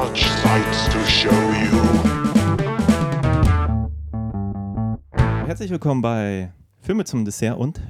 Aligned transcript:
such 0.00 0.24
sights 0.42 0.88
to 0.88 0.98
show 1.04 1.30
you. 1.30 1.76
Herzlich 5.46 5.70
willkommen 5.70 6.00
bei 6.00 6.52
Filme 6.80 7.04
zum 7.04 7.24
Dessert 7.26 7.58
und 7.58 7.80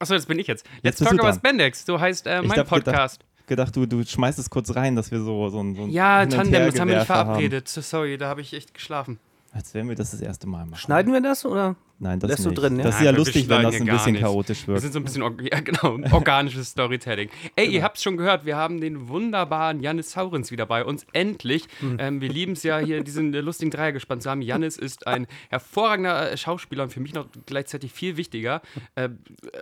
Achso, 0.00 0.14
das 0.14 0.26
bin 0.26 0.40
ich 0.40 0.48
jetzt. 0.48 0.64
Jetzt 0.82 0.84
Let's 0.84 0.98
bist 0.98 1.10
talk 1.10 1.20
du 1.20 1.26
about. 1.26 1.36
Spandex. 1.36 1.86
So 1.86 2.00
heißt 2.00 2.26
äh, 2.26 2.40
Ich 2.42 2.48
mein 2.48 2.58
hab 2.58 2.68
gedacht- 2.68 2.84
Podcast. 2.84 3.24
gedacht, 3.46 3.76
du, 3.76 3.86
du 3.86 4.04
schmeißt 4.04 4.40
es 4.40 4.50
kurz 4.50 4.74
rein, 4.74 4.96
dass 4.96 5.12
wir 5.12 5.20
so, 5.20 5.48
so 5.50 5.60
ein 5.62 5.76
so 5.76 5.82
ein 5.84 5.90
Ja, 5.90 6.26
Tandem, 6.26 6.64
das 6.66 6.80
haben 6.80 6.88
wir 6.88 6.98
nicht 6.98 7.08
haben. 7.08 7.26
verabredet. 7.26 7.68
So, 7.68 7.80
sorry, 7.80 8.18
da 8.18 8.28
habe 8.28 8.40
ich 8.40 8.52
echt 8.54 8.74
geschlafen. 8.74 9.20
Als 9.52 9.72
wären 9.74 9.88
wir 9.88 9.94
das 9.94 10.10
das 10.10 10.20
erste 10.20 10.48
Mal 10.48 10.64
machen. 10.64 10.76
Schneiden 10.80 11.12
wir 11.12 11.20
das 11.20 11.44
oder? 11.44 11.76
Nein, 12.02 12.18
das 12.18 12.30
Lässt 12.30 12.44
du 12.44 12.48
nicht. 12.48 12.60
drin, 12.60 12.78
ja? 12.78 12.82
Das 12.82 12.94
ist 12.96 13.00
Nein, 13.00 13.06
ja 13.06 13.12
wir 13.12 13.18
lustig, 13.18 13.48
wenn 13.48 13.62
das 13.62 13.74
ein 13.76 13.86
bisschen 13.86 14.12
nichts. 14.12 14.26
chaotisch 14.26 14.66
Wir 14.66 14.74
wird. 14.74 14.80
sind 14.82 14.92
so 14.92 14.98
ein 14.98 15.04
bisschen, 15.04 15.22
ja, 15.52 15.60
genau, 15.60 15.98
organisches 16.10 16.70
Storytelling. 16.70 17.30
Ey, 17.54 17.68
ihr 17.68 17.84
habt 17.84 17.96
es 17.98 18.02
schon 18.02 18.16
gehört, 18.16 18.44
wir 18.44 18.56
haben 18.56 18.80
den 18.80 19.08
wunderbaren 19.08 19.78
Janis 19.80 20.10
Saurens 20.10 20.50
wieder 20.50 20.66
bei 20.66 20.84
uns. 20.84 21.06
Endlich. 21.12 21.68
Hm. 21.78 21.96
Ähm, 22.00 22.20
wir 22.20 22.28
lieben 22.28 22.54
es 22.54 22.64
ja, 22.64 22.78
hier 22.78 23.04
diesen 23.04 23.32
äh, 23.34 23.40
lustigen 23.40 23.70
Dreier 23.70 23.92
gespannt 23.92 24.24
zu 24.24 24.30
haben. 24.30 24.42
Janis 24.42 24.78
ist 24.78 25.06
ein 25.06 25.28
hervorragender 25.48 26.32
äh, 26.32 26.36
Schauspieler 26.36 26.82
und 26.82 26.92
für 26.92 26.98
mich 26.98 27.14
noch 27.14 27.28
gleichzeitig 27.46 27.92
viel 27.92 28.16
wichtiger. 28.16 28.62
Äh, 28.96 29.10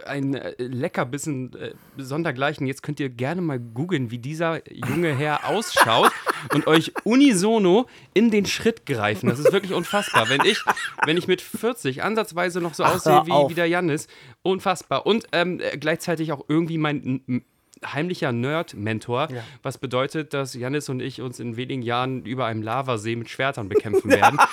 ein 0.06 0.34
äh, 0.34 0.54
Leckerbissen 0.58 1.52
äh, 1.54 1.72
sondergleichen. 1.98 2.66
Jetzt 2.66 2.82
könnt 2.82 3.00
ihr 3.00 3.10
gerne 3.10 3.42
mal 3.42 3.60
googeln, 3.60 4.10
wie 4.10 4.18
dieser 4.18 4.62
junge 4.74 5.14
Herr 5.14 5.44
ausschaut 5.48 6.10
und 6.54 6.66
euch 6.66 6.92
unisono 7.04 7.86
in 8.14 8.30
den 8.30 8.46
Schritt 8.46 8.86
greifen. 8.86 9.28
Das 9.28 9.38
ist 9.38 9.52
wirklich 9.52 9.74
unfassbar. 9.74 10.30
Wenn 10.30 10.40
ich, 10.46 10.64
wenn 11.04 11.18
ich 11.18 11.28
mit 11.28 11.42
40 11.42 12.02
ansatzweise 12.30 12.60
noch 12.60 12.74
so 12.74 12.84
Ach, 12.84 12.94
aussehe 12.94 13.22
wie, 13.26 13.50
wie 13.50 13.54
der 13.54 13.66
Janis, 13.66 14.06
unfassbar. 14.42 15.06
Und 15.06 15.26
ähm, 15.32 15.60
äh, 15.60 15.76
gleichzeitig 15.78 16.32
auch 16.32 16.44
irgendwie 16.48 16.78
mein 16.78 17.44
heimlicher 17.84 18.30
Nerd-Mentor, 18.30 19.28
was 19.62 19.78
bedeutet, 19.78 20.34
dass 20.34 20.52
Janis 20.52 20.90
und 20.90 21.00
ich 21.00 21.22
uns 21.22 21.40
in 21.40 21.56
wenigen 21.56 21.80
Jahren 21.80 22.26
über 22.26 22.44
einem 22.44 22.62
Lavasee 22.62 23.16
mit 23.16 23.30
Schwertern 23.30 23.68
bekämpfen 23.68 24.10
werden. 24.10 24.38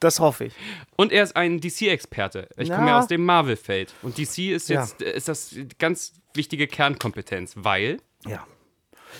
Das 0.00 0.20
hoffe 0.20 0.46
ich. 0.46 0.54
Und 0.96 1.12
er 1.12 1.22
ist 1.22 1.36
ein 1.36 1.60
DC-Experte. 1.60 2.48
Ich 2.56 2.70
komme 2.70 2.88
ja 2.88 2.98
aus 2.98 3.08
dem 3.08 3.24
Marvel-Feld. 3.24 3.92
Und 4.00 4.16
DC 4.16 4.52
ist 4.52 4.70
Ja. 4.70 4.80
jetzt 4.82 5.02
äh, 5.02 5.14
ist 5.14 5.28
das 5.28 5.54
ganz 5.78 6.14
wichtige 6.32 6.66
Kernkompetenz, 6.66 7.54
weil 7.56 7.98
Ja. 8.26 8.46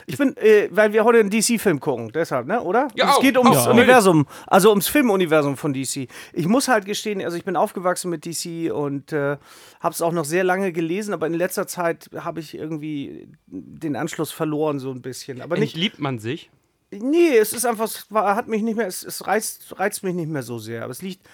Ich 0.07 0.19
bin, 0.19 0.37
äh, 0.37 0.69
weil 0.71 0.93
wir 0.93 1.05
heute 1.05 1.21
einen 1.21 1.31
DC-Film 1.31 1.81
gucken, 1.81 2.11
deshalb, 2.13 2.47
ne, 2.47 2.61
oder? 2.61 2.89
Ja, 2.95 3.13
es 3.13 3.21
geht 3.21 3.39
ums 3.39 3.57
auch. 3.57 3.71
Universum, 3.71 4.27
also 4.47 4.71
ums 4.71 4.89
Filmuniversum 4.89 5.57
von 5.57 5.73
DC. 5.73 6.09
Ich 6.33 6.47
muss 6.47 6.69
halt 6.69 6.85
gestehen, 6.85 7.23
also 7.23 7.37
ich 7.37 7.45
bin 7.45 7.57
aufgewachsen 7.57 8.11
mit 8.11 8.27
DC 8.27 8.73
und 8.73 9.13
äh, 9.13 9.37
habe 9.81 9.93
es 9.93 10.03
auch 10.03 10.13
noch 10.13 10.25
sehr 10.25 10.45
lange 10.45 10.73
gelesen, 10.73 11.15
aber 11.15 11.27
in 11.27 11.35
letzter 11.35 11.67
Zeit 11.67 12.11
habe 12.17 12.41
ich 12.41 12.57
irgendwie 12.57 13.29
den 13.47 13.97
Anschluss 13.97 14.33
verloren 14.33 14.79
so 14.79 14.91
ein 14.91 15.03
bisschen. 15.03 15.41
Aber 15.41 15.57
nicht, 15.57 15.75
entliebt 15.75 15.99
man 15.99 16.19
sich. 16.19 16.51
nee, 16.91 17.37
es 17.37 17.53
ist 17.53 17.67
einfach, 17.67 17.85
es 17.85 18.07
war, 18.11 18.37
hat 18.37 18.49
mich 18.49 18.63
nicht 18.63 18.77
mehr, 18.77 18.87
es, 18.87 19.03
es 19.03 19.27
reizt, 19.27 19.79
reizt 19.79 20.03
mich 20.03 20.15
nicht 20.15 20.29
mehr 20.29 20.43
so 20.43 20.59
sehr. 20.59 20.83
Aber 20.83 20.93
es 20.93 21.03
liegt, 21.03 21.27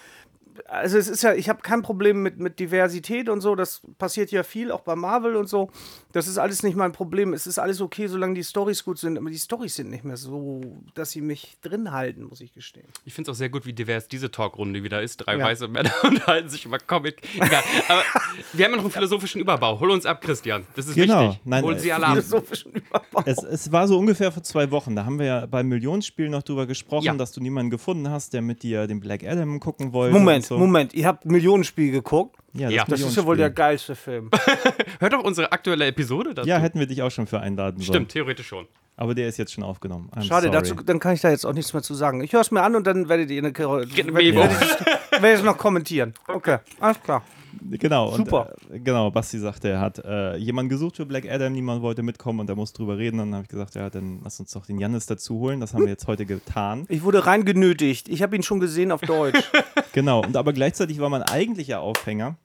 also 0.67 0.97
es 0.97 1.07
ist 1.07 1.23
ja, 1.23 1.33
ich 1.33 1.49
habe 1.49 1.61
kein 1.61 1.81
Problem 1.81 2.21
mit, 2.23 2.39
mit 2.39 2.59
Diversität 2.59 3.29
und 3.29 3.41
so, 3.41 3.55
das 3.55 3.81
passiert 3.97 4.31
ja 4.31 4.43
viel, 4.43 4.71
auch 4.71 4.81
bei 4.81 4.95
Marvel 4.95 5.35
und 5.35 5.47
so. 5.47 5.69
Das 6.11 6.27
ist 6.27 6.37
alles 6.37 6.63
nicht 6.63 6.75
mein 6.75 6.91
Problem. 6.91 7.33
Es 7.33 7.47
ist 7.47 7.59
alles 7.59 7.81
okay, 7.81 8.07
solange 8.07 8.35
die 8.35 8.43
Storys 8.43 8.83
gut 8.83 8.97
sind, 8.99 9.17
aber 9.17 9.29
die 9.29 9.37
Storys 9.37 9.75
sind 9.75 9.89
nicht 9.89 10.03
mehr 10.03 10.17
so, 10.17 10.61
dass 10.93 11.11
sie 11.11 11.21
mich 11.21 11.57
drin 11.61 11.91
halten, 11.91 12.23
muss 12.23 12.41
ich 12.41 12.53
gestehen. 12.53 12.87
Ich 13.05 13.13
finde 13.13 13.31
es 13.31 13.35
auch 13.35 13.37
sehr 13.37 13.49
gut, 13.49 13.65
wie 13.65 13.73
divers 13.73 14.07
diese 14.07 14.29
Talkrunde 14.31 14.83
wieder 14.83 15.01
ist. 15.01 15.17
Drei 15.17 15.37
Ja. 15.37 15.45
weiße 15.45 15.67
Männer 15.67 15.91
unterhalten 16.03 16.49
sich 16.49 16.65
über 16.65 16.77
Comic. 16.79 17.21
Egal. 17.35 17.63
Aber 17.87 18.01
wir 18.53 18.65
haben 18.65 18.71
ja 18.71 18.77
noch 18.77 18.83
einen 18.83 18.91
philosophischen 18.91 19.41
Überbau. 19.41 19.79
Hol 19.79 19.91
uns 19.91 20.05
ab, 20.05 20.21
Christian. 20.21 20.65
Das 20.75 20.87
ist 20.87 20.95
Genau. 20.95 21.29
wichtig. 21.29 21.41
Nein, 21.45 21.63
Hol 21.63 21.75
äh, 21.75 21.79
sie 21.79 21.91
ab. 21.93 22.03
Philosophischen 22.11 22.71
Überbau. 22.73 23.23
Es, 23.25 23.37
es 23.43 23.71
war 23.71 23.87
so 23.87 23.97
ungefähr 23.97 24.31
vor 24.31 24.43
zwei 24.43 24.69
Wochen. 24.71 24.95
Da 24.95 25.05
haben 25.05 25.17
wir 25.19 25.25
ja 25.25 25.45
beim 25.45 25.67
Millionenspiel 25.67 26.29
noch 26.29 26.43
drüber 26.43 26.67
gesprochen, 26.67 27.05
Ja. 27.05 27.13
dass 27.15 27.31
du 27.31 27.41
niemanden 27.41 27.69
gefunden 27.71 28.09
hast, 28.09 28.33
der 28.33 28.41
mit 28.41 28.63
dir 28.63 28.87
den 28.87 28.99
Black 28.99 29.23
Adam 29.23 29.59
gucken 29.59 29.93
wollte. 29.93 30.13
Moment, 30.13 30.42
und 30.51 30.57
so. 30.57 30.57
Moment, 30.57 30.93
ihr 30.93 31.07
habt 31.07 31.25
Millionenspiel 31.25 31.91
geguckt. 31.91 32.37
Ja, 32.53 32.69
Ja. 32.69 32.85
Das 32.87 33.01
ist 33.01 33.15
ja 33.17 33.25
wohl 33.25 33.37
der 33.37 33.49
geilste 33.49 33.95
Film. 33.95 34.29
Hört 34.99 35.13
doch 35.13 35.23
unsere 35.23 35.51
aktuelle 35.51 35.87
Episode 35.87 36.33
dazu. 36.33 36.47
Ja, 36.47 36.57
hätten 36.59 36.79
wir 36.79 36.87
dich 36.87 37.01
auch 37.01 37.09
schon 37.09 37.25
für 37.27 37.39
einladen 37.39 37.77
sollen. 37.79 37.85
Stimmt, 37.87 38.09
theoretisch 38.11 38.47
schon. 38.47 38.67
Aber 38.95 39.15
der 39.15 39.27
ist 39.27 39.37
jetzt 39.37 39.51
schon 39.53 39.63
aufgenommen. 39.63 40.11
I'm 40.15 40.21
Schade, 40.21 40.47
sorry. 40.47 40.51
dazu, 40.51 40.75
dann 40.75 40.99
kann 40.99 41.15
ich 41.15 41.21
da 41.21 41.31
jetzt 41.31 41.45
auch 41.45 41.53
nichts 41.53 41.73
mehr 41.73 41.81
zu 41.81 41.95
sagen. 41.95 42.21
Ich 42.21 42.31
höre 42.31 42.41
es 42.41 42.51
mir 42.51 42.61
an 42.61 42.75
und 42.75 42.85
dann 42.85 43.09
werdet 43.09 43.31
ihr 43.31 43.39
eine 43.43 43.51
werdet, 43.57 44.13
Memo. 44.13 44.41
werdet, 44.41 44.61
werdet 45.11 45.23
ihr 45.23 45.29
es 45.33 45.43
noch 45.43 45.57
kommentieren. 45.57 46.13
Okay, 46.27 46.59
alles 46.79 47.01
klar. 47.01 47.23
Genau, 47.69 48.09
und, 48.09 48.17
Super. 48.17 48.53
Äh, 48.71 48.79
genau, 48.79 49.09
Basti 49.11 49.39
sagte, 49.39 49.69
er 49.69 49.79
hat 49.79 49.99
äh, 50.03 50.35
jemanden 50.37 50.69
gesucht 50.69 50.97
für 50.97 51.05
Black 51.05 51.29
Adam, 51.29 51.53
niemand 51.53 51.81
wollte 51.81 52.03
mitkommen 52.03 52.39
und 52.39 52.49
er 52.49 52.55
muss 52.55 52.73
drüber 52.73 52.97
reden. 52.97 53.19
Und 53.19 53.27
dann 53.27 53.35
habe 53.35 53.43
ich 53.43 53.49
gesagt, 53.49 53.75
ja, 53.75 53.89
dann 53.89 54.19
lass 54.23 54.39
uns 54.39 54.51
doch 54.51 54.65
den 54.65 54.79
Jannis 54.79 55.05
dazu 55.05 55.39
holen. 55.39 55.59
Das 55.59 55.73
haben 55.73 55.83
wir 55.83 55.89
jetzt 55.89 56.07
heute 56.07 56.25
getan. 56.25 56.85
Ich 56.89 57.03
wurde 57.03 57.25
rein 57.25 57.45
genötigt. 57.45 58.09
Ich 58.09 58.21
habe 58.21 58.35
ihn 58.35 58.43
schon 58.43 58.59
gesehen 58.59 58.91
auf 58.91 59.01
Deutsch. 59.01 59.43
Genau, 59.93 60.23
und 60.23 60.35
aber 60.37 60.53
gleichzeitig 60.53 60.99
war 60.99 61.09
mein 61.09 61.21
eigentlicher 61.21 61.79
Aufhänger, 61.79 62.35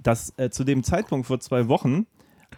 dass 0.00 0.32
äh, 0.36 0.48
zu 0.48 0.62
dem 0.62 0.84
Zeitpunkt 0.84 1.26
vor 1.26 1.40
zwei 1.40 1.66
Wochen 1.66 2.06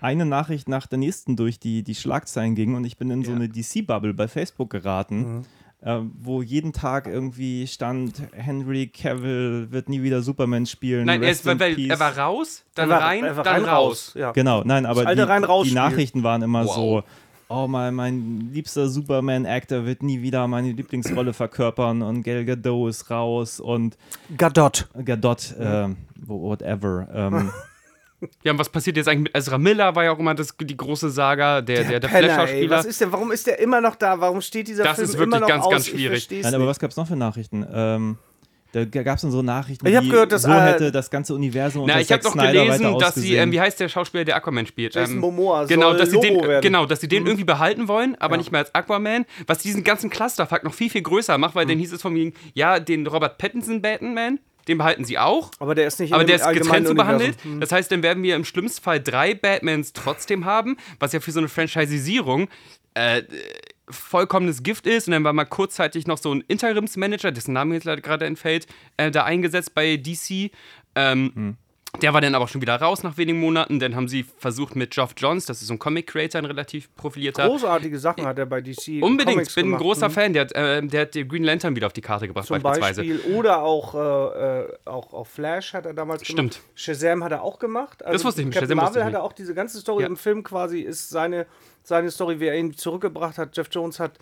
eine 0.02 0.26
Nachricht 0.26 0.68
nach 0.68 0.86
der 0.86 0.98
nächsten 0.98 1.36
durch 1.36 1.58
die, 1.58 1.82
die 1.82 1.94
Schlagzeilen 1.94 2.54
ging 2.54 2.74
und 2.74 2.84
ich 2.84 2.98
bin 2.98 3.10
in 3.10 3.24
so 3.24 3.30
Ja. 3.30 3.36
eine 3.36 3.48
DC-Bubble 3.48 4.12
bei 4.12 4.28
Facebook 4.28 4.68
geraten, 4.68 5.46
äh, 5.82 5.98
wo 6.20 6.42
jeden 6.42 6.72
Tag 6.72 7.06
irgendwie 7.06 7.66
stand, 7.66 8.22
Henry 8.32 8.88
Cavill 8.88 9.68
wird 9.70 9.88
nie 9.88 10.02
wieder 10.02 10.22
Superman 10.22 10.66
spielen. 10.66 11.06
Nein, 11.06 11.22
er, 11.22 11.30
ist, 11.30 11.46
weil, 11.46 11.58
weil, 11.58 11.90
er 11.90 11.98
war 11.98 12.16
raus, 12.16 12.64
dann 12.74 12.88
war 12.88 13.00
rein, 13.00 13.24
dann 13.42 13.64
raus. 13.64 14.12
Ja. 14.14 14.32
Genau, 14.32 14.62
nein, 14.64 14.86
aber 14.86 15.14
die, 15.14 15.20
Rein-Raus-Spiel. 15.20 15.70
die 15.70 15.74
Nachrichten 15.74 16.22
waren 16.22 16.42
immer 16.42 16.66
Wow. 16.66 16.74
so, 16.74 17.02
oh 17.48 17.66
mein, 17.66 17.94
mein 17.94 18.50
liebster 18.52 18.88
Superman-Actor 18.88 19.86
wird 19.86 20.02
nie 20.02 20.20
wieder 20.22 20.46
meine 20.48 20.72
Lieblingsrolle 20.72 21.32
verkörpern 21.32 22.02
und 22.02 22.22
Gal 22.22 22.44
Gadot 22.44 22.90
ist 22.90 23.10
raus 23.10 23.58
und 23.58 23.96
Gadot. 24.36 24.88
Gadot, 25.04 25.54
äh, 25.58 25.88
whatever. 26.26 27.08
Ähm, 27.12 27.50
Ja, 28.44 28.52
und 28.52 28.58
was 28.58 28.68
passiert 28.68 28.96
jetzt 28.96 29.08
eigentlich 29.08 29.32
mit 29.32 29.34
Ezra 29.36 29.58
Miller? 29.58 29.94
War 29.94 30.04
ja 30.04 30.12
auch 30.12 30.18
immer 30.18 30.34
das, 30.34 30.54
die 30.60 30.76
große 30.76 31.10
Saga, 31.10 31.60
der, 31.60 31.84
der, 31.84 32.00
der, 32.00 32.08
Penner, 32.08 32.20
ey. 32.20 32.24
Flash-Schauspieler. 32.34 32.76
Was 32.78 32.84
ist 32.86 33.00
der, 33.00 33.12
warum 33.12 33.32
ist 33.32 33.46
der 33.46 33.58
immer 33.60 33.80
noch 33.80 33.96
da? 33.96 34.20
Warum 34.20 34.40
steht 34.40 34.68
dieser 34.68 34.84
Das 34.84 34.96
Film 34.96 35.04
ist 35.08 35.12
wirklich 35.18 35.26
immer 35.28 35.40
noch 35.40 35.48
ganz, 35.48 35.64
aus? 35.64 35.70
ganz 35.70 35.86
schwierig. 35.88 36.28
Nein, 36.30 36.44
aber 36.46 36.58
nicht. 36.58 36.66
was 36.68 36.78
gab 36.78 36.90
es 36.90 36.96
noch 36.96 37.06
für 37.06 37.16
Nachrichten? 37.16 37.66
Ähm, 37.72 38.18
da 38.72 38.84
gab 38.84 39.16
es 39.16 39.22
dann 39.22 39.32
so 39.32 39.42
Nachrichten, 39.42 39.84
Ich 39.86 39.96
hab 39.96 40.04
wie 40.04 40.10
gehört, 40.10 40.30
dass, 40.30 40.42
so 40.42 40.52
hätte 40.52 40.92
das 40.92 41.10
ganze 41.10 41.34
Universum 41.34 41.86
Na, 41.86 41.94
unter 41.94 42.02
ich 42.02 42.12
habe 42.12 42.22
doch 42.22 42.36
gelesen, 42.36 42.98
dass 43.00 43.16
sie, 43.16 43.34
ähm, 43.34 43.50
wie 43.50 43.60
heißt 43.60 43.80
der 43.80 43.88
Schauspieler, 43.88 44.24
der 44.24 44.36
Aquaman 44.36 44.64
spielt? 44.66 44.94
Jason 44.94 45.16
ähm, 45.16 45.20
Momoa 45.20 45.64
genau, 45.64 45.92
dass 45.94 46.10
sie 46.12 46.20
den, 46.20 46.34
werden. 46.36 46.58
Mhm. 46.58 46.60
genau, 46.60 46.86
dass 46.86 47.00
sie 47.00 47.08
den 47.08 47.26
irgendwie 47.26 47.44
behalten 47.44 47.88
wollen, 47.88 48.14
aber 48.20 48.36
nicht 48.36 48.52
mehr 48.52 48.60
als 48.60 48.72
Aquaman, 48.74 49.26
was 49.48 49.58
diesen 49.58 49.82
ganzen 49.82 50.08
Clusterfuck 50.08 50.62
noch 50.62 50.72
viel, 50.74 50.88
viel 50.88 51.02
größer 51.02 51.36
macht, 51.36 51.54
Mhm. 51.54 51.58
weil 51.58 51.66
dann 51.66 51.78
hieß 51.78 51.92
es 51.92 52.00
von 52.02 52.14
wegen, 52.14 52.32
ja, 52.54 52.78
den 52.78 53.08
Robert 53.08 53.38
Pattinson 53.38 53.82
Batman, 53.82 54.38
den 54.70 54.78
behalten 54.78 55.04
sie 55.04 55.18
auch, 55.18 55.50
Aber 55.58 55.74
der 55.74 55.86
ist 55.86 56.00
nicht 56.00 56.12
aber 56.12 56.22
in 56.22 56.28
der 56.28 56.36
ist 56.36 56.48
getrennt 56.48 56.88
so 56.88 56.94
behandelt. 56.94 57.36
Hm. 57.42 57.60
Das 57.60 57.72
heißt, 57.72 57.92
dann 57.92 58.02
werden 58.02 58.22
wir 58.22 58.36
im 58.36 58.44
schlimmsten 58.44 58.82
Fall 58.82 59.00
drei 59.00 59.34
Batmans 59.34 59.92
trotzdem 59.92 60.44
haben, 60.44 60.76
was 60.98 61.12
ja 61.12 61.20
für 61.20 61.32
so 61.32 61.40
eine 61.40 61.48
Franchisierung 61.48 62.48
äh, 62.94 63.22
vollkommenes 63.88 64.62
Gift 64.62 64.86
ist. 64.86 65.08
Und 65.08 65.12
dann 65.12 65.24
war 65.24 65.32
mal 65.32 65.44
kurzzeitig 65.44 66.06
noch 66.06 66.18
so 66.18 66.32
ein 66.32 66.42
Interimsmanager, 66.48 67.32
dessen 67.32 67.52
Name 67.52 67.74
jetzt 67.74 67.84
leider 67.84 68.00
gerade 68.00 68.26
entfällt, 68.26 68.66
äh, 68.96 69.10
da 69.10 69.24
eingesetzt 69.24 69.74
bei 69.74 69.96
DC. 69.96 70.50
Ähm, 70.94 71.32
Hm. 71.34 71.56
Der 72.02 72.14
war 72.14 72.20
dann 72.20 72.34
aber 72.34 72.48
schon 72.48 72.60
wieder 72.60 72.76
raus 72.76 73.02
nach 73.02 73.16
wenigen 73.16 73.40
Monaten. 73.40 73.78
Dann 73.80 73.94
haben 73.96 74.08
sie 74.08 74.24
versucht 74.38 74.76
mit 74.76 74.90
Geoff 74.92 75.14
Johns, 75.16 75.46
das 75.46 75.60
ist 75.60 75.68
so 75.68 75.74
ein 75.74 75.78
Comic-Creator, 75.78 76.38
ein 76.40 76.44
relativ 76.44 76.94
profilierter. 76.96 77.46
Großartige 77.46 77.98
Sachen 77.98 78.24
hat 78.26 78.38
er 78.38 78.46
bei 78.46 78.60
DC. 78.60 79.02
Unbedingt, 79.02 79.34
Comics 79.36 79.54
bin 79.54 79.64
ein 79.64 79.66
gemacht. 79.68 79.82
großer 79.82 80.08
Mhm. 80.08 80.12
Fan. 80.12 80.32
Der 80.32 80.42
hat, 80.42 80.52
äh, 80.52 80.82
der 80.86 81.00
hat 81.02 81.14
den 81.14 81.28
Green 81.28 81.44
Lantern 81.44 81.76
wieder 81.76 81.86
auf 81.86 81.92
die 81.92 82.00
Karte 82.00 82.26
gebracht, 82.28 82.46
Zum 82.46 82.60
beispielsweise. 82.62 83.02
Beispiel. 83.02 83.34
Oder 83.34 83.62
auch, 83.62 83.94
äh, 83.94 84.60
äh, 84.62 84.68
auch, 84.86 85.12
auch 85.12 85.26
Flash 85.26 85.72
hat 85.74 85.86
er 85.86 85.94
damals 85.94 86.24
Stimmt. 86.24 86.54
gemacht. 86.54 86.60
Shazam 86.74 87.22
hat 87.24 87.32
er 87.32 87.42
auch 87.42 87.58
gemacht. 87.58 88.04
Also 88.04 88.12
Das 88.14 88.24
wusste 88.24 88.40
ich 88.42 88.46
nicht, 88.46 88.54
Captain 88.54 88.70
Shazam 88.70 88.84
Marvel 88.84 89.00
ich 89.02 89.06
hat 89.06 89.14
er 89.14 89.22
auch 89.22 89.32
diese 89.32 89.54
ganze 89.54 89.78
Story 89.80 90.02
Ja. 90.02 90.08
im 90.08 90.16
Film 90.16 90.42
quasi, 90.42 90.80
ist 90.80 91.10
seine, 91.10 91.46
seine 91.82 92.10
Story, 92.10 92.40
wie 92.40 92.46
er 92.46 92.56
ihn 92.56 92.74
zurückgebracht 92.76 93.38
hat. 93.38 93.56
Jeff 93.56 93.68
Jones 93.70 94.00
hat 94.00 94.12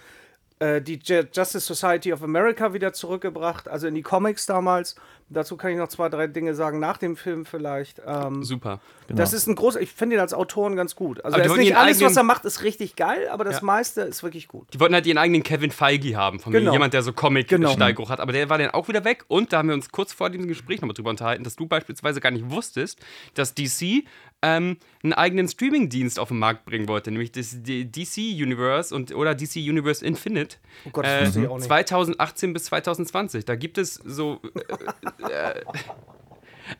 äh, 0.60 0.82
die 0.82 0.98
Ju- 0.98 1.24
Justice 1.32 1.60
Society 1.60 2.12
of 2.12 2.20
America 2.22 2.72
wieder 2.72 2.92
zurückgebracht, 2.92 3.68
also 3.68 3.86
in 3.86 3.94
die 3.94 4.02
Comics 4.02 4.44
damals. 4.44 4.96
Dazu 5.30 5.56
kann 5.58 5.70
ich 5.72 5.76
noch 5.76 5.88
zwei, 5.88 6.08
drei 6.08 6.26
Dinge 6.26 6.54
sagen, 6.54 6.78
nach 6.80 6.96
dem 6.96 7.16
Film 7.16 7.44
vielleicht. 7.44 8.00
Ähm, 8.06 8.42
Super. 8.42 8.80
Das 9.08 9.32
ist 9.32 9.46
ein 9.46 9.54
großer, 9.56 9.80
ich 9.80 9.90
finde 9.92 10.16
ihn 10.16 10.20
als 10.20 10.32
Autoren 10.32 10.74
ganz 10.76 10.96
gut. 10.96 11.24
Also 11.24 11.38
ist 11.38 11.56
nicht 11.56 11.76
alles, 11.76 11.98
was 11.98 12.02
eigenen- 12.12 12.16
er 12.18 12.22
macht, 12.24 12.44
ist 12.44 12.62
richtig 12.62 12.96
geil, 12.96 13.28
aber 13.30 13.44
das 13.44 13.56
Ja. 13.56 13.64
meiste 13.64 14.00
ist 14.02 14.22
wirklich 14.22 14.48
gut. 14.48 14.68
Die 14.72 14.80
wollten 14.80 14.94
halt 14.94 15.06
ihren 15.06 15.18
eigenen 15.18 15.42
Kevin 15.42 15.70
Feige 15.70 16.16
haben, 16.16 16.40
von 16.40 16.52
Genau. 16.52 16.72
jemand, 16.72 16.94
der 16.94 17.02
so 17.02 17.12
Genau. 17.12 17.20
Comic-Steigeruch 17.22 18.08
hat. 18.10 18.20
Aber 18.20 18.32
der 18.32 18.48
war 18.48 18.58
dann 18.58 18.70
auch 18.70 18.88
wieder 18.88 19.04
weg. 19.04 19.24
Und 19.28 19.52
da 19.52 19.58
haben 19.58 19.68
wir 19.68 19.74
uns 19.74 19.90
kurz 19.90 20.12
vor 20.12 20.30
diesem 20.30 20.48
Gespräch 20.48 20.80
nochmal 20.80 20.94
drüber 20.94 21.10
unterhalten, 21.10 21.44
dass 21.44 21.56
du 21.56 21.66
beispielsweise 21.66 22.20
gar 22.20 22.30
nicht 22.30 22.50
wusstest, 22.50 22.98
dass 23.34 23.54
DC 23.54 24.04
ähm, 24.40 24.76
einen 25.02 25.14
eigenen 25.14 25.48
Streaming-Dienst 25.48 26.18
auf 26.20 26.28
den 26.28 26.38
Markt 26.38 26.64
bringen 26.64 26.86
wollte, 26.86 27.10
nämlich 27.10 27.32
das 27.32 27.56
DC 27.60 28.18
Universe 28.40 28.94
und 28.94 29.12
oder 29.12 29.34
DC 29.34 29.56
Universe 29.56 30.04
Infinite. 30.04 30.58
Oh 30.86 30.90
Gott, 30.90 31.04
das 31.06 31.12
äh, 31.12 31.26
wusste 31.26 31.40
ich 31.40 31.48
auch 31.48 31.56
nicht. 31.56 31.66
2018 31.66 32.52
bis 32.52 32.64
2020. 32.66 33.44
Da 33.44 33.56
gibt 33.56 33.78
es 33.78 33.94
so. 33.94 34.40
Äh, 34.54 34.60
äh, 35.20 35.60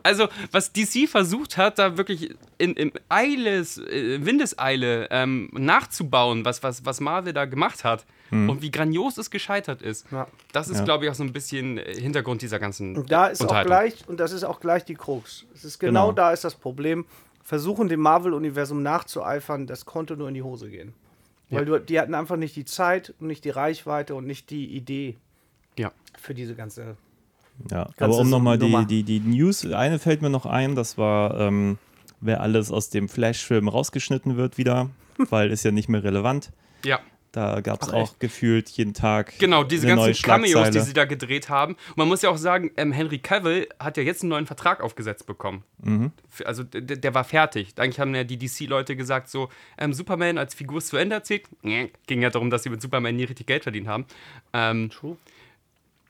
also, 0.03 0.29
was 0.53 0.71
DC 0.73 1.09
versucht 1.09 1.57
hat, 1.57 1.79
da 1.79 1.97
wirklich 1.97 2.35
in, 2.59 2.75
in 2.75 2.93
Eiles, 3.09 3.79
äh, 3.79 4.25
Windeseile 4.25 5.09
ähm, 5.11 5.49
nachzubauen, 5.53 6.45
was, 6.45 6.63
was, 6.63 6.85
was 6.85 7.01
Marvel 7.01 7.33
da 7.33 7.47
gemacht 7.47 7.85
hat 7.85 8.05
und 8.31 8.61
wie 8.61 8.71
grandios 8.71 9.17
es 9.17 9.31
gescheitert 9.31 9.81
ist, 9.81 10.05
Ja. 10.13 10.27
das 10.53 10.69
ist, 10.69 10.81
Ja. 10.81 10.85
glaube 10.85 11.07
ich, 11.07 11.11
auch 11.11 11.15
so 11.15 11.25
ein 11.25 11.33
bisschen 11.33 11.79
äh, 11.79 11.95
Hintergrund 11.95 12.43
dieser 12.43 12.59
ganzen 12.59 12.95
Und 12.95 13.11
da 13.11 13.29
ist 13.29 13.43
auch 13.43 13.63
gleich, 13.65 14.07
und 14.07 14.21
das 14.21 14.33
ist 14.33 14.45
auch 14.45 14.61
gleich 14.61 14.85
die 14.85 14.97
Krux. 14.97 15.47
Es 15.55 15.65
ist 15.65 15.79
genau, 15.79 16.09
Genau. 16.09 16.13
da 16.13 16.33
ist 16.33 16.45
das 16.45 16.55
Problem. 16.55 17.07
Versuchen 17.43 17.89
dem 17.89 18.01
Marvel-Universum 18.01 18.83
nachzueifern, 18.83 19.67
das 19.67 19.87
konnte 19.87 20.15
nur 20.19 20.29
in 20.29 20.35
die 20.35 20.43
Hose 20.43 20.69
gehen. 20.69 20.93
Weil 21.49 21.65
du, 21.65 21.81
die 21.81 21.99
hatten 21.99 22.13
einfach 22.15 22.37
nicht 22.37 22.55
die 22.57 22.67
Zeit 22.67 23.15
und 23.19 23.29
nicht 23.29 23.47
die 23.47 23.51
Reichweite 23.51 24.15
und 24.15 24.27
nicht 24.27 24.51
die 24.51 24.67
Idee 24.77 25.17
Ja. 25.79 25.91
für 26.21 26.35
diese 26.35 26.55
ganze. 26.55 26.99
Ja, 27.71 27.85
Ganze 27.85 28.05
aber 28.05 28.19
um 28.19 28.31
nochmal 28.31 28.59
die, 28.59 28.87
die, 28.87 29.03
die 29.03 29.21
News, 29.21 29.67
eine 29.67 29.99
fällt 29.99 30.23
mir 30.23 30.31
noch 30.31 30.47
ein, 30.47 30.75
das 30.75 30.97
war, 30.97 31.39
ähm, 31.41 31.79
wer 32.21 32.41
alles 32.41 32.71
aus 32.71 32.91
dem 32.91 33.09
Flash-Film 33.09 33.69
rausgeschnitten 33.69 34.37
wird 34.37 34.59
wieder, 34.59 34.91
weil 35.31 35.51
ist 35.51 35.65
ja 35.65 35.71
nicht 35.71 35.89
mehr 35.89 36.05
relevant. 36.05 36.51
Ja. 36.85 37.01
Da 37.33 37.61
gab 37.61 37.83
es 37.83 37.91
auch 37.91 38.19
gefühlt 38.19 38.71
jeden 38.71 38.95
Tag 38.95 39.39
Genau, 39.39 39.63
diese 39.63 39.87
eine 39.87 39.97
neue 39.97 40.07
ganzen 40.09 40.23
Cameos, 40.23 40.71
die 40.71 40.81
sie 40.81 40.95
da 40.95 41.05
gedreht 41.05 41.51
haben. 41.51 41.75
Und 41.75 41.97
man 41.97 42.09
muss 42.09 42.23
ja 42.23 42.31
auch 42.31 42.39
sagen, 42.39 42.71
ähm, 42.79 42.91
Henry 42.91 43.19
Cavill 43.19 43.69
hat 43.79 43.99
ja 43.99 44.03
jetzt 44.03 44.23
einen 44.23 44.31
neuen 44.31 44.47
Vertrag 44.47 44.81
aufgesetzt 44.81 45.27
bekommen. 45.27 45.63
Mhm. 45.83 46.13
Also 46.47 46.65
der, 46.65 46.97
der 46.97 47.15
war 47.15 47.25
fertig. 47.25 47.75
Eigentlich 47.77 48.01
haben 48.01 48.15
ja 48.15 48.25
die 48.25 48.39
DC-Leute 48.39 48.97
gesagt, 48.97 49.29
so, 49.29 49.51
ähm, 49.77 49.93
Superman 49.93 50.39
als 50.39 50.55
Figur 50.55 50.79
ist 50.79 50.89
zu 50.89 50.97
Ende 50.97 51.17
erzählt. 51.17 51.43
Nee, 51.63 51.93
Ging 52.07 52.23
ja 52.23 52.31
darum, 52.31 52.49
dass 52.49 52.63
sie 52.63 52.71
mit 52.71 52.81
Superman 52.81 53.15
nie 53.15 53.25
richtig 53.25 53.47
Geld 53.47 53.63
verdient 53.63 53.89
haben. 53.89 54.07
Ähm, 54.55 54.91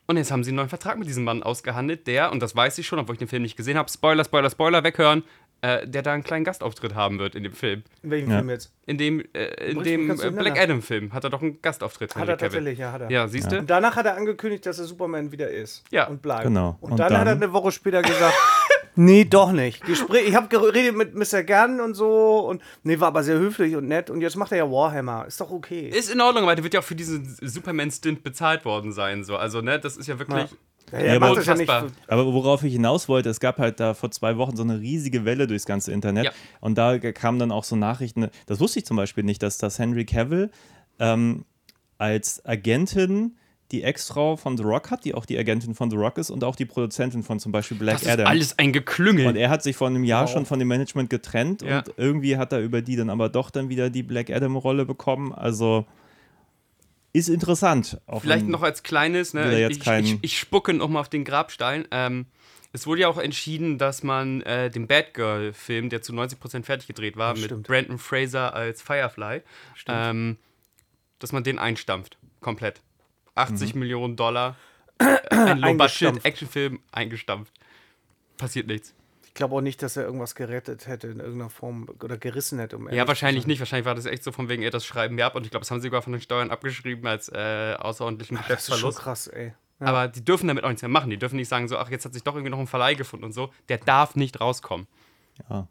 und 0.08 0.16
jetzt 0.16 0.30
haben 0.30 0.42
sie 0.42 0.50
einen 0.50 0.56
neuen 0.56 0.68
Vertrag 0.70 0.98
mit 0.98 1.06
diesem 1.06 1.24
Mann 1.24 1.42
ausgehandelt, 1.42 2.06
der, 2.06 2.32
und 2.32 2.40
das 2.40 2.56
weiß 2.56 2.78
ich 2.78 2.86
schon, 2.86 2.98
obwohl 2.98 3.14
ich 3.14 3.18
den 3.18 3.28
Film 3.28 3.42
nicht 3.42 3.56
gesehen 3.56 3.76
habe, 3.76 3.90
Spoiler, 3.90 4.24
Spoiler, 4.24 4.48
Spoiler, 4.48 4.82
weghören, 4.82 5.22
äh, 5.60 5.86
der 5.86 6.02
da 6.02 6.12
einen 6.12 6.22
kleinen 6.22 6.44
Gastauftritt 6.44 6.94
haben 6.94 7.18
wird 7.18 7.34
in 7.34 7.42
dem 7.42 7.52
Film. 7.52 7.82
In 8.02 8.10
welchem 8.10 8.30
Ja. 8.30 8.36
Film 8.38 8.50
jetzt? 8.50 8.72
In 8.86 8.96
dem, 8.98 9.24
äh, 9.34 9.70
in 9.70 9.82
dem 9.82 10.10
äh, 10.10 10.30
Black. 10.30 10.58
Adam-Film 10.60 11.12
hat 11.12 11.24
er 11.24 11.30
doch 11.30 11.42
einen 11.42 11.60
Gastauftritt. 11.60 12.10
Hat 12.14 12.16
Henry 12.22 12.30
er 12.32 12.36
Cavill. 12.36 12.48
tatsächlich, 12.50 12.78
ja, 12.78 12.92
hat 12.92 13.00
er. 13.02 13.10
Ja, 13.10 13.26
siehst 13.28 13.50
du? 13.50 13.58
Und 13.58 13.68
danach 13.68 13.96
hat 13.96 14.06
er 14.06 14.16
angekündigt, 14.16 14.64
dass 14.66 14.78
er 14.78 14.84
Superman 14.84 15.32
wieder 15.32 15.50
ist. 15.50 15.82
Ja. 15.90 16.06
Und 16.06 16.22
bleibt. 16.22 16.44
Genau. 16.44 16.76
Und, 16.80 16.92
Und 16.92 17.00
dann, 17.00 17.06
hat 17.06 17.12
er 17.12 17.24
dann- 17.24 17.42
eine 17.42 17.52
Woche 17.52 17.72
später 17.72 18.02
gesagt, 18.02 18.34
nee, 18.94 19.24
doch 19.24 19.52
nicht. 19.52 19.84
Gespräch, 19.84 20.28
ich 20.28 20.34
habe 20.36 20.48
geredet 20.48 20.96
mit 20.96 21.14
Mr. 21.14 21.42
Gern 21.42 21.80
und 21.80 21.94
so 21.94 22.38
und 22.48 22.62
nee, 22.84 22.98
war 23.00 23.08
aber 23.08 23.22
sehr 23.22 23.36
höflich 23.38 23.74
und 23.76 23.86
nett 23.88 24.10
und 24.10 24.20
jetzt 24.20 24.36
macht 24.36 24.52
er 24.52 24.58
ja 24.58 24.70
Warhammer. 24.70 25.26
Ist 25.26 25.40
doch 25.40 25.50
okay. 25.50 25.88
Ist 25.88 26.10
in 26.12 26.20
Ordnung, 26.20 26.44
aber 26.44 26.54
der 26.54 26.64
wird 26.64 26.74
ja 26.74 26.80
auch 26.80 26.84
für 26.84 26.94
diesen 26.94 27.24
Superman-Stint 27.40 28.22
bezahlt 28.22 28.64
worden 28.64 28.92
sein. 28.92 29.24
So. 29.24 29.36
Also, 29.36 29.60
ne, 29.60 29.78
das 29.78 29.96
ist 29.96 30.06
ja 30.06 30.18
wirklich. 30.18 30.42
Ja, 30.50 30.56
er 30.92 31.16
aber 31.16 31.26
ja 31.28 31.34
nicht. 31.38 31.48
unfassbar. 31.48 31.88
für- 31.88 31.92
Aber 32.12 32.32
worauf 32.32 32.62
ich 32.64 32.72
hinaus 32.72 33.08
wollte, 33.08 33.28
es 33.30 33.40
gab 33.40 33.58
halt 33.58 33.80
da 33.80 33.94
vor 33.94 34.10
zwei 34.10 34.36
Wochen 34.36 34.56
so 34.56 34.62
eine 34.62 34.80
riesige 34.80 35.24
Welle 35.24 35.46
durchs 35.46 35.66
ganze 35.66 35.92
Internet. 35.92 36.24
Ja. 36.26 36.30
Und 36.60 36.78
da 36.78 36.98
kamen 36.98 37.38
dann 37.38 37.52
auch 37.52 37.64
so 37.64 37.76
Nachrichten, 37.76 38.28
das 38.46 38.60
wusste 38.60 38.78
ich 38.80 38.86
zum 38.86 38.96
Beispiel 38.96 39.24
nicht, 39.24 39.42
dass 39.42 39.58
das 39.58 39.78
Henry 39.78 40.04
Cavill 40.04 40.50
ähm, 40.98 41.44
als 41.98 42.44
Agentin 42.44 43.36
die 43.70 43.82
Ex-Frau 43.82 44.36
von 44.36 44.56
The 44.56 44.62
Rock 44.62 44.90
hat, 44.90 45.04
die 45.04 45.14
auch 45.14 45.26
die 45.26 45.36
Agentin 45.36 45.74
von 45.74 45.90
The 45.90 45.96
Rock 45.96 46.16
ist 46.16 46.30
und 46.30 46.42
auch 46.42 46.56
die 46.56 46.64
Produzentin 46.64 47.22
von 47.22 47.38
zum 47.38 47.52
Beispiel 47.52 47.76
Black 47.76 47.96
Das 47.96 48.02
ist 48.04 48.08
Adam. 48.08 48.26
alles 48.26 48.58
ein 48.58 48.72
Geklüngel. 48.72 49.26
Und 49.26 49.36
er 49.36 49.50
hat 49.50 49.62
sich 49.62 49.76
vor 49.76 49.88
einem 49.88 50.04
Jahr 50.04 50.26
schon 50.26 50.46
von 50.46 50.58
dem 50.58 50.68
Management 50.68 51.10
getrennt 51.10 51.60
Ja. 51.60 51.80
und 51.80 51.92
irgendwie 51.98 52.38
hat 52.38 52.52
er 52.54 52.60
über 52.60 52.80
die 52.80 52.96
dann 52.96 53.10
aber 53.10 53.28
doch 53.28 53.50
dann 53.50 53.68
wieder 53.68 53.90
die 53.90 54.02
Black 54.02 54.30
Adam-Rolle 54.30 54.86
bekommen. 54.86 55.34
Also 55.34 55.84
ist 57.18 57.28
interessant. 57.28 58.00
Auch 58.06 58.22
Vielleicht 58.22 58.46
noch 58.48 58.62
als 58.62 58.82
kleines, 58.82 59.34
ne, 59.34 59.58
jetzt 59.58 59.86
ich, 59.86 59.86
ich, 59.86 60.18
ich 60.22 60.38
spucke 60.38 60.72
nochmal 60.74 61.00
auf 61.00 61.08
den 61.08 61.24
Grabstein. 61.24 61.86
Ähm, 61.90 62.26
es 62.72 62.86
wurde 62.86 63.00
ja 63.02 63.08
auch 63.08 63.18
entschieden, 63.18 63.78
dass 63.78 64.02
man 64.02 64.42
äh, 64.42 64.70
den 64.70 64.86
Batgirl-Film, 64.86 65.88
der 65.88 66.02
zu 66.02 66.12
90% 66.12 66.64
fertig 66.64 66.86
gedreht 66.86 67.16
war, 67.16 67.34
mit 67.34 67.44
stimmt. 67.46 67.66
Brandon 67.66 67.98
Fraser 67.98 68.54
als 68.54 68.82
Firefly, 68.82 69.42
ähm, 69.88 70.36
dass 71.18 71.32
man 71.32 71.44
den 71.44 71.58
einstampft. 71.58 72.18
Komplett. 72.40 72.80
80 73.34 73.74
Mhm. 73.74 73.80
Millionen 73.80 74.16
Dollar. 74.16 74.56
Ein 74.98 75.08
Eingestampft. 75.64 76.00
Low-Budget-Actionfilm 76.00 76.80
eingestampft. 76.92 77.52
Passiert 78.36 78.66
nichts. 78.66 78.94
Ich 79.38 79.40
glaube 79.40 79.54
auch 79.54 79.60
nicht, 79.60 79.80
dass 79.84 79.96
er 79.96 80.02
irgendwas 80.02 80.34
gerettet 80.34 80.88
hätte 80.88 81.06
in 81.06 81.20
irgendeiner 81.20 81.48
Form 81.48 81.86
oder 82.02 82.18
gerissen 82.18 82.58
hätte. 82.58 82.76
Um 82.76 82.90
Ja, 82.90 83.06
wahrscheinlich 83.06 83.46
nicht. 83.46 83.60
Wahrscheinlich 83.60 83.86
war 83.86 83.94
das 83.94 84.04
echt 84.04 84.24
so 84.24 84.32
von 84.32 84.48
wegen, 84.48 84.64
ey, 84.64 84.70
das 84.70 84.84
schreiben 84.84 85.16
wir 85.16 85.26
ab. 85.26 85.36
Und 85.36 85.44
ich 85.44 85.52
glaube, 85.52 85.60
das 85.60 85.70
haben 85.70 85.78
sie 85.78 85.86
sogar 85.86 86.02
von 86.02 86.12
den 86.12 86.20
Steuern 86.20 86.50
abgeschrieben 86.50 87.06
als 87.06 87.28
äh, 87.28 87.76
außerordentlichen 87.78 88.36
Das 88.36 88.42
ist 88.46 88.48
schon 88.66 88.74
Geschäftsverlust. 88.74 88.98
krass, 88.98 89.28
ey. 89.28 89.52
Aber 89.78 90.08
die 90.08 90.24
dürfen 90.24 90.48
damit 90.48 90.64
auch 90.64 90.68
nichts 90.70 90.82
mehr 90.82 90.88
machen. 90.88 91.08
Die 91.08 91.18
dürfen 91.18 91.36
nicht 91.36 91.46
sagen, 91.46 91.68
so, 91.68 91.78
ach, 91.78 91.88
jetzt 91.88 92.04
hat 92.04 92.14
sich 92.14 92.24
doch 92.24 92.34
irgendwie 92.34 92.50
noch 92.50 92.58
ein 92.58 92.66
Verleih 92.66 92.94
gefunden 92.94 93.26
und 93.26 93.32
so. 93.32 93.52
Der 93.68 93.78
darf 93.78 94.16
nicht 94.16 94.40
rauskommen. 94.40 94.88
Ja. 95.48 95.68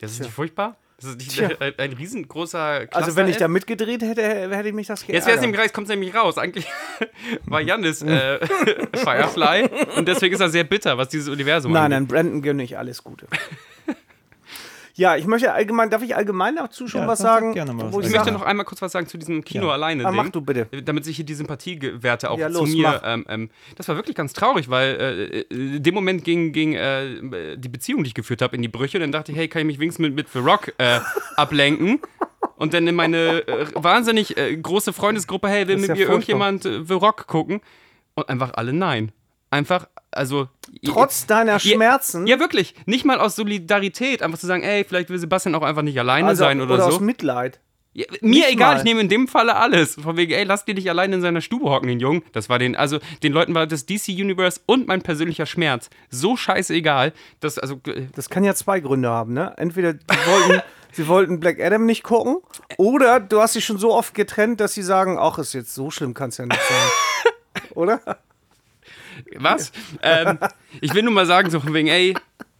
Das 0.00 0.12
ist 0.12 0.20
nicht 0.20 0.32
furchtbar? 0.32 0.78
Das 1.02 1.10
ist 1.10 1.18
nicht 1.18 1.60
ein, 1.60 1.72
ein 1.78 1.92
riesengroßer 1.92 2.86
Cluster 2.86 2.96
Also 2.96 3.16
wenn 3.16 3.28
ich 3.28 3.36
da 3.36 3.48
mitgedreht 3.48 4.02
hätte, 4.02 4.22
hätte 4.22 4.68
ich 4.68 4.74
mich 4.74 4.86
das 4.86 5.00
Jetzt 5.00 5.06
geärgert. 5.08 5.26
wäre 5.26 5.36
es 5.36 5.42
nämlich 5.42 5.60
raus, 5.60 5.72
kommt 5.72 5.86
es 5.86 5.90
nämlich 5.90 6.14
raus. 6.14 6.38
Eigentlich 6.38 6.66
war 7.46 7.60
Janis 7.60 8.02
äh, 8.02 8.38
Firefly 8.94 9.68
und 9.96 10.06
deswegen 10.08 10.34
ist 10.34 10.40
er 10.40 10.48
sehr 10.48 10.64
bitter, 10.64 10.96
was 10.98 11.08
dieses 11.08 11.28
Universum 11.28 11.72
Nein, 11.72 11.84
angeht. 11.84 11.98
nein, 11.98 12.06
Brandon 12.06 12.42
gönne 12.42 12.62
ich 12.62 12.78
alles 12.78 13.02
Gute. 13.02 13.26
ja, 14.94 15.16
ich 15.16 15.26
möchte 15.26 15.52
allgemein, 15.52 15.90
darf 15.90 16.02
ich 16.02 16.14
allgemein 16.16 16.56
dazu 16.56 16.86
schon 16.88 17.02
Ja, 17.02 17.08
was 17.08 17.18
sagen? 17.18 17.52
gerne 17.54 17.72
mal 17.72 17.86
Ich 17.86 17.92
sagen. 17.92 18.10
möchte 18.12 18.32
noch 18.32 18.42
einmal 18.42 18.64
kurz 18.66 18.82
was 18.82 18.92
sagen 18.92 19.06
zu 19.06 19.18
diesem 19.18 19.44
Kino 19.44 19.66
Ja. 19.66 19.72
alleine. 19.72 20.04
Ah, 20.04 20.10
Ding, 20.10 20.16
mach 20.16 20.28
du 20.30 20.40
bitte. 20.40 20.66
Damit 20.82 21.04
sich 21.04 21.16
hier 21.16 21.24
die 21.24 21.34
Sympathiewerte 21.34 22.30
auch 22.30 22.38
Ja, 22.38 22.50
zu 22.50 22.58
los, 22.60 22.70
mir. 22.70 22.82
mach. 22.88 23.00
Ähm, 23.04 23.26
ähm, 23.28 23.50
das 23.76 23.88
war 23.88 23.96
wirklich 23.96 24.14
ganz 24.16 24.32
traurig, 24.32 24.68
weil 24.70 24.94
äh, 24.94 25.38
äh, 25.40 25.76
in 25.76 25.82
dem 25.82 25.94
Moment 25.94 26.24
ging, 26.24 26.52
ging 26.52 26.74
äh, 26.74 27.56
die 27.56 27.68
Beziehung, 27.68 28.02
die 28.04 28.08
ich 28.08 28.14
geführt 28.14 28.42
habe, 28.42 28.54
in 28.56 28.62
die 28.62 28.68
Brüche. 28.68 28.98
Und 28.98 29.02
dann 29.02 29.12
dachte 29.12 29.32
ich, 29.32 29.38
hey, 29.38 29.48
kann 29.48 29.60
ich 29.60 29.66
mich 29.66 29.78
wenigstens 29.78 30.02
mit, 30.04 30.14
mit 30.14 30.28
The 30.32 30.38
Rock 30.40 30.72
äh, 30.78 31.00
ablenken? 31.36 32.00
Und 32.56 32.74
dann 32.74 32.86
in 32.86 32.94
meine 32.94 33.46
äh, 33.48 33.66
wahnsinnig 33.74 34.36
äh, 34.36 34.56
große 34.56 34.92
Freundesgruppe, 34.92 35.48
hey, 35.48 35.66
will 35.68 35.78
mit 35.78 35.88
ja 35.88 35.94
mir 35.94 36.08
irgendjemand 36.08 36.64
äh, 36.66 36.84
The 36.84 36.94
Rock 36.94 37.26
gucken? 37.26 37.60
Und 38.14 38.28
einfach 38.28 38.52
alle 38.54 38.72
nein. 38.72 39.10
Einfach, 39.50 39.88
also. 40.12 40.48
Trotz 40.84 41.26
deiner 41.26 41.58
Schmerzen, 41.58 42.26
Ja, 42.26 42.38
wirklich. 42.38 42.74
Nicht 42.86 43.04
mal 43.04 43.18
aus 43.18 43.36
Solidarität, 43.36 44.22
einfach 44.22 44.38
zu 44.38 44.46
sagen, 44.46 44.62
ey, 44.62 44.84
vielleicht 44.84 45.10
will 45.10 45.18
Sebastian 45.18 45.54
auch 45.54 45.62
einfach 45.62 45.82
nicht 45.82 45.98
alleine 45.98 46.28
also, 46.28 46.44
sein 46.44 46.60
oder, 46.60 46.74
oder 46.74 46.84
so. 46.84 46.96
aus 46.96 47.00
Mitleid. 47.00 47.60
Ja, 47.94 48.06
mir 48.22 48.28
Nicht 48.30 48.52
egal, 48.52 48.72
mal. 48.74 48.78
ich 48.78 48.84
nehme 48.84 49.02
in 49.02 49.10
dem 49.10 49.28
Falle 49.28 49.54
alles. 49.56 49.96
Von 49.96 50.16
wegen, 50.16 50.32
ey, 50.32 50.44
lass 50.44 50.64
dir 50.64 50.74
nicht 50.74 50.88
allein 50.88 51.12
in 51.12 51.20
seiner 51.20 51.42
Stube 51.42 51.68
hocken, 51.68 51.88
den 51.88 52.00
Jungen. 52.00 52.22
Das 52.32 52.48
war 52.48 52.58
den, 52.58 52.74
also 52.74 52.98
den 53.22 53.34
Leuten 53.34 53.54
war 53.54 53.66
das 53.66 53.84
DC 53.84 54.08
Universe 54.08 54.60
und 54.64 54.88
mein 54.88 55.02
persönlicher 55.02 55.44
Schmerz 55.44 55.90
so 56.08 56.34
scheißegal, 56.36 57.12
dass, 57.40 57.58
also, 57.58 57.80
äh, 57.86 58.06
Das 58.14 58.30
kann 58.30 58.44
ja 58.44 58.54
zwei 58.54 58.80
Gründe 58.80 59.10
haben, 59.10 59.34
ne? 59.34 59.52
Entweder 59.58 59.92
die 59.92 60.06
wollten, 60.08 60.62
sie 60.92 61.06
wollten 61.06 61.38
Black 61.38 61.60
Adam 61.60 61.84
nicht 61.84 62.02
gucken, 62.02 62.38
oder 62.78 63.20
du 63.20 63.42
hast 63.42 63.56
dich 63.56 63.64
schon 63.66 63.76
so 63.76 63.92
oft 63.92 64.14
getrennt, 64.14 64.60
dass 64.60 64.72
sie 64.72 64.82
sagen, 64.82 65.18
ach, 65.20 65.38
ist 65.38 65.52
jetzt 65.52 65.74
so 65.74 65.90
schlimm, 65.90 66.14
kann 66.14 66.30
es 66.30 66.38
ja 66.38 66.46
nicht 66.46 66.60
sein. 66.62 67.62
oder? 67.74 68.00
Was? 69.36 69.72
ähm, 70.02 70.38
ich 70.80 70.94
will 70.94 71.02
nur 71.02 71.12
mal 71.12 71.26
sagen, 71.26 71.50
so 71.50 71.60
von 71.60 71.72
wegen, 71.74 71.88
ey, 71.88 72.14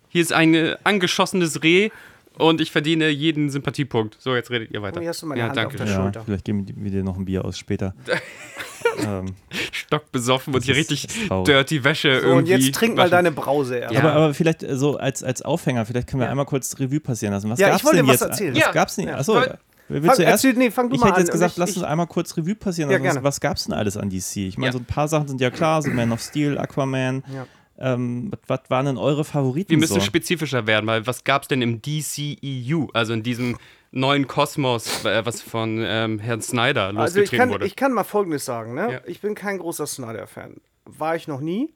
hier 0.09 0.23
ist 0.23 0.33
ein 0.33 0.75
angeschossenes 0.85 1.63
Reh 1.63 1.91
und 2.39 2.61
ich 2.61 2.71
verdiene 2.71 3.09
jeden 3.09 3.51
Sympathiepunkt. 3.51 4.17
So, 4.21 4.35
jetzt 4.35 4.51
redet 4.51 4.71
ihr 4.71 4.83
weiter. 4.83 5.01
Hier 5.01 5.11
hast 5.11 5.23
du 5.23 5.27
meine 5.27 5.41
ja, 5.41 5.47
Hand 5.47 5.57
danke. 5.57 5.75
auf 5.75 5.77
der 5.85 5.87
Ja, 5.87 6.03
Schulter. 6.03 6.23
vielleicht 6.25 6.45
geben 6.45 6.67
wir 6.77 6.91
dir 6.91 7.03
noch 7.03 7.17
ein 7.17 7.25
Bier 7.25 7.45
aus 7.45 7.59
später. 7.59 7.95
ähm, 9.07 9.35
Stockbesoffen 9.71 10.55
und 10.55 10.65
hier 10.65 10.77
richtig 10.77 11.07
dirty 11.47 11.85
Wäsche 11.85 12.21
So, 12.21 12.27
irgendwie. 12.29 12.55
und 12.55 12.61
jetzt 12.61 12.75
trink 12.75 12.97
mal 12.97 13.09
deine 13.11 13.33
Brause. 13.33 13.81
Ja. 13.81 13.91
Aber, 14.01 14.13
aber 14.13 14.35
vielleicht 14.35 14.63
äh, 14.63 14.77
so 14.77 14.97
als, 14.97 15.23
als 15.23 15.43
Aufhänger, 15.43 15.87
vielleicht 15.87 16.09
können 16.09 16.21
wir 16.23 16.31
einmal 16.31 16.47
kurz 16.47 16.79
Revue 16.79 17.01
passieren 17.01 17.33
lassen. 17.35 17.51
Was 17.51 17.59
Ja, 17.59 17.69
ich 17.69 17.73
gab's 17.73 17.85
wollte 17.85 17.97
denn 17.99 18.07
was 18.07 18.21
jetzt? 18.21 18.23
erzählen. 18.31 18.55
Was 18.55 18.61
Ja. 18.61 18.73
gab's 18.73 18.97
denn? 18.97 19.09
Ja. 19.09 19.17
Achso, 19.19 19.41
willst 19.89 20.07
Fang- 20.07 20.17
du 20.17 20.23
erst? 20.23 20.45
erzähl- 20.45 20.59
nee, 20.59 20.71
fang 20.71 20.89
du 20.89 20.95
ich 20.97 21.01
mal 21.01 21.09
hätte 21.09 21.17
an. 21.17 21.23
jetzt 21.23 21.33
gesagt, 21.33 21.53
Ich- 21.53 21.59
lass 21.59 21.71
ich- 21.71 21.77
uns 21.77 21.85
einmal 21.87 22.07
kurz 22.07 22.37
Revue 22.37 22.55
passieren 22.55 22.91
Ja, 22.91 22.97
lassen. 22.99 23.07
was, 23.09 23.15
gerne. 23.15 23.25
was 23.25 23.41
gab's 23.41 23.65
denn 23.65 23.75
alles 23.75 23.97
an 23.97 24.11
DC? 24.11 24.37
Ich 24.49 24.57
meine, 24.59 24.67
Ja. 24.67 24.73
so 24.73 24.79
ein 24.79 24.85
paar 24.85 25.09
Sachen 25.09 25.29
sind 25.29 25.41
ja 25.41 25.51
klar, 25.51 25.83
so 25.83 25.91
Man 25.91 26.13
of 26.13 26.21
Steel, 26.21 26.59
Aquaman. 26.59 27.23
Ja. 27.35 27.47
Ähm, 27.79 28.31
was, 28.31 28.41
was 28.61 28.71
waren 28.71 28.87
denn 28.87 28.97
eure 28.99 29.25
Favoriten? 29.25 29.71
Wir 29.71 29.79
müssen 29.79 29.95
so? 29.95 30.01
spezifischer 30.01 30.67
werden, 30.67 30.87
weil 30.87 31.07
was 31.07 31.25
gab 31.25 31.43
es 31.43 31.49
denn 31.49 31.63
im 31.63 31.81
DCEU, 31.83 32.89
also 32.93 33.13
in 33.13 33.23
diesem 33.23 33.57
neuen 33.91 34.27
Kosmos, 34.27 35.05
äh, 35.05 35.25
was 35.27 35.43
von 35.43 35.83
ähm, 35.85 36.19
Herrn 36.19 36.41
Snyder 36.43 36.87
Also 36.87 36.97
ich 36.99 36.99
losgetreten 37.01 37.39
kann, 37.39 37.51
wurde? 37.51 37.67
ich 37.67 37.77
kann 37.77 37.93
mal 37.93 38.05
Folgendes 38.05 38.45
sagen. 38.45 38.75
Ne? 38.75 38.93
Ja. 38.93 39.01
Ich 39.07 39.21
bin 39.21 39.35
kein 39.35 39.59
großer 39.59 39.87
Snyder-Fan. 39.87 40.57
War 40.85 41.17
ich 41.17 41.29
noch 41.29 41.41
nie. 41.41 41.73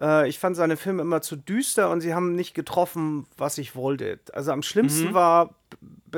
Äh, 0.00 0.28
ich 0.28 0.38
fand 0.38 0.56
seine 0.56 0.76
Filme 0.76 1.02
immer 1.02 1.22
zu 1.22 1.36
düster 1.36 1.90
und 1.90 2.00
sie 2.02 2.12
haben 2.12 2.34
nicht 2.34 2.54
getroffen, 2.54 3.26
was 3.38 3.56
ich 3.58 3.74
wollte. 3.74 4.18
Also 4.32 4.52
am 4.52 4.58
Mhm. 4.58 4.62
schlimmsten 4.62 5.14
war 5.14 5.46
B- 5.46 5.52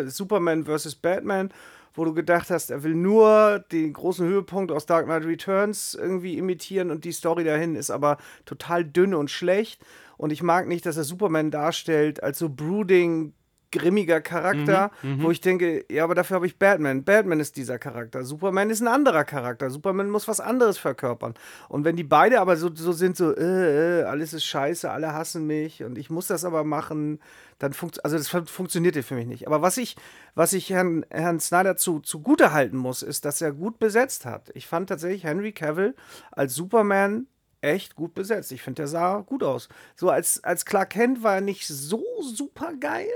Superman 0.06 0.64
vs. 0.64 0.94
Batman, 0.96 1.50
wo 1.94 2.04
du 2.04 2.14
gedacht 2.14 2.50
hast, 2.50 2.70
er 2.70 2.82
will 2.84 2.94
nur 2.94 3.64
den 3.72 3.92
großen 3.92 4.26
Höhepunkt 4.26 4.70
aus 4.70 4.86
Dark 4.86 5.06
Knight 5.06 5.24
Returns 5.24 5.94
irgendwie 5.94 6.38
imitieren 6.38 6.90
und 6.90 7.04
die 7.04 7.12
Story 7.12 7.44
dahin 7.44 7.74
ist 7.74 7.90
aber 7.90 8.18
total 8.44 8.84
dünn 8.84 9.14
und 9.14 9.30
schlecht. 9.30 9.84
Und 10.16 10.30
ich 10.30 10.42
mag 10.42 10.66
nicht, 10.66 10.84
dass 10.84 10.96
er 10.96 11.04
Superman 11.04 11.50
darstellt 11.50 12.22
als 12.22 12.38
so 12.38 12.48
brooding, 12.48 13.32
grimmiger 13.70 14.20
Charakter, 14.20 14.90
wo 15.22 15.30
ich 15.30 15.40
denke, 15.40 15.84
ja, 15.90 16.04
aber 16.04 16.14
dafür 16.14 16.36
habe 16.36 16.46
ich 16.46 16.58
Batman. 16.58 17.04
Batman 17.04 17.40
ist 17.40 17.56
dieser 17.56 17.78
Charakter. 17.78 18.24
Superman 18.24 18.70
ist 18.70 18.80
ein 18.80 18.88
anderer 18.88 19.24
Charakter. 19.24 19.70
Superman 19.70 20.10
muss 20.10 20.26
was 20.28 20.40
anderes 20.40 20.78
verkörpern. 20.78 21.34
Und 21.68 21.84
wenn 21.84 21.96
die 21.96 22.04
beide 22.04 22.40
aber 22.40 22.56
so, 22.56 22.70
so 22.74 22.92
sind, 22.92 23.16
so, 23.16 23.34
äh, 23.36 24.00
äh, 24.00 24.02
alles 24.04 24.32
ist 24.32 24.44
scheiße, 24.44 24.90
alle 24.90 25.12
hassen 25.12 25.46
mich 25.46 25.82
und 25.84 25.98
ich 25.98 26.08
muss 26.10 26.26
das 26.28 26.44
aber 26.44 26.64
machen, 26.64 27.20
dann 27.58 27.72
funkt, 27.72 28.04
also 28.04 28.16
das 28.16 28.28
fun- 28.28 28.46
funktioniert 28.46 28.96
für 29.04 29.14
mich 29.14 29.26
nicht. 29.26 29.46
Aber 29.46 29.60
was 29.62 29.76
ich, 29.76 29.96
was 30.34 30.52
ich 30.52 30.70
Herrn, 30.70 31.04
Herrn 31.10 31.40
Snyder 31.40 31.76
zu, 31.76 32.00
zugute 32.00 32.52
halten 32.52 32.76
muss, 32.76 33.02
ist, 33.02 33.24
dass 33.24 33.40
er 33.42 33.52
gut 33.52 33.78
besetzt 33.78 34.24
hat. 34.24 34.50
Ich 34.54 34.66
fand 34.66 34.88
tatsächlich 34.88 35.24
Henry 35.24 35.52
Cavill 35.52 35.94
als 36.30 36.54
Superman 36.54 37.26
echt 37.60 37.96
gut 37.96 38.14
besetzt. 38.14 38.52
Ich 38.52 38.62
finde, 38.62 38.82
der 38.82 38.86
sah 38.86 39.18
gut 39.18 39.42
aus. 39.42 39.68
So 39.96 40.10
als, 40.10 40.42
als 40.44 40.64
Clark 40.64 40.90
Kent 40.90 41.24
war 41.24 41.34
er 41.36 41.40
nicht 41.40 41.66
so 41.66 42.04
super 42.22 42.72
geil, 42.78 43.08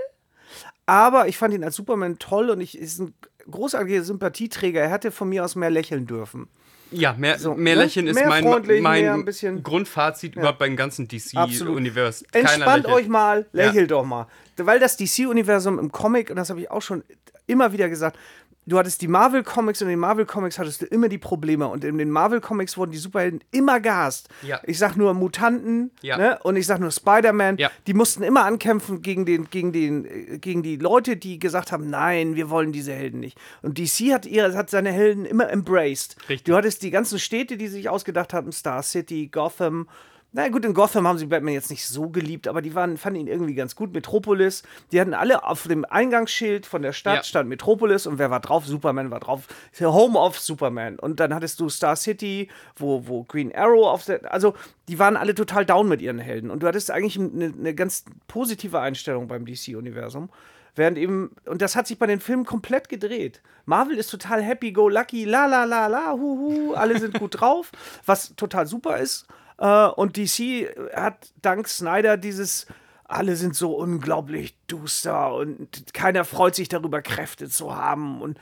aber 0.86 1.28
ich 1.28 1.36
fand 1.38 1.54
ihn 1.54 1.64
als 1.64 1.76
Superman 1.76 2.18
toll 2.18 2.50
und 2.50 2.60
ich 2.60 2.76
ist 2.78 2.98
ein 3.00 3.14
großartiger 3.50 4.02
Sympathieträger. 4.02 4.80
Er 4.80 4.90
hätte 4.90 5.10
von 5.10 5.28
mir 5.28 5.44
aus 5.44 5.56
mehr 5.56 5.70
lächeln 5.70 6.06
dürfen. 6.06 6.48
Ja, 6.90 7.14
mehr, 7.14 7.38
So, 7.38 7.54
mehr 7.54 7.74
ne? 7.76 7.82
Lächeln 7.84 8.06
ist 8.06 8.16
Mehr 8.16 8.28
mein, 8.28 8.82
mein 8.82 9.24
bisschen- 9.24 9.62
Grundfazit 9.62 10.36
überhaupt 10.36 10.58
beim 10.58 10.76
ganzen. 10.76 11.08
DC-Universum. 11.08 12.26
Entspannt 12.32 12.86
euch 12.86 13.08
mal, 13.08 13.46
lächelt 13.52 13.90
doch 13.90 14.04
mal. 14.04 14.26
Weil 14.58 14.78
das 14.78 14.96
DC-Universum 14.98 15.78
im 15.78 15.90
Comic, 15.90 16.28
und 16.28 16.36
das 16.36 16.50
habe 16.50 16.60
ich 16.60 16.70
auch 16.70 16.82
schon 16.82 17.02
immer 17.46 17.72
wieder 17.72 17.88
gesagt, 17.88 18.18
du 18.66 18.78
hattest 18.78 19.02
die 19.02 19.08
Marvel-Comics 19.08 19.82
und 19.82 19.88
in 19.88 19.92
den 19.92 19.98
Marvel-Comics 19.98 20.58
hattest 20.58 20.82
du 20.82 20.86
immer 20.86 21.08
die 21.08 21.18
Probleme. 21.18 21.66
Und 21.68 21.84
in 21.84 21.98
den 21.98 22.10
Marvel-Comics 22.10 22.76
wurden 22.76 22.92
die 22.92 22.98
Superhelden 22.98 23.42
immer 23.50 23.80
gehasst. 23.80 24.28
Ja. 24.42 24.60
Ich 24.64 24.78
sag 24.78 24.96
nur 24.96 25.14
Mutanten 25.14 25.90
Ja. 26.02 26.16
ne? 26.16 26.38
und 26.42 26.56
ich 26.56 26.66
sag 26.66 26.78
nur 26.80 26.90
Spider-Man. 26.90 27.56
Ja. 27.58 27.70
Die 27.86 27.94
mussten 27.94 28.22
immer 28.22 28.44
ankämpfen 28.44 29.02
gegen, 29.02 29.26
den, 29.26 29.50
gegen, 29.50 29.72
den, 29.72 30.40
gegen 30.40 30.62
die 30.62 30.76
Leute, 30.76 31.16
die 31.16 31.38
gesagt 31.38 31.72
haben, 31.72 31.90
nein, 31.90 32.36
wir 32.36 32.50
wollen 32.50 32.72
diese 32.72 32.92
Helden 32.92 33.20
nicht. 33.20 33.36
Und 33.62 33.78
DC 33.78 34.12
hat, 34.12 34.26
ihre, 34.26 34.56
hat 34.56 34.70
seine 34.70 34.92
Helden 34.92 35.24
immer 35.24 35.50
embraced. 35.50 36.16
Richtig. 36.28 36.44
Du 36.44 36.54
hattest 36.56 36.82
die 36.82 36.90
ganzen 36.90 37.18
Städte, 37.18 37.56
die 37.56 37.68
sich 37.68 37.88
ausgedacht 37.88 38.32
hatten, 38.32 38.52
Star 38.52 38.82
City, 38.82 39.28
Gotham. 39.30 39.88
Na 40.34 40.48
gut, 40.48 40.64
in 40.64 40.72
Gotham 40.72 41.06
haben 41.06 41.18
sie 41.18 41.26
Batman 41.26 41.52
jetzt 41.52 41.68
nicht 41.68 41.86
so 41.86 42.08
geliebt, 42.08 42.48
aber 42.48 42.62
die 42.62 42.74
waren, 42.74 42.96
fanden 42.96 43.20
ihn 43.20 43.26
irgendwie 43.26 43.54
ganz 43.54 43.76
gut. 43.76 43.92
Metropolis, 43.92 44.62
die 44.90 44.98
hatten 44.98 45.12
alle 45.12 45.44
auf 45.44 45.64
dem 45.68 45.84
Eingangsschild 45.84 46.64
von 46.64 46.80
der 46.80 46.92
Stadt 46.94 47.16
Ja. 47.16 47.22
stand 47.22 47.50
Metropolis 47.50 48.06
und 48.06 48.18
wer 48.18 48.30
war 48.30 48.40
drauf? 48.40 48.66
Superman 48.66 49.10
war 49.10 49.20
drauf. 49.20 49.46
Home 49.78 50.18
of 50.18 50.38
Superman. 50.40 50.98
Und 50.98 51.20
dann 51.20 51.34
hattest 51.34 51.60
du 51.60 51.68
Star 51.68 51.96
City, 51.96 52.48
wo, 52.76 53.06
wo 53.06 53.24
Green 53.24 53.54
Arrow 53.54 53.86
auf 53.86 54.06
der. 54.06 54.32
Also, 54.32 54.54
die 54.88 54.98
waren 54.98 55.18
alle 55.18 55.34
total 55.34 55.66
down 55.66 55.86
mit 55.86 56.00
ihren 56.00 56.18
Helden. 56.18 56.50
Und 56.50 56.62
du 56.62 56.66
hattest 56.66 56.90
eigentlich 56.90 57.18
eine, 57.18 57.52
eine 57.58 57.74
ganz 57.74 58.04
positive 58.26 58.80
Einstellung 58.80 59.28
beim 59.28 59.44
DC-Universum. 59.44 60.30
Während 60.74 60.96
eben, 60.96 61.32
und 61.44 61.60
das 61.60 61.76
hat 61.76 61.86
sich 61.86 61.98
bei 61.98 62.06
den 62.06 62.20
Filmen 62.20 62.46
komplett 62.46 62.88
gedreht. 62.88 63.42
Marvel 63.66 63.98
ist 63.98 64.08
total 64.08 64.42
happy, 64.42 64.72
go 64.72 64.88
lucky, 64.88 65.26
la 65.26 65.44
la 65.44 65.64
la 65.64 65.86
la, 65.88 66.12
hu 66.12 66.38
hu, 66.70 66.72
alle 66.72 66.98
sind 66.98 67.18
gut 67.18 67.38
drauf, 67.40 67.70
was 68.06 68.34
total 68.36 68.66
super 68.66 68.96
ist. 68.96 69.26
Äh, 69.62 69.86
und 69.86 70.16
DC 70.16 70.74
hat 70.94 71.32
dank 71.40 71.68
Snyder 71.68 72.16
dieses, 72.16 72.66
alle 73.04 73.36
sind 73.36 73.54
so 73.54 73.74
unglaublich 73.76 74.56
duster 74.66 75.34
und 75.34 75.94
keiner 75.94 76.24
freut 76.24 76.56
sich 76.56 76.68
darüber, 76.68 77.00
Kräfte 77.00 77.48
zu 77.48 77.76
haben. 77.76 78.20
Und 78.20 78.38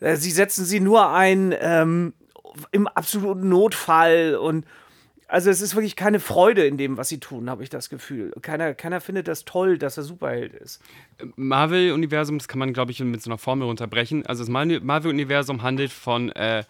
äh, 0.00 0.16
sie 0.16 0.30
setzen 0.30 0.64
sie 0.64 0.80
nur 0.80 1.10
ein 1.10 1.54
ähm, 1.60 2.14
im 2.70 2.88
absoluten 2.88 3.48
Notfall 3.48 4.36
und 4.36 4.66
also 5.28 5.48
es 5.48 5.62
ist 5.62 5.74
wirklich 5.74 5.96
keine 5.96 6.20
Freude 6.20 6.66
in 6.66 6.76
dem, 6.76 6.98
was 6.98 7.08
sie 7.08 7.18
tun, 7.18 7.48
habe 7.48 7.62
ich 7.62 7.70
das 7.70 7.88
Gefühl. 7.88 8.34
Keiner, 8.42 8.74
keiner 8.74 9.00
findet 9.00 9.28
das 9.28 9.46
toll, 9.46 9.78
dass 9.78 9.96
er 9.96 10.02
Superheld 10.02 10.52
ist. 10.52 10.82
Marvel-Universum, 11.36 12.36
das 12.36 12.48
kann 12.48 12.58
man, 12.58 12.74
glaube 12.74 12.90
ich, 12.90 13.00
mit 13.00 13.22
so 13.22 13.30
einer 13.30 13.38
Formel 13.38 13.66
unterbrechen. 13.66 14.26
Also 14.26 14.42
das 14.42 14.50
Mar- 14.50 14.66
Marvel-Universum 14.66 15.62
handelt 15.62 15.90
von 15.90 16.28
äh, 16.32 16.64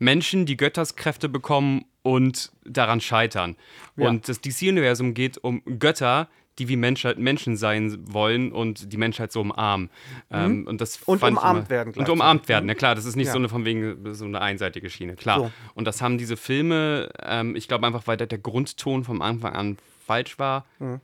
Menschen, 0.00 0.46
die 0.46 0.56
Götterskräfte 0.56 1.28
bekommen 1.28 1.84
und 2.16 2.50
daran 2.64 3.00
scheitern. 3.00 3.56
Und 3.96 4.28
das 4.28 4.40
DC-Universum 4.40 5.12
geht 5.14 5.36
um 5.38 5.62
Götter, 5.78 6.28
die 6.58 6.68
wie 6.68 6.76
Menschheit, 6.76 7.18
Menschen 7.18 7.56
sein 7.56 7.98
wollen 8.12 8.50
und 8.52 8.92
die 8.92 8.96
Menschheit 8.96 9.30
so 9.30 9.40
umarmen. 9.42 9.90
Ähm, 10.30 10.66
und 10.66 10.80
das 10.80 10.98
Mhm. 11.00 11.04
Und 11.12 11.22
umarmt 11.22 11.58
immer- 11.60 11.70
werden 11.70 11.94
Und 11.94 12.08
umarmt 12.08 12.48
werden, 12.48 12.68
ja 12.68 12.74
klar. 12.74 12.94
Das 12.94 13.04
ist 13.04 13.14
nicht 13.16 13.26
Ja. 13.28 13.32
so 13.32 13.38
eine 13.38 13.48
von 13.48 13.64
wegen 13.64 14.12
so 14.14 14.24
eine 14.24 14.40
einseitige 14.40 14.90
Schiene, 14.90 15.14
klar. 15.14 15.38
So. 15.38 15.52
Und 15.74 15.84
das 15.84 16.00
haben 16.02 16.18
diese 16.18 16.36
Filme, 16.36 17.10
ähm, 17.22 17.54
ich 17.54 17.68
glaube 17.68 17.86
einfach, 17.86 18.06
weil 18.06 18.16
der, 18.16 18.26
der 18.26 18.38
Grundton 18.38 19.04
vom 19.04 19.22
Anfang 19.22 19.54
an 19.54 19.76
falsch 20.06 20.38
war, 20.38 20.64
Mhm. 20.80 21.00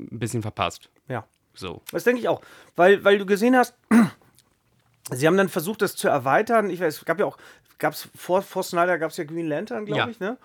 ein 0.00 0.18
bisschen 0.18 0.42
verpasst. 0.42 0.90
Ja. 1.08 1.24
So. 1.54 1.80
Das 1.92 2.04
denke 2.04 2.20
ich 2.20 2.28
auch. 2.28 2.42
Weil, 2.76 3.04
weil 3.04 3.16
du 3.18 3.24
gesehen 3.26 3.56
hast, 3.56 3.74
sie 5.12 5.26
haben 5.26 5.36
dann 5.36 5.48
versucht, 5.48 5.82
das 5.82 5.96
zu 5.96 6.08
erweitern. 6.08 6.68
Ich 6.70 6.80
weiß, 6.80 6.98
es 6.98 7.04
gab 7.04 7.18
ja 7.18 7.26
auch, 7.26 7.36
gab 7.78 7.94
es 7.94 8.08
vor, 8.16 8.42
vor 8.42 8.62
Snyder 8.62 8.98
gab 8.98 9.10
es 9.10 9.16
ja 9.16 9.24
Green 9.24 9.46
Lantern, 9.48 9.86
glaube 9.86 10.00
Ja. 10.00 10.08
ich, 10.08 10.20
ne? 10.20 10.36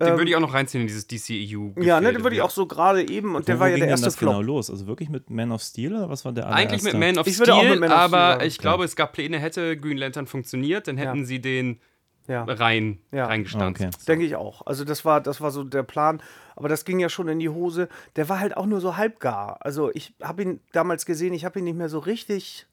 Den 0.00 0.16
würde 0.18 0.28
ich 0.28 0.34
auch 0.34 0.40
noch 0.40 0.52
reinziehen 0.54 0.80
in 0.82 0.88
dieses 0.88 1.06
DCEU. 1.06 1.70
Ja, 1.80 2.00
ne, 2.00 2.12
den 2.12 2.24
würde 2.24 2.34
ich 2.34 2.42
auch 2.42 2.50
so 2.50 2.66
gerade 2.66 3.08
eben, 3.08 3.36
und 3.36 3.46
der 3.46 3.60
war 3.60 3.68
ja 3.68 3.76
der 3.76 3.82
denn 3.84 3.90
erste 3.90 4.06
das 4.06 4.16
genau 4.16 4.32
Flop. 4.38 4.46
los? 4.46 4.68
Also 4.68 4.88
wirklich 4.88 5.08
mit 5.08 5.30
Man 5.30 5.52
of 5.52 5.62
Steel 5.62 5.94
oder 5.94 6.08
was 6.10 6.24
war 6.24 6.32
der 6.32 6.48
Eigentlich 6.48 6.82
mit? 6.82 6.94
Man 6.94 7.16
of 7.16 7.28
Ich 7.28 7.38
würde 7.38 7.54
auch 7.54 7.58
Steel, 7.60 7.70
mit 7.78 7.80
Man 7.80 7.90
of 7.92 7.96
Steel 7.98 8.04
aber 8.18 8.32
sagen. 8.32 8.44
ich 8.46 8.58
glaube, 8.58 8.84
es 8.84 8.96
gab 8.96 9.12
Pläne, 9.12 9.38
hätte 9.38 9.76
Green 9.78 9.96
Lantern 9.96 10.26
funktioniert, 10.26 10.88
dann 10.88 10.96
hätten 10.96 11.18
Ja. 11.20 11.24
sie 11.24 11.40
den 11.40 11.80
Ja. 12.26 12.42
rein, 12.42 12.98
Ja. 13.12 13.26
reingestanzt. 13.26 13.80
Okay. 13.80 13.90
Denke 14.08 14.24
ich 14.26 14.34
auch. 14.34 14.66
Also 14.66 14.84
das 14.84 15.04
war, 15.04 15.20
das 15.20 15.40
war 15.40 15.52
so 15.52 15.62
der 15.62 15.84
Plan. 15.84 16.20
Aber 16.56 16.68
das 16.68 16.84
ging 16.84 16.98
ja 16.98 17.08
schon 17.08 17.28
in 17.28 17.38
die 17.38 17.50
Hose. 17.50 17.88
Der 18.16 18.28
war 18.28 18.40
halt 18.40 18.56
auch 18.56 18.66
nur 18.66 18.80
so 18.80 18.96
halbgar. 18.96 19.58
Also 19.60 19.92
ich 19.94 20.12
habe 20.20 20.42
ihn 20.42 20.60
damals 20.72 21.06
gesehen, 21.06 21.34
ich 21.34 21.44
habe 21.44 21.60
ihn 21.60 21.66
nicht 21.66 21.76
mehr 21.76 21.88
so 21.88 22.00
richtig, 22.00 22.66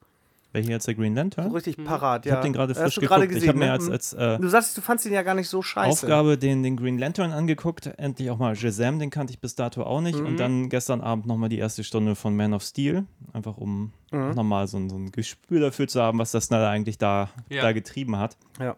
Welcher 0.53 0.71
jetzt 0.71 0.85
der 0.87 0.95
Green 0.95 1.15
Lantern? 1.15 1.47
so 1.49 1.55
richtig 1.55 1.77
parat. 1.83 2.25
Ich 2.25 2.29
ja. 2.29 2.35
habe 2.37 2.43
den 2.45 2.51
gerade 2.53 2.75
frisch 2.75 2.95
geguckt. 2.95 3.09
gerade 3.09 3.25
ich 3.25 3.31
gesehen, 3.31 3.47
habe 3.49 3.59
mir 3.59 3.65
ne? 3.67 3.71
als, 3.71 3.89
als 3.89 4.13
äh, 4.13 4.37
Du 4.37 4.49
sagst, 4.49 4.75
du 4.77 4.81
fandst 4.81 5.05
ihn 5.05 5.13
ja 5.13 5.21
gar 5.23 5.33
nicht 5.33 5.47
so 5.47 5.61
scheiße. 5.61 5.89
Aufgabe 5.89 6.37
den, 6.37 6.61
den 6.61 6.75
Green 6.75 6.97
Lantern 6.97 7.31
angeguckt. 7.31 7.85
Endlich 7.97 8.29
auch 8.31 8.37
mal 8.37 8.55
Shazam, 8.55 8.99
den 8.99 9.09
kannte 9.09 9.31
ich 9.31 9.39
bis 9.39 9.55
dato 9.55 9.83
auch 9.83 10.01
nicht. 10.01 10.19
Mhm. 10.19 10.25
Und 10.25 10.37
dann 10.41 10.67
gestern 10.69 10.99
Abend 11.01 11.25
nochmal 11.25 11.47
die 11.49 11.57
erste 11.57 11.83
Stunde 11.85 12.15
von 12.15 12.35
Man 12.35 12.53
of 12.53 12.63
Steel. 12.63 13.05
Einfach 13.33 13.55
um 13.57 13.93
Mhm. 14.11 14.31
nochmal 14.31 14.67
so, 14.67 14.77
ein- 14.77 14.89
so 14.89 14.97
ein 14.97 15.11
Gespür 15.13 15.61
dafür 15.61 15.87
zu 15.87 16.01
haben, 16.01 16.19
was 16.19 16.31
das 16.31 16.45
Snyder 16.47 16.69
eigentlich 16.69 16.97
da, 16.97 17.29
Ja. 17.49 17.61
da 17.61 17.71
getrieben 17.71 18.17
hat. 18.17 18.35
Ja. 18.59 18.75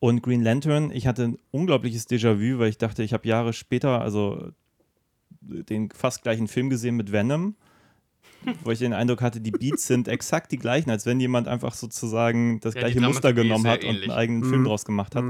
Und 0.00 0.22
Green 0.22 0.42
Lantern, 0.42 0.90
ich 0.90 1.06
hatte 1.06 1.24
ein 1.24 1.38
unglaubliches 1.50 2.08
Déjà-vu, 2.08 2.58
weil 2.58 2.68
ich 2.70 2.78
dachte, 2.78 3.02
ich 3.02 3.12
habe 3.12 3.28
Jahre 3.28 3.52
später, 3.52 4.00
also 4.00 4.52
den 5.40 5.90
fast 5.90 6.22
gleichen 6.22 6.48
Film 6.48 6.70
gesehen 6.70 6.96
mit 6.96 7.12
Venom, 7.12 7.56
wo 8.64 8.70
ich 8.70 8.78
den 8.78 8.92
Eindruck 8.92 9.20
hatte, 9.22 9.40
die 9.40 9.50
Beats 9.50 9.86
sind 9.86 10.08
exakt 10.08 10.52
die 10.52 10.58
gleichen, 10.58 10.90
als 10.90 11.06
wenn 11.06 11.20
jemand 11.20 11.48
einfach 11.48 11.74
sozusagen 11.74 12.60
das 12.60 12.74
Ja, 12.74 12.80
gleiche 12.80 13.00
Muster 13.00 13.32
genommen 13.32 13.66
hat 13.66 13.82
und 13.84 13.90
ähnlich. 13.90 14.02
einen 14.04 14.12
eigenen 14.18 14.40
Mhm. 14.42 14.48
Film 14.50 14.64
draus 14.64 14.84
gemacht 14.84 15.14
hat. 15.14 15.24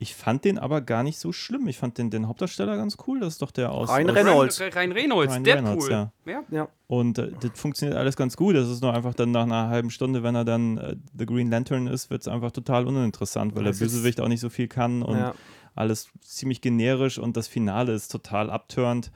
Ich 0.00 0.14
fand 0.14 0.44
den 0.44 0.58
aber 0.60 0.80
gar 0.80 1.02
nicht 1.02 1.18
so 1.18 1.32
schlimm. 1.32 1.66
Ich 1.66 1.76
fand 1.76 1.98
den, 1.98 2.08
den 2.08 2.28
Hauptdarsteller 2.28 2.76
ganz 2.76 2.96
cool. 3.08 3.18
Das 3.18 3.32
ist 3.32 3.42
doch 3.42 3.50
der 3.50 3.72
aus. 3.72 3.88
Ryan 3.88 4.10
aus 4.10 4.16
Reynolds. 4.16 4.60
Rein, 4.60 4.70
Rein 4.72 4.92
Reynolds, 4.92 5.32
Ryan 5.32 5.44
Deadpool. 5.44 5.66
Reynolds, 5.66 5.88
ja. 5.88 6.12
ja. 6.24 6.42
Ja. 6.52 6.68
Und 6.86 7.18
äh, 7.18 7.32
das 7.40 7.50
funktioniert 7.58 7.98
alles 7.98 8.14
ganz 8.14 8.36
gut. 8.36 8.54
Das 8.54 8.68
ist 8.68 8.80
nur 8.80 8.94
einfach 8.94 9.14
dann 9.14 9.32
nach 9.32 9.42
einer 9.42 9.68
halben 9.68 9.90
Stunde, 9.90 10.22
wenn 10.22 10.36
er 10.36 10.44
dann 10.44 10.78
äh, 10.78 10.94
The 11.18 11.26
Green 11.26 11.50
Lantern 11.50 11.88
ist, 11.88 12.10
wird 12.10 12.20
es 12.22 12.28
einfach 12.28 12.52
total 12.52 12.86
uninteressant, 12.86 13.56
weil 13.56 13.64
Das 13.64 13.78
der 13.78 13.86
Bösewicht 13.86 14.20
auch 14.20 14.28
nicht 14.28 14.38
so 14.40 14.50
viel 14.50 14.68
kann 14.68 15.02
und 15.02 15.18
Ja. 15.18 15.34
alles 15.74 16.08
ziemlich 16.20 16.60
generisch 16.60 17.18
und 17.18 17.36
das 17.36 17.48
Finale 17.48 17.92
ist 17.92 18.12
total 18.12 18.50
abturnt. 18.50 19.10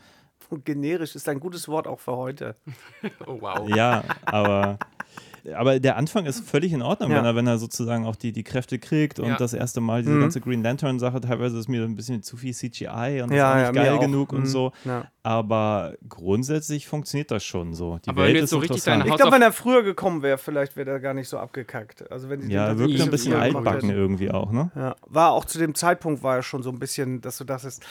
Generisch 0.59 1.15
ist 1.15 1.29
ein 1.29 1.41
gutes 1.41 1.69
Wort 1.69 1.87
auch 1.87 2.01
für 2.01 2.17
heute. 2.17 2.57
Oh, 3.27 3.39
wow. 3.41 3.69
Ja, 3.69 4.05
aber, 4.27 4.79
aber 5.55 5.81
der 5.81 5.97
Anfang 5.97 6.25
ist 6.27 6.49
völlig 6.49 6.73
in 6.73 6.83
Ordnung, 6.83 7.11
Ja. 7.11 7.19
wenn, 7.19 7.25
er, 7.25 7.35
wenn 7.37 7.47
er 7.47 7.59
sozusagen 7.59 8.07
auch 8.07 8.15
die, 8.17 8.33
die 8.33 8.45
Kräfte 8.45 8.79
kriegt 8.79 9.19
und 9.19 9.29
Ja. 9.29 9.37
das 9.37 9.55
erste 9.55 9.81
Mal 9.81 10.03
diese 10.03 10.15
Mhm. 10.15 10.21
ganze 10.21 10.41
Green 10.41 10.63
Lantern-Sache, 10.63 11.21
teilweise 11.21 11.59
ist 11.59 11.69
mir 11.69 11.83
ein 11.85 11.97
bisschen 11.97 12.23
zu 12.23 12.37
viel 12.37 12.55
CGI 12.55 13.23
und 13.23 13.31
das 13.31 13.37
Ja, 13.39 13.63
ist 13.63 13.73
nicht 13.73 13.83
geil 13.85 13.99
genug 13.99 14.33
Mhm. 14.33 14.39
und 14.39 14.47
so. 14.47 14.73
Ja. 14.85 15.05
Aber 15.25 15.95
grundsätzlich 16.09 16.87
funktioniert 16.87 17.31
das 17.31 17.45
schon 17.45 17.75
so. 17.75 17.99
Die 18.05 18.09
Aber 18.11 18.23
wenn 18.25 18.35
Welt 18.35 18.45
ist 18.45 18.51
so 18.51 18.59
richtig 18.59 18.83
deine 18.85 19.07
Ich 19.09 19.15
glaube, 19.17 19.33
wenn 19.33 19.43
er 19.43 19.53
früher 19.53 19.83
gekommen 19.83 20.23
wäre, 20.23 20.39
vielleicht 20.39 20.77
wäre 20.77 20.91
er 20.91 21.01
gar 21.01 21.15
nicht 21.15 21.29
so 21.29 21.39
abgekackt. 21.39 22.11
Also 22.11 22.29
wenn 22.29 22.41
sie 22.41 22.53
Ja, 22.53 22.69
den 22.75 22.79
wirkt 22.79 23.01
ein 23.01 23.11
bisschen 23.11 23.35
altbacken 23.35 23.91
irgendwie 23.91 24.31
auch, 24.31 24.51
ne? 24.53 24.71
Ja, 24.75 24.97
war 25.07 25.31
auch 25.33 25.45
zu 25.45 25.59
dem 25.59 25.75
Zeitpunkt 25.75 26.23
war 26.23 26.37
er 26.37 26.43
schon 26.43 26.63
so 26.63 26.71
ein 26.71 26.79
bisschen, 26.79 27.21
dass 27.21 27.39
du 27.39 27.45
dachtest, 27.45 27.85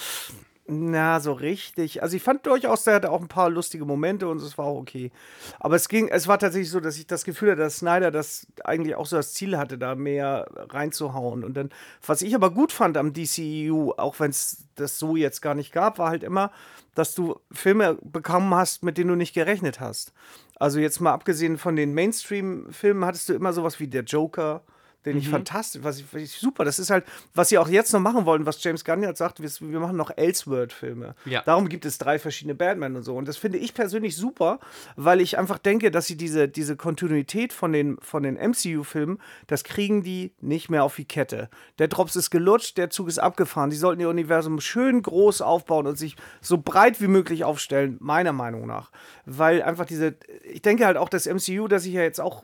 na, 0.74 1.20
so 1.20 1.34
richtig. 1.34 2.02
Also 2.02 2.16
ich 2.16 2.24
fand 2.24 2.46
durchaus, 2.46 2.86
der 2.86 2.96
hatte 2.96 3.12
auch 3.12 3.20
ein 3.20 3.28
paar 3.28 3.50
lustige 3.50 3.84
Momente 3.84 4.30
und 4.30 4.42
es 4.42 4.58
war 4.58 4.66
auch 4.66 4.80
okay. 4.80 5.12
Aber 5.60 5.76
es 5.76 5.90
ging, 5.90 6.08
es 6.08 6.30
war 6.30 6.40
tatsächlich 6.40 6.70
so, 6.70 6.80
dass 6.80 6.98
ich 6.98 7.08
das 7.08 7.26
Gefühl 7.26 7.52
hatte, 7.52 7.62
dass 7.62 7.80
Snyder 7.80 8.10
das 8.10 8.48
eigentlich 8.64 8.96
auch 8.96 9.06
so 9.06 9.18
das 9.18 9.34
Ziel 9.34 9.58
hatte, 9.58 9.78
da 9.78 9.96
mehr 9.96 10.48
reinzuhauen. 10.70 11.44
Und 11.44 11.56
dann, 11.56 11.72
was 12.06 12.22
ich 12.22 12.34
aber 12.36 12.52
gut 12.52 12.72
fand 12.72 12.96
am 12.96 13.12
DCEU, 13.12 13.92
auch 13.98 14.20
wenn 14.22 14.32
es 14.32 14.64
das 14.76 14.98
so 14.98 15.18
jetzt 15.18 15.42
gar 15.42 15.56
nicht 15.56 15.74
gab, 15.74 16.00
war 16.00 16.10
halt 16.10 16.24
immer, 16.24 16.52
dass 16.96 17.16
du 17.16 17.38
Filme 17.52 17.98
bekommen 18.02 18.56
hast, 18.56 18.82
mit 18.82 18.98
denen 18.98 19.10
du 19.10 19.16
nicht 19.16 19.34
gerechnet 19.34 19.82
hast. 19.82 20.14
Also 20.56 20.80
jetzt 20.80 21.02
mal 21.02 21.12
abgesehen 21.12 21.58
von 21.58 21.76
den 21.76 21.94
Mainstream-Filmen 21.94 23.04
hattest 23.04 23.28
du 23.28 23.34
immer 23.34 23.52
sowas 23.52 23.82
wie 23.82 23.88
der 23.88 24.04
Joker, 24.04 24.62
den 25.06 25.18
ich 25.18 25.30
fantastisch, 25.30 25.84
was 25.84 26.00
ich, 26.00 26.06
was 26.12 26.22
ich 26.22 26.32
super, 26.32 26.64
das 26.64 26.80
ist 26.80 26.90
halt, 26.90 27.06
was 27.34 27.50
sie 27.50 27.58
auch 27.58 27.68
jetzt 27.68 27.92
noch 27.94 28.00
machen 28.00 28.26
wollen, 28.26 28.46
was 28.46 28.64
James 28.64 28.86
Gunn 28.86 29.04
jetzt 29.04 29.18
sagt, 29.18 29.42
wir, 29.42 29.50
wir 29.72 29.80
machen 29.80 29.98
noch 29.98 30.12
Elseworld-Filme. 30.16 31.16
Ja. 31.26 31.42
Darum 31.44 31.70
gibt 31.70 31.86
es 31.86 31.98
drei 31.98 32.20
verschiedene 32.20 32.56
Batman 32.56 32.96
und 32.96 33.04
so. 33.04 33.16
Und 33.16 33.28
das 33.28 33.38
finde 33.38 33.58
ich 33.58 33.74
persönlich 33.74 34.16
super, 34.16 34.60
weil 34.96 35.22
ich 35.22 35.38
einfach 35.38 35.58
denke, 35.58 35.92
dass 35.92 36.06
sie 36.08 36.18
diese, 36.18 36.48
diese 36.48 36.76
Kontinuität 36.76 37.54
von 37.54 37.74
den, 37.74 37.98
von 38.02 38.24
den 38.24 38.36
MCU-Filmen, 38.36 39.20
das 39.48 39.64
kriegen 39.64 40.04
die 40.04 40.34
nicht 40.40 40.70
mehr 40.70 40.84
auf 40.84 40.96
die 40.96 41.06
Kette. 41.06 41.50
Der 41.80 41.88
Drops 41.88 42.16
ist 42.16 42.30
gelutscht, 42.30 42.78
der 42.78 42.90
Zug 42.90 43.08
ist 43.08 43.20
abgefahren. 43.20 43.70
Die 43.70 43.76
sollten 43.76 44.02
ihr 44.02 44.10
Universum 44.10 44.60
schön 44.60 45.02
groß 45.02 45.42
aufbauen 45.42 45.88
und 45.88 45.98
sich 45.98 46.16
so 46.42 46.58
breit 46.60 47.02
wie 47.02 47.08
möglich 47.08 47.44
aufstellen, 47.44 47.98
meiner 48.00 48.34
Meinung 48.34 48.68
nach. 48.68 48.92
Weil 49.26 49.62
einfach 49.64 49.86
diese, 49.86 50.16
ich 50.44 50.62
denke 50.62 50.86
halt 50.86 50.98
auch 50.98 51.10
das 51.10 51.26
MCU, 51.26 51.68
das 51.68 51.86
ich 51.86 51.94
ja 51.94 52.02
jetzt 52.02 52.22
auch 52.22 52.44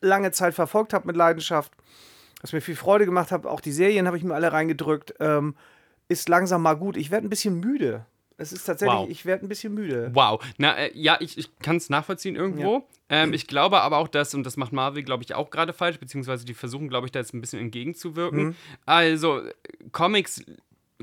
lange 0.00 0.30
Zeit 0.32 0.54
verfolgt 0.54 0.92
habe 0.92 1.06
mit 1.06 1.16
Leidenschaft, 1.16 1.72
was 2.40 2.52
mir 2.52 2.60
viel 2.60 2.76
Freude 2.76 3.04
gemacht 3.04 3.32
hat, 3.32 3.46
auch 3.46 3.60
die 3.60 3.72
Serien 3.72 4.06
habe 4.06 4.16
ich 4.16 4.24
mir 4.24 4.34
alle 4.34 4.52
reingedrückt, 4.52 5.14
ähm, 5.20 5.56
ist 6.08 6.28
langsam 6.28 6.62
mal 6.62 6.74
gut. 6.74 6.96
Ich 6.96 7.10
werde 7.10 7.26
ein 7.26 7.30
bisschen 7.30 7.60
müde. 7.60 8.06
Es 8.40 8.52
ist 8.52 8.64
tatsächlich, 8.64 8.98
Wow. 9.00 9.08
ich 9.10 9.26
werde 9.26 9.44
ein 9.44 9.48
bisschen 9.48 9.74
müde. 9.74 10.10
Wow. 10.14 10.40
Na, 10.58 10.76
äh, 10.76 10.92
ja, 10.94 11.16
ich, 11.20 11.36
ich 11.36 11.58
kann 11.58 11.76
es 11.76 11.90
nachvollziehen 11.90 12.36
irgendwo. 12.36 12.86
Ähm, 13.08 13.32
ich 13.32 13.48
glaube 13.48 13.80
aber 13.80 13.96
auch, 13.98 14.06
dass, 14.06 14.32
und 14.32 14.44
das 14.44 14.56
macht 14.56 14.72
Marvel, 14.72 15.02
glaube 15.02 15.24
ich, 15.24 15.34
auch 15.34 15.50
gerade 15.50 15.72
falsch, 15.72 15.98
beziehungsweise 15.98 16.44
die 16.44 16.54
versuchen, 16.54 16.88
glaube 16.88 17.06
ich, 17.06 17.10
da 17.10 17.18
jetzt 17.18 17.34
ein 17.34 17.40
bisschen 17.40 17.58
entgegenzuwirken. 17.58 18.54
Also, 18.86 19.40
äh, 19.40 19.52
Comics, 19.90 20.44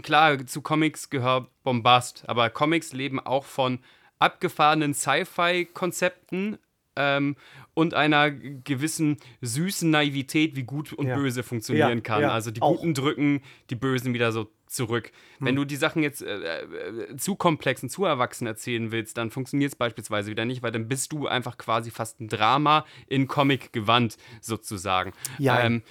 klar, 0.01 0.45
zu 0.47 0.61
Comics 0.61 1.09
gehört 1.09 1.49
Bombast, 1.63 2.23
aber 2.27 2.49
Comics 2.49 2.93
leben 2.93 3.19
auch 3.19 3.43
von 3.43 3.79
abgefahrenen 4.19 4.93
Sci-Fi-Konzepten. 4.93 6.57
Ähm, 6.95 7.35
und 7.73 7.93
einer 7.93 8.31
gewissen 8.31 9.17
süßen 9.41 9.89
Naivität, 9.89 10.55
wie 10.55 10.63
gut 10.63 10.93
und 10.93 11.07
Ja. 11.07 11.15
böse 11.15 11.43
funktionieren 11.43 11.97
Ja, 11.97 12.01
kann. 12.01 12.21
ja, 12.21 12.31
also 12.31 12.51
die 12.51 12.61
auch. 12.61 12.77
Guten 12.77 12.93
drücken 12.93 13.41
die 13.69 13.75
Bösen 13.75 14.13
wieder 14.13 14.31
so 14.31 14.49
zurück. 14.67 15.11
Hm. 15.39 15.47
Wenn 15.47 15.55
du 15.55 15.65
die 15.65 15.75
Sachen 15.75 16.01
jetzt 16.03 16.21
äh, 16.21 16.61
äh, 16.63 17.17
zu 17.17 17.35
komplex 17.35 17.83
und 17.83 17.89
zu 17.89 18.05
erwachsen 18.05 18.47
erzählen 18.47 18.91
willst, 18.91 19.17
dann 19.17 19.29
funktioniert 19.29 19.71
es 19.71 19.75
beispielsweise 19.75 20.31
wieder 20.31 20.45
nicht, 20.45 20.63
weil 20.63 20.71
dann 20.71 20.87
bist 20.87 21.11
du 21.11 21.27
einfach 21.27 21.57
quasi 21.57 21.91
fast 21.91 22.19
ein 22.21 22.27
Drama 22.29 22.85
in 23.07 23.27
Comic-Gewandt 23.27 24.17
sozusagen. 24.41 25.13
Ja. 25.37 25.61
Ähm, 25.61 25.83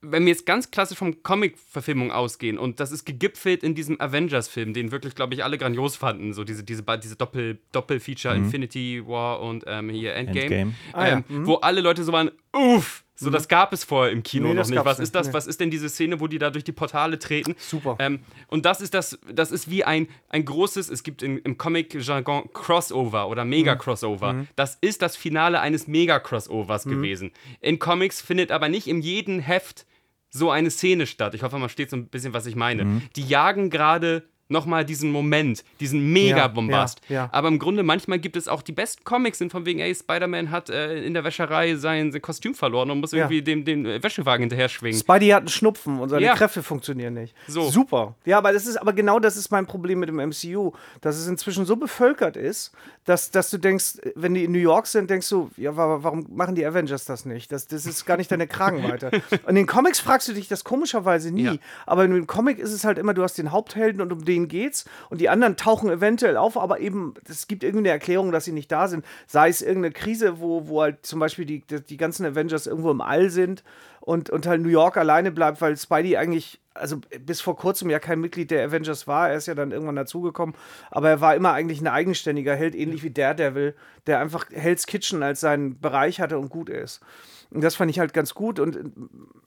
wenn 0.00 0.24
wir 0.24 0.32
jetzt 0.32 0.46
ganz 0.46 0.70
klassisch 0.70 0.98
vom 0.98 1.22
Comic-Verfilmung 1.22 2.10
ausgehen 2.10 2.58
und 2.58 2.80
das 2.80 2.92
ist 2.92 3.04
gegipfelt 3.04 3.62
in 3.62 3.74
diesem 3.74 4.00
Avengers-Film, 4.00 4.74
den 4.74 4.92
wirklich, 4.92 5.14
glaube 5.14 5.34
ich, 5.34 5.42
alle 5.42 5.58
grandios 5.58 5.96
fanden, 5.96 6.32
so 6.32 6.44
diese, 6.44 6.64
diese, 6.64 6.84
diese 7.02 7.16
Doppel, 7.16 7.58
Doppel-Feature 7.72 8.36
Infinity 8.36 9.06
War 9.06 9.40
und 9.40 9.64
ähm, 9.66 9.90
hier 9.90 10.14
Endgame, 10.14 10.42
Endgame. 10.42 10.74
Ah, 10.92 11.08
ja. 11.08 11.22
ähm, 11.28 11.46
wo 11.46 11.54
alle 11.56 11.80
Leute 11.80 12.04
so 12.04 12.12
waren, 12.12 12.30
uff, 12.52 13.04
so 13.16 13.30
das 13.30 13.48
gab 13.48 13.72
es 13.72 13.82
vorher 13.82 14.12
im 14.12 14.22
Kino 14.22 14.48
Nee, 14.48 14.54
noch 14.54 14.68
nicht. 14.68 14.84
Was 14.84 14.98
nicht, 14.98 15.04
ist 15.04 15.14
das? 15.14 15.28
nee. 15.28 15.32
Was 15.32 15.46
ist 15.46 15.58
denn 15.58 15.70
diese 15.70 15.88
Szene, 15.88 16.20
wo 16.20 16.26
die 16.26 16.38
da 16.38 16.50
durch 16.50 16.64
die 16.64 16.72
Portale 16.72 17.18
treten? 17.18 17.54
Super. 17.58 17.96
Ähm, 17.98 18.20
und 18.48 18.66
das 18.66 18.80
ist 18.80 18.94
das, 18.94 19.18
das 19.32 19.50
ist 19.50 19.70
wie 19.70 19.84
ein, 19.84 20.08
ein 20.28 20.44
großes, 20.44 20.90
es 20.90 21.02
gibt 21.02 21.22
in, 21.22 21.38
im 21.38 21.56
Comic-Jargon 21.58 22.50
Crossover 22.52 23.28
oder 23.28 23.44
Mega-Crossover. 23.44 24.34
Mhm. 24.34 24.48
Das 24.54 24.76
ist 24.80 25.02
das 25.02 25.16
Finale 25.16 25.60
eines 25.60 25.86
Mega-Crossovers 25.86 26.84
gewesen. 26.84 27.32
In 27.60 27.78
Comics 27.78 28.20
findet 28.20 28.52
aber 28.52 28.68
nicht 28.68 28.86
in 28.86 29.00
jedem 29.00 29.40
Heft 29.40 29.86
so 30.30 30.50
eine 30.50 30.70
Szene 30.70 31.06
statt. 31.06 31.34
Ich 31.34 31.42
hoffe, 31.42 31.54
man 31.56 31.68
versteht 31.68 31.90
so 31.90 31.96
ein 31.96 32.08
bisschen, 32.08 32.34
was 32.34 32.46
ich 32.46 32.56
meine. 32.56 32.84
Mhm. 32.84 33.02
Die 33.16 33.26
jagen 33.26 33.70
gerade 33.70 34.28
nochmal 34.48 34.84
diesen 34.84 35.10
Moment, 35.10 35.64
diesen 35.80 36.12
Mega-Bombast. 36.12 37.00
Ja, 37.08 37.14
ja. 37.14 37.28
Aber 37.32 37.48
im 37.48 37.58
Grunde, 37.58 37.82
manchmal 37.82 38.18
gibt 38.18 38.36
es 38.36 38.48
auch 38.48 38.62
die 38.62 38.72
besten 38.72 39.04
Comics, 39.04 39.38
sind 39.38 39.50
von 39.52 39.66
wegen, 39.66 39.80
ey, 39.80 39.94
Spider-Man 39.94 40.50
hat 40.50 40.70
äh, 40.70 41.02
in 41.04 41.14
der 41.14 41.24
Wäscherei 41.24 41.76
sein, 41.76 42.12
sein 42.12 42.22
Kostüm 42.22 42.54
verloren 42.54 42.90
und 42.90 43.00
muss 43.00 43.12
irgendwie 43.12 43.42
dem, 43.42 43.64
dem 43.64 43.84
Wäschewagen 44.02 44.42
hinterher 44.42 44.68
schwingen. 44.68 44.98
Spidey 44.98 45.28
hat 45.28 45.40
einen 45.40 45.48
Schnupfen 45.48 45.98
und 46.00 46.08
seine. 46.08 46.26
Kräfte 46.36 46.62
funktionieren 46.62 47.14
nicht. 47.14 47.34
So. 47.48 47.70
Super. 47.70 48.14
Ja, 48.24 48.38
aber 48.38 48.52
das 48.52 48.66
ist, 48.66 48.76
aber 48.76 48.92
genau 48.92 49.18
das 49.18 49.36
ist 49.36 49.50
mein 49.50 49.66
Problem 49.66 50.00
mit 50.00 50.08
dem 50.08 50.16
MCU, 50.16 50.72
dass 51.00 51.16
es 51.16 51.26
inzwischen 51.28 51.64
so 51.64 51.76
bevölkert 51.76 52.36
ist, 52.36 52.72
dass, 53.04 53.30
dass 53.30 53.50
du 53.50 53.58
denkst, 53.58 53.98
wenn 54.16 54.34
die 54.34 54.44
in 54.44 54.52
New 54.52 54.58
York 54.58 54.86
sind, 54.86 55.08
denkst 55.10 55.28
du, 55.30 55.50
ja, 55.56 55.76
wa- 55.76 55.98
warum 56.02 56.26
machen 56.34 56.54
die 56.54 56.66
Avengers 56.66 57.04
das 57.04 57.24
nicht? 57.24 57.50
Das, 57.52 57.66
das 57.68 57.86
ist 57.86 58.04
gar 58.04 58.16
nicht 58.16 58.30
deine 58.30 58.46
Kragenweite. 58.46 59.10
Und 59.30 59.40
in 59.50 59.54
den 59.54 59.66
Comics 59.66 60.00
fragst 60.00 60.28
du 60.28 60.32
dich 60.34 60.48
das 60.48 60.64
komischerweise 60.64 61.30
nie. 61.30 61.58
Aber 61.86 62.04
in 62.04 62.12
dem 62.12 62.26
Comic 62.26 62.58
ist 62.58 62.72
es 62.72 62.84
halt 62.84 62.98
immer, 62.98 63.14
du 63.14 63.22
hast 63.22 63.38
den 63.38 63.50
Haupthelden 63.52 64.00
und 64.02 64.12
um 64.12 64.24
den 64.24 64.35
geht's 64.44 64.84
und 65.08 65.20
die 65.20 65.30
anderen 65.30 65.56
tauchen 65.56 65.88
eventuell 65.88 66.36
auf, 66.36 66.58
aber 66.58 66.80
eben, 66.80 67.14
es 67.28 67.48
gibt 67.48 67.64
irgendwie 67.64 67.84
eine 67.84 67.90
Erklärung, 67.90 68.30
dass 68.30 68.44
sie 68.44 68.52
nicht 68.52 68.70
da 68.70 68.88
sind. 68.88 69.04
Sei 69.26 69.48
es 69.48 69.62
irgendeine 69.62 69.92
Krise, 69.92 70.40
wo, 70.40 70.68
wo 70.68 70.82
halt 70.82 71.06
zum 71.06 71.18
Beispiel 71.18 71.46
die, 71.46 71.60
die, 71.60 71.80
die 71.80 71.96
ganzen 71.96 72.26
Avengers 72.26 72.66
irgendwo 72.66 72.90
im 72.90 73.00
All 73.00 73.30
sind 73.30 73.64
und, 74.00 74.30
und 74.30 74.46
halt 74.46 74.60
New 74.60 74.68
York 74.68 74.96
alleine 74.96 75.32
bleibt, 75.32 75.60
weil 75.60 75.76
Spidey 75.76 76.16
eigentlich, 76.16 76.60
also 76.74 76.98
bis 77.24 77.40
vor 77.40 77.56
kurzem 77.56 77.90
ja 77.90 77.98
kein 77.98 78.20
Mitglied 78.20 78.50
der 78.50 78.64
Avengers 78.66 79.06
war. 79.06 79.30
Er 79.30 79.36
ist 79.36 79.46
ja 79.46 79.54
dann 79.54 79.72
irgendwann 79.72 79.96
dazugekommen, 79.96 80.54
aber 80.90 81.08
er 81.10 81.20
war 81.20 81.34
immer 81.34 81.52
eigentlich 81.52 81.80
ein 81.80 81.88
eigenständiger 81.88 82.54
Held, 82.54 82.74
ähnlich 82.74 83.02
wie 83.02 83.10
Daredevil, 83.10 83.74
der 84.06 84.20
einfach 84.20 84.46
Hell's 84.52 84.86
Kitchen 84.86 85.22
als 85.22 85.40
seinen 85.40 85.80
Bereich 85.80 86.20
hatte 86.20 86.38
und 86.38 86.50
gut 86.50 86.68
ist. 86.68 87.00
Und 87.50 87.62
das 87.62 87.76
fand 87.76 87.90
ich 87.90 87.98
halt 87.98 88.12
ganz 88.12 88.34
gut. 88.34 88.58
Und 88.58 88.76
äh, 88.76 88.82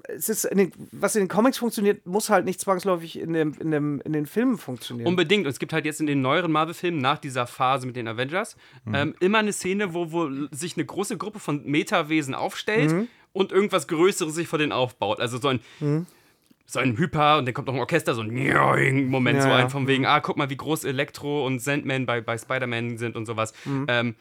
es 0.07 0.29
ist 0.29 0.45
in 0.45 0.57
den, 0.57 0.71
was 0.91 1.15
in 1.15 1.23
den 1.23 1.27
Comics 1.27 1.57
funktioniert, 1.57 2.05
muss 2.05 2.29
halt 2.29 2.45
nicht 2.45 2.59
zwangsläufig 2.59 3.19
in, 3.19 3.33
dem, 3.33 3.53
in, 3.59 3.71
dem, 3.71 4.01
in 4.01 4.13
den 4.13 4.25
Filmen 4.25 4.57
funktionieren. 4.57 5.07
Unbedingt. 5.07 5.45
Und 5.45 5.51
es 5.51 5.59
gibt 5.59 5.73
halt 5.73 5.85
jetzt 5.85 5.99
in 5.99 6.07
den 6.07 6.21
neueren 6.21 6.51
Marvel-Filmen 6.51 6.99
nach 6.99 7.19
dieser 7.19 7.47
Phase 7.47 7.85
mit 7.85 7.95
den 7.95 8.07
Avengers 8.07 8.55
ähm, 8.91 9.15
immer 9.19 9.39
eine 9.39 9.53
Szene, 9.53 9.93
wo, 9.93 10.11
wo 10.11 10.29
sich 10.51 10.77
eine 10.77 10.85
große 10.85 11.17
Gruppe 11.17 11.39
von 11.39 11.63
Metawesen 11.65 12.33
aufstellt 12.33 13.07
und 13.33 13.51
irgendwas 13.51 13.87
Größeres 13.87 14.33
sich 14.33 14.47
vor 14.47 14.59
denen 14.59 14.71
aufbaut. 14.71 15.19
Also 15.19 15.37
so 15.37 15.49
ein. 15.49 15.59
So 16.71 16.77
ein 16.77 16.99
Hyper 16.99 17.39
und 17.39 17.47
dann 17.47 17.55
kommt 17.55 17.65
noch 17.65 17.73
ein 17.73 17.79
Orchester, 17.79 18.13
so 18.13 18.21
ein 18.21 18.29
Moment, 19.09 19.37
Ja, 19.39 19.43
so 19.43 19.49
ein 19.49 19.71
von 19.71 19.87
wegen, 19.87 20.05
ah, 20.05 20.19
guck 20.19 20.37
mal, 20.37 20.51
wie 20.51 20.55
groß 20.55 20.83
Elektro 20.83 21.43
und 21.43 21.57
Sandman 21.57 22.05
bei, 22.05 22.21
bei 22.21 22.37
Spider-Man 22.37 22.99
sind 22.99 23.15
und 23.15 23.25
sowas. 23.25 23.53
Ähm, 23.87 24.13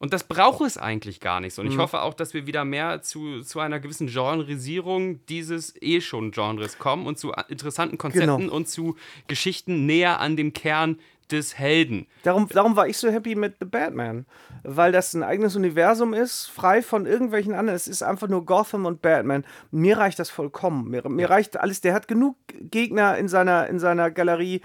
und 0.00 0.12
das 0.14 0.24
braucht 0.24 0.62
es 0.66 0.78
eigentlich 0.78 1.20
gar 1.20 1.40
nicht 1.40 1.54
so. 1.54 1.62
Und 1.62 1.68
ich 1.68 1.76
hoffe 1.78 2.00
auch, 2.00 2.14
dass 2.14 2.32
wir 2.34 2.46
wieder 2.46 2.64
mehr 2.64 3.02
zu, 3.02 3.42
zu 3.42 3.60
einer 3.60 3.78
gewissen 3.78 4.06
Genresierung 4.08 5.24
dieses 5.26 5.74
eh 5.80 6.00
schon 6.00 6.30
Genres 6.32 6.78
kommen 6.78 7.06
und 7.06 7.18
zu 7.18 7.32
interessanten 7.48 7.98
Konzepten 7.98 8.38
Genau. 8.38 8.54
und 8.54 8.66
zu 8.68 8.96
Geschichten 9.28 9.84
näher 9.86 10.18
an 10.18 10.36
dem 10.36 10.52
Kern 10.54 10.98
des 11.30 11.56
Helden. 11.58 12.06
Darum, 12.22 12.48
darum 12.48 12.74
war 12.76 12.88
ich 12.88 12.98
so 12.98 13.08
happy 13.08 13.34
mit 13.34 13.56
The 13.60 13.66
Batman. 13.66 14.26
Weil 14.62 14.90
das 14.90 15.14
ein 15.14 15.22
eigenes 15.22 15.54
Universum 15.54 16.12
ist, 16.12 16.46
frei 16.46 16.82
von 16.82 17.06
irgendwelchen 17.06 17.54
anderen. 17.54 17.76
Es 17.76 17.86
ist 17.88 18.02
einfach 18.02 18.28
nur 18.28 18.44
Gotham 18.44 18.84
und 18.84 19.00
Batman. 19.00 19.44
Mir 19.70 19.98
reicht 19.98 20.18
das 20.18 20.28
vollkommen. 20.28 20.90
Mir, 20.90 21.08
mir 21.08 21.30
reicht 21.30 21.56
alles. 21.56 21.80
Der 21.80 21.94
hat 21.94 22.08
genug 22.08 22.36
Gegner 22.48 23.16
in 23.16 23.28
seiner, 23.28 23.68
in 23.68 23.78
seiner 23.78 24.10
Galerie. 24.10 24.60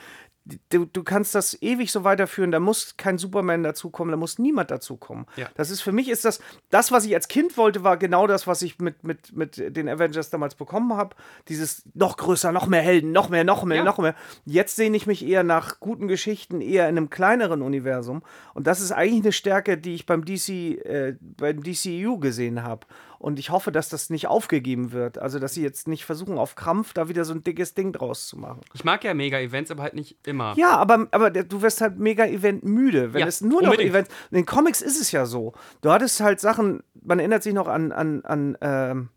Du, 0.70 0.86
du 0.86 1.04
kannst 1.04 1.34
das 1.34 1.60
ewig 1.64 1.92
so 1.92 2.04
weiterführen. 2.04 2.52
Da 2.52 2.60
muss 2.60 2.98
kein 2.98 3.18
Superman 3.18 3.64
dazukommen, 3.64 4.12
da 4.12 4.18
muss 4.18 4.38
niemand 4.38 4.70
dazukommen. 4.70 5.26
Ja. 5.38 5.48
Das 5.56 5.72
ist 5.72 5.82
für 5.82 5.92
mich 5.92 6.08
ist 6.08 6.24
das, 6.24 6.40
das, 6.70 6.92
was 6.92 7.04
ich 7.06 7.16
als 7.16 7.28
Kind 7.28 7.58
wollte, 7.58 7.84
war 7.84 7.98
genau 7.98 8.28
das, 8.28 8.46
was 8.46 8.62
ich 8.62 8.78
mit, 8.78 9.04
mit, 9.04 9.36
mit 9.36 9.58
den 9.76 9.90
Avengers 9.90 10.30
damals 10.30 10.54
bekommen 10.54 10.94
habe. 10.96 11.16
Dieses 11.48 11.84
noch 11.96 12.18
größer, 12.18 12.52
noch 12.52 12.68
mehr 12.68 12.82
Helden, 12.84 13.12
noch 13.12 13.30
mehr, 13.30 13.44
noch 13.44 13.64
mehr, 13.64 13.78
Ja. 13.78 13.84
noch 13.84 13.98
mehr. 13.98 14.14
Jetzt 14.46 14.76
sehne 14.76 14.96
ich 14.98 15.08
mich 15.08 15.26
eher 15.26 15.42
nach 15.44 15.80
guten 15.80 16.08
Geschichten, 16.08 16.62
eher 16.62 16.88
in 16.90 16.98
einem 16.98 17.10
kleineren 17.10 17.64
Universum. 17.64 18.22
Und 18.54 18.68
das 18.68 18.82
ist 18.82 18.92
eigentlich 18.92 19.24
eine 19.24 19.32
Stärke, 19.32 19.80
die 19.80 19.96
ich 19.96 20.06
beim 20.06 20.26
DC, 20.26 20.50
äh, 20.86 21.16
beim 21.22 21.64
DCU 21.64 22.20
gesehen 22.20 22.62
habe. 22.62 22.86
Und 23.26 23.40
ich 23.40 23.50
hoffe, 23.50 23.72
dass 23.72 23.90
das 23.90 24.12
nicht 24.12 24.28
aufgegeben 24.28 24.92
wird. 24.92 25.18
Also, 25.18 25.40
dass 25.40 25.56
sie 25.56 25.64
jetzt 25.64 25.88
nicht 25.88 26.06
versuchen, 26.06 26.38
auf 26.38 26.54
Krampf 26.54 26.94
da 26.94 27.10
wieder 27.10 27.26
so 27.26 27.34
ein 27.34 27.44
dickes 27.44 27.74
Ding 27.74 27.92
draus 27.92 28.28
zu 28.28 28.38
machen. 28.38 28.62
Ich 28.76 28.84
mag 28.84 29.04
ja 29.04 29.16
Mega-Events, 29.16 29.72
aber 29.72 29.82
halt 29.82 29.96
nicht 29.96 30.16
immer. 30.28 30.54
Ja, 30.58 30.78
aber, 30.78 31.08
aber 31.10 31.32
du 31.32 31.64
wirst 31.64 31.82
halt 31.82 31.98
mega 31.98 32.28
Event 32.28 32.64
müde. 32.64 33.14
Wenn 33.14 33.22
Ja, 33.22 33.26
es 33.26 33.42
nur 33.42 33.64
noch 33.64 33.72
unbedingt. 33.72 33.90
Events. 33.90 34.12
In 34.30 34.36
den 34.36 34.46
Comics 34.46 34.84
ist 34.84 35.02
es 35.02 35.12
ja 35.12 35.26
so. 35.26 35.54
Du 35.82 35.90
hattest 35.90 36.20
halt 36.20 36.40
Sachen, 36.40 36.84
man 37.02 37.18
erinnert 37.18 37.42
sich 37.42 37.56
noch 37.56 37.68
an, 37.68 37.92
an, 37.92 38.24
an 38.26 38.60
ähm, 38.62 39.10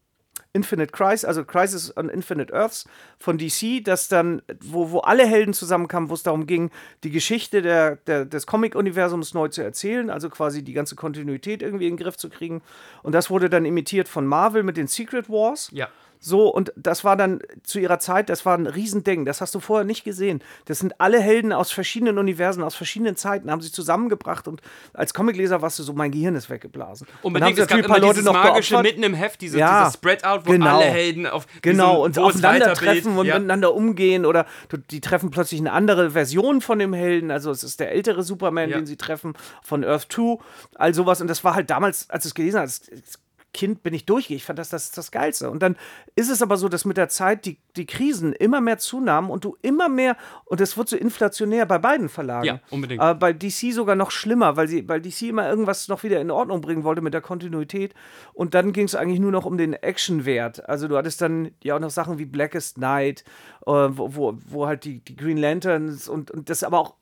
Infinite 0.52 0.92
Crisis, 0.92 1.24
also 1.24 1.44
Crisis 1.44 1.94
on 1.96 2.08
Infinite 2.08 2.52
Earths 2.52 2.86
von 3.18 3.38
DC, 3.38 3.84
das 3.84 4.08
dann, 4.08 4.42
wo, 4.60 4.90
wo 4.90 4.98
alle 5.00 5.26
Helden 5.26 5.54
zusammenkamen, 5.54 6.08
wo 6.08 6.14
es 6.14 6.22
darum 6.22 6.46
ging, 6.46 6.70
die 7.04 7.10
Geschichte 7.10 7.62
der, 7.62 7.96
der, 7.96 8.24
des 8.24 8.46
Comic-Universums 8.46 9.34
neu 9.34 9.48
zu 9.48 9.62
erzählen, 9.62 10.10
also 10.10 10.30
quasi 10.30 10.62
die 10.62 10.72
ganze 10.72 10.96
Kontinuität 10.96 11.62
irgendwie 11.62 11.86
in 11.86 11.96
den 11.96 12.02
Griff 12.02 12.16
zu 12.16 12.30
kriegen. 12.30 12.62
Und 13.02 13.12
das 13.12 13.30
wurde 13.30 13.50
dann 13.50 13.64
imitiert 13.64 14.08
von 14.08 14.26
Marvel 14.26 14.62
mit 14.62 14.76
den 14.76 14.86
Secret 14.86 15.28
Wars. 15.28 15.68
Ja. 15.72 15.88
So, 16.20 16.48
und 16.48 16.72
das 16.76 17.04
war 17.04 17.16
dann 17.16 17.40
zu 17.62 17.78
ihrer 17.78 17.98
Zeit, 17.98 18.28
das 18.28 18.44
war 18.44 18.56
ein 18.56 18.66
Riesending. 18.66 19.24
Das 19.24 19.40
hast 19.40 19.54
du 19.54 19.60
vorher 19.60 19.84
nicht 19.84 20.04
gesehen. 20.04 20.42
Das 20.64 20.78
sind 20.80 21.00
alle 21.00 21.20
Helden 21.20 21.52
aus 21.52 21.70
verschiedenen 21.70 22.18
Universen, 22.18 22.62
aus 22.62 22.74
verschiedenen 22.74 23.16
Zeiten, 23.16 23.50
haben 23.50 23.60
sie 23.60 23.70
zusammengebracht 23.70 24.48
und 24.48 24.60
als 24.94 25.14
Comicleser 25.14 25.62
warst 25.62 25.78
du 25.78 25.82
so, 25.82 25.92
mein 25.92 26.10
Gehirn 26.10 26.34
ist 26.34 26.50
weggeblasen. 26.50 27.06
Unbedingt, 27.22 27.58
es 27.58 27.66
gab 27.66 27.78
immer 27.78 28.00
dieses 28.00 28.24
magische 28.24 28.70
geopfert. 28.74 28.82
mitten 28.82 29.02
im 29.04 29.14
Heft, 29.14 29.40
diese, 29.40 29.58
Ja, 29.58 29.82
dieses 29.84 29.94
Spreadout, 29.94 30.42
wo 30.46 30.52
genau. 30.52 30.76
alle 30.78 30.86
Helden 30.86 31.26
auf 31.26 31.46
Genau, 31.62 32.04
und 32.04 32.16
hohes 32.18 32.36
aufeinandertreffen 32.36 32.88
Reiterbild- 33.12 33.18
und 33.18 33.26
ja. 33.26 33.34
miteinander 33.34 33.74
umgehen 33.74 34.26
oder 34.26 34.46
die 34.90 35.00
treffen 35.00 35.30
plötzlich 35.30 35.60
eine 35.60 35.72
andere 35.72 36.10
Version 36.10 36.60
von 36.60 36.78
dem 36.78 36.92
Helden. 36.92 37.30
Also 37.30 37.50
es 37.50 37.62
ist 37.62 37.80
der 37.80 37.92
ältere 37.92 38.22
Superman, 38.22 38.70
Ja. 38.70 38.76
den 38.78 38.86
sie 38.86 38.96
treffen, 38.96 39.34
von 39.62 39.84
Earth 39.84 40.06
2, 40.10 40.38
all 40.74 40.94
sowas. 40.94 41.20
Und 41.20 41.28
das 41.28 41.44
war 41.44 41.54
halt 41.54 41.70
damals, 41.70 42.10
als 42.10 42.24
du 42.24 42.28
es 42.28 42.34
gelesen 42.34 42.60
hast, 42.60 42.88
es 42.90 43.18
Kind 43.54 43.82
bin 43.82 43.94
ich 43.94 44.04
durchgehe. 44.04 44.36
Ich 44.36 44.44
fand 44.44 44.58
das, 44.58 44.68
das 44.68 44.90
das 44.90 45.10
Geilste. 45.10 45.50
Und 45.50 45.62
dann 45.62 45.76
ist 46.14 46.30
es 46.30 46.42
aber 46.42 46.56
so, 46.56 46.68
dass 46.68 46.84
mit 46.84 46.96
der 46.96 47.08
Zeit 47.08 47.46
die, 47.46 47.58
die 47.76 47.86
Krisen 47.86 48.32
immer 48.32 48.60
mehr 48.60 48.78
zunahmen 48.78 49.30
und 49.30 49.44
du 49.44 49.56
immer 49.62 49.88
mehr, 49.88 50.16
und 50.44 50.60
das 50.60 50.76
wird 50.76 50.88
so 50.88 50.96
inflationär 50.96 51.64
bei 51.64 51.78
beiden 51.78 52.08
Verlagen. 52.08 52.46
Ja, 52.46 52.60
unbedingt. 52.70 53.00
Aber 53.00 53.18
bei 53.18 53.32
DC 53.32 53.72
sogar 53.72 53.96
noch 53.96 54.10
schlimmer, 54.10 54.56
weil, 54.56 54.68
sie, 54.68 54.86
weil 54.88 55.00
DC 55.00 55.22
immer 55.22 55.48
irgendwas 55.48 55.88
noch 55.88 56.02
wieder 56.02 56.20
in 56.20 56.30
Ordnung 56.30 56.60
bringen 56.60 56.84
wollte 56.84 57.00
mit 57.00 57.14
der 57.14 57.20
Kontinuität. 57.20 57.94
Und 58.34 58.54
dann 58.54 58.72
ging 58.72 58.84
es 58.84 58.94
eigentlich 58.94 59.20
nur 59.20 59.32
noch 59.32 59.46
um 59.46 59.56
den 59.56 59.72
Actionwert. 59.72 60.68
Also 60.68 60.86
du 60.86 60.96
hattest 60.96 61.22
dann 61.22 61.50
ja 61.62 61.76
auch 61.76 61.80
noch 61.80 61.90
Sachen 61.90 62.18
wie 62.18 62.26
Blackest 62.26 62.78
Night, 62.78 63.24
äh, 63.66 63.70
wo, 63.70 64.14
wo, 64.14 64.38
wo 64.46 64.66
halt 64.66 64.84
die, 64.84 65.00
die 65.00 65.16
Green 65.16 65.38
Lanterns 65.38 66.08
und, 66.08 66.30
und 66.30 66.50
das 66.50 66.62
aber 66.62 66.78
auch 66.78 66.94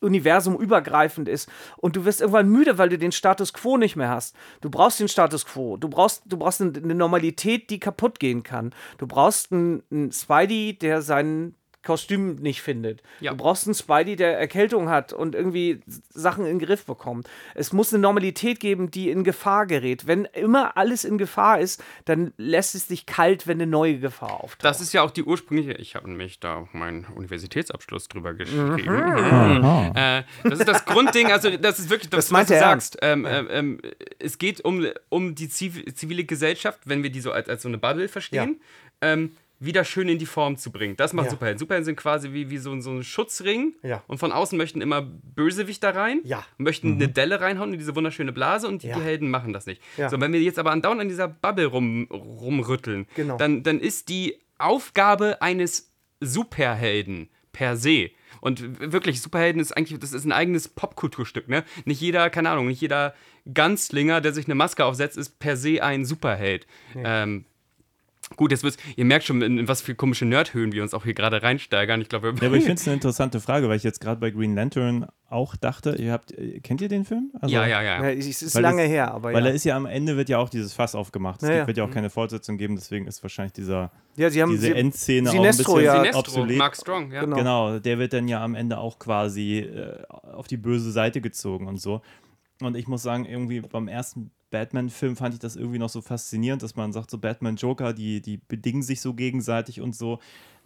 Universum 0.00 0.58
übergreifend 0.58 1.28
ist 1.28 1.50
und 1.76 1.96
du 1.96 2.04
wirst 2.04 2.20
irgendwann 2.20 2.48
müde, 2.48 2.78
weil 2.78 2.88
du 2.88 2.98
den 2.98 3.12
Status 3.12 3.52
quo 3.52 3.76
nicht 3.76 3.96
mehr 3.96 4.08
hast. 4.08 4.34
Du 4.60 4.70
brauchst 4.70 5.00
den 5.00 5.08
Status 5.08 5.46
quo. 5.46 5.76
Du 5.76 5.88
brauchst, 5.88 6.22
du 6.26 6.36
brauchst 6.36 6.60
eine, 6.60 6.94
Normalität, 6.94 7.70
die 7.70 7.80
kaputt 7.80 8.18
gehen 8.18 8.42
kann. 8.42 8.74
Du 8.98 9.06
brauchst 9.06 9.52
einen, 9.52 9.82
einen 9.90 10.12
Spidey, 10.12 10.78
der 10.78 11.02
seinen 11.02 11.54
Kostüm 11.82 12.36
nicht 12.36 12.60
findet. 12.60 13.02
Ja. 13.20 13.30
Du 13.30 13.38
brauchst 13.38 13.66
einen 13.66 13.74
Spidey, 13.74 14.16
der 14.16 14.38
Erkältung 14.38 14.90
hat 14.90 15.12
und 15.12 15.34
irgendwie 15.34 15.80
Sachen 16.10 16.44
in 16.44 16.58
den 16.58 16.66
Griff 16.66 16.84
bekommt. 16.84 17.28
Es 17.54 17.72
muss 17.72 17.92
eine 17.92 18.02
Normalität 18.02 18.60
geben, 18.60 18.90
die 18.90 19.10
in 19.10 19.24
Gefahr 19.24 19.66
gerät. 19.66 20.06
Wenn 20.06 20.26
immer 20.26 20.76
alles 20.76 21.04
in 21.04 21.16
Gefahr 21.16 21.58
ist, 21.58 21.82
dann 22.04 22.32
lässt 22.36 22.74
es 22.74 22.88
dich 22.88 23.06
kalt, 23.06 23.46
wenn 23.46 23.60
eine 23.60 23.70
neue 23.70 23.98
Gefahr 23.98 24.44
auftaucht. 24.44 24.64
Das 24.64 24.80
ist 24.80 24.92
ja 24.92 25.02
auch 25.02 25.10
die 25.10 25.22
ursprüngliche. 25.22 25.72
Ich 25.72 25.94
habe 25.94 26.08
nämlich 26.08 26.38
da 26.38 26.56
auch 26.56 26.72
meinen 26.74 27.06
Universitätsabschluss 27.06 28.08
drüber 28.08 28.34
geschrieben. 28.34 28.74
Mhm. 28.74 29.60
Mhm. 29.60 29.92
Äh, 29.96 30.24
das 30.44 30.58
ist 30.60 30.68
das 30.68 30.84
Grundding. 30.84 31.32
Also 31.32 31.50
das 31.56 31.78
ist 31.78 31.88
wirklich 31.88 32.10
das, 32.10 32.26
Das 32.26 32.30
meint 32.30 32.44
was 32.44 32.48
du 32.48 32.54
er 32.54 32.60
sagst. 32.60 32.98
Ähm, 33.00 33.26
ähm, 33.26 33.48
ähm, 33.50 33.80
es 34.18 34.36
geht 34.38 34.62
um, 34.64 34.86
um 35.08 35.34
die 35.34 35.48
ziv 35.48 35.82
zivile 35.94 36.24
Gesellschaft, 36.24 36.80
wenn 36.84 37.02
wir 37.02 37.10
die 37.10 37.20
so 37.20 37.32
als, 37.32 37.48
als 37.48 37.62
so 37.62 37.68
eine 37.68 37.78
Bubble 37.78 38.08
verstehen. 38.08 38.60
Ähm, 39.00 39.36
wieder 39.62 39.84
schön 39.84 40.08
in 40.08 40.18
die 40.18 40.26
Form 40.26 40.56
zu 40.56 40.72
bringen. 40.72 40.96
Das 40.96 41.12
macht 41.12 41.26
Ja. 41.26 41.30
Superhelden. 41.32 41.58
Superhelden 41.58 41.84
sind 41.84 41.96
quasi 41.96 42.32
wie, 42.32 42.48
wie 42.50 42.56
so, 42.58 42.72
ein- 42.72 42.80
so 42.80 42.90
ein 42.90 43.04
Schutzring. 43.04 43.74
Ja. 43.82 44.02
Und 44.06 44.16
von 44.18 44.32
außen 44.32 44.56
möchten 44.56 44.80
immer 44.80 45.02
Bösewichter 45.02 45.94
rein. 45.94 46.20
Ja. 46.24 46.44
Möchten 46.56 46.94
eine 46.94 47.08
Delle 47.08 47.40
reinhauen 47.42 47.72
in 47.74 47.78
diese 47.78 47.94
wunderschöne 47.94 48.32
Blase 48.32 48.66
und 48.68 48.82
die, 48.82 48.88
Ja. 48.88 48.96
die 48.96 49.02
Helden 49.02 49.30
machen 49.30 49.52
das 49.52 49.66
nicht. 49.66 49.82
Ja. 49.98 50.08
So, 50.08 50.18
wenn 50.20 50.32
wir 50.32 50.40
jetzt 50.40 50.58
aber 50.58 50.70
andauernd 50.72 51.02
an 51.02 51.08
dieser 51.08 51.28
Bubble 51.28 51.66
rum, 51.66 52.08
rumrütteln, 52.10 53.06
Genau. 53.14 53.36
dann, 53.36 53.62
dann 53.62 53.80
ist 53.80 54.08
die 54.08 54.38
Aufgabe 54.58 55.42
eines 55.42 55.92
Superhelden 56.20 57.28
per 57.52 57.76
se. 57.76 58.10
Und 58.40 58.92
wirklich, 58.92 59.20
Superhelden 59.20 59.60
ist 59.60 59.76
eigentlich, 59.76 59.98
das 59.98 60.12
ist 60.12 60.24
ein 60.24 60.32
eigenes 60.32 60.68
Popkulturstück, 60.68 61.48
ne? 61.48 61.64
Nicht 61.84 62.00
jeder, 62.00 62.30
keine 62.30 62.48
Ahnung, 62.50 62.68
nicht 62.68 62.80
jeder 62.80 63.14
Ganzlinger, 63.52 64.20
der 64.20 64.32
sich 64.32 64.46
eine 64.46 64.54
Maske 64.54 64.84
aufsetzt, 64.84 65.18
ist 65.18 65.38
per 65.38 65.56
se 65.56 65.82
ein 65.82 66.04
Superheld. 66.04 66.66
Ähm, 66.94 67.44
gut, 68.36 68.50
jetzt 68.52 68.62
wird's, 68.62 68.76
ihr 68.96 69.04
merkt 69.04 69.24
schon, 69.24 69.42
in, 69.42 69.58
in 69.58 69.68
was 69.68 69.82
für 69.82 69.94
komische 69.94 70.24
Nerdhöhen 70.24 70.72
wir 70.72 70.82
uns 70.82 70.94
auch 70.94 71.04
hier 71.04 71.14
gerade 71.14 71.42
reinsteigern. 71.42 72.00
Ich 72.00 72.08
glaube, 72.08 72.32
Ja, 72.40 72.46
aber 72.46 72.56
ich 72.56 72.64
finde 72.64 72.80
es 72.80 72.86
eine 72.86 72.94
interessante 72.94 73.40
Frage, 73.40 73.68
weil 73.68 73.76
ich 73.76 73.82
jetzt 73.82 74.00
gerade 74.00 74.20
bei 74.20 74.30
Green 74.30 74.54
Lantern 74.54 75.06
auch 75.28 75.56
dachte, 75.56 75.96
ihr 75.96 76.12
habt, 76.12 76.32
äh, 76.32 76.60
kennt 76.60 76.80
ihr 76.80 76.88
den 76.88 77.04
Film? 77.04 77.30
Also, 77.40 77.54
ja, 77.54 77.66
ja, 77.66 77.82
ja. 77.82 78.02
ja, 78.04 78.10
es 78.10 78.42
ist 78.42 78.54
Weil 78.54 78.62
lange 78.62 78.84
es- 78.84 78.90
her, 78.90 79.12
aber 79.12 79.32
Weil 79.32 79.42
ja. 79.44 79.48
er 79.50 79.54
ist 79.54 79.64
ja 79.64 79.76
am 79.76 79.86
Ende 79.86 80.16
wird 80.16 80.28
ja 80.28 80.38
auch 80.38 80.48
dieses 80.48 80.72
Fass 80.72 80.94
aufgemacht. 80.94 81.42
Es 81.42 81.48
Ja, 81.48 81.54
gibt, 81.54 81.60
ja. 81.62 81.66
wird 81.68 81.76
ja 81.78 81.84
auch 81.84 81.90
keine 81.90 82.10
Fortsetzung 82.10 82.56
geben, 82.58 82.76
deswegen 82.76 83.06
ist 83.06 83.22
wahrscheinlich 83.22 83.52
dieser, 83.52 83.90
ja, 84.16 84.30
sie 84.30 84.42
haben 84.42 84.50
diese 84.52 84.66
sie, 84.66 84.72
Endszene 84.72 85.30
Sinestro, 85.30 85.72
auch 85.72 85.76
ein 85.76 85.82
bisschen 85.82 85.94
ja. 85.94 86.00
Sinestro, 86.00 86.18
obsolet. 86.20 86.58
Mark 86.58 86.76
Strong, 86.76 87.12
ja. 87.12 87.20
Genau. 87.20 87.36
Genau, 87.36 87.78
der 87.78 87.98
wird 87.98 88.12
dann 88.12 88.26
ja 88.28 88.42
am 88.42 88.54
Ende 88.54 88.78
auch 88.78 88.98
quasi 88.98 89.58
äh, 89.58 90.02
auf 90.08 90.46
die 90.48 90.56
böse 90.56 90.90
Seite 90.90 91.20
gezogen 91.20 91.66
und 91.68 91.78
so. 91.80 92.00
Und 92.60 92.76
ich 92.76 92.86
muss 92.88 93.02
sagen, 93.02 93.24
irgendwie 93.24 93.60
beim 93.60 93.88
ersten 93.88 94.30
Batman-Film 94.50 95.16
fand 95.16 95.34
ich 95.34 95.40
das 95.40 95.56
irgendwie 95.56 95.78
noch 95.78 95.88
so 95.88 96.00
faszinierend, 96.00 96.62
dass 96.62 96.76
man 96.76 96.92
sagt, 96.92 97.10
so 97.10 97.18
Batman, 97.18 97.56
Joker, 97.56 97.92
die, 97.92 98.20
die 98.20 98.36
bedingen 98.36 98.82
sich 98.82 99.00
so 99.00 99.14
gegenseitig 99.14 99.80
und 99.80 99.94
so. 99.94 100.18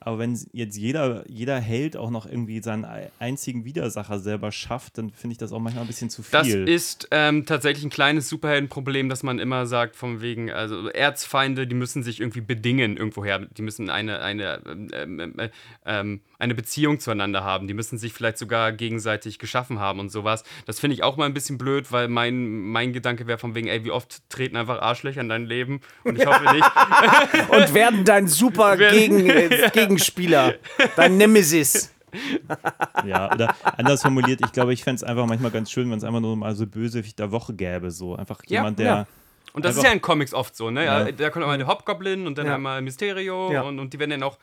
Aber 0.04 0.18
wenn 0.18 0.38
jetzt 0.52 0.76
jeder, 0.76 1.24
jeder 1.28 1.58
Held 1.58 1.96
auch 1.96 2.10
noch 2.10 2.26
irgendwie 2.26 2.60
seinen 2.62 2.84
ei- 2.84 3.10
einzigen 3.18 3.64
Widersacher 3.64 4.18
selber 4.18 4.52
schafft, 4.52 4.98
dann 4.98 5.10
finde 5.10 5.32
ich 5.32 5.38
das 5.38 5.50
auch 5.52 5.60
manchmal 5.60 5.84
ein 5.84 5.86
bisschen 5.86 6.10
zu 6.10 6.22
viel. 6.22 6.38
Das 6.38 6.48
ist 6.48 7.08
ähm, 7.10 7.46
tatsächlich 7.46 7.84
ein 7.84 7.90
kleines 7.90 8.28
Superheldenproblem, 8.28 9.08
dass 9.08 9.22
man 9.22 9.38
immer 9.38 9.64
sagt, 9.66 9.96
von 9.96 10.20
wegen, 10.20 10.50
also 10.50 10.88
Erzfeinde, 10.88 11.66
die 11.66 11.74
müssen 11.74 12.02
sich 12.02 12.20
irgendwie 12.20 12.42
bedingen 12.42 12.96
irgendwoher. 12.96 13.38
Die 13.38 13.62
müssen 13.62 13.88
eine, 13.88 14.20
eine, 14.20 14.60
ähm, 14.66 15.20
ähm, 15.20 15.38
äh, 15.38 15.48
ähm, 15.86 16.20
eine 16.38 16.54
Beziehung 16.54 17.00
zueinander 17.00 17.42
haben. 17.42 17.66
Die 17.66 17.74
müssen 17.74 17.96
sich 17.96 18.12
vielleicht 18.12 18.36
sogar 18.36 18.72
gegenseitig 18.72 19.38
geschaffen 19.38 19.78
haben 19.78 20.00
und 20.00 20.10
sowas. 20.10 20.44
Das 20.66 20.80
finde 20.80 20.94
ich 20.94 21.02
auch 21.02 21.16
mal 21.16 21.24
ein 21.24 21.32
bisschen 21.34 21.56
blöd, 21.56 21.90
weil 21.92 22.08
mein, 22.08 22.58
mein 22.60 22.92
Gedanke 22.92 23.26
wäre 23.26 23.38
von 23.38 23.54
wegen, 23.54 23.68
ey, 23.68 23.84
wie 23.84 23.90
oft 23.90 24.28
treten 24.28 24.56
einfach 24.56 24.82
Arschlöcher 24.82 25.22
in 25.22 25.28
dein 25.30 25.46
Leben? 25.46 25.80
Und 26.02 26.18
ich 26.18 26.26
hoffe 26.26 26.44
nicht. 26.52 26.66
und 27.48 27.72
werden 27.72 28.04
dein 28.04 28.28
super 28.28 28.76
Gegen, 28.90 29.30
äh, 29.30 29.70
Gegenspieler, 29.96 30.54
dein 30.96 31.16
Nemesis. 31.16 31.90
Ja, 33.04 33.32
oder 33.32 33.56
anders 33.76 34.02
formuliert, 34.02 34.40
ich 34.44 34.52
glaube, 34.52 34.72
ich 34.72 34.84
fände 34.84 34.98
es 34.98 35.02
einfach 35.02 35.26
manchmal 35.26 35.50
ganz 35.50 35.68
schön, 35.72 35.90
wenn 35.90 35.98
es 35.98 36.04
einfach 36.04 36.20
nur 36.20 36.36
mal 36.36 36.54
so 36.54 36.64
Bösewicht 36.64 37.18
der 37.18 37.32
Woche 37.32 37.54
gäbe. 37.54 37.90
So 37.90 38.14
einfach 38.14 38.38
Ja, 38.46 38.60
jemand, 38.60 38.78
der. 38.78 38.86
ja. 38.86 39.06
Und 39.52 39.64
das 39.64 39.72
ist 39.72 39.78
Einfach- 39.78 39.88
ja 39.90 39.94
in 39.94 40.00
Comics 40.00 40.32
oft 40.32 40.54
so, 40.56 40.70
ne? 40.70 40.84
Ja. 40.84 41.10
Da 41.10 41.30
kommt 41.30 41.42
einmal 41.42 41.58
der 41.58 41.66
Hobgoblin 41.66 42.28
und 42.28 42.38
dann 42.38 42.46
Ja. 42.46 42.54
einmal 42.54 42.82
Mysterio 42.82 43.50
Ja. 43.52 43.62
und, 43.62 43.80
und 43.80 43.92
die 43.92 43.98
werden 43.98 44.10
dann 44.10 44.22
auch 44.22 44.38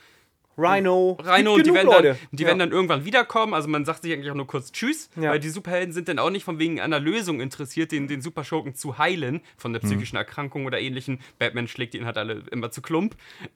Rhino. 0.57 1.17
Rhino 1.25 1.57
die, 1.57 1.73
werden 1.73 1.89
dann, 1.89 2.17
die 2.31 2.43
Ja. 2.43 2.47
werden 2.47 2.59
dann 2.59 2.71
irgendwann 2.71 3.05
wiederkommen. 3.05 3.53
Also 3.53 3.67
man 3.67 3.85
sagt 3.85 4.03
sich 4.03 4.13
eigentlich 4.13 4.29
auch 4.31 4.35
nur 4.35 4.47
kurz 4.47 4.71
Tschüss, 4.71 5.09
Ja. 5.15 5.31
weil 5.31 5.39
die 5.39 5.49
Superhelden 5.49 5.93
sind 5.93 6.07
dann 6.07 6.19
auch 6.19 6.29
nicht 6.29 6.43
von 6.43 6.59
wegen 6.59 6.79
einer 6.81 6.99
Lösung 6.99 7.39
interessiert, 7.41 7.91
den, 7.91 8.07
den 8.07 8.21
Superschurken 8.21 8.75
zu 8.75 8.97
heilen 8.97 9.41
von 9.57 9.73
Hm. 9.73 9.79
der 9.81 9.87
psychischen 9.87 10.17
Erkrankung 10.17 10.65
oder 10.65 10.79
ähnlichen. 10.79 11.19
Batman 11.39 11.67
schlägt 11.67 11.95
ihn 11.95 12.05
halt 12.05 12.17
alle 12.17 12.43
immer 12.51 12.71
zu 12.71 12.81
Klump. 12.81 13.15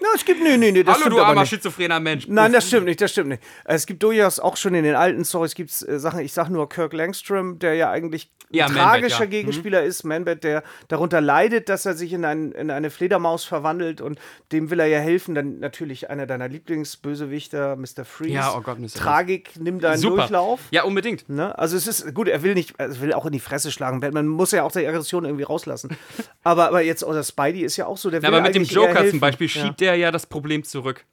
Na, 0.00 0.08
es 0.14 0.24
gibt, 0.24 0.42
nee, 0.42 0.56
nee, 0.56 0.72
nee, 0.72 0.82
das 0.82 0.98
Hallo, 1.02 1.16
du 1.16 1.22
armer 1.22 1.40
nicht. 1.42 1.50
schizophrener 1.50 2.00
Mensch. 2.00 2.26
Nein, 2.28 2.52
das 2.52 2.66
stimmt 2.68 2.86
nicht, 2.86 3.00
das 3.00 3.12
stimmt 3.12 3.30
nicht. 3.30 3.42
Es 3.64 3.86
gibt 3.86 4.02
durchaus 4.02 4.38
auch 4.38 4.56
schon 4.56 4.74
in 4.74 4.84
den 4.84 4.94
alten 4.94 5.24
Stories 5.24 5.54
gibt's 5.54 5.82
äh, 5.82 5.98
Sachen, 5.98 6.20
ich 6.20 6.32
sag 6.32 6.48
nur 6.50 6.68
Kirk 6.68 6.92
Langstrom, 6.92 7.58
der 7.58 7.74
ja 7.74 7.90
eigentlich 7.90 8.30
ein 8.50 8.56
Ja, 8.56 8.66
Man-Bat, 8.68 8.84
tragischer 8.84 9.20
ja. 9.20 9.26
Mhm. 9.26 9.30
Gegenspieler 9.30 9.82
ist, 9.82 10.04
Manbat, 10.04 10.44
der 10.44 10.62
darunter 10.88 11.20
leidet, 11.20 11.68
dass 11.68 11.86
er 11.86 11.94
sich 11.94 12.12
in, 12.12 12.24
ein, 12.24 12.52
in 12.52 12.70
eine 12.70 12.90
Fledermaus 12.90 13.44
verwandelt 13.44 14.00
und 14.00 14.18
dem 14.52 14.70
will 14.70 14.78
er 14.80 14.86
ja 14.86 14.98
helfen. 15.00 15.34
Dann 15.34 15.58
natürlich 15.58 16.10
einer 16.10 16.25
deiner 16.26 16.48
Lieblingsbösewichter, 16.48 17.76
Mr. 17.76 18.04
Freeze. 18.04 18.32
Ja, 18.34 18.54
oh 18.56 18.60
Gott, 18.60 18.78
Mr. 18.78 18.88
Tragik, 18.94 19.50
nimm 19.58 19.80
deinen 19.80 19.98
Super. 19.98 20.16
Durchlauf. 20.22 20.60
Ja, 20.70 20.84
unbedingt. 20.84 21.28
Ne? 21.28 21.56
Also 21.58 21.76
es 21.76 21.86
ist 21.86 22.14
gut, 22.14 22.28
er 22.28 22.42
will 22.42 22.54
nicht, 22.54 22.74
er 22.78 23.00
will 23.00 23.12
auch 23.12 23.26
in 23.26 23.32
die 23.32 23.40
Fresse 23.40 23.70
schlagen. 23.72 23.98
Man 24.12 24.26
muss 24.26 24.52
ja 24.52 24.62
auch 24.62 24.72
die 24.72 24.86
Aggression 24.86 25.24
irgendwie 25.24 25.44
rauslassen. 25.44 25.96
aber, 26.42 26.68
aber 26.68 26.82
jetzt, 26.82 27.04
oder 27.04 27.22
Spidey 27.22 27.62
ist 27.62 27.76
ja 27.76 27.86
auch 27.86 27.96
so, 27.98 28.10
der 28.10 28.20
Ja, 28.20 28.28
will 28.28 28.34
aber 28.34 28.46
mit 28.46 28.54
dem 28.54 28.64
Joker 28.64 29.08
zum. 29.08 29.20
Beispiel 29.20 29.48
Ja. 29.48 29.62
schiebt 29.62 29.80
der 29.80 29.96
ja 29.96 30.10
das 30.10 30.26
Problem 30.26 30.64
zurück. 30.64 31.04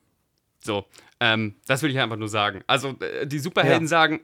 So, 0.60 0.86
ähm, 1.20 1.56
das 1.68 1.82
will 1.84 1.92
ich 1.92 2.00
einfach 2.00 2.16
nur 2.18 2.30
sagen. 2.30 2.64
Also, 2.68 2.96
äh, 3.00 3.28
die 3.28 3.40
Superhelden 3.40 3.84
Ja. 3.84 3.88
sagen, 3.90 4.22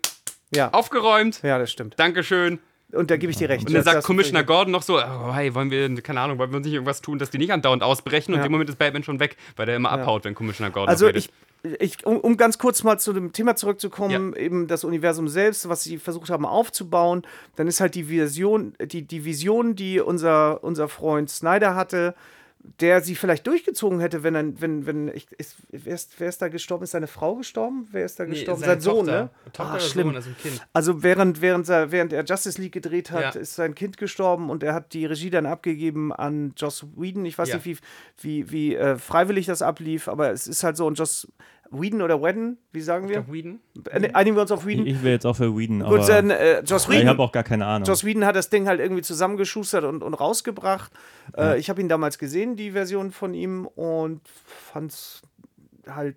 Ja. 0.56 0.69
aufgeräumt, 0.73 1.41
ja, 1.43 1.58
das 1.60 1.71
stimmt. 1.71 1.99
Dankeschön. 1.99 2.60
Und 2.91 3.12
da 3.12 3.17
gebe 3.17 3.32
ich 3.32 3.38
dir 3.38 3.49
recht. 3.49 3.67
Und 3.67 3.73
dann 3.73 3.84
sagt 3.84 4.04
Commissioner 4.04 4.43
Gordon 4.43 4.71
noch 4.71 4.82
so, 4.82 4.97
oh, 4.97 5.34
hey, 5.34 5.54
wollen 5.54 5.69
wir, 5.69 5.93
keine 6.02 6.21
Ahnung, 6.21 6.39
wollen 6.39 6.49
wir 6.52 6.58
uns 6.58 6.65
nicht 6.65 6.73
irgendwas 6.73 7.02
tun, 7.02 7.19
dass 7.19 7.30
die 7.30 7.38
nicht 7.38 7.52
andauernd 7.54 7.84
ausbrechen? 7.84 8.34
Und 8.34 8.39
Ja. 8.39 8.45
im 8.45 8.52
Moment 8.52 8.69
ist 8.69 8.80
Batman 8.80 9.04
schon 9.04 9.19
weg, 9.19 9.38
weil 9.56 9.67
der 9.67 9.75
immer 9.75 9.91
abhaut, 9.91 10.25
wenn 10.25 10.34
Commissioner 10.34 10.71
Gordon 10.71 10.89
Also 10.89 11.06
redet. 11.06 11.30
ich, 11.63 11.82
ich 11.82 12.06
um, 12.06 12.17
um 12.17 12.36
ganz 12.36 12.58
kurz 12.58 12.84
mal 12.84 12.99
zu 12.99 13.13
dem 13.13 13.32
Thema 13.32 13.56
zurückzukommen, 13.56 14.36
eben 14.36 14.65
das 14.67 14.84
Universum 14.84 15.28
selbst, 15.28 15.69
was 15.69 15.84
sie 15.84 15.97
versucht 15.99 16.32
haben 16.32 16.45
aufzubauen, 16.47 17.21
dann 17.58 17.67
ist 17.67 17.80
halt 17.80 17.93
die 17.93 18.10
Vision, 18.10 18.73
die, 18.82 19.04
die 19.04 19.23
Vision, 19.23 19.75
die 19.75 19.99
unser, 19.99 20.63
unser 20.63 20.88
Freund 20.88 21.30
Snyder 21.30 21.75
hatte, 21.75 22.15
der 22.62 23.02
sie 23.02 23.15
vielleicht 23.15 23.48
durchgezogen 23.48 24.00
hätte, 24.00 24.22
wenn 24.24 24.36
er, 24.36 24.62
wenn, 24.62 24.86
wenn, 24.86 25.08
ich, 25.10 25.32
ist, 25.38 25.56
wer, 25.72 25.95
ist, 25.95 26.19
wer 26.19 26.28
ist 26.30 26.41
da 26.41 26.50
gestorben? 26.50 26.84
Ist 26.84 26.91
seine 26.91 27.08
Frau 27.08 27.36
gestorben? 27.36 27.88
Wer 27.91 28.06
ist 28.06 28.19
da 28.19 28.26
gestorben? 28.26 28.62
Sein 28.62 28.82
Sohn, 28.82 29.06
ne? 29.06 29.30
Tochter 29.54 29.74
Ah, 29.76 29.80
schlimm. 29.80 30.08
Sohn, 30.08 30.15
also 30.17 30.30
ein 30.30 30.38
Kind. 30.38 30.67
Also 30.74 31.02
während, 31.02 31.41
während, 31.41 31.69
er, 31.69 31.91
während 31.91 32.12
er 32.13 32.24
Justice 32.26 32.62
League 32.62 32.74
gedreht 32.74 33.12
hat, 33.12 33.36
Ja. 33.36 33.41
ist 33.41 33.56
sein 33.56 33.76
Kind 33.76 33.98
gestorben 33.98 34.50
und 34.50 34.62
er 34.63 34.74
hat 34.74 34.93
die 34.93 35.06
Regie 35.06 35.30
dann 35.30 35.45
abgegeben 35.45 36.12
an 36.13 36.54
Joss 36.58 36.86
Whedon. 36.95 37.26
Ich 37.26 37.38
weiß 37.38 37.50
Ja. 37.50 37.56
nicht, 37.56 37.65
wie, 37.65 37.78
wie, 38.22 38.52
wie 38.52 38.76
äh, 38.76 38.98
freiwillig 38.98 39.45
das 39.45 39.62
ablief, 39.62 40.08
aber 40.10 40.32
es 40.32 40.45
ist 40.45 40.63
halt 40.63 40.76
so. 40.76 40.86
Und 40.86 40.98
Joss 41.00 41.28
Whedon 41.71 42.01
oder 42.01 42.21
Whedon, 42.21 42.58
wie 42.71 42.82
sagen 42.82 43.10
wir? 43.10 43.32
Whedon? 43.32 43.60
Äh, 43.91 44.12
Einigen 44.13 44.36
wir 44.36 44.41
uns 44.41 44.51
auf 44.51 44.62
Ich, 44.62 44.67
Whedon? 44.67 44.88
ich 44.88 45.03
will 45.03 45.12
jetzt 45.12 45.25
auch 45.25 45.36
für 45.36 45.55
Whedon, 45.55 45.82
aber 45.84 45.97
Gut, 45.99 46.10
dann 46.10 46.29
äh, 46.32 46.62
Joss 46.62 46.84
ich 46.89 46.95
habe 46.95 47.05
Whedon. 47.05 47.19
auch 47.19 47.32
gar 47.32 47.43
keine 47.43 47.65
Ahnung. 47.65 47.88
Joss 47.88 48.03
Whedon 48.03 48.25
hat 48.25 48.36
das 48.36 48.49
Ding 48.49 48.67
halt 48.67 48.79
irgendwie 48.79 49.01
zusammengeschustert 49.03 49.84
und, 49.84 50.01
und 50.03 50.13
rausgebracht. 50.15 50.91
Äh, 51.38 51.60
ich 51.60 51.69
habe 51.69 51.79
ihn 51.82 51.89
damals 51.89 52.17
gesehen, 52.17 52.55
die 52.55 52.71
Version 52.71 53.12
von 53.12 53.34
ihm, 53.34 53.67
und 53.67 54.21
fand's 54.45 55.21
halt 55.88 56.15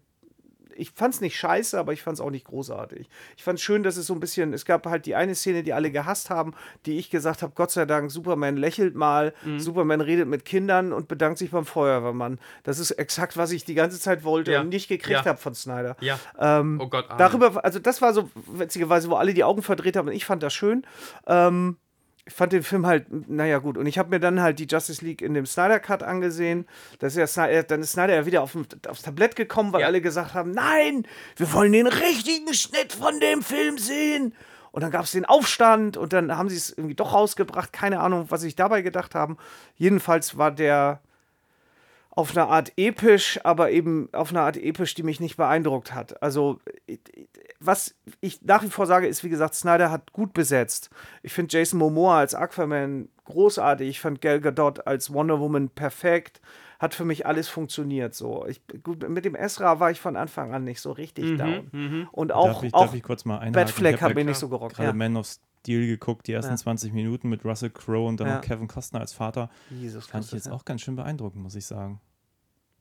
ich 0.76 0.90
fand 0.92 1.14
es 1.14 1.20
nicht 1.20 1.36
scheiße, 1.36 1.78
aber 1.78 1.92
ich 1.92 2.02
fand 2.02 2.16
es 2.16 2.20
auch 2.20 2.30
nicht 2.30 2.44
großartig. 2.46 3.08
Ich 3.36 3.42
fand 3.44 3.58
es 3.58 3.62
schön, 3.64 3.82
dass 3.82 3.96
es 3.96 4.06
so 4.06 4.14
ein 4.14 4.20
bisschen, 4.20 4.52
es 4.52 4.64
gab 4.64 4.86
halt 4.86 5.06
die 5.06 5.14
eine 5.14 5.34
Szene, 5.34 5.62
die 5.62 5.72
alle 5.72 5.90
gehasst 5.90 6.30
haben, 6.30 6.54
die 6.86 6.98
ich 6.98 7.10
gesagt 7.10 7.42
habe, 7.42 7.52
Gott 7.54 7.70
sei 7.70 7.84
Dank, 7.86 8.10
Superman 8.10 8.56
lächelt 8.56 8.94
mal, 8.94 9.32
Mhm. 9.44 9.60
Superman 9.60 10.00
redet 10.00 10.28
mit 10.28 10.44
Kindern 10.44 10.92
und 10.92 11.08
bedankt 11.08 11.38
sich 11.38 11.50
beim 11.50 11.64
Feuerwehrmann. 11.64 12.38
Das 12.62 12.78
ist 12.78 12.92
exakt, 12.92 13.36
was 13.36 13.52
ich 13.52 13.64
die 13.64 13.74
ganze 13.74 13.98
Zeit 14.00 14.24
wollte 14.24 14.52
Ja. 14.52 14.60
und 14.60 14.68
nicht 14.68 14.88
gekriegt 14.88 15.10
Ja. 15.20 15.24
habe 15.24 15.38
von 15.38 15.54
Snyder. 15.54 15.96
Ja. 16.00 16.18
Ähm, 16.38 16.78
Oh 16.82 16.88
Gott, 16.88 17.06
Arne. 17.10 17.18
darüber, 17.18 17.64
also 17.64 17.78
das 17.78 18.00
war 18.02 18.12
so 18.14 18.30
witzigerweise, 18.46 19.08
wo 19.10 19.14
alle 19.16 19.34
die 19.34 19.44
Augen 19.44 19.62
verdreht 19.62 19.96
haben 19.96 20.08
und 20.08 20.14
ich 20.14 20.24
fand 20.24 20.42
das 20.42 20.54
schön. 20.54 20.84
Ähm, 21.26 21.76
ich 22.24 22.32
fand 22.34 22.52
den 22.52 22.62
Film 22.62 22.86
halt, 22.86 23.06
naja, 23.28 23.58
gut. 23.58 23.76
Und 23.76 23.86
ich 23.86 23.98
habe 23.98 24.10
mir 24.10 24.20
dann 24.20 24.40
halt 24.40 24.58
die 24.60 24.66
Justice 24.66 25.04
League 25.04 25.22
in 25.22 25.34
dem 25.34 25.44
Snyder 25.44 25.80
Cut 25.80 26.02
angesehen. 26.04 26.66
Das 27.00 27.14
ist 27.14 27.18
ja 27.18 27.26
Snyder, 27.26 27.64
dann 27.64 27.80
ist 27.80 27.92
Snyder 27.92 28.14
ja 28.14 28.26
wieder 28.26 28.42
auf, 28.42 28.56
aufs 28.88 29.02
Tablett 29.02 29.34
gekommen, 29.34 29.72
weil 29.72 29.80
Ja. 29.80 29.86
alle 29.88 30.00
gesagt 30.00 30.32
haben: 30.34 30.52
Nein, 30.52 31.04
wir 31.36 31.52
wollen 31.52 31.72
den 31.72 31.88
richtigen 31.88 32.54
Schnitt 32.54 32.92
von 32.92 33.18
dem 33.18 33.42
Film 33.42 33.76
sehen. 33.78 34.34
Und 34.70 34.82
dann 34.82 34.90
gab 34.90 35.04
es 35.04 35.12
den 35.12 35.24
Aufstand 35.26 35.96
und 35.98 36.12
dann 36.14 36.34
haben 36.36 36.48
sie 36.48 36.56
es 36.56 36.70
irgendwie 36.70 36.94
doch 36.94 37.12
rausgebracht. 37.12 37.72
Keine 37.72 38.00
Ahnung, 38.00 38.26
was 38.30 38.40
sie 38.40 38.46
sich 38.46 38.56
dabei 38.56 38.80
gedacht 38.82 39.14
haben. 39.14 39.36
Jedenfalls 39.76 40.38
war 40.38 40.50
der 40.50 41.00
auf 42.14 42.36
eine 42.36 42.46
Art 42.46 42.72
episch, 42.76 43.40
aber 43.42 43.70
eben 43.70 44.08
auf 44.12 44.30
eine 44.30 44.42
Art 44.42 44.56
episch, 44.58 44.94
die 44.94 45.02
mich 45.02 45.18
nicht 45.18 45.36
beeindruckt 45.38 45.94
hat. 45.94 46.22
Also, 46.22 46.60
ich- 46.86 47.00
ich- 47.14 47.28
was 47.58 47.94
ich 48.20 48.42
nach 48.42 48.62
wie 48.62 48.68
vor 48.68 48.86
sage, 48.86 49.06
ist, 49.06 49.24
wie 49.24 49.30
gesagt, 49.30 49.54
Snyder 49.54 49.90
hat 49.90 50.12
gut 50.12 50.34
besetzt. 50.34 50.90
Ich 51.22 51.32
finde 51.32 51.56
Jason 51.56 51.78
Momoa 51.78 52.18
als 52.18 52.34
Aquaman 52.34 53.08
großartig. 53.24 53.88
Ich 53.88 54.00
fand 54.00 54.20
Gal 54.20 54.40
Gadot 54.40 54.86
als 54.86 55.12
Wonder 55.12 55.40
Woman 55.40 55.70
perfekt. 55.70 56.40
Hat 56.80 56.94
für 56.94 57.04
mich 57.04 57.24
alles 57.26 57.48
funktioniert 57.48 58.12
so. 58.14 58.44
Ich, 58.46 58.60
gut, 58.82 59.08
mit 59.08 59.24
dem 59.24 59.36
Ezra 59.36 59.78
war 59.80 59.90
ich 59.92 60.00
von 60.00 60.16
Anfang 60.16 60.52
an 60.52 60.64
nicht 60.64 60.80
so 60.80 60.90
richtig 60.92 61.38
down. 61.38 62.08
Und 62.10 62.32
auch, 62.32 62.46
darf, 62.54 62.62
ich, 62.64 62.74
auch 62.74 62.86
darf 62.86 62.94
ich 62.94 63.02
kurz 63.04 63.24
mal? 63.24 63.38
Batfleck 63.52 63.94
Ich 63.94 64.02
hab 64.02 64.10
hat 64.10 64.10
ja 64.10 64.14
mich 64.16 64.26
nicht 64.26 64.38
so 64.38 64.48
gerockt. 64.48 64.74
gerade 64.74 64.88
Ja. 64.88 64.92
Man 64.94 65.16
of 65.16 65.28
Steel 65.62 65.86
geguckt, 65.86 66.26
die 66.26 66.32
ersten 66.32 66.52
Ja. 66.52 66.56
20 66.56 66.92
Minuten 66.92 67.28
mit 67.28 67.44
Russell 67.44 67.70
Crowe 67.70 68.08
und 68.08 68.18
dann 68.18 68.26
Ja. 68.26 68.34
noch 68.36 68.42
Kevin 68.42 68.66
Costner 68.66 68.98
als 68.98 69.12
Vater. 69.12 69.48
Jesus 69.70 70.06
Fand 70.06 70.24
ich 70.24 70.32
jetzt 70.32 70.50
auch 70.50 70.64
ganz 70.64 70.80
schön 70.80 70.96
beeindruckend, 70.96 71.40
muss 71.40 71.54
ich 71.54 71.66
sagen. 71.66 72.00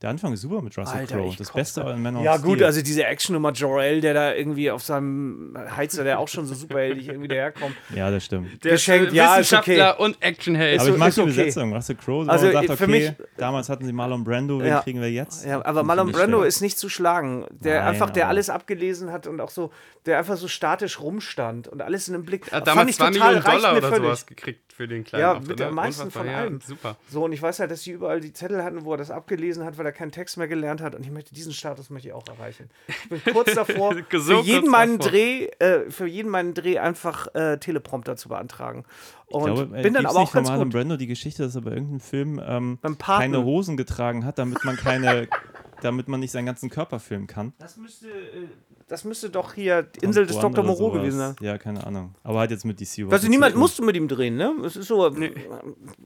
Der 0.01 0.09
Anfang 0.09 0.33
ist 0.33 0.41
super 0.41 0.61
mit 0.63 0.75
Russell 0.77 1.05
Crowe. 1.05 1.27
ich 1.29 1.35
Das. 1.37 1.51
Beste 1.51 1.85
an 1.85 2.01
Man 2.01 2.15
of 2.15 2.23
Ja, 2.23 2.33
Steel. 2.39 2.45
gut, 2.49 2.63
also 2.63 2.81
diese 2.81 3.05
Actionnummer 3.05 3.51
Jorel, 3.51 4.01
der 4.01 4.15
da 4.15 4.33
irgendwie 4.33 4.71
auf 4.71 4.81
seinem 4.81 5.55
Heizer, 5.75 6.03
der 6.03 6.17
auch 6.17 6.27
schon 6.27 6.47
so 6.47 6.55
superheldig 6.55 7.07
irgendwie 7.07 7.27
daherkommt. 7.27 7.75
Ja, 7.95 8.09
das 8.09 8.25
stimmt. 8.25 8.63
Der 8.63 8.71
Geschenkt, 8.71 9.09
ist, 9.09 9.13
ja, 9.13 9.35
ist 9.35 9.51
Wissenschaftler 9.51 9.93
okay. 9.93 10.03
und 10.03 10.17
Actionheld. 10.23 10.79
Aber 10.79 10.89
ich 10.89 10.97
mag 10.97 11.09
ist 11.09 11.17
die 11.17 11.21
okay. 11.21 11.29
Besetzung. 11.29 11.73
Russell 11.73 11.95
Crowe, 11.97 12.29
Also, 12.31 12.47
also, 12.47 12.51
sagt, 12.67 12.79
für 12.79 12.83
okay, 12.85 12.87
mich- 12.91 13.13
damals 13.37 13.69
hatten 13.69 13.85
sie 13.85 13.93
Marlon 13.93 14.23
Brando, 14.23 14.59
wen 14.59 14.67
Ja. 14.67 14.81
kriegen 14.81 15.01
wir 15.01 15.11
jetzt? 15.11 15.45
Ja, 15.45 15.63
aber 15.63 15.83
Marlon 15.83 16.07
ich 16.09 16.15
Brando 16.15 16.39
schwer. 16.39 16.47
ist 16.47 16.61
nicht 16.61 16.79
zu 16.79 16.89
schlagen. 16.89 17.45
Der 17.51 17.79
Nein, 17.81 17.89
einfach, 17.89 18.09
der 18.09 18.27
alles 18.27 18.49
abgelesen 18.49 19.11
hat 19.11 19.27
und 19.27 19.39
auch 19.39 19.49
so, 19.51 19.71
der 20.07 20.17
einfach 20.17 20.35
so 20.37 20.47
statisch 20.47 20.99
rumstand 20.99 21.67
und 21.67 21.79
alles 21.83 22.07
in 22.07 22.15
einem 22.15 22.23
Blick. 22.25 22.47
Fand 22.47 22.65
damals 22.65 22.89
ich 22.89 22.95
2 22.97 23.11
total, 23.11 23.19
Millionen 23.35 23.45
reicht 23.45 23.57
Dollar 23.57 23.71
mir 23.73 23.77
oder 23.77 23.89
völlig. 23.89 24.03
sowas 24.05 24.25
gekriegt 24.25 24.73
für 24.73 24.87
den 24.87 25.03
kleinen 25.03 25.21
Ja, 25.21 25.31
Auftritt, 25.33 25.47
mit 25.49 25.59
der 25.59 25.67
ne? 25.67 25.73
meisten 25.73 26.01
Unfassbar, 26.05 26.23
von 26.23 26.31
ja, 26.31 26.37
allem. 26.39 26.61
Super. 26.61 26.97
So, 27.09 27.25
und 27.25 27.33
ich 27.33 27.41
weiß 27.41 27.59
halt, 27.59 27.69
dass 27.69 27.83
die 27.83 27.91
überall 27.91 28.19
die 28.19 28.33
Zettel 28.33 28.63
hatten, 28.63 28.83
wo 28.83 28.93
er 28.93 28.97
das 28.97 29.11
abgelesen 29.11 29.63
hat, 29.63 29.77
weil 29.77 29.85
er 29.85 29.90
keinen 29.91 30.11
Text 30.11 30.37
mehr 30.37 30.47
gelernt 30.47 30.81
hat. 30.81 30.95
Und 30.95 31.05
ich 31.05 31.11
möchte 31.11 31.33
diesen 31.33 31.53
Status 31.53 31.89
möchte 31.89 32.09
ich 32.09 32.13
auch 32.13 32.27
erreichen. 32.27 32.69
Ich 33.09 33.23
bin 33.23 33.33
kurz 33.33 33.53
davor, 33.55 33.95
für 34.09 34.19
So 34.19 34.41
jeden 34.41 34.61
kurz 34.61 34.71
meinen 34.71 34.97
davor. 34.97 35.11
Dreh, 35.11 35.45
äh, 35.59 35.89
für 35.89 36.07
jeden 36.07 36.29
meinen 36.29 36.53
Dreh 36.53 36.79
einfach 36.79 37.33
äh, 37.35 37.57
Teleprompter 37.57 38.15
zu 38.15 38.29
beantragen. 38.29 38.85
Und 39.27 39.47
Ich 39.47 39.53
glaube, 39.55 39.77
äh, 39.77 39.81
bin 39.83 39.93
dann 39.93 40.05
aber 40.05 40.19
nicht 40.19 40.29
auch 40.29 40.33
ganz 40.33 40.47
von 40.47 40.57
Marlon 40.57 40.69
gut. 40.69 40.73
Brando 40.73 40.97
die 40.97 41.07
Geschichte, 41.07 41.43
dass 41.43 41.55
er 41.55 41.61
bei 41.61 41.71
irgendeinem 41.71 41.99
Film 41.99 42.41
ähm, 42.45 42.79
keine 42.99 43.43
Hosen 43.43 43.77
getragen 43.77 44.25
hat, 44.25 44.37
damit 44.39 44.63
man 44.65 44.75
keine, 44.77 45.27
damit 45.81 46.07
man 46.07 46.19
nicht 46.19 46.31
seinen 46.31 46.45
ganzen 46.45 46.69
Körper 46.69 46.99
filmen 46.99 47.27
kann. 47.27 47.53
Das 47.59 47.77
müsste, 47.77 48.07
äh, 48.07 48.47
das 48.87 49.05
müsste 49.05 49.29
doch 49.29 49.53
hier 49.53 49.83
die 49.83 49.99
Insel 49.99 50.25
des 50.25 50.37
Dr. 50.37 50.65
Moreau 50.65 50.89
sowas. 50.89 50.99
gewesen 50.99 51.17
sein. 51.17 51.35
Ja, 51.39 51.57
keine 51.57 51.87
Ahnung. 51.87 52.13
Aber 52.23 52.41
hat 52.41 52.51
jetzt 52.51 52.65
mit 52.65 52.81
DC 52.81 53.09
Also 53.09 53.29
niemand 53.29 53.55
musste 53.55 53.83
mit 53.83 53.95
ihm 53.95 54.09
drehen, 54.09 54.35
ne? 54.35 54.53
Es 54.65 54.75
ist 54.75 54.87
so, 54.89 55.15
wir 55.17 55.31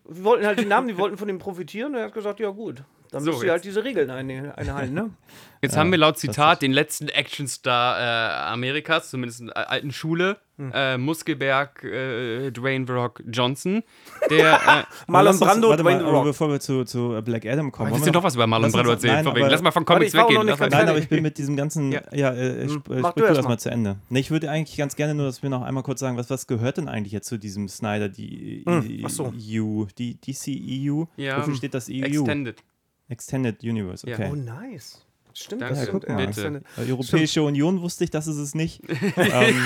wollten 0.07 0.45
halt 0.45 0.59
die 0.59 0.65
Namen, 0.65 0.87
die 0.87 0.97
wollten 0.97 1.17
von 1.17 1.27
ihm 1.27 1.39
profitieren 1.39 1.93
und 1.93 1.99
er 1.99 2.05
hat 2.05 2.13
gesagt, 2.13 2.39
ja 2.39 2.49
gut, 2.51 2.83
dann 3.15 3.23
So, 3.23 3.31
müsst 3.31 3.43
ihr 3.43 3.51
halt 3.51 3.63
jetzt- 3.65 3.75
diese 3.75 3.83
Regeln 3.83 4.09
ein- 4.09 4.51
einhalten, 4.51 4.93
ne? 4.93 5.09
Jetzt 5.61 5.77
haben 5.77 5.89
wir 5.89 5.97
laut 5.97 6.19
Zitat 6.19 6.61
den 6.61 6.73
letzten 6.73 7.09
Actionstar 7.09 7.97
äh, 7.99 8.51
Amerikas, 8.53 9.09
zumindest 9.09 9.39
in 9.39 9.47
der 9.47 9.67
alten 9.71 9.91
Schule, 9.91 10.37
Hm. 10.57 10.71
äh, 10.75 10.97
Muskelberg, 10.99 11.83
äh, 11.83 12.51
Dwayne 12.51 12.85
The 12.85 12.93
Rock 12.93 13.23
Johnson, 13.31 13.81
der. 14.29 14.59
Äh, 14.65 14.83
Marlon 15.11 15.39
Brando, 15.39 15.69
warte 15.69 15.81
Dwayne 15.83 16.03
mal, 16.03 16.09
Rock. 16.11 16.25
bevor 16.25 16.49
wir 16.51 16.59
zu, 16.59 16.83
zu 16.85 17.19
Black 17.25 17.45
Adam 17.47 17.71
kommen. 17.71 17.89
wollen 17.89 17.99
müssen 17.99 18.13
doch 18.13 18.21
was 18.23 18.35
über 18.35 18.45
Marlon 18.45 18.71
Brando 18.71 18.91
erzählen. 18.91 19.15
nein, 19.15 19.27
aber- 19.27 19.49
Lass 19.49 19.61
mal 19.63 19.71
von 19.71 19.81
Warte, 19.87 19.93
Comics 19.99 20.13
ich 20.13 20.17
war 20.19 20.25
auch 20.25 20.29
weggehen. 20.29 20.45
noch 20.47 20.59
ganz 20.59 20.73
Nein, 20.73 20.89
aber 20.89 20.97
ich 20.99 21.09
bin 21.09 21.23
mit 21.23 21.37
diesem 21.39 21.55
ganzen. 21.55 21.91
Ja. 21.91 22.01
Ja, 22.13 22.31
äh, 22.33 22.65
ich, 22.65 22.71
äh, 22.75 22.77
mach 23.01 23.11
sprich 23.11 23.13
du 23.13 23.19
du 23.21 23.25
erst 23.25 23.37
das 23.39 23.43
mal. 23.45 23.49
mal 23.49 23.57
zu 23.59 23.71
Ende. 23.71 23.95
Nee, 24.09 24.19
ich 24.19 24.29
würde 24.29 24.51
eigentlich 24.51 24.77
ganz 24.77 24.95
gerne 24.95 25.15
nur, 25.15 25.25
dass 25.25 25.41
wir 25.41 25.49
noch 25.49 25.63
einmal 25.63 25.81
kurz 25.83 25.99
sagen, 25.99 26.15
was, 26.17 26.29
was 26.29 26.45
gehört 26.47 26.77
denn 26.77 26.87
eigentlich 26.89 27.11
jetzt 27.13 27.27
zu 27.27 27.37
diesem 27.39 27.67
Snyder, 27.69 28.07
die 28.07 28.63
Hm, 28.67 29.01
ach 29.03 29.09
so. 29.09 29.33
EU, 29.35 29.85
die 29.97 30.19
DCEU? 30.21 31.05
Ja, 31.17 31.39
Wofür 31.39 31.55
steht 31.55 31.73
das 31.73 31.89
EU? 31.89 32.03
Extended. 32.03 32.61
Extended 33.09 33.61
Universe, 33.63 34.07
Ja. 34.07 34.15
okay. 34.15 34.29
Oh, 34.31 34.35
nice. 34.35 35.01
Stimmt, 35.33 35.61
das 35.63 35.77
Ja, 35.77 35.83
stimmt. 35.83 36.05
guck 36.05 36.09
mal. 36.15 36.25
Bitte. 36.27 36.61
Äh, 36.77 36.89
Europäische 36.89 37.43
Union 37.43 37.81
wusste 37.81 38.03
ich, 38.05 38.09
dass 38.09 38.25
es 38.27 38.37
es 38.37 38.55
nicht. 38.55 38.81
ähm, 39.17 39.61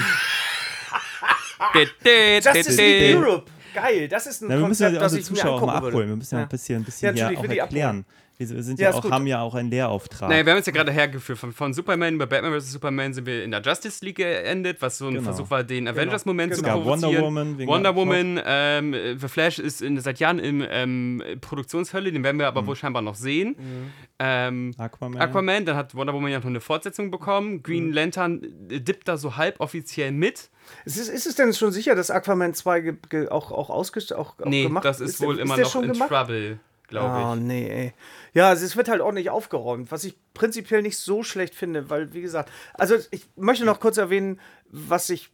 Justice 2.43 2.75
League 2.82 3.15
Europe. 3.15 3.52
Geil, 3.73 4.08
das 4.08 4.25
ist 4.25 4.41
ein 4.41 4.47
na, 4.49 4.58
wir 4.58 4.67
müssen 4.67 4.84
Konzept, 4.84 4.93
ja 4.95 4.99
das 4.99 5.13
unsere 5.13 5.21
ich 5.21 5.30
mir 5.30 5.36
Zuschauer 5.36 5.52
mal 5.52 5.73
angucken 5.73 5.82
würde. 5.84 5.88
abholen. 5.89 6.10
Wir 6.10 6.15
müssen 6.15 6.36
ja, 6.36 6.39
Ja. 6.39 6.45
ein 6.45 6.49
bisschen, 6.49 6.75
ein 6.75 6.82
Ja, 6.82 6.86
bisschen 6.86 7.15
natürlich, 7.15 7.39
hier 7.39 7.49
auch 7.63 7.65
erklären. 7.67 8.06
Wir 8.41 8.63
sind 8.63 8.80
Ja, 8.80 8.86
ja, 8.86 8.89
ist 8.91 8.95
auch, 8.95 9.02
gut. 9.02 9.12
haben 9.12 9.28
ja 9.28 9.41
auch 9.41 9.54
einen 9.54 9.69
Lehrauftrag. 9.69 10.30
Naja, 10.30 10.45
wir 10.45 10.54
haben 10.54 10.58
uns 10.60 10.65
ja 10.65 10.71
gerade 10.71 10.93
hergeführt. 10.93 11.38
Von, 11.38 11.52
von 11.52 11.73
Superman 11.73 12.13
über 12.15 12.25
Batman 12.25 12.58
vs. 12.58 12.71
Superman 12.71 13.13
sind 13.13 13.25
wir 13.25 13.43
in 13.43 13.52
der 13.52 13.62
Justice 13.62 14.04
League 14.06 14.15
geendet, 14.15 14.82
was 14.82 14.97
so 14.97 15.08
ein 15.08 15.15
Genau. 15.15 15.25
Versuch 15.25 15.49
war, 15.52 15.65
den 15.65 15.89
Avengers-Moment 15.89 16.56
zu 16.56 16.62
Genau. 16.62 16.75
Es 16.80 16.80
gab 16.80 16.86
Wonder 16.86 17.08
provozieren. 17.08 17.25
Woman 17.25 17.58
wegen 17.58 17.69
Wonder 17.69 17.89
der- 17.91 17.95
Woman, 17.97 18.41
ähm, 18.45 18.95
The 19.19 19.28
Flash 19.28 19.60
ist 19.60 19.82
in, 19.82 19.99
seit 19.99 20.19
Jahren 20.19 20.39
in 20.39 20.65
ähm, 20.69 21.21
Produktionshölle, 21.41 22.13
den 22.13 22.23
werden 22.23 22.38
wir 22.39 22.45
Mhm. 22.49 22.58
aber 22.58 22.65
wohl 22.67 22.78
scheinbar 22.78 23.02
noch 23.02 23.15
sehen. 23.15 23.58
Ähm, 24.19 24.73
Aquaman. 24.78 25.19
Aquaman, 25.21 25.65
dann 25.65 25.75
hat 25.75 25.93
Wonder 25.93 26.13
Woman 26.13 26.32
ja 26.32 26.39
noch 26.39 26.45
eine 26.45 26.62
Fortsetzung 26.62 27.12
bekommen. 27.12 27.56
Mhm. 27.56 27.63
Green 27.63 27.91
Lantern 27.91 28.41
äh, 28.69 28.80
dippt 28.80 29.10
da 29.10 29.17
so 29.17 29.36
halboffiziell 29.36 30.13
mit. 30.13 30.49
Ist 30.86 30.97
es, 30.97 31.10
ist 31.10 31.25
es 31.28 31.36
denn 31.36 31.54
schon 31.54 31.73
sicher, 31.73 31.93
dass 31.93 32.10
Aquaman 32.10 32.54
2 32.54 32.80
ge, 32.80 32.93
ge, 33.10 33.28
auch, 33.28 33.52
auch, 33.52 33.69
ausgest, 33.69 34.13
auch, 34.15 34.39
auch 34.39 34.45
Nee, 34.45 34.63
gemacht 34.63 34.86
das 34.86 35.02
ist, 35.02 35.19
wohl 35.19 35.36
der- 35.36 35.43
immer 35.43 35.58
noch 35.58 35.75
in 35.75 35.91
gemacht? 35.91 36.10
Trouble, 36.10 36.60
glaube 36.88 37.25
Oh, 37.28 37.34
ich. 37.36 37.41
nee, 37.41 37.67
ey. 37.69 37.93
Ja, 38.33 38.49
also 38.49 38.65
es 38.65 38.75
wird 38.75 38.89
halt 38.89 39.01
ordentlich 39.01 39.29
aufgeräumt, 39.29 39.91
was 39.91 40.03
ich 40.03 40.15
prinzipiell 40.33 40.81
nicht 40.81 40.97
so 40.97 41.23
schlecht 41.23 41.55
finde, 41.55 41.89
weil, 41.89 42.13
wie 42.13 42.21
gesagt, 42.21 42.51
also 42.73 42.95
ich 43.11 43.27
möchte 43.35 43.65
noch 43.65 43.79
kurz 43.79 43.97
erwähnen, 43.97 44.39
was 44.69 45.09
ich, 45.09 45.31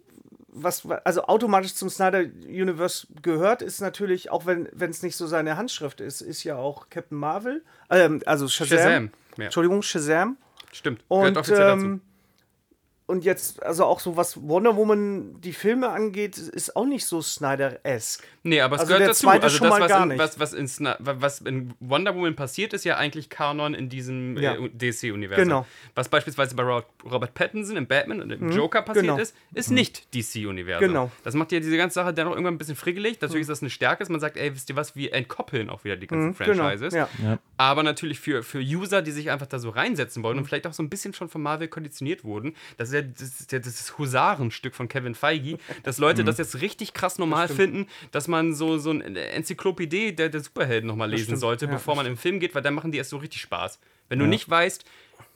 was, 0.47 0.88
also 1.03 1.23
automatisch 1.23 1.75
zum 1.75 1.89
Snyder 1.89 2.19
Universe 2.19 3.08
gehört, 3.21 3.62
ist 3.62 3.81
natürlich, 3.81 4.31
auch 4.31 4.45
wenn 4.45 4.69
es 4.89 5.03
nicht 5.03 5.17
so 5.17 5.27
seine 5.27 5.58
Handschrift 5.58 6.01
ist, 6.01 6.21
ist 6.21 6.43
ja 6.43 6.55
auch 6.55 6.89
Captain 6.89 7.17
Marvel, 7.17 7.63
ähm, 7.89 8.21
also 8.25 8.47
Shazam. 8.47 8.77
Shazam, 8.77 9.12
ja. 9.38 9.45
Entschuldigung, 9.45 9.81
Shazam. 9.81 10.38
Stimmt, 10.71 11.03
gehört 11.10 11.27
Und, 11.27 11.38
offiziell 11.38 11.60
dazu. 11.60 11.99
Und 13.08 13.24
jetzt, 13.24 13.62
also 13.62 13.86
auch 13.86 14.00
so 14.00 14.18
was 14.18 14.41
Wonder 14.48 14.76
Woman 14.76 15.39
die 15.41 15.54
Filme 15.54 15.89
angeht, 15.89 16.38
ist 16.39 16.76
auch 16.76 16.86
nicht 16.86 17.06
so 17.06 17.22
Snyder-esque. 17.22 18.24
Nee, 18.41 18.62
aber 18.62 18.76
es 18.76 18.82
Also 18.82 18.89
gehört 18.89 19.02
der 19.02 19.08
dazu. 19.10 19.22
zweite 19.28 19.44
Also 19.44 19.58
schon 19.58 19.68
das, 19.70 19.74
mal 19.80 19.82
was, 19.82 19.89
gar 19.89 20.04
in, 20.04 20.10
nicht. 20.10 20.18
was, 20.20 20.39
was, 20.39 20.54
in 20.54 20.70
was 21.00 21.41
in 21.41 21.74
Wonder 21.80 22.15
Woman 22.15 22.36
passiert, 22.36 22.74
ist 22.74 22.84
ja 22.84 22.98
eigentlich 22.98 23.30
Kanon 23.30 23.76
in 23.76 23.89
diesem 23.89 24.38
Ja. 24.38 24.56
äh, 24.56 24.70
DC-Universum. 24.70 25.44
Genau. 25.44 25.68
Was 25.94 26.10
beispielsweise 26.10 26.56
bei 26.56 26.63
Ro 26.63 26.82
Robert 27.04 27.36
Pattinson 27.36 27.78
im 27.78 27.86
Batman 27.86 28.22
und 28.22 28.32
im 28.32 28.52
Joker 28.52 28.82
passiert 28.82 29.06
genau. 29.06 29.18
ist, 29.18 29.36
ist 29.54 29.70
nicht 29.70 30.13
DC-Universum. 30.15 30.88
Genau. 30.88 31.12
Das 31.24 31.36
macht 31.36 31.52
ja 31.52 31.60
diese 31.60 31.78
ganze 31.78 31.96
Sache 31.96 32.12
dann 32.13 32.28
auch 32.28 32.32
irgendwann 32.32 32.56
ein 32.56 32.58
bisschen 32.58 32.76
friggelig. 32.76 33.22
Natürlich 33.22 33.41
ist 33.41 33.50
das 33.50 33.62
eine 33.62 33.70
Stärke, 33.70 34.00
dass 34.00 34.10
man 34.10 34.20
sagt, 34.20 34.36
ey, 34.38 34.54
wisst 34.56 34.70
ihr 34.70 34.76
was, 34.76 34.96
wir 34.96 35.13
entkoppeln 35.13 35.70
auch 35.70 35.84
wieder 35.84 35.96
die 35.96 36.08
ganzen 36.08 36.34
Franchises. 36.34 36.94
Genau. 36.94 37.08
Ja. 37.22 37.30
Ja. 37.30 37.39
Aber 37.58 37.84
natürlich 37.84 38.20
für, 38.20 38.41
für 38.41 38.60
User, 38.60 39.04
die 39.04 39.12
sich 39.12 39.30
einfach 39.30 39.48
da 39.48 39.60
so 39.60 39.70
reinsetzen 39.70 40.24
wollen 40.24 40.39
und 40.39 40.46
vielleicht 40.46 40.65
auch 40.65 40.74
so 40.74 40.82
ein 40.82 40.89
bisschen 40.89 41.13
schon 41.13 41.30
von 41.30 41.41
Marvel 41.44 41.68
konditioniert 41.68 42.24
wurden. 42.24 42.56
Das 42.78 42.89
ist 42.89 42.94
ja 42.95 43.01
das, 43.01 43.47
ja 43.51 43.60
das 43.60 43.97
Husarenstück 43.97 44.75
von 44.75 44.88
Kevin 44.88 45.15
Feige, 45.15 45.58
dass 45.84 45.97
Leute 45.97 46.23
das 46.23 46.38
jetzt 46.38 46.62
richtig 46.62 46.93
krass 46.93 47.19
normal 47.19 47.47
finden, 47.47 47.88
dass 48.12 48.27
man 48.27 48.53
so, 48.53 48.77
so 48.77 48.89
eine 48.89 49.19
Enzyklopädie 49.19 50.15
der, 50.15 50.29
der 50.29 50.41
Superhelden 50.41 50.88
nochmal 50.88 51.10
lesen 51.10 51.25
stimmt. 51.25 51.39
sollte, 51.39 51.65
Ja, 51.65 51.71
bevor 51.71 51.95
man 51.95 52.05
im 52.05 52.17
Film 52.17 52.39
geht, 52.39 52.55
weil 52.55 52.62
dann 52.62 52.73
machen 52.73 52.91
die 52.91 52.97
erst 52.97 53.12
so 53.12 53.17
richtig 53.17 53.41
Spaß. 53.41 53.79
Wenn 54.10 54.19
du 54.19 54.25
nicht 54.25 54.49
weißt, 54.49 54.86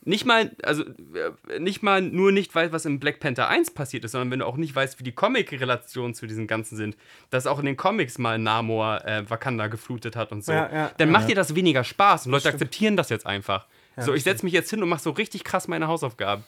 nicht 0.05 0.25
mal, 0.25 0.51
also 0.63 0.83
äh, 0.83 1.59
nicht 1.59 1.83
mal 1.83 2.01
nur 2.01 2.31
nicht 2.31 2.53
weißt, 2.53 2.71
was 2.71 2.85
in 2.85 2.99
Black 2.99 3.19
Panther 3.19 3.49
1 3.49 3.71
passiert 3.71 4.05
ist, 4.05 4.13
sondern 4.13 4.31
wenn 4.31 4.39
du 4.39 4.45
auch 4.45 4.57
nicht 4.57 4.73
weißt, 4.75 4.99
wie 4.99 5.03
die 5.03 5.11
Comic-Relationen 5.11 6.13
zu 6.13 6.25
diesen 6.25 6.47
Ganzen 6.47 6.77
sind, 6.77 6.95
dass 7.29 7.47
auch 7.47 7.59
in 7.59 7.65
den 7.65 7.77
Comics 7.77 8.17
mal 8.17 8.37
Namor 8.37 9.05
äh, 9.05 9.29
Wakanda 9.29 9.67
geflutet 9.67 10.15
hat 10.15 10.31
und 10.31 10.43
so, 10.43 10.51
Ja, 10.51 10.73
ja, 10.73 10.91
dann 10.97 11.11
macht 11.11 11.29
dir 11.29 11.35
das 11.35 11.53
weniger 11.55 11.83
Spaß 11.83 12.27
und 12.27 12.31
Leute 12.31 12.49
akzeptieren 12.49 12.95
das 12.95 13.09
jetzt 13.09 13.25
einfach. 13.25 13.67
so, 13.97 14.13
ich 14.13 14.23
setze 14.23 14.45
mich 14.45 14.53
jetzt 14.53 14.69
hin 14.69 14.81
und 14.81 14.89
mache 14.89 15.01
so 15.01 15.11
richtig 15.11 15.43
krass 15.43 15.67
meine 15.67 15.87
Hausaufgaben. 15.87 16.43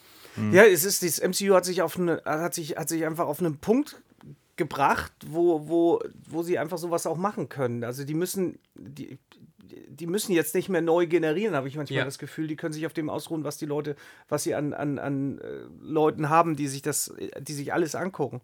Ja, 0.52 0.64
es 0.64 0.84
ist, 0.84 1.02
das 1.02 1.20
MCU 1.20 1.54
hat 1.54 1.64
sich 1.64 1.82
auf 1.82 1.98
eine, 1.98 2.22
hat 2.24 2.54
sich, 2.54 2.76
hat 2.76 2.88
sich 2.88 3.04
einfach 3.04 3.26
auf 3.26 3.40
einen 3.40 3.58
Punkt 3.58 4.00
gebracht, 4.56 5.12
wo, 5.26 5.68
wo, 5.68 6.00
wo 6.28 6.42
sie 6.42 6.58
einfach 6.58 6.78
sowas 6.78 7.06
auch 7.06 7.16
machen 7.16 7.48
können. 7.48 7.84
Also 7.84 8.04
die 8.04 8.14
müssen, 8.14 8.58
die, 8.74 9.18
die 9.88 10.06
müssen 10.06 10.32
jetzt 10.32 10.54
nicht 10.54 10.68
mehr 10.68 10.82
neu 10.82 11.06
generieren, 11.06 11.54
habe 11.54 11.68
ich 11.68 11.76
manchmal 11.76 11.98
Ja. 11.98 12.04
das 12.04 12.18
Gefühl. 12.18 12.46
Die 12.46 12.56
können 12.56 12.72
sich 12.72 12.86
auf 12.86 12.92
dem 12.92 13.10
ausruhen, 13.10 13.44
was 13.44 13.56
die 13.56 13.66
Leute, 13.66 13.96
was 14.28 14.42
sie 14.44 14.54
an, 14.54 14.72
an, 14.74 14.98
an 14.98 15.38
äh, 15.38 15.64
Leuten 15.80 16.28
haben, 16.28 16.56
die 16.56 16.68
sich 16.68 16.82
das, 16.82 17.12
die 17.40 17.52
sich 17.52 17.72
alles 17.72 17.94
angucken. 17.94 18.40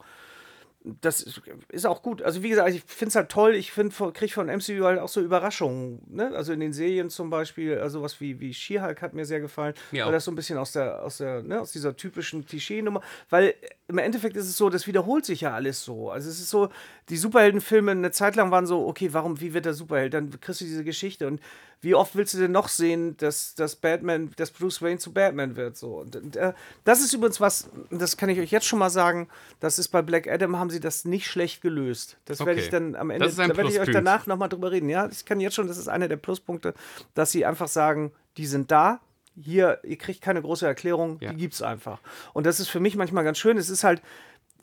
Das 1.01 1.21
ist, 1.69 1.87
auch 1.87 2.03
gut. 2.03 2.23
Also 2.23 2.43
wie 2.43 2.51
gesagt, 2.51 2.71
ich 2.71 2.83
finde 2.85 3.09
es 3.09 3.17
halt 3.17 3.29
toll. 3.29 3.55
Ich 3.55 3.73
finde, 3.73 3.95
kriege 4.13 4.33
von 4.33 4.47
MCU 4.47 4.85
halt 4.85 4.99
auch 4.99 5.09
so 5.09 5.21
Überraschungen. 5.21 6.01
Ne? 6.09 6.33
Also 6.35 6.53
in 6.53 6.61
den 6.61 6.73
Serien 6.73 7.11
zum 7.11 7.31
Beispiel, 7.31 7.79
also 7.79 8.03
was 8.03 8.21
wie, 8.21 8.41
wie 8.41 8.55
She-Hulk 8.55 9.03
hat 9.03 9.15
mir 9.15 9.25
sehr 9.25 9.41
gefallen. 9.41 9.75
Mir 9.91 10.05
weil 10.05 10.13
das 10.13 10.25
so 10.25 10.31
ein 10.31 10.35
bisschen 10.35 10.59
aus 10.59 10.73
der, 10.73 11.03
aus 11.03 11.19
der, 11.19 11.43
ne, 11.43 11.61
aus 11.61 11.73
dieser 11.73 11.97
typischen 11.97 12.47
Klischee-Nummer. 12.47 13.03
Weil 13.31 13.55
im 13.89 13.99
Endeffekt 13.99 14.37
ist 14.37 14.47
es 14.47 14.57
so, 14.57 14.71
das 14.71 14.87
wiederholt 14.87 15.25
sich 15.25 15.43
ja 15.43 15.55
alles 15.55 15.85
so. 15.85 16.11
Also 16.11 16.29
es 16.29 16.39
ist 16.41 16.51
so, 16.51 16.71
die 17.09 17.17
Superheldenfilme 17.17 17.91
eine 17.91 18.11
Zeit 18.11 18.37
lang 18.37 18.51
waren 18.51 18.67
so, 18.67 18.87
okay, 18.87 19.11
warum, 19.13 19.41
wie 19.41 19.55
wird 19.55 19.65
der 19.65 19.75
Superheld? 19.75 20.15
Dann 20.15 20.41
kriegst 20.41 20.61
du 20.61 20.65
diese 20.65 20.85
Geschichte. 20.85 21.27
Und 21.27 21.41
wie 21.81 21.95
oft 21.95 22.17
willst 22.17 22.35
du 22.35 22.39
denn 22.39 22.51
noch 22.53 22.69
sehen, 22.69 23.17
dass, 23.19 23.55
dass 23.55 23.77
Batman, 23.77 24.33
dass 24.37 24.51
Bruce 24.51 24.83
Wayne 24.83 24.99
zu 24.99 25.13
Batman 25.13 25.55
wird? 25.57 25.77
So. 25.77 25.97
Und, 25.99 26.17
und, 26.17 26.37
äh, 26.37 26.53
das 26.85 27.01
ist 27.01 27.13
übrigens 27.13 27.41
was, 27.41 27.69
das 27.91 28.17
kann 28.17 28.29
ich 28.29 28.41
euch 28.41 28.51
jetzt 28.51 28.67
schon 28.67 28.79
mal 28.81 28.91
sagen, 28.91 29.29
das 29.61 29.79
ist 29.79 29.89
bei 29.89 30.03
Black 30.03 30.27
Adam, 30.29 30.59
haben 30.59 30.71
sie 30.71 30.81
das 30.81 31.05
nicht 31.05 31.27
schlecht 31.29 31.63
gelöst. 31.63 32.17
Das 32.25 32.41
werde 32.41 32.53
Okay. 32.53 32.61
ich 32.63 32.69
dann 32.71 32.97
am 32.97 33.11
Ende, 33.11 33.29
da 33.31 33.57
werde 33.57 33.71
ich 33.71 33.79
euch 33.79 33.93
danach 33.93 34.27
nochmal 34.27 34.49
drüber 34.49 34.73
reden. 34.73 34.89
Ja, 34.89 35.09
ich 35.09 35.25
kann 35.25 35.39
jetzt 35.41 35.55
schon, 35.55 35.69
das 35.69 35.79
ist 35.79 35.89
einer 35.89 36.09
der 36.09 36.17
Pluspunkte, 36.17 36.75
dass 37.15 37.31
sie 37.31 37.47
einfach 37.47 37.69
sagen, 37.69 38.13
die 38.37 38.47
sind 38.47 38.71
da. 38.71 39.01
Hier, 39.41 39.79
ihr 39.85 39.97
kriegt 39.99 40.21
keine 40.21 40.43
große 40.43 40.67
Erklärung, 40.67 41.19
Ja. 41.21 41.31
die 41.31 41.37
gibt's 41.37 41.63
einfach. 41.63 42.01
Und 42.35 42.45
das 42.45 42.59
ist 42.59 42.69
für 42.69 42.81
mich 42.81 42.97
manchmal 42.97 43.23
ganz 43.23 43.39
schön. 43.39 43.57
Es 43.57 43.71
ist 43.71 43.85
halt 43.85 44.03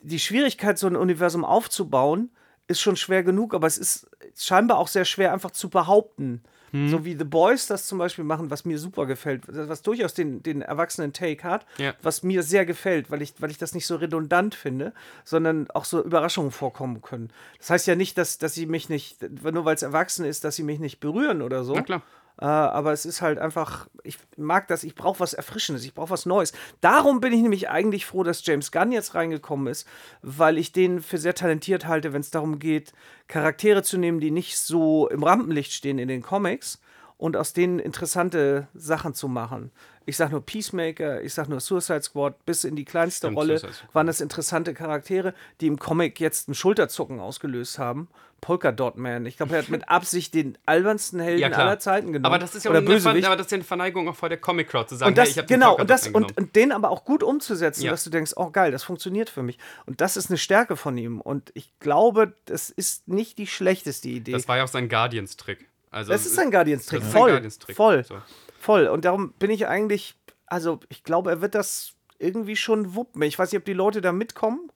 die 0.01 0.19
Schwierigkeit, 0.19 0.77
so 0.77 0.87
ein 0.87 0.97
Universum 0.97 1.45
aufzubauen, 1.45 2.29
ist 2.67 2.81
schon 2.81 2.97
schwer 2.97 3.23
genug, 3.23 3.53
aber 3.53 3.67
es 3.67 3.77
ist 3.77 4.07
scheinbar 4.35 4.79
auch 4.79 4.89
sehr 4.89 5.05
schwer, 5.05 5.31
einfach 5.31 5.51
zu 5.51 5.69
behaupten. 5.69 6.43
Mhm. 6.71 6.89
So 6.89 7.05
wie 7.05 7.15
The 7.17 7.23
Boys 7.23 7.67
das 7.67 7.85
zum 7.87 7.97
Beispiel 7.99 8.23
machen, 8.23 8.49
was 8.51 8.65
mir 8.65 8.77
super 8.79 9.05
gefällt, 9.05 9.43
was 9.47 9.81
durchaus 9.81 10.13
den, 10.13 10.41
den 10.43 10.61
erwachsenen 10.61 11.13
Take 11.13 11.43
hat, 11.43 11.65
Ja. 11.77 11.93
was 12.01 12.23
mir 12.23 12.43
sehr 12.43 12.65
gefällt, 12.65 13.11
weil 13.11 13.21
ich, 13.21 13.33
weil 13.39 13.51
ich 13.51 13.57
das 13.57 13.73
nicht 13.73 13.87
so 13.87 13.95
redundant 13.95 14.55
finde, 14.55 14.93
sondern 15.23 15.69
auch 15.71 15.85
so 15.85 16.03
Überraschungen 16.03 16.51
vorkommen 16.51 17.01
können. 17.01 17.29
Das 17.59 17.69
heißt 17.69 17.87
ja 17.87 17.95
nicht, 17.95 18.17
dass, 18.17 18.37
dass 18.37 18.53
sie 18.53 18.65
mich 18.65 18.89
nicht, 18.89 19.21
nur 19.43 19.65
weil 19.65 19.75
es 19.75 19.81
erwachsen 19.83 20.25
ist, 20.25 20.43
dass 20.43 20.55
sie 20.55 20.63
mich 20.63 20.79
nicht 20.79 20.99
berühren 20.99 21.41
oder 21.41 21.63
so. 21.63 21.73
Na 21.75 21.81
klar. 21.81 22.01
Äh, 22.39 22.45
aber 22.45 22.91
es 22.91 23.05
ist 23.05 23.21
halt 23.21 23.39
einfach, 23.39 23.87
ich 24.03 24.17
mag 24.37 24.67
das, 24.67 24.83
ich 24.83 24.95
brauche 24.95 25.19
was 25.19 25.33
Erfrischendes, 25.33 25.85
ich 25.85 25.93
brauche 25.93 26.09
was 26.09 26.25
Neues. 26.25 26.53
Darum 26.81 27.21
bin 27.21 27.33
ich 27.33 27.41
nämlich 27.41 27.69
eigentlich 27.69 28.05
froh, 28.05 28.23
dass 28.23 28.45
James 28.45 28.71
Gunn 28.71 28.91
jetzt 28.91 29.15
reingekommen 29.15 29.67
ist, 29.67 29.87
weil 30.21 30.57
ich 30.57 30.71
den 30.71 31.01
für 31.01 31.17
sehr 31.17 31.35
talentiert 31.35 31.87
halte, 31.87 32.13
wenn 32.13 32.21
es 32.21 32.31
darum 32.31 32.59
geht, 32.59 32.93
Charaktere 33.27 33.83
zu 33.83 33.97
nehmen, 33.97 34.19
die 34.19 34.31
nicht 34.31 34.57
so 34.57 35.07
im 35.09 35.23
Rampenlicht 35.23 35.71
stehen 35.71 35.97
in 35.97 36.07
den 36.07 36.21
Comics 36.21 36.81
und 37.17 37.37
aus 37.37 37.53
denen 37.53 37.79
interessante 37.79 38.67
Sachen 38.73 39.13
zu 39.13 39.27
machen. 39.27 39.71
Ich 40.05 40.17
sag 40.17 40.31
nur 40.31 40.45
Peacemaker, 40.45 41.21
ich 41.21 41.33
sag 41.33 41.49
nur 41.49 41.59
Suicide 41.59 42.03
Squad, 42.03 42.45
bis 42.45 42.63
in 42.63 42.75
die 42.75 42.85
kleinste 42.85 43.27
Stimmt, 43.27 43.37
Rolle 43.37 43.61
waren 43.93 44.07
das 44.07 44.21
interessante 44.21 44.73
Charaktere, 44.73 45.33
die 45.61 45.67
im 45.67 45.79
Comic 45.79 46.19
jetzt 46.19 46.47
einen 46.47 46.55
Schulterzucken 46.55 47.19
ausgelöst 47.19 47.79
haben. 47.79 48.07
Polka 48.41 48.71
Dot 48.71 48.95
Man. 48.97 49.25
Ich 49.25 49.37
glaube, 49.37 49.55
er 49.55 49.63
hat 49.63 49.69
mit 49.69 49.89
Absicht 49.89 50.35
den 50.35 50.55
albernsten 50.67 51.19
Helden 51.19 51.39
Ja, 51.39 51.57
aller 51.57 51.79
Zeiten 51.79 52.13
genommen. 52.13 52.25
Aber 52.25 52.37
das 52.37 52.53
ist 52.53 52.63
ja 52.63 52.71
auch 52.71 52.75
eine, 52.75 52.99
Ver 52.99 53.09
aber 53.09 53.35
das 53.35 53.47
ist 53.47 53.51
ja 53.51 53.55
eine 53.55 53.63
Verneigung 53.63 54.07
auch 54.07 54.15
vor 54.15 54.29
der 54.29 54.37
Comic 54.37 54.69
Crowd 54.69 54.87
zu 54.89 54.95
sagen, 54.95 55.09
und 55.09 55.17
das, 55.17 55.35
hey, 55.35 55.41
ich 55.41 55.47
genau, 55.47 55.75
und, 55.75 55.89
das, 55.89 56.07
und, 56.07 56.37
und 56.37 56.55
den 56.55 56.71
aber 56.71 56.91
auch 56.91 57.05
gut 57.05 57.23
umzusetzen, 57.23 57.83
Ja. 57.83 57.91
dass 57.91 58.03
du 58.03 58.11
denkst, 58.11 58.33
oh 58.35 58.51
geil, 58.51 58.71
das 58.71 58.83
funktioniert 58.83 59.31
für 59.31 59.41
mich. 59.41 59.57
Und 59.87 59.99
das 60.01 60.15
ist 60.15 60.29
eine 60.29 60.37
Stärke 60.37 60.75
von 60.75 60.95
ihm. 60.97 61.21
Und 61.21 61.51
ich 61.55 61.71
glaube, 61.79 62.33
das 62.45 62.69
ist 62.69 63.07
nicht 63.07 63.39
die 63.39 63.47
schlechteste 63.47 64.09
Idee. 64.09 64.33
Das 64.33 64.47
war 64.47 64.57
ja 64.57 64.63
auch 64.65 64.67
sein 64.67 64.89
Guardians-Trick. 64.89 65.67
Also, 65.89 66.11
Das 66.11 66.25
ist 66.25 66.37
ein 66.37 66.51
ist 66.51 66.93
ein 66.93 67.01
voll. 67.01 67.31
Guardians-Trick. 67.31 67.75
Voll. 67.75 68.03
So. 68.03 68.17
Voll. 68.65 68.87
Und 68.87 69.05
darum 69.05 69.31
bin 69.37 69.51
ich 69.51 69.67
eigentlich, 69.67 70.15
also 70.47 70.79
ich 70.89 71.03
glaube, 71.03 71.29
er 71.29 71.41
wird 71.41 71.53
das 71.53 71.93
irgendwie 72.17 72.55
schon 72.55 72.95
wuppen. 72.95 73.21
Ich 73.21 73.37
weiß 73.37 73.51
nicht, 73.51 73.59
ob 73.59 73.65
die 73.65 73.73
Leute 73.73 74.01
da 74.01 74.11
mitkommen, 74.11 74.71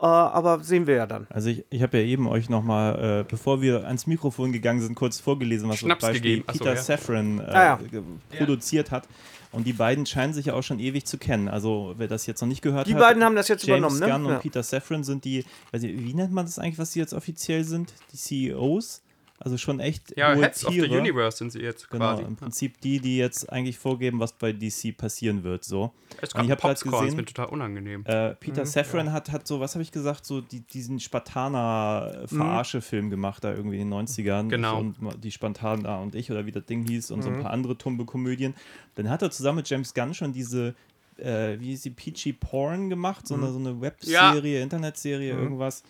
äh, 0.00 0.04
aber 0.06 0.60
sehen 0.64 0.88
wir 0.88 0.96
ja 0.96 1.06
dann. 1.06 1.28
Also 1.30 1.48
ich, 1.50 1.64
ich 1.70 1.80
habe 1.82 1.98
ja 1.98 2.04
eben 2.04 2.26
euch 2.26 2.48
nochmal, 2.48 3.20
äh, 3.20 3.24
bevor 3.30 3.62
wir 3.62 3.86
ans 3.86 4.08
Mikrofon 4.08 4.50
gegangen 4.50 4.80
sind, 4.80 4.96
kurz 4.96 5.20
vorgelesen, 5.20 5.68
was 5.68 5.78
Schnaps 5.78 6.00
zum 6.00 6.08
Beispiel 6.10 6.30
gegeben. 6.30 6.44
Ach 6.48 6.54
so, 6.54 6.58
Peter 6.64 6.74
ja. 6.74 6.82
Safran 6.82 7.38
äh, 7.38 7.42
Ah, 7.42 7.78
ja. 7.92 8.02
produziert 8.36 8.90
hat. 8.90 9.06
Und 9.52 9.66
die 9.66 9.72
beiden 9.72 10.04
scheinen 10.04 10.34
sich 10.34 10.46
ja 10.46 10.54
auch 10.54 10.62
schon 10.62 10.78
ewig 10.80 11.06
zu 11.06 11.18
kennen. 11.18 11.48
Also 11.48 11.94
wer 11.98 12.08
das 12.08 12.26
jetzt 12.26 12.40
noch 12.40 12.48
nicht 12.48 12.62
gehört 12.62 12.86
Die 12.88 12.94
hat. 12.94 13.00
beiden 13.00 13.22
haben 13.24 13.36
das 13.36 13.46
jetzt 13.48 13.64
James 13.64 13.78
übernommen, 13.94 14.00
ne? 14.00 14.06
Gunn 14.06 14.26
und 14.26 14.32
Ja. 14.32 14.38
Peter 14.40 14.62
Safran 14.62 15.04
sind 15.04 15.24
die, 15.24 15.44
weiß 15.72 15.84
ich, 15.84 15.98
wie 16.04 16.14
nennt 16.14 16.32
man 16.32 16.46
das 16.46 16.58
eigentlich, 16.58 16.78
was 16.78 16.92
sie 16.92 16.98
jetzt 16.98 17.14
offiziell 17.14 17.62
sind? 17.64 17.92
Die 18.12 18.16
CEOs? 18.16 19.02
Also 19.40 19.56
schon 19.56 19.78
echt 19.78 20.16
Ja, 20.16 20.34
hohe 20.34 20.42
Heads 20.42 20.64
of 20.64 20.72
the 20.74 20.80
Tiere. 20.80 20.98
Universe 20.98 21.38
sind 21.38 21.52
sie 21.52 21.60
jetzt 21.60 21.88
Genau, 21.90 22.10
quasi. 22.14 22.22
im 22.24 22.34
Prinzip 22.36 22.80
die, 22.80 22.98
die 22.98 23.18
jetzt 23.18 23.50
eigentlich 23.52 23.78
vorgeben, 23.78 24.18
was 24.18 24.32
bei 24.32 24.52
DC 24.52 24.96
passieren 24.96 25.44
wird. 25.44 25.64
So. 25.64 25.92
Es 26.20 26.34
Und 26.34 26.42
ich 26.42 26.48
gab 26.50 26.62
habe 26.64 26.68
gerade 26.74 26.74
Popscorn, 26.74 26.92
das 26.92 27.00
ist 27.00 27.04
gesehen, 27.06 27.16
mir 27.18 27.24
total 27.26 27.46
unangenehm. 27.46 28.02
äh, 28.04 28.30
Mhm, 28.30 28.36
Peter 28.40 28.66
Safran 28.66 29.12
hat, 29.12 29.30
hat 29.30 29.46
so, 29.46 29.60
was 29.60 29.74
habe 29.74 29.82
ich 29.84 29.92
gesagt, 29.92 30.26
so 30.26 30.40
die, 30.40 30.60
diesen 30.60 30.98
Spartaner-Verarsche-Film 30.98 33.10
gemacht, 33.10 33.44
da 33.44 33.54
irgendwie 33.54 33.80
in 33.80 33.90
den 33.90 34.06
90ern. 34.06 34.48
Genau. 34.48 34.80
Und 34.80 34.96
die 35.22 35.30
Spartaner 35.30 36.00
und 36.00 36.14
ich 36.14 36.30
oder 36.30 36.46
wie 36.46 36.52
das 36.52 36.64
Ding 36.66 36.86
hieß 36.86 37.10
und 37.10 37.22
so 37.22 37.30
Mhm. 37.30 37.36
ein 37.36 37.42
paar 37.42 37.52
andere 37.52 37.76
tumbe 37.78 38.04
Komödien. 38.04 38.54
Dann 38.96 39.08
hat 39.08 39.22
er 39.22 39.30
zusammen 39.30 39.56
mit 39.58 39.70
James 39.70 39.94
Gunn 39.94 40.14
schon 40.14 40.32
diese, 40.32 40.74
äh, 41.18 41.58
wie 41.60 41.72
ist 41.74 41.84
die, 41.84 41.90
Peachy 41.90 42.32
Porn 42.32 42.88
gemacht, 42.88 43.26
so 43.26 43.34
eine, 43.34 43.52
so 43.52 43.58
eine 43.58 43.80
Webserie, 43.80 44.62
Internetserie, 44.62 45.32
irgendwas. 45.32 45.82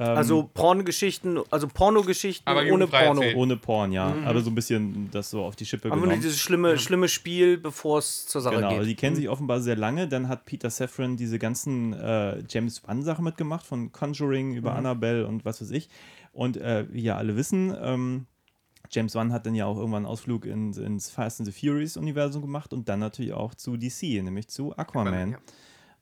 Ähm, 0.00 0.16
Also 0.16 0.50
Pornogeschichten, 0.54 1.40
also 1.50 1.68
Pornogeschichten 1.68 2.48
Aber 2.48 2.62
ohne 2.72 2.86
Porno. 2.86 3.20
erzählt. 3.20 3.36
ohne 3.36 3.56
Porn, 3.58 3.92
ja. 3.92 4.14
Aber 4.24 4.40
so 4.40 4.50
ein 4.50 4.54
bisschen 4.54 5.10
das 5.12 5.30
so 5.30 5.44
auf 5.44 5.56
die 5.56 5.66
Schippe 5.66 5.88
Aber 5.88 5.96
nur 5.96 6.06
genommen. 6.06 6.22
dieses 6.22 6.38
schlimme, 6.40 6.78
schlimme 6.78 7.06
Spiel, 7.08 7.58
bevor 7.58 7.98
es 7.98 8.26
zur 8.26 8.40
Sache 8.40 8.56
Genau, 8.56 8.68
geht. 8.70 8.78
also 8.78 8.88
die 8.88 8.96
kennen 8.96 9.14
sich 9.14 9.28
offenbar 9.28 9.60
sehr 9.60 9.76
lange. 9.76 10.08
Dann 10.08 10.28
hat 10.28 10.46
Peter 10.46 10.70
Safran 10.70 11.16
diese 11.16 11.38
ganzen 11.38 11.92
äh, 11.92 12.42
James 12.48 12.82
Wan-Sachen 12.88 13.22
mitgemacht, 13.24 13.66
von 13.66 13.92
Conjuring 13.92 14.54
über 14.54 14.74
Annabelle 14.74 15.26
und 15.26 15.44
was 15.44 15.60
weiß 15.60 15.70
ich. 15.72 15.88
Und 16.32 16.56
äh, 16.56 16.86
wie 16.90 17.02
ja 17.02 17.16
alle 17.16 17.36
wissen, 17.36 17.74
ähm, 17.82 18.26
James 18.92 19.14
Wan 19.14 19.32
hat 19.32 19.46
dann 19.46 19.54
ja 19.54 19.66
auch 19.66 19.76
irgendwann 19.76 20.04
einen 20.04 20.12
Ausflug 20.12 20.46
in, 20.46 20.72
ins 20.72 21.10
Fast 21.10 21.40
and 21.40 21.46
the 21.46 21.52
Furious-Universum 21.52 22.42
gemacht 22.42 22.72
und 22.72 22.88
dann 22.88 22.98
natürlich 23.00 23.32
auch 23.34 23.54
zu 23.54 23.76
DC, 23.76 24.02
nämlich 24.22 24.48
zu 24.48 24.76
Aquaman. 24.76 25.32
Ja. 25.32 25.38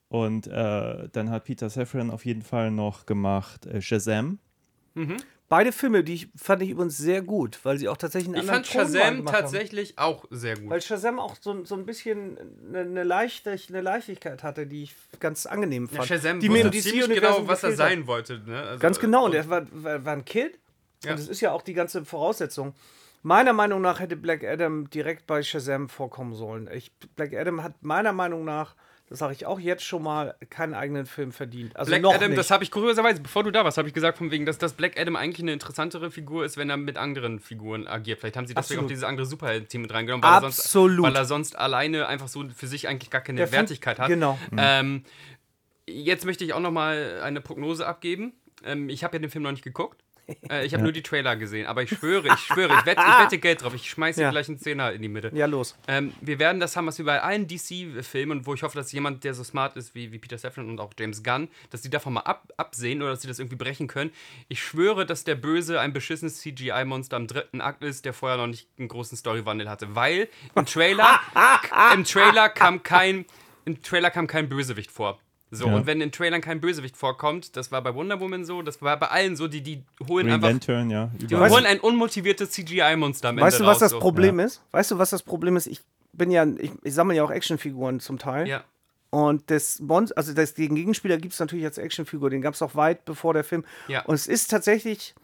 Und 0.08 0.46
äh, 0.46 1.08
dann 1.12 1.30
hat 1.30 1.44
Peter 1.44 1.68
Safran 1.68 2.10
auf 2.10 2.24
jeden 2.24 2.42
Fall 2.42 2.70
noch 2.70 3.04
gemacht 3.06 3.66
äh, 3.66 3.80
Shazam. 3.82 4.38
Beide 5.48 5.70
Filme, 5.72 6.02
die 6.04 6.14
ich, 6.14 6.28
fand 6.36 6.60
ich 6.62 6.70
übrigens 6.70 6.98
sehr 6.98 7.22
gut, 7.22 7.58
weil 7.62 7.78
sie 7.78 7.88
auch 7.88 7.96
tatsächlich 7.96 8.34
einen 8.34 8.44
Ich 8.44 8.50
anderen 8.50 8.64
fand 8.64 8.92
Shazam 8.92 9.16
gemacht 9.18 9.34
haben. 9.34 9.42
tatsächlich 9.42 9.96
auch 9.98 10.24
sehr 10.30 10.56
gut. 10.56 10.68
Weil 10.70 10.82
Shazam 10.82 11.18
auch 11.20 11.36
so, 11.40 11.64
so 11.64 11.74
ein 11.76 11.86
bisschen 11.86 12.36
eine, 12.68 12.80
eine, 12.80 13.02
Leichte, 13.04 13.56
eine 13.68 13.80
Leichtigkeit 13.80 14.42
hatte, 14.42 14.66
die 14.66 14.82
ich 14.84 14.94
ganz 15.20 15.46
angenehm 15.46 15.88
Ja, 15.90 15.98
fand. 15.98 16.08
Shazam 16.08 16.40
die 16.40 16.50
wusste 16.50 16.70
ziemlich 16.72 17.08
genau, 17.20 17.46
was 17.46 17.62
er 17.62 17.70
gefehlt 17.70 17.72
hat. 17.72 17.76
sein 17.76 18.06
wollte. 18.06 18.40
Ne? 18.44 18.60
Also, 18.62 18.78
Ganz 18.80 18.98
genau, 18.98 19.20
und 19.24 19.30
und 19.30 19.36
er 19.36 19.48
war, 19.48 19.66
war, 19.70 20.04
war 20.04 20.12
ein 20.14 20.24
Kid. 20.24 20.58
Ja. 21.04 21.12
Und 21.12 21.20
das 21.20 21.28
ist 21.28 21.40
ja 21.40 21.52
auch 21.52 21.62
die 21.62 21.74
ganze 21.74 22.04
Voraussetzung. 22.04 22.74
Meiner 23.22 23.52
Meinung 23.52 23.80
nach 23.80 24.00
hätte 24.00 24.16
Black 24.16 24.44
Adam 24.44 24.90
direkt 24.90 25.26
bei 25.26 25.42
Shazam 25.42 25.88
vorkommen 25.88 26.34
sollen. 26.34 26.68
Ich, 26.74 26.92
Black 27.16 27.34
Adam 27.34 27.62
hat 27.62 27.82
meiner 27.82 28.12
Meinung 28.12 28.44
nach, 28.44 28.74
das 29.08 29.20
sage 29.20 29.32
ich 29.32 29.46
auch 29.46 29.58
jetzt 29.58 29.84
schon 29.84 30.02
mal, 30.02 30.34
keinen 30.50 30.74
eigenen 30.74 31.06
Film 31.06 31.32
verdient. 31.32 31.76
Also 31.76 31.90
Black 31.90 32.02
noch 32.02 32.14
Adam, 32.14 32.30
nicht. 32.30 32.38
das 32.38 32.50
habe 32.50 32.62
ich 32.62 32.70
kurioserweise, 32.70 33.20
bevor 33.20 33.42
du 33.42 33.50
da 33.50 33.64
warst, 33.64 33.78
habe 33.78 33.88
ich 33.88 33.94
gesagt, 33.94 34.18
von 34.18 34.30
wegen, 34.30 34.44
dass, 34.44 34.58
dass 34.58 34.74
Black 34.74 35.00
Adam 35.00 35.16
eigentlich 35.16 35.40
eine 35.40 35.52
interessantere 35.52 36.10
Figur 36.10 36.44
ist, 36.44 36.56
wenn 36.56 36.68
er 36.68 36.76
mit 36.76 36.96
anderen 36.98 37.40
Figuren 37.40 37.86
agiert. 37.86 38.20
Vielleicht 38.20 38.36
haben 38.36 38.46
sie 38.46 38.54
deswegen 38.54 38.80
Absolut. 38.80 38.84
auch 38.84 38.88
dieses 38.88 39.04
andere 39.04 39.26
Superhelden-Team 39.26 39.82
mit 39.82 39.92
reingenommen, 39.94 40.22
weil 40.22 40.42
er, 40.44 40.50
sonst, 40.50 40.74
weil 41.02 41.16
er 41.16 41.24
sonst 41.24 41.56
alleine 41.58 42.06
einfach 42.06 42.28
so 42.28 42.46
für 42.54 42.66
sich 42.66 42.86
eigentlich 42.88 43.10
gar 43.10 43.20
keine 43.22 43.38
Der 43.38 43.48
Film- 43.48 43.60
Wertigkeit 43.60 43.98
hat. 43.98 44.08
Genau. 44.08 44.38
Ähm, 44.56 45.04
jetzt 45.86 46.24
möchte 46.26 46.44
ich 46.44 46.52
auch 46.52 46.60
noch 46.60 46.70
mal 46.72 47.20
eine 47.22 47.40
Prognose 47.40 47.86
abgeben. 47.86 48.32
Ähm, 48.64 48.88
ich 48.88 49.04
habe 49.04 49.16
ja 49.16 49.20
den 49.20 49.30
Film 49.30 49.44
noch 49.44 49.52
nicht 49.52 49.64
geguckt. 49.64 50.02
Äh, 50.50 50.64
ich 50.66 50.72
habe 50.74 50.82
nur 50.82 50.92
die 50.92 51.02
Trailer 51.02 51.36
gesehen, 51.36 51.66
aber 51.66 51.82
ich 51.82 51.90
schwöre, 51.90 52.28
ich 52.28 52.40
schwöre, 52.40 52.72
ich 52.78 52.86
wette, 52.86 53.00
ich 53.02 53.18
wette 53.24 53.38
Geld 53.38 53.62
drauf. 53.62 53.74
Ich 53.74 53.88
schmeiße 53.90 54.20
Ja. 54.20 54.28
dir 54.28 54.32
gleich 54.32 54.48
einen 54.48 54.58
Zehner 54.58 54.92
in 54.92 55.02
die 55.02 55.08
Mitte. 55.08 55.30
ja, 55.34 55.46
los. 55.46 55.76
Ähm, 55.88 56.12
wir 56.20 56.38
werden 56.38 56.60
das 56.60 56.76
haben, 56.76 56.86
was 56.86 56.98
wir 56.98 57.04
bei 57.04 57.20
allen 57.22 57.46
DC-Filmen, 57.46 58.46
wo 58.46 58.54
ich 58.54 58.62
hoffe, 58.62 58.76
dass 58.76 58.92
jemand, 58.92 59.24
der 59.24 59.34
so 59.34 59.42
smart 59.44 59.76
ist 59.76 59.94
wie, 59.94 60.12
wie 60.12 60.18
Peter 60.18 60.38
Safran 60.38 60.68
und 60.68 60.80
auch 60.80 60.92
James 60.98 61.22
Gunn, 61.22 61.48
dass 61.70 61.82
die 61.82 61.90
davon 61.90 62.12
mal 62.14 62.20
ab, 62.20 62.48
absehen 62.56 63.02
oder 63.02 63.10
dass 63.12 63.22
sie 63.22 63.28
das 63.28 63.38
irgendwie 63.38 63.56
brechen 63.56 63.88
können. 63.88 64.10
Ich 64.48 64.62
schwöre, 64.62 65.04
dass 65.06 65.24
der 65.24 65.34
Böse 65.34 65.80
ein 65.80 65.92
beschissenes 65.92 66.38
CGI-Monster 66.40 67.16
am 67.16 67.26
dritten 67.26 67.60
Akt 67.60 67.82
ist, 67.82 68.04
der 68.04 68.12
vorher 68.12 68.38
noch 68.38 68.46
nicht 68.46 68.68
einen 68.78 68.88
großen 68.88 69.16
Storywandel 69.18 69.68
hatte. 69.68 69.94
Weil 69.94 70.28
im 70.54 70.66
Trailer, 70.66 71.20
im 71.94 72.04
Trailer 72.04 72.48
kam 72.48 72.82
kein, 72.82 73.24
im 73.64 73.82
Trailer 73.82 74.10
kam 74.10 74.26
kein 74.26 74.48
Bösewicht 74.48 74.90
vor. 74.90 75.18
So, 75.50 75.66
Ja. 75.66 75.76
und 75.76 75.86
wenn 75.86 76.00
in 76.00 76.12
Trailern 76.12 76.40
kein 76.42 76.60
Bösewicht 76.60 76.96
vorkommt, 76.96 77.56
das 77.56 77.72
war 77.72 77.80
bei 77.82 77.94
Wonder 77.94 78.20
Woman 78.20 78.44
so, 78.44 78.60
das 78.62 78.82
war 78.82 78.98
bei 78.98 79.08
allen 79.08 79.34
so, 79.34 79.48
die, 79.48 79.62
die 79.62 79.82
holen 80.06 80.26
Green 80.26 80.34
einfach. 80.34 80.48
Lantern, 80.48 80.90
ja. 80.90 81.10
Die 81.18 81.24
Überall. 81.24 81.50
holen 81.50 81.64
ein 81.66 81.80
unmotiviertes 81.80 82.50
CGI-Monster 82.50 83.30
am 83.30 83.38
Ende 83.38 83.46
Weißt 83.46 83.60
du, 83.60 83.64
was 83.64 83.76
raus, 83.76 83.80
das 83.80 83.90
so. 83.92 83.98
Problem 83.98 84.40
ist? 84.40 84.62
Weißt 84.72 84.90
du, 84.90 84.98
was 84.98 85.10
das 85.10 85.22
Problem 85.22 85.56
ist? 85.56 85.66
Ich 85.66 85.80
bin 86.12 86.30
ja, 86.30 86.44
ich, 86.46 86.70
ich 86.82 86.92
sammle 86.94 87.16
ja 87.16 87.24
auch 87.24 87.30
Actionfiguren 87.30 88.00
zum 88.00 88.18
Teil. 88.18 88.46
Ja. 88.46 88.64
Und 89.10 89.50
das 89.50 89.80
Mon 89.80 90.10
also 90.16 90.34
das, 90.34 90.52
den 90.52 90.74
Gegenspieler 90.74 91.16
gibt 91.16 91.32
es 91.32 91.40
natürlich 91.40 91.64
als 91.64 91.78
Actionfigur, 91.78 92.28
den 92.28 92.42
gab 92.42 92.52
es 92.52 92.60
auch 92.60 92.74
weit 92.74 93.06
bevor 93.06 93.32
der 93.32 93.42
Film. 93.44 93.64
Ja. 93.86 94.02
Und 94.02 94.14
es 94.16 94.26
ist 94.26 94.50
tatsächlich. 94.50 95.14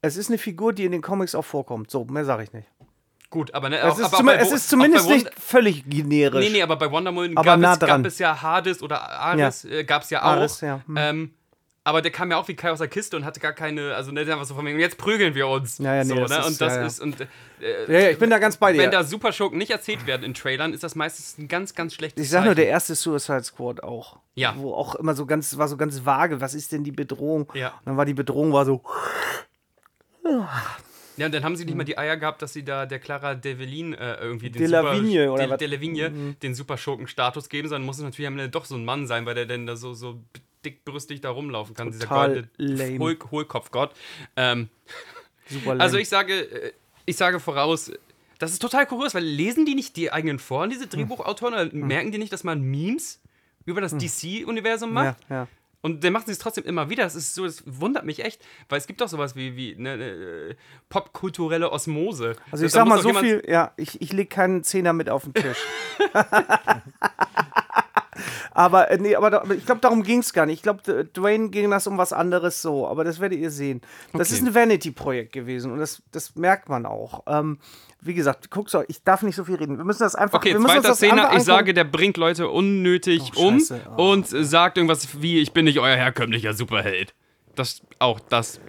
Es 0.00 0.16
ist 0.16 0.30
eine 0.30 0.38
Figur, 0.38 0.72
die 0.72 0.84
in 0.84 0.90
den 0.90 1.00
Comics 1.00 1.36
auch 1.36 1.44
vorkommt. 1.44 1.90
So, 1.92 2.04
mehr 2.06 2.24
sage 2.24 2.42
ich 2.42 2.52
nicht. 2.52 2.66
Gut, 3.32 3.54
aber 3.54 3.70
ne, 3.70 3.78
Es 3.78 3.84
auch, 3.84 3.98
ist, 3.98 4.14
aber 4.14 4.24
bei 4.24 4.34
es 4.36 4.52
ist 4.52 4.68
zumindest 4.68 5.08
nicht 5.08 5.30
völlig 5.40 5.88
generisch. 5.88 6.44
Nee, 6.44 6.50
nee, 6.52 6.62
aber 6.62 6.76
bei 6.76 6.90
Wonder 6.90 7.14
Woman 7.14 7.34
gab, 7.34 7.58
nah 7.58 7.72
es, 7.72 7.78
gab 7.78 8.04
es 8.04 8.18
ja 8.18 8.42
Hades 8.42 8.82
oder 8.82 9.08
Ares, 9.10 9.64
äh, 9.64 9.84
gab 9.84 10.02
es 10.02 10.10
ja 10.10 10.20
auch. 10.20 10.36
Ares, 10.36 10.60
ja. 10.60 10.82
Hm. 10.86 10.96
Ähm, 10.98 11.34
aber 11.82 12.02
der 12.02 12.12
kam 12.12 12.30
ja 12.30 12.36
auch 12.36 12.46
wie 12.46 12.54
Kai 12.54 12.70
aus 12.70 12.78
der 12.78 12.88
Kiste 12.88 13.16
und 13.16 13.24
hatte 13.24 13.40
gar 13.40 13.54
keine, 13.54 13.94
also 13.94 14.12
ne, 14.12 14.26
der 14.26 14.36
war 14.36 14.44
so 14.44 14.54
von 14.54 14.62
mir, 14.64 14.74
und 14.74 14.80
jetzt 14.80 14.98
prügeln 14.98 15.34
wir 15.34 15.48
uns. 15.48 15.78
Ja, 15.78 15.94
ja, 15.94 16.04
nee, 16.04 16.10
so, 16.10 16.20
das 16.20 16.30
ne? 16.30 16.36
ist- 16.36 16.46
und 16.46 16.60
das 16.60 16.74
ja, 16.74 16.80
ja. 16.80 16.86
ist, 16.86 17.00
und 17.00 17.20
äh, 17.22 17.26
ja, 17.88 17.98
ja, 18.00 18.10
ich 18.10 18.18
bin 18.18 18.28
da 18.28 18.38
ganz 18.38 18.58
bei 18.58 18.74
dir. 18.74 18.82
wenn 18.82 18.90
da 18.90 19.02
Superschurken 19.02 19.56
nicht 19.56 19.70
erzählt 19.70 20.06
werden 20.06 20.24
in 20.24 20.34
Trailern, 20.34 20.74
ist 20.74 20.82
das 20.82 20.94
meistens 20.94 21.38
ein 21.38 21.48
ganz, 21.48 21.74
ganz 21.74 21.94
schlechtes 21.94 22.22
ich 22.22 22.30
sag 22.30 22.40
nur, 22.40 22.50
Zeichen. 22.50 22.56
der 22.56 22.68
erste 22.68 22.94
Suicide 22.94 23.44
Squad 23.44 23.82
auch. 23.82 24.18
Ja. 24.34 24.52
Wo 24.58 24.74
auch 24.74 24.94
immer 24.96 25.14
so 25.14 25.24
ganz, 25.24 25.56
war 25.56 25.68
so 25.68 25.78
ganz 25.78 26.04
vage, 26.04 26.38
was 26.42 26.52
ist 26.52 26.70
denn 26.70 26.84
die 26.84 26.92
Bedrohung? 26.92 27.50
Ja. 27.54 27.68
Und 27.68 27.86
dann 27.86 27.96
war 27.96 28.04
die 28.04 28.12
Bedrohung 28.12 28.52
war 28.52 28.66
so, 28.66 28.82
Ja, 31.22 31.26
und 31.26 31.34
dann 31.36 31.44
haben 31.44 31.54
sie 31.54 31.64
nicht 31.64 31.76
mal 31.76 31.84
die 31.84 31.96
Eier 31.96 32.16
gehabt, 32.16 32.42
dass 32.42 32.52
sie 32.52 32.64
da 32.64 32.84
der 32.84 32.98
Clara 32.98 33.36
Develin 33.36 33.94
äh, 33.94 34.16
irgendwie 34.16 34.50
den 34.50 34.60
Delavigne 34.60 35.30
oder 35.30 35.44
De, 35.44 35.50
was? 35.52 35.58
Delavigne 35.58 36.34
den 36.42 36.56
Superschurken-Status 36.56 37.48
geben, 37.48 37.68
sondern 37.68 37.86
muss 37.86 37.98
es 37.98 38.02
natürlich 38.02 38.26
am 38.26 38.32
Ende 38.32 38.48
doch 38.48 38.64
so 38.64 38.74
ein 38.74 38.84
Mann 38.84 39.06
sein, 39.06 39.24
weil 39.24 39.36
der 39.36 39.46
denn 39.46 39.64
da 39.64 39.76
so, 39.76 39.94
so 39.94 40.18
dickbrüstig 40.64 41.20
da 41.20 41.30
rumlaufen 41.30 41.76
kann, 41.76 41.92
Total 41.92 42.48
dieser 42.58 42.66
goldene 42.66 42.98
Hohl 42.98 43.18
Hohlkopfgott. 43.30 43.92
Ähm, 44.34 44.68
super 45.48 45.70
also 45.78 45.94
lame. 45.94 46.00
ich 46.00 46.08
sage, 46.08 46.34
äh, 46.34 46.72
ich 47.06 47.16
sage 47.16 47.38
voraus, 47.38 47.92
das 48.40 48.50
ist 48.50 48.60
total 48.60 48.86
kurios, 48.86 49.14
weil 49.14 49.22
lesen 49.22 49.64
die 49.64 49.76
nicht 49.76 49.96
die 49.96 50.12
eigenen 50.12 50.40
vor, 50.40 50.66
diese 50.66 50.88
Drehbuchautoren, 50.88 51.54
oder 51.54 51.72
merken 51.72 52.10
die 52.10 52.18
nicht, 52.18 52.32
dass 52.32 52.42
man 52.42 52.62
Memes 52.62 53.20
über 53.64 53.80
das 53.80 53.96
DC-Universum 53.96 54.92
macht? 54.92 55.18
ja, 55.30 55.36
ja. 55.36 55.48
Und 55.82 56.04
dann 56.04 56.12
machen 56.12 56.24
sie 56.26 56.32
es 56.32 56.38
trotzdem 56.38 56.64
immer 56.64 56.88
wieder. 56.90 57.02
Das 57.04 57.16
ist 57.16 57.34
so, 57.34 57.44
das 57.44 57.64
wundert 57.66 58.04
mich 58.04 58.24
echt, 58.24 58.40
weil 58.68 58.78
es 58.78 58.86
gibt 58.86 59.00
doch 59.00 59.08
sowas 59.08 59.34
wie, 59.34 59.56
wie 59.56 59.74
ne, 59.76 59.94
äh, 59.94 60.54
popkulturelle 60.88 61.70
Osmose. 61.72 62.36
Also 62.50 62.64
ich 62.64 62.72
Da 62.72 62.78
sag 62.80 62.88
mal 62.88 63.02
so 63.02 63.12
viel, 63.14 63.42
ja, 63.48 63.72
ich, 63.76 64.00
ich 64.00 64.12
leg 64.12 64.30
keinen 64.30 64.62
Zehner 64.62 64.92
mit 64.92 65.10
auf 65.10 65.24
den 65.24 65.34
Tisch. 65.34 65.58
aber 68.50 68.90
äh, 68.90 68.98
nee, 68.98 69.14
aber, 69.16 69.30
da, 69.30 69.42
ich 69.56 69.64
glaube, 69.64 69.80
darum 69.80 70.02
ging 70.02 70.18
es 70.20 70.32
gar 70.32 70.46
nicht. 70.46 70.56
Ich 70.56 70.62
glaube, 70.62 71.04
Dwayne 71.04 71.48
ging 71.50 71.70
das 71.70 71.86
um 71.86 71.98
was 71.98 72.12
anderes 72.12 72.60
so, 72.62 72.86
aber 72.86 73.04
das 73.04 73.20
werdet 73.20 73.38
ihr 73.38 73.50
sehen. 73.50 73.80
Das 74.12 74.28
Okay. 74.28 74.34
ist 74.40 74.46
ein 74.46 74.54
Vanity-Projekt 74.54 75.32
gewesen 75.32 75.72
und 75.72 75.78
das, 75.78 76.02
das 76.12 76.34
merkt 76.34 76.68
man 76.68 76.84
auch. 76.86 77.22
Ähm, 77.26 77.58
wie 78.00 78.14
gesagt, 78.14 78.50
guck's 78.50 78.74
euch, 78.74 78.86
ich 78.88 79.02
darf 79.04 79.22
nicht 79.22 79.36
so 79.36 79.44
viel 79.44 79.54
reden. 79.54 79.78
Wir 79.78 79.84
müssen 79.84 80.02
das 80.02 80.14
einfach. 80.14 80.38
Okay, 80.38 80.52
wir 80.54 80.60
zweiter 80.60 80.94
Szene. 80.94 81.28
Ich 81.36 81.44
sage, 81.44 81.72
der 81.72 81.84
bringt 81.84 82.16
Leute 82.16 82.48
unnötig 82.48 83.32
Oh, 83.36 83.46
um 83.48 83.58
Scheiße. 83.60 83.80
Oh. 83.96 84.10
und 84.12 84.26
sagt 84.28 84.76
irgendwas 84.76 85.22
wie, 85.22 85.38
ich 85.40 85.52
bin 85.52 85.64
nicht 85.64 85.78
euer 85.78 85.96
herkömmlicher 85.96 86.52
Superheld. 86.52 87.14
Das, 87.54 87.82
auch 87.98 88.18
das. 88.18 88.60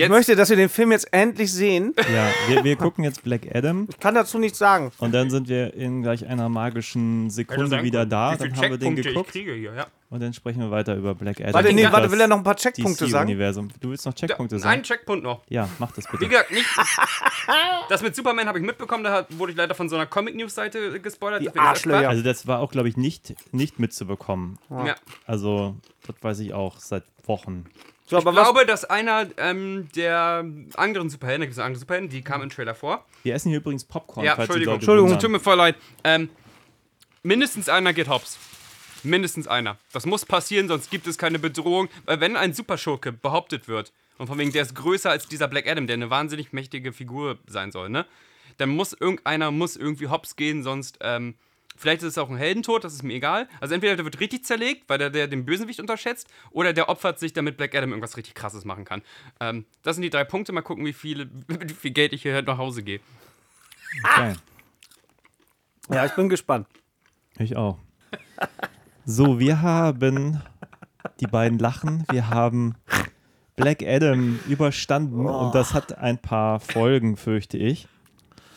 Ich 0.00 0.08
Jetzt, 0.08 0.10
möchte, 0.16 0.36
dass 0.36 0.48
wir 0.48 0.56
den 0.56 0.68
Film 0.70 0.92
jetzt 0.92 1.12
endlich 1.12 1.52
sehen. 1.52 1.94
Ja, 2.12 2.30
wir, 2.48 2.64
wir 2.64 2.76
gucken 2.76 3.04
jetzt 3.04 3.22
Black 3.22 3.42
Adam 3.54 3.86
Ich 3.90 3.98
kann 3.98 4.14
dazu 4.14 4.38
nichts 4.38 4.58
sagen. 4.58 4.90
und 4.98 5.12
dann 5.12 5.28
sind 5.30 5.48
wir 5.48 5.74
in 5.74 6.02
gleich 6.02 6.26
einer 6.26 6.48
magischen 6.48 7.28
Sekunde 7.28 7.82
wieder 7.82 8.06
da. 8.06 8.34
Dann 8.36 8.56
haben 8.56 8.70
wir 8.70 8.78
den 8.78 8.96
geguckt 8.96 9.32
hier, 9.32 9.56
ja. 9.56 9.86
und 10.08 10.20
dann 10.20 10.32
sprechen 10.32 10.60
wir 10.60 10.70
weiter 10.70 10.96
über 10.96 11.14
Black 11.14 11.40
Adam. 11.40 11.54
Warte, 11.54 11.72
nee, 11.72 11.86
warte, 11.90 12.10
will 12.10 12.20
er 12.20 12.28
noch 12.28 12.38
ein 12.38 12.42
paar 12.42 12.56
Checkpunkte 12.56 13.06
sagen? 13.06 13.28
DC-Universum. 13.28 13.68
Du 13.80 13.90
willst 13.90 14.06
noch 14.06 14.14
Checkpunkte 14.14 14.56
Ein 14.56 14.60
sagen? 14.60 14.82
Checkpunkt 14.82 15.22
noch. 15.22 15.42
Ja, 15.48 15.68
mach 15.78 15.92
das 15.92 16.06
Wie 16.06 16.16
bitte. 16.16 16.30
gesagt, 16.30 16.50
nicht. 16.50 16.66
Das 17.88 18.02
mit 18.02 18.14
Superman 18.14 18.46
habe 18.46 18.58
ich 18.58 18.64
mitbekommen, 18.64 19.02
da 19.02 19.26
wurde 19.30 19.52
ich 19.52 19.58
leider 19.58 19.74
von 19.74 19.88
so 19.88 19.96
einer 19.96 20.06
Comic-News-Seite 20.06 21.00
gespoilert. 21.00 21.42
Die 21.42 21.58
Arschlöcher. 21.58 22.08
Also 22.08 22.22
das 22.22 22.46
war 22.46 22.60
auch, 22.60 22.70
glaube 22.70 22.88
ich, 22.88 22.96
nicht, 22.96 23.34
nicht 23.52 23.80
mitzubekommen. 23.80 24.58
Ja. 24.70 24.94
Also, 25.26 25.74
das 26.06 26.14
weiß 26.22 26.38
ich 26.40 26.54
auch 26.54 26.78
seit 26.78 27.02
Wochen. 27.26 27.64
So, 28.10 28.18
Ich 28.18 28.24
glaube, 28.24 28.66
dass 28.66 28.84
einer 28.84 29.28
ähm, 29.36 29.88
der 29.94 30.44
anderen 30.74 31.10
Superhelden, 31.10 31.42
da 31.42 31.46
gibt 31.46 31.52
es 31.56 31.58
andere 31.60 31.78
Superhelden, 31.78 32.10
die 32.10 32.22
kamen 32.22 32.42
im 32.44 32.50
Trailer 32.50 32.74
vor. 32.74 33.06
Wir 33.22 33.34
essen 33.34 33.50
hier 33.50 33.58
übrigens 33.58 33.84
Popcorn, 33.84 34.26
Ja, 34.26 34.34
Entschuldigung, 34.34 34.74
Entschuldigung, 34.74 35.16
tut 35.16 35.30
mir 35.30 35.38
voll 35.38 35.56
leid. 35.56 35.76
Ähm, 36.02 36.28
mindestens 37.22 37.68
einer 37.68 37.92
geht 37.92 38.08
hops. 38.08 38.36
Mindestens 39.04 39.46
einer. 39.46 39.78
Das 39.92 40.06
muss 40.06 40.26
passieren, 40.26 40.66
sonst 40.66 40.90
gibt 40.90 41.06
es 41.06 41.18
keine 41.18 41.38
Bedrohung. 41.38 41.88
Weil 42.04 42.20
wenn 42.20 42.36
ein 42.36 42.52
Superschurke 42.52 43.12
behauptet 43.12 43.68
wird, 43.68 43.92
und 44.18 44.26
von 44.26 44.36
wegen 44.38 44.50
der 44.50 44.62
ist 44.62 44.74
größer 44.74 45.08
als 45.08 45.28
dieser 45.28 45.46
Black 45.46 45.68
Adam, 45.68 45.86
der 45.86 45.94
eine 45.94 46.10
wahnsinnig 46.10 46.52
mächtige 46.52 46.92
Figur 46.92 47.38
sein 47.46 47.70
soll, 47.70 47.90
ne? 47.90 48.06
Dann 48.58 48.70
muss 48.70 48.92
irgendeiner 48.92 49.52
muss 49.52 49.76
irgendwie 49.76 50.08
hops 50.08 50.34
gehen, 50.34 50.64
sonst, 50.64 50.98
ähm, 51.00 51.36
vielleicht 51.76 52.02
ist 52.02 52.08
es 52.08 52.18
auch 52.18 52.30
ein 52.30 52.36
Heldentod, 52.36 52.84
das 52.84 52.94
ist 52.94 53.02
mir 53.02 53.14
egal. 53.14 53.48
Also 53.60 53.74
entweder 53.74 53.96
der 53.96 54.04
wird 54.04 54.20
richtig 54.20 54.44
zerlegt, 54.44 54.88
weil 54.88 54.98
der, 54.98 55.10
der 55.10 55.28
den 55.28 55.44
Bösewicht 55.44 55.80
unterschätzt, 55.80 56.28
oder 56.50 56.72
der 56.72 56.88
opfert 56.88 57.18
sich, 57.18 57.32
damit 57.32 57.56
Black 57.56 57.74
Adam 57.74 57.90
irgendwas 57.90 58.16
richtig 58.16 58.34
krasses 58.34 58.64
machen 58.64 58.84
kann. 58.84 59.02
Ähm, 59.40 59.64
das 59.82 59.96
sind 59.96 60.02
die 60.02 60.10
drei 60.10 60.24
Punkte. 60.24 60.52
Mal 60.52 60.62
gucken, 60.62 60.84
wie, 60.84 60.92
viele, 60.92 61.28
wie 61.48 61.74
viel 61.74 61.90
Geld 61.92 62.12
ich 62.12 62.22
hier 62.22 62.40
nach 62.42 62.58
Hause 62.58 62.82
gehe. 62.82 63.00
Okay. 64.04 64.34
ja, 65.90 66.06
ich 66.06 66.12
bin 66.12 66.28
gespannt. 66.28 66.66
Ich 67.38 67.56
auch. 67.56 67.78
So, 69.04 69.40
wir 69.40 69.62
haben 69.62 70.40
die 71.20 71.26
beiden 71.26 71.58
Lachen. 71.58 72.04
Wir 72.10 72.30
haben 72.30 72.76
Black 73.56 73.82
Adam 73.82 74.38
überstanden 74.48 75.26
und 75.26 75.54
das 75.54 75.74
hat 75.74 75.98
ein 75.98 76.18
paar 76.18 76.60
Folgen, 76.60 77.16
fürchte 77.16 77.58
ich. 77.58 77.88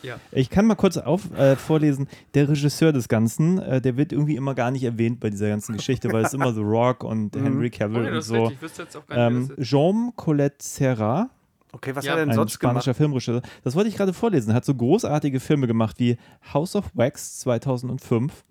Ja. 0.04 0.16
Ich 0.32 0.50
kann 0.50 0.66
mal 0.66 0.74
kurz 0.74 0.96
auf, 0.96 1.32
äh, 1.36 1.56
vorlesen. 1.56 2.08
Der 2.34 2.48
Regisseur 2.48 2.92
des 2.92 3.08
Ganzen, 3.08 3.58
äh, 3.58 3.80
der 3.80 3.96
wird 3.96 4.12
irgendwie 4.12 4.36
immer 4.36 4.54
gar 4.54 4.70
nicht 4.70 4.84
erwähnt 4.84 5.18
bei 5.20 5.30
dieser 5.30 5.48
ganzen 5.48 5.76
Geschichte, 5.76 6.12
weil 6.12 6.24
es 6.24 6.34
immer 6.34 6.52
The 6.52 6.60
Rock 6.60 7.02
und 7.04 7.34
Henry 7.34 7.70
Oh, 7.74 7.76
Cavill 7.78 8.02
nee, 8.02 8.08
und 8.08 8.14
das 8.14 8.24
ist 8.26 8.28
so. 8.30 8.34
richtig. 8.42 8.56
Ich 8.56 8.62
wüsste 8.62 8.82
jetzt 8.82 8.96
auch 8.96 9.06
gar 9.06 9.30
nicht, 9.30 9.50
Ähm. 9.50 9.64
Jean 9.64 10.12
Colette 10.16 10.56
Serra, 10.60 11.30
Okay, 11.72 11.96
was 11.96 12.04
Ja, 12.04 12.12
hat 12.12 12.18
er 12.18 12.24
denn 12.26 12.30
ein 12.30 12.36
sonst 12.36 12.60
gemacht? 12.60 12.74
spanischer 12.84 12.94
Filmregisseur, 12.94 13.42
das 13.64 13.74
wollte 13.74 13.88
ich 13.88 13.96
gerade 13.96 14.12
vorlesen, 14.12 14.54
hat 14.54 14.64
so 14.64 14.74
großartige 14.76 15.40
Filme 15.40 15.66
gemacht 15.66 15.98
wie 15.98 16.16
House 16.52 16.76
of 16.76 16.84
Wax 16.94 17.40
2005, 17.40 18.44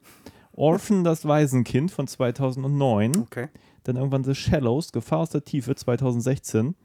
Orphan 0.51 1.04
das 1.06 1.26
Waisenkind 1.26 1.89
von 1.91 2.06
2009, 2.08 3.16
Okay. 3.22 3.47
dann 3.86 3.95
irgendwann 3.95 4.24
The 4.26 4.36
Shallows, 4.36 4.91
Gefahr 4.91 5.20
aus 5.20 5.30
der 5.30 5.43
Tiefe 5.43 5.74
2016, 5.74 6.76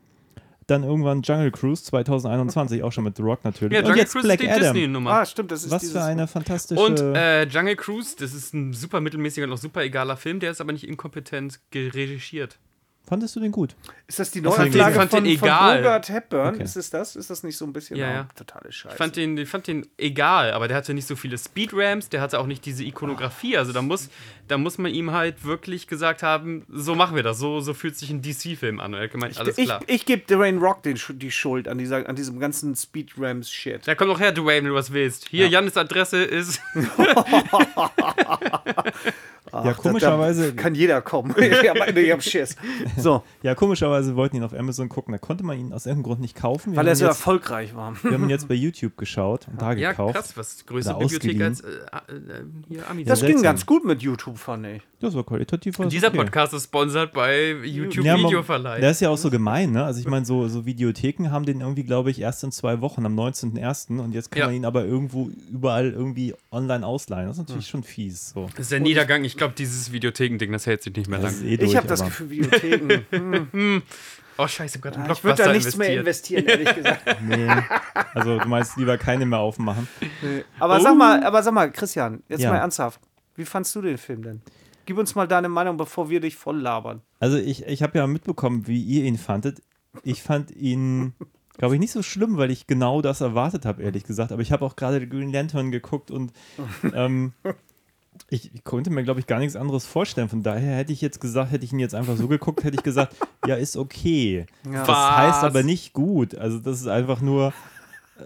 dann 0.68 0.84
irgendwann 0.84 1.22
Jungle 1.22 1.50
Cruise 1.50 1.82
2021, 1.82 2.82
auch 2.82 2.92
schon 2.92 3.04
mit 3.04 3.16
The 3.16 3.22
Rock 3.22 3.42
natürlich. 3.42 3.72
Ja, 3.72 3.80
und 3.80 3.86
Jungle 3.86 4.02
jetzt 4.02 4.12
Cruise 4.12 4.26
Black 4.26 4.40
ist 4.40 4.46
die 4.46 4.50
Adam. 4.50 4.74
Disney-Nummer. 4.74 5.10
Ah, 5.10 5.26
stimmt, 5.26 5.50
das 5.50 5.64
ist 5.64 5.70
Was 5.70 5.90
für 5.90 6.02
eine 6.02 6.28
fantastische. 6.28 6.80
Und 6.80 7.00
äh, 7.00 7.44
Jungle 7.44 7.74
Cruise, 7.74 8.14
das 8.18 8.34
ist 8.34 8.54
ein 8.54 8.74
super 8.74 9.00
mittelmäßiger 9.00 9.46
und 9.46 9.52
auch 9.52 9.58
super 9.58 9.82
egaler 9.82 10.16
Film, 10.16 10.40
der 10.40 10.50
ist 10.50 10.60
aber 10.60 10.72
nicht 10.72 10.86
inkompetent 10.86 11.60
geregiert. 11.70 12.58
Fandest 13.08 13.36
du 13.36 13.40
den 13.40 13.52
gut? 13.52 13.74
Ist 14.06 14.18
das 14.18 14.30
die 14.30 14.40
ich 14.40 14.44
fand 14.44 15.10
von, 15.10 15.24
den 15.24 15.38
von 15.38 15.48
egal. 15.48 15.78
Bogart 15.78 16.08
Hepburn? 16.10 16.54
Okay. 16.54 16.64
Ist 16.64 16.76
es 16.76 16.90
das? 16.90 17.16
Ist 17.16 17.30
das 17.30 17.42
nicht 17.42 17.56
so 17.56 17.64
ein 17.64 17.72
bisschen 17.72 17.96
Ja, 17.96 18.10
ja. 18.10 18.28
totale 18.36 18.70
Scheiße? 18.70 18.94
Ich 18.94 18.98
fand, 18.98 19.16
den, 19.16 19.38
ich 19.38 19.48
fand 19.48 19.66
den 19.66 19.86
egal, 19.96 20.52
aber 20.52 20.68
der 20.68 20.76
hatte 20.76 20.92
nicht 20.92 21.06
so 21.06 21.16
viele 21.16 21.38
Speedramps, 21.38 22.10
der 22.10 22.20
hatte 22.20 22.38
auch 22.38 22.46
nicht 22.46 22.66
diese 22.66 22.84
Ikonografie. 22.84 23.56
Also 23.56 23.72
da 23.72 23.80
muss, 23.80 24.10
da 24.46 24.58
muss 24.58 24.76
man 24.76 24.92
ihm 24.92 25.12
halt 25.12 25.44
wirklich 25.44 25.86
gesagt 25.86 26.22
haben, 26.22 26.66
so 26.70 26.94
machen 26.94 27.16
wir 27.16 27.22
das, 27.22 27.38
so, 27.38 27.60
so 27.60 27.72
fühlt 27.72 27.96
sich 27.96 28.10
ein 28.10 28.20
DC-Film 28.20 28.78
an. 28.78 28.92
Und 28.92 29.00
er 29.00 29.04
hat 29.04 29.12
gemeint, 29.12 29.38
alles 29.38 29.56
ich 29.56 29.64
klar. 29.64 29.80
ich 29.86 30.04
gebe 30.04 30.22
Dwayne 30.26 30.60
Rock 30.60 30.82
den, 30.82 30.98
die 31.14 31.30
Schuld 31.30 31.66
an, 31.66 31.78
dieser, 31.78 32.06
an 32.06 32.14
diesem 32.14 32.38
ganzen 32.38 32.76
Speed-Rams-Shit. 32.76 33.88
Da 33.88 33.94
komm 33.94 34.08
doch 34.08 34.20
her, 34.20 34.32
Dwayne, 34.32 34.58
wenn 34.58 34.64
du 34.66 34.74
was 34.74 34.92
willst. 34.92 35.28
Hier, 35.28 35.48
Jannis 35.48 35.78
Adresse 35.78 36.22
ist. 36.22 36.60
ja, 39.52 39.72
komischerweise, 39.74 40.54
Kann 40.54 40.74
jeder 40.74 41.00
kommen. 41.00 41.34
ich 41.40 41.68
hab, 41.68 41.96
ich 41.96 42.10
hab 42.10 42.22
Schiss. 42.22 42.56
So, 43.02 43.22
ja, 43.42 43.54
komischerweise 43.54 44.16
wollten 44.16 44.36
ihn 44.36 44.42
auf 44.42 44.52
Amazon 44.54 44.88
gucken. 44.88 45.12
Da 45.12 45.18
konnte 45.18 45.44
man 45.44 45.58
ihn 45.58 45.72
aus 45.72 45.86
irgendeinem 45.86 46.04
Grund 46.04 46.20
nicht 46.20 46.34
kaufen. 46.36 46.72
Wir 46.72 46.78
weil 46.78 46.88
er 46.88 46.96
so 46.96 47.04
jetzt, 47.06 47.16
erfolgreich 47.18 47.74
war. 47.74 47.94
wir 48.02 48.12
haben 48.12 48.24
ihn 48.24 48.30
jetzt 48.30 48.48
bei 48.48 48.54
YouTube 48.54 48.96
geschaut 48.96 49.46
und 49.48 49.60
da 49.62 49.72
Ja, 49.72 49.90
gekauft. 49.90 50.14
krass, 50.14 50.36
was 50.36 50.66
größere 50.66 50.98
Bibliothek 50.98 51.40
als 51.42 51.60
äh, 51.60 51.68
äh, 51.68 52.44
hier 52.68 52.88
Amis. 52.90 53.06
Das 53.06 53.20
Ja, 53.20 53.26
ging 53.28 53.42
ganz 53.42 53.64
gut 53.66 53.84
mit 53.84 54.02
YouTube, 54.02 54.38
fand 54.38 54.66
ich. 54.66 54.82
Das 55.00 55.14
war 55.14 55.22
qualitativ. 55.24 55.78
was 55.78 55.88
Dieser 55.88 56.08
okay. 56.08 56.16
Podcast 56.18 56.52
ist 56.54 56.64
sponsert 56.64 57.12
bei 57.12 57.52
YouTube 57.52 58.04
Ja, 58.04 58.16
Videoverleih. 58.18 58.80
Das 58.80 58.92
ist 58.96 59.00
ja 59.00 59.10
auch 59.10 59.18
so 59.18 59.30
gemein, 59.30 59.70
ne? 59.70 59.84
Also 59.84 60.00
ich 60.00 60.08
meine, 60.08 60.24
so, 60.26 60.48
so 60.48 60.66
Videotheken 60.66 61.30
haben 61.30 61.44
den 61.46 61.60
irgendwie, 61.60 61.84
glaube 61.84 62.10
ich, 62.10 62.20
erst 62.20 62.42
in 62.42 62.50
zwei 62.50 62.80
Wochen, 62.80 63.06
am 63.06 63.14
19.01. 63.18 64.00
Und 64.00 64.12
jetzt 64.12 64.30
kann 64.32 64.40
Ja. 64.40 64.46
man 64.46 64.54
ihn 64.56 64.64
aber 64.64 64.84
irgendwo 64.84 65.30
überall 65.52 65.90
irgendwie 65.92 66.34
online 66.50 66.84
ausleihen. 66.84 67.28
Das 67.28 67.36
ist 67.38 67.48
natürlich 67.48 67.68
schon 67.68 67.84
fies. 67.84 68.30
So. 68.30 68.48
Das 68.56 68.60
ist 68.66 68.72
der 68.72 68.80
Niedergang. 68.80 69.22
Ich 69.22 69.36
glaube, 69.36 69.54
dieses 69.56 69.92
Videotheken-Ding, 69.92 70.50
das 70.50 70.66
hält 70.66 70.82
sich 70.82 70.94
nicht 70.96 71.08
mehr 71.08 71.20
Das 71.20 71.32
lang. 71.34 71.44
ist 71.44 71.48
eh 71.48 71.56
durch, 71.58 71.70
Ich 71.70 71.76
habe 71.76 71.86
das 71.86 72.04
Gefühl, 72.04 72.30
Videotheken. 72.30 72.77
Oh, 74.40 74.46
scheiße, 74.46 74.78
Gott, 74.78 74.96
ein 74.96 75.10
ich 75.10 75.24
würde 75.24 75.42
da 75.42 75.52
nichts 75.52 75.76
mehr 75.76 75.98
investiert. 75.98 76.42
investieren, 76.48 76.66
ehrlich 76.68 76.74
gesagt. 76.76 77.22
Nee. 77.28 77.48
Also 78.14 78.38
du 78.38 78.48
meinst 78.48 78.76
lieber 78.76 78.96
keine 78.96 79.26
mehr 79.26 79.40
aufmachen. 79.40 79.88
Aber 80.60 80.80
sag 80.80 80.96
mal, 80.96 81.24
aber 81.24 81.42
sag 81.42 81.52
mal, 81.54 81.70
Christian, 81.72 82.22
jetzt 82.28 82.42
Ja. 82.42 82.50
mal 82.50 82.58
ernsthaft. 82.58 83.00
Wie 83.34 83.44
fandst 83.44 83.74
du 83.74 83.82
den 83.82 83.98
Film 83.98 84.22
denn? 84.22 84.42
Gib 84.86 84.96
uns 84.96 85.14
mal 85.14 85.26
deine 85.28 85.48
Meinung, 85.48 85.76
bevor 85.76 86.08
wir 86.08 86.20
dich 86.20 86.36
voll 86.36 86.58
labern. 86.60 87.02
Also 87.20 87.36
ich, 87.36 87.66
ich 87.66 87.82
habe 87.82 87.98
ja 87.98 88.06
mitbekommen, 88.06 88.66
wie 88.68 88.80
ihr 88.82 89.04
ihn 89.04 89.18
fandet. 89.18 89.60
Ich 90.04 90.22
fand 90.22 90.50
ihn, 90.52 91.14
glaube 91.56 91.74
ich, 91.74 91.80
nicht 91.80 91.92
so 91.92 92.02
schlimm, 92.02 92.36
weil 92.36 92.50
ich 92.52 92.66
genau 92.68 93.02
das 93.02 93.20
erwartet 93.20 93.64
habe, 93.66 93.82
ehrlich 93.82 94.04
gesagt. 94.04 94.30
Aber 94.32 94.40
ich 94.42 94.52
habe 94.52 94.64
auch 94.64 94.76
gerade 94.76 95.06
Green 95.08 95.32
Lantern 95.32 95.70
geguckt 95.72 96.10
und 96.12 96.32
ähm, 96.94 97.32
ich, 98.30 98.52
ich 98.54 98.64
konnte 98.64 98.90
mir, 98.90 99.04
glaube 99.04 99.20
ich, 99.20 99.26
gar 99.26 99.38
nichts 99.38 99.56
anderes 99.56 99.86
vorstellen. 99.86 100.28
Von 100.28 100.42
daher 100.42 100.76
hätte 100.76 100.92
ich 100.92 101.00
jetzt 101.00 101.20
gesagt, 101.20 101.50
hätte 101.52 101.64
ich 101.64 101.72
ihn 101.72 101.78
jetzt 101.78 101.94
einfach 101.94 102.16
so 102.16 102.28
geguckt, 102.28 102.64
hätte 102.64 102.76
ich 102.76 102.82
gesagt, 102.82 103.14
ja, 103.46 103.54
ist 103.54 103.76
okay. 103.76 104.46
Das 104.64 104.88
Was? 104.88 105.16
heißt 105.16 105.44
aber 105.44 105.62
nicht 105.62 105.92
gut. 105.92 106.34
Also 106.34 106.58
das 106.58 106.80
ist 106.80 106.88
einfach 106.88 107.20
nur, 107.20 107.52
äh, 108.18 108.22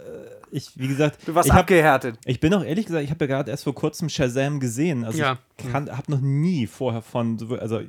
ich, 0.50 0.70
wie 0.78 0.88
gesagt, 0.88 1.18
Du 1.26 1.34
warst 1.34 1.46
ich, 1.48 1.52
hab, 1.52 1.60
abgehärtet. 1.60 2.18
ich 2.24 2.40
bin 2.40 2.52
auch 2.54 2.64
ehrlich 2.64 2.86
gesagt, 2.86 3.04
ich 3.04 3.10
habe 3.10 3.24
ja 3.24 3.28
gerade 3.36 3.50
erst 3.50 3.64
vor 3.64 3.74
kurzem 3.74 4.08
Shazam 4.08 4.60
gesehen. 4.60 5.04
Also 5.04 5.18
Ja. 5.18 5.38
ich 5.58 5.72
habe 5.72 5.92
noch 6.10 6.20
nie 6.20 6.66
vorher 6.66 7.02
von, 7.02 7.38
so- 7.38 7.56
also 7.58 7.80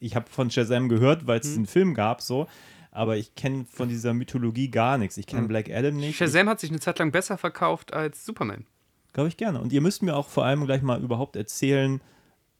ich 0.00 0.14
habe 0.16 0.26
von 0.28 0.50
Shazam 0.50 0.88
gehört, 0.88 1.26
weil 1.26 1.40
es 1.40 1.50
Mhm. 1.50 1.56
einen 1.56 1.66
Film 1.66 1.94
gab, 1.94 2.20
so. 2.20 2.46
Aber 2.90 3.16
ich 3.16 3.34
kenne 3.34 3.64
von 3.68 3.88
dieser 3.88 4.14
Mythologie 4.14 4.70
gar 4.70 4.98
nichts. 4.98 5.16
Ich 5.16 5.26
kenne 5.26 5.42
Mhm. 5.42 5.48
Black 5.48 5.68
Adam 5.70 5.96
nicht. 5.96 6.16
Shazam 6.16 6.48
hat 6.48 6.60
sich 6.60 6.70
eine 6.70 6.78
Zeit 6.78 6.98
lang 7.00 7.10
besser 7.10 7.36
verkauft 7.38 7.92
als 7.92 8.24
Superman. 8.24 8.66
Glaube 9.14 9.28
ich 9.28 9.36
gerne. 9.38 9.60
Und 9.60 9.72
ihr 9.72 9.80
müsst 9.80 10.02
mir 10.02 10.14
auch 10.14 10.28
vor 10.28 10.44
allem 10.44 10.66
gleich 10.66 10.82
mal 10.82 11.00
überhaupt 11.00 11.36
erzählen, 11.36 12.00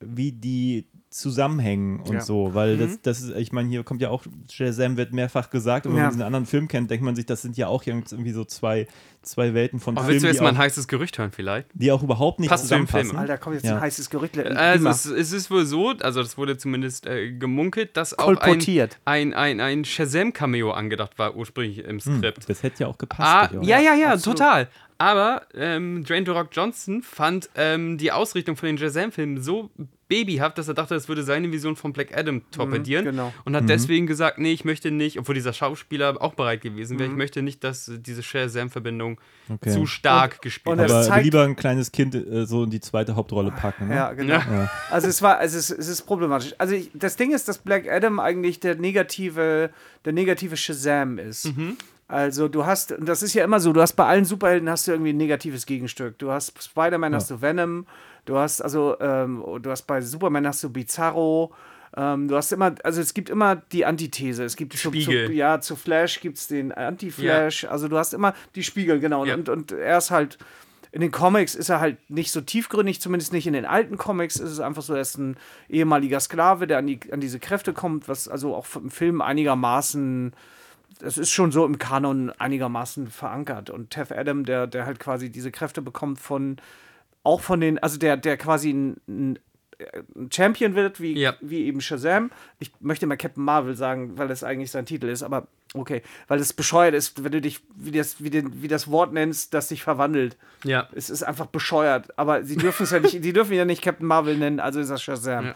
wie 0.01 0.33
die 0.33 0.87
zusammenhängen 1.11 2.01
und 2.01 2.15
Ja. 2.15 2.21
so, 2.23 2.55
weil 2.55 2.77
das, 2.77 3.01
das 3.01 3.21
ist, 3.23 3.37
ich 3.37 3.53
meine, 3.53 3.69
hier 3.69 3.85
kommt 3.85 4.03
ja 4.03 4.11
auch, 4.11 4.25
Shazam 4.51 4.97
wird 4.97 5.13
mehrfach 5.13 5.49
gesagt, 5.49 5.87
und 5.87 5.93
wenn 5.93 5.99
Ja. 5.99 6.05
man 6.07 6.11
diesen 6.13 6.23
anderen 6.25 6.45
Film 6.47 6.67
kennt, 6.67 6.91
denkt 6.91 7.05
man 7.05 7.15
sich, 7.15 7.25
das 7.25 7.41
sind 7.41 7.57
ja 7.57 7.69
auch 7.69 7.87
irgendwie 7.87 8.33
so 8.33 8.45
zwei, 8.45 8.89
zwei 9.23 9.55
Welten 9.55 9.79
von 9.79 9.95
Oh, 9.95 10.01
Filmen, 10.01 10.11
willst 10.11 10.25
du 10.25 10.29
jetzt 10.29 10.41
mal 10.43 10.49
ein 10.49 10.59
heißes 10.59 10.89
Gerücht 10.89 11.17
hören 11.19 11.31
vielleicht? 11.31 11.69
die 11.73 11.93
auch 11.93 12.03
überhaupt 12.03 12.41
nicht 12.41 12.49
Passt 12.51 12.65
zu 12.67 12.75
dem 12.75 12.87
zusammenpassen. 12.89 13.11
Film. 13.11 13.21
Alter, 13.21 13.39
kommt 13.39 13.55
jetzt 13.55 13.65
Ja. 13.65 13.77
ein 13.77 13.81
heißes 13.83 14.11
Gerücht. 14.11 14.37
Also 14.39 14.89
es, 14.89 15.07
es 15.07 15.33
ist 15.33 15.51
wohl 15.53 15.65
so, 15.65 15.91
also 15.91 16.21
das 16.21 16.37
wurde 16.37 16.59
zumindest 16.59 17.07
äh, 17.07 17.31
gemunkelt, 17.33 17.97
dass 17.97 18.19
auch 18.19 18.37
ein, 18.39 18.61
ein, 19.05 19.35
ein, 19.35 19.61
ein 19.61 19.85
Shazam-Cameo 19.85 20.73
angedacht 20.73 21.17
war 21.21 21.37
ursprünglich 21.37 21.79
im 21.79 22.01
Hm, 22.01 22.19
Skript. 22.19 22.51
das 22.51 22.65
hätte 22.65 22.83
ja 22.83 22.87
auch 22.89 22.99
gepasst. 22.99 23.53
Ah, 23.53 23.63
ja, 23.63 23.79
ja, 23.79 23.95
ja, 23.95 24.13
Absolut. 24.15 24.39
total. 24.39 24.69
Aber 24.99 25.43
ähm, 25.55 26.05
Dwayne 26.05 26.25
The 26.25 26.33
Rock 26.33 26.49
Johnson 26.53 27.03
fand 27.03 27.51
ähm, 27.57 27.99
die 27.99 28.13
Ausrichtung 28.13 28.57
von 28.57 28.67
den 28.69 28.79
Shazam-Filmen 28.79 29.43
so 29.43 29.71
babyhaft, 30.07 30.59
dass 30.59 30.69
er 30.69 30.75
dachte, 30.75 30.95
das 30.95 31.09
würde 31.09 31.23
seine 31.25 31.51
Vision 31.51 31.77
von 31.77 31.93
Black 31.93 32.17
Adam 32.17 32.43
torpedieren. 32.51 33.05
genau. 33.07 33.33
Und 33.45 33.57
hat 33.57 33.69
deswegen 33.69 34.07
gesagt, 34.07 34.39
nee, 34.39 34.53
ich 34.53 34.65
möchte 34.65 34.91
nicht, 34.91 35.19
obwohl 35.19 35.35
dieser 35.35 35.53
Schauspieler 35.55 36.21
auch 36.23 36.35
bereit 36.35 36.61
gewesen 36.61 36.99
wäre, 36.99 37.09
ich 37.11 37.17
möchte 37.17 37.43
nicht, 37.43 37.65
dass 37.65 37.89
äh, 37.89 37.99
diese 37.99 38.23
Shazam-Verbindung 38.23 39.19
Okay. 39.51 39.71
zu 39.73 39.85
stark 39.87 40.35
Und- 40.35 40.43
gespielt 40.43 40.79
wird. 40.79 40.91
Aber 40.91 41.03
zeigt- 41.03 41.25
lieber 41.25 41.43
ein 41.43 41.57
kleines 41.57 41.91
Kind 41.91 42.15
äh, 42.15 42.47
so 42.47 42.65
in 42.65 42.71
die 42.71 42.81
zweite 42.81 43.17
Hauptrolle 43.17 43.51
packen. 43.51 43.89
Ne? 43.89 43.97
Ja, 43.97 44.13
genau. 44.13 44.35
Ja. 44.37 44.71
Also 44.91 45.09
es 45.09 45.21
war, 45.23 45.39
also 45.39 45.59
es, 45.59 45.71
es 45.71 45.89
ist 45.89 46.03
problematisch. 46.03 46.55
Also 46.59 46.75
ich, 46.75 46.91
das 46.95 47.17
Ding 47.17 47.33
ist, 47.33 47.49
dass 47.49 47.59
Black 47.59 47.91
Adam 47.91 48.21
eigentlich 48.21 48.61
der 48.61 48.77
negative, 48.77 49.71
der 50.05 50.13
negative 50.13 50.57
Shazam 50.57 51.19
ist. 51.19 51.51
Also 52.07 52.49
du 52.49 52.67
hast, 52.67 52.95
das 53.01 53.23
ist 53.23 53.35
ja 53.35 53.45
immer 53.45 53.61
so, 53.61 53.73
du 53.73 53.81
hast 53.81 53.95
bei 53.95 54.07
allen 54.07 54.25
Superhelden 54.25 54.69
hast 54.69 54.87
du 54.87 54.93
irgendwie 54.93 55.13
ein 55.13 55.17
negatives 55.17 55.67
Gegenstück. 55.67 56.19
Du 56.19 56.31
hast 56.31 56.63
Spider-Man, 56.63 57.15
hast 57.15 57.31
du 57.31 57.41
Venom, 57.41 57.87
du 58.27 58.37
hast 58.37 58.61
also, 58.61 58.97
ähm, 59.01 59.43
du 59.63 59.71
hast 59.71 59.83
bei 59.83 60.01
Superman 60.01 60.47
hast 60.47 60.63
du 60.63 60.71
Bizarro. 60.71 61.55
Ähm, 61.97 62.29
du 62.29 62.37
hast 62.37 62.53
immer, 62.53 62.75
also 62.83 63.01
es 63.01 63.15
gibt 63.15 63.31
immer 63.31 63.57
die 63.57 63.87
Antithese. 63.87 64.45
Es 64.45 64.57
gibt 64.57 64.77
zu, 64.77 64.91
zu, 64.91 65.13
ja, 65.13 65.61
zu 65.61 65.77
Flash 65.77 66.21
gibt 66.21 66.39
es 66.39 66.49
den 66.49 66.73
Anti-Flash. 66.73 67.65
Also 67.65 67.89
du 67.89 67.97
hast 67.97 68.13
immer 68.15 68.35
die 68.55 68.65
Spiegel, 68.65 69.01
genau. 69.01 69.25
Ja. 69.25 69.35
Und, 69.35 69.49
und 69.49 69.73
er 69.73 69.99
ist 69.99 70.11
halt, 70.11 70.39
in 70.91 71.01
den 71.01 71.11
Comics 71.11 71.55
ist 71.55 71.71
er 71.71 71.81
halt 71.81 71.99
nicht 72.11 72.33
so 72.33 72.41
tiefgründig, 72.41 73.01
zumindest 73.01 73.33
nicht 73.33 73.47
in 73.47 73.53
den 73.53 73.65
alten 73.65 73.97
Comics. 73.97 74.37
Ist 74.37 74.51
es 74.51 74.61
einfach 74.61 74.83
so, 74.83 74.95
er 74.95 75.01
ist 75.01 75.19
ein 75.19 75.37
ehemaliger 75.69 76.21
Sklave, 76.21 76.67
der 76.67 76.79
an, 76.79 76.87
die, 76.87 77.01
an 77.11 77.21
diese 77.21 77.39
Kräfte 77.39 77.73
kommt, 77.73 78.09
was 78.09 78.29
also 78.29 78.55
auch 78.55 78.67
im 78.77 78.91
Film 78.91 79.21
einigermaßen, 79.21 80.33
das 80.99 81.19
ist 81.19 81.31
schon 81.31 81.53
so 81.53 81.65
im 81.67 81.79
Kanon 81.79 82.31
einigermaßen 82.31 83.09
verankert. 83.09 83.71
Und 83.71 83.91
Tef 83.91 84.11
Adam, 84.13 84.45
der, 84.45 84.67
der 84.67 84.87
halt 84.87 84.99
quasi 85.01 85.31
diese 85.31 85.51
Kräfte 85.51 85.83
bekommt 85.83 86.19
von, 86.19 86.57
auch 87.23 87.41
von 87.41 87.61
den, 87.61 87.79
also 87.79 87.99
der, 87.99 88.17
der 88.17 88.37
quasi 88.37 88.71
ein, 88.73 88.97
ein 89.09 89.39
ein 90.17 90.31
Champion 90.33 90.77
wird, 90.77 91.01
wie, 91.01 91.19
Ja. 91.19 91.35
wie 91.41 91.65
eben 91.65 91.81
Shazam. 91.81 92.31
Ich 92.61 92.71
möchte 92.79 93.07
mal 93.07 93.17
Captain 93.17 93.43
Marvel 93.45 93.75
sagen, 93.75 94.17
weil 94.17 94.29
das 94.29 94.45
eigentlich 94.45 94.71
sein 94.71 94.87
Titel 94.87 95.09
ist, 95.09 95.25
aber 95.25 95.49
okay, 95.75 96.03
weil 96.29 96.39
es 96.39 96.53
bescheuert 96.53 96.95
ist, 96.95 97.25
wenn 97.25 97.33
du 97.33 97.41
dich, 97.41 97.61
wie 97.75 97.91
das, 97.91 98.23
wie, 98.23 98.31
den, 98.31 98.63
wie 98.63 98.69
das 98.69 98.89
Wort 98.91 99.13
nennst, 99.13 99.53
das 99.53 99.69
dich 99.69 99.83
verwandelt. 99.83 100.37
Ja. 100.63 100.89
Es 100.95 101.11
ist 101.11 101.25
einfach 101.25 101.47
bescheuert, 101.47 102.17
aber 102.17 102.45
sie 102.45 102.57
dürfen 102.57 102.85
es 102.85 102.91
ja 102.93 103.01
nicht, 103.01 103.25
die 103.25 103.33
dürfen 103.33 103.55
ja 103.55 103.65
nicht 103.65 103.83
Captain 103.83 104.07
Marvel 104.07 104.37
nennen, 104.37 104.61
also 104.61 104.79
ist 104.79 104.91
das 104.91 105.03
Shazam. 105.03 105.47
Ja. 105.47 105.55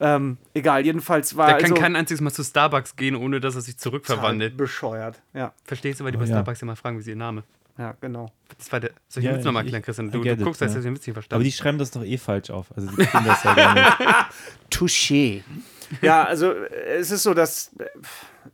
Ähm, 0.00 0.38
egal, 0.54 0.84
jedenfalls 0.84 1.36
war 1.36 1.46
Der 1.48 1.56
kann 1.56 1.72
also 1.72 1.74
kein 1.82 1.96
einziges 1.96 2.20
Mal 2.20 2.30
zu 2.30 2.44
Starbucks 2.44 2.94
gehen, 2.96 3.16
ohne 3.16 3.40
dass 3.40 3.54
er 3.56 3.62
sich 3.62 3.78
zurückverwandelt. 3.78 4.56
bescheuert. 4.56 5.20
Ja, 5.34 5.52
Verstehst 5.64 5.98
du, 6.00 6.04
weil 6.04 6.12
die 6.12 6.18
bei 6.18 6.24
ja. 6.24 6.30
Starbucks 6.34 6.62
immer 6.62 6.76
fragen, 6.76 6.98
wie 6.98 7.02
sie 7.02 7.10
ihr 7.10 7.16
Name. 7.16 7.42
ja, 7.78 7.94
genau. 8.00 8.30
Das 8.56 8.70
war 8.70 8.78
der. 8.80 8.90
Soll 9.08 9.22
ich 9.22 9.26
Ja, 9.26 9.32
den 9.32 9.38
Witz 9.38 9.44
nochmal 9.44 9.62
erklären, 9.64 9.82
Christian? 9.82 10.10
Du, 10.12 10.22
du 10.22 10.30
it, 10.30 10.38
guckst, 10.42 10.60
ja. 10.60 10.66
hättest 10.66 10.78
du 10.84 10.88
den 10.88 10.94
Witz 10.94 11.00
nicht 11.06 11.08
Aber 11.08 11.22
verstanden. 11.22 11.44
die 11.44 11.52
schreiben 11.52 11.78
das 11.78 11.90
doch 11.90 12.04
eh 12.04 12.16
falsch 12.18 12.50
auf. 12.50 12.66
Also 12.76 12.88
die 12.90 13.04
kriegen 13.04 13.24
das 13.24 13.42
ja 13.42 13.54
gar 13.54 13.74
nicht. 13.74 13.96
Touché. 14.70 15.42
Ja, 16.02 16.24
also 16.24 16.52
äh, 16.52 16.96
es 16.98 17.10
ist 17.10 17.22
so, 17.24 17.34
dass 17.34 17.72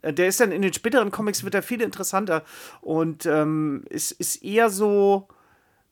äh, 0.03 0.12
der 0.14 0.28
ist 0.28 0.40
dann 0.40 0.51
in 0.53 0.62
den 0.62 0.72
späteren 0.72 1.11
Comics 1.11 1.45
wird 1.45 1.55
er 1.55 1.62
viel 1.62 1.82
interessanter 1.82 2.42
und 2.80 3.26
ähm, 3.26 3.84
ist, 3.90 4.12
ist 4.12 4.42
eher 4.42 4.70
so 4.70 5.28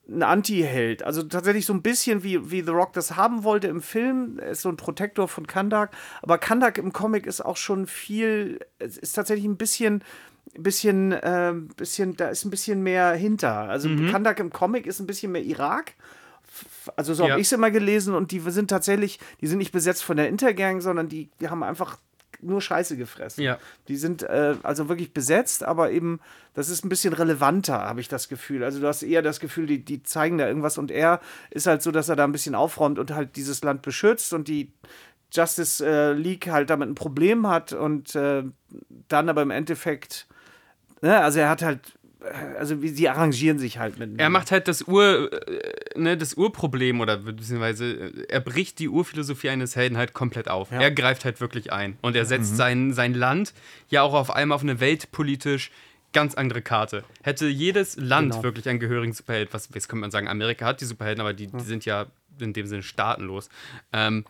ein 0.09 0.21
Anti-Held. 0.23 1.03
Also 1.03 1.23
tatsächlich 1.23 1.65
so 1.65 1.73
ein 1.73 1.81
bisschen 1.81 2.23
wie, 2.23 2.51
wie 2.51 2.61
The 2.61 2.71
Rock 2.71 2.93
das 2.93 3.15
haben 3.15 3.43
wollte 3.43 3.67
im 3.67 3.81
Film. 3.81 4.37
Er 4.39 4.49
ist 4.49 4.61
so 4.61 4.69
ein 4.69 4.75
Protektor 4.77 5.27
von 5.27 5.47
Kandak. 5.47 5.91
Aber 6.21 6.37
Kandak 6.37 6.77
im 6.77 6.91
Comic 6.91 7.25
ist 7.25 7.41
auch 7.41 7.57
schon 7.57 7.87
viel, 7.87 8.59
es 8.79 8.97
ist 8.97 9.13
tatsächlich 9.13 9.45
ein 9.45 9.55
bisschen, 9.57 10.03
bisschen, 10.57 11.15
ähm, 11.23 11.69
bisschen, 11.77 12.17
da 12.17 12.27
ist 12.27 12.43
ein 12.45 12.49
bisschen 12.49 12.83
mehr 12.83 13.13
hinter. 13.13 13.69
Also 13.69 13.89
Kandak 14.11 14.39
im 14.39 14.51
Comic 14.51 14.87
ist 14.87 14.99
ein 14.99 15.07
bisschen 15.07 15.31
mehr 15.31 15.43
Irak. 15.43 15.93
Also 16.97 17.13
so 17.13 17.23
Ja. 17.23 17.31
habe 17.31 17.41
ich 17.41 17.47
es 17.47 17.53
immer 17.53 17.71
gelesen 17.71 18.13
und 18.13 18.31
die 18.31 18.39
sind 18.39 18.69
tatsächlich, 18.69 19.19
die 19.41 19.47
sind 19.47 19.57
nicht 19.57 19.71
besetzt 19.71 20.03
von 20.03 20.17
der 20.17 20.27
Intergang, 20.27 20.81
sondern 20.81 21.07
die, 21.07 21.29
die 21.39 21.49
haben 21.49 21.63
einfach 21.63 21.97
nur 22.43 22.61
Scheiße 22.61 22.97
gefressen. 22.97 23.43
Ja. 23.43 23.57
Die 23.87 23.95
sind 23.95 24.23
äh, 24.23 24.55
also 24.63 24.89
wirklich 24.89 25.13
besetzt, 25.13 25.63
aber 25.63 25.91
eben, 25.91 26.19
das 26.53 26.69
ist 26.69 26.85
ein 26.85 26.89
bisschen 26.89 27.13
relevanter, 27.13 27.81
habe 27.81 28.01
ich 28.01 28.07
das 28.07 28.29
Gefühl. 28.29 28.63
Also 28.63 28.79
du 28.79 28.87
hast 28.87 29.03
eher 29.03 29.21
das 29.21 29.39
Gefühl, 29.39 29.65
die, 29.65 29.83
die 29.83 30.03
zeigen 30.03 30.37
da 30.37 30.47
irgendwas 30.47 30.77
und 30.77 30.91
er 30.91 31.19
ist 31.49 31.67
halt 31.67 31.81
so, 31.81 31.91
dass 31.91 32.09
er 32.09 32.15
da 32.15 32.23
ein 32.23 32.31
bisschen 32.31 32.55
aufräumt 32.55 32.99
und 32.99 33.11
halt 33.11 33.35
dieses 33.35 33.63
Land 33.63 33.81
beschützt 33.81 34.33
und 34.33 34.47
die 34.47 34.71
Justice 35.33 35.83
äh, 35.85 36.13
League 36.13 36.47
halt 36.47 36.69
damit 36.69 36.89
ein 36.89 36.95
Problem 36.95 37.47
hat 37.47 37.73
und 37.73 38.15
äh, 38.15 38.43
dann 39.07 39.29
aber 39.29 39.41
im 39.41 39.51
Endeffekt, 39.51 40.27
ne, 41.01 41.19
also 41.19 41.39
er 41.39 41.49
hat 41.49 41.61
halt, 41.61 41.93
also 42.57 42.81
wie, 42.81 42.89
sie 42.89 43.09
arrangieren 43.09 43.59
sich 43.59 43.77
halt 43.79 43.99
mit. 43.99 44.19
Er 44.19 44.29
macht 44.29 44.51
halt 44.51 44.67
das 44.67 44.87
Ur, 44.87 45.31
äh, 45.31 45.99
ne, 45.99 46.17
das 46.17 46.35
Urproblem 46.35 47.01
oder 47.01 47.17
beziehungsweise 47.17 47.85
äh, 47.93 48.25
er 48.29 48.39
bricht 48.39 48.79
die 48.79 48.89
Urphilosophie 48.89 49.49
eines 49.49 49.75
Helden 49.75 49.97
halt 49.97 50.13
komplett 50.13 50.49
auf. 50.49 50.71
Er 50.71 50.91
greift 50.91 51.25
halt 51.25 51.41
wirklich 51.41 51.71
ein 51.73 51.97
und 52.01 52.15
er 52.15 52.25
setzt 52.25 52.55
sein, 52.55 52.93
sein 52.93 53.13
Land 53.13 53.53
ja 53.89 54.01
auch 54.01 54.13
auf 54.13 54.31
einmal 54.31 54.55
auf 54.55 54.61
eine 54.63 54.79
weltpolitisch 54.79 55.71
ganz 56.13 56.35
andere 56.35 56.61
Karte. 56.61 57.03
Hätte 57.23 57.47
jedes 57.47 57.95
Land 57.97 58.31
Genau. 58.31 58.43
wirklich 58.43 58.69
einen 58.69 58.79
gehörigen 58.79 59.13
Superheld, 59.13 59.53
was 59.53 59.69
jetzt 59.73 59.89
könnte 59.89 60.01
man 60.01 60.11
sagen, 60.11 60.27
Amerika 60.27 60.65
hat 60.65 60.79
die 60.79 60.85
Superhelden, 60.85 61.21
aber 61.21 61.33
die, 61.33 61.47
die 61.47 61.63
sind 61.63 61.85
ja 61.85 62.05
in 62.39 62.53
dem 62.53 62.67
Sinne 62.67 62.83
staatenlos. 62.83 63.49
Ähm, 63.91 64.25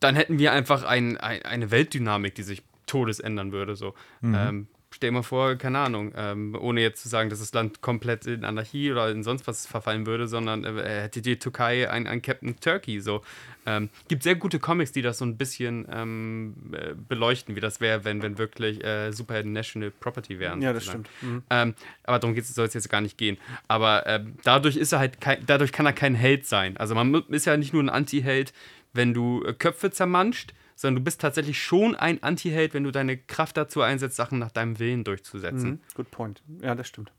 dann 0.00 0.14
hätten 0.16 0.38
wir 0.38 0.52
einfach 0.52 0.84
ein, 0.84 1.16
ein, 1.16 1.42
eine 1.42 1.70
Weltdynamik, 1.70 2.34
die 2.34 2.42
sich 2.42 2.62
todes 2.86 3.20
ändern 3.20 3.52
würde. 3.52 3.76
So. 3.76 3.94
Ähm, 4.22 4.66
stell 5.02 5.10
dir 5.10 5.14
mal 5.14 5.22
vor, 5.22 5.56
keine 5.56 5.80
Ahnung, 5.80 6.12
ähm, 6.16 6.56
ohne 6.60 6.80
jetzt 6.80 7.02
zu 7.02 7.08
sagen, 7.08 7.28
dass 7.28 7.40
das 7.40 7.52
Land 7.52 7.80
komplett 7.80 8.24
in 8.26 8.44
Anarchie 8.44 8.92
oder 8.92 9.10
in 9.10 9.24
sonst 9.24 9.48
was 9.48 9.66
verfallen 9.66 10.06
würde, 10.06 10.28
sondern 10.28 10.62
äh, 10.62 11.02
hätte 11.02 11.20
die 11.22 11.40
Türkei 11.40 11.90
ein, 11.90 12.06
ein 12.06 12.22
Captain 12.22 12.54
Turkey. 12.60 13.00
So. 13.00 13.20
Ähm, 13.66 13.90
gibt 14.06 14.22
sehr 14.22 14.36
gute 14.36 14.60
Comics, 14.60 14.92
die 14.92 15.02
das 15.02 15.18
so 15.18 15.24
ein 15.24 15.36
bisschen 15.36 15.88
ähm, 15.90 16.54
äh, 16.70 16.94
beleuchten, 16.94 17.56
wie 17.56 17.60
das 17.60 17.80
wäre, 17.80 18.04
wenn, 18.04 18.22
wenn 18.22 18.38
wirklich 18.38 18.84
äh, 18.84 19.10
Superhelden 19.10 19.52
National 19.52 19.90
Property 19.90 20.38
wären. 20.38 20.62
Ja, 20.62 20.72
das 20.72 20.84
sozusagen. 20.84 21.08
stimmt. 21.18 21.42
Ähm, 21.50 21.74
aber 22.04 22.20
darum 22.20 22.40
soll 22.40 22.66
es 22.66 22.74
jetzt 22.74 22.88
gar 22.88 23.00
nicht 23.00 23.18
gehen. 23.18 23.38
Aber 23.66 24.06
ähm, 24.06 24.34
dadurch 24.44 24.76
ist 24.76 24.92
er 24.92 25.00
halt 25.00 25.20
kein, 25.20 25.44
dadurch 25.44 25.72
kann 25.72 25.84
er 25.84 25.94
kein 25.94 26.14
Held 26.14 26.46
sein. 26.46 26.76
Also 26.76 26.94
man 26.94 27.12
ist 27.30 27.46
ja 27.46 27.56
nicht 27.56 27.72
nur 27.72 27.82
ein 27.82 27.90
Anti-Held, 27.90 28.52
wenn 28.92 29.14
du 29.14 29.42
äh, 29.42 29.52
Köpfe 29.52 29.90
zermanscht, 29.90 30.54
sondern 30.82 30.96
du 30.96 31.04
bist 31.04 31.20
tatsächlich 31.20 31.62
schon 31.62 31.94
ein 31.94 32.22
Anti-Held, 32.22 32.74
wenn 32.74 32.84
du 32.84 32.90
deine 32.90 33.16
Kraft 33.16 33.56
dazu 33.56 33.80
einsetzt, 33.80 34.16
Sachen 34.16 34.38
nach 34.38 34.50
deinem 34.50 34.78
Willen 34.78 35.04
durchzusetzen. 35.04 35.70
Mhm. 35.70 35.80
Good 35.94 36.10
point. 36.10 36.42
Ja, 36.60 36.74
das 36.74 36.88
stimmt. 36.88 37.12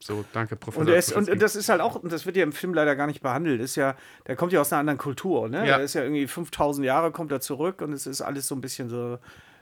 So, 0.00 0.24
danke, 0.32 0.56
Professor. 0.56 0.86
Und, 0.86 0.92
ist, 0.92 1.12
und, 1.12 1.42
das 1.42 1.56
ist 1.56 1.68
halt 1.68 1.80
auch, 1.80 1.96
und 1.96 2.12
das 2.12 2.26
wird 2.26 2.36
ja 2.36 2.42
im 2.42 2.52
Film 2.52 2.74
leider 2.74 2.96
gar 2.96 3.06
nicht 3.06 3.20
behandelt, 3.22 3.60
ist 3.60 3.76
ja, 3.76 3.96
der 4.26 4.36
kommt 4.36 4.52
ja 4.52 4.60
aus 4.60 4.72
einer 4.72 4.80
anderen 4.80 4.98
Kultur, 4.98 5.48
ne? 5.48 5.66
Ja. 5.66 5.78
Er 5.78 5.80
ist 5.82 5.94
ja 5.94 6.02
irgendwie 6.02 6.26
5000 6.26 6.84
Jahre, 6.84 7.10
kommt 7.10 7.32
er 7.32 7.40
zurück 7.40 7.80
und 7.80 7.92
es 7.92 8.06
ist 8.06 8.20
alles 8.20 8.46
so 8.48 8.54
ein 8.54 8.60
bisschen 8.60 8.88
so, 8.88 9.18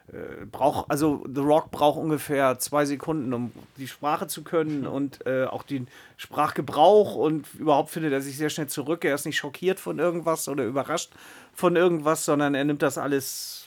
äh, 0.08 0.44
braucht, 0.46 0.90
also 0.90 1.24
The 1.32 1.40
Rock 1.40 1.70
braucht 1.70 1.98
ungefähr 1.98 2.58
zwei 2.58 2.84
Sekunden, 2.84 3.32
um 3.32 3.52
die 3.76 3.88
Sprache 3.88 4.26
zu 4.26 4.42
können 4.42 4.86
und 4.86 5.24
äh, 5.26 5.44
auch 5.44 5.62
den 5.62 5.88
Sprachgebrauch 6.16 7.14
und 7.14 7.46
überhaupt 7.54 7.90
findet 7.90 8.12
er 8.12 8.20
sich 8.20 8.36
sehr 8.36 8.50
schnell 8.50 8.68
zurück. 8.68 9.04
Er 9.04 9.14
ist 9.14 9.26
nicht 9.26 9.36
schockiert 9.36 9.78
von 9.78 9.98
irgendwas 9.98 10.48
oder 10.48 10.64
überrascht 10.64 11.12
von 11.54 11.76
irgendwas, 11.76 12.24
sondern 12.24 12.54
er 12.54 12.64
nimmt 12.64 12.82
das 12.82 12.98
alles 12.98 13.66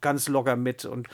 ganz 0.00 0.28
locker 0.28 0.56
mit 0.56 0.84
und 0.84 1.08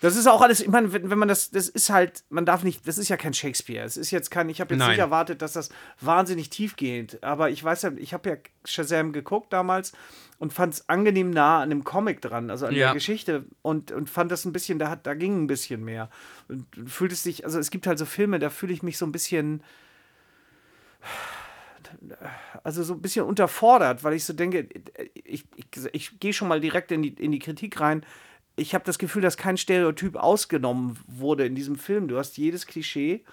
das 0.00 0.16
ist 0.16 0.26
auch 0.26 0.40
alles, 0.40 0.60
ich 0.60 0.68
meine, 0.68 0.92
wenn, 0.92 1.10
wenn 1.10 1.18
man 1.18 1.28
das, 1.28 1.50
das 1.50 1.68
ist 1.68 1.90
halt, 1.90 2.24
man 2.30 2.46
darf 2.46 2.62
nicht, 2.62 2.88
das 2.88 2.96
ist 2.96 3.08
ja 3.10 3.16
kein 3.16 3.34
Shakespeare. 3.34 3.84
Es 3.84 3.96
ist 3.98 4.10
jetzt 4.10 4.30
kein, 4.30 4.48
ich 4.48 4.60
habe 4.60 4.72
jetzt 4.74 4.78
Nein. 4.80 4.90
nicht 4.90 4.98
erwartet, 4.98 5.42
dass 5.42 5.52
das 5.52 5.68
wahnsinnig 6.00 6.48
tief 6.50 6.76
geht, 6.76 7.22
aber 7.22 7.50
ich 7.50 7.62
weiß 7.62 7.82
ja, 7.82 7.92
ich 7.96 8.14
habe 8.14 8.30
ja 8.30 8.36
Shazam 8.64 9.12
geguckt 9.12 9.52
damals 9.52 9.92
und 10.38 10.54
fand 10.54 10.72
es 10.74 10.88
angenehm 10.88 11.30
nah 11.30 11.60
an 11.60 11.68
dem 11.70 11.84
Comic 11.84 12.22
dran, 12.22 12.50
also 12.50 12.64
an 12.66 12.74
Ja. 12.74 12.86
der 12.86 12.94
Geschichte 12.94 13.44
und, 13.60 13.92
und 13.92 14.08
fand 14.08 14.32
das 14.32 14.46
ein 14.46 14.52
bisschen, 14.52 14.78
da, 14.78 14.88
hat, 14.88 15.06
da 15.06 15.12
ging 15.14 15.42
ein 15.42 15.46
bisschen 15.46 15.84
mehr. 15.84 16.08
Und 16.48 16.64
du 16.74 16.86
fühltest 16.86 17.26
dich, 17.26 17.44
also 17.44 17.58
es 17.58 17.70
gibt 17.70 17.86
halt 17.86 17.98
so 17.98 18.06
Filme, 18.06 18.38
da 18.38 18.48
fühle 18.48 18.72
ich 18.72 18.82
mich 18.82 18.96
so 18.96 19.04
ein 19.04 19.12
bisschen, 19.12 19.62
also 22.62 22.82
so 22.82 22.94
ein 22.94 23.02
bisschen 23.02 23.24
unterfordert, 23.24 24.04
weil 24.04 24.14
ich 24.14 24.24
so 24.24 24.32
denke, 24.32 24.68
ich, 25.14 25.44
ich, 25.56 25.66
ich 25.92 26.20
gehe 26.20 26.32
schon 26.32 26.48
mal 26.48 26.60
direkt 26.60 26.92
in 26.92 27.02
die, 27.02 27.10
in 27.10 27.32
die 27.32 27.38
Kritik 27.38 27.80
rein. 27.80 28.04
Ich 28.56 28.74
habe 28.74 28.84
das 28.84 28.98
Gefühl, 28.98 29.22
dass 29.22 29.36
kein 29.36 29.56
Stereotyp 29.56 30.16
ausgenommen 30.16 30.98
wurde 31.06 31.46
in 31.46 31.54
diesem 31.54 31.76
Film. 31.76 32.08
Du 32.08 32.18
hast 32.18 32.36
jedes 32.36 32.66
Klischee 32.66 33.24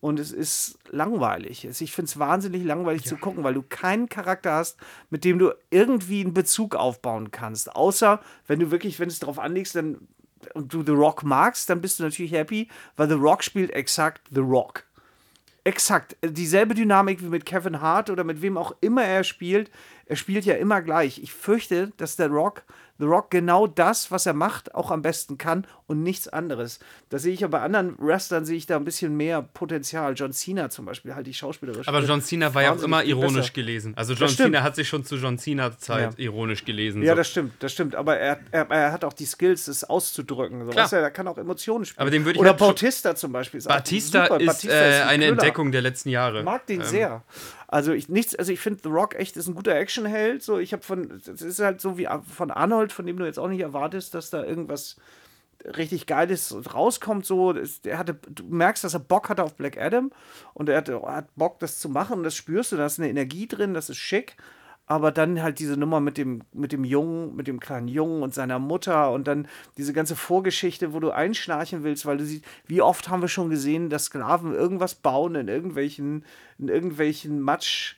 und 0.00 0.20
es 0.20 0.30
ist 0.30 0.78
langweilig. 0.90 1.64
Ich 1.64 1.92
finde 1.92 2.08
es 2.08 2.18
wahnsinnig 2.18 2.62
langweilig 2.64 3.04
zu 3.04 3.16
gucken, 3.16 3.42
weil 3.42 3.54
du 3.54 3.62
keinen 3.62 4.08
Charakter 4.08 4.52
hast, 4.52 4.78
mit 5.10 5.24
dem 5.24 5.38
du 5.38 5.52
irgendwie 5.70 6.20
einen 6.20 6.34
Bezug 6.34 6.74
aufbauen 6.74 7.30
kannst. 7.30 7.74
Außer, 7.74 8.20
wenn 8.46 8.60
du 8.60 8.70
wirklich, 8.70 9.00
wenn 9.00 9.08
es 9.08 9.18
darauf 9.18 9.38
anlegst, 9.38 9.74
dann 9.74 10.06
und 10.54 10.72
du 10.72 10.84
The 10.84 10.92
Rock 10.92 11.24
magst, 11.24 11.70
dann 11.70 11.80
bist 11.80 11.98
du 11.98 12.04
natürlich 12.04 12.30
happy, 12.30 12.68
weil 12.96 13.08
The 13.08 13.14
Rock 13.14 13.42
spielt 13.42 13.70
exakt 13.72 14.28
The 14.30 14.40
Rock. 14.40 14.84
Exakt. 15.64 16.16
Dieselbe 16.22 16.74
Dynamik 16.74 17.20
wie 17.20 17.28
mit 17.28 17.44
Kevin 17.44 17.80
Hart 17.80 18.10
oder 18.10 18.22
mit 18.22 18.42
wem 18.42 18.56
auch 18.56 18.76
immer 18.80 19.02
er 19.02 19.24
spielt. 19.24 19.70
Er 20.08 20.16
spielt 20.16 20.44
ja 20.44 20.54
immer 20.54 20.82
gleich. 20.82 21.18
Ich 21.20 21.32
fürchte, 21.32 21.92
dass 21.96 22.14
der 22.16 22.28
Rock, 22.28 22.62
The 22.98 23.04
Rock 23.04 23.30
genau 23.30 23.66
das, 23.66 24.10
was 24.10 24.24
er 24.24 24.32
macht, 24.32 24.74
auch 24.74 24.90
am 24.90 25.02
besten 25.02 25.36
kann 25.36 25.66
und 25.86 26.02
nichts 26.02 26.28
anderes. 26.28 26.78
Da 27.10 27.18
sehe 27.18 27.34
ich 27.34 27.40
ja 27.40 27.48
bei 27.48 27.60
anderen 27.60 27.94
Wrestlern 27.98 28.44
sehe 28.46 28.56
ich 28.56 28.66
da 28.66 28.76
ein 28.76 28.84
bisschen 28.84 29.16
mehr 29.16 29.42
Potenzial. 29.42 30.14
John 30.16 30.32
Cena 30.32 30.70
zum 30.70 30.86
Beispiel, 30.86 31.14
halt 31.14 31.26
die 31.26 31.34
schauspielerische. 31.34 31.88
Aber 31.88 32.00
John 32.04 32.22
Cena 32.22 32.54
war 32.54 32.62
ja 32.62 32.72
auch 32.72 32.82
immer 32.82 33.04
ironisch 33.04 33.34
besser. 33.34 33.52
gelesen. 33.52 33.92
Also 33.96 34.14
John. 34.14 34.28
Cena 34.28 34.62
hat 34.62 34.76
sich 34.76 34.88
schon 34.88 35.04
zu 35.04 35.16
John 35.16 35.38
Cena-Zeit 35.38 36.12
Ja. 36.18 36.24
ironisch 36.24 36.64
gelesen. 36.64 37.02
Ja, 37.02 37.12
so. 37.12 37.16
das 37.16 37.28
stimmt, 37.28 37.52
das 37.58 37.72
stimmt. 37.72 37.96
Aber 37.96 38.16
er, 38.16 38.38
er, 38.52 38.70
er 38.70 38.92
hat 38.92 39.04
auch 39.04 39.12
die 39.12 39.26
Skills, 39.26 39.66
es 39.68 39.84
auszudrücken. 39.84 40.64
So. 40.64 40.70
Klar. 40.70 40.90
Er 40.92 41.10
kann 41.10 41.28
auch 41.28 41.36
Emotionen 41.36 41.84
spielen. 41.84 42.00
Aber 42.00 42.10
den 42.10 42.24
würde 42.24 42.36
ich 42.36 42.40
Oder 42.40 42.50
halt 42.50 42.60
Bautista 42.60 43.14
zum 43.14 43.32
Beispiel. 43.32 43.58
Ist 43.58 43.68
Batista 43.68 44.24
ist 44.26 44.46
Batista 44.46 44.72
äh, 44.74 45.02
ein 45.02 45.08
eine. 45.08 45.24
Entdeckung 45.26 45.72
der 45.72 45.82
letzten 45.82 46.08
Jahre. 46.10 46.38
Ich 46.38 46.44
mag 46.44 46.64
den 46.66 46.80
Ähm, 46.80 46.86
sehr. 46.86 47.22
Also 47.68 47.92
ich 47.92 48.08
nichts, 48.08 48.34
also 48.36 48.52
ich 48.52 48.60
finde 48.60 48.80
The 48.84 48.88
Rock 48.88 49.14
echt 49.16 49.36
ist 49.36 49.48
ein 49.48 49.54
guter 49.54 49.74
Actionheld. 49.74 50.42
So, 50.42 50.58
ich 50.58 50.72
habe 50.72 50.82
von, 50.82 51.10
es 51.10 51.42
ist 51.42 51.58
halt 51.58 51.80
so 51.80 51.98
wie 51.98 52.08
von 52.32 52.50
Arnold, 52.50 52.92
von 52.92 53.06
dem 53.06 53.18
du 53.18 53.24
jetzt 53.24 53.38
auch 53.38 53.48
nicht 53.48 53.60
erwartest, 53.60 54.14
dass 54.14 54.30
da 54.30 54.44
irgendwas 54.44 54.96
richtig 55.64 56.06
Geiles 56.06 56.54
rauskommt. 56.72 57.26
So, 57.26 57.52
der 57.52 57.98
hatte, 57.98 58.14
du 58.14 58.44
merkst, 58.44 58.84
dass 58.84 58.94
er 58.94 59.00
Bock 59.00 59.28
hatte 59.28 59.42
auf 59.42 59.54
Black 59.54 59.78
Adam 59.78 60.12
und 60.54 60.68
er 60.68 60.78
hat, 60.78 60.88
hat 60.88 61.34
Bock, 61.34 61.58
das 61.58 61.78
zu 61.78 61.88
machen. 61.88 62.18
Und 62.18 62.24
das 62.24 62.36
spürst 62.36 62.72
du, 62.72 62.76
da 62.76 62.86
ist 62.86 62.98
eine 62.98 63.10
Energie 63.10 63.48
drin, 63.48 63.74
das 63.74 63.90
ist 63.90 63.98
schick. 63.98 64.36
Aber 64.86 65.10
dann 65.10 65.42
halt 65.42 65.58
diese 65.58 65.76
Nummer 65.76 66.00
mit 66.00 66.16
dem, 66.16 66.42
mit 66.52 66.70
dem 66.70 66.84
Jungen, 66.84 67.34
mit 67.34 67.48
dem 67.48 67.58
kleinen 67.58 67.88
Jungen 67.88 68.22
und 68.22 68.34
seiner 68.34 68.60
Mutter 68.60 69.10
und 69.10 69.26
dann 69.26 69.48
diese 69.76 69.92
ganze 69.92 70.14
Vorgeschichte, 70.14 70.92
wo 70.92 71.00
du 71.00 71.10
einschnarchen 71.10 71.82
willst, 71.82 72.06
weil 72.06 72.18
du 72.18 72.24
siehst, 72.24 72.44
wie 72.66 72.82
oft 72.82 73.08
haben 73.08 73.20
wir 73.20 73.28
schon 73.28 73.50
gesehen, 73.50 73.90
dass 73.90 74.04
Sklaven 74.06 74.54
irgendwas 74.54 74.94
bauen 74.94 75.34
in 75.34 75.48
irgendwelchen, 75.48 76.24
in 76.58 76.68
irgendwelchen 76.68 77.40
Matsch. 77.40 77.96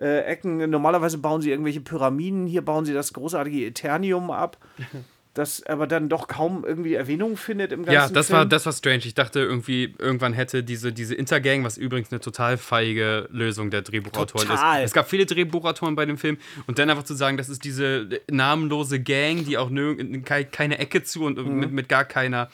Äh, 0.00 0.20
Ecken. 0.20 0.70
Normalerweise 0.70 1.18
bauen 1.18 1.42
sie 1.42 1.50
irgendwelche 1.50 1.82
Pyramiden, 1.82 2.46
hier 2.46 2.64
bauen 2.64 2.86
sie 2.86 2.94
das 2.94 3.12
großartige 3.12 3.66
Eternium 3.66 4.30
ab, 4.30 4.56
das 5.34 5.64
aber 5.64 5.86
dann 5.86 6.08
doch 6.08 6.28
kaum 6.28 6.64
irgendwie 6.64 6.94
Erwähnung 6.94 7.36
findet 7.36 7.72
im 7.72 7.84
ganzen 7.84 7.94
Ja, 7.94 8.08
das 8.08 8.26
Film. 8.26 8.38
war, 8.40 8.46
das 8.46 8.66
war 8.66 8.72
strange. 8.72 8.98
Ich 9.04 9.14
dachte 9.14 9.40
irgendwie, 9.40 9.94
irgendwann 9.98 10.32
hätte 10.34 10.62
diese, 10.62 10.92
diese 10.92 11.14
Intergang, 11.14 11.64
was 11.64 11.78
übrigens 11.78 12.12
eine 12.12 12.20
total 12.20 12.58
feige 12.58 13.28
Lösung 13.30 13.70
der 13.70 13.82
Drehbuchautoren 13.82 14.46
Total. 14.48 14.80
ist. 14.82 14.86
Es 14.88 14.92
gab 14.92 15.08
viele 15.08 15.24
Drehbuchautoren 15.26 15.94
bei 15.94 16.04
dem 16.06 16.18
Film 16.18 16.36
und 16.66 16.78
dann 16.78 16.90
einfach 16.90 17.04
zu 17.04 17.14
sagen, 17.14 17.36
das 17.36 17.48
ist 17.48 17.64
diese 17.64 18.08
namenlose 18.30 19.00
Gang, 19.00 19.44
die 19.44 19.56
auch 19.58 19.70
keine 20.50 20.78
Ecke 20.78 21.02
zu 21.02 21.24
und 21.24 21.38
Mhm. 21.38 21.58
mit, 21.60 21.72
mit 21.72 21.88
gar 21.88 22.04
keiner. 22.04 22.50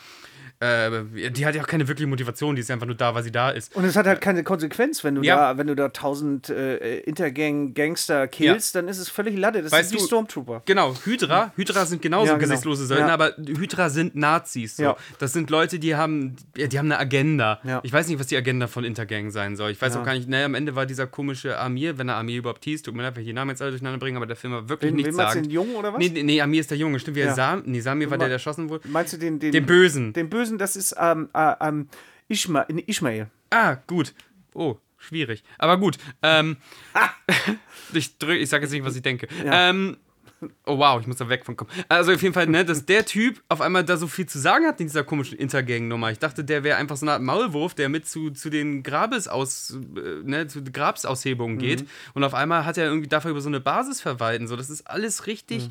Äh, 0.61 1.31
die 1.31 1.47
hat 1.47 1.55
ja 1.55 1.63
auch 1.63 1.67
keine 1.69 1.87
wirkliche 1.87 2.09
Motivation, 2.09 2.57
die 2.57 2.61
ist 2.63 2.71
einfach 2.71 2.87
nur 2.87 2.97
da, 2.97 3.15
weil 3.15 3.23
sie 3.23 3.31
da 3.31 3.51
ist. 3.51 3.75
Und 3.77 3.85
es 3.85 3.95
hat 3.97 4.07
halt 4.07 4.21
keine 4.21 4.43
Konsequenz, 4.43 5.05
wenn 5.05 5.15
du 5.15 5.23
Ja. 5.23 5.53
da, 5.53 5.59
wenn 5.59 5.69
du 5.69 5.77
da 5.77 5.89
tausend 5.91 6.49
äh, 6.51 6.99
Intergang-Gangster 7.01 8.27
killst, 8.29 8.75
dann 8.75 8.89
ist 8.89 8.99
es 8.99 9.09
völlig 9.09 9.37
Latte. 9.37 9.63
Das 9.63 9.73
Weißt 9.73 9.91
sind 9.91 10.01
wie 10.01 10.05
Stormtrooper. 10.05 10.63
Genau, 10.65 10.95
Hydra. 11.05 11.53
Hydra 11.57 11.87
sind 11.87 12.03
genauso 12.03 12.27
Ja, 12.27 12.33
genau. 12.35 12.49
gesichtslose 12.49 12.87
Söldner, 12.87 13.09
Ja. 13.09 13.15
aber 13.15 13.33
Hydra 13.37 13.89
sind 13.91 14.15
Nazis. 14.17 14.77
So. 14.77 14.83
Ja. 14.83 14.97
Das 15.19 15.33
sind 15.33 15.51
Leute, 15.51 15.79
die 15.79 15.95
haben, 15.97 16.37
ja, 16.57 16.67
die 16.67 16.79
haben 16.79 16.87
eine 16.87 16.99
Agenda. 16.99 17.61
Ja. 17.65 17.81
Ich 17.83 17.93
weiß 17.93 18.09
nicht, 18.09 18.19
was 18.19 18.27
die 18.27 18.37
Agenda 18.37 18.67
von 18.67 18.85
Intergang 18.85 19.31
sein 19.31 19.57
soll. 19.57 19.71
Ich 19.71 19.81
weiß 19.81 19.95
Ja. 19.95 20.01
auch 20.01 20.05
gar 20.05 20.15
nicht, 20.15 20.29
naja, 20.29 20.47
am 20.47 20.55
Ende 20.55 20.75
war 20.75 20.87
dieser 20.87 21.07
komische 21.07 21.59
Amir, 21.59 21.99
wenn 21.99 22.09
er 22.09 22.17
Amir 22.17 22.39
überhaupt 22.39 22.65
hieß, 22.65 22.83
tut 22.83 22.95
mir 22.95 23.03
leid, 23.03 23.17
wenn 23.17 23.23
ich 23.23 23.29
die 23.29 23.33
Namen 23.35 23.51
jetzt 23.51 23.63
alle 23.63 23.71
durcheinander 23.71 23.99
bringe, 23.99 24.17
aber 24.17 24.27
der 24.27 24.37
Film 24.37 24.53
war 24.53 24.69
wirklich 24.69 24.93
nichts 24.93 25.11
wen 25.11 25.17
meinst 25.17 25.35
du, 25.35 25.39
sagen. 25.39 25.43
den 25.49 25.53
Jungen 25.53 25.77
oder 25.77 25.93
was? 25.93 25.99
Nee, 25.99 26.23
nee, 26.23 26.41
Amir 26.41 26.61
ist 26.61 26.71
der 26.71 26.79
Junge, 26.79 26.99
stimmt, 26.99 27.17
wie 27.17 27.21
er 27.21 27.29
Ja. 27.29 27.35
Sam, 27.35 27.63
nee, 27.67 27.81
Samir 27.81 28.11
war 28.11 28.19
der, 28.19 28.29
der 28.29 28.37
erschossen 28.37 28.69
wurde. 28.69 28.89
Meinst 28.89 29.13
du 29.13 29.17
den, 29.19 29.39
den, 29.39 29.53
Den 29.53 29.67
Bösen. 29.67 30.13
Den 30.13 30.29
Bösen, 30.31 30.48
das 30.57 30.77
ist 30.77 30.95
ähm, 30.99 31.29
äh, 31.35 31.55
ähm, 31.61 31.89
Ishma, 32.29 32.63
Ishmael. 32.87 33.29
Ah, 33.51 33.77
gut. 33.87 34.15
Oh, 34.55 34.77
schwierig. 34.97 35.43
Aber 35.59 35.77
gut. 35.77 35.99
Ähm, 36.23 36.57
ich 37.93 38.17
drück, 38.19 38.39
ich 38.39 38.49
sage 38.49 38.65
jetzt 38.65 38.73
nicht, 38.73 38.85
was 38.85 38.97
ich 38.97 39.03
denke. 39.03 39.29
Ja. 39.45 39.71
Ähm, 39.71 39.97
oh 40.67 40.79
wow, 40.79 41.01
ich 41.01 41.07
muss 41.07 41.17
da 41.17 41.29
weg 41.29 41.45
von 41.45 41.57
kommen. 41.57 41.71
Also 41.89 42.13
auf 42.13 42.23
jeden 42.23 42.35
Fall, 42.35 42.47
ne, 42.47 42.65
dass 42.65 42.87
der 42.87 43.05
Typ 43.05 43.43
auf 43.49 43.61
einmal 43.61 43.85
da 43.85 43.97
so 43.97 44.07
viel 44.07 44.27
zu 44.27 44.39
sagen 44.39 44.67
hat 44.67 44.81
in 44.81 44.87
dieser 44.87 45.05
komischen 45.05 45.39
Intergang-Nummer. 45.39 46.11
Ich 46.11 46.19
dachte, 46.19 46.45
der 46.45 46.65
wäre 46.65 46.77
einfach 46.79 46.97
so 46.97 47.05
eine 47.05 47.13
Art 47.13 47.23
Maulwurf, 47.23 47.75
der 47.75 47.89
mit 47.89 48.07
zu, 48.07 48.31
zu 48.31 48.51
den 48.51 48.83
Grabesaus, 48.83 49.77
äh, 49.97 50.23
ne, 50.25 50.47
zu 50.47 50.63
Grabsaushebungen 50.63 51.59
geht. 51.59 51.87
Und 52.15 52.25
auf 52.25 52.35
einmal 52.35 52.65
hat 52.65 52.79
er 52.79 52.87
irgendwie 52.87 53.09
dafür 53.09 53.31
über 53.31 53.41
so 53.41 53.49
eine 53.49 53.61
Basis 53.61 54.01
verwalten. 54.01 54.47
So, 54.47 54.57
das 54.57 54.71
ist 54.71 54.87
alles 54.87 55.27
richtig. 55.27 55.69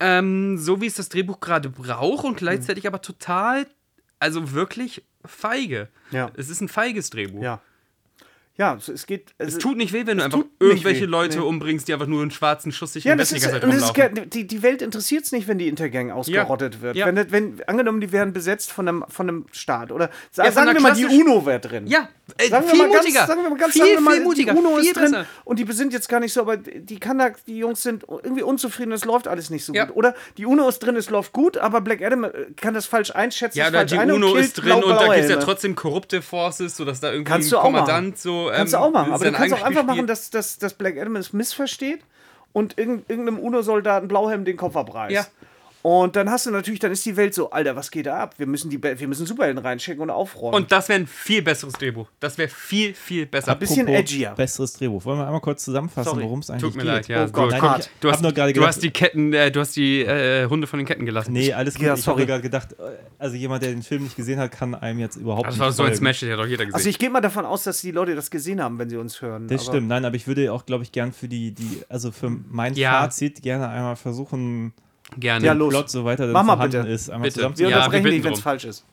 Ähm, 0.00 0.58
so 0.58 0.80
wie 0.80 0.86
es 0.86 0.94
das 0.94 1.08
Drehbuch 1.08 1.40
gerade 1.40 1.68
braucht 1.70 2.24
und 2.24 2.36
gleichzeitig 2.36 2.86
aber 2.86 3.02
total, 3.02 3.66
also 4.20 4.52
wirklich 4.52 5.02
feige. 5.24 5.88
Ja. 6.12 6.30
Es 6.36 6.48
ist 6.50 6.60
ein 6.60 6.68
feiges 6.68 7.10
Drehbuch. 7.10 7.42
Ja. 7.42 7.60
Ja, 8.56 8.74
es, 8.74 8.88
es 8.88 9.06
geht. 9.06 9.34
Es 9.38 9.58
tut 9.58 9.76
nicht 9.76 9.92
weh, 9.92 10.04
wenn 10.04 10.18
du 10.18 10.22
es 10.22 10.24
einfach 10.24 10.44
irgendwelche 10.58 11.02
weh. 11.02 11.06
Leute 11.06 11.38
Nee. 11.38 11.44
umbringst, 11.44 11.86
die 11.86 11.92
einfach 11.92 12.08
nur 12.08 12.22
einen 12.22 12.32
schwarzen 12.32 12.72
Schuss 12.72 12.92
sich 12.94 13.04
Ja, 13.04 13.12
im 13.12 13.20
Westen 13.20 13.36
die 13.36 13.40
ganze 13.40 13.60
Zeit 13.60 13.64
rumlaufen. 13.64 14.30
die, 14.30 14.48
die 14.48 14.62
Welt 14.64 14.82
interessiert 14.82 15.22
es 15.24 15.30
nicht, 15.30 15.46
wenn 15.46 15.58
die 15.58 15.68
Intergang 15.68 16.10
ausgerottet 16.10 16.80
wird. 16.80 16.96
Ja. 16.96 17.06
Wenn, 17.06 17.30
wenn, 17.30 17.62
angenommen, 17.68 18.00
die 18.00 18.10
wären 18.10 18.32
besetzt 18.32 18.72
von 18.72 18.88
einem, 18.88 19.04
von 19.08 19.28
einem 19.28 19.46
Staat. 19.52 19.92
Oder 19.92 20.10
Ja, 20.34 20.50
sagen 20.50 20.74
wir 20.74 20.80
mal, 20.80 20.92
die 20.94 21.06
UNO 21.06 21.46
wäre 21.46 21.60
drin. 21.60 21.86
Ja, 21.86 22.08
ey, 22.36 22.48
Sagen 22.48 22.64
wir, 22.66 22.70
viel 22.70 22.78
mal 22.78 22.90
ganz, 22.90 23.04
mutiger. 23.04 23.26
sagen 23.26 23.42
wir 23.42 23.50
mal 23.50 23.58
ganz, 23.58 23.72
viel, 23.72 23.82
sagen 23.82 23.94
wir 23.94 24.00
mal, 24.00 24.14
viel 24.14 24.24
mutiger. 24.24 24.52
die 24.52 24.58
UNO 24.58 24.76
viel 24.76 24.84
ist 24.86 24.96
drin 24.96 25.10
besser. 25.12 25.26
und 25.44 25.58
die 25.58 25.72
sind 25.72 25.92
jetzt 25.92 26.08
gar 26.08 26.20
nicht 26.20 26.32
so, 26.32 26.40
aber 26.42 26.56
die 26.58 26.98
kann 27.00 27.18
da, 27.18 27.30
die 27.46 27.58
Jungs 27.58 27.82
sind 27.82 28.04
irgendwie 28.08 28.42
unzufrieden, 28.42 28.92
es 28.92 29.04
läuft 29.04 29.28
alles 29.28 29.50
nicht 29.50 29.64
so 29.64 29.72
Ja. 29.72 29.86
gut. 29.86 29.96
Oder 29.96 30.14
die 30.36 30.46
UNO 30.46 30.68
ist 30.68 30.80
drin, 30.80 30.96
es 30.96 31.08
läuft 31.10 31.32
gut, 31.32 31.56
aber 31.56 31.80
Black 31.80 32.02
Adam 32.02 32.24
äh, 32.24 32.30
kann 32.56 32.74
das 32.74 32.86
falsch 32.86 33.10
einschätzen. 33.14 33.58
Ja, 33.58 33.70
falsch 33.70 33.92
die 33.92 33.98
ein 33.98 34.10
UNO 34.12 34.34
ist 34.34 34.54
drin 34.54 34.82
und 34.82 34.88
da 34.90 35.04
gibt 35.14 35.24
es 35.24 35.30
ja 35.30 35.36
trotzdem 35.36 35.74
korrupte 35.74 36.20
Forces, 36.22 36.76
sodass 36.76 37.00
da 37.00 37.10
irgendwie 37.12 37.30
Kannst 37.30 37.48
ein 37.48 37.50
du 37.52 37.58
auch 37.58 37.62
Kommandant 37.62 38.18
so. 38.18 38.50
Ähm, 38.50 38.56
Kannst 38.56 38.74
du 38.74 38.78
auch 38.78 38.90
machen, 38.90 39.12
aber 39.12 39.24
du 39.24 39.32
kannst 39.32 39.54
auch 39.54 39.62
einfach 39.62 39.84
machen, 39.84 40.06
dass, 40.06 40.30
dass, 40.30 40.58
dass 40.58 40.74
Black 40.74 40.98
Adam 40.98 41.16
es 41.16 41.32
missversteht 41.32 42.00
und 42.52 42.78
irgend, 42.78 43.08
irgendeinem 43.10 43.38
UNO-Soldaten 43.38 44.08
Blauhelm 44.08 44.44
den 44.44 44.56
Kopf 44.56 44.76
abreißt. 44.76 45.14
Ja. 45.14 45.26
Und 45.88 46.16
dann 46.16 46.28
hast 46.28 46.44
du 46.44 46.50
natürlich, 46.50 46.80
dann 46.80 46.92
ist 46.92 47.06
die 47.06 47.16
Welt 47.16 47.32
so, 47.32 47.48
Alter, 47.50 47.74
was 47.74 47.90
geht 47.90 48.04
da 48.04 48.18
ab? 48.18 48.34
Wir 48.36 48.46
müssen, 48.46 48.68
die, 48.68 48.82
wir 48.82 49.08
müssen 49.08 49.24
Superhelden 49.24 49.64
reinschicken 49.64 50.02
und 50.02 50.10
aufräumen. 50.10 50.54
Und 50.54 50.70
das 50.70 50.90
wäre 50.90 51.00
ein 51.00 51.06
viel 51.06 51.40
besseres 51.40 51.72
Drehbuch. 51.72 52.10
Das 52.20 52.36
wäre 52.36 52.50
viel, 52.50 52.92
viel 52.92 53.24
besser. 53.24 53.52
Ein 53.52 53.58
bisschen 53.58 53.86
Apropos 53.86 54.00
edgier. 54.00 54.34
Besseres 54.36 54.74
Drehbuch. 54.74 55.02
Wollen 55.06 55.18
wir 55.18 55.24
einmal 55.24 55.40
kurz 55.40 55.64
zusammenfassen, 55.64 56.20
worum 56.20 56.40
es 56.40 56.50
eigentlich 56.50 56.62
Tut 56.62 56.74
mir 56.76 56.82
geht? 56.82 56.92
leid, 56.92 57.08
ja. 57.08 57.24
Oh 57.24 57.28
Gott, 57.30 57.52
gut. 57.54 57.62
hart. 57.62 57.90
Du 58.00 58.08
Hab 58.08 58.16
hast, 58.16 58.22
nur 58.22 58.32
gerade 58.32 58.52
du 58.52 58.66
hast 58.66 58.82
die 58.82 58.90
Ketten, 58.90 59.32
äh, 59.32 59.50
du 59.50 59.60
hast 59.60 59.76
die 59.76 60.02
äh, 60.02 60.46
Hunde 60.50 60.66
von 60.66 60.78
den 60.78 60.84
Ketten 60.86 61.06
gelassen. 61.06 61.32
Nee, 61.32 61.54
alles 61.54 61.76
gut. 61.76 61.84
Ja, 61.86 61.94
ich 61.94 62.06
habe 62.06 62.26
gerade 62.26 62.42
gedacht, 62.42 62.72
äh, 62.72 62.82
also 63.18 63.36
jemand, 63.36 63.62
der 63.62 63.70
den 63.70 63.82
Film 63.82 64.02
nicht 64.02 64.14
gesehen 64.16 64.38
hat, 64.38 64.52
kann 64.52 64.74
einem 64.74 64.98
jetzt 64.98 65.16
überhaupt 65.16 65.46
das 65.46 65.54
nicht 65.54 65.60
war 65.60 65.72
so 65.72 65.84
ein. 65.84 65.94
Smash, 65.94 66.20
den 66.20 66.32
hat 66.32 66.38
doch 66.38 66.44
jeder 66.46 66.66
gesehen. 66.66 66.74
also 66.74 66.88
ich 66.90 66.98
gehe 66.98 67.08
mal 67.08 67.22
davon 67.22 67.46
aus, 67.46 67.62
dass 67.64 67.80
die 67.80 67.92
Leute 67.92 68.14
das 68.14 68.30
gesehen 68.30 68.62
haben, 68.62 68.78
wenn 68.78 68.90
sie 68.90 68.98
uns 68.98 69.22
hören. 69.22 69.48
Das 69.48 69.62
aber- 69.62 69.72
stimmt, 69.76 69.88
nein, 69.88 70.04
aber 70.04 70.16
ich 70.16 70.26
würde 70.26 70.52
auch, 70.52 70.66
glaube 70.66 70.84
ich, 70.84 70.92
gern 70.92 71.12
für 71.12 71.28
die, 71.28 71.52
die, 71.52 71.80
also 71.88 72.10
für 72.12 72.28
mein 72.28 72.74
Ja. 72.74 73.00
Fazit 73.00 73.40
gerne 73.40 73.70
einmal 73.70 73.96
versuchen, 73.96 74.74
Gerne. 75.16 75.46
Ja, 75.46 75.52
los. 75.52 75.70
Plot, 75.70 75.90
soweit 75.90 76.20
er 76.20 76.26
denn 76.26 76.32
Mach 76.32 76.44
mal 76.44 76.56
bitte. 76.56 76.78
ist, 76.78 77.10
einmal 77.10 77.30
Bitte. 77.30 77.56
Wir. 77.56 77.68
Ja, 77.68 77.78
unterbrechen 77.78 78.10
dich, 78.10 78.24
wenn 78.24 78.32
es 78.32 78.40
falsch 78.40 78.64
ist. 78.64 78.84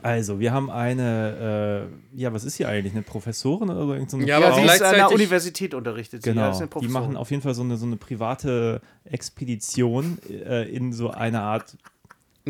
Also, 0.00 0.38
wir 0.38 0.52
haben 0.52 0.70
eine, 0.70 1.88
äh, 2.14 2.18
ja, 2.20 2.32
was 2.32 2.44
ist 2.44 2.54
hier 2.56 2.68
eigentlich? 2.68 2.92
Eine 2.92 3.02
Professorin 3.02 3.68
oder 3.68 3.84
so? 3.84 3.92
Irgend 3.94 4.10
so 4.10 4.16
eine 4.16 4.26
Ja, 4.26 4.36
aber 4.36 4.54
sie 4.54 4.62
ist 4.62 4.82
an 4.82 4.94
der 4.94 5.10
Universität 5.10 5.74
unterrichtet. 5.74 6.22
sie. 6.22 6.30
Genau, 6.30 6.50
ist 6.50 6.58
eine 6.58 6.68
die 6.80 6.88
machen 6.88 7.16
auf 7.16 7.30
jeden 7.30 7.42
Fall 7.42 7.54
so 7.54 7.62
eine, 7.62 7.76
so 7.76 7.86
eine 7.86 7.96
private 7.96 8.80
Expedition 9.04 10.18
äh, 10.30 10.68
in 10.70 10.92
so 10.92 11.10
eine 11.10 11.40
Art 11.40 11.76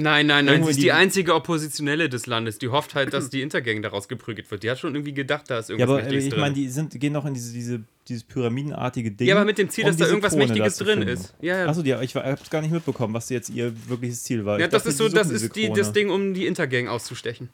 Nein, 0.02 0.26
nein, 0.26 0.44
nein. 0.44 0.64
Sie 0.64 0.70
ist 0.70 0.82
die 0.82 0.92
einzige 0.92 1.34
Oppositionelle 1.34 2.08
des 2.08 2.26
Landes. 2.26 2.58
Die 2.58 2.68
hofft 2.68 2.94
halt, 2.94 3.12
dass 3.12 3.30
die 3.30 3.42
Intergang 3.42 3.82
daraus 3.82 4.08
geprügelt 4.08 4.50
wird. 4.50 4.62
Die 4.62 4.70
hat 4.70 4.78
schon 4.78 4.94
irgendwie 4.94 5.14
gedacht, 5.14 5.44
da 5.48 5.58
ist 5.58 5.68
Ja, 5.68 5.74
irgendwas 5.74 5.90
aber 5.90 5.98
äh, 6.00 6.02
Mächtiges 6.04 6.24
ich 6.24 6.30
drin. 6.30 6.40
meine, 6.40 6.54
die 6.54 6.68
sind, 6.68 7.00
gehen 7.00 7.12
noch 7.12 7.26
in 7.26 7.34
diese, 7.34 7.52
diese, 7.52 7.80
dieses 8.08 8.24
pyramidenartige 8.24 9.10
Ding. 9.10 9.28
Ja, 9.28 9.34
aber 9.36 9.44
mit 9.44 9.58
dem 9.58 9.68
Ziel, 9.70 9.84
um 9.84 9.90
dass 9.90 9.96
da 9.98 10.06
irgendwas 10.06 10.32
Krone 10.32 10.46
Mächtiges 10.46 10.76
drin 10.76 10.98
finden. 11.00 11.08
ist. 11.08 11.34
Ja, 11.40 11.58
ja. 11.58 11.66
Achso, 11.66 11.82
ja, 11.82 12.00
ich 12.02 12.14
habe 12.16 12.38
es 12.42 12.50
gar 12.50 12.60
nicht 12.62 12.70
mitbekommen, 12.72 13.12
was 13.14 13.28
jetzt 13.30 13.50
ihr 13.50 13.72
wirkliches 13.88 14.22
Ziel 14.22 14.44
war. 14.44 14.58
ja, 14.58 14.66
Ich 14.66 14.70
das 14.70 14.82
dachte, 14.84 14.90
ist 14.90 14.98
so, 14.98 15.08
das 15.08 15.30
ist 15.30 15.54
die, 15.56 15.70
das 15.72 15.92
Ding, 15.92 16.10
um 16.10 16.34
die 16.34 16.46
Intergang 16.46 16.88
auszustechen. 16.88 17.48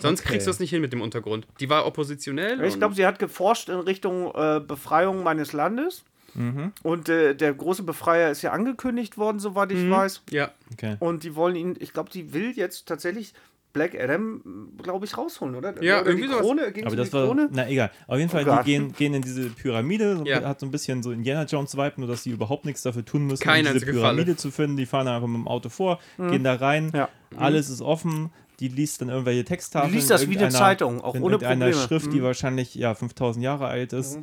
Sonst 0.00 0.20
Okay. 0.20 0.28
kriegst 0.30 0.46
du 0.46 0.50
das 0.50 0.60
nicht 0.60 0.70
hin 0.70 0.80
mit 0.80 0.92
dem 0.92 1.00
Untergrund. 1.00 1.46
Die 1.58 1.68
war 1.68 1.84
oppositionell. 1.84 2.62
Ich 2.64 2.76
glaube, 2.78 2.94
sie 2.94 3.04
hat 3.04 3.18
geforscht 3.18 3.68
in 3.68 3.80
Richtung 3.80 4.30
äh, 4.34 4.60
Befreiung 4.60 5.24
meines 5.24 5.52
Landes. 5.52 6.04
Mhm. 6.38 6.72
Und 6.82 7.08
äh, 7.08 7.34
der 7.34 7.52
große 7.54 7.82
Befreier 7.82 8.30
ist 8.30 8.42
ja 8.42 8.52
angekündigt 8.52 9.18
worden, 9.18 9.38
soweit 9.40 9.70
Mhm. 9.72 9.84
ich 9.86 9.90
weiß. 9.90 10.22
ja. 10.30 10.50
Okay. 10.72 10.96
Und 11.00 11.24
die 11.24 11.34
wollen 11.34 11.56
ihn, 11.56 11.76
ich 11.78 11.92
glaube, 11.92 12.10
die 12.10 12.32
will 12.32 12.52
jetzt 12.54 12.86
tatsächlich 12.86 13.34
Black 13.74 13.94
Adam, 14.00 14.70
glaube 14.82 15.04
ich, 15.04 15.16
rausholen, 15.18 15.54
oder? 15.54 15.80
Ja, 15.82 16.00
oder 16.00 16.06
irgendwie 16.08 16.26
die 16.26 16.32
sowas. 16.32 16.40
Krone, 16.46 16.72
ging's 16.72 16.86
Aber 16.86 16.96
das 16.96 17.08
die 17.08 17.12
war, 17.12 17.26
Krone? 17.26 17.48
na 17.52 17.68
egal. 17.68 17.90
Auf 18.06 18.16
jeden 18.18 18.30
Fall, 18.30 18.44
Gott. 18.44 18.60
die 18.60 18.70
gehen, 18.70 18.92
gehen 18.94 19.12
in 19.14 19.22
diese 19.22 19.50
Pyramide, 19.50 20.22
Ja. 20.24 20.42
hat 20.42 20.58
so 20.60 20.66
ein 20.66 20.70
bisschen 20.70 21.02
so 21.02 21.12
Indiana 21.12 21.44
Jones 21.44 21.76
Vibe, 21.76 21.92
nur 21.98 22.08
dass 22.08 22.22
sie 22.22 22.30
überhaupt 22.30 22.64
nichts 22.64 22.82
dafür 22.82 23.04
tun 23.04 23.26
müssen, 23.26 23.42
Keine 23.42 23.68
um 23.68 23.74
diese 23.74 23.84
einzige 23.86 23.92
Falle. 24.00 24.14
Pyramide 24.14 24.36
zu 24.36 24.50
finden. 24.50 24.76
Die 24.78 24.86
fahren 24.86 25.06
einfach 25.06 25.28
mit 25.28 25.36
dem 25.36 25.46
Auto 25.48 25.68
vor, 25.68 26.00
gehen 26.16 26.44
da 26.44 26.54
rein, 26.54 26.90
Ja. 26.94 27.08
alles 27.36 27.68
ist 27.68 27.82
offen. 27.82 28.30
Die 28.58 28.68
liest 28.68 29.02
dann 29.02 29.10
irgendwelche 29.10 29.44
Texttafeln. 29.44 29.92
Die 29.92 29.98
liest 29.98 30.10
das 30.10 30.28
wie 30.28 30.36
eine 30.36 30.48
Zeitung, 30.48 31.00
auch 31.00 31.14
in 31.14 31.22
ohne 31.22 31.38
Probleme. 31.38 31.72
Schrift, 31.74 32.12
die 32.12 32.22
wahrscheinlich 32.24 32.74
ja 32.74 32.94
5000 32.94 33.44
Jahre 33.44 33.68
alt 33.68 33.92
ist. 33.92 34.18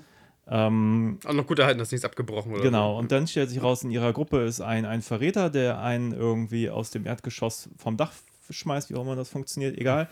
Ähm, 0.48 1.18
Auch 1.26 1.34
noch 1.34 1.48
gut 1.48 1.60
erhalten, 1.60 1.80
dass 1.80 1.92
nichts 1.92 2.06
abgebrochen 2.06 2.52
wurde. 2.52 2.62
Genau, 2.64 2.98
und 3.00 3.12
dann 3.12 3.28
stellt 3.28 3.50
sich 3.50 3.62
raus, 3.64 3.84
in 3.84 3.90
ihrer 3.92 4.14
Gruppe 4.14 4.42
ist 4.44 4.62
ein, 4.62 4.86
ein 4.86 5.02
Verräter, 5.02 5.50
der 5.50 5.80
einen 5.82 6.12
irgendwie 6.12 6.70
aus 6.70 6.92
dem 6.92 7.06
Erdgeschoss 7.06 7.70
vom 7.78 7.98
Dach 7.98 8.12
schmeißt, 8.50 8.90
wie 8.92 8.96
auch 8.96 9.02
immer 9.02 9.16
das 9.16 9.30
funktioniert, 9.30 9.78
egal. 9.78 10.08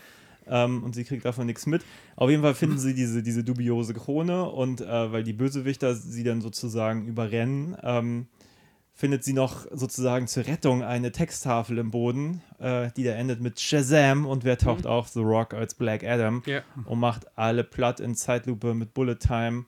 Ähm, 0.46 0.82
und 0.82 0.94
sie 0.94 1.04
kriegt 1.04 1.24
davon 1.24 1.46
nichts 1.46 1.66
mit. 1.66 1.82
Auf 2.16 2.28
jeden 2.30 2.42
Fall 2.42 2.54
finden 2.54 2.78
sie 2.78 2.94
diese, 2.94 3.22
diese 3.22 3.44
dubiose 3.44 3.94
Krone 3.94 4.44
und 4.50 4.80
äh, 4.80 5.12
weil 5.12 5.22
die 5.22 5.32
Bösewichter 5.32 5.94
sie 5.94 6.24
dann 6.24 6.40
sozusagen 6.42 7.06
überrennen, 7.06 7.76
ähm, 7.82 8.26
findet 8.92 9.24
sie 9.24 9.32
noch 9.32 9.66
sozusagen 9.72 10.26
zur 10.26 10.46
Rettung 10.46 10.82
eine 10.82 11.12
Texttafel 11.12 11.78
im 11.78 11.90
Boden, 11.90 12.42
äh, 12.58 12.90
die 12.96 13.04
da 13.04 13.12
endet 13.12 13.40
mit 13.40 13.58
Shazam 13.58 14.26
und 14.26 14.44
wer 14.44 14.58
taucht 14.58 14.86
auf? 14.86 15.08
The 15.08 15.20
Rock 15.20 15.54
als 15.54 15.74
Black 15.74 16.04
Adam 16.04 16.42
Ja. 16.46 16.60
und 16.84 16.98
macht 17.00 17.26
alle 17.38 17.64
platt 17.64 18.00
in 18.00 18.14
Zeitlupe 18.14 18.74
mit 18.74 18.92
Bullet 18.94 19.16
Time. 19.16 19.64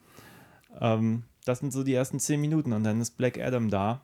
Ähm, 0.80 1.22
das 1.44 1.60
sind 1.60 1.72
so 1.72 1.82
die 1.84 1.94
ersten 1.94 2.18
zehn 2.18 2.40
Minuten 2.40 2.72
und 2.72 2.84
dann 2.84 3.00
ist 3.00 3.16
Black 3.16 3.38
Adam 3.38 3.70
da. 3.70 4.00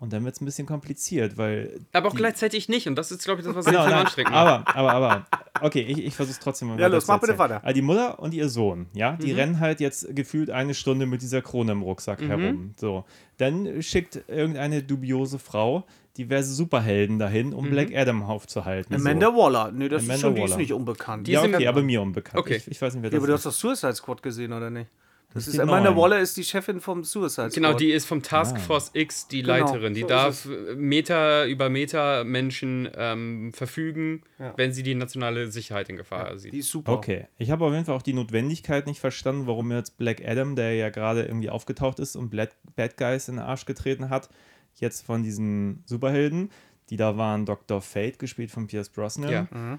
Und 0.00 0.12
dann 0.12 0.24
wird 0.24 0.34
es 0.34 0.40
ein 0.40 0.44
bisschen 0.44 0.66
kompliziert, 0.66 1.38
weil. 1.38 1.80
Aber 1.92 2.08
auch 2.08 2.12
die- 2.12 2.18
gleichzeitig 2.18 2.68
nicht. 2.68 2.86
Und 2.88 2.96
das 2.96 3.10
ist, 3.10 3.24
glaube 3.24 3.40
ich, 3.40 3.46
das, 3.46 3.54
was 3.56 3.64
Genau, 3.64 3.84
nein, 3.84 3.92
anstrengend 3.94 4.32
aber, 4.32 4.64
aber, 4.76 4.92
aber, 4.92 5.26
okay, 5.62 5.80
ich, 5.80 5.98
ich 6.04 6.14
versuche 6.14 6.34
es 6.34 6.40
trotzdem 6.40 6.68
mal 6.68 6.78
Ja, 6.78 6.88
los, 6.88 7.06
mach 7.06 7.20
bitte 7.20 7.38
weiter. 7.38 7.64
Also 7.64 7.74
die 7.74 7.82
Mutter 7.82 8.18
und 8.18 8.34
ihr 8.34 8.48
Sohn, 8.48 8.86
ja, 8.92 9.12
die 9.16 9.32
Mhm. 9.32 9.38
rennen 9.38 9.60
halt 9.60 9.80
jetzt 9.80 10.14
gefühlt 10.14 10.50
eine 10.50 10.74
Stunde 10.74 11.06
mit 11.06 11.22
dieser 11.22 11.40
Krone 11.42 11.72
im 11.72 11.82
Rucksack 11.82 12.20
herum. 12.20 12.72
So. 12.76 13.04
Dann 13.38 13.82
schickt 13.82 14.20
irgendeine 14.28 14.82
dubiose 14.82 15.38
Frau 15.38 15.84
diverse 16.18 16.52
Superhelden 16.54 17.18
dahin, 17.18 17.48
Mhm. 17.48 17.54
um 17.54 17.70
Black 17.70 17.92
Adam 17.94 18.22
aufzuhalten. 18.24 18.94
Amanda 18.94 19.28
Waller. 19.34 19.72
Nee, 19.72 19.88
das 19.88 20.02
Amanda 20.02 20.14
ist 20.14 20.20
schon, 20.20 20.34
die 20.36 20.42
ist 20.42 20.56
nicht 20.58 20.72
unbekannt. 20.72 21.26
So. 21.26 21.32
Ja, 21.32 21.42
okay, 21.42 21.66
aber 21.66 21.82
mir 21.82 22.00
unbekannt. 22.02 22.38
Okay. 22.38 22.56
Ich, 22.56 22.68
ich 22.70 22.80
weiß 22.82 22.94
nicht, 22.94 23.02
wer 23.02 23.08
Ja, 23.10 23.16
das 23.16 23.18
aber 23.18 23.26
du 23.28 23.34
ist. 23.34 23.46
hast 23.46 23.62
doch 23.64 23.68
Suicide 23.70 23.94
Squad 23.94 24.22
gesehen, 24.22 24.52
oder 24.52 24.70
nicht? 24.70 24.88
Das 25.34 25.46
Nicht 25.46 25.48
ist 25.48 25.54
die 25.56 25.60
Amanda 25.62 25.90
neuen. 25.90 26.00
Waller 26.00 26.20
ist 26.20 26.36
die 26.36 26.44
Chefin 26.44 26.80
vom 26.80 27.02
Suicide 27.02 27.50
Squad. 27.50 27.54
Genau, 27.54 27.72
die 27.74 27.90
ist 27.90 28.06
vom 28.06 28.22
Task 28.22 28.54
Ah. 28.56 28.60
Force 28.60 28.90
X 28.94 29.26
die 29.28 29.42
Genau, 29.42 29.54
Leiterin. 29.54 29.92
Die 29.92 30.02
so 30.02 30.06
darf 30.06 30.48
Meter 30.76 31.46
über 31.46 31.68
Meter 31.68 32.22
Menschen 32.24 32.88
ähm, 32.96 33.52
verfügen, 33.52 34.22
Ja. 34.38 34.54
wenn 34.56 34.72
sie 34.72 34.82
die 34.84 34.94
nationale 34.94 35.50
Sicherheit 35.50 35.88
in 35.88 35.96
Gefahr 35.96 36.38
sieht. 36.38 36.52
Die 36.52 36.58
ist 36.58 36.70
super. 36.70 36.92
Okay, 36.92 37.26
ich 37.36 37.50
habe 37.50 37.64
auf 37.64 37.72
jeden 37.72 37.84
Fall 37.84 37.96
auch 37.96 38.02
die 38.02 38.12
Notwendigkeit 38.12 38.86
nicht 38.86 39.00
verstanden, 39.00 39.46
warum 39.48 39.72
jetzt 39.72 39.98
Black 39.98 40.22
Adam, 40.24 40.54
der 40.54 40.74
ja 40.76 40.88
gerade 40.90 41.22
irgendwie 41.24 41.50
aufgetaucht 41.50 41.98
ist 41.98 42.14
und 42.14 42.30
Bad, 42.30 42.50
Bad 42.76 42.96
Guys 42.96 43.28
in 43.28 43.36
den 43.36 43.44
Arsch 43.44 43.66
getreten 43.66 44.10
hat, 44.10 44.28
jetzt 44.76 45.04
von 45.04 45.22
diesen 45.24 45.82
Superhelden, 45.84 46.50
die 46.90 46.96
da 46.96 47.16
waren 47.16 47.44
Dr. 47.44 47.80
Fate, 47.80 48.18
gespielt 48.20 48.50
von 48.52 48.66
Pierce 48.68 48.88
Brosnan. 48.88 49.30
Ja. 49.30 49.78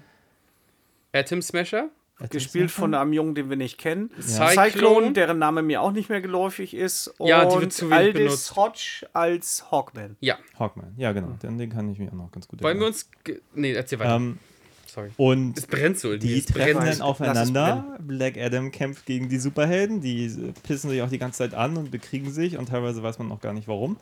Atom 1.12 1.40
Smasher, 1.40 1.88
Gespielt 2.30 2.70
von 2.70 2.94
einem 2.94 3.12
Jungen, 3.12 3.34
den 3.34 3.50
wir 3.50 3.56
nicht 3.58 3.76
kennen. 3.76 4.10
Cyclone. 4.20 4.70
Cyclone, 4.70 5.12
deren 5.12 5.38
Name 5.38 5.62
mir 5.62 5.82
auch 5.82 5.92
nicht 5.92 6.08
mehr 6.08 6.22
geläufig 6.22 6.72
ist. 6.74 7.08
Und 7.18 7.28
Ja, 7.28 7.44
die 7.44 7.60
wird 7.60 7.72
zu 7.74 7.86
wenig 7.90 7.94
Aldis 7.98 8.14
benutzt. 8.24 8.56
Hodge 8.56 9.06
als 9.12 9.70
Hawkman. 9.70 10.16
ja. 10.20 10.38
Hawkman, 10.58 10.94
ja 10.96 11.12
genau, 11.12 11.36
den, 11.42 11.58
den 11.58 11.68
kann 11.70 11.90
ich 11.90 11.98
mir 11.98 12.08
auch 12.08 12.12
noch 12.14 12.32
ganz 12.32 12.48
gut 12.48 12.62
Wollen 12.62 12.78
wir 12.78 12.86
erinnern. 12.86 13.02
uns. 13.34 13.42
Nee, 13.54 13.72
erzähl 13.72 13.98
weiter. 13.98 14.16
ähm, 14.16 14.38
Sorry. 14.86 15.10
Und 15.18 15.58
Es 15.58 15.66
brennt 15.66 15.98
so. 15.98 16.16
die 16.16 16.40
treffen 16.40 16.86
dann 16.86 17.02
aufeinander. 17.02 17.98
Black 18.00 18.38
Adam 18.38 18.70
kämpft 18.72 19.04
gegen 19.04 19.28
die 19.28 19.36
Superhelden, 19.38 20.00
die 20.00 20.54
pissen 20.62 20.88
sich 20.88 21.02
auch 21.02 21.10
die 21.10 21.18
ganze 21.18 21.38
Zeit 21.38 21.52
an 21.52 21.76
und 21.76 21.90
bekriegen 21.90 22.32
sich 22.32 22.56
und 22.56 22.70
teilweise 22.70 23.02
weiß 23.02 23.18
man 23.18 23.28
noch 23.28 23.40
gar 23.42 23.52
nicht 23.52 23.68
warum. 23.68 23.98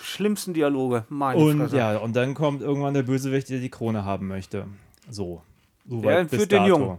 Schlimmsten 0.00 0.52
Dialoge. 0.52 1.06
Meine 1.08 1.40
Und 1.40 1.58
Fresse. 1.60 1.76
ja, 1.78 1.96
und 1.96 2.14
dann 2.14 2.34
kommt 2.34 2.60
irgendwann 2.60 2.92
der 2.92 3.04
Bösewicht, 3.04 3.48
der 3.48 3.58
die 3.60 3.70
Krone 3.70 4.04
haben 4.04 4.28
möchte. 4.28 4.66
So. 5.08 5.40
so 5.88 6.02
Der 6.02 6.10
weit 6.18 6.30
bis 6.30 6.42
entführt 6.42 6.52
den. 6.52 6.68
Jungen. 6.68 6.98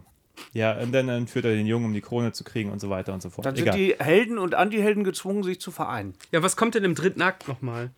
Ja, 0.54 0.78
und 0.80 0.92
dann 0.92 1.10
entführt 1.10 1.46
er 1.46 1.52
den 1.56 1.66
Jungen, 1.68 1.86
um 1.86 1.94
die 1.94 2.02
Krone 2.02 2.32
zu 2.32 2.44
kriegen 2.44 2.72
und 2.72 2.80
so 2.80 2.90
weiter 2.90 3.14
und 3.14 3.22
so 3.22 3.30
fort. 3.30 3.46
Dann 3.46 3.56
sind 3.56 3.64
Egal. 3.68 3.78
die 3.78 3.96
Helden 4.00 4.38
und 4.38 4.56
Antihelden 4.56 5.04
gezwungen, 5.04 5.44
sich 5.44 5.60
zu 5.62 5.72
vereinen. 5.72 6.14
Ja, 6.32 6.42
was 6.44 6.56
kommt 6.56 6.76
denn 6.76 6.84
im 6.84 6.96
dritten 6.96 7.22
Akt 7.22 7.48
nochmal? 7.48 7.92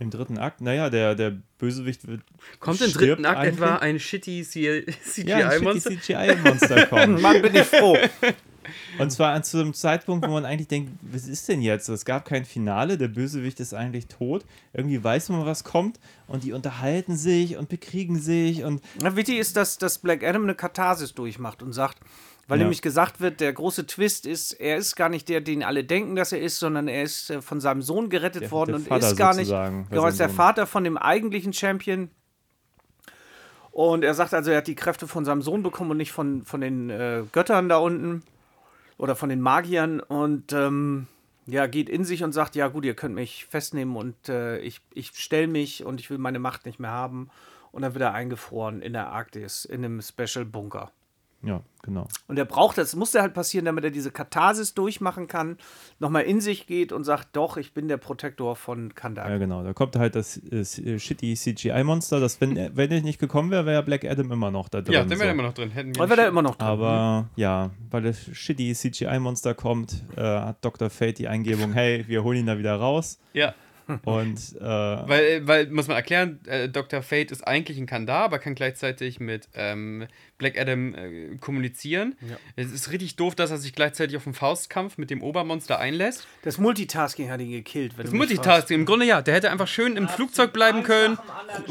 Im 0.00 0.10
dritten 0.10 0.38
Akt, 0.38 0.60
naja, 0.60 0.90
der, 0.90 1.14
der 1.14 1.36
Bösewicht 1.58 2.06
wird. 2.08 2.20
Kommt 2.58 2.80
im 2.80 2.92
dritten 2.92 3.24
Akt 3.24 3.38
eigentlich. 3.38 3.54
etwa 3.54 3.76
ein 3.76 4.00
shitty 4.00 4.42
C- 4.42 4.84
ja, 5.24 5.48
ein 5.48 5.58
CGI-Monster? 5.60 5.90
shitty 5.92 6.00
CGI-Monster 6.14 6.86
kommt. 6.90 7.22
Mann, 7.22 7.40
bin 7.42 7.54
ich 7.54 7.62
froh. 7.62 7.96
Und 8.98 9.10
zwar 9.10 9.42
zu 9.42 9.58
einem 9.60 9.74
Zeitpunkt, 9.74 10.26
wo 10.26 10.30
man 10.32 10.44
eigentlich 10.44 10.68
denkt, 10.68 10.92
was 11.02 11.26
ist 11.26 11.48
denn 11.48 11.60
jetzt? 11.62 11.88
Es 11.88 12.04
gab 12.04 12.24
kein 12.24 12.44
Finale, 12.44 12.96
der 12.98 13.08
Bösewicht 13.08 13.60
ist 13.60 13.74
eigentlich 13.74 14.06
tot. 14.06 14.44
Irgendwie 14.72 15.02
weiß 15.02 15.28
man, 15.30 15.44
was 15.46 15.64
kommt. 15.64 15.98
Und 16.26 16.44
die 16.44 16.52
unterhalten 16.52 17.16
sich 17.16 17.56
und 17.56 17.68
bekriegen 17.68 18.18
sich 18.18 18.64
und 18.64 18.82
Na, 19.00 19.14
wichtig 19.16 19.38
ist, 19.38 19.56
dass, 19.56 19.78
dass 19.78 19.98
Black 19.98 20.22
Adam 20.24 20.44
eine 20.44 20.54
Katharsis 20.54 21.14
durchmacht 21.14 21.62
und 21.62 21.72
sagt, 21.72 21.98
weil 22.46 22.58
Ja. 22.58 22.64
nämlich 22.64 22.82
gesagt 22.82 23.20
wird, 23.22 23.40
der 23.40 23.52
große 23.54 23.86
Twist 23.86 24.26
ist, 24.26 24.52
er 24.52 24.76
ist 24.76 24.96
gar 24.96 25.08
nicht 25.08 25.28
der, 25.30 25.40
den 25.40 25.62
alle 25.62 25.82
denken, 25.82 26.14
dass 26.14 26.30
er 26.32 26.40
ist, 26.42 26.58
sondern 26.58 26.88
er 26.88 27.02
ist 27.02 27.30
äh, 27.30 27.40
von 27.40 27.58
seinem 27.60 27.80
Sohn 27.80 28.10
gerettet 28.10 28.42
Der- 28.42 28.50
worden 28.50 28.72
der 28.72 28.76
und 28.76 28.86
Vater 28.88 29.06
ist 29.08 29.16
gar 29.16 29.34
nicht. 29.34 29.48
Genau, 29.90 30.06
ist 30.06 30.20
der. 30.20 30.28
Vater 30.28 30.66
von 30.66 30.84
dem 30.84 30.98
eigentlichen 30.98 31.52
Champion. 31.54 32.10
Und 33.70 34.04
er 34.04 34.14
sagt 34.14 34.34
also, 34.34 34.50
er 34.50 34.58
hat 34.58 34.66
die 34.68 34.74
Kräfte 34.76 35.08
von 35.08 35.24
seinem 35.24 35.42
Sohn 35.42 35.62
bekommen 35.62 35.90
und 35.92 35.96
nicht 35.96 36.12
von, 36.12 36.44
von 36.44 36.60
den 36.60 36.90
äh, 36.90 37.22
Göttern 37.32 37.68
da 37.68 37.78
unten 37.78 38.22
oder 38.98 39.16
von 39.16 39.28
den 39.28 39.40
Magiern. 39.40 40.00
Und 40.00 40.52
ähm, 40.52 41.06
ja, 41.46 41.66
geht 41.66 41.88
in 41.88 42.04
sich 42.04 42.24
und 42.24 42.32
sagt, 42.32 42.56
ja 42.56 42.68
gut, 42.68 42.84
ihr 42.84 42.94
könnt 42.94 43.14
mich 43.14 43.46
festnehmen 43.46 43.96
und 43.96 44.28
äh, 44.28 44.58
ich, 44.58 44.80
ich 44.92 45.12
stelle 45.14 45.46
mich 45.46 45.84
und 45.84 46.00
ich 46.00 46.10
will 46.10 46.18
meine 46.18 46.38
Macht 46.38 46.66
nicht 46.66 46.80
mehr 46.80 46.90
haben. 46.90 47.30
Und 47.72 47.82
dann 47.82 47.94
wird 47.94 48.02
er 48.02 48.14
eingefroren 48.14 48.82
in 48.82 48.92
der 48.92 49.08
Arktis, 49.08 49.64
in 49.64 49.84
einem 49.84 50.00
Special 50.00 50.44
Bunker. 50.44 50.92
Ja, 51.44 51.60
genau. 51.82 52.06
Und 52.28 52.38
er 52.38 52.44
braucht 52.44 52.78
das, 52.78 52.96
musste 52.96 53.20
halt 53.20 53.34
passieren, 53.34 53.64
damit 53.64 53.84
er 53.84 53.90
diese 53.90 54.10
Katharsis 54.10 54.74
durchmachen 54.74 55.26
kann, 55.28 55.58
nochmal 55.98 56.22
in 56.22 56.40
sich 56.40 56.66
geht 56.66 56.92
und 56.92 57.04
sagt, 57.04 57.28
doch, 57.36 57.56
ich 57.56 57.72
bin 57.74 57.88
der 57.88 57.96
Protektor 57.98 58.56
von 58.56 58.94
Kandak. 58.94 59.28
Ja, 59.28 59.38
genau. 59.38 59.62
Da 59.62 59.72
kommt 59.72 59.96
halt 59.96 60.14
das 60.14 60.36
äh, 60.50 60.98
shitty 60.98 61.34
CGI-Monster. 61.34 62.20
Das, 62.20 62.40
wenn, 62.40 62.56
er- 62.56 62.76
wenn 62.76 62.90
er 62.90 63.00
nicht 63.02 63.18
gekommen 63.18 63.50
wäre, 63.50 63.66
wäre 63.66 63.82
Black 63.82 64.04
Adam 64.04 64.30
immer 64.32 64.50
noch 64.50 64.68
da 64.68 64.80
drin. 64.80 64.94
Ja, 64.94 65.02
den 65.02 65.10
wäre 65.10 65.24
so. 65.24 65.28
immer 65.28 65.42
noch 65.42 65.54
drin. 65.54 65.70
Hätten 65.70 65.94
wir 65.94 66.08
wird 66.08 66.18
er 66.18 66.28
immer 66.28 66.42
noch 66.42 66.56
drin. 66.56 66.66
Aber 66.66 67.28
ja, 67.36 67.70
weil 67.90 68.02
das 68.02 68.18
shitty 68.32 68.72
CGI-Monster 68.74 69.54
kommt, 69.54 70.04
äh, 70.16 70.20
hat 70.22 70.64
Dr. 70.64 70.90
Fate 70.90 71.18
die 71.18 71.28
Eingebung, 71.28 71.72
hey, 71.72 72.04
wir 72.08 72.24
holen 72.24 72.38
ihn 72.40 72.46
da 72.46 72.58
wieder 72.58 72.74
raus. 72.76 73.18
Ja. 73.32 73.54
Und 74.04 74.38
äh, 74.56 74.62
Weil, 74.62 75.46
weil, 75.46 75.66
muss 75.68 75.88
man 75.88 75.96
erklären, 75.96 76.40
äh, 76.46 76.68
Dr. 76.68 77.02
Fate 77.02 77.30
ist 77.30 77.46
eigentlich 77.46 77.78
ein 77.78 77.86
Kandar, 77.86 78.24
aber 78.24 78.38
kann 78.38 78.54
gleichzeitig 78.54 79.20
mit 79.20 79.48
ähm, 79.54 80.06
Black 80.38 80.58
Adam 80.58 80.94
äh, 80.94 81.36
kommunizieren. 81.36 82.16
Es 82.56 82.72
ist 82.72 82.90
richtig 82.90 83.16
doof, 83.16 83.34
dass 83.34 83.50
er 83.50 83.58
sich 83.58 83.74
gleichzeitig 83.74 84.16
auf 84.16 84.26
einen 84.26 84.34
Faustkampf 84.34 84.98
mit 84.98 85.10
dem 85.10 85.22
Obermonster 85.22 85.78
einlässt. 85.78 86.26
Das 86.42 86.58
Multitasking 86.58 87.30
hat 87.30 87.40
ihn 87.40 87.50
gekillt. 87.50 87.96
Wenn 87.96 88.04
Das 88.04 88.10
du 88.12 88.16
mich 88.16 88.26
fragst. 88.28 88.36
Multitasking, 88.44 88.80
im 88.80 88.86
Grunde 88.86 89.06
ja. 89.06 89.22
Der 89.22 89.34
hätte 89.34 89.50
einfach 89.50 89.68
schön 89.68 89.96
im 89.96 90.08
Flugzeug 90.08 90.52
bleiben 90.52 90.82
können, 90.82 91.18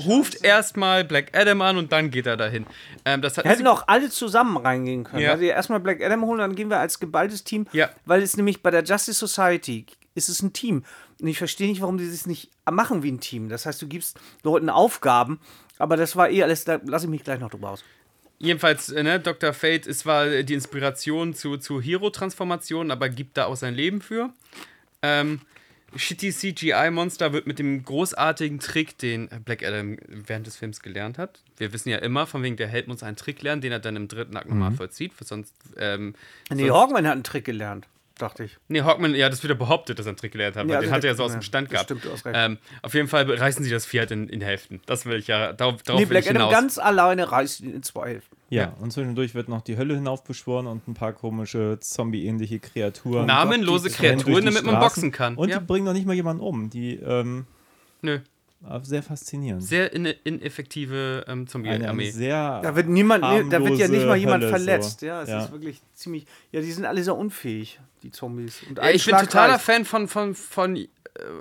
ruft 0.06 0.44
erstmal 0.44 1.04
Black 1.04 1.38
Adam 1.38 1.62
an 1.62 1.78
und 1.78 1.92
dann 1.92 2.12
geht 2.12 2.26
er 2.26 2.38
dahin. 2.38 2.66
Ähm, 3.06 3.22
das 3.22 3.38
hat 3.38 3.46
Wir 3.46 3.52
hätten 3.52 3.68
auch 3.68 3.88
alle 3.88 4.10
zusammen 4.10 4.58
reingehen 4.58 5.04
können. 5.04 5.24
Ja. 5.24 5.32
Also 5.32 5.44
erstmal 5.44 5.80
Black 5.80 6.02
Adam 6.04 6.24
holen, 6.24 6.40
dann 6.40 6.56
gehen 6.56 6.70
wir 6.70 6.80
als 6.80 7.00
geballtes 7.00 7.44
Team. 7.44 7.68
Ja. 7.74 7.90
Weil 8.06 8.22
es 8.22 8.38
nämlich 8.38 8.62
bei 8.62 8.72
der 8.72 8.84
Justice 8.84 9.26
Society 9.26 9.86
ist 10.16 10.30
es 10.30 10.42
ein 10.42 10.54
Team. 10.54 10.84
Und 11.20 11.28
ich 11.28 11.38
verstehe 11.38 11.68
nicht, 11.68 11.82
warum 11.82 11.98
die 11.98 12.06
es 12.06 12.26
nicht 12.26 12.52
machen 12.70 13.04
wie 13.04 13.12
ein 13.12 13.20
Team. 13.20 13.50
Das 13.50 13.66
heißt, 13.66 13.82
du 13.82 13.88
gibst 13.88 14.20
Leuten 14.44 14.70
Aufgaben, 14.70 15.40
aber 15.78 15.98
das 15.98 16.16
war 16.16 16.30
eh 16.30 16.44
alles, 16.44 16.66
da 16.66 16.80
lasse 16.86 17.06
ich 17.06 17.12
mich 17.12 17.24
gleich 17.24 17.40
noch 17.40 17.50
drüber 17.50 17.72
aus. 17.72 17.84
Jedenfalls, 18.40 18.90
äh, 18.90 19.04
ne, 19.04 19.20
Dr. 19.20 19.54
Fate 19.54 19.88
ist 19.88 20.00
zwar 20.00 20.44
die 20.44 20.54
Inspiration 20.54 21.34
zu, 21.34 21.58
zu 21.58 21.82
Hero-Transformationen, 21.82 22.92
aber 22.92 23.10
gibt 23.10 23.38
da 23.38 23.46
auch 23.46 23.56
sein 23.56 23.74
Leben 23.74 24.02
für. 24.02 24.34
Ähm, 25.02 25.42
Shitty 25.96 26.32
CGI-Monster 26.32 27.34
wird 27.34 27.46
mit 27.46 27.60
dem 27.60 27.84
großartigen 27.84 28.60
Trick, 28.60 28.98
den 28.98 29.30
Black 29.46 29.64
Adam 29.64 29.98
während 30.08 30.48
des 30.48 30.58
Films 30.58 30.82
gelernt 30.82 31.18
hat. 31.18 31.42
Wir 31.58 31.72
wissen 31.72 31.90
ja 31.90 32.00
immer, 32.00 32.26
von 32.26 32.42
wegen 32.44 32.58
der 32.58 32.68
Held 32.68 32.88
muss 32.88 33.04
einen 33.04 33.16
Trick 33.16 33.42
lernen, 33.42 33.62
den 33.62 33.72
er 33.72 33.80
dann 33.80 33.96
im 33.96 34.08
dritten 34.08 34.36
Akt 34.36 34.50
nochmal 34.50 34.72
vollzieht. 34.72 35.14
Sonst, 35.20 35.54
ähm, 35.78 36.16
Nee, 36.50 36.68
sonst, 36.68 36.74
Hawkman 36.74 37.06
hat 37.06 37.14
einen 37.14 37.24
Trick 37.24 37.46
gelernt, 37.46 37.88
dachte 38.18 38.44
ich. 38.46 38.58
nee, 38.68 38.82
Hawkman, 38.82 39.16
ja, 39.16 39.30
das 39.30 39.42
wird 39.44 39.52
er 39.52 39.56
behauptet, 39.56 39.98
dass 40.00 40.06
er 40.06 40.10
einen 40.12 40.18
Trick 40.18 40.32
gelernt 40.34 40.56
hat, 40.56 40.64
weil 40.68 40.72
Ja, 40.74 40.80
den 40.80 40.84
also 40.86 40.96
hat 40.96 41.04
er 41.04 41.10
ja 41.12 41.16
so 41.16 41.24
aus 41.24 41.32
dem 41.34 41.42
Stand 41.42 41.70
gehabt. 41.70 41.86
stimmt, 41.86 42.06
du 42.06 42.12
hast 42.12 42.26
recht. 42.26 42.36
Ähm, 42.40 42.58
auf 42.82 42.94
jeden 42.94 43.08
Fall 43.08 43.30
reißen 43.30 43.64
sie 43.64 43.72
das 43.72 43.86
Vieh 43.86 44.00
halt 44.00 44.12
in, 44.12 44.28
in 44.30 44.42
Hälften. 44.42 44.82
Das 44.86 45.06
will 45.06 45.18
ich 45.18 45.28
ja, 45.28 45.52
darauf, 45.54 45.82
darauf 45.84 46.00
Nee, 46.02 46.10
will 46.10 46.18
ich 46.18 46.24
Black 46.26 46.36
Adam 46.36 46.50
hinaus. 46.50 46.52
ganz 46.54 46.78
alleine 46.78 47.32
reißt 47.32 47.62
ihn 47.62 47.74
in 47.76 47.84
zwei 47.84 48.10
Hälften. 48.10 48.36
ja, 48.50 48.64
Ja. 48.64 48.74
und 48.80 48.92
zwischendurch 48.94 49.34
wird 49.36 49.50
noch 49.50 49.62
die 49.62 49.78
Hölle 49.78 49.96
hinaufbeschworen 49.96 50.68
und 50.68 50.88
ein 50.88 50.94
paar 50.94 51.14
komische 51.14 51.78
Zombie-ähnliche 51.80 52.60
Kreaturen. 52.60 53.26
Namenlose 53.26 53.90
Kreaturen, 53.90 54.46
damit 54.46 54.64
man 54.64 54.80
boxen 54.80 55.12
kann. 55.12 55.36
Und 55.36 55.50
ja. 55.50 55.60
die 55.60 55.66
bringen 55.66 55.86
noch 55.86 55.94
nicht 55.94 56.06
mal 56.06 56.14
jemanden 56.14 56.42
um. 56.44 56.70
Die, 56.70 56.96
ähm, 56.96 57.46
Nö. 58.02 58.20
Äh, 58.70 58.80
sehr 58.84 59.04
faszinierend. 59.04 59.64
Sehr 59.64 59.92
in, 59.94 60.06
ineffektive 60.06 61.26
ähm, 61.28 61.48
Zombie-Armee. 61.48 62.12
sehr 62.12 62.62
Da 62.62 62.76
wird 62.76 62.88
niemand, 62.88 63.24
da 63.24 63.64
wird 63.64 63.78
ja 63.78 63.88
nicht 63.88 64.06
mal 64.06 64.18
jemand 64.18 64.44
Hölle, 64.44 64.50
verletzt. 64.52 65.00
so. 65.02 65.06
Ja, 65.06 65.22
es 65.24 65.30
Ja. 65.30 65.44
ist 65.46 65.52
wirklich 65.52 65.82
ziemlich. 65.94 66.26
Ja, 66.52 66.62
die 66.62 66.72
sind 66.72 66.86
alle 66.86 67.04
sehr 67.04 67.16
unfähig, 67.16 67.80
die 68.04 68.12
Zombies. 68.12 68.62
Und 68.70 68.78
Ja, 68.78 68.86
ich 68.90 69.06
bin 69.06 69.12
Schlag 69.16 69.22
totaler 69.26 69.54
reicht. 69.54 69.66
Fan 69.66 69.86
von, 69.86 70.08
von, 70.08 70.36
von, 70.36 70.76
äh, 70.78 70.88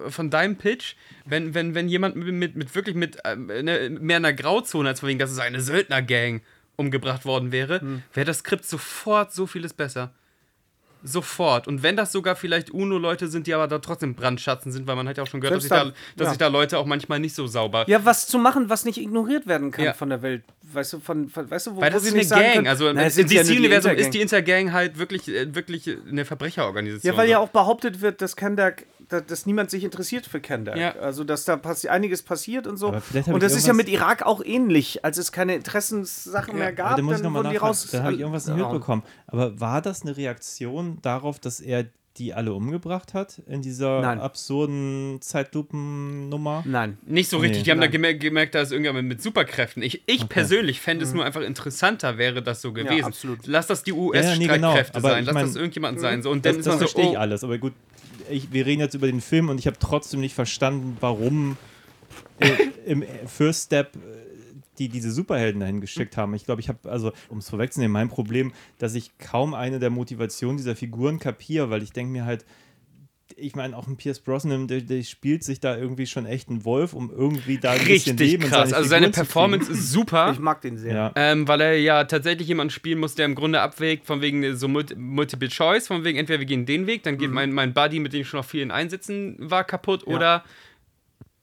von 0.09 0.31
deinem 0.31 0.57
Pitch. 0.57 0.95
Wenn, 1.25 1.55
wenn, 1.55 1.75
wenn 1.75 1.89
jemand 1.89 2.17
mit, 2.17 2.57
mit, 2.57 2.75
wirklich 2.75 2.97
mit 2.97 3.19
ähm, 3.25 3.47
ne, 3.47 3.89
mehr 3.91 4.17
einer 4.17 4.33
Grauzone, 4.33 4.89
als 4.89 5.01
von 5.01 5.09
wegen, 5.09 5.19
dass 5.19 5.31
es 5.31 5.39
eine 5.39 5.61
Söldnergang 5.61 6.41
umgebracht 6.77 7.25
worden 7.25 7.53
wäre, 7.53 7.81
Hm. 7.81 8.03
wäre 8.15 8.25
das 8.27 8.39
Skript 8.39 8.65
sofort 8.65 9.33
so 9.33 9.47
vieles 9.47 9.73
besser. 9.75 10.13
Sofort. 11.05 11.67
Und 11.69 11.83
wenn 11.83 11.97
das 11.97 12.13
sogar 12.13 12.37
vielleicht 12.37 12.71
UNO-Leute 12.71 13.27
sind, 13.29 13.47
die 13.47 13.55
aber 13.55 13.67
da 13.69 13.79
trotzdem 13.79 14.15
Brandschatzen 14.15 14.71
sind, 14.73 14.87
weil 14.87 14.97
man 14.97 15.09
hat 15.09 15.17
ja 15.17 15.25
auch 15.25 15.27
schon 15.27 15.41
gehört, 15.41 15.57
dass, 15.57 15.65
sich 15.65 15.69
Selbst 15.71 15.91
da, 15.91 16.15
dass 16.17 16.27
ja. 16.27 16.31
sich 16.31 16.39
da 16.39 16.47
Leute 16.49 16.79
auch 16.79 16.87
manchmal 16.87 17.19
nicht 17.19 17.35
so 17.35 17.47
sauber. 17.47 17.85
Ja, 17.89 18.05
was 18.05 18.27
zu 18.27 18.39
machen, 18.39 18.69
was 18.69 18.85
nicht 18.85 18.99
ignoriert 18.99 19.47
werden 19.47 19.71
kann 19.73 19.85
Ja. 19.85 19.93
von 19.95 20.09
der 20.11 20.23
Welt. 20.23 20.43
Weißt 20.73 20.93
du, 20.95 21.01
von, 21.01 21.29
von 21.29 21.51
weißt 21.51 21.67
du, 21.67 21.77
wo 21.77 21.81
Weil 21.81 21.91
das 21.91 22.05
ist 22.05 22.15
eine 22.15 22.43
Gang. 22.43 22.55
können- 22.55 22.67
Also 22.69 22.89
im, 22.89 22.95
Nein, 22.97 23.05
im 23.05 23.09
es 23.09 23.15
sind 23.17 23.31
ja 23.33 23.43
nur 23.43 23.51
die 23.51 23.57
DC-Universum 23.57 23.93
ist 23.93 24.15
die 24.15 24.21
Intergang 24.21 24.73
halt 24.73 24.99
wirklich, 24.99 25.29
äh, 25.29 25.55
wirklich 25.55 25.91
eine 26.09 26.25
Verbrecherorganisation. 26.25 27.13
Ja, 27.13 27.19
weil 27.19 27.29
ja 27.29 27.39
auch 27.39 27.49
behauptet 27.49 28.01
wird, 28.01 28.23
dass 28.23 28.37
Kendak, 28.37 28.85
da- 29.01 29.02
dass 29.09 29.47
niemand 29.47 29.71
sich 29.71 29.85
interessiert 29.85 30.27
für 30.27 30.41
Kendak. 30.41 30.77
Ja. 30.77 30.93
Also, 30.97 31.25
dass 31.25 31.45
da 31.45 31.57
passi 31.57 31.89
einiges 31.89 32.23
passiert 32.23 32.67
und 32.67 32.77
so. 32.77 32.95
Und 33.27 33.43
das 33.43 33.55
ist 33.55 33.67
ja 33.67 33.73
mit 33.73 33.89
Irak 33.89 34.23
auch 34.23 34.43
ähnlich. 34.45 35.05
Als 35.05 35.19
es 35.19 35.33
keine 35.33 35.55
Interessenssachen 35.55 36.59
mehr 36.59 36.73
gab, 36.73 36.93
Aber 36.93 36.97
da 36.97 37.03
muss 37.03 37.13
ich 37.13 37.17
dann 37.19 37.25
nochmal 37.25 37.45
wurden 37.45 37.53
die 37.53 37.57
raus. 37.59 37.89
Da 37.91 38.03
habe 38.03 38.15
ich 38.15 38.21
irgendwas 38.21 38.47
nicht 38.47 38.57
Ja. 38.59 38.65
mitbekommen. 38.65 39.03
Aber 39.27 39.61
war 39.61 39.83
das 39.83 40.03
eine 40.03 40.17
Reaktion 40.17 40.99
darauf, 41.03 41.39
dass 41.39 41.61
er 41.61 41.87
die 42.19 42.35
alle 42.35 42.53
umgebracht 42.53 43.15
hat 43.15 43.41
in 43.47 43.63
dieser 43.63 44.01
Nein. 44.01 44.21
absurden 44.21 45.19
Zeitlupennummer? 45.21 46.63
Nein. 46.67 46.99
Nicht 47.07 47.31
so 47.31 47.39
richtig. 47.39 47.59
Nee. 47.59 47.65
Die 47.65 47.71
haben 47.71 47.79
da 47.81 47.87
Nein. 47.87 47.93
gemerkt, 47.93 48.21
gemerkt, 48.21 48.55
da 48.55 48.61
ist 48.61 48.71
irgendjemand 48.73 49.09
mit 49.09 49.23
Superkräften. 49.23 49.83
Ich, 49.83 50.03
ich 50.07 50.29
persönlich 50.29 50.81
fände 50.81 51.05
es 51.05 51.15
nur 51.15 51.25
einfach 51.25 51.41
interessanter, 51.41 52.19
wäre 52.19 52.43
das 52.43 52.61
so 52.63 52.73
gewesen. 52.73 53.05
absolut. 53.05 53.47
Lass 53.47 53.67
das 53.67 53.83
die 53.83 53.93
Ja, 53.93 53.97
ja, 53.97 54.03
nee, 54.37 54.45
US-Streitkräfte 54.47 54.93
genau. 54.93 55.07
Aber 55.07 55.11
sein. 55.11 55.21
ich 55.21 55.27
Lass 55.27 55.35
mein, 55.35 55.47
das 55.47 55.57
irgendjemand 55.57 56.01
sein. 56.01 56.23
So. 56.23 56.31
Und 56.31 56.45
dann 56.45 56.53
Das, 56.57 56.59
ist 56.61 56.67
das 56.67 56.73
man 56.73 56.79
so, 56.81 56.87
verstehe 56.87 57.13
ich 57.13 57.17
oh, 57.17 57.21
alles. 57.21 57.45
Aber 57.45 57.59
gut, 57.59 57.73
ich, 58.31 58.53
wir 58.53 58.67
reden 58.67 58.81
jetzt 58.81 58.95
über 58.95 59.07
den 59.07 59.21
Film 59.21 59.49
und 59.49 59.59
ich 59.59 59.67
habe 59.67 59.77
trotzdem 59.79 60.21
nicht 60.21 60.35
verstanden, 60.35 60.97
warum 61.01 61.57
äh, 62.41 62.49
im 62.87 63.05
First 63.27 63.67
Step 63.67 63.97
äh, 63.97 63.99
die 64.79 64.89
diese 64.89 65.13
Superhelden 65.13 65.61
dahin 65.61 65.81
geschickt 65.81 66.17
haben. 66.17 66.35
Ich 66.35 66.45
glaube, 66.45 66.61
ich 66.61 66.69
habe, 66.69 66.91
also 66.91 67.13
um 67.29 67.39
es 67.39 67.51
vorwegzunehmen, 67.51 67.93
mein 67.93 68.09
Problem, 68.09 68.53
dass 68.79 68.95
ich 68.95 69.17
kaum 69.19 69.55
eine 69.55 69.79
der 69.79 69.91
Motivationen 69.91 70.57
dieser 70.57 70.77
Figuren 70.77 71.19
kapiere, 71.19 71.71
weil 71.71 71.83
ich 71.83 71.93
denke 71.93 72.13
mir 72.13 72.25
halt, 72.25 72.45
ich 73.35 73.55
meine, 73.57 73.75
auch 73.77 73.87
ein 73.87 73.97
Pierce 73.97 74.21
Brosnan, 74.21 74.69
der, 74.69 74.83
der 74.83 75.03
spielt 75.03 75.43
sich 75.43 75.59
da 75.59 75.75
irgendwie 75.77 76.05
schon 76.07 76.27
echt 76.27 76.51
einen 76.51 76.67
Wolf, 76.67 76.93
um 76.93 77.11
irgendwie 77.11 77.57
da 77.57 77.71
ein 77.73 77.79
bisschen 77.79 78.17
richtig 78.17 78.19
Leben 78.19 78.43
in 78.43 78.49
krass. 78.51 78.69
seine 78.71 78.77
Also 78.77 78.89
seine 78.91 79.09
Performance 79.11 79.73
ist 79.73 79.91
super. 79.91 80.31
Ich 80.33 80.39
mag 80.39 80.61
den 80.61 80.77
sehr. 80.77 80.95
Ja. 80.95 81.13
Ähm, 81.17 81.49
weil 81.49 81.61
er 81.63 81.79
ja 81.79 82.05
tatsächlich 82.05 82.49
jemanden 82.49 82.71
spielen 82.71 82.99
muss, 82.99 83.15
der 83.15 83.25
im 83.25 83.35
Grunde 83.35 83.61
abwägt, 83.63 84.07
von 84.07 84.21
wegen 84.21 84.55
so 84.57 84.69
Multi 84.69 84.97
Multiple 84.97 85.49
Choice, 85.49 85.87
von 85.87 86.05
wegen 86.05 86.19
entweder 86.19 86.41
wir 86.41 86.47
gehen 86.47 86.67
den 86.67 86.87
Weg, 86.87 87.05
dann 87.05 87.17
geht 87.17 87.29
Mhm. 87.31 87.35
mein, 87.35 87.53
mein 87.53 87.73
Buddy, 87.73 88.01
mit 88.01 88.13
dem 88.13 88.21
ich 88.21 88.29
schon 88.29 88.41
auf 88.41 88.47
vielen 88.47 88.71
Einsätzen 88.71 89.37
war, 89.39 89.65
kaputt 89.65 90.07
oder 90.07 90.45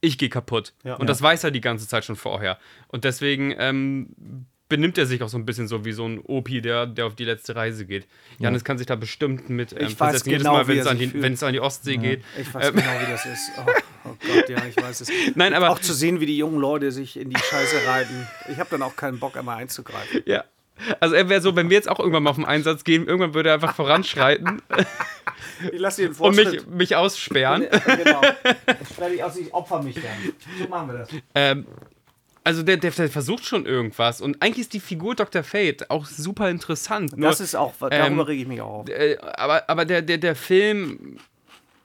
ich 0.01 0.17
gehe 0.17 0.29
kaputt. 0.29 0.73
Ja. 0.83 0.95
Und 0.95 1.07
das 1.09 1.21
weiß 1.21 1.43
er 1.43 1.51
die 1.51 1.61
ganze 1.61 1.87
Zeit 1.87 2.05
schon 2.05 2.15
vorher. 2.15 2.57
Und 2.87 3.03
deswegen 3.03 3.53
ähm, 3.57 4.45
benimmt 4.69 4.97
er 4.97 5.05
sich 5.07 5.21
auch 5.23 5.29
so 5.29 5.37
ein 5.37 5.45
bisschen 5.45 5.67
so 5.67 5.83
wie 5.83 5.91
so 5.93 6.05
ein 6.07 6.19
Opi, 6.19 6.61
der, 6.61 6.85
der 6.85 7.07
auf 7.07 7.15
die 7.15 7.25
letzte 7.25 7.55
Reise 7.55 7.85
geht. 7.85 8.07
Janis 8.37 8.63
kann 8.63 8.77
sich 8.77 8.85
da 8.87 8.95
bestimmt 8.95 9.49
mit 9.49 9.71
ähm, 9.73 9.79
Ich 9.79 9.85
weiß 9.87 9.97
versetzen, 9.97 10.29
jedes 10.29 10.43
genau, 10.43 10.53
Mal, 10.57 10.67
wenn 10.67 10.77
es 10.79 10.87
an, 10.87 10.97
die- 10.99 11.21
wenn 11.21 11.33
es 11.33 11.43
an 11.43 11.53
die 11.53 11.59
Ostsee 11.59 11.97
geht. 11.97 12.23
Ich 12.39 12.53
weiß 12.53 12.67
Ähm, 12.69 12.75
genau, 12.75 12.91
wie 13.01 13.11
das 13.11 13.25
ist. 13.25 13.51
Oh, 13.57 13.69
oh 14.05 14.15
Gott, 14.27 14.47
ja, 14.49 14.63
ich 14.65 14.77
weiß 14.77 15.01
es. 15.01 15.11
Nein, 15.35 15.53
aber 15.53 15.71
Auch 15.71 15.79
zu 15.79 15.93
sehen, 15.93 16.19
wie 16.19 16.27
die 16.27 16.37
jungen 16.37 16.59
Leute 16.59 16.91
sich 16.91 17.17
in 17.17 17.29
die 17.31 17.37
Scheiße 17.39 17.87
reiten. 17.87 18.27
Ich 18.51 18.59
habe 18.59 18.69
dann 18.69 18.83
auch 18.83 18.95
keinen 18.95 19.19
Bock, 19.19 19.35
einmal 19.37 19.57
einzugreifen. 19.57 20.21
ja. 20.25 20.43
Also 20.99 21.15
er 21.15 21.29
wäre 21.29 21.41
so, 21.41 21.55
wenn 21.55 21.69
wir 21.69 21.77
jetzt 21.77 21.89
auch 21.89 21.99
irgendwann 21.99 22.23
mal 22.23 22.29
auf 22.31 22.35
den 22.37 22.45
Einsatz 22.45 22.83
gehen, 22.83 23.07
irgendwann 23.07 23.33
würde 23.33 23.49
er 23.49 23.55
einfach 23.55 23.75
voranschreiten 23.75 24.61
Ich 25.71 25.79
lasse 25.79 26.03
den 26.07 26.13
und 26.13 26.35
mich, 26.35 26.67
mich 26.67 26.95
aussperren. 26.95 27.65
genau. 27.85 28.21
Ich 28.81 28.89
sperre 28.89 29.09
dich 29.11 29.23
aus, 29.23 29.35
ich 29.37 29.53
opfer 29.53 29.81
mich 29.83 29.95
dann. 29.95 30.33
So 30.57 30.67
machen 30.69 30.89
wir 30.89 30.97
das. 30.99 31.09
Ähm, 31.35 31.65
also 32.43 32.63
der, 32.63 32.77
der, 32.77 32.91
der 32.91 33.09
versucht 33.09 33.45
schon 33.45 33.65
irgendwas. 33.65 34.21
Und 34.21 34.41
eigentlich 34.41 34.59
ist 34.61 34.73
die 34.73 34.79
Figur 34.79 35.15
Dr. 35.15 35.43
Fate 35.43 35.89
auch 35.89 36.05
super 36.05 36.49
interessant. 36.49 37.17
Nur, 37.17 37.29
Das 37.29 37.41
ist 37.41 37.55
auch, 37.55 37.73
darüber 37.79 37.95
ähm, 37.97 38.19
rege 38.21 38.41
ich 38.43 38.47
mich 38.47 38.61
auch 38.61 38.81
auf. 38.81 38.89
äh, 38.89 39.17
aber 39.17 39.69
aber 39.69 39.85
der, 39.85 40.01
der, 40.01 40.17
der 40.17 40.35
Film 40.35 41.17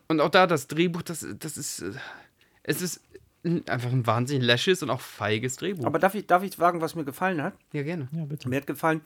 und 0.09 0.21
auch 0.21 0.31
da 0.31 0.47
das 0.47 0.69
Drehbuch, 0.69 1.03
das, 1.03 1.27
das 1.41 1.57
ist. 1.57 1.81
äh, 1.83 1.93
Es 2.63 2.81
ist 2.81 3.01
einfach 3.45 3.91
ein 3.93 4.07
wahnsinnig 4.07 4.45
läsches 4.45 4.83
und 4.83 4.91
auch 4.91 5.01
feiges 5.01 5.57
Drehbuch. 5.57 5.85
Aber 5.85 5.99
darf 5.99 6.15
ich, 6.15 6.27
darf 6.27 6.43
ich 6.43 6.55
sagen, 6.55 6.81
was 6.81 6.95
mir 6.95 7.05
gefallen 7.05 7.43
hat? 7.43 7.55
ja, 7.73 7.83
gerne. 7.83 8.09
Ja, 8.13 8.25
bitte. 8.25 8.49
Mir 8.49 8.57
hat 8.57 8.67
gefallen, 8.67 9.01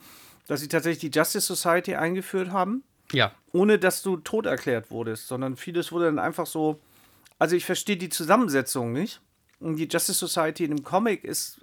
dass 0.47 0.61
sie 0.61 0.67
tatsächlich 0.67 1.11
die 1.11 1.17
Justice 1.17 1.45
Society 1.45 1.95
eingeführt 1.95 2.51
haben, 2.51 2.83
Ja. 3.11 3.31
ohne 3.51 3.77
dass 3.79 4.01
du 4.01 4.17
tot 4.17 4.45
erklärt 4.45 4.91
wurdest, 4.91 5.27
sondern 5.27 5.55
vieles 5.57 5.91
wurde 5.91 6.05
dann 6.05 6.19
einfach 6.19 6.45
so. 6.45 6.79
Also 7.37 7.55
ich 7.55 7.65
verstehe 7.65 7.97
die 7.97 8.09
Zusammensetzung 8.09 8.91
nicht. 8.93 9.21
Und 9.61 9.75
die 9.75 9.89
Justice 9.89 10.13
Society 10.25 10.63
in 10.63 10.71
dem 10.75 10.83
Comic 10.85 11.25
ist 11.25 11.59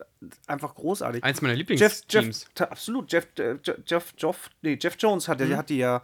einfach 0.47 0.75
großartig. 0.75 1.25
Eins 1.25 1.41
meiner 1.41 1.55
Jeff, 1.55 1.69
Jeff, 1.79 2.03
Lieblingsteams. 2.03 2.47
ta- 2.55 2.65
absolut. 2.67 3.11
Jeff, 3.11 3.27
äh, 3.39 3.55
Je- 3.65 3.75
Jeff, 3.87 4.13
Jeff, 4.19 4.51
nee, 4.61 4.79
Jeff 4.79 4.97
Jones 4.99 5.29
hat, 5.29 5.41
Mhm. 5.41 5.57
hat 5.57 5.71
die 5.71 5.79
ja 5.79 6.03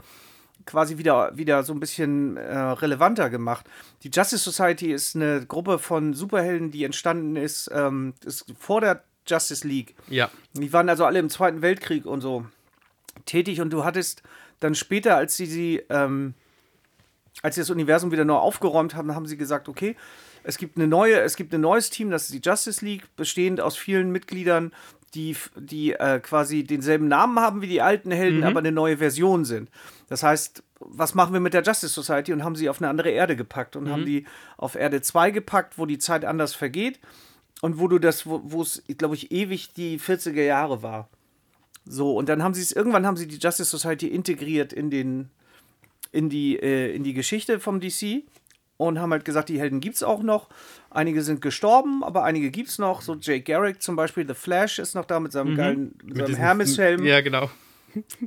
quasi 0.67 0.99
wieder, 0.99 1.37
wieder 1.37 1.63
so 1.63 1.73
ein 1.73 1.81
bisschen 1.81 2.37
äh, 2.37 2.57
relevanter 2.57 3.31
gemacht. 3.31 3.67
Die 4.03 4.11
Justice 4.13 4.43
Society 4.43 4.93
ist 4.93 5.17
eine 5.17 5.45
Gruppe 5.47 5.79
von 5.79 6.15
Superhelden, 6.15 6.71
die 6.71 6.85
entstanden 6.85 7.37
ist, 7.37 7.71
ähm, 7.73 8.15
ist 8.25 8.47
vor 8.59 8.81
der 8.81 9.03
Justice 9.27 9.67
League. 9.67 9.95
Ja. 10.09 10.31
Die 10.55 10.73
waren 10.73 10.89
also 10.89 11.05
alle 11.05 11.19
im 11.19 11.31
Zweiten 11.31 11.63
Weltkrieg 11.63 12.07
und 12.07 12.21
so 12.21 12.47
tätig 13.27 13.61
und 13.61 13.71
du 13.71 13.85
hattest 13.85 14.23
dann 14.61 14.75
später, 14.75 15.17
als 15.17 15.37
sie 15.37 15.47
sie, 15.47 15.83
ähm, 15.91 16.35
als 17.43 17.57
sie 17.57 17.61
das 17.61 17.71
Universum 17.71 18.13
wieder 18.13 18.25
neu 18.25 18.37
aufgeräumt 18.37 18.95
haben, 18.95 19.15
haben 19.15 19.27
sie 19.27 19.37
gesagt, 19.37 19.69
okay, 19.69 19.97
es 20.45 20.59
gibt 20.59 20.77
eine 20.77 20.87
neue, 20.87 21.21
es 21.21 21.37
gibt 21.37 21.55
ein 21.55 21.61
neues 21.61 21.91
Team, 21.91 22.11
das 22.11 22.25
ist 22.25 22.35
die 22.35 22.49
Justice 22.49 22.85
League, 22.85 23.05
bestehend 23.17 23.61
aus 23.61 23.77
vielen 23.77 24.11
Mitgliedern, 24.11 24.73
die, 25.15 25.37
die 25.57 25.93
äh, 25.93 26.21
quasi 26.21 26.65
denselben 26.65 27.09
Namen 27.09 27.39
haben 27.39 27.63
wie 27.63 27.67
die 27.67 27.83
alten 27.83 28.11
Helden, 28.11 28.45
aber 28.45 28.61
eine 28.61 28.73
neue 28.73 28.97
Version 28.97 29.45
sind. 29.45 29.71
Das 30.09 30.23
heißt, 30.23 30.63
was 30.81 31.15
machen 31.15 31.33
wir 31.33 31.41
mit 31.41 31.55
der 31.55 31.63
Justice 31.63 31.93
Society 31.93 32.33
und 32.33 32.45
haben 32.45 32.57
sie 32.57 32.69
auf 32.69 32.81
eine 32.81 32.89
andere 32.89 33.11
Erde 33.11 33.37
gepackt 33.37 33.77
und 33.77 33.91
haben 33.91 34.05
die 34.05 34.27
auf 34.57 34.75
Erde 34.75 35.01
2 35.01 35.31
gepackt, 35.31 35.79
wo 35.79 35.87
die 35.87 35.99
Zeit 35.99 36.25
anders 36.25 36.55
vergeht 36.55 36.99
und 37.61 37.79
wo 37.79 37.89
du 37.89 37.99
das, 37.99 38.27
wo 38.27 38.41
wo 38.45 38.63
es, 38.63 38.83
glaube 38.99 39.15
ich, 39.15 39.31
ewig 39.31 39.73
die 39.75 39.99
40er 39.99 40.43
Jahre 40.43 40.83
war. 40.83 41.09
So, 41.85 42.17
und 42.17 42.29
dann 42.29 42.43
haben 42.43 42.55
sie 42.55 42.63
es, 42.63 42.73
irgendwann 42.73 43.07
haben 43.07 43.17
sie 43.17 43.27
die 43.27 43.39
Justice 43.39 43.71
Society 43.71 44.09
integriert 44.09 44.73
in 44.73 44.91
den, 44.91 45.31
in 46.11 46.29
die, 46.29 46.57
äh, 46.57 46.95
in 46.95 47.05
die 47.05 47.15
Geschichte 47.15 47.61
vom 47.61 47.81
DC 47.81 48.25
und 48.77 48.99
haben 48.99 49.13
halt 49.13 49.25
gesagt, 49.25 49.49
die 49.49 49.61
Helden 49.61 49.81
gibt 49.81 49.97
es 49.97 50.03
auch 50.03 50.23
noch. 50.23 50.49
Einige 50.95 51.23
sind 51.23 51.41
gestorben, 51.41 52.05
aber 52.05 52.25
einige 52.25 52.51
gibt 52.51 52.69
es 52.69 52.79
noch. 52.79 53.01
So 53.03 53.15
Jake 53.19 53.43
Garrick 53.43 53.83
zum 53.83 53.97
Beispiel, 53.97 54.27
The 54.27 54.35
Flash 54.35 54.79
ist 54.79 54.95
noch 54.95 55.05
da 55.07 55.21
mit 55.21 55.33
seinem 55.33 55.57
geilen 55.57 55.95
mit 56.05 56.17
seinem 56.17 56.27
diesem- 56.27 56.41
Hermes-Helm. 56.41 57.05
Ja, 57.05 57.21
genau. 57.23 57.51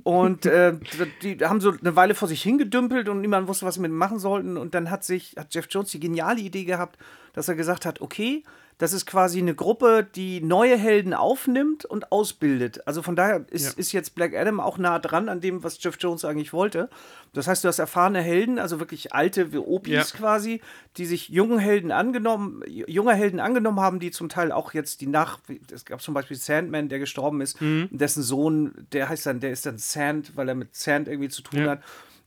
Und 0.03 0.45
äh, 0.45 0.74
die 1.22 1.38
haben 1.43 1.59
so 1.61 1.72
eine 1.72 1.95
Weile 1.95 2.16
vor 2.16 2.28
sich 2.28 2.41
hingedümpelt 2.43 3.09
und 3.09 3.22
niemand 3.22 3.47
wusste, 3.47 3.66
was 3.66 3.76
sie 3.76 3.82
mit 3.82 3.91
machen 3.91 4.20
sollten. 4.20 4.57
Und 4.57 4.74
dann 4.76 4.89
hat 4.91 5.03
sich, 5.03 5.36
hat 5.38 5.53
Jeff 5.53 5.68
Jones 5.70 5.91
die 5.91 5.99
geniale 5.99 6.39
Idee 6.41 6.66
gehabt, 6.66 6.97
dass 7.36 7.48
er 7.48 7.56
gesagt 7.56 7.86
hat, 7.86 8.02
okay, 8.02 8.44
das 8.78 8.92
ist 8.92 9.06
quasi 9.06 9.40
eine 9.40 9.56
Gruppe, 9.56 10.06
die 10.16 10.42
neue 10.42 10.76
Helden 10.78 11.14
aufnimmt 11.14 11.86
und 11.86 12.12
ausbildet. 12.12 12.86
Also 12.86 13.02
von 13.02 13.16
daher 13.16 13.46
ist, 13.50 13.68
Ja. 13.68 13.80
ist 13.80 13.94
jetzt 13.94 14.16
Black 14.16 14.36
Adam 14.36 14.60
auch 14.60 14.78
nah 14.78 15.00
dran 15.00 15.30
an 15.30 15.40
dem, 15.40 15.64
was 15.64 15.82
Jeff 15.82 15.96
Jones 15.98 16.26
eigentlich 16.26 16.52
wollte. 16.52 16.90
Das 17.32 17.48
heißt, 17.48 17.64
du 17.64 17.70
hast 17.70 17.80
erfahrene 17.80 18.22
Helden, 18.22 18.60
also 18.60 18.80
wirklich 18.82 19.14
alte 19.14 19.54
wie 19.54 19.60
Opis 19.60 19.92
Ja. 19.94 20.04
quasi, 20.04 20.60
die 20.98 21.06
sich 21.06 21.30
jungen 21.30 21.58
Helden 21.60 21.92
angenommen, 21.94 22.64
junger 22.68 23.14
Helden 23.14 23.40
angenommen 23.40 23.80
haben, 23.80 24.00
die 24.00 24.12
zum 24.12 24.28
Teil 24.28 24.52
auch 24.52 24.74
jetzt 24.74 25.00
die 25.00 25.08
nach, 25.08 25.40
es 25.72 25.86
gab 25.86 26.02
zum 26.02 26.14
Beispiel 26.14 26.36
Sandman, 26.36 26.90
der 26.90 27.00
gestorben 27.00 27.40
ist, 27.40 27.62
Mhm. 27.62 27.88
dessen 27.92 28.24
Sohn, 28.24 28.74
der 28.92 29.08
heißt 29.08 29.26
dann, 29.26 29.40
der 29.40 29.52
ist 29.52 29.66
dann 29.66 29.78
Sand, 29.78 30.36
weil 30.36 30.50
er 30.50 30.56
mit 30.56 30.76
Sand 30.76 31.08
irgendwie 31.08 31.30
zu 31.30 31.42
tun 31.44 31.60
Ja. 31.64 31.70
hat, 31.72 31.82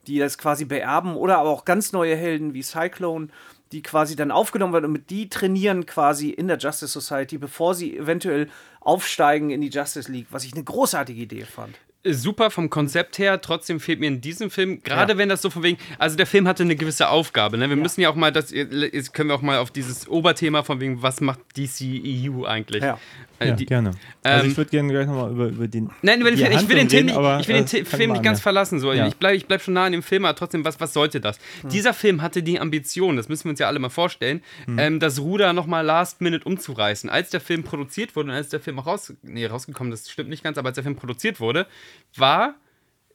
die 0.09 0.19
das 0.19 0.39
quasi 0.39 0.65
beerben 0.65 1.15
oder 1.15 1.39
aber 1.39 1.51
auch 1.51 1.65
ganz 1.65 1.93
neue 1.93 2.17
Helden 2.17 2.55
wie 2.55 2.63
Cyclone, 2.63 3.29
die 3.73 3.83
quasi 3.83 4.17
dann 4.17 4.31
aufgenommen 4.31 4.73
werden 4.73 4.87
und 4.87 4.93
mit 4.93 5.11
die 5.11 5.29
trainieren 5.29 5.85
quasi 5.87 6.31
in 6.31 6.49
der 6.49 6.57
Justice 6.59 6.99
Society, 6.99 7.37
bevor 7.39 7.75
sie 7.75 7.97
eventuell 7.99 8.49
aufsteigen 8.81 9.51
in 9.51 9.61
die 9.61 9.69
Justice 9.69 10.11
League, 10.11 10.29
was 10.31 10.45
ich 10.45 10.55
eine 10.55 10.65
großartige 10.65 11.21
Idee 11.23 11.45
fand. 11.45 11.77
super 12.05 12.51
vom 12.51 12.71
Konzept 12.71 13.19
her, 13.19 13.41
trotzdem 13.43 13.81
fehlt 13.81 14.01
mir 14.01 14.07
in 14.07 14.21
diesem 14.23 14.51
Film, 14.51 14.83
gerade 14.83 15.13
Ja. 15.13 15.19
wenn 15.19 15.29
das 15.29 15.43
so 15.43 15.51
von 15.51 15.63
wegen, 15.65 15.79
also 15.99 16.17
der 16.17 16.27
Film 16.27 16.49
hatte 16.49 16.63
eine 16.63 16.77
gewisse 16.77 17.09
Aufgabe, 17.11 17.59
ne? 17.59 17.69
Wir 17.69 17.77
müssen 17.77 18.01
ja 18.01 18.09
auch 18.09 18.15
mal, 18.15 18.33
das, 18.33 18.51
jetzt 18.53 19.13
können 19.13 19.29
wir 19.29 19.35
auch 19.35 19.43
mal 19.43 19.59
auf 19.59 19.71
dieses 19.73 20.09
Oberthema 20.09 20.63
von 20.63 20.81
wegen, 20.81 21.03
was 21.03 21.21
macht 21.21 21.41
DCEU 21.57 22.45
eigentlich? 22.47 22.83
Ja. 22.83 22.99
Äh, 23.41 23.49
Ja, 23.49 23.55
die, 23.55 23.67
gerne. 23.67 23.93
Also 24.23 24.45
ähm, 24.45 24.51
ich 24.51 24.57
würde 24.57 24.71
gerne 24.71 24.93
gleich 24.93 25.07
nochmal 25.07 25.31
über, 25.31 25.47
über 25.47 25.69
den. 25.69 25.91
Nein, 26.03 26.21
über 26.21 26.31
den 26.31 26.39
Film, 26.39 26.53
ich 26.53 26.69
will 26.69 26.77
den, 26.77 26.91
Handlung 26.91 27.15
Film 27.15 27.25
reden, 27.25 27.41
ich 27.41 27.49
will 27.49 27.55
den 27.57 27.65
äh, 27.65 27.85
Film 27.85 28.11
nicht 28.11 28.19
an, 28.19 28.25
ganz 28.25 28.41
verlassen. 28.41 28.81
So. 28.81 28.93
Ja. 28.93 29.07
Ich 29.07 29.17
bleibe 29.17 29.37
ich 29.37 29.47
bleib 29.47 29.63
schon 29.63 29.75
nah 29.75 29.85
an 29.85 29.93
dem 29.93 30.03
Film, 30.03 30.25
aber 30.25 30.37
trotzdem, 30.37 30.65
was, 30.65 30.81
was 30.81 30.93
sollte 30.93 31.21
das? 31.21 31.39
Dieser 31.71 31.95
Film 31.95 32.23
hatte 32.23 32.43
die 32.43 32.59
Ambition, 32.59 33.17
das 33.17 33.29
müssen 33.29 33.45
wir 33.45 33.51
uns 33.51 33.61
ja 33.61 33.69
alle 33.69 33.79
mal 33.79 33.91
vorstellen, 33.91 34.43
ähm, 34.77 35.01
das 35.01 35.21
Ruder 35.21 35.53
nochmal 35.53 35.85
last 35.85 36.21
minute 36.21 36.45
umzureißen. 36.45 37.09
Als 37.11 37.31
der 37.31 37.41
Film 37.41 37.63
produziert 37.63 38.17
wurde 38.17 38.31
und 38.31 38.35
als 38.35 38.49
der 38.49 38.61
Film 38.61 38.79
auch 38.81 38.87
raus, 38.87 39.13
nee, 39.23 39.47
rausgekommen 39.47 39.93
ist, 39.93 40.11
stimmt 40.11 40.31
nicht 40.31 40.43
ganz, 40.43 40.59
aber 40.59 40.69
als 40.69 40.75
der 40.75 40.85
Film 40.85 40.97
produziert 40.97 41.41
wurde, 41.41 41.67
war 42.17 42.55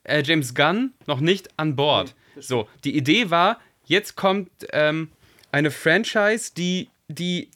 äh, 0.03 0.23
James 0.23 0.55
Gunn 0.55 0.93
noch 1.07 1.19
nicht 1.19 1.49
an 1.57 1.75
Bord. 1.75 2.15
so, 2.39 2.67
die 2.83 2.95
Idee 2.95 3.29
war, 3.29 3.59
jetzt 3.85 4.15
kommt 4.15 4.49
ähm, 4.71 5.09
eine 5.51 5.71
Franchise, 5.71 6.51
die, 6.55 6.89
die 7.07 7.49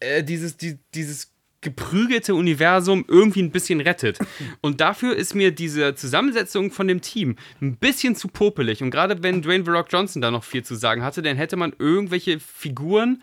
äh, 0.00 0.24
dieses, 0.24 0.56
die, 0.56 0.78
dieses 0.94 1.31
geprügelte 1.62 2.34
Universum 2.34 3.04
irgendwie 3.08 3.42
ein 3.42 3.50
bisschen 3.50 3.80
rettet. 3.80 4.18
Und 4.60 4.80
dafür 4.80 5.16
ist 5.16 5.34
mir 5.34 5.52
diese 5.52 5.94
Zusammensetzung 5.94 6.70
von 6.70 6.88
dem 6.88 7.00
Team 7.00 7.36
ein 7.60 7.76
bisschen 7.76 8.14
zu 8.14 8.28
popelig. 8.28 8.82
Und 8.82 8.90
gerade 8.90 9.22
wenn 9.22 9.40
Dwayne 9.40 9.64
The 9.64 9.70
Rock 9.70 9.86
Johnson 9.90 10.20
da 10.20 10.30
noch 10.30 10.44
viel 10.44 10.64
zu 10.64 10.74
sagen 10.74 11.02
hatte, 11.02 11.22
dann 11.22 11.36
hätte 11.36 11.56
man 11.56 11.72
irgendwelche 11.78 12.38
Figuren 12.38 13.22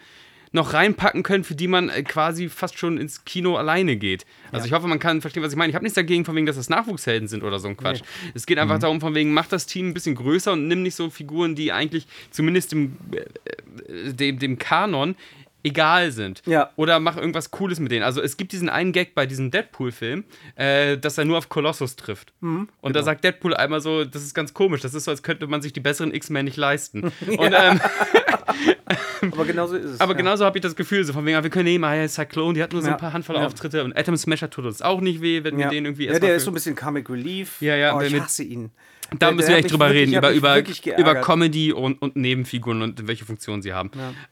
noch 0.51 0.73
reinpacken 0.73 1.23
können, 1.23 1.43
für 1.43 1.55
die 1.55 1.67
man 1.67 1.89
äh, 1.89 2.03
quasi 2.03 2.49
fast 2.49 2.79
schon 2.79 2.97
ins 2.97 3.23
Kino 3.23 3.55
alleine 3.55 3.97
geht. 3.97 4.25
Also 4.51 4.65
ich 4.65 4.73
hoffe, 4.73 4.87
man 4.87 4.99
kann 4.99 5.21
verstehen, 5.21 5.43
was 5.43 5.51
ich 5.51 5.57
meine. 5.57 5.69
Ich 5.69 5.75
habe 5.75 5.85
nichts 5.85 5.95
dagegen, 5.95 6.25
von 6.25 6.35
wegen, 6.35 6.47
dass 6.47 6.55
das 6.55 6.69
Nachwuchshelden 6.69 7.27
sind 7.27 7.43
oder 7.43 7.59
so 7.59 7.67
ein 7.67 7.77
Quatsch. 7.77 8.01
Es 8.33 8.45
geht 8.45 8.57
einfach 8.57 8.79
darum, 8.79 8.99
von 8.99 9.13
wegen, 9.13 9.31
mach 9.31 9.47
das 9.47 9.67
Team 9.67 9.89
ein 9.89 9.93
bisschen 9.93 10.15
größer 10.15 10.53
und 10.53 10.67
nimm 10.67 10.81
nicht 10.81 10.95
so 10.95 11.09
Figuren, 11.09 11.53
die 11.53 11.71
eigentlich 11.71 12.07
zumindest 12.31 12.71
dem, 12.71 12.97
äh, 13.11 14.11
dem, 14.11 14.39
dem 14.39 14.57
Kanon 14.57 15.15
egal 15.63 16.11
sind. 16.11 16.41
Ja. 16.45 16.69
Oder 16.75 16.99
mach 16.99 17.17
irgendwas 17.17 17.51
Cooles 17.51 17.79
mit 17.79 17.91
denen. 17.91 18.03
Also 18.03 18.21
es 18.21 18.37
gibt 18.37 18.51
diesen 18.51 18.69
einen 18.69 18.91
Gag 18.91 19.13
bei 19.15 19.25
diesem 19.25 19.51
Deadpool-Film, 19.51 20.23
äh, 20.55 20.97
dass 20.97 21.17
er 21.17 21.25
nur 21.25 21.37
auf 21.37 21.49
Colossus 21.49 21.95
trifft. 21.95 22.33
Mhm, 22.39 22.69
und 22.81 22.93
genau. 22.93 22.93
da 22.93 23.03
sagt 23.03 23.23
Deadpool 23.23 23.53
einmal 23.55 23.81
so, 23.81 24.05
das 24.05 24.23
ist 24.23 24.33
ganz 24.33 24.53
komisch, 24.53 24.81
das 24.81 24.93
ist 24.93 25.03
so, 25.05 25.11
als 25.11 25.23
könnte 25.23 25.47
man 25.47 25.61
sich 25.61 25.73
die 25.73 25.79
besseren 25.79 26.13
X-Men 26.13 26.45
nicht 26.45 26.57
leisten. 26.57 27.03
Und, 27.27 27.53
ähm, 27.57 27.79
Aber 29.31 29.45
genauso 29.45 29.75
ist 29.75 29.85
es. 29.91 29.99
aber 30.01 30.13
ja. 30.13 30.17
genauso 30.17 30.45
habe 30.45 30.57
ich 30.57 30.61
das 30.61 30.75
Gefühl, 30.75 31.03
so 31.03 31.13
von 31.13 31.25
wegen, 31.25 31.37
ah, 31.37 31.43
wir 31.43 31.49
können 31.49 31.65
nehmen, 31.65 31.83
ja, 31.83 32.07
Cyclone, 32.07 32.53
die 32.53 32.63
hat 32.63 32.71
nur 32.73 32.81
so 32.81 32.89
ein 32.89 32.97
paar 32.97 33.13
Handvoll. 33.13 33.35
Auftritte 33.37 33.83
und 33.83 33.95
Atom 33.97 34.15
Smasher 34.17 34.49
tut 34.49 34.65
uns 34.65 34.81
auch 34.81 35.01
nicht 35.01 35.21
weh, 35.21 35.43
wenn 35.43 35.57
wir 35.57 35.67
den 35.67 35.85
irgendwie 35.85 36.05
ja 36.05 36.19
der 36.19 36.35
ist 36.35 36.45
so 36.45 36.51
ein 36.51 36.53
bisschen 36.53 36.75
Comic 36.75 37.09
Relief. 37.09 37.61
Ja, 37.61 37.75
ja, 37.75 37.95
Oh, 37.95 38.01
ich 38.01 38.19
hasse 38.19 38.43
ihn. 38.43 38.71
Da 39.11 39.27
Der- 39.27 39.31
müssen 39.33 39.49
wir 39.49 39.57
echt 39.57 39.71
drüber 39.71 39.87
wirklich- 39.89 40.09
reden, 40.09 40.17
über, 40.17 40.31
über, 40.31 40.57
über. 40.97 41.15
Comedy 41.15 41.73
und, 41.73 42.01
und 42.01 42.15
Nebenfiguren 42.15 42.81
und 42.81 43.07
welche 43.07 43.25
Funktionen 43.25 43.61
sie 43.61 43.73
haben. 43.73 43.91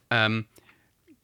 Ähm, 0.09 0.45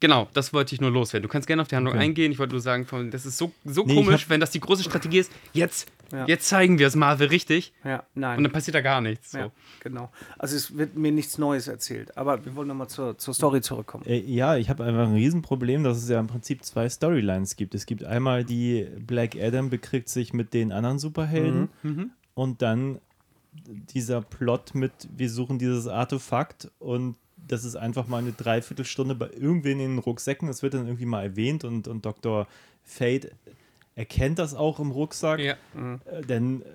genau, 0.04 0.28
das 0.34 0.52
wollte 0.52 0.76
ich 0.76 0.82
nur 0.82 0.92
loswerden. 0.92 1.24
Du 1.24 1.30
kannst 1.32 1.48
gerne 1.48 1.62
auf 1.62 1.70
die 1.70 1.76
Handlung 1.78 1.96
eingehen. 1.96 2.32
Ich 2.34 2.38
wollte 2.40 2.52
nur 2.54 2.62
sagen, 2.62 2.86
das 3.10 3.26
ist 3.26 3.38
so, 3.38 3.54
so 3.64 3.86
Nee, 3.86 3.96
komisch, 3.96 4.24
hab- 4.24 4.30
wenn 4.30 4.42
das 4.42 4.52
die 4.52 4.60
große 4.60 4.84
Strategie 4.84 5.20
ist. 5.20 5.32
Jetzt, 5.54 5.88
Ja. 6.12 6.26
jetzt 6.28 6.48
zeigen 6.50 6.78
wir 6.78 6.88
es 6.88 6.96
Marvel 6.96 7.28
richtig 7.30 7.72
Ja, 7.86 8.04
nein. 8.14 8.38
und 8.38 8.44
dann 8.44 8.52
passiert 8.52 8.76
da 8.76 8.82
gar 8.82 9.00
nichts. 9.00 9.32
So. 9.32 9.38
ja, 9.38 9.52
genau. 9.80 10.12
Also 10.38 10.58
es 10.58 10.76
wird 10.78 10.96
mir 10.98 11.12
nichts 11.14 11.38
Neues 11.38 11.68
erzählt. 11.70 12.18
Aber 12.18 12.44
wir 12.46 12.54
wollen 12.56 12.68
nochmal 12.68 12.90
zur, 12.90 13.18
zur 13.18 13.34
Story 13.34 13.62
zurückkommen. 13.62 14.04
Äh, 14.06 14.20
ja, 14.20 14.58
ich 14.58 14.70
habe 14.70 14.84
einfach 14.84 15.08
ein 15.08 15.14
Riesenproblem, 15.16 15.84
dass 15.86 15.98
es 15.98 16.10
ja 16.10 16.20
im 16.20 16.28
Prinzip 16.28 16.64
zwei 16.66 16.90
Storylines 16.90 17.56
gibt. 17.56 17.74
Es 17.74 17.86
gibt 17.86 18.04
einmal 18.04 18.44
die 18.44 18.86
Black 19.00 19.36
Adam 19.40 19.70
bekriegt 19.70 20.10
sich 20.10 20.34
mit 20.34 20.54
den 20.54 20.72
anderen 20.74 21.00
Superhelden 21.00 21.70
und 22.34 22.62
dann 22.62 23.00
dieser 23.94 24.22
Plot 24.22 24.74
mit, 24.76 24.92
wir 25.16 25.30
suchen 25.30 25.60
dieses 25.60 25.88
Artefakt 25.88 26.72
und 26.80 27.16
das 27.48 27.64
ist 27.66 27.76
einfach 27.76 28.08
mal 28.08 28.20
eine 28.20 28.32
Dreiviertelstunde 28.32 29.16
bei 29.16 29.30
irgendwen 29.30 29.80
in 29.80 29.96
den 29.96 30.00
Rucksäcken. 30.00 30.48
Das 30.48 30.64
wird 30.64 30.74
dann 30.74 30.86
irgendwie 30.86 31.06
mal 31.06 31.24
erwähnt 31.24 31.64
und, 31.64 31.88
und 31.88 32.06
Dr. 32.06 32.48
Fate 32.84 33.32
erkennt 33.96 34.40
das 34.40 34.54
auch 34.54 34.80
im 34.80 34.92
Rucksack. 34.92 35.40
Ja. 35.40 35.54
Äh, 35.54 36.22
dann 36.28 36.62
äh, 36.62 36.66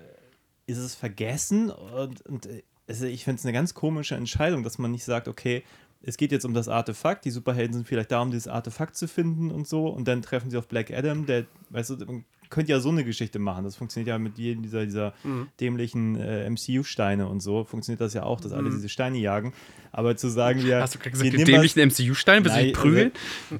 ist 0.67 0.77
es 0.77 0.95
vergessen 0.95 1.69
und, 1.69 2.21
und 2.25 2.45
äh, 2.45 2.63
also 2.87 3.05
ich 3.05 3.23
finde 3.23 3.39
es 3.39 3.45
eine 3.45 3.53
ganz 3.53 3.73
komische 3.75 4.15
Entscheidung, 4.15 4.63
dass 4.63 4.79
man 4.79 4.91
nicht 4.91 5.03
sagt, 5.03 5.27
okay, 5.27 5.63
es 6.01 6.17
geht 6.17 6.31
jetzt 6.31 6.45
um 6.45 6.53
das 6.53 6.67
Artefakt, 6.69 7.25
die 7.25 7.31
Superhelden 7.31 7.73
sind 7.73 7.87
vielleicht 7.87 8.11
da, 8.11 8.21
um 8.21 8.31
dieses 8.31 8.47
Artefakt 8.47 8.95
zu 8.95 9.07
finden 9.07 9.51
und 9.51 9.67
so. 9.67 9.87
Und 9.87 10.07
dann 10.07 10.21
treffen 10.21 10.49
sie 10.49 10.57
auf 10.57 10.67
Black 10.67 10.91
Adam, 10.91 11.25
der, 11.25 11.45
weißt 11.71 11.89
du, 11.91 12.05
man 12.05 12.25
könnte 12.49 12.71
ja 12.71 12.79
so 12.79 12.89
eine 12.89 13.03
Geschichte 13.03 13.37
machen, 13.37 13.63
das 13.63 13.75
funktioniert 13.75 14.07
ja 14.07 14.17
mit 14.17 14.39
jedem 14.39 14.63
dieser, 14.63 14.83
dieser 14.85 15.13
dämlichen 15.59 16.15
äh, 16.15 16.49
MCU-Steine 16.49 17.27
und 17.27 17.41
so, 17.41 17.63
funktioniert 17.63 18.01
das 18.01 18.15
ja 18.15 18.23
auch, 18.23 18.41
dass 18.41 18.53
alle 18.53 18.71
diese 18.71 18.89
Steine 18.89 19.19
jagen, 19.19 19.53
aber 19.91 20.15
zu 20.17 20.29
sagen, 20.29 20.63
wir, 20.63 20.81
Hast 20.81 20.95
du 20.95 20.99
gerade 20.99 21.11
gesagt, 21.11 21.33
was- 21.37 21.43
dämlichen 21.43 21.79
MCU-Stein, 21.89 22.43
willst 22.43 22.57
du 22.57 22.63
dich 22.63 22.73
Nein, 22.73 22.81
prügeln? 22.81 23.11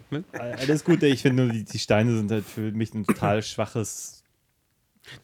alles 0.31 0.83
Gute, 0.83 1.05
ich 1.05 1.21
finde 1.21 1.43
nur, 1.43 1.53
die, 1.53 1.65
die 1.65 1.77
Steine 1.77 2.17
sind 2.17 2.31
halt 2.31 2.45
für 2.45 2.71
mich 2.71 2.91
ein 2.95 3.05
total 3.05 3.43
schwaches 3.43 4.18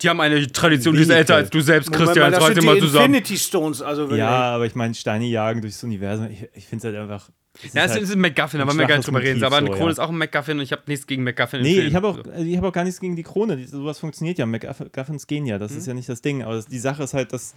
Die 0.01 0.09
haben 0.09 0.19
eine 0.19 0.45
Tradition, 0.51 0.95
die 0.95 1.01
ist 1.03 1.09
älter 1.09 1.35
als 1.35 1.49
du 1.49 1.61
selbst, 1.61 1.89
Moment 1.91 2.05
Christian. 2.07 2.25
Jetzt 2.31 2.35
das 2.37 2.43
reiß 2.43 2.53
sind 2.55 2.61
dir 2.63 2.65
mal 2.65 2.75
die 2.75 2.81
zusammen. 2.81 3.05
Infinity 3.05 3.37
Stones. 3.37 3.81
Also 3.81 4.13
Ja, 4.15 4.29
aber 4.55 4.65
ich 4.65 4.75
meine, 4.75 4.93
Steine 4.93 5.25
jagen 5.25 5.61
durchs 5.61 5.83
Universum. 5.83 6.27
Ich, 6.31 6.47
ich 6.53 6.65
finde 6.65 6.87
es 6.87 6.93
halt 6.93 7.01
einfach. 7.03 7.29
es 7.63 7.73
Ja, 7.73 7.85
es 7.85 7.91
halt 7.91 8.01
ist 8.03 8.11
ein 8.11 8.19
MacGuffin, 8.19 8.59
da 8.59 8.65
ein 8.65 8.67
wollen 8.69 8.79
wir 8.79 8.87
gar 8.87 8.97
nicht 8.97 9.07
drüber 9.07 9.21
reden. 9.21 9.43
Aber 9.43 9.57
eine 9.57 9.67
so, 9.67 9.73
Krone 9.73 9.85
ja. 9.85 9.91
ist 9.91 9.99
auch 9.99 10.09
ein 10.09 10.17
MacGuffin 10.17 10.57
und 10.57 10.63
ich 10.63 10.71
habe 10.71 10.83
nichts 10.87 11.07
gegen 11.07 11.23
MacGuffin. 11.23 11.59
im 11.59 11.65
Nee, 11.65 11.75
Film. 11.75 11.87
ich 11.87 11.95
habe 11.95 12.07
auch, 12.07 12.17
also 12.25 12.43
ich 12.45 12.57
hab 12.57 12.63
auch 12.63 12.73
gar 12.73 12.83
nichts 12.83 12.99
gegen 12.99 13.15
die 13.15 13.23
Krone. 13.23 13.57
Die, 13.57 13.65
sowas 13.65 13.99
funktioniert 13.99 14.37
ja. 14.37 14.45
MacGuffins 14.45 15.27
gehen 15.27 15.45
ja. 15.45 15.57
Das 15.57 15.71
Mhm. 15.71 15.77
ist 15.77 15.87
ja 15.87 15.93
nicht 15.93 16.09
das 16.09 16.21
Ding. 16.21 16.43
Aber 16.43 16.55
das, 16.55 16.65
die 16.67 16.79
Sache 16.79 17.03
ist 17.03 17.13
halt, 17.13 17.31
dass, 17.33 17.53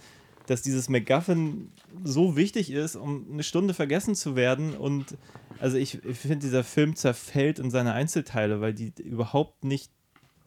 dass 0.47 0.61
dieses 0.61 0.87
MacGuffin 0.89 1.71
so 2.03 2.35
wichtig 2.37 2.71
ist, 2.71 2.95
um 2.95 3.25
eine 3.33 3.43
Stunde 3.43 3.73
vergessen 3.73 4.15
zu 4.15 4.35
werden. 4.35 4.73
Und 4.75 5.17
also 5.59 5.77
ich, 5.77 6.03
ich 6.05 6.17
finde, 6.17 6.37
dieser 6.39 6.63
Film 6.63 6.95
zerfällt 6.95 7.59
in 7.59 7.69
seine 7.71 7.93
Einzelteile, 7.93 8.61
weil 8.61 8.73
die 8.73 8.93
überhaupt 9.03 9.63
nicht 9.63 9.91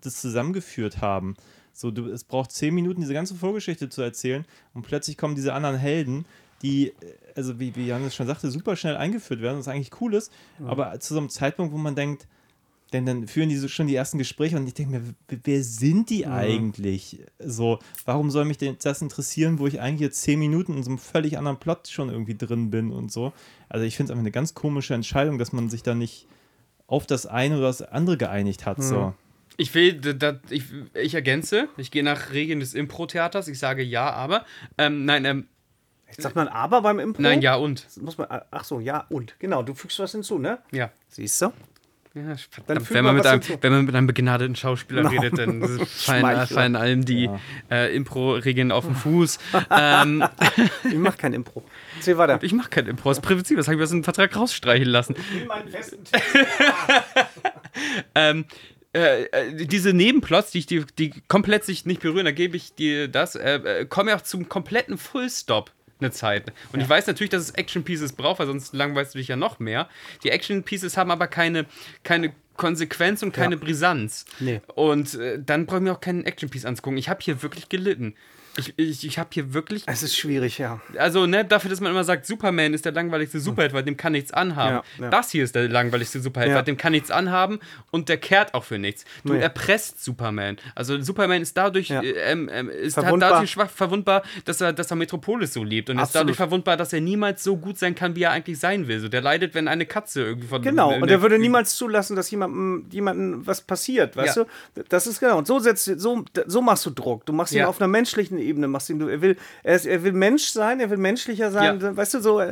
das 0.00 0.20
zusammengeführt 0.20 1.00
haben. 1.00 1.36
So, 1.72 1.90
du, 1.90 2.08
es 2.08 2.24
braucht 2.24 2.52
zehn 2.52 2.74
Minuten, 2.74 3.00
diese 3.00 3.14
ganze 3.14 3.34
Vorgeschichte 3.34 3.88
zu 3.88 4.02
erzählen 4.02 4.44
und 4.74 4.82
plötzlich 4.82 5.16
kommen 5.16 5.34
diese 5.34 5.54
anderen 5.54 5.76
Helden, 5.76 6.26
die, 6.62 6.88
äh, 6.88 6.94
also 7.34 7.58
wie, 7.58 7.74
wie 7.76 7.86
Johannes 7.86 8.14
schon 8.14 8.26
sagte, 8.26 8.50
super 8.50 8.76
schnell 8.76 8.96
eingeführt 8.96 9.40
werden, 9.40 9.58
was 9.58 9.68
eigentlich 9.68 10.00
cool 10.00 10.14
ist, 10.14 10.32
aber 10.64 10.98
zu 11.00 11.14
so 11.14 11.20
einem 11.20 11.28
Zeitpunkt, 11.28 11.72
wo 11.72 11.78
man 11.78 11.94
denkt, 11.94 12.26
denn 12.92 13.06
dann 13.06 13.26
führen 13.26 13.48
die 13.48 13.56
so 13.56 13.68
schon 13.68 13.86
die 13.86 13.94
ersten 13.94 14.18
Gespräche 14.18 14.56
und 14.56 14.66
ich 14.66 14.74
denke 14.74 14.92
mir, 14.92 15.02
wer 15.44 15.64
sind 15.64 16.10
die 16.10 16.26
eigentlich? 16.26 17.20
So, 17.38 17.78
warum 18.04 18.30
soll 18.30 18.44
mich 18.44 18.58
denn 18.58 18.76
das 18.82 19.00
interessieren, 19.00 19.58
wo 19.58 19.66
ich 19.66 19.80
eigentlich 19.80 20.00
jetzt 20.00 20.20
zehn 20.20 20.38
Minuten 20.38 20.76
in 20.76 20.82
so 20.82 20.90
einem 20.90 20.98
völlig 20.98 21.38
anderen 21.38 21.58
Plot 21.58 21.88
schon 21.88 22.10
irgendwie 22.10 22.36
drin 22.36 22.70
bin 22.70 22.92
und 22.92 23.10
so. 23.10 23.32
Also 23.68 23.86
ich 23.86 23.96
finde 23.96 24.08
es 24.08 24.10
einfach 24.12 24.22
eine 24.22 24.30
ganz 24.30 24.54
komische 24.54 24.92
Entscheidung, 24.94 25.38
dass 25.38 25.52
man 25.52 25.70
sich 25.70 25.82
da 25.82 25.94
nicht 25.94 26.26
auf 26.86 27.06
das 27.06 27.24
eine 27.24 27.56
oder 27.56 27.68
das 27.68 27.80
andere 27.80 28.18
geeinigt 28.18 28.66
hat. 28.66 28.82
So. 28.82 29.14
Ich 29.57 29.74
will, 29.74 29.92
d- 29.94 30.14
d- 30.14 30.38
ich, 30.50 30.64
ich 30.94 31.14
ergänze, 31.14 31.68
ich 31.76 31.90
gehe 31.90 32.03
nach 32.03 32.32
Regeln 32.32 32.61
des 32.61 32.74
Impro-Theaters, 32.74 33.48
ich 33.48 33.59
sage 33.59 33.82
ja, 33.82 34.11
aber. 34.11 34.44
Ähm, 34.78 35.05
nein, 35.05 35.24
ähm, 35.24 35.46
Sagt 36.18 36.36
man 36.36 36.46
aber 36.48 36.82
beim 36.82 36.98
Impro? 36.98 37.22
nein, 37.22 37.40
ja 37.40 37.55
und. 37.55 37.86
Muss 38.03 38.18
man, 38.18 38.26
ach 38.50 38.64
so, 38.64 38.80
ja 38.80 39.07
und. 39.09 39.34
Genau, 39.38 39.62
du 39.62 39.74
fügst 39.74 39.98
was 39.98 40.12
hinzu, 40.12 40.38
ne? 40.38 40.59
Ja. 40.70 40.90
Siehst 41.09 41.40
du? 41.40 41.53
Ja, 42.14 42.36
verdammt, 42.50 42.90
wenn, 42.92 43.05
man 43.07 43.14
mit 43.16 43.24
einem, 43.24 43.40
hinzu. 43.40 43.57
wenn 43.62 43.72
man 43.72 43.84
mit 43.86 43.94
einem 43.94 44.07
begnadeten 44.07 44.55
Schauspieler 44.55 45.00
Genau. 45.09 45.22
redet, 45.22 45.38
dann 45.38 45.62
fallen, 45.86 46.46
fallen 46.46 46.76
allem 46.76 47.05
die 47.07 47.24
Ja. 47.24 47.40
äh, 47.70 47.96
Impro-Regeln 47.96 48.70
auf 48.72 48.84
den 48.84 48.94
Fuß. 48.96 49.38
ähm, 49.70 50.22
Ich 50.84 50.94
mach 50.96 51.16
kein 51.16 51.32
Impro. 51.32 51.64
Erzähl 51.96 52.18
weiter. 52.18 52.38
ich 52.42 52.53
mache 52.53 52.68
kein 52.68 52.86
Impro, 52.86 53.09
das 53.09 53.16
ist 53.18 53.24
Prinzip, 53.24 53.57
das 53.57 53.66
habe 53.68 53.76
ich 53.78 53.82
aus 53.82 53.88
dem 53.90 54.05
Vertrag 54.05 54.36
rausstreichen 54.36 54.88
lassen. 54.88 55.14
meinen 55.48 55.68
festen 55.68 56.05
ähm, 58.14 58.44
äh, 58.95 59.24
äh, 59.24 59.66
diese 59.66 59.93
Nebenplots, 59.93 60.51
die, 60.51 60.66
die, 60.66 60.84
die 60.99 61.14
komplett 61.28 61.64
sich 61.64 61.86
nicht 61.86 62.03
berühren, 62.03 62.26
da 62.26 62.32
gebe 62.32 62.57
ich 62.57 62.74
dir 62.74 63.09
das, 63.09 63.34
äh, 63.34 63.55
äh, 63.55 63.86
kommen 63.86 64.11
ja 64.11 64.16
auch 64.16 64.22
zum 64.22 64.49
kompletten 64.49 64.99
Fullstop 64.99 65.72
eine 65.99 66.11
Zeit. 66.11 66.53
Und 66.72 66.80
ich 66.80 66.88
weiß 66.88 67.07
natürlich, 67.07 67.30
dass 67.30 67.43
es 67.43 67.51
Action 67.53 67.84
Pieces 67.84 68.12
braucht, 68.12 68.40
weil 68.40 68.47
sonst 68.47 68.74
langweilst 68.74 69.14
du 69.14 69.18
dich 69.18 69.28
ja 69.28 69.36
noch 69.36 69.61
mehr. 69.61 69.88
Die 70.24 70.30
Action 70.30 70.62
Pieces 70.62 70.97
haben 70.97 71.11
aber 71.11 71.26
keine, 71.28 71.66
keine 72.03 72.34
Konsequenz 72.57 73.22
und 73.22 73.32
keine 73.32 73.57
Brisanz. 73.57 74.24
Nee. 74.40 74.61
Und 74.74 75.14
äh, 75.14 75.38
dann 75.40 75.66
brauche 75.66 75.78
ich 75.78 75.84
mir 75.84 75.93
auch 75.93 76.01
keinen 76.01 76.24
Action 76.24 76.51
Piece 76.51 76.64
anzugucken. 76.64 76.99
Ich 76.99 77.09
habe 77.09 77.20
hier 77.22 77.43
wirklich 77.43 77.68
gelitten. 77.68 78.14
Ich, 78.57 78.74
ich, 78.76 79.07
ich 79.07 79.18
habe 79.18 79.30
hier 79.32 79.55
wirklich 79.55 79.82
Es 79.86 80.03
ist 80.03 80.16
schwierig, 80.16 80.59
ja. 80.59 80.80
also, 80.98 81.26
ne, 81.26 81.44
dafür, 81.44 81.70
dass 81.70 81.80
man 81.80 81.90
immer 81.90 82.05
sagt, 82.05 82.26
Superman 82.26 82.74
ist 82.74 82.84
der 82.84 82.92
langweiligste 82.92 83.40
Superheld, 83.40 83.72
weil 83.72 83.82
dem 83.82 83.96
kann 83.96 84.12
nichts 84.12 84.32
anhaben. 84.32 84.84
Ja, 84.98 85.05
ja. 85.05 85.11
Das 85.11 85.30
hier 85.30 85.42
ist 85.44 85.55
der 85.55 85.68
langweiligste 85.68 86.20
Superheld, 86.20 86.50
Ja. 86.50 86.57
weil 86.59 86.64
dem 86.64 86.76
kann 86.76 86.92
nichts 86.92 87.11
anhaben 87.11 87.61
und 87.90 88.09
der 88.11 88.18
kehrt 88.18 88.53
auch 88.55 88.64
für 88.64 88.78
nichts. 88.78 89.05
Du 89.24 89.32
Nee. 89.32 89.40
erpresst 89.40 90.05
Superman. 90.05 90.57
Also 90.74 91.00
Superman 91.00 91.40
ist 91.40 91.57
dadurch 91.57 91.90
äh, 91.90 92.11
ähm, 92.11 92.50
ähm, 92.53 92.68
ist 92.68 92.94
Verwundbar. 92.94 93.30
dadurch 93.30 93.50
schwach 93.50 93.70
verwundbar, 93.70 94.22
dass 94.44 94.61
er, 94.61 94.72
dass 94.74 94.90
er 94.90 94.96
Metropolis 94.96 95.55
so 95.55 95.64
liebt 95.64 95.88
und 95.88 95.96
ist 95.96 96.03
Absolut. 96.03 96.24
dadurch 96.24 96.36
verwundbar, 96.36 96.76
dass 96.76 96.92
er 96.92 97.00
niemals 97.00 97.42
so 97.42 97.57
gut 97.57 97.78
sein 97.78 97.94
kann, 97.94 98.16
wie 98.16 98.22
er 98.24 98.32
eigentlich 98.32 98.59
sein 98.59 98.86
will. 98.86 99.00
So, 99.00 99.09
der 99.09 99.22
leidet, 99.22 99.55
wenn 99.55 99.66
eine 99.68 99.86
Katze 99.86 100.22
irgendwie 100.22 100.48
von 100.48 100.61
Genau, 100.62 100.92
äh, 100.92 101.00
und 101.00 101.09
er 101.11 101.22
würde 101.22 101.38
niemals 101.38 101.76
zulassen, 101.76 102.16
dass 102.16 102.30
jemandem, 102.30 102.86
jemandem 102.90 103.46
was 103.46 103.61
passiert, 103.62 104.14
weißt 104.16 104.36
du? 104.36 104.44
Das 104.90 105.07
ist 105.07 105.20
genau. 105.20 105.38
Und 105.38 105.46
so, 105.46 105.59
setzt, 105.59 105.84
so, 105.98 106.24
so 106.46 106.61
machst 106.61 106.84
du 106.84 106.90
Druck. 106.90 107.24
Du 107.24 107.32
machst 107.32 107.55
ihn 107.55 107.64
auf 107.64 107.80
einer 107.80 107.88
menschlichen 107.88 108.41
Ebene, 108.43 108.68
machst 108.68 108.90
ihn, 108.90 108.99
du, 108.99 109.09
er, 109.09 109.20
will, 109.22 109.36
er, 109.62 109.76
ist, 109.76 109.86
er 109.86 110.03
will 110.05 110.12
Mensch 110.12 110.45
sein, 110.49 110.80
er 110.80 110.90
will 110.90 110.99
menschlicher 110.99 111.51
sein, 111.51 111.80
Ja. 111.80 111.97
weißt 111.97 112.14
du, 112.14 112.20
so. 112.20 112.43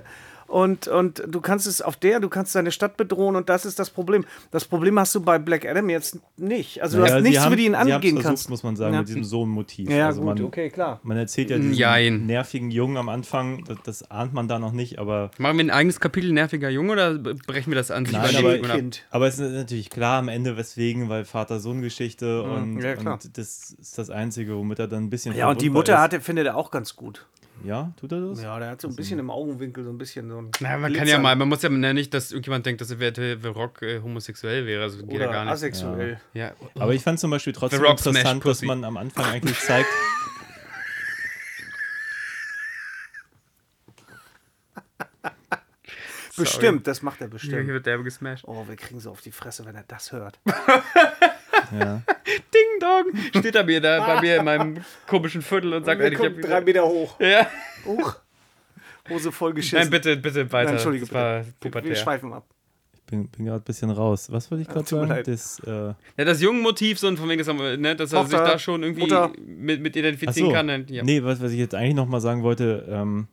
Und, 0.50 0.88
und 0.88 1.22
du 1.28 1.40
kannst 1.40 1.66
es 1.66 1.80
auf 1.80 1.96
der, 1.96 2.20
du 2.20 2.28
kannst 2.28 2.54
deine 2.54 2.72
Stadt 2.72 2.96
bedrohen 2.96 3.36
und 3.36 3.48
das 3.48 3.64
ist 3.64 3.78
das 3.78 3.88
Problem. 3.90 4.24
Das 4.50 4.64
Problem 4.64 4.98
hast 4.98 5.14
du 5.14 5.20
bei 5.20 5.38
Black 5.38 5.64
Adam 5.64 5.88
jetzt 5.88 6.18
nicht. 6.36 6.82
Also 6.82 6.96
du 6.98 7.02
Naja, 7.04 7.14
hast 7.14 7.22
sie 7.22 7.28
nichts, 7.28 7.44
haben- 7.44 7.52
wie 7.52 7.56
du 7.56 7.62
ihn 7.62 7.74
angehen 7.74 8.00
versucht, 8.00 8.22
kannst. 8.24 8.50
muss 8.50 8.62
man 8.62 8.76
sagen, 8.76 8.94
Ja. 8.94 9.00
mit 9.00 9.08
diesem 9.08 9.24
Sohn-Motiv. 9.24 9.88
Ja, 9.88 10.06
also 10.06 10.20
gut, 10.22 10.36
man, 10.38 10.44
okay, 10.44 10.68
klar. 10.70 11.00
Man 11.02 11.16
erzählt 11.16 11.50
ja 11.50 11.56
diesen 11.58 11.74
Jein. 11.74 12.26
nervigen 12.26 12.70
Jungen 12.70 12.96
am 12.96 13.08
Anfang, 13.08 13.64
das, 13.64 13.78
das 13.84 14.10
ahnt 14.10 14.34
man 14.34 14.48
da 14.48 14.58
noch 14.58 14.72
nicht, 14.72 14.98
aber 14.98 15.30
Machen 15.38 15.56
wir 15.58 15.64
ein 15.64 15.70
eigenes 15.70 16.00
Kapitel 16.00 16.32
nerviger 16.32 16.68
Junge 16.68 16.92
oder 16.94 17.14
brechen 17.18 17.70
wir 17.70 17.76
das 17.76 17.90
an? 17.90 18.04
sich 18.06 18.14
Nein, 18.16 18.34
aber-? 18.36 18.58
Kind. 18.58 19.04
Aber 19.10 19.28
es 19.28 19.38
ist 19.38 19.52
natürlich 19.52 19.88
klar 19.90 20.18
am 20.18 20.28
Ende, 20.28 20.56
weswegen, 20.56 21.08
weil 21.08 21.24
Vater-Sohn-Geschichte 21.24 22.42
und, 22.42 22.80
ja, 22.80 22.98
und 22.98 23.38
das 23.38 23.74
ist 23.78 23.98
das 23.98 24.10
Einzige, 24.10 24.56
womit 24.56 24.78
er 24.78 24.88
dann 24.88 25.04
ein 25.04 25.10
bisschen 25.10 25.34
Ja, 25.36 25.48
und 25.50 25.60
die 25.60 25.70
Mutter 25.70 25.94
ist. 25.94 26.00
hat, 26.00 26.22
findet 26.22 26.46
er 26.46 26.56
auch 26.56 26.70
ganz 26.70 26.96
gut. 26.96 27.26
Ja, 27.62 27.92
tut 27.98 28.12
er 28.12 28.20
das? 28.20 28.42
Ja, 28.42 28.58
der 28.58 28.70
hat 28.70 28.80
so 28.80 28.88
ein 28.88 28.96
bisschen 28.96 29.18
im 29.18 29.30
Augenwinkel, 29.30 29.84
so 29.84 29.90
ein 29.90 29.98
bisschen 29.98 30.30
so 30.30 30.38
ein. 30.38 30.50
Na, 30.60 30.78
man 30.78 30.92
kann 30.92 31.06
ja 31.06 31.18
mal, 31.18 31.36
man 31.36 31.48
muss 31.48 31.62
ja 31.62 31.68
nicht, 31.92 32.14
dass 32.14 32.32
irgendjemand 32.32 32.64
denkt, 32.64 32.80
dass 32.80 32.90
The 33.40 33.48
Rock 33.48 33.82
äh, 33.82 34.00
homosexuell 34.00 34.66
wäre. 34.66 34.82
Also 34.82 34.98
geht 35.04 35.12
ja 35.20 35.26
Oder 35.26 35.32
gar 35.32 35.44
nicht. 35.44 35.52
asexuell. 35.52 36.20
Ja. 36.32 36.52
Aber 36.76 36.94
ich 36.94 37.02
fand 37.02 37.20
zum 37.20 37.30
Beispiel 37.30 37.52
trotzdem 37.52 37.84
interessant, 37.84 38.44
dass 38.44 38.62
man 38.62 38.84
am 38.84 38.96
Anfang 38.96 39.26
eigentlich 39.26 39.58
zeigt, 39.58 39.88
Bestimmt, 46.36 46.86
das 46.86 47.02
macht 47.02 47.20
er 47.20 47.26
Hier 47.26 47.30
bestimmt. 47.30 47.66
wird 47.68 47.86
derbe 47.86 48.02
gesmashed. 48.04 48.44
Oh, 48.46 48.66
wir 48.66 48.76
kriegen 48.76 48.98
so 48.98 49.10
auf 49.10 49.20
die 49.20 49.32
Fresse, 49.32 49.66
wenn 49.66 49.74
er 49.74 49.84
das 49.86 50.12
hört. 50.12 50.38
ja, 51.78 52.02
Ding 52.54 52.80
Dong! 52.80 53.04
Steht 53.38 53.54
er 53.54 53.64
mir 53.64 53.80
da 53.80 54.04
bei 54.04 54.20
mir 54.20 54.36
in 54.36 54.44
meinem 54.44 54.84
komischen 55.06 55.42
Viertel 55.42 55.74
und 55.74 55.84
sagt, 55.84 56.00
ey, 56.00 56.12
ich 56.12 56.18
hab 56.18 56.40
drei 56.40 56.60
Meter 56.60 56.84
hoch. 56.84 57.18
Ja. 57.20 57.46
Hoch. 57.84 58.16
Hose 59.08 59.32
voll 59.32 59.52
geschissen. 59.54 59.80
Nein, 59.80 59.90
bitte, 59.90 60.16
bitte 60.16 60.50
weiter. 60.52 60.66
Nein, 60.66 60.74
Entschuldige, 60.74 61.06
das 61.06 61.46
bitte. 61.60 61.84
Wir, 61.84 61.96
schweifen 61.96 62.32
ab. 62.32 62.46
ich 62.94 63.02
bin, 63.02 63.28
bin 63.28 63.46
gerade 63.46 63.60
ein 63.60 63.64
bisschen 63.64 63.90
raus. 63.90 64.30
Was 64.30 64.50
wollte 64.50 64.62
ich 64.62 64.68
gerade 64.68 64.86
sagen? 64.86 65.22
Das, 65.24 65.60
äh, 65.66 65.70
Ja, 66.16 66.24
das 66.24 66.40
Jungenmotiv, 66.40 66.98
so 66.98 67.08
und 67.08 67.18
von 67.18 67.28
wegen, 67.28 67.38
dass, 67.38 67.48
er, 67.48 67.76
ne, 67.76 67.96
dass 67.96 68.12
er 68.12 68.24
sich 68.24 68.38
da 68.38 68.58
schon 68.58 68.82
irgendwie 68.82 69.02
Mutter. 69.02 69.32
mit, 69.38 69.80
mit 69.80 69.96
identifizieren 69.96 70.50
so. 70.50 70.54
kann. 70.54 70.86
Ja. 70.88 71.02
Nee, 71.02 71.22
was, 71.22 71.40
was 71.42 71.52
ich 71.52 71.58
jetzt 71.58 71.74
eigentlich 71.74 71.94
nochmal 71.94 72.20
sagen 72.20 72.42
wollte, 72.42 72.86
ähm, 72.88 73.26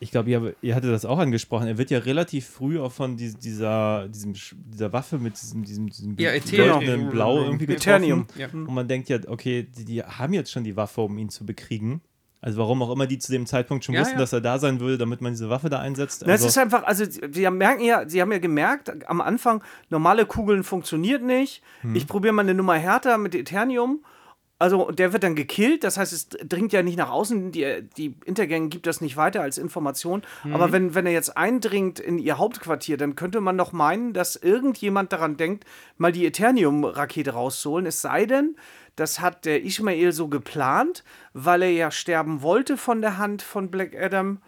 ich 0.00 0.10
glaube, 0.10 0.30
ihr, 0.30 0.54
ihr 0.62 0.74
hattet 0.74 0.90
das 0.90 1.04
auch 1.04 1.18
angesprochen. 1.18 1.66
Er 1.66 1.78
wird 1.78 1.90
ja 1.90 1.98
relativ 1.98 2.46
früh 2.46 2.78
auch 2.80 2.92
von 2.92 3.16
dies- 3.16 3.36
dieser, 3.38 4.08
diesem, 4.08 4.34
dieser 4.34 4.92
Waffe 4.92 5.18
mit 5.18 5.40
diesem, 5.40 5.64
diesem, 5.64 5.88
diesem 5.88 6.16
Ja, 6.18 6.32
leuchtenden 6.32 7.10
Blau 7.10 7.38
irgendwie 7.42 7.66
getroffen. 7.66 7.88
Eternium. 7.88 8.26
Ja. 8.36 8.48
Und 8.52 8.74
man 8.74 8.88
denkt 8.88 9.08
ja, 9.08 9.18
okay, 9.28 9.62
die, 9.76 9.84
die 9.84 10.02
haben 10.02 10.32
jetzt 10.32 10.50
schon 10.52 10.64
die 10.64 10.76
Waffe, 10.76 11.00
um 11.02 11.16
ihn 11.18 11.28
zu 11.28 11.46
bekriegen. 11.46 12.00
Also 12.40 12.58
warum 12.58 12.82
auch 12.82 12.90
immer 12.90 13.06
die 13.06 13.18
zu 13.18 13.32
dem 13.32 13.46
Zeitpunkt 13.46 13.84
schon 13.86 13.94
Ja, 13.94 14.02
wussten, 14.02 14.14
ja. 14.16 14.18
dass 14.18 14.34
er 14.34 14.42
da 14.42 14.58
sein 14.58 14.78
würde, 14.78 14.98
damit 14.98 15.22
man 15.22 15.32
diese 15.32 15.48
Waffe 15.48 15.70
da 15.70 15.78
einsetzt. 15.78 16.24
Na, 16.26 16.34
es 16.34 16.42
Also, 16.42 16.48
ist 16.48 16.58
einfach, 16.58 16.82
also 16.84 17.04
sie 17.08 17.50
merken 17.50 17.82
ja, 17.82 18.06
sie 18.06 18.20
haben 18.20 18.32
ja 18.32 18.38
gemerkt, 18.38 19.08
am 19.08 19.22
Anfang, 19.22 19.62
normale 19.88 20.26
Kugeln 20.26 20.62
funktioniert 20.62 21.22
nicht. 21.22 21.62
Hm. 21.80 21.96
Ich 21.96 22.06
probiere 22.06 22.34
mal 22.34 22.42
eine 22.42 22.52
Nummer 22.52 22.74
härter 22.74 23.16
mit 23.16 23.34
Eternium. 23.34 24.04
Also 24.64 24.90
der 24.90 25.12
wird 25.12 25.24
dann 25.24 25.34
gekillt, 25.34 25.84
das 25.84 25.98
heißt, 25.98 26.10
es 26.14 26.28
dringt 26.30 26.72
ja 26.72 26.82
nicht 26.82 26.96
nach 26.96 27.10
außen, 27.10 27.52
die, 27.52 27.86
die 27.98 28.14
Intergang 28.24 28.70
gibt 28.70 28.86
das 28.86 29.02
nicht 29.02 29.14
weiter 29.14 29.42
als 29.42 29.58
Information. 29.58 30.22
Mhm. 30.42 30.54
Aber 30.54 30.72
wenn, 30.72 30.94
wenn 30.94 31.04
er 31.04 31.12
jetzt 31.12 31.36
eindringt 31.36 32.00
in 32.00 32.18
ihr 32.18 32.38
Hauptquartier, 32.38 32.96
dann 32.96 33.14
könnte 33.14 33.42
man 33.42 33.58
doch 33.58 33.72
meinen, 33.72 34.14
dass 34.14 34.36
irgendjemand 34.36 35.12
daran 35.12 35.36
denkt, 35.36 35.64
mal 35.98 36.12
die 36.12 36.24
Eternium-Rakete 36.24 37.32
rauszuholen. 37.32 37.84
Es 37.84 38.00
sei 38.00 38.24
denn, 38.24 38.56
das 38.96 39.20
hat 39.20 39.44
der 39.44 39.62
Ishmael 39.62 40.12
so 40.12 40.28
geplant, 40.28 41.04
weil 41.34 41.60
er 41.60 41.72
ja 41.72 41.90
sterben 41.90 42.40
wollte 42.40 42.78
von 42.78 43.02
der 43.02 43.18
Hand 43.18 43.42
von 43.42 43.70
Black 43.70 43.94
Adam. 43.94 44.38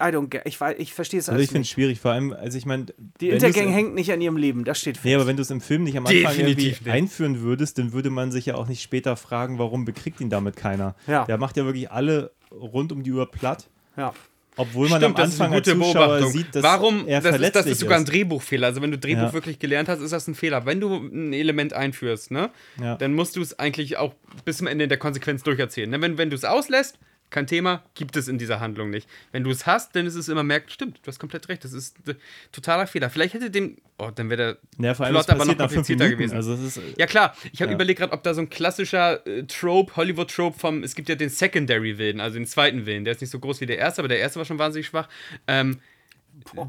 I 0.00 0.06
don't 0.06 0.28
get, 0.28 0.42
ich, 0.44 0.56
weiß- 0.56 0.74
ich 0.78 0.92
verstehe 0.92 1.20
es 1.20 1.28
also 1.28 1.36
alles 1.36 1.44
ich 1.44 1.50
finde 1.50 1.62
es 1.62 1.68
schwierig, 1.70 2.00
vor 2.00 2.10
allem, 2.12 2.32
also 2.32 2.58
ich 2.58 2.66
meine, 2.66 2.86
Die 3.20 3.28
Intergang 3.30 3.68
hängt 3.68 3.94
nicht 3.94 4.10
an 4.12 4.20
ihrem 4.20 4.36
Leben, 4.36 4.64
das 4.64 4.80
steht 4.80 4.96
fest. 4.96 5.04
Nee, 5.04 5.14
aber 5.14 5.26
wenn 5.26 5.36
du 5.36 5.42
es 5.42 5.50
im 5.50 5.60
Film 5.60 5.84
nicht 5.84 5.96
am 5.96 6.04
Anfang 6.06 6.20
Definitiv 6.22 6.48
irgendwie 6.48 6.64
nicht. 6.84 6.88
einführen 6.88 7.40
würdest, 7.42 7.78
dann 7.78 7.92
würde 7.92 8.10
man 8.10 8.32
sich 8.32 8.46
ja 8.46 8.56
auch 8.56 8.66
nicht 8.66 8.82
später 8.82 9.16
fragen, 9.16 9.58
warum 9.58 9.84
bekriegt 9.84 10.20
ihn 10.20 10.30
damit 10.30 10.56
keiner. 10.56 10.96
Ja. 11.06 11.24
Der 11.26 11.38
macht 11.38 11.56
ja 11.56 11.64
wirklich 11.64 11.90
alle 11.92 12.32
rund 12.50 12.90
um 12.92 13.02
die 13.04 13.12
Uhr 13.12 13.30
platt, 13.30 13.68
ja. 13.96 14.12
obwohl 14.56 14.88
man 14.88 15.00
Stimmt, 15.00 15.16
am 15.18 15.22
das 15.24 15.34
ist 15.34 15.40
eine 15.40 15.54
Anfang 15.56 15.58
als 15.58 15.68
gute 15.68 15.78
Zuschauer 15.92 16.06
Beobachtung. 16.06 16.32
sieht, 16.32 16.54
dass 16.56 16.62
Warum? 16.64 17.06
er 17.06 17.20
das, 17.20 17.24
ist, 17.24 17.30
verletzlich 17.30 17.62
das 17.64 17.72
ist 17.72 17.78
sogar 17.80 17.96
ein 17.98 18.02
ist. 18.04 18.12
Drehbuchfehler. 18.12 18.66
Also 18.66 18.82
wenn 18.82 18.90
du 18.90 18.98
Drehbuch 18.98 19.22
Ja. 19.22 19.32
wirklich 19.32 19.58
gelernt 19.60 19.88
hast, 19.88 20.00
ist 20.00 20.12
das 20.12 20.26
ein 20.26 20.34
Fehler. 20.34 20.66
Wenn 20.66 20.80
du 20.80 20.92
ein 20.96 21.32
Element 21.32 21.72
einführst, 21.72 22.30
ne, 22.32 22.50
Ja. 22.80 22.96
dann 22.96 23.14
musst 23.14 23.36
du 23.36 23.40
es 23.42 23.58
eigentlich 23.60 23.96
auch 23.96 24.14
bis 24.44 24.56
zum 24.58 24.66
Ende 24.66 24.84
in 24.84 24.88
der 24.88 24.98
Konsequenz 24.98 25.42
durcherzählen. 25.44 25.88
Ne? 25.90 26.00
Wenn, 26.00 26.18
wenn 26.18 26.30
du 26.30 26.36
es 26.36 26.44
auslässt, 26.44 26.98
kein 27.34 27.46
Thema, 27.48 27.82
gibt 27.94 28.16
es 28.16 28.28
in 28.28 28.38
dieser 28.38 28.60
Handlung 28.60 28.90
nicht. 28.90 29.08
Wenn 29.32 29.42
du 29.42 29.50
es 29.50 29.66
hast, 29.66 29.96
dann 29.96 30.06
ist 30.06 30.14
es 30.14 30.28
immer 30.28 30.44
merkt, 30.44 30.70
stimmt, 30.72 31.00
du 31.02 31.08
hast 31.08 31.18
komplett 31.18 31.48
recht, 31.48 31.64
das 31.64 31.72
ist 31.72 31.96
äh, 32.08 32.14
totaler 32.52 32.86
Fehler. 32.86 33.10
Vielleicht 33.10 33.34
hätte 33.34 33.50
dem, 33.50 33.76
oh, 33.98 34.10
dann 34.14 34.30
wäre 34.30 34.58
der 34.78 34.84
Ja, 34.86 34.94
vor 34.94 35.06
allem, 35.06 35.14
Plot 35.16 35.30
aber 35.30 35.44
noch 35.44 35.58
komplizierter 35.58 36.08
gewesen. 36.08 36.36
Also 36.36 36.54
ist, 36.54 36.80
Ja 36.96 37.06
klar, 37.06 37.36
ich 37.52 37.60
habe 37.60 37.72
Ja. 37.72 37.74
überlegt 37.74 37.98
gerade, 37.98 38.12
ob 38.12 38.22
da 38.22 38.34
so 38.34 38.40
ein 38.40 38.48
klassischer 38.50 39.26
äh, 39.26 39.42
Trope, 39.44 39.96
Hollywood-Trope 39.96 40.58
vom, 40.58 40.84
es 40.84 40.94
gibt 40.94 41.08
ja 41.08 41.16
den 41.16 41.28
Secondary-Willen, 41.28 42.20
also 42.20 42.38
den 42.38 42.46
zweiten 42.46 42.86
Willen, 42.86 43.04
der 43.04 43.14
ist 43.14 43.20
nicht 43.20 43.30
so 43.30 43.40
groß 43.40 43.60
wie 43.60 43.66
der 43.66 43.78
erste, 43.78 44.00
aber 44.00 44.08
der 44.08 44.20
erste 44.20 44.38
war 44.38 44.44
schon 44.46 44.58
wahnsinnig 44.60 44.86
schwach. 44.86 45.08
Ähm, 45.48 45.80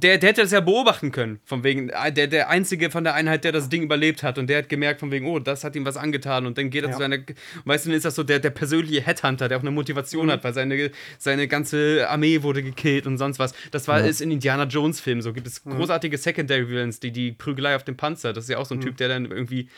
der, 0.01 0.18
der 0.18 0.30
hätte 0.30 0.41
das 0.41 0.51
ja 0.51 0.59
beobachten 0.59 1.11
können, 1.11 1.39
von 1.43 1.63
wegen, 1.63 1.89
äh, 1.89 2.11
der, 2.11 2.28
der 2.28 2.49
Einzige 2.49 2.89
von 2.89 3.03
der 3.03 3.13
Einheit, 3.13 3.43
der 3.43 3.51
das 3.51 3.70
Ding 3.70 3.84
überlebt 3.84 4.24
hat. 4.24 4.38
Und 4.38 4.47
der 4.47 4.59
hat 4.59 4.70
gemerkt, 4.70 4.99
von 4.99 5.11
wegen, 5.11 5.28
oh, 5.28 5.39
das 5.39 5.63
hat 5.63 5.76
ihm 5.76 5.86
was 5.86 5.97
angetan. 5.97 6.45
Und 6.45 6.57
dann 6.57 6.70
geht 6.70 6.84
er 6.84 6.91
zu 6.91 6.99
seiner, 6.99 7.18
weißt 7.66 7.86
du, 7.86 7.89
dann 7.89 7.97
ist 7.97 8.05
das 8.05 8.16
so 8.16 8.24
der, 8.24 8.39
der 8.39 8.51
persönliche 8.51 9.01
Headhunter, 9.01 9.47
der 9.47 9.57
auch 9.57 9.61
eine 9.61 9.72
Motivation 9.72 10.32
hat, 10.32 10.43
weil 10.43 10.53
seine, 10.53 10.91
seine 11.18 11.47
ganze 11.47 12.07
Armee 12.09 12.43
wurde 12.43 12.63
gekillt 12.63 13.07
und 13.07 13.18
sonst 13.18 13.39
was. 13.39 13.53
Das 13.72 13.88
war 13.88 14.01
ist 14.01 14.22
in 14.22 14.32
Indiana 14.32 14.63
Jones 14.66 14.99
Filmen 14.99 15.22
so, 15.22 15.34
gibt 15.34 15.47
es 15.47 15.63
großartige 15.63 16.18
Secondary 16.18 16.70
Villains, 16.70 16.99
die 16.99 17.11
die 17.11 17.32
Prügelei 17.32 17.76
auf 17.76 17.84
dem 17.84 17.97
Panzer, 17.97 18.34
das 18.34 18.45
ist 18.45 18.49
ja 18.49 18.57
auch 18.57 18.66
so 18.66 18.76
ein 18.76 18.82
Typ, 18.82 18.97
der 18.97 19.09
dann 19.09 19.26
irgendwie 19.26 19.70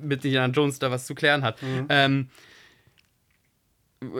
mit 0.00 0.24
Indiana 0.24 0.52
Jones 0.52 0.78
da 0.78 0.90
was 0.90 1.06
zu 1.06 1.14
klären 1.14 1.42
hat. 1.42 1.58
Ähm, 1.88 2.28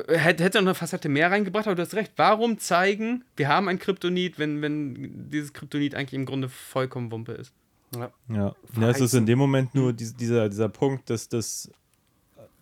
hätte, 0.08 0.58
noch 0.58 0.60
eine 0.62 0.74
Facette 0.74 1.08
mehr 1.08 1.30
reingebracht, 1.30 1.66
aber 1.66 1.74
du 1.76 1.82
hast 1.82 1.94
recht. 1.94 2.12
Warum 2.16 2.58
zeigen, 2.58 3.24
wir 3.36 3.48
haben 3.48 3.68
ein 3.68 3.78
Kryptonit, 3.78 4.38
wenn, 4.38 4.60
wenn 4.62 5.28
dieses 5.30 5.52
Kryptonit 5.52 5.94
eigentlich 5.94 6.14
im 6.14 6.26
Grunde 6.26 6.48
vollkommen 6.48 7.10
Wumpe 7.10 7.32
ist? 7.32 7.52
ja. 7.96 8.10
ja, 8.28 8.54
es 8.88 9.00
ist 9.00 9.14
in 9.14 9.26
dem 9.26 9.38
Moment 9.38 9.74
nur 9.74 9.92
dies- 9.92 10.14
dieser, 10.14 10.48
dieser 10.48 10.68
Punkt, 10.68 11.10
dass 11.10 11.28
das, 11.28 11.70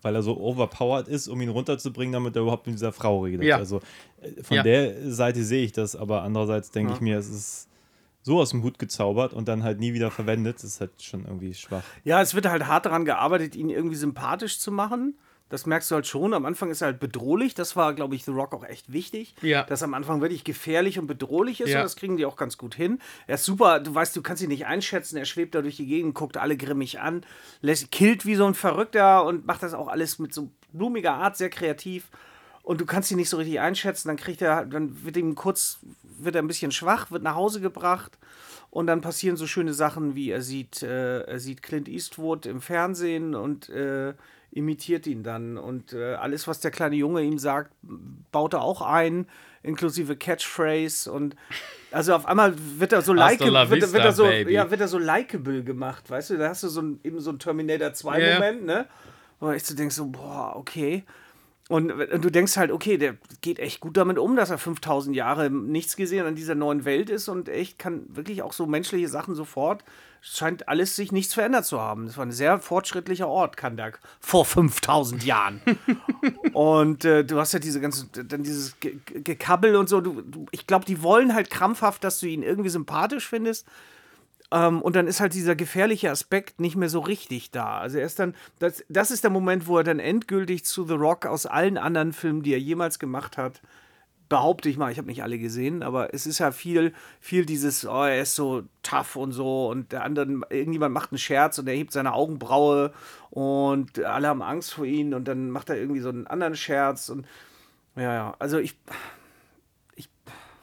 weil 0.00 0.14
er 0.14 0.22
so 0.22 0.38
overpowered 0.40 1.06
ist, 1.08 1.28
um 1.28 1.38
ihn 1.42 1.50
runterzubringen, 1.50 2.12
damit 2.14 2.34
er 2.36 2.42
überhaupt 2.42 2.66
mit 2.66 2.76
dieser 2.76 2.92
Frau 2.92 3.22
redet. 3.24 3.44
Ja. 3.44 3.56
Also 3.56 3.80
äh, 4.22 4.42
von 4.42 4.56
Ja. 4.56 4.62
der 4.62 5.10
Seite 5.12 5.44
sehe 5.44 5.64
ich 5.64 5.72
das, 5.72 5.96
aber 5.96 6.22
andererseits 6.22 6.70
denke 6.70 6.94
ich 6.94 7.00
mir, 7.02 7.18
es 7.18 7.28
ist 7.28 7.68
so 8.22 8.38
aus 8.40 8.50
dem 8.50 8.62
Hut 8.62 8.78
gezaubert 8.78 9.34
und 9.34 9.48
dann 9.48 9.64
halt 9.64 9.80
nie 9.80 9.92
wieder 9.92 10.10
verwendet. 10.10 10.56
Das 10.56 10.64
ist 10.64 10.80
halt 10.80 11.02
schon 11.02 11.24
irgendwie 11.26 11.52
schwach. 11.52 11.82
Ja, 12.04 12.22
es 12.22 12.34
wird 12.34 12.46
halt 12.46 12.66
hart 12.66 12.86
daran 12.86 13.04
gearbeitet, 13.04 13.54
ihn 13.54 13.68
irgendwie 13.68 13.96
sympathisch 13.96 14.58
zu 14.60 14.70
machen. 14.72 15.18
Das 15.48 15.64
merkst 15.64 15.90
du 15.90 15.94
halt 15.94 16.06
schon. 16.06 16.34
Am 16.34 16.44
Anfang 16.44 16.70
ist 16.70 16.82
er 16.82 16.86
halt 16.86 17.00
bedrohlich. 17.00 17.54
Das 17.54 17.74
war, 17.74 17.94
glaube 17.94 18.14
ich, 18.14 18.24
The 18.24 18.32
Rock 18.32 18.52
auch 18.52 18.64
echt 18.64 18.92
wichtig. 18.92 19.34
Ja. 19.40 19.64
Dass 19.64 19.82
er 19.82 19.86
am 19.86 19.94
Anfang 19.94 20.20
wirklich 20.20 20.44
gefährlich 20.44 20.98
und 20.98 21.06
bedrohlich 21.06 21.60
ist. 21.60 21.70
Ja. 21.70 21.78
Und 21.78 21.84
das 21.84 21.96
kriegen 21.96 22.16
die 22.16 22.26
auch 22.26 22.36
ganz 22.36 22.58
gut 22.58 22.74
hin. 22.74 22.98
Er 23.26 23.36
ist 23.36 23.44
super. 23.44 23.80
Du 23.80 23.94
weißt, 23.94 24.14
du 24.14 24.22
kannst 24.22 24.42
ihn 24.42 24.48
nicht 24.48 24.66
einschätzen. 24.66 25.16
Er 25.16 25.24
schwebt 25.24 25.54
da 25.54 25.62
durch 25.62 25.76
die 25.76 25.86
Gegend, 25.86 26.14
guckt 26.14 26.36
alle 26.36 26.56
grimmig 26.56 27.00
an, 27.00 27.24
lässt, 27.62 27.90
killt 27.90 28.26
wie 28.26 28.34
so 28.34 28.46
ein 28.46 28.54
Verrückter 28.54 29.24
und 29.24 29.46
macht 29.46 29.62
das 29.62 29.74
auch 29.74 29.88
alles 29.88 30.18
mit 30.18 30.34
so 30.34 30.50
blumiger 30.72 31.14
Art, 31.14 31.36
sehr 31.36 31.50
kreativ. 31.50 32.10
Und 32.62 32.82
du 32.82 32.86
kannst 32.86 33.10
ihn 33.10 33.16
nicht 33.16 33.30
so 33.30 33.38
richtig 33.38 33.60
einschätzen. 33.60 34.08
Dann 34.08 34.18
kriegt 34.18 34.42
er, 34.42 34.66
dann 34.66 35.02
wird 35.02 35.16
ihm 35.16 35.34
kurz, 35.34 35.78
wird 36.02 36.34
er 36.34 36.42
ein 36.42 36.48
bisschen 36.48 36.72
schwach, 36.72 37.10
wird 37.10 37.22
nach 37.22 37.34
Hause 37.34 37.62
gebracht. 37.62 38.18
Und 38.70 38.86
dann 38.86 39.00
passieren 39.00 39.38
so 39.38 39.46
schöne 39.46 39.72
Sachen, 39.72 40.14
wie 40.14 40.30
er 40.30 40.42
sieht, 40.42 40.82
äh, 40.82 41.20
er 41.22 41.38
sieht 41.38 41.62
Clint 41.62 41.88
Eastwood 41.88 42.44
im 42.44 42.60
Fernsehen 42.60 43.34
und 43.34 43.70
äh, 43.70 44.12
imitiert 44.50 45.06
ihn 45.06 45.22
dann. 45.22 45.58
Und 45.58 45.92
äh, 45.92 46.14
alles, 46.14 46.48
was 46.48 46.60
der 46.60 46.70
kleine 46.70 46.96
Junge 46.96 47.22
ihm 47.22 47.38
sagt, 47.38 47.72
baut 48.32 48.54
er 48.54 48.62
auch 48.62 48.82
ein, 48.82 49.26
inklusive 49.62 50.16
Catchphrase. 50.16 51.10
Und 51.10 51.36
also 51.90 52.14
auf 52.14 52.26
einmal 52.26 52.54
wird 52.78 52.92
er 52.92 53.02
so 53.02 53.12
likeable, 53.12 53.70
wird, 53.70 53.92
wird 53.92 54.04
er 54.04 54.12
so, 54.12 54.24
baby. 54.24 54.52
ja, 54.52 54.70
wird 54.70 54.80
er 54.80 54.88
so 54.88 54.98
likeable 54.98 55.62
gemacht, 55.62 56.08
weißt 56.10 56.30
du? 56.30 56.38
Da 56.38 56.48
hast 56.48 56.62
du 56.62 56.68
so 56.68 56.82
ein, 56.82 57.00
eben 57.04 57.20
so 57.20 57.30
ein 57.30 57.38
Terminator 57.38 57.92
2 57.92 58.20
Ja, 58.20 58.26
ja. 58.26 58.34
Moment, 58.34 58.64
ne? 58.64 58.86
Wo 59.40 59.50
ich 59.50 59.64
so 59.64 59.74
denkst 59.74 59.94
so, 59.94 60.06
boah, 60.06 60.54
okay. 60.56 61.04
Und, 61.68 61.92
und 61.92 62.24
du 62.24 62.30
denkst 62.30 62.56
halt, 62.56 62.72
okay, 62.72 62.96
der 62.96 63.16
geht 63.42 63.58
echt 63.58 63.80
gut 63.80 63.96
damit 63.98 64.18
um, 64.18 64.36
dass 64.36 64.48
er 64.48 64.56
5000 64.56 65.14
Jahre 65.14 65.50
nichts 65.50 65.96
gesehen 65.96 66.24
an 66.24 66.34
dieser 66.34 66.54
neuen 66.54 66.86
Welt 66.86 67.10
ist 67.10 67.28
und 67.28 67.50
echt 67.50 67.78
kann 67.78 68.06
wirklich 68.08 68.42
auch 68.42 68.54
so 68.54 68.66
menschliche 68.66 69.08
Sachen 69.08 69.34
sofort, 69.34 69.84
scheint 70.20 70.68
alles 70.68 70.96
sich 70.96 71.12
nichts 71.12 71.34
verändert 71.34 71.64
zu 71.64 71.80
haben. 71.80 72.06
Das 72.06 72.16
war 72.16 72.26
ein 72.26 72.32
sehr 72.32 72.58
fortschrittlicher 72.58 73.28
Ort, 73.28 73.56
Kandak, 73.56 74.00
vor 74.20 74.44
5000 74.44 75.24
Jahren. 75.24 75.60
und 76.52 77.04
äh, 77.04 77.24
du 77.24 77.38
hast 77.38 77.52
ja 77.52 77.58
diese 77.58 77.80
ganze, 77.80 78.06
dann 78.06 78.42
dieses 78.42 78.78
Ge 78.80 78.96
Ge- 79.06 79.22
Gekabbel 79.22 79.76
und 79.76 79.88
so. 79.88 80.00
Du, 80.00 80.22
du, 80.22 80.46
ich 80.50 80.66
glaube, 80.66 80.84
die 80.84 81.02
wollen 81.02 81.34
halt 81.34 81.50
krampfhaft, 81.50 82.02
dass 82.04 82.20
du 82.20 82.26
ihn 82.26 82.42
irgendwie 82.42 82.70
sympathisch 82.70 83.26
findest. 83.26 83.66
Ähm, 84.50 84.80
und 84.82 84.96
dann 84.96 85.06
ist 85.06 85.20
halt 85.20 85.34
dieser 85.34 85.54
gefährliche 85.56 86.10
Aspekt 86.10 86.58
nicht 86.60 86.74
mehr 86.76 86.88
so 86.88 87.00
richtig 87.00 87.50
da. 87.50 87.78
Also 87.78 87.98
er 87.98 88.06
ist 88.06 88.18
dann, 88.18 88.34
das, 88.58 88.82
das 88.88 89.10
ist 89.10 89.22
der 89.24 89.30
Moment, 89.30 89.66
wo 89.66 89.78
er 89.78 89.84
dann 89.84 89.98
endgültig 89.98 90.64
zu 90.64 90.86
The 90.86 90.94
Rock 90.94 91.26
aus 91.26 91.46
allen 91.46 91.76
anderen 91.78 92.12
Filmen, 92.12 92.42
die 92.42 92.52
er 92.54 92.60
jemals 92.60 92.98
gemacht 92.98 93.36
hat, 93.36 93.60
behaupte 94.28 94.68
ich 94.68 94.76
mal, 94.76 94.92
ich 94.92 94.98
habe 94.98 95.08
nicht 95.08 95.22
alle 95.22 95.38
gesehen, 95.38 95.82
aber 95.82 96.12
es 96.12 96.26
ist 96.26 96.38
ja 96.38 96.52
viel, 96.52 96.92
viel 97.20 97.46
dieses, 97.46 97.86
oh, 97.86 98.04
er 98.04 98.22
ist 98.22 98.34
so 98.34 98.62
tough 98.82 99.16
und 99.16 99.32
so 99.32 99.68
und 99.68 99.92
der 99.92 100.04
andere, 100.04 100.26
irgendjemand 100.50 100.94
macht 100.94 101.12
einen 101.12 101.18
Scherz 101.18 101.58
und 101.58 101.66
er 101.66 101.74
hebt 101.74 101.92
seine 101.92 102.12
Augenbraue 102.12 102.92
und 103.30 103.98
alle 104.04 104.28
haben 104.28 104.42
Angst 104.42 104.74
vor 104.74 104.84
ihm 104.84 105.12
und 105.12 105.26
dann 105.26 105.50
macht 105.50 105.70
er 105.70 105.76
irgendwie 105.76 106.00
so 106.00 106.10
einen 106.10 106.26
anderen 106.26 106.56
Scherz 106.56 107.08
und 107.08 107.26
ja, 107.96 108.14
ja, 108.14 108.36
also 108.38 108.58
ich, 108.58 108.76
ich, 109.96 110.08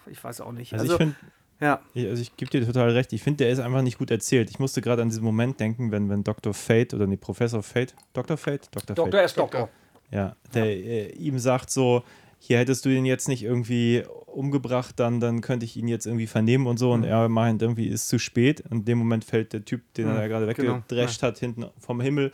ich 0.06 0.24
weiß 0.24 0.42
auch 0.42 0.52
nicht. 0.52 0.74
Also, 0.74 0.84
Also, 0.84 0.94
ich 0.94 0.98
finde, 0.98 1.16
ja, 1.60 1.82
ich, 1.94 2.08
also 2.08 2.22
ich 2.22 2.36
gebe 2.38 2.52
dir 2.52 2.66
total 2.66 2.92
recht. 2.92 3.14
Ich 3.14 3.24
finde, 3.24 3.44
der 3.44 3.50
ist 3.50 3.60
einfach 3.60 3.82
nicht 3.82 3.98
gut 3.98 4.12
erzählt. 4.12 4.50
Ich 4.50 4.60
musste 4.60 4.82
gerade 4.82 5.02
an 5.02 5.10
diesen 5.10 5.24
Moment 5.24 5.60
denken, 5.60 5.92
wenn, 5.92 6.10
wenn 6.10 6.24
Dr. 6.24 6.54
Fate 6.54 6.94
oder 6.94 7.08
nee, 7.08 7.18
Professor 7.18 7.64
Fate, 7.64 7.96
Dr. 8.14 8.38
Fate? 8.38 8.70
Dr. 8.72 8.96
Doktor 8.96 9.20
Fate. 9.20 9.26
ist 9.26 9.38
Doktor. 9.38 9.70
Ja, 10.12 10.36
der 10.54 10.66
äh, 10.66 11.12
ihm 11.14 11.40
sagt 11.40 11.72
so, 11.72 12.04
hier 12.40 12.58
hättest 12.60 12.86
du 12.86 12.90
ihn 12.90 13.06
jetzt 13.06 13.28
nicht 13.28 13.44
irgendwie 13.44 14.04
umgebracht, 14.28 15.00
dann, 15.00 15.20
dann 15.20 15.42
könnte 15.42 15.66
ich 15.66 15.78
ihn 15.78 15.88
jetzt 15.88 16.06
irgendwie 16.06 16.28
vernehmen 16.28 16.68
und 16.68 16.78
so. 16.78 16.92
Und 16.92 17.04
er 17.04 17.30
meint, 17.30 17.62
irgendwie 17.62 17.88
ist 17.88 18.08
zu 18.10 18.20
spät. 18.20 18.62
Und 18.70 18.80
in 18.80 18.86
dem 18.86 18.98
Moment 18.98 19.24
fällt 19.24 19.54
der 19.54 19.64
Typ, 19.66 19.82
den 19.96 20.08
er 20.08 20.28
gerade 20.28 20.46
genau, 20.54 20.76
weggedrescht 20.88 21.24
hat, 21.24 21.40
hinten 21.40 21.66
vom 21.80 22.02
Himmel 22.02 22.32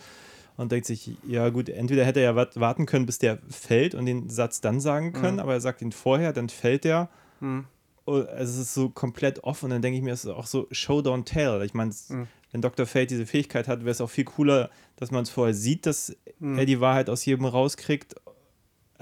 und 0.58 0.72
denkt 0.72 0.86
sich, 0.88 1.12
ja 1.28 1.48
gut, 1.50 1.70
entweder 1.70 2.04
hätte 2.06 2.20
er 2.20 2.36
ja 2.36 2.48
warten 2.56 2.86
können, 2.86 3.06
bis 3.06 3.20
der 3.20 3.40
fällt 3.50 3.96
und 3.96 4.06
den 4.06 4.30
Satz 4.30 4.62
dann 4.62 4.80
sagen 4.80 5.14
können, 5.14 5.40
aber 5.40 5.54
er 5.54 5.62
sagt 5.62 5.82
ihn 5.82 5.92
vorher, 5.92 6.34
dann 6.34 6.50
fällt 6.50 6.84
der. 6.84 7.10
Oh, 8.06 8.14
Also 8.16 8.54
es 8.54 8.58
ist 8.58 8.74
so 8.74 8.90
komplett 8.90 9.44
offen 9.44 9.66
und 9.66 9.72
dann 9.72 9.82
denke 9.84 9.98
ich 9.98 10.04
mir, 10.04 10.12
es 10.14 10.26
ist 10.26 10.32
auch 10.32 10.48
so 10.48 10.68
Show, 10.72 11.00
don't 11.00 11.24
tell. 11.26 11.62
Ich 11.64 11.74
meine, 11.74 11.92
es- 11.92 12.10
wenn 12.52 12.62
Dr. 12.62 12.86
Fate 12.86 13.12
diese 13.12 13.26
Fähigkeit 13.26 13.68
hat, 13.70 13.82
wäre 13.82 13.92
es 13.92 14.02
auch 14.02 14.10
viel 14.10 14.26
cooler, 14.26 14.70
dass 14.98 15.10
man 15.12 15.24
es 15.24 15.30
vorher 15.30 15.54
sieht, 15.54 15.86
dass 15.86 16.14
er 16.58 16.66
die 16.66 16.82
Wahrheit 16.82 17.10
aus 17.10 17.24
jedem 17.26 17.46
rauskriegt. 17.46 18.16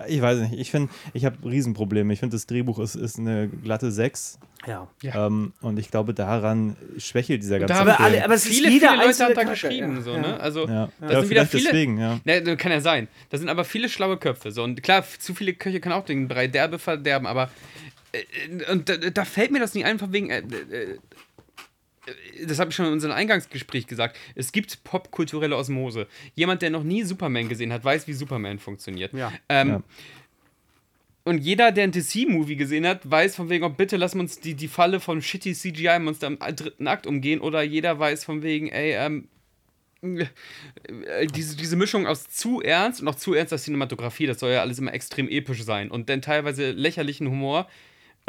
Ich 0.08 0.22
weiß 0.22 0.40
nicht, 0.40 0.54
ich 0.60 0.72
finde, 0.72 0.92
ich 1.14 1.26
habe 1.26 1.38
Riesenprobleme. 1.44 2.14
Ich 2.14 2.20
finde, 2.20 2.36
das 2.36 2.46
Drehbuch 2.48 2.80
ist, 2.80 2.96
ist 2.96 3.20
eine 3.20 3.48
glatte 3.48 3.92
6. 3.92 4.40
Ja. 4.68 4.88
Ja. 5.02 5.28
Ähm, 5.28 5.54
und 5.62 5.80
ich 5.80 5.90
glaube, 5.90 6.14
daran 6.14 6.76
schwächelt 6.98 7.42
dieser 7.42 7.60
ganze 7.60 7.74
Da 7.74 7.80
haben 7.80 7.88
Aber, 7.90 7.98
Film. 7.98 8.06
alle, 8.14 8.26
aber 8.26 8.34
es 8.34 8.46
ist 8.46 8.54
viele, 8.56 8.70
jeder 8.70 8.90
viele 8.92 9.06
Leute 9.06 9.24
haben 9.24 9.34
da 9.36 9.44
geschrieben, 9.44 9.96
ja. 9.96 10.02
so, 10.02 10.14
Ja. 10.16 10.20
ne? 10.22 10.40
Also, 10.40 10.68
ja, 10.68 10.90
da 11.00 11.12
ja 11.12 11.20
sind 11.22 11.30
wieder 11.30 11.46
vielleicht 11.46 11.52
viele. 11.52 11.64
deswegen, 11.66 11.98
ja. 11.98 12.20
Ne, 12.26 12.42
das 12.42 12.58
kann 12.58 12.72
ja 12.72 12.82
sein. 12.82 13.08
Da 13.30 13.38
sind 13.38 13.48
aber 13.50 13.64
viele 13.64 13.88
schlaue 13.90 14.18
Köpfe. 14.18 14.52
So. 14.52 14.64
Und 14.64 14.84
klar, 14.84 15.04
zu 15.20 15.34
viele 15.34 15.54
Köche 15.54 15.80
können 15.80 15.94
auch 15.96 16.06
den 16.06 16.28
Brei 16.28 16.48
derbe 16.48 16.78
verderben, 16.78 17.26
aber 17.26 17.50
äh, 18.12 18.72
und 18.72 18.90
da, 18.90 18.98
da 18.98 19.26
fällt 19.26 19.52
mir 19.52 19.60
das 19.60 19.74
nicht 19.74 19.86
einfach 19.86 20.12
wegen. 20.12 20.30
Äh, 20.30 20.40
äh, 20.40 20.98
das 22.46 22.60
habe 22.60 22.70
ich 22.70 22.76
schon 22.76 22.86
in 22.86 22.94
unserem 22.94 23.14
Eingangsgespräch 23.14 23.88
gesagt. 23.88 24.18
Es 24.36 24.52
gibt 24.52 24.84
popkulturelle 24.84 25.56
Osmose. 25.56 26.08
Jemand, 26.36 26.62
der 26.62 26.70
noch 26.70 26.84
nie 26.84 27.04
Superman 27.04 27.50
gesehen 27.50 27.74
hat, 27.74 27.84
weiß, 27.84 28.08
wie 28.08 28.14
Superman 28.14 28.60
funktioniert. 28.60 29.14
Ja. 29.14 29.32
Ähm, 29.50 29.70
Ja. 29.70 29.84
Und 31.26 31.40
jeder, 31.40 31.72
der 31.72 31.84
ein 31.84 31.92
DC-Movie 31.92 32.56
gesehen 32.56 32.88
hat, 32.88 33.10
weiß 33.10 33.36
von 33.36 33.50
wegen, 33.50 33.64
oh, 33.64 33.70
bitte 33.70 33.98
lass 33.98 34.16
uns 34.16 34.40
die, 34.40 34.56
die 34.56 34.68
Falle 34.68 35.00
von 35.00 35.22
shitty 35.22 35.54
CGI-Monster 35.54 36.26
im 36.26 36.40
dritten 36.40 36.88
Akt 36.88 37.06
umgehen. 37.06 37.40
Oder 37.40 37.62
jeder 37.62 38.00
weiß 38.00 38.24
von 38.24 38.42
wegen, 38.42 38.70
ey, 38.70 38.94
ähm, 38.94 39.28
äh, 40.02 41.28
diese, 41.28 41.58
diese 41.58 41.76
Mischung 41.76 42.08
aus 42.08 42.30
zu 42.30 42.62
ernst 42.62 43.02
und 43.02 43.08
auch 43.10 43.16
zu 43.16 43.34
ernster 43.34 43.58
Cinematografie, 43.58 44.28
das 44.28 44.40
soll 44.40 44.52
ja 44.52 44.62
alles 44.62 44.80
immer 44.80 44.94
extrem 44.94 45.28
episch 45.28 45.64
sein. 45.64 45.92
Und 45.92 46.10
dann 46.10 46.22
teilweise 46.22 46.72
lächerlichen 46.72 47.28
Humor 47.28 47.68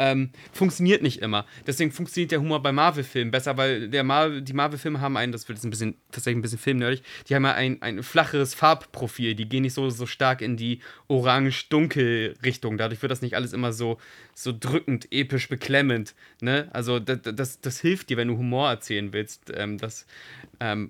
ähm, 0.01 0.31
funktioniert 0.51 1.03
nicht 1.03 1.21
immer. 1.21 1.45
Deswegen 1.67 1.91
funktioniert 1.91 2.31
der 2.31 2.39
Humor 2.39 2.63
bei 2.63 2.71
Marvel-Filmen 2.71 3.29
besser, 3.29 3.55
weil 3.57 3.87
der 3.87 4.03
Marvel, 4.03 4.41
die 4.41 4.53
Marvel-Filme 4.53 4.99
haben 4.99 5.15
einen, 5.15 5.31
das 5.31 5.47
wird 5.47 5.59
jetzt 5.59 5.63
ein 5.63 5.69
bisschen, 5.69 5.95
tatsächlich 6.11 6.39
ein 6.39 6.41
bisschen 6.41 6.57
filmnerdig, 6.57 7.03
die 7.29 7.35
haben 7.35 7.45
ja 7.45 7.53
ein, 7.53 7.79
ein 7.83 8.01
flacheres 8.01 8.55
Farbprofil, 8.55 9.35
die 9.35 9.47
gehen 9.47 9.61
nicht 9.61 9.75
so, 9.75 9.91
so 9.91 10.07
stark 10.07 10.41
in 10.41 10.57
die 10.57 10.79
orange-dunkel-Richtung. 11.07 12.79
Dadurch 12.79 12.99
wird 13.03 13.11
das 13.11 13.21
nicht 13.21 13.35
alles 13.35 13.53
immer 13.53 13.73
so, 13.73 13.99
so 14.33 14.51
drückend, 14.59 15.07
episch, 15.11 15.47
beklemmend. 15.47 16.15
Ne? 16.41 16.67
Also 16.73 16.99
das, 16.99 17.19
das, 17.21 17.61
das 17.61 17.79
hilft 17.79 18.09
dir, 18.09 18.17
wenn 18.17 18.27
du 18.27 18.37
Humor 18.39 18.71
erzählen 18.71 19.13
willst. 19.13 19.51
Ähm, 19.53 19.77
das, 19.77 20.07
ähm, 20.59 20.89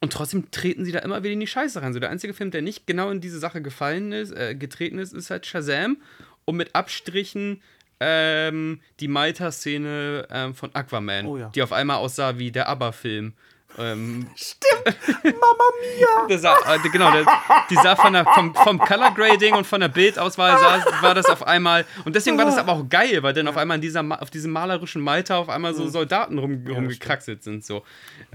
und 0.00 0.12
trotzdem 0.12 0.50
treten 0.50 0.84
sie 0.84 0.92
da 0.92 0.98
immer 0.98 1.22
wieder 1.22 1.32
in 1.32 1.40
die 1.40 1.46
Scheiße 1.46 1.80
rein. 1.80 1.94
So 1.94 2.00
der 2.00 2.10
einzige 2.10 2.34
Film, 2.34 2.50
der 2.50 2.60
nicht 2.60 2.86
genau 2.86 3.08
in 3.10 3.22
diese 3.22 3.38
Sache 3.38 3.62
gefallen 3.62 4.12
ist, 4.12 4.32
äh, 4.32 4.54
getreten 4.54 4.98
ist, 4.98 5.14
ist 5.14 5.30
halt 5.30 5.46
Shazam. 5.46 5.96
Und 6.44 6.56
mit 6.56 6.74
Abstrichen 6.74 7.62
ähm, 8.00 8.80
die 9.00 9.08
Malta-Szene 9.08 10.26
ähm, 10.30 10.54
von 10.54 10.74
Aquaman, 10.74 11.26
Oh 11.26 11.36
ja. 11.36 11.48
die 11.54 11.62
auf 11.62 11.72
einmal 11.72 11.96
aussah 11.98 12.38
wie 12.38 12.50
der 12.50 12.68
ABBA-Film. 12.68 13.34
Ähm, 13.76 14.28
Mama 15.24 15.64
Mia! 15.80 16.26
der 16.28 16.38
sah, 16.38 16.56
äh, 16.74 16.78
genau, 16.90 17.10
der, 17.10 17.26
die 17.68 17.74
sah 17.74 17.96
von 17.96 18.12
der, 18.12 18.24
vom, 18.24 18.54
vom 18.54 18.78
Color 18.78 19.12
Grading 19.14 19.54
und 19.54 19.66
von 19.66 19.80
der 19.80 19.88
Bildauswahl 19.88 20.58
sah, 20.58 21.02
war 21.02 21.14
das 21.14 21.26
auf 21.26 21.44
einmal. 21.44 21.84
Und 22.04 22.14
deswegen 22.14 22.38
war 22.38 22.44
das 22.44 22.56
aber 22.56 22.72
auch 22.72 22.88
geil, 22.88 23.22
weil 23.24 23.32
dann 23.32 23.48
auf 23.48 23.56
einmal 23.56 23.76
in 23.76 23.80
dieser, 23.80 24.04
auf 24.22 24.30
diesem 24.30 24.52
malerischen 24.52 25.02
Malta 25.02 25.38
auf 25.38 25.48
einmal 25.48 25.74
so 25.74 25.88
Soldaten 25.88 26.38
rum, 26.38 26.64
rumgekraxelt 26.68 27.42
sind. 27.42 27.64
So. 27.64 27.82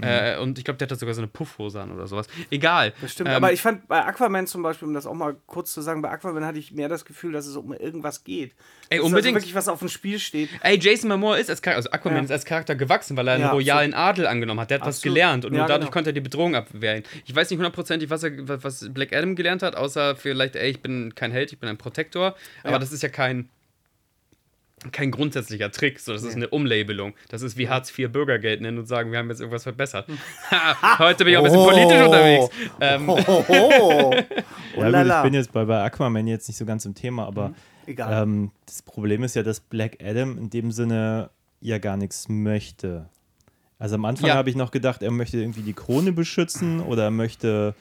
Äh, 0.02 0.36
und 0.38 0.58
ich 0.58 0.64
glaube, 0.64 0.76
der 0.76 0.86
hatte 0.88 0.96
sogar 0.96 1.14
so 1.14 1.22
eine 1.22 1.28
Puffhose 1.28 1.80
an 1.80 1.90
oder 1.92 2.06
sowas. 2.06 2.26
Egal. 2.50 2.92
Das 3.00 3.12
stimmt, 3.12 3.30
Ähm, 3.30 3.36
aber 3.36 3.52
ich 3.52 3.62
fand 3.62 3.88
bei 3.88 4.04
Aquaman 4.04 4.46
zum 4.46 4.62
Beispiel, 4.62 4.88
um 4.88 4.92
das 4.94 5.06
auch 5.06 5.14
mal 5.14 5.36
kurz 5.46 5.72
zu 5.72 5.80
sagen, 5.80 6.02
bei 6.02 6.10
Aquaman 6.10 6.44
hatte 6.44 6.58
ich 6.58 6.72
mehr 6.72 6.90
das 6.90 7.06
Gefühl, 7.06 7.32
dass 7.32 7.46
es 7.46 7.56
um 7.56 7.72
irgendwas 7.72 8.24
geht. 8.24 8.52
Ey, 8.92 8.98
Dass 8.98 9.06
unbedingt. 9.06 9.36
Also 9.36 9.44
wirklich 9.44 9.54
was 9.54 9.68
auf 9.68 9.78
dem 9.78 9.88
Spiel 9.88 10.18
steht. 10.18 10.48
Ey, 10.62 10.76
Jason 10.80 11.08
Momoa 11.08 11.36
ist 11.36 11.48
als 11.48 11.62
Charakter, 11.62 11.76
also 11.76 11.90
Aquaman 11.92 12.18
Ja. 12.18 12.24
ist 12.24 12.30
als 12.32 12.44
Charakter 12.44 12.74
gewachsen, 12.74 13.16
weil 13.16 13.28
er 13.28 13.34
einen 13.34 13.44
Ja, 13.44 13.52
royalen 13.52 13.94
Adel 13.94 14.26
angenommen 14.26 14.58
hat. 14.60 14.70
Der 14.70 14.80
hat 14.80 14.86
was 14.86 14.96
Absolut. 14.96 15.14
gelernt 15.14 15.44
und 15.44 15.52
Ja, 15.52 15.58
nur 15.60 15.68
dadurch 15.68 15.86
genau. 15.86 15.92
konnte 15.92 16.10
er 16.10 16.12
die 16.14 16.20
Bedrohung 16.20 16.56
abwehren. 16.56 17.04
Ich 17.24 17.32
weiß 17.34 17.48
nicht 17.50 17.58
hundertprozentig, 17.58 18.10
was, 18.10 18.24
er, 18.24 18.32
was 18.48 18.64
was 18.64 18.92
Black 18.92 19.12
Adam 19.14 19.36
gelernt 19.36 19.62
hat, 19.62 19.76
außer 19.76 20.16
vielleicht, 20.16 20.56
ey, 20.56 20.70
ich 20.70 20.80
bin 20.82 21.14
kein 21.14 21.30
Held, 21.30 21.52
ich 21.52 21.60
bin 21.60 21.68
ein 21.68 21.78
Protektor. 21.78 22.34
Aber 22.64 22.72
Ja. 22.72 22.78
das 22.80 22.90
ist 22.90 23.04
ja 23.04 23.08
kein, 23.08 23.48
kein 24.92 25.10
grundsätzlicher 25.10 25.70
Trick. 25.70 26.00
So, 26.00 26.12
das 26.12 26.22
ist 26.24 26.34
eine 26.34 26.48
Umlabelung. 26.48 27.14
Das 27.28 27.42
ist 27.42 27.56
wie 27.58 27.68
Hartz 27.68 27.96
IV 27.96 28.10
Bürgergeld 28.10 28.60
nennen 28.62 28.78
und 28.78 28.86
sagen, 28.86 29.12
wir 29.12 29.18
haben 29.18 29.28
jetzt 29.28 29.38
irgendwas 29.40 29.62
verbessert. 29.62 30.08
Ha, 30.50 30.98
Heute 30.98 31.24
bin 31.24 31.34
ich 31.34 31.36
auch 31.38 31.44
ein 31.44 31.52
bisschen 31.52 31.60
Oh. 31.60 31.70
politisch 31.70 32.02
unterwegs. 32.02 32.48
Ähm, 32.80 33.08
Oh, 33.08 34.14
Ja, 34.76 35.02
gut, 35.02 35.12
ich 35.12 35.22
bin 35.22 35.34
jetzt 35.34 35.52
bei, 35.52 35.64
bei 35.64 35.82
Aquaman 35.84 36.26
jetzt 36.26 36.48
nicht 36.48 36.56
so 36.56 36.64
ganz 36.64 36.84
im 36.86 36.94
Thema, 36.94 37.26
aber 37.26 37.52
Egal. 37.86 38.22
ähm, 38.22 38.50
das 38.66 38.82
Problem 38.82 39.22
ist 39.24 39.34
ja, 39.36 39.42
dass 39.42 39.60
Black 39.60 39.98
Adam 40.02 40.38
in 40.38 40.50
dem 40.50 40.72
Sinne 40.72 41.30
ja 41.60 41.78
gar 41.78 41.96
nichts 41.96 42.28
möchte. 42.28 43.08
Also 43.78 43.94
am 43.94 44.04
Anfang 44.04 44.28
Ja. 44.28 44.34
habe 44.34 44.50
ich 44.50 44.56
noch 44.56 44.70
gedacht, 44.70 45.02
er 45.02 45.10
möchte 45.10 45.38
irgendwie 45.38 45.62
die 45.62 45.72
Krone 45.72 46.12
beschützen 46.12 46.80
oder 46.80 47.04
er 47.04 47.10
möchte 47.10 47.74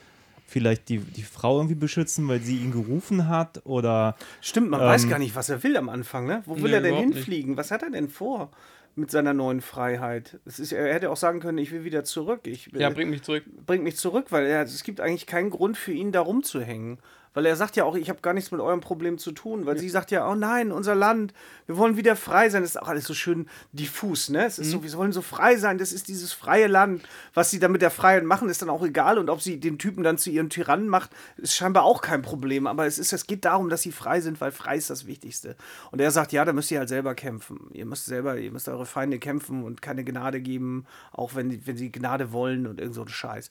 vielleicht 0.47 0.89
die, 0.89 0.97
die 0.99 1.21
Frau 1.23 1.57
irgendwie 1.57 1.75
beschützen, 1.75 2.27
weil 2.27 2.39
sie 2.41 2.57
ihn 2.57 2.71
gerufen 2.71 3.27
hat 3.27 3.61
oder 3.65 4.15
Stimmt, 4.41 4.69
man 4.71 4.79
weiß 4.81 5.03
ähm, 5.03 5.09
gar 5.09 5.19
nicht, 5.19 5.35
was 5.35 5.49
er 5.49 5.61
will 5.63 5.77
am 5.77 5.89
Anfang, 5.89 6.25
ne? 6.25 6.41
Wo 6.45 6.55
will 6.55 6.63
Nee, 6.71 6.77
er 6.77 6.81
denn 6.81 6.89
überhaupt 6.91 7.07
nicht. 7.09 7.17
hinfliegen? 7.17 7.57
Was 7.57 7.69
hat 7.71 7.83
er 7.83 7.91
denn 7.91 8.09
vor 8.09 8.49
mit 8.95 9.11
seiner 9.11 9.33
neuen 9.33 9.61
Freiheit? 9.61 10.39
Es 10.45 10.59
ist, 10.59 10.71
er 10.71 10.91
hätte 10.93 11.11
auch 11.11 11.17
sagen 11.17 11.39
können, 11.39 11.57
ich 11.59 11.71
will 11.71 11.83
wieder 11.83 12.03
zurück. 12.03 12.47
Ich, 12.47 12.71
ja, 12.73 12.89
bring 12.89 13.09
mich 13.11 13.21
zurück. 13.21 13.43
bringt 13.65 13.83
mich 13.83 13.97
zurück, 13.97 14.27
weil 14.31 14.45
er, 14.47 14.63
es 14.63 14.83
gibt 14.83 15.01
eigentlich 15.01 15.27
keinen 15.27 15.49
Grund 15.51 15.77
für 15.77 15.91
ihn, 15.91 16.11
da 16.11 16.21
rumzuhängen. 16.21 16.97
Weil 17.33 17.45
er 17.45 17.55
sagt 17.55 17.75
ja 17.75 17.83
auch, 17.83 17.95
ich 17.95 18.09
habe 18.09 18.21
gar 18.21 18.33
nichts 18.33 18.51
mit 18.51 18.59
eurem 18.59 18.81
Problem 18.81 19.17
zu 19.17 19.31
tun. 19.31 19.65
Weil 19.65 19.77
sie 19.77 19.89
sagt 19.89 20.11
ja, 20.11 20.27
oh 20.29 20.35
nein, 20.35 20.71
unser 20.71 20.95
Land, 20.95 21.33
wir 21.67 21.77
wollen 21.77 21.95
wieder 21.97 22.15
frei 22.15 22.49
sein. 22.49 22.61
Das 22.63 22.71
ist 22.71 22.81
auch 22.81 22.87
alles 22.87 23.05
so 23.05 23.13
schön 23.13 23.47
diffus, 23.71 24.29
ne? 24.29 24.45
Es 24.45 24.57
ist 24.59 24.67
Mhm. 24.67 24.71
so, 24.71 24.83
wir 24.83 24.93
wollen 24.93 25.11
so 25.11 25.21
frei 25.21 25.55
sein, 25.57 25.77
das 25.77 25.91
ist 25.91 26.07
dieses 26.07 26.33
freie 26.33 26.67
Land. 26.67 27.03
Was 27.33 27.51
sie 27.51 27.59
dann 27.59 27.71
mit 27.71 27.81
der 27.81 27.91
Freiheit 27.91 28.23
machen, 28.23 28.49
ist 28.49 28.61
dann 28.61 28.69
auch 28.69 28.83
egal. 28.83 29.17
Und 29.19 29.29
ob 29.29 29.41
sie 29.41 29.59
den 29.59 29.77
Typen 29.77 30.03
dann 30.03 30.17
zu 30.17 30.29
ihrem 30.29 30.49
Tyrannen 30.49 30.87
macht, 30.89 31.11
ist 31.37 31.55
scheinbar 31.55 31.83
auch 31.83 32.01
kein 32.01 32.21
Problem. 32.21 32.65
Aber 32.67 32.85
es, 32.85 32.97
ist, 32.97 33.13
es 33.13 33.27
geht 33.27 33.45
darum, 33.45 33.69
dass 33.69 33.81
sie 33.83 33.91
frei 33.91 34.21
sind, 34.21 34.41
weil 34.41 34.51
frei 34.51 34.75
ist 34.77 34.89
das 34.89 35.05
Wichtigste. 35.05 35.55
Und 35.91 36.01
er 36.01 36.11
sagt, 36.11 36.31
ja, 36.31 36.45
da 36.45 36.53
müsst 36.53 36.71
ihr 36.71 36.79
halt 36.79 36.89
selber 36.89 37.15
kämpfen. 37.15 37.69
Ihr 37.73 37.85
müsst 37.85 38.05
selber, 38.05 38.37
ihr 38.37 38.51
müsst 38.51 38.67
eure 38.69 38.85
Feinde 38.85 39.19
kämpfen 39.19 39.63
und 39.63 39.81
keine 39.81 40.03
Gnade 40.03 40.41
geben, 40.41 40.85
auch 41.11 41.35
wenn, 41.35 41.65
wenn 41.67 41.77
sie 41.77 41.91
Gnade 41.91 42.31
wollen 42.31 42.65
und 42.67 42.79
irgend 42.79 42.95
so 42.95 43.01
ein 43.03 43.07
Scheiß. 43.07 43.49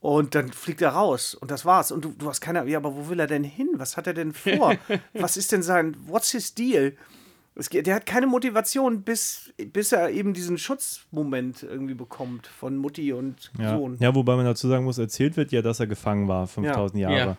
Und 0.00 0.34
dann 0.34 0.52
fliegt 0.52 0.82
er 0.82 0.90
raus 0.90 1.34
und 1.34 1.50
das 1.50 1.64
war's. 1.64 1.92
Und 1.92 2.04
du, 2.04 2.14
du 2.18 2.28
hast 2.28 2.40
keine, 2.40 2.66
ja, 2.66 2.78
aber 2.78 2.94
wo 2.96 3.08
will 3.08 3.19
er 3.20 3.26
denn 3.28 3.44
hin? 3.44 3.68
Was 3.74 3.96
hat 3.96 4.06
er 4.08 4.14
denn 4.14 4.32
vor? 4.32 4.74
Was 5.14 5.36
ist 5.36 5.52
denn 5.52 5.62
sein, 5.62 5.96
what's 6.06 6.32
his 6.32 6.54
deal? 6.54 6.96
Es, 7.54 7.68
geht- 7.70 7.86
der 7.86 7.94
hat 7.96 8.06
keine 8.06 8.26
Motivation, 8.26 9.02
bis, 9.02 9.52
bis 9.72 9.92
er 9.92 10.10
eben 10.10 10.32
diesen 10.34 10.56
Schutzmoment 10.58 11.62
irgendwie 11.62 11.94
bekommt 11.94 12.46
von 12.46 12.76
Mutti 12.76 13.12
und 13.12 13.50
ja. 13.58 13.76
Sohn. 13.76 13.96
ja, 14.00 14.14
wobei 14.14 14.36
man 14.36 14.44
dazu 14.46 14.68
sagen 14.68 14.84
muss, 14.84 14.98
erzählt 14.98 15.36
wird 15.36 15.52
ja, 15.52 15.60
dass 15.62 15.78
er 15.80 15.86
gefangen 15.86 16.26
war, 16.28 16.46
5000 16.46 17.00
Ja. 17.02 17.10
Jahre. 17.10 17.36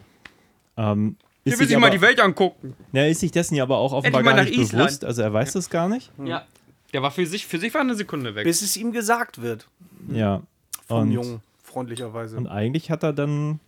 Ähm, 0.77 1.15
Hier 1.43 1.53
ist 1.53 1.59
will 1.59 1.67
sich 1.67 1.73
sich 1.75 1.81
mal 1.81 1.87
aber- 1.87 1.95
die 1.95 2.01
Welt 2.01 2.19
angucken. 2.19 2.75
Ja, 2.91 3.05
ist 3.05 3.21
sich 3.21 3.31
dessen 3.31 3.55
ja 3.55 3.63
aber 3.63 3.77
auch 3.77 3.93
offenbar 3.93 4.21
gar 4.23 4.43
nicht 4.43 4.51
Island. 4.55 4.71
bewusst. 4.71 5.05
Also 5.05 5.21
er 5.21 5.33
weiß 5.33 5.53
das 5.53 5.69
gar 5.69 5.89
nicht. 5.89 6.11
Ja. 6.23 6.45
Der 6.93 7.01
war 7.01 7.11
für 7.11 7.25
sich, 7.25 7.47
für 7.47 7.57
sich 7.57 7.73
war 7.73 7.81
eine 7.81 7.95
Sekunde 7.95 8.35
weg. 8.35 8.43
Bis 8.43 8.61
es 8.61 8.75
ihm 8.77 8.91
gesagt 8.91 9.41
wird 9.41 9.67
Ja. 10.09 10.41
vom 10.87 11.03
Und, 11.03 11.11
Jungen, 11.11 11.39
freundlicherweise. 11.63 12.35
und 12.37 12.47
eigentlich 12.47 12.91
hat 12.91 13.01
er 13.03 13.13
dann, 13.13 13.59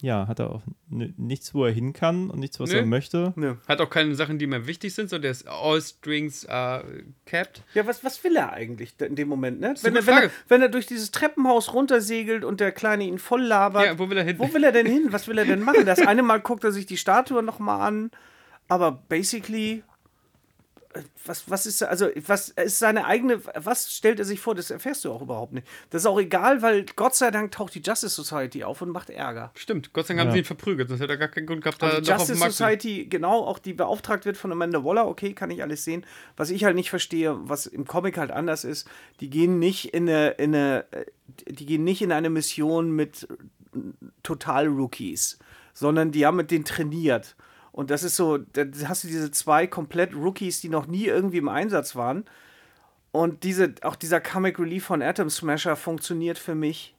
ja, 0.00 0.28
hat 0.28 0.38
er 0.38 0.50
auch 0.50 0.62
nichts, 0.88 1.54
wo 1.54 1.64
er 1.64 1.72
hin 1.72 1.92
kann 1.92 2.30
und 2.30 2.38
nichts, 2.38 2.60
was 2.60 2.70
Nö. 2.70 2.78
er 2.78 2.86
möchte. 2.86 3.32
Nö. 3.34 3.56
Hat 3.66 3.80
auch 3.80 3.90
keine 3.90 4.14
Sachen, 4.14 4.38
die 4.38 4.46
mir 4.46 4.66
wichtig 4.66 4.94
sind, 4.94 5.10
sondern 5.10 5.22
der 5.22 5.30
ist 5.32 5.48
all 5.48 5.80
strings 5.80 6.44
uh, 6.44 6.80
capped. 7.26 7.64
Ja, 7.74 7.84
was, 7.84 8.04
was 8.04 8.22
will 8.22 8.36
er 8.36 8.52
eigentlich 8.52 8.94
in 9.00 9.16
dem 9.16 9.28
Moment, 9.28 9.58
ne? 9.60 9.74
Wenn 9.82 9.96
er, 9.96 10.06
wenn, 10.06 10.18
er, 10.18 10.30
wenn 10.46 10.62
er 10.62 10.68
durch 10.68 10.86
dieses 10.86 11.10
Treppenhaus 11.10 11.74
runtersegelt 11.74 12.44
und 12.44 12.60
der 12.60 12.70
Kleine 12.70 13.04
ihn 13.04 13.18
voll 13.18 13.42
labert. 13.42 13.86
Ja, 13.86 13.98
wo 13.98 14.08
will 14.08 14.18
er 14.18 14.24
hin? 14.24 14.38
Wo 14.38 14.52
will 14.52 14.62
er 14.62 14.72
denn 14.72 14.86
hin? 14.86 15.08
Was 15.10 15.26
will 15.26 15.38
er 15.38 15.44
denn 15.44 15.62
machen? 15.62 15.84
Das 15.84 15.98
eine 16.00 16.22
Mal 16.22 16.40
guckt 16.40 16.62
er 16.62 16.70
sich 16.70 16.86
die 16.86 16.96
Statue 16.96 17.42
nochmal 17.42 17.80
an. 17.80 18.10
aber 18.68 18.92
basically, 18.92 19.82
was, 21.24 21.50
was 21.50 21.66
ist, 21.66 21.82
also, 21.82 22.08
was 22.26 22.48
ist 22.50 22.78
seine 22.78 23.04
eigene, 23.06 23.40
was 23.54 23.92
stellt 23.92 24.18
er 24.18 24.24
sich 24.24 24.40
vor, 24.40 24.54
das 24.54 24.70
erfährst 24.70 25.04
du 25.04 25.12
auch 25.12 25.22
überhaupt 25.22 25.52
nicht. 25.52 25.66
Das 25.90 26.02
ist 26.02 26.06
auch 26.06 26.18
egal, 26.20 26.62
weil 26.62 26.84
Gott 26.96 27.14
sei 27.14 27.30
Dank 27.30 27.52
taucht 27.52 27.74
die 27.74 27.80
Justice 27.80 28.14
Society 28.14 28.64
auf 28.64 28.82
und 28.82 28.90
macht 28.90 29.10
Ärger. 29.10 29.50
Stimmt, 29.54 29.92
Gott 29.92 30.06
sei 30.06 30.14
Dank 30.14 30.20
haben 30.20 30.26
Ja. 30.28 30.32
sie 30.34 30.38
ihn 30.40 30.44
verprügelt, 30.44 30.88
sonst 30.88 31.00
hätte 31.00 31.12
er 31.12 31.16
gar 31.18 31.28
keinen 31.28 31.46
Grund 31.46 31.62
gehabt, 31.62 31.82
da 31.82 31.96
Und 31.96 32.06
die 32.06 32.10
noch 32.10 32.16
auf 32.20 32.26
dem 32.26 32.34
Justice 32.36 32.38
Markt 32.40 32.52
zu- 32.54 32.58
Society, 32.64 33.06
genau, 33.08 33.44
auch 33.44 33.58
die 33.58 33.72
beauftragt 33.74 34.24
wird 34.24 34.36
von 34.36 34.50
Amanda 34.52 34.84
Waller, 34.84 35.06
okay, 35.08 35.32
kann 35.34 35.50
ich 35.50 35.62
alles 35.62 35.84
sehen. 35.84 36.04
Was 36.36 36.50
ich 36.50 36.64
halt 36.64 36.74
nicht 36.76 36.90
verstehe, 36.90 37.36
was 37.48 37.66
im 37.66 37.86
Comic 37.86 38.16
halt 38.18 38.30
anders 38.30 38.64
ist, 38.64 38.88
die 39.20 39.30
gehen 39.30 39.58
nicht 39.58 39.94
in 39.94 40.08
eine, 40.08 40.28
in 40.30 40.54
eine 40.54 40.84
äh, 40.92 41.04
die 41.46 41.66
gehen 41.66 41.84
nicht 41.84 42.00
in 42.02 42.10
eine 42.10 42.30
Mission 42.30 42.90
mit 42.90 43.28
Total-Rookies, 44.22 45.38
sondern 45.74 46.10
die 46.10 46.26
haben 46.26 46.36
mit 46.36 46.50
denen 46.50 46.64
trainiert. 46.64 47.36
Und 47.78 47.90
das 47.92 48.02
ist 48.02 48.16
so, 48.16 48.38
da 48.38 48.64
hast 48.88 49.04
du 49.04 49.06
diese 49.06 49.30
zwei 49.30 49.68
komplett 49.68 50.12
Rookies, 50.12 50.60
die 50.60 50.68
noch 50.68 50.88
nie 50.88 51.04
irgendwie 51.04 51.36
im 51.36 51.48
Einsatz 51.48 51.94
waren. 51.94 52.24
Und 53.12 53.44
diese, 53.44 53.72
auch 53.82 53.94
dieser 53.94 54.20
Comic 54.20 54.58
Relief 54.58 54.86
von 54.86 55.00
Atom 55.00 55.30
Smasher 55.30 55.76
funktioniert 55.76 56.38
für 56.38 56.56
mich 56.56 56.96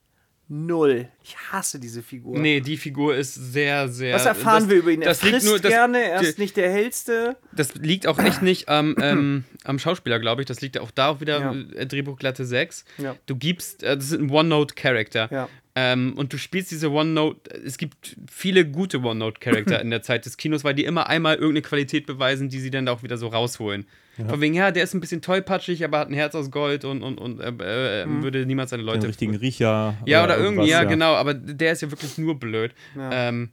null. 0.47 1.09
Ich 1.21 1.35
hasse 1.51 1.81
diese 1.81 2.01
Figur. 2.01 2.39
Nee, 2.39 2.61
die 2.61 2.77
Figur 2.77 3.13
ist 3.13 3.35
sehr, 3.35 3.89
sehr. 3.89 4.15
Was 4.15 4.25
erfahren 4.25 4.63
das, 4.63 4.69
wir 4.69 4.77
über 4.77 4.91
ihn? 4.91 5.01
Er 5.01 5.09
Das 5.09 5.21
liegt 5.21 5.33
frisst 5.33 5.47
nur, 5.47 5.59
das, 5.59 5.69
gerne, 5.69 6.01
er 6.01 6.21
ist 6.21 6.39
nicht 6.39 6.55
der 6.55 6.71
hellste. 6.71 7.35
Das 7.51 7.75
liegt 7.75 8.07
auch 8.07 8.17
echt 8.17 8.41
nicht 8.41 8.69
am, 8.69 8.95
ähm, 9.01 9.43
am 9.65 9.79
Schauspieler, 9.79 10.17
glaube 10.19 10.43
ich. 10.43 10.45
Das 10.47 10.61
liegt 10.61 10.77
auch 10.79 10.91
da 10.91 11.09
auch 11.09 11.19
wieder 11.19 11.39
Ja. 11.41 11.51
äh, 11.75 11.87
Drehbuch 11.87 12.17
glatte 12.17 12.45
6. 12.45 12.85
Ja. 12.99 13.17
Du 13.25 13.35
gibst, 13.35 13.83
äh, 13.83 13.97
das 13.97 14.05
ist 14.05 14.13
ein 14.13 14.29
One-Note-Charakter. 14.29 15.27
Ja. 15.29 15.49
Ähm, 15.81 16.13
und 16.17 16.33
du 16.33 16.37
spielst 16.37 16.71
diese 16.71 16.91
One-Note, 16.91 17.53
es 17.63 17.77
gibt 17.77 18.17
viele 18.29 18.65
gute 18.65 18.99
One-Note-Charakter 19.01 19.79
in 19.81 19.89
der 19.91 20.01
Zeit 20.01 20.25
des 20.25 20.35
Kinos, 20.35 20.63
weil 20.63 20.73
die 20.73 20.83
immer 20.83 21.07
einmal 21.07 21.35
irgendeine 21.35 21.61
Qualität 21.61 22.05
beweisen, 22.05 22.49
die 22.49 22.59
sie 22.59 22.69
dann 22.71 22.85
da 22.87 22.91
auch 22.91 23.03
wieder 23.03 23.17
so 23.17 23.27
rausholen. 23.27 23.85
Von 24.27 24.41
wegen, 24.41 24.53
ja, 24.53 24.71
der 24.71 24.83
ist 24.83 24.93
ein 24.93 24.99
bisschen 24.99 25.21
tollpatschig, 25.21 25.85
aber 25.85 25.99
hat 25.99 26.09
ein 26.09 26.13
Herz 26.13 26.35
aus 26.35 26.51
Gold 26.51 26.83
und, 26.83 27.03
und, 27.03 27.17
und 27.19 27.39
äh, 27.39 28.01
äh, 28.01 28.05
Mhm. 28.05 28.21
würde 28.23 28.45
niemals 28.45 28.71
seine 28.71 28.83
Den 28.83 28.87
Leute 28.87 29.07
richtigen 29.07 29.35
Riecher. 29.35 29.95
ja, 30.05 30.23
oder 30.25 30.33
irgendwie, 30.35 30.45
irgendwas, 30.45 30.69
ja, 30.69 30.83
genau, 30.83 31.13
aber 31.13 31.33
der 31.33 31.71
ist 31.71 31.81
ja 31.83 31.89
wirklich 31.89 32.17
nur 32.17 32.37
blöd. 32.37 32.73
Ja. 32.97 33.29
Ähm, 33.29 33.51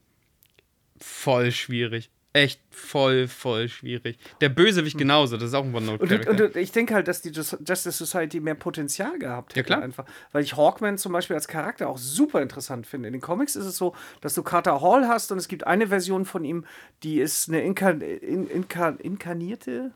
voll 1.00 1.52
schwierig. 1.52 2.10
Echt 2.36 2.60
voll, 2.70 3.28
voll 3.28 3.68
schwierig. 3.70 4.18
Der 4.42 4.50
Bösewicht 4.50 4.98
genauso, 4.98 5.38
das 5.38 5.48
ist 5.48 5.54
auch 5.54 5.64
ein 5.64 5.74
Und, 5.74 5.88
One-Note-Charakter. 5.88 6.44
und 6.44 6.56
ich 6.56 6.70
denke 6.70 6.94
halt, 6.94 7.08
dass 7.08 7.22
die 7.22 7.30
Jus- 7.30 7.56
Justice 7.66 7.92
Society 7.92 8.40
mehr 8.40 8.54
Potenzial 8.54 9.18
gehabt 9.18 9.52
hätte. 9.56 9.60
Ja, 9.60 9.64
klar. 9.64 9.82
Einfach. 9.82 10.04
Weil 10.32 10.42
ich 10.42 10.54
Hawkman 10.54 10.98
zum 10.98 11.12
Beispiel 11.12 11.34
als 11.34 11.48
Charakter 11.48 11.88
auch 11.88 11.96
super 11.96 12.42
interessant 12.42 12.86
finde. 12.86 13.08
In 13.08 13.12
den 13.14 13.22
Comics 13.22 13.56
ist 13.56 13.64
es 13.64 13.78
so, 13.78 13.94
dass 14.20 14.34
du 14.34 14.42
Carter 14.42 14.82
Hall 14.82 15.08
hast 15.08 15.32
und 15.32 15.38
es 15.38 15.48
gibt 15.48 15.66
eine 15.66 15.86
Version 15.86 16.26
von 16.26 16.44
ihm, 16.44 16.66
die 17.02 17.20
ist 17.20 17.48
eine 17.48 17.62
Inka 17.62 17.88
in, 17.90 18.48
Inka 18.50 18.90
inkarnierte. 18.98 19.92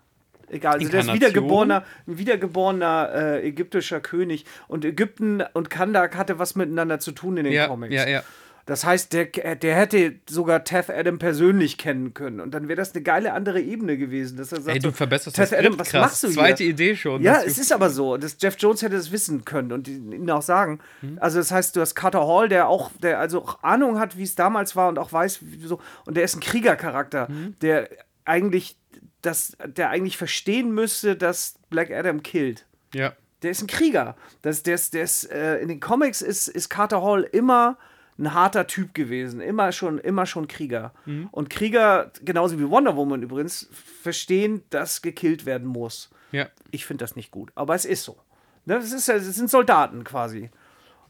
Egal, 0.49 0.79
also 0.79 0.89
der 0.89 1.01
ist 1.01 1.13
wiedergeborener, 1.13 1.85
ein 2.07 2.19
wiedergeborener 2.19 3.11
äh, 3.13 3.47
ägyptischer 3.49 4.01
König. 4.01 4.47
Und 4.67 4.85
Ägypten 4.87 5.43
und 5.53 5.69
Kandak 5.69 6.17
hatte 6.17 6.39
was 6.39 6.57
miteinander 6.57 6.99
zu 7.01 7.13
tun 7.13 7.37
in 7.37 7.45
den 7.45 7.53
ja, 7.53 7.69
Comics. 7.69 7.95
ja, 7.95 8.09
ja. 8.09 8.23
Das 8.71 8.85
heißt, 8.85 9.13
der, 9.13 9.25
der 9.27 9.75
hätte 9.75 10.15
sogar 10.29 10.63
Teth 10.63 10.91
Adam 10.91 11.19
persönlich 11.19 11.77
kennen 11.77 12.15
können. 12.15 12.39
Und 12.39 12.53
dann 12.53 12.69
wäre 12.69 12.77
das 12.77 12.95
eine 12.95 13.03
geile 13.03 13.33
andere 13.33 13.61
Ebene 13.61 13.99
gewesen. 13.99 14.37
Dass 14.37 14.53
er 14.53 14.61
sagt, 14.61 14.77
Ey, 14.77 14.81
du 14.81 14.93
verbesserst 14.93 15.35
Teth 15.35 15.51
das 15.51 15.59
Adam, 15.59 15.77
was 15.77 15.89
krass. 15.89 16.01
machst 16.03 16.23
du 16.23 16.27
hier? 16.29 16.37
Zweite 16.37 16.63
Idee 16.63 16.95
schon. 16.95 17.21
Ja, 17.21 17.43
es 17.45 17.59
ist 17.59 17.73
aber 17.73 17.91
so. 17.91 18.17
Das 18.17 18.37
Jeff 18.41 18.55
Jones 18.61 18.83
hätte 18.83 18.95
es 18.95 19.11
wissen 19.11 19.45
können 19.45 19.73
und 19.73 19.89
ihnen 19.89 20.31
auch 20.31 20.43
sagen. 20.43 20.79
Mhm. 21.03 21.19
Also 21.21 21.39
das 21.39 21.51
heißt, 21.51 21.75
du 21.75 21.81
hast 21.81 21.97
Carter 21.97 22.25
Hall, 22.29 22.49
der 22.49 22.69
auch, 22.69 22.93
der 23.03 23.19
also 23.19 23.43
auch 23.43 23.61
Ahnung 23.65 23.99
hat, 23.99 24.17
wie 24.17 24.23
es 24.23 24.37
damals 24.37 24.77
war 24.77 24.89
und 24.89 25.01
auch 25.01 25.13
weiß, 25.13 25.41
wie 25.43 25.67
so. 25.67 25.81
Und 26.07 26.17
der 26.17 26.23
ist 26.23 26.37
ein 26.37 26.41
Kriegercharakter, 26.41 27.29
Mhm. 27.29 27.57
der 27.63 27.89
eigentlich 28.25 28.77
das, 29.23 29.57
der 29.67 29.91
eigentlich 29.91 30.17
verstehen 30.17 30.73
müsste, 30.73 31.17
dass 31.17 31.55
Black 31.71 31.91
Adam 31.91 32.23
killt. 32.23 32.67
ja. 32.95 33.15
Der 33.43 33.51
ist 33.53 33.63
ein 33.63 33.69
Krieger. 33.69 34.17
Das, 34.43 34.63
der 34.65 34.75
ist, 34.75 34.93
der 34.93 35.03
ist, 35.05 35.25
äh, 35.31 35.57
in 35.61 35.69
den 35.69 35.81
Comics 35.81 36.21
ist, 36.21 36.47
ist 36.47 36.69
Carter 36.69 37.01
Hall 37.03 37.23
immer 37.23 37.79
ein 38.21 38.35
harter 38.35 38.67
Typ 38.67 38.95
gewesen. 38.95 39.41
Immer 39.41 39.73
schon, 39.73 39.99
immer 39.99 40.27
schon 40.27 40.47
Krieger. 40.47 40.93
Und 41.33 41.51
Krieger, 41.51 42.13
genauso 42.25 42.59
wie 42.59 42.69
Wonder 42.69 42.97
Woman 42.97 43.23
übrigens, 43.23 43.69
verstehen, 44.03 44.63
dass 44.71 45.03
gekillt 45.03 45.47
werden 45.47 45.67
muss. 45.67 46.11
ja. 46.33 46.47
Ich 46.71 46.87
finde 46.87 47.03
das 47.03 47.17
nicht 47.17 47.33
gut, 47.33 47.51
aber 47.57 47.75
es 47.75 47.85
ist 47.85 48.05
so. 48.05 48.17
Ne? 48.65 48.75
Das, 48.75 48.93
ist, 48.93 49.09
das 49.09 49.25
sind 49.25 49.51
Soldaten 49.51 50.05
quasi. 50.05 50.51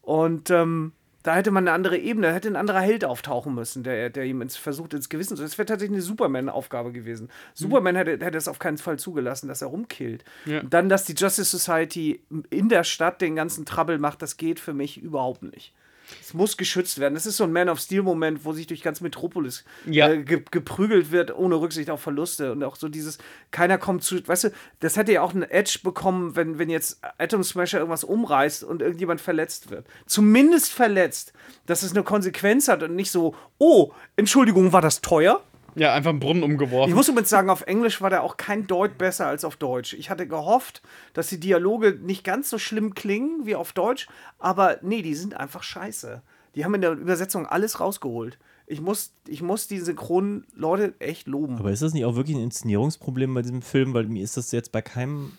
Und 0.01 0.49
ähm, 0.49 0.93
da 1.23 1.35
hätte 1.35 1.51
man 1.51 1.65
eine 1.69 1.75
andere 1.75 1.99
Ebene, 1.99 2.29
da 2.29 2.33
hätte 2.33 2.49
ein 2.49 2.57
anderer 2.57 2.81
Held 2.81 3.05
auftauchen 3.05 3.55
müssen, 3.55 3.83
der, 3.83 4.09
der 4.09 4.25
ihm 4.25 4.41
ins, 4.41 4.57
versucht, 4.57 4.95
ins 4.95 5.11
Gewissen 5.11 5.37
zu. 5.37 5.43
Das 5.43 5.59
wäre 5.59 5.67
tatsächlich 5.67 5.97
eine 5.97 6.03
Superman-Aufgabe 6.03 6.93
gewesen. 6.93 7.29
Superman 7.53 7.97
hätte, 7.97 8.25
hätte 8.25 8.39
es 8.39 8.49
auf 8.49 8.59
keinen 8.59 8.79
Fall 8.79 8.99
zugelassen, 8.99 9.49
dass 9.49 9.61
er 9.61 9.69
rumkillt. 9.69 10.25
Ja. 10.47 10.63
Dann, 10.63 10.89
dass 10.89 11.05
die 11.05 11.13
Justice 11.13 11.51
Society 11.59 12.23
in 12.49 12.71
der 12.71 12.85
Stadt 12.85 13.21
den 13.21 13.37
ganzen 13.37 13.67
Trouble 13.67 13.99
macht, 13.99 14.23
das 14.23 14.39
geht 14.39 14.61
für 14.61 14.73
mich 14.73 15.03
überhaupt 15.03 15.43
nicht. 15.43 15.75
Es 16.21 16.35
muss 16.35 16.57
geschützt 16.57 16.99
werden. 16.99 17.15
Das 17.15 17.27
ist 17.27 17.37
so 17.37 17.45
ein 17.45 17.53
Man 17.53 17.69
of 17.69 17.81
Steel-Moment, 17.81 18.45
wo 18.45 18.53
sich 18.53 18.67
durch 18.67 18.83
ganz 18.83 19.01
Metropolis 19.01 19.65
Ja. 19.87 20.09
äh, 20.11 20.23
ge 20.23 20.43
geprügelt 20.51 21.11
wird, 21.11 21.37
ohne 21.37 21.57
Rücksicht 21.57 21.91
auf 21.91 22.01
Verluste. 22.01 22.53
Und 22.53 22.63
auch 22.65 22.77
so 22.77 22.89
dieses, 22.89 23.19
keiner 23.51 23.79
kommt 23.79 24.03
zu. 24.05 24.27
Weißt 24.27 24.45
du, 24.45 24.49
das 24.81 24.97
hätte 24.97 25.13
ja 25.13 25.23
auch 25.23 25.33
einen 25.33 25.43
Edge 25.43 25.81
bekommen, 25.83 26.37
wenn, 26.37 26.59
wenn 26.59 26.71
jetzt 26.71 27.01
Atom 27.19 27.43
Smasher 27.45 27.79
irgendwas 27.79 28.05
umreißt 28.05 28.65
und 28.65 28.83
irgendjemand 28.83 29.21
verletzt 29.21 29.71
wird. 29.71 29.87
Zumindest 30.07 30.73
verletzt, 30.73 31.33
dass 31.67 31.83
es 31.83 31.93
eine 31.93 32.03
Konsequenz 32.03 32.69
hat 32.69 32.83
und 32.83 32.95
nicht 32.95 33.11
so, 33.11 33.35
oh, 33.59 33.93
Entschuldigung, 34.17 34.73
war 34.73 34.81
das 34.83 35.01
teuer? 35.01 35.43
Ja, 35.75 35.93
einfach 35.95 36.11
einen 36.11 36.21
Brunnen 36.21 36.43
umgeworfen. 36.43 36.91
Ich 36.91 36.95
muss 36.95 37.09
übrigens 37.09 37.31
sagen, 37.31 37.51
auf 37.51 37.63
Englisch 37.63 38.01
war 38.01 38.11
der 38.11 38.23
auch 38.23 38.37
kein 38.37 38.67
Deut 38.67 38.99
besser 38.99 39.27
als 39.27 39.45
auf 39.45 39.57
Deutsch. 39.57 39.95
Ich 39.95 40.11
hatte 40.11 40.27
gehofft, 40.27 40.83
dass 41.15 41.29
die 41.29 41.41
Dialoge 41.41 41.99
nicht 42.01 42.25
ganz 42.25 42.51
so 42.51 42.59
schlimm 42.59 42.95
klingen 42.95 43.47
wie 43.47 43.55
auf 43.55 43.73
Deutsch, 43.73 44.09
aber 44.39 44.79
nee, 44.83 45.03
die 45.03 45.15
sind 45.15 45.35
einfach 45.35 45.63
scheiße. 45.63 46.23
Die 46.55 46.65
haben 46.65 46.75
in 46.75 46.81
der 46.81 46.93
Übersetzung 46.93 47.47
alles 47.47 47.81
rausgeholt. 47.81 48.39
Ich 48.71 48.81
muss, 48.81 49.13
ich 49.27 49.43
muss 49.43 49.67
die 49.67 49.81
synchronen 49.81 50.47
Leute 50.55 50.95
echt 51.01 51.27
loben. 51.27 51.59
Aber 51.59 51.73
ist 51.73 51.83
das 51.83 51.93
nicht 51.93 52.05
auch 52.05 52.15
wirklich 52.15 52.37
ein 52.37 52.43
Inszenierungsproblem 52.45 53.35
bei 53.35 53.43
diesem 53.43 53.63
Film? 53.63 53.95
Weil 53.95 54.07
mir 54.07 54.23
ist 54.23 54.37
das 54.37 54.53
jetzt 54.53 54.71
bei 54.71 54.81
keinem 54.81 55.33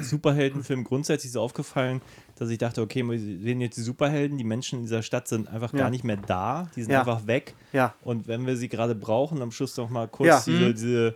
Superheldenfilm 0.00 0.84
grundsätzlich 0.84 1.32
so 1.32 1.40
aufgefallen, 1.40 2.00
dass 2.36 2.50
ich 2.50 2.58
dachte, 2.58 2.80
okay, 2.82 3.02
wir 3.02 3.18
sehen 3.18 3.60
jetzt 3.60 3.76
die 3.78 3.82
Superhelden, 3.82 4.38
die 4.38 4.44
Menschen 4.44 4.78
in 4.78 4.84
dieser 4.84 5.02
Stadt 5.02 5.26
sind 5.28 5.48
einfach 5.48 5.72
Ja. 5.72 5.80
gar 5.80 5.90
nicht 5.90 6.04
mehr 6.04 6.18
da, 6.18 6.70
die 6.76 6.82
sind 6.82 6.92
Ja. 6.92 7.00
einfach 7.00 7.26
weg. 7.26 7.54
Ja. 7.72 7.94
Und 8.02 8.28
wenn 8.28 8.46
wir 8.46 8.56
sie 8.56 8.68
gerade 8.68 8.94
brauchen, 8.94 9.42
am 9.42 9.50
Schluss 9.50 9.76
noch 9.76 9.90
mal 9.90 10.06
kurz 10.08 10.28
Ja. 10.28 10.42
diese, 10.46 10.68
Mhm. 10.68 10.74
diese 10.74 11.14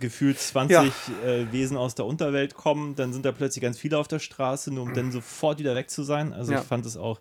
gefühlt 0.00 0.38
20 0.38 0.92
äh, 1.24 1.52
Wesen 1.52 1.76
aus 1.76 1.94
der 1.94 2.06
Unterwelt 2.06 2.54
kommen, 2.54 2.94
dann 2.96 3.12
sind 3.12 3.24
da 3.24 3.32
plötzlich 3.32 3.62
ganz 3.62 3.78
viele 3.78 3.98
auf 3.98 4.08
der 4.08 4.18
Straße, 4.18 4.72
nur 4.72 4.84
um 4.84 4.92
dann 4.94 5.12
sofort 5.12 5.58
wieder 5.58 5.74
weg 5.74 5.90
zu 5.90 6.02
sein. 6.02 6.32
Also 6.32 6.52
ich 6.54 6.60
fand 6.60 6.86
es 6.86 6.96
auch 6.96 7.20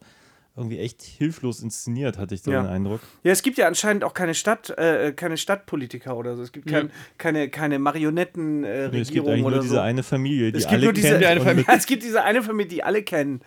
irgendwie 0.57 0.79
echt 0.79 1.01
hilflos 1.01 1.61
inszeniert, 1.61 2.17
hatte 2.17 2.33
ich 2.35 2.41
so 2.41 2.51
Ja. 2.51 2.61
den 2.63 2.69
Eindruck. 2.69 3.01
Ja, 3.23 3.31
es 3.33 3.41
gibt 3.41 3.57
ja 3.57 3.67
anscheinend 3.67 4.03
auch 4.05 4.13
keine 4.13 4.33
Stadt, 4.33 4.69
äh, 4.77 5.11
keine 5.13 5.35
Stadtpolitiker 5.37 6.15
oder 6.15 6.35
so. 6.37 6.41
Es 6.43 6.51
gibt 6.51 6.67
kein, 6.67 6.91
keine, 7.17 7.49
keine 7.49 7.77
Marionettenregierung 7.79 8.63
äh, 8.63 8.89
Nee, 8.89 9.01
es 9.01 9.11
gibt 9.11 9.27
eigentlich 9.27 9.43
oder 9.45 9.55
nur 9.57 9.63
diese 9.63 9.75
so. 9.75 9.81
eine 9.81 10.03
Familie, 10.03 10.51
die 10.51 10.57
Es 10.59 10.63
gibt 10.63 10.73
alle 10.75 10.83
nur 10.85 10.93
diese 10.93 11.07
kennt 11.09 11.25
eine 11.25 11.39
und 11.41 11.45
Familie. 11.47 11.65
Es 11.77 11.85
gibt 11.85 12.03
diese 12.03 12.23
eine 12.23 12.41
Familie, 12.41 12.67
die 12.69 12.83
alle 12.83 13.03
kennen. 13.03 13.41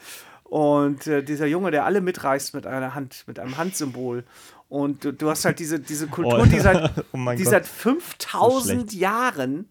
Und 0.45 1.07
äh, 1.07 1.23
dieser 1.23 1.47
Junge, 1.47 1.71
der 1.71 1.85
alle 1.85 2.01
mitreißt 2.01 2.55
mit 2.55 2.67
einer 2.67 2.95
Hand, 2.95 3.25
mit 3.27 3.39
einem 3.39 3.57
Handsymbol. 3.59 4.25
Und 4.69 5.05
du, 5.05 5.13
du 5.13 5.31
hast 5.31 5.45
halt 5.47 5.59
diese, 5.59 5.81
diese 5.81 6.07
Kultur, 6.09 6.41
Oh. 6.43 6.47
die 6.47 6.59
seit, 6.61 6.91
Oh 7.13 7.17
die 7.33 7.43
Gott. 7.43 7.51
seit 7.53 7.67
So 7.67 7.73
5000 7.91 8.91
schlecht. 8.91 8.93
Jahren, 9.01 9.69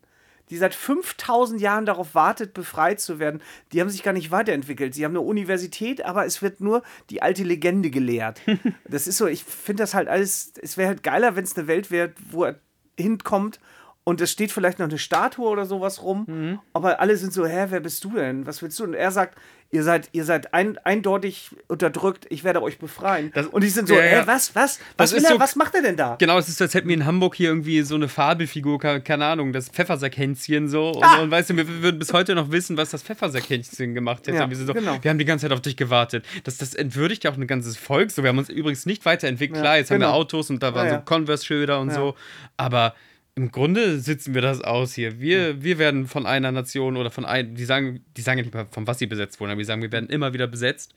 die 0.49 0.57
seit 0.57 0.73
5000 0.73 1.59
Jahren 1.59 1.85
darauf 1.85 2.15
wartet, 2.15 2.53
befreit 2.53 2.99
zu 2.99 3.19
werden, 3.19 3.41
die 3.73 3.81
haben 3.81 3.89
sich 3.89 4.03
gar 4.03 4.13
nicht 4.13 4.31
weiterentwickelt. 4.31 4.93
Sie 4.93 5.03
haben 5.05 5.11
eine 5.11 5.21
Universität, 5.21 6.05
aber 6.05 6.25
es 6.25 6.41
wird 6.41 6.61
nur 6.61 6.83
die 7.09 7.21
alte 7.21 7.43
Legende 7.43 7.89
gelehrt. 7.89 8.41
das 8.87 9.07
ist 9.07 9.17
so, 9.17 9.27
ich 9.27 9.43
finde 9.43 9.83
das 9.83 9.93
halt 9.93 10.07
alles, 10.07 10.53
es 10.61 10.77
wäre 10.77 10.87
halt 10.89 11.03
geiler, 11.03 11.35
wenn 11.35 11.43
es 11.43 11.57
eine 11.57 11.67
Welt 11.67 11.91
wäre, 11.91 12.13
wo 12.31 12.45
er 12.45 12.55
hinkommt 12.97 13.59
und 14.03 14.21
es 14.21 14.31
steht 14.31 14.51
vielleicht 14.53 14.79
noch 14.79 14.87
eine 14.87 14.97
Statue 14.97 15.47
oder 15.49 15.65
sowas 15.65 16.01
rum, 16.01 16.23
Mhm. 16.27 16.59
aber 16.73 17.01
alle 17.01 17.17
sind 17.17 17.33
so, 17.33 17.45
hä, 17.45 17.65
wer 17.69 17.81
bist 17.81 18.03
du 18.05 18.11
denn? 18.11 18.45
Was 18.47 18.61
willst 18.61 18.79
du? 18.79 18.85
Und 18.85 18.93
er 18.93 19.11
sagt, 19.11 19.37
ihr 19.71 19.83
seid, 19.83 20.09
ihr 20.13 20.23
seid 20.23 20.53
ein, 20.53 20.77
eindeutig 20.79 21.49
unterdrückt, 21.67 22.25
ich 22.29 22.43
werde 22.43 22.61
euch 22.61 22.77
befreien. 22.79 23.31
Das- 23.33 23.47
und 23.47 23.63
die 23.63 23.69
sind 23.69 23.87
so, 23.87 23.95
ja, 23.95 24.03
ja. 24.05 24.09
hä, 24.21 24.23
was, 24.25 24.55
was? 24.55 24.79
Was, 24.97 25.11
er, 25.13 25.21
so- 25.21 25.39
was 25.39 25.55
macht 25.55 25.75
er 25.75 25.81
denn 25.81 25.97
da? 25.97 26.15
Genau, 26.19 26.37
es 26.37 26.47
ist, 26.47 26.61
als 26.61 26.73
hätten 26.73 26.87
wir 26.87 26.95
in 26.95 27.05
Hamburg 27.05 27.35
hier 27.35 27.49
irgendwie 27.49 27.81
so 27.81 27.95
eine 27.95 28.07
Fabelfigur, 28.07 28.79
ke- 28.79 29.01
keine 29.01 29.25
Ahnung, 29.25 29.51
das 29.53 29.69
Pfeffersackhänzchen 29.69 30.69
so. 30.69 30.91
Und, 30.91 31.03
Ah! 31.03 31.21
und 31.21 31.31
weißt 31.31 31.49
du, 31.49 31.57
wir 31.57 31.67
würden 31.83 31.99
bis 31.99 32.13
heute 32.13 32.33
noch 32.35 32.51
wissen, 32.51 32.77
was 32.77 32.91
das 32.91 33.03
Pfeffersackhänzchen 33.03 33.93
gemacht 33.93 34.27
hätte. 34.27 34.37
Ja, 34.37 34.43
Und 34.45 34.49
wir, 34.51 34.57
sind 34.57 34.67
so, 34.67 34.73
genau. 34.73 34.97
wir 35.01 35.09
haben 35.11 35.17
die 35.19 35.25
ganze 35.25 35.43
Zeit 35.47 35.51
auf 35.53 35.61
dich 35.61 35.75
gewartet. 35.75 36.25
Das, 36.45 36.57
das 36.57 36.73
entwürdigt 36.73 37.23
ja 37.25 37.31
auch 37.31 37.37
ein 37.37 37.47
ganzes 37.47 37.77
Volk. 37.77 38.11
So, 38.11 38.23
wir 38.23 38.29
haben 38.29 38.37
uns 38.37 38.49
übrigens 38.49 38.85
nicht 38.85 39.05
weiterentwickelt. 39.05 39.57
Ja, 39.57 39.61
Klar, 39.63 39.77
jetzt 39.77 39.91
haben 39.91 39.99
genau. 39.99 40.11
wir 40.13 40.15
Autos 40.15 40.49
und 40.49 40.63
da 40.63 40.73
waren 40.73 40.89
so 40.89 40.97
Converse-Schilder 40.99 41.79
und 41.79 41.91
so. 41.93 42.15
Aber 42.55 42.95
im 43.37 43.51
Grunde 43.51 43.99
sitzen 43.99 44.33
wir 44.33 44.41
das 44.41 44.61
aus 44.61 44.95
hier. 44.95 45.19
Wir, 45.19 45.61
wir 45.61 45.77
werden 45.77 46.07
von 46.07 46.25
einer 46.25 46.51
Nation 46.51 46.97
oder 46.97 47.11
von 47.11 47.23
einem, 47.23 47.53
die 47.53 47.65
sagen, 47.65 48.03
die 48.17 48.21
sagen 48.21 48.39
ja 48.39 48.43
nicht 48.43 48.53
mal, 48.53 48.65
von 48.65 48.87
was 48.87 48.97
sie 48.97 49.05
besetzt 49.05 49.39
wurden, 49.39 49.51
aber 49.51 49.59
die 49.59 49.65
sagen, 49.65 49.83
wir 49.83 49.91
werden 49.91 50.09
immer 50.09 50.33
wieder 50.33 50.47
besetzt. 50.47 50.95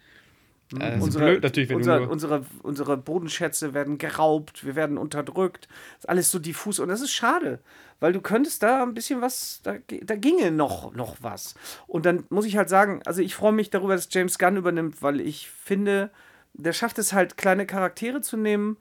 Äh, 0.80 0.96
ist 0.96 1.02
Unsere, 1.02 1.24
blöd 1.26 1.42
natürlich, 1.42 1.68
wenn 1.68 1.76
unser, 1.76 1.96
du 1.98 2.04
nur 2.04 2.10
unsere, 2.10 2.46
unsere 2.62 2.96
Bodenschätze 2.96 3.74
werden 3.74 3.98
geraubt, 3.98 4.64
wir 4.64 4.74
werden 4.74 4.96
unterdrückt. 4.96 5.68
Ist 5.98 6.08
alles 6.08 6.30
so 6.30 6.38
diffus 6.38 6.78
und 6.78 6.88
das 6.88 7.02
ist 7.02 7.12
schade, 7.12 7.58
weil 8.00 8.14
du 8.14 8.22
könntest 8.22 8.62
da 8.62 8.84
ein 8.84 8.94
bisschen 8.94 9.20
was, 9.20 9.60
da, 9.62 9.74
da 10.02 10.16
ginge 10.16 10.50
noch, 10.50 10.94
noch 10.94 11.18
was. 11.20 11.54
Und 11.88 12.06
dann 12.06 12.24
muss 12.30 12.46
ich 12.46 12.56
halt 12.56 12.70
sagen, 12.70 13.02
also 13.04 13.20
ich 13.20 13.34
freue 13.34 13.52
mich 13.52 13.68
darüber, 13.68 13.94
dass 13.94 14.08
James 14.10 14.38
Gunn 14.38 14.56
übernimmt, 14.56 15.02
weil 15.02 15.20
ich 15.20 15.50
finde, 15.50 16.10
der 16.54 16.72
schafft 16.72 16.98
es 16.98 17.12
halt, 17.12 17.36
kleine 17.36 17.66
Charaktere 17.66 18.22
zu 18.22 18.38
nehmen 18.38 18.78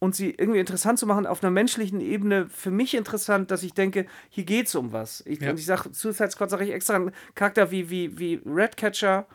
und 0.00 0.16
sie 0.16 0.30
irgendwie 0.30 0.58
interessant 0.58 0.98
zu 0.98 1.06
machen, 1.06 1.26
auf 1.26 1.44
einer 1.44 1.50
menschlichen 1.52 2.00
Ebene 2.00 2.48
für 2.48 2.70
mich 2.72 2.94
interessant, 2.94 3.50
dass 3.52 3.62
ich 3.62 3.74
denke, 3.74 4.06
hier 4.30 4.44
geht's 4.44 4.74
um 4.74 4.92
was. 4.92 5.22
Ich, 5.26 5.40
Ja. 5.40 5.50
Und 5.50 5.58
ich 5.60 5.66
sage, 5.66 5.90
Suicide 5.92 6.30
Squad 6.32 6.50
sage 6.50 6.64
ich 6.64 6.72
extra 6.72 6.96
einen 6.96 7.12
Charakter 7.36 7.70
wie, 7.70 7.90
wie, 7.90 8.18
wie 8.18 8.40
Redcatcher, 8.44 9.26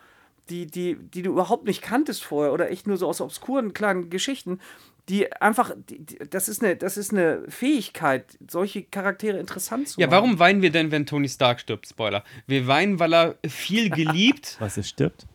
die, 0.50 0.66
die, 0.68 0.96
die 0.96 1.22
du 1.22 1.32
überhaupt 1.32 1.66
nicht 1.66 1.82
kanntest 1.82 2.24
vorher 2.24 2.52
oder 2.52 2.70
echt 2.70 2.86
nur 2.88 2.98
so 2.98 3.08
aus 3.08 3.22
obskuren 3.22 3.74
kleinen 3.74 4.10
Geschichten, 4.10 4.60
die 5.08 5.32
einfach, 5.34 5.72
die, 5.90 6.00
die, 6.04 6.18
das, 6.30 6.50
ist 6.50 6.64
eine, 6.64 6.76
das 6.76 6.98
ist 6.98 7.12
eine 7.14 7.44
Fähigkeit, 7.48 8.26
solche 8.50 8.84
Charaktere 8.84 9.38
interessant 9.40 9.88
zu 9.90 10.00
Ja, 10.02 10.08
machen. 10.08 10.16
warum 10.16 10.40
weinen 10.40 10.62
wir 10.64 10.72
denn, 10.72 10.90
wenn 10.92 11.06
Tony 11.06 11.30
Stark 11.30 11.60
stirbt? 11.60 11.88
Spoiler. 11.88 12.24
Wir 12.48 12.66
weinen, 12.66 13.00
weil 13.00 13.14
er 13.14 13.36
viel 13.48 13.90
geliebt. 13.92 14.58
Was 14.60 14.78
es 14.78 14.90
stirbt. 14.90 15.28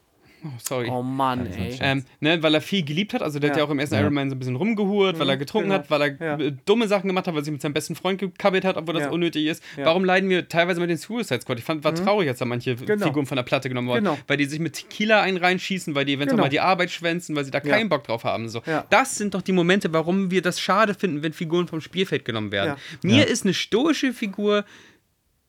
Oh, 0.43 0.49
sorry. 0.59 0.89
Oh 0.89 1.03
Mann, 1.03 1.47
ey. 1.47 1.77
Ähm, 1.81 2.05
ne, 2.21 2.43
weil 2.43 2.55
er 2.55 2.61
viel 2.61 2.83
geliebt 2.85 3.13
hat, 3.13 3.23
also 3.23 3.39
der 3.39 3.51
hat 3.51 3.57
Ja. 3.57 3.63
ja 3.63 3.67
auch 3.67 3.71
im 3.71 3.79
ersten 3.79 3.97
Iron 3.97 4.15
Man 4.15 4.31
so 4.31 4.37
ein 4.37 4.39
bisschen 4.39 4.57
rumgehurt, 4.57 5.19
weil 5.19 5.29
er 5.29 5.37
getrunken 5.37 5.69
genau. 5.71 5.81
hat, 5.83 5.91
weil 5.91 6.01
er 6.03 6.39
Ja. 6.39 6.39
äh, 6.39 6.53
dumme 6.65 6.89
Sachen 6.89 7.09
gemacht 7.09 7.27
hat, 7.27 7.35
weil 7.35 7.43
er 7.43 7.45
sich 7.45 7.53
mit 7.53 7.61
seinem 7.61 7.75
besten 7.75 7.95
Freund 7.95 8.19
gekabbelt 8.19 8.65
hat, 8.65 8.77
obwohl 8.77 8.95
das 8.95 9.05
Ja. 9.05 9.11
unnötig 9.11 9.47
ist. 9.47 9.63
Ja. 9.77 9.85
Warum 9.85 10.05
leiden 10.05 10.31
wir 10.31 10.49
teilweise 10.49 10.81
mit 10.81 10.89
den 10.89 10.97
Suicide 10.97 11.41
Squad? 11.43 11.59
Ich 11.59 11.65
fand, 11.65 11.85
war 11.85 11.95
traurig, 11.95 12.29
als 12.29 12.39
da 12.39 12.45
manche 12.47 12.75
Genau. 12.77 13.07
Figuren 13.07 13.27
von 13.27 13.37
der 13.37 13.43
Platte 13.43 13.69
genommen 13.69 13.89
wurden, 13.89 14.05
Genau. 14.05 14.19
weil 14.27 14.37
die 14.39 14.47
sich 14.47 14.61
mit 14.61 14.73
Tequila 14.75 15.21
einen 15.21 15.37
reinschießen, 15.37 15.95
weil 15.95 16.05
die 16.07 16.15
eventuell 16.15 16.37
Genau. 16.37 16.45
mal 16.45 16.49
die 16.51 16.61
Arbeit 16.61 16.91
schwänzen, 16.91 17.37
weil 17.37 17.45
sie 17.45 17.51
da 17.51 17.59
Ja. 17.59 17.65
keinen 17.77 17.89
Bock 17.91 18.05
drauf 18.05 18.25
haben. 18.25 18.49
So. 18.49 18.63
Ja. 18.67 18.87
Das 18.91 19.17
sind 19.17 19.35
doch 19.35 19.43
die 19.43 19.53
Momente, 19.53 19.93
warum 19.93 20.31
wir 20.31 20.41
das 20.43 20.59
schade 20.61 20.95
finden, 20.95 21.23
wenn 21.23 21.33
Figuren 21.33 21.69
vom 21.69 21.81
Spielfeld 21.81 22.25
genommen 22.25 22.51
werden. 22.53 22.77
Ja. 23.03 23.09
Mir 23.09 23.19
Ja. 23.19 23.25
ist 23.25 23.45
eine 23.45 23.53
stoische 23.55 24.13
Figur 24.15 24.65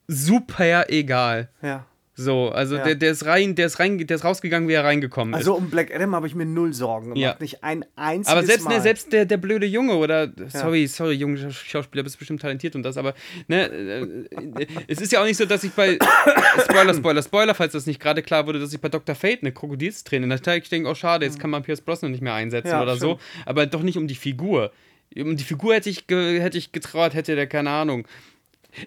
super 0.08 0.90
egal. 0.90 1.48
Ja. 1.62 1.86
So, 2.14 2.50
also 2.50 2.76
Ja. 2.76 2.84
der, 2.84 2.94
der 2.96 3.10
ist 3.12 3.24
rein, 3.24 3.54
der 3.54 3.66
ist 3.66 3.78
rein, 3.78 3.96
der 4.06 4.14
ist 4.16 4.24
rausgegangen, 4.24 4.68
wie 4.68 4.74
er 4.74 4.84
reingekommen 4.84 5.32
ist. 5.32 5.38
Also 5.38 5.54
um 5.54 5.70
Black 5.70 5.94
Adam 5.94 6.14
habe 6.14 6.26
ich 6.26 6.34
mir 6.34 6.44
null 6.44 6.74
Sorgen 6.74 7.14
gemacht. 7.14 7.18
Ja. 7.18 7.36
Nicht 7.40 7.64
ein 7.64 7.86
einziges 7.96 8.28
Aber 8.30 8.42
selbst, 8.44 8.64
Mal. 8.68 8.76
ne, 8.76 8.80
selbst 8.82 9.12
der, 9.14 9.24
der 9.24 9.38
blöde 9.38 9.64
Junge 9.64 9.94
oder 9.96 10.30
sorry, 10.48 10.86
sorry, 10.88 11.14
junge 11.14 11.38
Scha- 11.38 11.50
Schauspieler, 11.52 12.02
bist 12.02 12.18
bestimmt 12.18 12.42
talentiert 12.42 12.74
und 12.76 12.82
das, 12.82 12.98
aber 12.98 13.14
ne, 13.48 13.66
äh, 13.66 14.66
es 14.88 15.00
ist 15.00 15.10
ja 15.12 15.22
auch 15.22 15.24
nicht 15.24 15.38
so, 15.38 15.46
dass 15.46 15.64
ich 15.64 15.72
bei 15.72 15.98
Spoiler, 16.64 16.92
Spoiler, 16.94 17.22
Spoiler, 17.22 17.54
falls 17.54 17.72
das 17.72 17.86
nicht 17.86 17.98
gerade 18.00 18.22
klar 18.22 18.46
wurde, 18.46 18.60
dass 18.60 18.74
ich 18.74 18.80
bei 18.80 18.90
Dr. 18.90 19.14
Fate 19.14 19.40
eine 19.40 19.52
Krokodilsträne, 19.52 20.28
da 20.36 20.54
ich 20.54 20.68
denke, 20.68 20.90
oh 20.90 20.94
schade, 20.94 21.24
jetzt 21.24 21.40
kann 21.40 21.48
man 21.50 21.62
Pierce 21.62 21.80
Brosnan 21.80 22.10
nicht 22.10 22.22
mehr 22.22 22.34
einsetzen 22.34 22.68
Ja, 22.68 22.82
oder 22.82 22.96
so, 22.96 23.18
aber 23.46 23.64
doch 23.66 23.82
nicht 23.82 23.96
um 23.96 24.06
die 24.06 24.14
Figur. 24.16 24.70
Um 25.16 25.36
die 25.36 25.44
Figur 25.44 25.74
hätte 25.74 25.90
ich, 25.90 26.04
hätte 26.08 26.56
ich 26.58 26.72
getraut, 26.72 27.14
hätte 27.14 27.34
der 27.36 27.46
keine 27.46 27.70
Ahnung. 27.70 28.06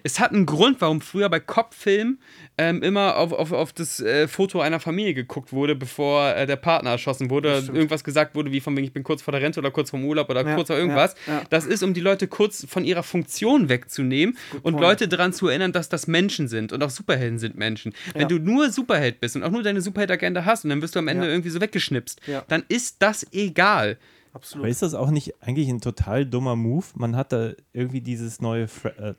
Es 0.02 0.18
hat 0.20 0.32
einen 0.32 0.46
Grund, 0.46 0.80
warum 0.80 1.00
früher 1.00 1.28
bei 1.28 1.38
Cop-Filmen 1.40 2.18
ähm, 2.58 2.82
immer 2.82 3.16
auf, 3.16 3.32
auf, 3.32 3.52
auf 3.52 3.72
das 3.72 4.00
äh, 4.00 4.26
Foto 4.28 4.60
einer 4.60 4.80
Familie 4.80 5.14
geguckt 5.14 5.52
wurde, 5.52 5.74
bevor 5.76 6.34
äh, 6.34 6.46
der 6.46 6.56
Partner 6.56 6.90
erschossen 6.90 7.30
wurde. 7.30 7.62
Irgendwas 7.72 8.02
gesagt 8.04 8.34
wurde, 8.34 8.50
wie 8.52 8.60
von 8.60 8.76
wegen, 8.76 8.86
ich 8.86 8.92
bin 8.92 9.02
kurz 9.04 9.22
vor 9.22 9.32
der 9.32 9.40
Rente 9.42 9.60
oder 9.60 9.70
kurz 9.70 9.90
vorm 9.90 10.04
Urlaub 10.04 10.28
oder 10.30 10.44
Ja, 10.46 10.54
kurz 10.54 10.68
vor 10.68 10.76
irgendwas. 10.76 11.14
ja, 11.26 11.34
ja. 11.38 11.42
Das 11.50 11.66
ist, 11.66 11.82
um 11.82 11.94
die 11.94 12.00
Leute 12.00 12.26
kurz 12.28 12.66
von 12.68 12.84
ihrer 12.84 13.02
Funktion 13.02 13.68
wegzunehmen 13.68 14.36
und 14.62 14.72
point. 14.74 14.80
Leute 14.80 15.08
daran 15.08 15.32
zu 15.32 15.48
erinnern, 15.48 15.72
dass 15.72 15.88
das 15.88 16.06
Menschen 16.06 16.48
sind 16.48 16.72
und 16.72 16.82
auch 16.82 16.90
Superhelden 16.90 17.38
sind 17.38 17.56
Menschen. 17.56 17.92
Wenn 18.12 18.22
Ja. 18.22 18.28
du 18.28 18.38
nur 18.38 18.70
Superheld 18.70 19.20
bist 19.20 19.36
und 19.36 19.42
auch 19.42 19.50
nur 19.50 19.62
deine 19.62 19.80
Superheld-Agenda 19.80 20.44
hast 20.44 20.64
und 20.64 20.70
dann 20.70 20.82
wirst 20.82 20.94
du 20.94 20.98
am 20.98 21.08
Ende 21.08 21.26
Ja. 21.26 21.30
irgendwie 21.32 21.50
so 21.50 21.60
weggeschnipst, 21.60 22.20
Ja. 22.26 22.44
dann 22.48 22.64
ist 22.68 22.96
das 23.02 23.26
egal. 23.32 23.98
Absolut. 24.32 24.64
Aber 24.64 24.70
ist 24.70 24.82
das 24.82 24.92
auch 24.94 25.10
nicht 25.10 25.34
eigentlich 25.40 25.68
ein 25.68 25.80
total 25.80 26.26
dummer 26.26 26.56
Move? 26.56 26.84
Man 26.94 27.16
hat 27.16 27.32
da 27.32 27.52
irgendwie 27.72 28.02
dieses 28.02 28.40
neue 28.40 28.68
Fra 28.68 28.90
äh, 28.90 29.14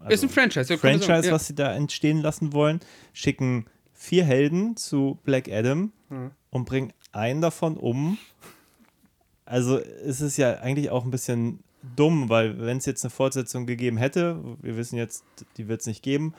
also 0.00 0.14
ist 0.14 0.22
ein 0.22 0.28
Franchise. 0.28 0.78
Franchise, 0.78 1.26
ja. 1.28 1.32
was 1.32 1.46
sie 1.46 1.54
da 1.54 1.74
entstehen 1.74 2.20
lassen 2.20 2.52
wollen, 2.52 2.80
schicken 3.12 3.66
vier 3.92 4.24
Helden 4.24 4.76
zu 4.76 5.18
Black 5.24 5.48
Adam 5.50 5.92
Hm. 6.08 6.32
und 6.50 6.64
bringen 6.64 6.92
einen 7.12 7.40
davon 7.40 7.76
um. 7.76 8.18
Also 9.44 9.78
es 9.78 10.20
ist 10.20 10.36
ja 10.36 10.58
eigentlich 10.60 10.90
auch 10.90 11.04
ein 11.04 11.10
bisschen 11.10 11.60
dumm, 11.96 12.28
weil 12.28 12.60
wenn 12.60 12.76
es 12.78 12.86
jetzt 12.86 13.04
eine 13.04 13.10
Fortsetzung 13.10 13.66
gegeben 13.66 13.96
hätte, 13.96 14.40
wir 14.60 14.76
wissen 14.76 14.96
jetzt, 14.96 15.24
die 15.56 15.68
wird 15.68 15.80
es 15.80 15.86
nicht 15.86 16.02
geben. 16.02 16.34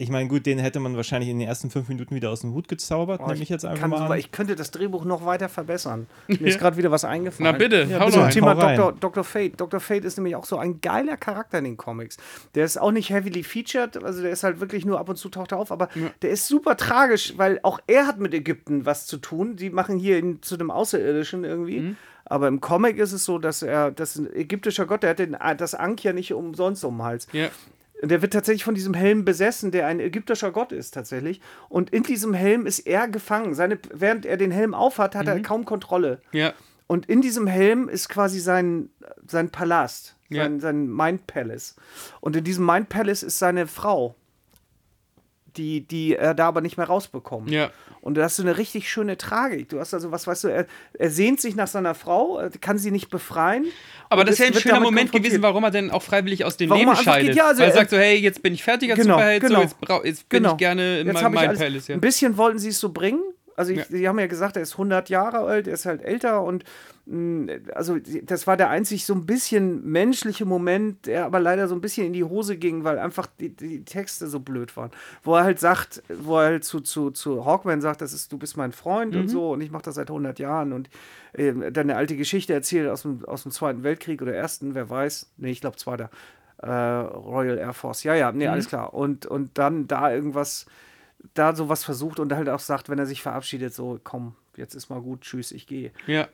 Ich 0.00 0.10
meine, 0.10 0.28
gut, 0.28 0.46
den 0.46 0.60
hätte 0.60 0.78
man 0.78 0.94
wahrscheinlich 0.94 1.28
in 1.28 1.40
den 1.40 1.48
ersten 1.48 1.70
fünf 1.70 1.88
Minuten 1.88 2.14
wieder 2.14 2.30
aus 2.30 2.42
dem 2.42 2.54
Hut 2.54 2.68
gezaubert, 2.68 3.26
nehme 3.26 3.42
ich 3.42 3.48
jetzt 3.48 3.64
einfach 3.64 3.80
kann 3.80 3.90
mal 3.90 4.12
an. 4.12 4.16
ich 4.16 4.30
könnte 4.30 4.54
das 4.54 4.70
Drehbuch 4.70 5.04
noch 5.04 5.26
weiter 5.26 5.48
verbessern. 5.48 6.06
Mir 6.28 6.38
ist 6.46 6.60
gerade 6.60 6.76
wieder 6.76 6.92
was 6.92 7.04
eingefallen. 7.04 7.50
Na 7.52 7.58
bitte, 7.58 7.82
Ja, 7.90 7.98
hau 7.98 8.08
Zum 8.08 8.22
rein. 8.22 8.30
Thema 8.30 8.54
hau. 8.54 8.76
Dr. 8.76 8.92
Dr. 8.92 9.24
Fate. 9.24 9.60
Dr. 9.60 9.80
Fate 9.80 10.04
ist 10.04 10.16
nämlich 10.16 10.36
auch 10.36 10.44
so 10.44 10.56
ein 10.56 10.80
geiler 10.80 11.16
Charakter 11.16 11.58
in 11.58 11.64
den 11.64 11.76
Comics. 11.76 12.16
Der 12.54 12.64
ist 12.64 12.80
auch 12.80 12.92
nicht 12.92 13.10
heavily 13.10 13.42
featured, 13.42 14.00
also 14.04 14.22
der 14.22 14.30
ist 14.30 14.44
halt 14.44 14.60
wirklich 14.60 14.86
nur 14.86 15.00
ab 15.00 15.08
und 15.08 15.16
zu 15.16 15.30
taucht 15.30 15.50
er 15.50 15.58
auf, 15.58 15.72
aber 15.72 15.88
der 16.22 16.30
ist 16.30 16.46
super 16.46 16.76
tragisch, 16.76 17.34
weil 17.36 17.58
auch 17.64 17.80
er 17.88 18.06
hat 18.06 18.20
mit 18.20 18.32
Ägypten 18.32 18.86
was 18.86 19.04
zu 19.06 19.16
tun. 19.16 19.56
Die 19.56 19.70
machen 19.70 19.98
hier 19.98 20.18
ihn 20.18 20.42
zu 20.42 20.54
einem 20.54 20.70
Außerirdischen 20.70 21.42
irgendwie. 21.42 21.80
Mhm. 21.80 21.96
Aber 22.24 22.46
im 22.46 22.60
Comic 22.60 22.98
ist 22.98 23.12
es 23.12 23.24
so, 23.24 23.38
dass 23.38 23.62
er, 23.62 23.90
das 23.90 24.14
ist 24.14 24.18
ein 24.18 24.32
ägyptischer 24.32 24.86
Gott, 24.86 25.02
der 25.02 25.10
hat 25.10 25.18
den, 25.18 25.36
das 25.56 25.74
Ankh 25.74 26.04
ja 26.04 26.12
nicht 26.12 26.32
umsonst 26.34 26.84
um 26.84 26.98
den 26.98 27.02
Hals. 27.02 27.26
Ja. 27.32 27.48
Und 28.00 28.10
Der 28.10 28.22
wird 28.22 28.32
tatsächlich 28.32 28.64
von 28.64 28.74
diesem 28.76 28.94
Helm 28.94 29.24
besessen, 29.24 29.70
der 29.72 29.86
ein 29.86 29.98
ägyptischer 30.00 30.52
Gott 30.52 30.70
ist 30.72 30.92
tatsächlich. 30.94 31.40
Und 31.68 31.90
in 31.90 32.04
diesem 32.04 32.32
Helm 32.32 32.64
ist 32.66 32.80
er 32.80 33.08
gefangen. 33.08 33.54
Seine, 33.54 33.78
während 33.92 34.24
er 34.24 34.36
den 34.36 34.50
Helm 34.52 34.72
aufhat, 34.74 35.14
hat 35.16 35.26
Mhm. 35.26 35.32
er 35.32 35.42
kaum 35.42 35.64
Kontrolle. 35.64 36.20
ja. 36.32 36.52
Und 36.86 37.04
in 37.06 37.20
diesem 37.20 37.46
Helm 37.46 37.90
ist 37.90 38.08
quasi 38.08 38.38
sein, 38.40 38.88
sein 39.26 39.50
Palast, 39.50 40.16
Ja. 40.30 40.44
sein, 40.44 40.58
sein 40.58 40.86
Mind 40.90 41.26
Palace. 41.26 41.76
Und 42.22 42.34
in 42.34 42.44
diesem 42.44 42.64
Mind 42.64 42.88
Palace 42.88 43.22
ist 43.22 43.38
seine 43.38 43.66
Frau, 43.66 44.14
die, 45.56 45.80
die 45.80 46.14
er 46.16 46.34
da 46.34 46.48
aber 46.48 46.60
nicht 46.60 46.76
mehr 46.76 46.86
rausbekommt. 46.86 47.50
Ja. 47.50 47.70
Und 48.00 48.14
da 48.16 48.22
hast 48.22 48.38
du 48.38 48.42
eine 48.42 48.56
richtig 48.58 48.88
schöne 48.90 49.16
Tragik. 49.16 49.68
Du 49.70 49.80
hast 49.80 49.92
also, 49.92 50.12
was 50.12 50.26
weißt 50.26 50.44
du, 50.44 50.48
er, 50.48 50.66
er 50.94 51.10
sehnt 51.10 51.40
sich 51.40 51.56
nach 51.56 51.66
seiner 51.66 51.94
Frau, 51.94 52.40
kann 52.60 52.78
sie 52.78 52.90
nicht 52.90 53.10
befreien. 53.10 53.66
Aber 54.08 54.24
das 54.24 54.34
ist 54.34 54.38
ja 54.40 54.46
ein 54.46 54.54
schöner 54.54 54.80
Moment 54.80 55.10
gewesen, 55.12 55.42
warum 55.42 55.64
er 55.64 55.70
denn 55.70 55.90
auch 55.90 56.02
freiwillig 56.02 56.44
aus 56.44 56.56
dem 56.56 56.70
Warum 56.70 56.84
Leben 56.84 56.96
scheidet. 56.96 57.28
geht, 57.28 57.36
ja, 57.36 57.48
also 57.48 57.60
Weil 57.62 57.70
er 57.70 57.74
sagt 57.74 57.90
so, 57.90 57.96
hey, 57.96 58.16
jetzt 58.18 58.42
bin 58.42 58.54
ich 58.54 58.62
fertig 58.62 58.90
als 58.90 59.00
Genau, 59.00 59.14
Superheld, 59.14 59.42
genau. 59.42 59.56
so, 59.56 59.62
jetzt, 59.62 59.80
brau- 59.80 60.04
jetzt 60.04 60.28
bin 60.28 60.42
Genau. 60.42 60.52
ich 60.52 60.58
gerne 60.58 61.00
in 61.00 61.06
Jetzt 61.08 61.14
meinem 61.22 61.32
Mind 61.32 61.58
Palace. 61.58 61.88
Ja. 61.88 61.94
Ein 61.96 62.00
bisschen 62.00 62.36
wollten 62.36 62.58
sie 62.58 62.68
es 62.68 62.78
so 62.78 62.90
bringen. 62.90 63.20
Also 63.56 63.72
ich, 63.72 63.82
die 63.88 64.06
haben 64.06 64.18
ja 64.20 64.28
gesagt, 64.28 64.54
er 64.56 64.62
ist 64.62 64.72
100 64.74 65.08
Jahre 65.10 65.38
alt, 65.40 65.66
er 65.66 65.74
ist 65.74 65.84
halt 65.84 66.00
älter 66.02 66.42
und 66.44 66.62
also 67.74 67.98
das 68.24 68.46
war 68.46 68.56
der 68.58 68.68
einzig 68.68 69.06
so 69.06 69.14
ein 69.14 69.24
bisschen 69.24 69.82
menschliche 69.90 70.44
Moment, 70.44 71.06
der 71.06 71.24
aber 71.24 71.40
leider 71.40 71.66
so 71.66 71.74
ein 71.74 71.80
bisschen 71.80 72.06
in 72.06 72.12
die 72.12 72.24
Hose 72.24 72.56
ging, 72.58 72.84
weil 72.84 72.98
einfach 72.98 73.26
die, 73.26 73.48
die 73.54 73.82
Texte 73.84 74.26
so 74.26 74.40
blöd 74.40 74.76
waren. 74.76 74.90
Wo 75.22 75.34
er 75.34 75.44
halt 75.44 75.58
sagt, 75.58 76.02
wo 76.08 76.36
er 76.38 76.46
halt 76.46 76.64
zu, 76.64 76.80
zu, 76.80 77.10
zu 77.10 77.46
Hawkman 77.46 77.80
sagt, 77.80 78.02
das 78.02 78.12
ist, 78.12 78.30
du 78.32 78.36
bist 78.38 78.56
mein 78.56 78.72
Freund 78.72 79.14
Mhm. 79.14 79.20
und 79.20 79.28
so 79.28 79.52
und 79.52 79.60
ich 79.62 79.70
mache 79.70 79.84
das 79.84 79.94
seit 79.94 80.10
100 80.10 80.38
Jahren 80.38 80.72
und 80.74 80.90
äh, 81.32 81.52
dann 81.72 81.88
eine 81.88 81.96
alte 81.96 82.16
Geschichte 82.16 82.52
erzählt 82.52 82.88
aus 82.90 83.02
dem, 83.02 83.24
aus 83.24 83.42
dem 83.44 83.52
Zweiten 83.52 83.82
Weltkrieg 83.84 84.20
oder 84.20 84.34
Ersten, 84.34 84.74
wer 84.74 84.90
weiß. 84.90 85.30
Nee, 85.38 85.50
ich 85.50 85.60
glaube 85.62 85.76
Zweiter. 85.76 86.10
Äh, 86.60 86.68
Royal 86.70 87.56
Air 87.56 87.72
Force. 87.72 88.02
Ja, 88.02 88.14
ja, 88.14 88.32
nee, 88.32 88.44
Mhm. 88.46 88.52
alles 88.52 88.68
klar. 88.68 88.92
Und, 88.92 89.24
und 89.24 89.56
dann 89.56 89.86
da 89.86 90.12
irgendwas 90.12 90.66
da 91.34 91.54
sowas 91.54 91.84
versucht 91.84 92.20
und 92.20 92.32
halt 92.32 92.48
auch 92.48 92.60
sagt, 92.60 92.88
wenn 92.88 92.98
er 92.98 93.06
sich 93.06 93.22
verabschiedet, 93.22 93.74
so, 93.74 93.98
komm, 94.04 94.34
jetzt 94.56 94.74
ist 94.74 94.88
mal 94.88 95.00
gut, 95.00 95.22
tschüss, 95.22 95.52
ich 95.52 95.66
gehe. 95.66 95.90
ja. 96.06 96.28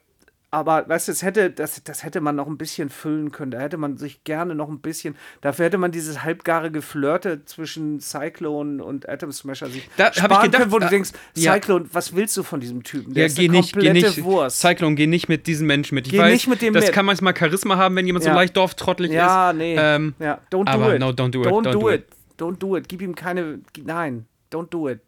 Aber 0.54 0.88
weißt 0.88 1.08
du, 1.08 1.12
das 1.12 1.22
hätte, 1.22 1.50
das, 1.50 1.82
das 1.82 2.04
hätte 2.04 2.20
man 2.20 2.36
noch 2.36 2.46
ein 2.46 2.56
bisschen 2.56 2.88
füllen 2.88 3.32
können. 3.32 3.50
Da 3.50 3.58
hätte 3.58 3.76
man 3.76 3.96
sich 3.96 4.22
gerne 4.22 4.54
noch 4.54 4.68
ein 4.68 4.78
bisschen, 4.78 5.16
dafür 5.40 5.64
hätte 5.64 5.78
man 5.78 5.90
dieses 5.90 6.22
halbgare 6.22 6.70
Geflirte 6.70 7.44
zwischen 7.44 7.98
Cyclone 7.98 8.82
und 8.84 9.08
Atom 9.08 9.32
Smasher 9.32 9.66
sich 9.66 9.90
Da 9.96 10.04
hab 10.04 10.12
ich 10.14 10.18
sparen 10.22 10.42
gedacht, 10.44 10.62
können, 10.62 10.72
wo 10.72 10.78
du 10.78 10.86
äh, 10.86 10.90
denkst, 10.90 11.10
ja. 11.34 11.54
Cyclone, 11.54 11.86
was 11.92 12.14
willst 12.14 12.36
du 12.36 12.44
von 12.44 12.60
diesem 12.60 12.84
Typen? 12.84 13.14
Der 13.14 13.22
Ja, 13.22 13.26
ist 13.26 13.36
geh 13.36 13.48
eine 13.48 13.56
nicht, 13.58 13.76
geh 13.76 13.92
nicht. 13.92 14.22
Wurst. 14.22 14.60
Cyclone, 14.60 14.94
geh 14.94 15.08
nicht 15.08 15.28
mit 15.28 15.48
diesen 15.48 15.66
Menschen 15.66 15.96
mit. 15.96 16.06
Ich 16.06 16.12
Geh 16.12 16.20
weiß, 16.20 16.32
nicht 16.32 16.46
mit 16.46 16.62
dem 16.62 16.72
das 16.72 16.84
mit. 16.84 16.92
kann 16.94 17.04
manchmal 17.04 17.36
Charisma 17.36 17.76
haben, 17.76 17.96
wenn 17.96 18.06
jemand 18.06 18.22
so 18.22 18.30
Ja. 18.30 18.36
leicht 18.36 18.56
dorftrottelig 18.56 19.10
ja, 19.10 19.50
ist. 19.50 19.56
nee. 19.56 19.74
Ähm, 19.76 20.14
ja, 20.20 20.38
don't 20.52 20.66
do 20.66 20.70
aber 20.70 20.94
it. 20.94 21.00
no, 21.00 21.08
don't 21.08 21.30
do 21.32 21.42
it, 21.42 21.48
Don't, 21.48 21.64
don't 21.66 21.72
do, 21.72 21.80
do 21.80 21.90
it. 21.90 22.06
Don't 22.38 22.58
do 22.60 22.76
it. 22.76 22.88
Gib 22.88 23.02
ihm 23.02 23.16
keine, 23.16 23.58
nein, 23.84 24.26
don't 24.52 24.68
do 24.70 24.88
it. 24.88 25.00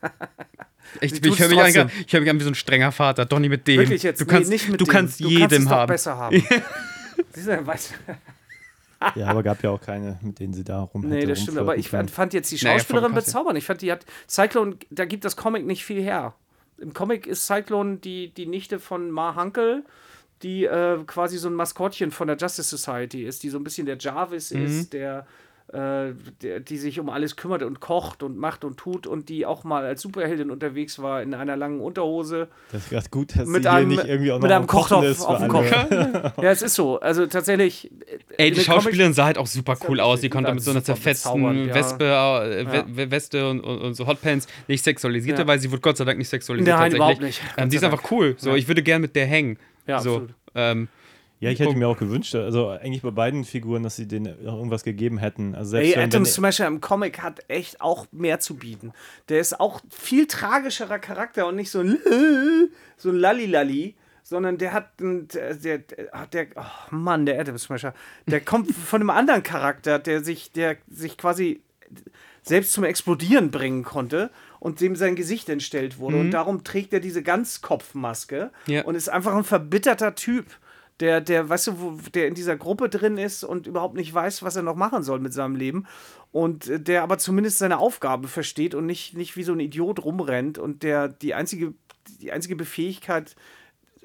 ich 1.00 1.12
ich 1.24 1.38
höre 1.40 1.48
mich, 1.48 1.78
an- 1.80 1.90
ich 2.06 2.12
hör 2.12 2.20
mich 2.20 2.30
an 2.30 2.38
wie 2.40 2.44
so 2.44 2.50
ein 2.50 2.54
strenger 2.54 2.92
Vater. 2.92 3.24
Doch 3.26 3.38
nicht 3.38 3.50
mit 3.50 3.66
dem. 3.66 3.78
Wirklich 3.80 4.02
jetzt, 4.02 4.20
du 4.20 4.26
kannst, 4.26 4.48
nee, 4.50 4.54
nicht 4.56 4.68
mit 4.68 4.80
du 4.80 4.84
dem. 4.84 4.90
kannst 4.92 5.20
du 5.20 5.28
jedem 5.28 5.40
kannst 5.40 5.58
es 5.58 5.64
doch 5.64 5.70
haben. 5.72 5.88
besser 5.88 6.16
haben. 6.16 6.42
Ja, 9.14 9.26
aber 9.28 9.42
gab 9.42 9.62
ja 9.62 9.70
auch 9.70 9.80
keine, 9.80 10.18
mit 10.22 10.40
denen 10.40 10.54
sie 10.54 10.64
da 10.64 10.80
rum 10.80 11.02
Nee, 11.02 11.16
hätte 11.18 11.26
das 11.28 11.42
stimmt, 11.42 11.58
aber 11.58 11.76
ich 11.76 11.90
können. 11.90 12.08
fand 12.08 12.32
jetzt 12.32 12.50
die 12.50 12.56
Naja, 12.64 12.78
Schauspielerin 12.78 13.08
vom 13.10 13.14
Cast, 13.14 13.26
ja. 13.28 13.32
bezaubernd. 13.32 13.58
Ich 13.58 13.66
fand, 13.66 13.82
die 13.82 13.92
hat 13.92 14.06
Cyclone, 14.28 14.76
da 14.90 15.04
gibt 15.04 15.24
das 15.26 15.36
Comic 15.36 15.66
nicht 15.66 15.84
viel 15.84 16.02
her. 16.02 16.34
Im 16.78 16.94
Comic 16.94 17.26
ist 17.26 17.46
Cyclone 17.46 17.98
die, 17.98 18.32
die 18.32 18.46
Nichte 18.46 18.78
von 18.80 19.10
Ma 19.10 19.34
Hankel, 19.34 19.84
die 20.42 20.64
äh, 20.64 20.98
quasi 21.06 21.36
so 21.36 21.48
ein 21.48 21.54
Maskottchen 21.54 22.10
von 22.10 22.26
der 22.26 22.38
Justice 22.38 22.74
Society 22.74 23.24
ist, 23.24 23.42
die 23.42 23.50
so 23.50 23.58
ein 23.58 23.64
bisschen 23.64 23.84
der 23.86 23.98
Jarvis 23.98 24.50
Mhm. 24.52 24.64
ist, 24.64 24.92
der 24.94 25.26
äh, 25.72 26.12
die 26.68 26.76
sich 26.78 27.00
um 27.00 27.10
alles 27.10 27.34
kümmert 27.36 27.62
und 27.62 27.80
kocht 27.80 28.22
und 28.22 28.36
macht 28.38 28.64
und 28.64 28.76
tut 28.76 29.06
und 29.06 29.28
die 29.28 29.44
auch 29.46 29.64
mal 29.64 29.84
als 29.84 30.00
Superheldin 30.02 30.50
unterwegs 30.50 31.00
war 31.00 31.22
in 31.22 31.34
einer 31.34 31.56
langen 31.56 31.80
Unterhose 31.80 32.48
Das 32.70 32.84
ist 32.84 32.90
gerade 32.90 33.08
gut, 33.10 33.36
dass 33.36 33.48
mit 33.48 33.64
sie 33.64 33.70
einem, 33.70 33.90
hier 33.90 33.98
nicht 34.00 34.08
irgendwie 34.08 34.30
auch 34.32 34.36
noch 34.36 34.42
mit 34.42 34.52
einem 34.52 34.66
Kochtopf 34.66 35.20
auf 35.22 35.38
dem. 35.38 35.48
Kopf. 35.48 35.70
ja, 36.42 36.50
es 36.50 36.62
ist 36.62 36.74
so. 36.74 37.00
Also 37.00 37.26
tatsächlich. 37.26 37.90
äh, 38.36 38.44
Ey, 38.44 38.50
die 38.52 38.60
Schauspielerin 38.60 39.12
sah 39.12 39.24
halt 39.26 39.38
auch 39.38 39.46
super 39.48 39.76
cool 39.88 39.98
ja 39.98 40.04
aus. 40.04 40.20
Die 40.20 40.28
konnte 40.28 40.54
mit 40.54 40.62
so 40.62 40.70
einer 40.70 40.84
zerfetzten 40.84 41.66
ja. 41.68 41.74
Wespe, 41.74 42.04
äh, 42.04 42.86
We- 42.96 43.10
Weste 43.10 43.48
und, 43.50 43.60
und, 43.60 43.78
und 43.80 43.94
so 43.94 44.06
Hotpants 44.06 44.46
nicht 44.68 44.84
sexualisierte, 44.84 45.42
Ja. 45.42 45.48
weil 45.48 45.58
sie 45.58 45.70
wurde 45.72 45.80
Gott 45.80 45.96
sei 45.96 46.04
Dank 46.04 46.18
nicht 46.18 46.28
sexualisiert. 46.28 46.68
Nein, 46.78 46.92
tatsächlich. 46.92 46.96
überhaupt 46.98 47.20
nicht. 47.22 47.40
Ähm, 47.56 47.70
die 47.70 47.76
ist 47.76 47.84
einfach 47.84 48.10
cool. 48.10 48.34
So, 48.38 48.54
ich 48.54 48.68
würde 48.68 48.82
gern 48.82 49.00
mit 49.00 49.16
der 49.16 49.26
hängen. 49.26 49.58
Ja, 49.86 50.00
so, 50.00 50.10
absolut. 50.10 50.34
ähm, 50.54 50.88
Ja, 51.38 51.50
ich 51.50 51.60
hätte 51.60 51.76
mir 51.76 51.86
auch 51.86 51.98
gewünscht, 51.98 52.34
also 52.34 52.68
eigentlich 52.68 53.02
bei 53.02 53.10
beiden 53.10 53.44
Figuren, 53.44 53.82
dass 53.82 53.96
sie 53.96 54.08
denen 54.08 54.26
irgendwas 54.40 54.84
gegeben 54.84 55.18
hätten. 55.18 55.54
Also 55.54 55.72
selbst 55.72 55.96
Ey, 55.96 56.12
wenn, 56.12 56.24
Smasher 56.24 56.66
im 56.66 56.80
Comic 56.80 57.22
hat 57.22 57.40
echt 57.48 57.80
auch 57.82 58.06
mehr 58.10 58.40
zu 58.40 58.56
bieten. 58.56 58.92
Der 59.28 59.40
ist 59.40 59.60
auch 59.60 59.80
viel 59.90 60.26
tragischerer 60.26 60.98
Charakter 60.98 61.46
und 61.46 61.56
nicht 61.56 61.70
so 61.70 61.80
ein 61.80 61.98
so 62.96 63.10
ein 63.10 63.16
Lalli-Lalli, 63.16 63.94
sondern 64.22 64.58
der 64.58 64.72
hat 64.72 64.90
einen, 65.00 65.28
der, 65.28 65.54
der, 65.54 65.78
der 66.32 66.46
oh 66.56 66.94
Mann, 66.94 67.26
der 67.26 67.38
Atom 67.38 67.58
Smasher, 67.58 67.94
der 68.26 68.40
kommt 68.40 68.70
von 68.86 69.00
einem 69.00 69.10
anderen 69.10 69.42
Charakter, 69.42 69.98
der 69.98 70.24
sich, 70.24 70.52
der 70.52 70.78
sich 70.88 71.16
quasi 71.18 71.60
selbst 72.42 72.72
zum 72.72 72.84
Explodieren 72.84 73.50
bringen 73.50 73.82
konnte 73.82 74.30
und 74.58 74.80
dem 74.80 74.96
sein 74.96 75.16
Gesicht 75.16 75.48
entstellt 75.48 75.98
wurde. 75.98 76.16
Und 76.16 76.30
darum 76.30 76.64
trägt 76.64 76.92
er 76.92 77.00
diese 77.00 77.22
Ganzkopfmaske 77.22 78.50
Ja. 78.66 78.84
und 78.84 78.94
ist 78.94 79.08
einfach 79.08 79.34
ein 79.34 79.44
verbitterter 79.44 80.14
Typ. 80.14 80.46
Der, 81.00 81.20
der, 81.20 81.48
weißt 81.48 81.66
du, 81.66 81.80
wo, 81.80 81.90
der 82.14 82.26
in 82.26 82.34
dieser 82.34 82.56
Gruppe 82.56 82.88
drin 82.88 83.18
ist 83.18 83.44
und 83.44 83.66
überhaupt 83.66 83.96
nicht 83.96 84.12
weiß, 84.12 84.42
was 84.42 84.56
er 84.56 84.62
noch 84.62 84.76
machen 84.76 85.02
soll 85.02 85.20
mit 85.20 85.32
seinem 85.32 85.54
Leben. 85.54 85.86
Und 86.32 86.68
äh, 86.68 86.80
der 86.80 87.02
aber 87.02 87.18
zumindest 87.18 87.58
seine 87.58 87.78
Aufgabe 87.78 88.28
versteht 88.28 88.74
und 88.74 88.86
nicht, 88.86 89.14
nicht 89.14 89.36
wie 89.36 89.42
so 89.42 89.52
ein 89.52 89.60
Idiot 89.60 90.04
rumrennt 90.04 90.58
und 90.58 90.82
der 90.82 91.08
die 91.08 91.34
einzige, 91.34 91.74
die 92.20 92.32
einzige 92.32 92.56
Befähigkeit, 92.56 93.36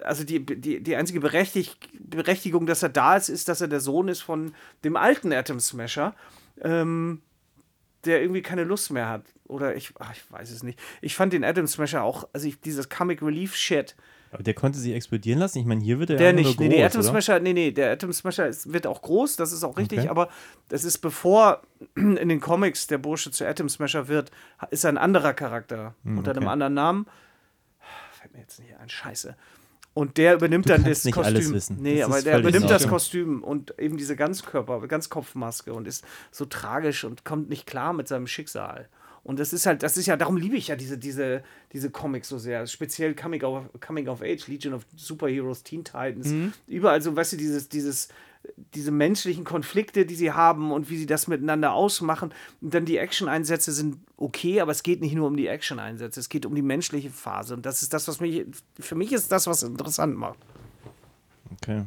also 0.02 0.24
die, 0.24 0.46
die, 0.46 0.82
die 0.82 0.96
einzige 0.96 1.20
Berechtig 1.20 1.78
Berechtigung, 1.98 2.66
dass 2.66 2.84
er 2.84 2.90
da 2.90 3.16
ist, 3.16 3.30
ist, 3.30 3.48
dass 3.48 3.62
er 3.62 3.68
der 3.68 3.80
Sohn 3.80 4.08
ist 4.08 4.22
von 4.22 4.54
dem 4.84 4.96
alten 4.96 5.32
Atom 5.32 5.60
Smasher. 5.60 6.14
Ähm, 6.62 7.22
der 8.06 8.22
irgendwie 8.22 8.42
keine 8.42 8.64
Lust 8.64 8.92
mehr 8.92 9.08
hat. 9.08 9.24
Oder 9.46 9.76
ich, 9.76 9.94
ach, 10.00 10.12
ich 10.14 10.32
weiß 10.32 10.52
es 10.52 10.64
nicht. 10.64 10.80
Ich 11.02 11.16
fand 11.16 11.34
den 11.34 11.44
Atom 11.44 11.68
Smasher 11.68 12.04
auch, 12.04 12.28
also 12.34 12.48
ich, 12.48 12.60
dieses 12.62 12.90
Comic 12.90 13.22
Relief 13.22 13.56
Shit, 13.56 13.96
aber 14.32 14.44
der 14.44 14.54
konnte 14.54 14.80
sie 14.80 14.94
explodieren 14.94 15.40
lassen. 15.40 15.60
Ich 15.60 15.66
meine, 15.66 15.82
hier 15.82 16.00
wird 16.00 16.10
er 16.12 16.18
der 16.18 16.34
nicht. 16.34 16.46
groß, 16.58 16.60
nee, 16.60 16.68
nee, 16.70 16.84
Atom? 16.84 17.04
Smasher, 17.04 17.40
nee, 17.40 17.54
nee, 17.54 17.72
der 17.72 17.92
Atom 17.92 18.14
Smasher 18.14 18.48
ist, 18.48 18.72
wird 18.72 18.88
auch 18.88 19.02
groß, 19.02 19.36
das 19.36 19.52
ist 19.52 19.64
auch 19.64 19.78
richtig, 19.78 20.00
Okay. 20.00 20.10
aber 20.10 20.30
das 20.70 20.84
ist 20.84 21.00
bevor 21.00 21.62
in 21.96 22.30
den 22.30 22.40
Comics 22.40 22.88
der 22.88 22.98
Bursche 22.98 23.32
zu 23.32 23.46
Atom 23.48 23.68
Smasher 23.70 24.08
wird, 24.08 24.32
ist 24.70 24.84
er 24.86 24.90
ein 24.90 24.98
anderer 24.98 25.34
Charakter 25.34 25.96
unter 26.06 26.32
einem 26.32 26.42
Hm, 26.42 26.46
okay. 26.48 26.52
anderen 26.54 26.74
Namen. 26.74 27.06
Fällt 28.12 28.34
mir 28.34 28.40
jetzt 28.40 28.60
nicht 28.60 28.76
ein, 28.80 28.90
scheiße. 28.90 29.36
Und 29.94 30.18
der 30.18 30.36
übernimmt 30.36 30.66
Du 30.66 30.70
dann 30.70 30.86
das 30.86 31.04
nicht 31.04 31.16
Kostüm. 31.16 31.36
alles 31.36 31.52
wissen. 31.52 31.78
Nee, 31.82 31.98
Das 32.00 32.06
aber 32.10 32.22
der 32.22 32.40
übernimmt 32.40 32.70
das. 32.70 32.88
Kostüm 32.88 33.44
und 33.44 33.78
eben 33.78 33.98
diese 33.98 34.16
Ganzkörper, 34.16 34.80
Ganzkopfmaske 34.88 35.74
und 35.74 35.86
ist 35.86 36.06
so 36.32 36.46
tragisch 36.46 37.04
und 37.04 37.26
kommt 37.26 37.50
nicht 37.50 37.66
klar 37.68 37.92
mit 37.92 38.08
seinem 38.08 38.26
Schicksal. 38.28 38.88
Und 39.24 39.40
das 39.40 39.54
ist 39.54 39.66
halt, 39.66 39.84
das 39.84 39.98
ist 39.98 40.08
ja, 40.08 40.18
darum 40.18 40.36
liebe 40.36 40.56
ich 40.56 40.70
ja 40.70 40.76
diese, 40.76 40.98
diese, 40.98 41.44
diese 41.74 41.92
Comics 41.92 42.30
so 42.30 42.40
sehr. 42.40 42.66
Speziell 42.66 43.14
Coming 43.16 43.44
of, 43.44 43.66
Coming 43.80 44.08
of 44.08 44.22
Age, 44.22 44.48
Legion 44.48 44.74
of 44.74 44.86
Superheroes, 44.96 45.64
Teen 45.64 45.84
Titans. 45.84 46.28
Mhm. 46.28 46.54
Überall 46.68 47.02
so, 47.02 47.16
weißt 47.16 47.34
du, 47.34 47.38
dieses, 47.38 47.70
dieses, 47.70 48.08
diese 48.74 48.90
menschlichen 48.90 49.44
Konflikte, 49.44 50.06
die 50.08 50.16
sie 50.16 50.32
haben 50.32 50.72
und 50.72 50.90
wie 50.90 50.98
sie 50.98 51.06
das 51.06 51.28
miteinander 51.28 51.74
ausmachen. 51.74 52.34
Und 52.62 52.74
dann 52.74 52.86
die 52.86 52.98
Action-Einsätze 52.98 53.72
sind 53.72 53.98
okay, 54.18 54.60
aber 54.60 54.72
es 54.72 54.82
geht 54.82 55.02
nicht 55.02 55.14
nur 55.14 55.28
um 55.28 55.38
die 55.38 55.48
Action-Einsätze, 55.48 56.20
es 56.20 56.30
geht 56.30 56.48
um 56.48 56.56
die 56.56 56.64
menschliche 56.64 57.12
Phase. 57.12 57.54
Und 57.54 57.66
das 57.66 57.84
ist 57.84 57.94
das, 57.94 58.08
was 58.08 58.20
mich, 58.20 58.46
für 58.80 58.96
mich 58.96 59.12
ist 59.14 59.32
das, 59.32 59.46
was 59.46 59.62
interessant 59.62 60.18
macht. 60.18 60.40
Okay. 61.54 61.84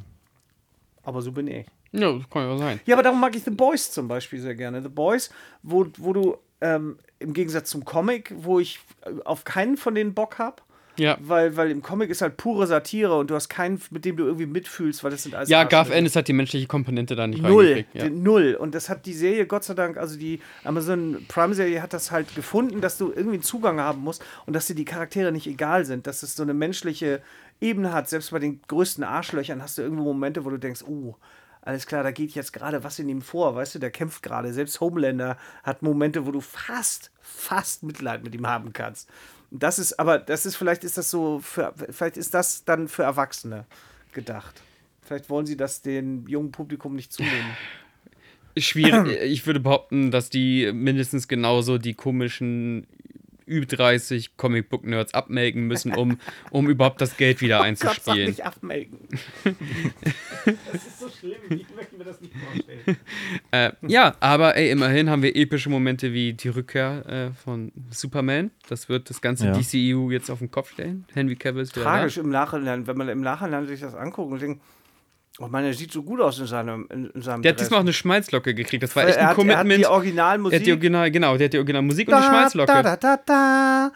Aber 1.03 1.21
so 1.21 1.33
bin 1.33 1.49
ich. 1.49 1.67
ja, 1.91 2.13
das 2.13 2.31
kann 2.31 2.49
ja 2.49 2.59
sein. 2.59 2.81
Ja, 2.87 2.95
aber 2.95 3.03
darum 3.03 3.21
mag 3.21 3.35
ich 3.35 3.43
The 3.43 3.51
Boys 3.51 3.91
zum 3.91 4.07
Beispiel 4.07 4.41
sehr 4.41 4.55
gerne. 4.55 4.81
The 4.81 4.89
Boys, 4.89 5.31
wo, 5.63 5.87
wo 5.99 6.13
du 6.13 6.37
ähm, 6.65 6.97
im 7.19 7.33
Gegensatz 7.35 7.69
zum 7.71 7.85
Comic, 7.85 8.33
wo 8.37 8.59
ich 8.59 8.81
äh, 9.05 9.11
auf 9.25 9.45
keinen 9.45 9.77
von 9.77 9.95
denen 9.95 10.15
Bock 10.15 10.39
habe, 10.39 10.63
Ja. 10.97 11.19
weil, 11.21 11.57
weil 11.57 11.71
im 11.71 11.83
Comic 11.83 12.09
ist 12.11 12.23
halt 12.23 12.37
pure 12.37 12.67
Satire 12.67 13.17
und 13.19 13.29
du 13.31 13.35
hast 13.35 13.49
keinen, 13.49 13.81
mit 13.91 14.05
dem 14.05 14.17
du 14.17 14.25
irgendwie 14.25 14.47
mitfühlst, 14.47 15.03
weil 15.05 15.11
das 15.11 15.25
sind 15.25 15.35
alles 15.35 15.49
Ja, 15.49 15.65
Garth 15.65 15.75
Arschlöcher. 15.75 15.99
Ennis 15.99 16.17
hat 16.17 16.29
die 16.29 16.33
menschliche 16.33 16.67
Komponente 16.67 17.17
da 17.17 17.27
nicht 17.27 17.43
Null. 17.43 17.85
Ja. 17.93 18.09
null. 18.09 18.57
Und 18.59 18.75
das 18.75 18.89
hat 18.89 19.05
die 19.07 19.13
Serie, 19.13 19.47
Gott 19.47 19.65
sei 19.65 19.75
Dank, 19.75 19.97
also 19.99 20.17
die 20.19 20.41
Amazon 20.65 21.25
Prime-Serie 21.29 21.83
hat 21.83 21.93
das 21.93 22.11
halt 22.11 22.35
gefunden, 22.35 22.81
dass 22.81 22.97
du 22.99 23.09
irgendwie 23.11 23.35
einen 23.35 23.43
Zugang 23.43 23.79
haben 23.81 24.01
musst 24.03 24.25
und 24.47 24.55
dass 24.55 24.67
dir 24.67 24.75
die 24.75 24.85
Charaktere 24.87 25.33
nicht 25.33 25.47
egal 25.47 25.85
sind, 25.85 26.07
dass 26.07 26.23
es 26.23 26.35
so 26.37 26.43
eine 26.43 26.55
menschliche 26.55 27.21
Ebene 27.61 27.93
hat. 27.93 28.09
Selbst 28.09 28.31
bei 28.31 28.39
den 28.39 28.61
größten 28.69 29.05
Arschlöchern 29.05 29.61
hast 29.63 29.77
du 29.79 29.83
irgendwo 29.83 30.05
Momente, 30.05 30.45
wo 30.45 30.51
du 30.51 30.59
denkst, 30.59 30.83
oh, 30.87 31.17
alles 31.65 31.87
klar, 31.87 32.03
da 32.03 32.11
geht 32.11 32.33
jetzt 32.33 32.53
gerade 32.53 32.85
was 32.85 32.99
in 32.99 33.09
ihm 33.09 33.23
vor, 33.23 33.55
weißt 33.55 33.77
du, 33.77 33.79
der 33.79 33.91
kämpft 33.91 34.23
gerade. 34.23 34.53
Selbst 34.53 34.81
Homelander 34.81 35.39
hat 35.63 35.81
Momente, 35.83 36.27
wo 36.27 36.31
du 36.31 36.43
fast, 36.43 37.11
fast 37.23 37.83
Mitleid 37.83 38.23
mit 38.23 38.35
ihm 38.35 38.47
haben 38.47 38.75
kannst. 38.75 39.09
Das 39.51 39.79
ist, 39.79 39.99
aber 39.99 40.19
das 40.19 40.45
ist, 40.45 40.57
vielleicht 40.57 40.85
ist 40.85 40.99
das 40.99 41.11
so, 41.11 41.41
für, 41.41 41.73
vielleicht 41.91 42.19
ist 42.19 42.35
das 42.35 42.65
dann 42.65 42.87
für 42.87 43.05
Erwachsene 43.05 43.65
gedacht. 44.13 44.63
Vielleicht 45.01 45.31
wollen 45.31 45.47
sie 45.47 45.57
das 45.57 45.81
dem 45.81 46.29
jungen 46.29 46.53
Publikum 46.53 46.95
nicht 46.95 47.13
zumuten. 47.13 47.57
Schwierig. 48.57 49.21
ich 49.23 49.47
würde 49.47 49.61
behaupten, 49.61 50.11
dass 50.11 50.29
die 50.29 50.71
mindestens 50.73 51.29
genauso 51.29 51.79
die 51.79 51.95
komischen 51.95 52.87
Ü30 53.49 54.31
Comicbook-Nerds 54.37 55.15
abmelken 55.15 55.67
müssen, 55.67 55.95
um, 55.95 56.19
um 56.51 56.69
überhaupt 56.69 57.01
das 57.01 57.17
Geld 57.17 57.41
wieder 57.41 57.59
Gott, 57.59 57.77
sag 57.79 57.89
einzuspielen. 57.91 58.29
nicht 58.29 58.45
abmelken. 58.45 58.99
das 60.45 60.87
ist 60.87 61.01
so 61.01 61.09
schlimm. 61.09 61.35
Ich 61.51 61.67
möchte 61.75 61.97
mir 61.97 62.05
das 62.05 62.21
nicht 62.21 62.33
vorstellen. 62.35 62.97
Äh, 63.51 63.73
ja, 63.87 64.15
aber 64.21 64.57
ey, 64.57 64.71
immerhin 64.71 65.11
haben 65.11 65.23
wir 65.23 65.35
epische 65.37 65.71
Momente 65.71 66.13
wie 66.13 66.33
die 66.33 66.49
Rückkehr 66.49 67.05
äh, 67.07 67.33
von 67.43 67.73
Superman. 67.91 68.51
Das 68.69 68.89
wird 68.89 69.11
das 69.11 69.21
ganze 69.21 69.47
Ja. 69.47 69.53
DCEU 69.53 70.11
jetzt 70.11 70.31
auf 70.31 70.39
den 70.39 70.51
Kopf 70.51 70.73
stellen. 70.73 71.05
Henry 71.13 71.37
Cavill 71.37 71.63
ist 71.63 71.75
wieder 71.75 71.85
Tragisch 71.85 72.17
im 72.19 72.31
Nachhinein, 72.31 72.87
wenn 72.87 72.97
man 72.97 73.09
im 73.09 73.21
Nachhinein 73.21 73.67
sich 73.67 73.81
das 73.81 73.95
anguckt 73.95 74.33
und 74.33 74.43
denkt, 74.43 74.63
oh 75.41 75.49
Mann, 75.49 75.65
er 75.65 75.75
sieht 75.75 75.93
so 75.93 76.03
gut 76.03 76.21
aus 76.21 76.39
in 76.39 76.47
seinem, 76.47 76.87
in, 76.93 77.07
in 77.11 77.23
seinem. 77.23 77.43
Der 77.43 77.51
hat 77.53 77.59
Dress. 77.59 77.67
diesmal 77.69 77.81
auch 77.81 77.85
eine 77.85 77.93
Schmalzlocke 77.93 78.55
gekriegt. 78.55 78.83
Das 78.83 78.95
war 78.95 79.03
er, 79.05 79.09
echt 79.11 79.19
ein 79.19 79.23
hat, 79.25 79.27
er 79.27 79.31
hat 79.31 79.37
Commitment. 79.37 79.81
die 79.81 79.87
Originalmusik. 79.87 80.53
Er 80.55 80.61
hat 80.61 80.67
die 80.67 80.73
Original, 80.73 81.11
genau, 81.11 81.37
der 81.37 81.45
hat 81.47 81.53
die 81.53 81.59
Originalmusik 81.59 82.09
und 82.09 82.15
die 82.17 82.21
Da, 82.21 82.27
Schmalzlocke. 82.29 82.73
Da, 82.73 82.83
da, 82.83 82.97
da, 82.97 83.17
da, 83.27 83.93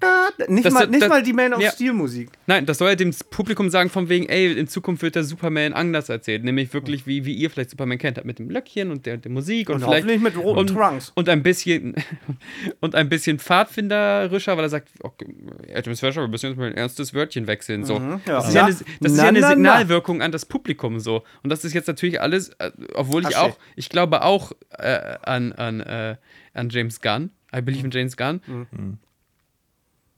da. 0.00 0.28
Nicht, 0.48 0.66
Das- 0.66 0.72
mal, 0.74 0.86
nicht 0.86 1.02
das- 1.02 1.08
mal 1.08 1.22
die 1.22 1.32
Man 1.32 1.54
of 1.54 1.60
ja. 1.62 1.70
Steel 1.70 1.92
Musik. 1.92 2.30
Nein, 2.46 2.66
das 2.66 2.78
soll 2.78 2.90
ja 2.90 2.94
dem 2.94 3.14
Publikum 3.30 3.70
sagen, 3.70 3.88
von 3.90 4.08
wegen, 4.08 4.26
ey, 4.28 4.52
in 4.52 4.68
Zukunft 4.68 5.02
wird 5.02 5.14
der 5.14 5.24
Superman 5.24 5.72
anders 5.72 6.08
erzählt. 6.08 6.44
Nämlich 6.44 6.72
wirklich, 6.74 7.06
wie, 7.06 7.24
wie 7.24 7.34
ihr 7.34 7.50
vielleicht 7.50 7.70
Superman 7.70 7.98
kennt, 7.98 8.22
mit 8.24 8.38
dem 8.38 8.50
Löckchen 8.50 8.90
und 8.90 9.06
der, 9.06 9.16
der 9.16 9.30
Musik 9.30 9.68
und, 9.70 9.76
Und 9.76 9.80
vielleicht. 9.84 10.04
hoffentlich 10.04 10.20
mit 10.22 10.36
roten 10.36 10.58
und, 10.60 10.66
Trunks. 10.74 11.12
Und 11.14 11.28
ein 11.28 11.42
bisschen 11.42 11.94
und 12.80 12.94
ein 12.94 13.08
bisschen 13.08 13.38
pfadfinderischer, 13.38 14.56
weil 14.56 14.64
er 14.64 14.68
sagt, 14.68 14.88
okay, 15.00 15.26
Adam 15.74 15.94
Smasher, 15.94 16.20
wir 16.22 16.28
müssen 16.28 16.50
jetzt 16.50 16.58
mal 16.58 16.66
ein 16.66 16.74
ernstes 16.76 17.14
Wörtchen 17.14 17.46
wechseln. 17.46 17.84
So. 17.84 17.98
Mhm, 17.98 18.20
ja. 18.26 18.34
Das 18.34 18.48
ist 18.48 18.54
ja, 18.54 18.64
eine, 18.66 18.76
das 19.00 19.12
ist 19.12 19.18
ja 19.18 19.24
eine 19.24 19.40
na, 19.40 19.48
na. 19.48 19.54
Signalwirkung 19.54 20.20
an 20.22 20.32
das 20.32 20.44
Publikum 20.44 20.81
so. 21.00 21.24
Und 21.42 21.50
das 21.50 21.64
ist 21.64 21.74
jetzt 21.74 21.86
natürlich 21.86 22.20
alles, 22.20 22.50
äh, 22.58 22.70
obwohl 22.94 23.22
ich 23.28 23.36
auch, 23.36 23.56
ich 23.76 23.88
glaube 23.88 24.22
auch 24.22 24.52
äh, 24.70 25.16
an, 25.22 25.52
an, 25.52 25.80
äh, 25.80 26.16
an 26.54 26.68
James 26.70 27.00
Gunn. 27.00 27.30
I 27.54 27.60
believe 27.60 27.84
in 27.84 27.90
James 27.90 28.16
Gunn. 28.16 28.40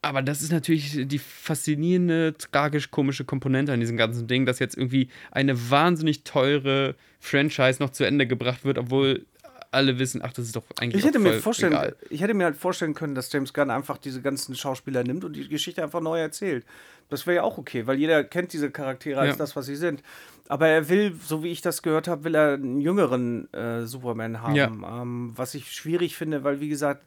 Aber 0.03 0.21
das 0.21 0.43
ist 0.43 0.53
natürlich 0.53 1.09
die 1.09 1.19
faszinierende, 1.19 2.35
tragisch-komische 2.37 3.25
Komponente 3.25 3.73
an 3.73 3.81
diesem 3.81 3.97
ganzen 3.97 4.27
Ding, 4.27 4.45
dass 4.45 4.59
jetzt 4.59 4.77
irgendwie 4.77 5.09
eine 5.31 5.71
wahnsinnig 5.71 6.25
teure 6.25 6.95
Franchise 7.21 7.83
noch 7.83 7.89
zu 7.91 8.05
Ende 8.05 8.27
gebracht 8.27 8.65
wird, 8.65 8.77
obwohl 8.77 9.25
alle 9.75 9.99
wissen, 9.99 10.23
ach, 10.23 10.33
das 10.33 10.47
ist 10.47 10.57
doch 10.57 10.65
eigentlich 10.77 11.03
Ich 11.03 11.09
hätte, 11.09 11.19
mir 11.19 11.41
vorstellen, 11.41 11.73
egal. 11.73 11.97
ich 12.09 12.21
hätte 12.21 12.35
mir 12.35 12.45
halt 12.45 12.57
vorstellen 12.57 12.95
können, 12.95 13.15
dass 13.15 13.33
James 13.33 13.53
Gunn 13.53 13.71
einfach 13.71 13.99
diese 13.99 14.23
ganzen 14.23 14.55
Schauspieler 14.55 15.03
nimmt 15.03 15.25
und 15.25 15.35
die 15.35 15.49
Geschichte 15.49 15.83
einfach 15.83 16.01
neu 16.01 16.21
erzählt. 16.21 16.65
Das 17.11 17.27
wäre 17.27 17.37
ja 17.37 17.43
auch 17.43 17.59
okay, 17.59 17.87
weil 17.87 17.99
jeder 17.99 18.25
kennt 18.25 18.53
diese 18.53 18.71
Charaktere 18.71 19.21
als 19.21 19.31
Ja. 19.31 19.37
das, 19.37 19.55
was 19.57 19.67
sie 19.67 19.77
sind. 19.77 20.03
Aber 20.49 20.69
er 20.69 20.89
will, 20.89 21.15
so 21.25 21.43
wie 21.43 21.51
ich 21.51 21.61
das 21.63 21.83
gehört 21.83 22.07
habe, 22.09 22.25
will 22.25 22.35
er 22.35 22.55
einen 22.55 22.81
jüngeren 22.81 23.53
äh, 23.55 23.87
Superman 23.87 24.43
haben. 24.43 24.55
Ja. 24.57 24.67
Ähm, 24.67 25.33
was 25.37 25.55
ich 25.55 25.73
schwierig 25.73 26.17
finde, 26.17 26.45
weil, 26.45 26.61
wie 26.61 26.69
gesagt, 26.69 27.05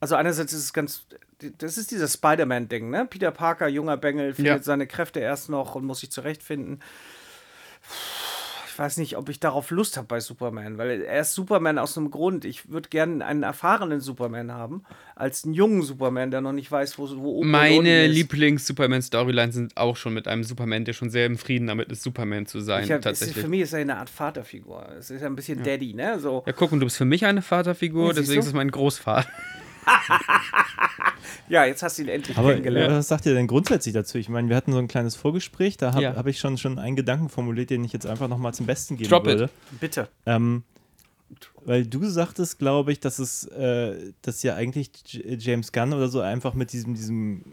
also 0.00 0.14
einerseits 0.14 0.52
ist 0.52 0.60
es 0.64 0.72
ganz, 0.72 1.04
das 1.58 1.78
ist 1.78 1.90
dieses 1.90 2.14
Spider-Man-Ding, 2.14 2.88
ne? 2.90 3.06
Peter 3.08 3.30
Parker, 3.32 3.68
junger 3.68 3.96
Bengel, 3.96 4.34
findet 4.34 4.56
Ja. 4.58 4.62
seine 4.62 4.86
Kräfte 4.86 5.20
erst 5.20 5.48
noch 5.50 5.74
und 5.74 5.84
muss 5.84 6.00
sich 6.00 6.10
zurechtfinden. 6.10 6.80
Ich 8.70 8.78
weiß 8.78 8.96
nicht, 8.98 9.16
ob 9.16 9.28
ich 9.28 9.40
darauf 9.40 9.70
Lust 9.70 9.96
habe 9.96 10.06
bei 10.06 10.20
Superman, 10.20 10.78
weil 10.78 11.02
er 11.02 11.20
ist 11.20 11.34
Superman 11.34 11.78
aus 11.78 11.98
einem 11.98 12.10
Grund. 12.10 12.44
Ich 12.44 12.70
würde 12.70 12.88
gerne 12.88 13.24
einen 13.24 13.42
erfahrenen 13.42 14.00
Superman 14.00 14.52
haben, 14.52 14.84
als 15.16 15.44
einen 15.44 15.54
jungen 15.54 15.82
Superman, 15.82 16.30
der 16.30 16.40
noch 16.40 16.52
nicht 16.52 16.70
weiß, 16.70 16.98
wo, 16.98 17.08
wo 17.16 17.38
oben 17.38 17.50
Meine. 17.50 18.06
Lieblings-Superman-Storylines 18.06 19.54
sind 19.54 19.76
auch 19.76 19.96
schon 19.96 20.14
mit 20.14 20.28
einem 20.28 20.44
Superman, 20.44 20.84
der 20.84 20.92
schon 20.92 21.10
sehr 21.10 21.26
im 21.26 21.36
Frieden 21.36 21.66
damit 21.66 21.90
ist, 21.90 22.02
Superman 22.02 22.46
zu 22.46 22.60
sein, 22.60 22.84
hab, 22.84 22.90
es 22.90 22.96
ist, 22.96 23.02
tatsächlich. 23.04 23.44
für 23.44 23.48
mich 23.48 23.60
ist 23.62 23.72
er 23.72 23.80
eine 23.80 23.96
Art 23.96 24.10
Vaterfigur. 24.10 24.88
Es 24.98 25.10
ist 25.10 25.20
ja 25.20 25.26
ein 25.26 25.36
bisschen 25.36 25.62
Daddy, 25.62 25.94
ne? 25.94 26.20
So. 26.20 26.44
Ja, 26.46 26.52
guck, 26.52 26.72
und 26.72 26.80
du 26.80 26.86
bist 26.86 26.96
für 26.96 27.04
mich 27.04 27.26
eine 27.26 27.42
Vaterfigur, 27.42 28.08
Ja, 28.08 28.12
deswegen 28.12 28.40
ist 28.40 28.46
es 28.46 28.52
mein 28.52 28.70
Großvater. 28.70 29.28
Ja, 31.48 31.64
jetzt 31.64 31.82
hast 31.82 31.98
du 31.98 32.02
ihn 32.02 32.08
endlich 32.08 32.36
Aber 32.38 32.50
kennengelernt. 32.50 32.94
was 32.94 33.08
sagt 33.08 33.26
ihr 33.26 33.34
denn 33.34 33.48
grundsätzlich 33.48 33.92
dazu? 33.92 34.18
Ich 34.18 34.28
meine, 34.28 34.48
wir 34.48 34.54
hatten 34.56 34.70
so 34.72 34.78
ein 34.78 34.86
kleines 34.86 35.16
Vorgespräch, 35.16 35.76
da 35.76 35.92
habe 35.92 36.02
Ja. 36.02 36.14
hab 36.14 36.26
ich 36.28 36.38
schon, 36.38 36.58
schon 36.58 36.78
einen 36.78 36.94
Gedanken 36.94 37.28
formuliert, 37.28 37.70
den 37.70 37.82
ich 37.84 37.92
jetzt 37.92 38.06
einfach 38.06 38.28
nochmal 38.28 38.54
zum 38.54 38.66
Besten 38.66 38.96
geben 38.96 39.10
Drop 39.10 39.24
it. 39.26 39.32
würde. 39.32 39.50
Bitte. 39.80 40.08
Ähm, 40.26 40.62
weil 41.64 41.86
du 41.86 42.04
sagtest, 42.08 42.58
glaube 42.60 42.92
ich, 42.92 43.00
dass 43.00 43.18
es, 43.18 43.44
äh, 43.46 44.12
dass 44.22 44.42
ja 44.44 44.54
eigentlich 44.54 44.90
J 45.08 45.40
James 45.42 45.72
Gunn 45.72 45.92
oder 45.92 46.08
so 46.08 46.20
einfach 46.20 46.54
mit 46.54 46.72
diesem, 46.72 46.94
diesem, 46.94 47.44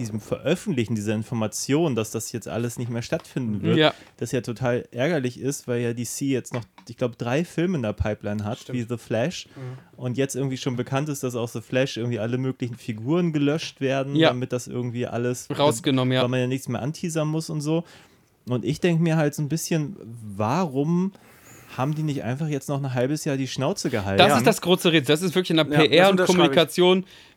diesem 0.00 0.20
Veröffentlichen 0.20 0.94
dieser 0.96 1.14
Information, 1.14 1.94
dass 1.94 2.10
das 2.10 2.32
jetzt 2.32 2.48
alles 2.48 2.78
nicht 2.78 2.90
mehr 2.90 3.02
stattfinden 3.02 3.62
wird, 3.62 3.76
Ja. 3.76 3.94
das 4.16 4.32
ja 4.32 4.40
total 4.40 4.88
ärgerlich 4.90 5.38
ist, 5.38 5.68
weil 5.68 5.80
ja 5.80 5.92
DC 5.92 6.22
jetzt 6.22 6.52
noch, 6.52 6.64
ich 6.88 6.96
glaube, 6.96 7.14
drei 7.16 7.44
Filme 7.44 7.76
in 7.76 7.82
der 7.82 7.92
Pipeline 7.92 8.44
hat, 8.44 8.72
wie 8.72 8.82
The 8.82 8.96
Flash. 8.96 9.46
Und 9.96 10.16
jetzt 10.18 10.34
irgendwie 10.34 10.56
schon 10.56 10.76
bekannt 10.76 11.08
ist, 11.08 11.22
dass 11.22 11.34
aus 11.36 11.52
The 11.52 11.60
Flash 11.60 11.96
irgendwie 11.96 12.18
alle 12.18 12.38
möglichen 12.38 12.76
Figuren 12.76 13.32
gelöscht 13.32 13.80
werden, 13.80 14.16
Ja. 14.16 14.28
damit 14.28 14.52
das 14.52 14.66
irgendwie 14.66 15.06
alles 15.06 15.46
Rausgenommen, 15.56 16.12
ja. 16.14 16.22
weil 16.22 16.28
man 16.28 16.40
ja 16.40 16.46
nichts 16.46 16.66
mehr 16.68 16.82
anteasern 16.82 17.28
muss 17.28 17.50
und 17.50 17.60
so. 17.60 17.84
Und 18.48 18.64
ich 18.64 18.80
denke 18.80 19.02
mir 19.02 19.16
halt 19.16 19.34
so 19.34 19.42
ein 19.42 19.48
bisschen, 19.48 19.96
warum 20.36 21.12
haben 21.76 21.94
die 21.94 22.02
nicht 22.02 22.24
einfach 22.24 22.48
jetzt 22.48 22.68
noch 22.68 22.82
ein 22.82 22.94
halbes 22.94 23.24
Jahr 23.24 23.36
die 23.36 23.46
Schnauze 23.46 23.90
gehalten? 23.90 24.18
Das 24.18 24.36
ist 24.38 24.46
das 24.46 24.60
große 24.60 24.90
Rätsel. 24.90 25.14
Das 25.14 25.22
ist 25.22 25.34
wirklich 25.36 25.50
in 25.50 25.56
der 25.58 25.66
Ja, 25.66 25.86
PR 25.86 26.10
und 26.10 26.20
unterschreibe 26.20 26.52
ich. 26.52 26.56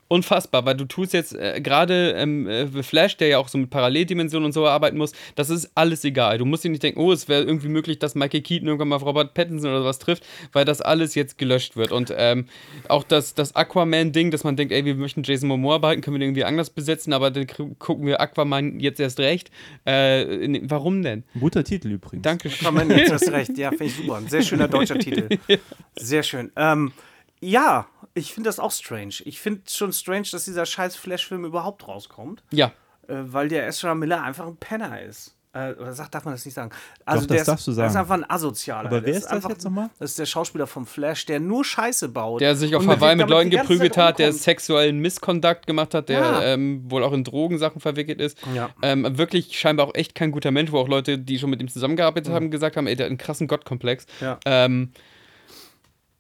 Unfassbar, 0.08 0.66
weil 0.66 0.76
du 0.76 0.86
tust 0.86 1.14
jetzt 1.14 1.34
äh, 1.34 1.60
gerade 1.62 2.12
ähm, 2.18 2.48
äh, 2.48 2.68
The 2.68 2.84
Flash, 2.84 3.18
der 3.18 3.30
ja 3.30 3.38
auch 3.40 3.48
so 3.48 3.58
mit 3.58 3.70
Paralleldimensionen 3.70 4.46
und 4.46 4.52
so 4.52 4.68
arbeiten 4.68 4.98
muss, 4.98 5.14
das 5.36 5.50
ist 5.50 5.72
alles 5.76 6.04
egal. 6.04 6.38
Du 6.38 6.46
musst 6.46 6.64
dir 6.64 6.70
nicht 6.70 6.84
denken, 6.84 7.00
oh, 7.00 7.12
es 7.12 7.28
wäre 7.28 7.44
irgendwie 7.44 7.70
möglich, 7.70 8.00
dass 8.00 8.14
Michael 8.14 8.42
Keaton 8.42 8.68
irgendwann 8.68 8.90
mal 8.90 8.98
auf 8.98 9.06
Robert 9.06 9.34
Pattinson 9.34 9.72
oder 9.72 9.80
sowas 9.82 10.00
trifft, 10.00 10.24
weil 10.52 10.66
das 10.66 10.82
alles 10.82 11.16
jetzt 11.16 11.38
gelöscht 11.38 11.76
wird. 11.76 11.92
Und 11.92 12.14
ähm, 12.16 12.46
auch 12.90 13.04
das, 13.04 13.34
das 13.34 13.56
Aquaman-Ding, 13.56 14.30
dass 14.30 14.44
man 14.44 14.56
denkt, 14.56 14.74
ey, 14.74 14.86
wir 14.86 14.96
möchten 14.96 15.24
Jason 15.24 15.48
Momoa 15.48 15.78
behalten, 15.80 16.02
können 16.02 16.16
wir 16.16 16.20
den 16.20 16.30
irgendwie 16.30 16.44
anders 16.44 16.70
besetzen, 16.70 17.14
aber 17.14 17.32
dann 17.32 17.48
gucken 17.80 18.06
wir 18.06 18.22
Aquaman 18.22 18.80
jetzt 18.80 19.00
erst 19.00 19.20
recht. 19.20 19.52
Äh, 19.86 20.48
nee, 20.48 20.62
warum 20.66 21.02
denn? 21.02 21.24
Guter 21.40 21.64
Titel 21.64 21.90
übrigens. 21.90 22.24
Dankeschön. 22.24 22.66
Kann 22.66 22.74
man 22.76 22.90
jetzt 22.90 23.12
hast 23.12 23.32
recht. 23.32 23.58
Ja, 23.58 23.70
finde 23.70 23.86
ich 23.86 23.96
super. 23.96 24.18
Ein 24.18 24.28
sehr 24.28 24.42
schöner 24.42 24.68
deutscher 24.68 25.00
Titel. 25.00 25.30
Sehr 25.96 26.24
schön. 26.24 26.52
Ähm, 26.56 26.92
ja, 27.42 27.88
ich 28.14 28.34
finde 28.34 28.48
das 28.50 28.60
auch 28.60 28.72
strange. 28.72 29.16
Ich 29.26 29.40
finde 29.42 29.62
schon 29.70 29.92
strange, 29.94 30.28
dass 30.32 30.46
dieser 30.46 30.66
scheiß 30.66 30.96
Flash-Film 30.96 31.46
überhaupt 31.46 31.88
rauskommt, 31.88 32.44
Ja. 32.52 32.68
äh, 33.08 33.16
weil 33.26 33.48
der 33.48 33.68
Ezra 33.68 33.96
Miller 33.96 34.22
einfach 34.24 34.48
ein 34.48 34.58
Penner 34.58 35.02
ist. 35.02 35.36
Äh, 35.56 35.74
oder 35.74 35.94
sagt, 35.94 36.16
darf 36.16 36.26
man 36.26 36.34
das 36.34 36.44
nicht 36.46 36.56
sagen? 36.56 36.72
Also 37.06 37.22
Doch, 37.22 37.28
der 37.28 37.36
das 37.38 37.42
ist, 37.44 37.48
darfst 37.48 37.68
du 37.68 37.72
Der 37.74 37.86
ist 37.86 37.94
sagen. 37.94 38.02
einfach 38.06 38.16
ein 38.16 38.28
Asozialer. 38.28 38.88
Aber 38.90 39.02
Der 39.02 39.06
wer 39.12 39.14
ist 39.18 39.24
das 39.26 39.32
einfach, 39.32 39.50
jetzt 39.52 39.64
nochmal? 39.64 39.92
Das 40.00 40.10
ist 40.10 40.18
der 40.18 40.26
Schauspieler 40.26 40.66
vom 40.66 40.88
Flash, 40.88 41.28
der 41.28 41.40
nur 41.40 41.64
Scheiße 41.64 42.10
baut. 42.10 42.42
Der 42.42 42.56
sich 42.56 42.76
auf 42.76 42.88
Hawaii 42.88 43.16
mit 43.16 43.30
Leuten 43.30 43.52
geprügelt 43.52 43.96
hat, 43.96 44.18
der 44.18 44.34
sexuellen 44.34 44.98
Misconduct 44.98 45.68
gemacht 45.68 45.94
hat, 45.94 46.10
der 46.10 46.20
Ja. 46.20 46.44
ähm, 46.44 46.90
wohl 46.90 47.04
auch 47.04 47.14
in 47.14 47.24
Drogensachen 47.24 47.82
verwickelt 47.82 48.20
ist. 48.20 48.40
Ja. 48.56 48.72
Ähm, 48.82 49.16
wirklich 49.16 49.60
scheinbar 49.60 49.88
auch 49.90 49.94
echt 49.94 50.16
kein 50.16 50.32
guter 50.32 50.50
Mensch, 50.50 50.72
wo 50.72 50.80
auch 50.80 50.88
Leute, 50.88 51.20
die 51.20 51.38
schon 51.38 51.52
mit 51.52 51.62
ihm 51.62 51.68
zusammengearbeitet 51.68 52.34
haben, 52.34 52.50
gesagt 52.50 52.76
haben, 52.76 52.88
ey, 52.88 52.96
der 52.96 53.06
hat 53.06 53.10
einen 53.12 53.20
krassen 53.20 53.48
Gottkomplex. 53.48 54.08
Ja. 54.22 54.40
Ähm, 54.46 54.92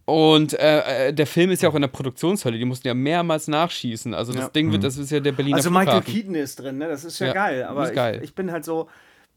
und 0.05 0.53
äh, 0.59 1.07
äh, 1.07 1.13
der 1.13 1.25
Film 1.27 1.51
ist 1.51 1.61
ja 1.63 1.69
auch 1.69 1.75
in 1.75 1.81
der 1.81 1.88
Produktionshölle, 1.88 2.57
die 2.57 2.65
mussten 2.65 2.88
ja 2.88 2.93
mehrmals 2.93 3.47
nachschießen. 3.47 4.13
Also 4.13 4.34
das 4.34 4.43
Ja. 4.43 4.49
Ding 4.49 4.71
wird, 4.71 4.84
das 4.84 4.97
ist 4.97 5.11
ja 5.11 5.19
der 5.19 5.31
Berliner 5.31 5.57
Also 5.57 5.69
Michael 5.69 6.01
Flughafen. 6.01 6.13
Keaton 6.13 6.35
ist 6.35 6.59
drin, 6.59 6.77
ne? 6.77 6.88
Das 6.89 7.05
ist 7.05 7.19
ja, 7.19 7.27
Ja, 7.27 7.34
geil. 7.34 7.63
Aber 7.63 7.84
ist 7.84 7.89
ich, 7.91 7.95
geil. 7.95 8.19
ich 8.23 8.35
bin 8.35 8.51
halt 8.51 8.65
so. 8.65 8.89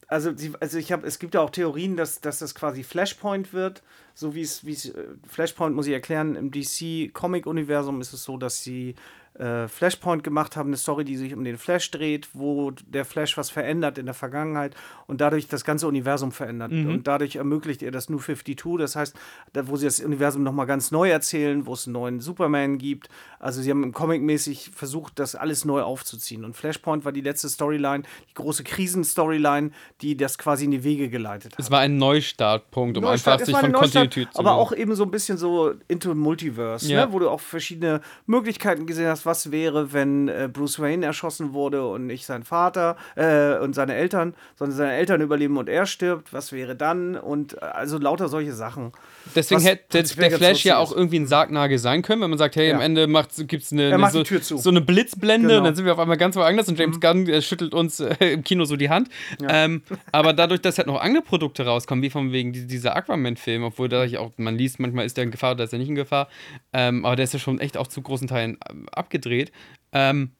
Also, 0.08 0.30
sie, 0.36 0.52
also 0.60 0.78
ich 0.78 0.92
habe, 0.92 1.04
es 1.04 1.18
gibt 1.18 1.34
ja 1.34 1.40
auch 1.40 1.50
Theorien, 1.50 1.96
dass, 1.96 2.20
dass 2.20 2.38
das 2.38 2.54
quasi 2.54 2.84
Flashpoint 2.84 3.52
wird. 3.52 3.82
So 4.14 4.34
wie 4.36 4.42
es, 4.42 4.64
wie 4.64 4.72
es, 4.72 4.86
äh, 4.90 5.04
Flashpoint 5.28 5.74
muss 5.74 5.88
ich 5.88 5.92
erklären, 5.92 6.36
im 6.36 6.50
DC-Comic-Universum 6.52 8.00
ist 8.00 8.12
es 8.12 8.22
so, 8.24 8.36
dass 8.36 8.62
sie 8.62 8.94
äh, 9.38 9.68
Flashpoint 9.68 10.24
gemacht 10.24 10.56
haben, 10.56 10.68
eine 10.70 10.76
Story, 10.76 11.04
die 11.04 11.16
sich 11.16 11.34
um 11.34 11.44
den 11.44 11.58
Flash 11.58 11.90
dreht, 11.90 12.28
wo 12.32 12.70
der 12.86 13.04
Flash 13.04 13.36
was 13.36 13.50
verändert 13.50 13.98
in 13.98 14.06
der 14.06 14.14
Vergangenheit 14.14 14.74
und 15.06 15.20
dadurch 15.20 15.46
das 15.48 15.64
ganze 15.64 15.86
Universum 15.88 16.32
verändert. 16.32 16.72
Und 16.72 17.06
dadurch 17.06 17.36
ermöglicht 17.36 17.82
er 17.82 17.90
das 17.90 18.08
New 18.08 18.18
52, 18.18 18.76
das 18.78 18.96
heißt, 18.96 19.16
da, 19.52 19.68
wo 19.68 19.76
sie 19.76 19.84
das 19.86 20.00
Universum 20.00 20.42
nochmal 20.42 20.66
ganz 20.66 20.90
neu 20.90 21.10
erzählen, 21.10 21.66
wo 21.66 21.74
es 21.74 21.86
einen 21.86 21.92
neuen 21.92 22.20
Superman 22.20 22.78
gibt. 22.78 23.08
Also 23.38 23.60
sie 23.62 23.70
haben 23.70 23.92
Comic-mäßig 23.92 24.70
versucht, 24.74 25.18
das 25.18 25.34
alles 25.34 25.64
neu 25.64 25.82
aufzuziehen. 25.82 26.44
Und 26.44 26.56
Flashpoint 26.56 27.04
war 27.04 27.12
die 27.12 27.20
letzte 27.20 27.48
Storyline, 27.48 28.04
die 28.30 28.34
große 28.34 28.64
Krisen-Storyline, 28.64 29.70
die 30.00 30.16
das 30.16 30.38
quasi 30.38 30.64
in 30.64 30.70
die 30.70 30.82
Wege 30.84 31.08
geleitet 31.08 31.52
hat. 31.52 31.60
Es 31.60 31.70
war 31.70 31.80
ein 31.80 31.98
Neustartpunkt, 31.98 32.96
um 32.96 33.04
Neustart, 33.04 33.40
einfach 33.40 33.46
sich 33.46 33.56
von 33.56 33.72
Kontinuität 33.72 34.32
zu 34.32 34.38
Aber 34.38 34.50
lösen. 34.50 34.60
auch 34.60 34.72
eben 34.72 34.94
so 34.94 35.04
ein 35.04 35.10
bisschen 35.10 35.36
so 35.38 35.74
into 35.88 36.14
Multiverse, 36.14 36.90
Ja. 36.90 37.06
ne? 37.06 37.12
wo 37.12 37.18
du 37.18 37.28
auch 37.28 37.40
verschiedene 37.40 38.00
Möglichkeiten 38.26 38.86
gesehen 38.86 39.08
hast, 39.08 39.25
was 39.26 39.50
wäre, 39.52 39.92
wenn 39.92 40.28
äh, 40.28 40.48
Bruce 40.52 40.80
Wayne 40.80 41.04
erschossen 41.04 41.52
wurde 41.52 41.86
und 41.86 42.06
nicht 42.06 42.26
sein 42.26 42.44
Vater 42.44 42.96
äh, 43.16 43.58
und 43.58 43.74
seine 43.74 43.94
Eltern, 43.94 44.34
sondern 44.56 44.76
seine 44.76 44.92
Eltern 44.94 45.20
überleben 45.20 45.56
und 45.56 45.68
er 45.68 45.86
stirbt, 45.86 46.32
was 46.32 46.52
wäre 46.52 46.76
dann? 46.76 47.16
Und 47.16 47.54
äh, 47.54 47.66
also 47.66 47.98
lauter 47.98 48.28
solche 48.28 48.52
Sachen. 48.52 48.92
Deswegen 49.34 49.60
Was 49.60 49.66
hätte 49.68 50.02
der, 50.16 50.30
Flash 50.30 50.64
ja 50.64 50.78
auch 50.78 50.92
irgendwie 50.92 51.18
ein 51.18 51.26
Sargnagel 51.26 51.78
sein 51.78 52.02
können, 52.02 52.22
wenn 52.22 52.30
man 52.30 52.38
sagt, 52.38 52.56
hey, 52.56 52.72
am 52.72 52.78
Ja. 52.78 52.84
Ende 52.84 53.06
gibt 53.46 53.62
es 53.64 53.72
eine, 53.72 53.92
eine, 53.92 54.10
so, 54.40 54.56
so 54.56 54.70
eine 54.70 54.80
Blitzblende 54.80 55.48
Genau. 55.48 55.52
Mhm. 55.54 55.58
und 55.58 55.64
dann 55.64 55.74
sind 55.74 55.84
wir 55.84 55.92
auf 55.92 55.98
einmal 55.98 56.16
ganz 56.16 56.36
woanders 56.36 56.68
und 56.68 56.78
James 56.78 57.00
Gunn 57.00 57.28
äh, 57.28 57.42
schüttelt 57.42 57.74
uns 57.74 58.00
äh, 58.00 58.14
im 58.34 58.44
Kino 58.44 58.64
so 58.64 58.76
die 58.76 58.90
Hand. 58.90 59.08
Ähm, 59.48 59.82
aber 60.12 60.32
dadurch, 60.32 60.60
dass 60.60 60.78
halt 60.78 60.86
noch 60.86 61.00
andere 61.00 61.22
Produkte 61.22 61.64
rauskommen, 61.64 62.02
wie 62.02 62.10
von 62.10 62.32
wegen 62.32 62.52
die, 62.52 62.66
dieser 62.66 62.96
Aquaman-Film, 62.96 63.64
obwohl 63.64 63.88
da 63.88 64.04
auch, 64.18 64.32
man 64.36 64.56
liest, 64.56 64.78
manchmal 64.80 65.06
ist 65.06 65.16
der 65.16 65.24
in 65.24 65.30
Gefahr 65.30 65.52
oder 65.52 65.64
ist 65.64 65.72
er 65.72 65.78
nicht 65.78 65.88
in 65.88 65.94
Gefahr, 65.94 66.28
ähm, 66.72 67.04
aber 67.04 67.16
der 67.16 67.24
ist 67.24 67.32
ja 67.32 67.38
schon 67.38 67.58
echt 67.60 67.76
auch 67.76 67.86
zu 67.86 68.02
großen 68.02 68.28
Teilen 68.28 68.58
ähm, 68.70 68.86
abgedreht, 69.16 69.52
ähm, 69.92 70.30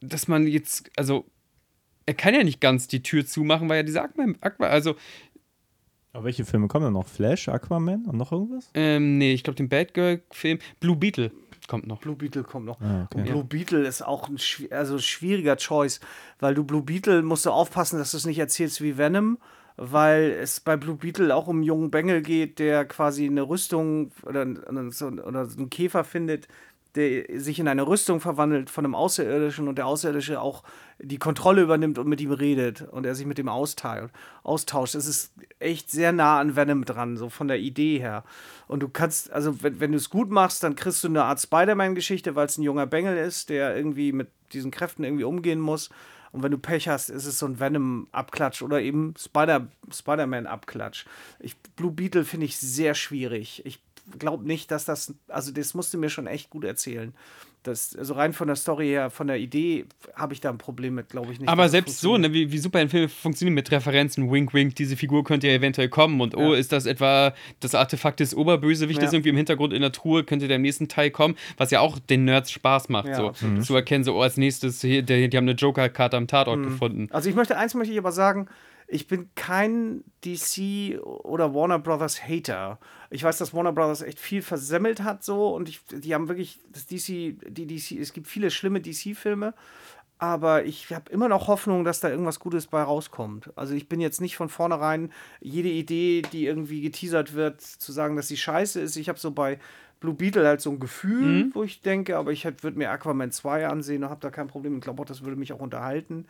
dass 0.00 0.28
man 0.28 0.46
jetzt, 0.46 0.90
also 0.96 1.24
er 2.06 2.14
kann 2.14 2.34
ja 2.34 2.44
nicht 2.44 2.60
ganz 2.60 2.88
die 2.88 3.02
Tür 3.02 3.26
zumachen, 3.26 3.68
weil 3.68 3.78
ja 3.78 3.82
dieser 3.82 4.04
Aquaman, 4.04 4.36
Aqua, 4.40 4.66
also 4.66 4.94
Aber 6.12 6.24
welche 6.24 6.44
Filme 6.44 6.68
kommen 6.68 6.86
denn 6.86 6.92
noch? 6.92 7.06
Flash, 7.06 7.48
Aquaman 7.48 8.04
und 8.04 8.16
noch 8.16 8.32
irgendwas? 8.32 8.70
Ähm, 8.74 9.18
nee, 9.18 9.32
ich 9.32 9.42
glaube, 9.42 9.56
den 9.56 9.68
Batgirl-Film. 9.68 10.58
Blue 10.80 10.96
Beetle 10.96 11.32
kommt 11.66 11.86
noch. 11.86 12.00
Blue 12.00 12.16
Beetle 12.16 12.44
kommt 12.44 12.66
noch. 12.66 12.80
Ah, 12.80 13.04
okay. 13.04 13.18
Und 13.18 13.24
Blue 13.24 13.44
Beetle 13.44 13.86
ist 13.86 14.02
auch 14.02 14.28
ein 14.28 14.36
also 14.70 14.98
schwieriger 14.98 15.56
Choice, 15.56 16.00
weil 16.38 16.54
du 16.54 16.64
Blue 16.64 16.82
Beetle 16.82 17.22
musst 17.22 17.46
du 17.46 17.50
aufpassen, 17.50 17.98
dass 17.98 18.10
du 18.10 18.18
es 18.18 18.26
nicht 18.26 18.38
erzählst 18.38 18.82
wie 18.82 18.98
Venom, 18.98 19.38
weil 19.76 20.30
es 20.30 20.60
bei 20.60 20.76
Blue 20.76 20.96
Beetle 20.96 21.34
auch 21.34 21.46
um 21.46 21.56
einen 21.56 21.64
jungen 21.64 21.90
Bengel 21.90 22.20
geht, 22.20 22.58
der 22.58 22.84
quasi 22.84 23.26
eine 23.26 23.42
Rüstung 23.42 24.12
oder, 24.24 24.46
oder, 24.68 24.90
so, 24.90 25.06
oder 25.06 25.46
so 25.46 25.58
einen 25.58 25.70
Käfer 25.70 26.04
findet, 26.04 26.48
der 26.94 27.40
sich 27.40 27.58
in 27.58 27.68
eine 27.68 27.86
Rüstung 27.86 28.20
verwandelt 28.20 28.70
von 28.70 28.84
einem 28.84 28.94
Außerirdischen 28.94 29.68
und 29.68 29.76
der 29.76 29.86
Außerirdische 29.86 30.40
auch 30.40 30.62
die 30.98 31.18
Kontrolle 31.18 31.62
übernimmt 31.62 31.98
und 31.98 32.06
mit 32.06 32.20
ihm 32.20 32.30
redet 32.30 32.82
und 32.82 33.04
er 33.04 33.14
sich 33.14 33.26
mit 33.26 33.44
austeilt, 33.48 34.10
austauscht. 34.44 34.94
Es 34.94 35.06
ist 35.06 35.32
echt 35.58 35.90
sehr 35.90 36.12
nah 36.12 36.38
an 36.38 36.54
Venom 36.54 36.84
dran, 36.84 37.16
so 37.16 37.28
von 37.28 37.48
der 37.48 37.58
Idee 37.58 37.98
her. 37.98 38.24
Und 38.68 38.80
du 38.80 38.88
kannst, 38.88 39.30
also 39.32 39.62
wenn, 39.62 39.80
wenn 39.80 39.92
du 39.92 39.98
es 39.98 40.08
gut 40.08 40.30
machst, 40.30 40.62
dann 40.62 40.76
kriegst 40.76 41.02
du 41.02 41.08
eine 41.08 41.24
Art 41.24 41.40
Spider-Man-Geschichte, 41.40 42.36
weil 42.36 42.46
es 42.46 42.58
ein 42.58 42.62
junger 42.62 42.86
Bengel 42.86 43.16
ist, 43.16 43.48
der 43.48 43.76
irgendwie 43.76 44.12
mit 44.12 44.28
diesen 44.52 44.70
Kräften 44.70 45.04
irgendwie 45.04 45.24
umgehen 45.24 45.60
muss. 45.60 45.90
Und 46.30 46.42
wenn 46.42 46.50
du 46.50 46.58
Pech 46.58 46.88
hast, 46.88 47.10
ist 47.10 47.26
es 47.26 47.38
so 47.38 47.46
ein 47.46 47.60
Venom-Abklatsch 47.60 48.62
oder 48.62 48.80
eben 48.80 49.14
Spider- 49.16 49.68
Spider-Man-Abklatsch. 49.92 51.06
Ich, 51.38 51.56
Blue 51.76 51.92
Beetle 51.92 52.24
finde 52.24 52.46
ich 52.46 52.56
sehr 52.56 52.94
schwierig. 52.94 53.62
Ich 53.64 53.80
glaube 54.18 54.46
nicht, 54.46 54.70
dass 54.70 54.84
das, 54.84 55.14
also 55.28 55.52
das 55.52 55.74
musst 55.74 55.92
du 55.94 55.98
mir 55.98 56.10
schon 56.10 56.26
echt 56.26 56.50
gut 56.50 56.64
erzählen. 56.64 57.14
Das, 57.62 57.96
also 57.96 58.12
rein 58.12 58.34
von 58.34 58.46
der 58.46 58.56
Story 58.56 58.88
her, 58.88 59.08
von 59.08 59.26
der 59.26 59.38
Idee 59.38 59.86
habe 60.14 60.34
ich 60.34 60.42
da 60.42 60.50
ein 60.50 60.58
Problem 60.58 60.96
mit, 60.96 61.08
glaube 61.08 61.32
ich 61.32 61.40
nicht. 61.40 61.48
Aber 61.48 61.70
selbst 61.70 61.98
so, 61.98 62.10
funktioniert. 62.10 62.32
ne, 62.32 62.48
wie, 62.48 62.52
wie 62.52 62.58
Superheldenfilme 62.58 63.08
funktionieren 63.08 63.54
mit 63.54 63.70
Referenzen, 63.72 64.30
wink, 64.30 64.52
wink, 64.52 64.74
diese 64.74 64.98
Figur 64.98 65.24
könnte 65.24 65.46
ja 65.48 65.54
eventuell 65.54 65.88
kommen 65.88 66.20
und 66.20 66.36
oh, 66.36 66.52
ist 66.52 66.72
das 66.72 66.84
etwa 66.84 67.32
das 67.60 67.74
Artefakt 67.74 68.20
des 68.20 68.34
Oberbösewichtes 68.36 69.06
Ja. 69.12 69.16
irgendwie 69.16 69.30
im 69.30 69.36
Hintergrund 69.38 69.72
in 69.72 69.80
der 69.80 69.92
Truhe, 69.92 70.24
könnte 70.24 70.46
der 70.46 70.56
im 70.56 70.62
nächsten 70.62 70.88
Teil 70.88 71.10
kommen, 71.10 71.36
was 71.56 71.70
ja 71.70 71.80
auch 71.80 71.98
den 71.98 72.26
Nerds 72.26 72.50
Spaß 72.50 72.90
macht, 72.90 73.08
Ja, 73.08 73.16
so 73.16 73.28
absolut. 73.28 73.64
zu 73.64 73.74
erkennen, 73.74 74.04
so 74.04 74.14
oh, 74.14 74.20
als 74.20 74.36
nächstes, 74.36 74.82
hier, 74.82 75.00
die, 75.00 75.30
die 75.30 75.36
haben 75.38 75.44
eine 75.48 75.56
Joker-Karte 75.56 76.18
am 76.18 76.26
Tatort 76.26 76.58
Mhm. 76.60 76.64
gefunden. 76.64 77.08
Also 77.12 77.30
ich 77.30 77.34
möchte, 77.34 77.56
eins 77.56 77.72
möchte 77.72 77.92
ich 77.94 77.98
aber 77.98 78.12
sagen, 78.12 78.46
ich 78.86 79.06
bin 79.06 79.30
kein 79.34 80.04
DC 80.24 81.00
oder 81.02 81.54
Warner 81.54 81.78
Brothers 81.78 82.22
Hater. 82.22 82.78
Ich 83.10 83.24
weiß, 83.24 83.38
dass 83.38 83.54
Warner 83.54 83.72
Brothers 83.72 84.02
echt 84.02 84.20
viel 84.20 84.42
versemmelt 84.42 85.02
hat 85.02 85.24
so 85.24 85.54
und 85.54 85.68
ich, 85.68 85.80
die 85.90 86.14
haben 86.14 86.28
wirklich 86.28 86.60
das 86.70 86.86
DC, 86.86 87.36
die 87.48 87.66
DC, 87.66 87.92
es 88.00 88.12
gibt 88.12 88.26
viele 88.26 88.50
schlimme 88.50 88.80
DC-Filme, 88.80 89.54
aber 90.18 90.64
ich 90.64 90.92
habe 90.92 91.10
immer 91.10 91.28
noch 91.28 91.48
Hoffnung, 91.48 91.84
dass 91.84 92.00
da 92.00 92.08
irgendwas 92.08 92.40
Gutes 92.40 92.66
bei 92.66 92.82
rauskommt. 92.82 93.52
Also 93.56 93.74
ich 93.74 93.88
bin 93.88 94.00
jetzt 94.00 94.20
nicht 94.20 94.36
von 94.36 94.48
vornherein 94.48 95.10
jede 95.40 95.68
Idee, 95.68 96.22
die 96.22 96.46
irgendwie 96.46 96.80
geteasert 96.80 97.34
wird, 97.34 97.60
zu 97.60 97.92
sagen, 97.92 98.16
dass 98.16 98.28
sie 98.28 98.36
scheiße 98.36 98.80
ist. 98.80 98.96
Ich 98.96 99.08
habe 99.08 99.18
so 99.18 99.32
bei 99.32 99.58
Blue 100.00 100.14
Beetle 100.14 100.46
halt 100.46 100.60
so 100.60 100.70
ein 100.70 100.80
Gefühl, 100.80 101.50
wo 101.54 101.62
ich 101.62 101.80
denke, 101.80 102.16
aber 102.16 102.30
ich 102.30 102.44
würde 102.44 102.78
mir 102.78 102.90
Aquaman 102.90 103.32
2 103.32 103.66
ansehen 103.66 104.04
und 104.04 104.10
habe 104.10 104.20
da 104.20 104.30
kein 104.30 104.48
Problem. 104.48 104.76
Ich 104.76 104.82
glaube 104.82 105.00
auch, 105.02 105.06
das 105.06 105.22
würde 105.22 105.36
mich 105.36 105.52
auch 105.52 105.60
unterhalten. 105.60 106.26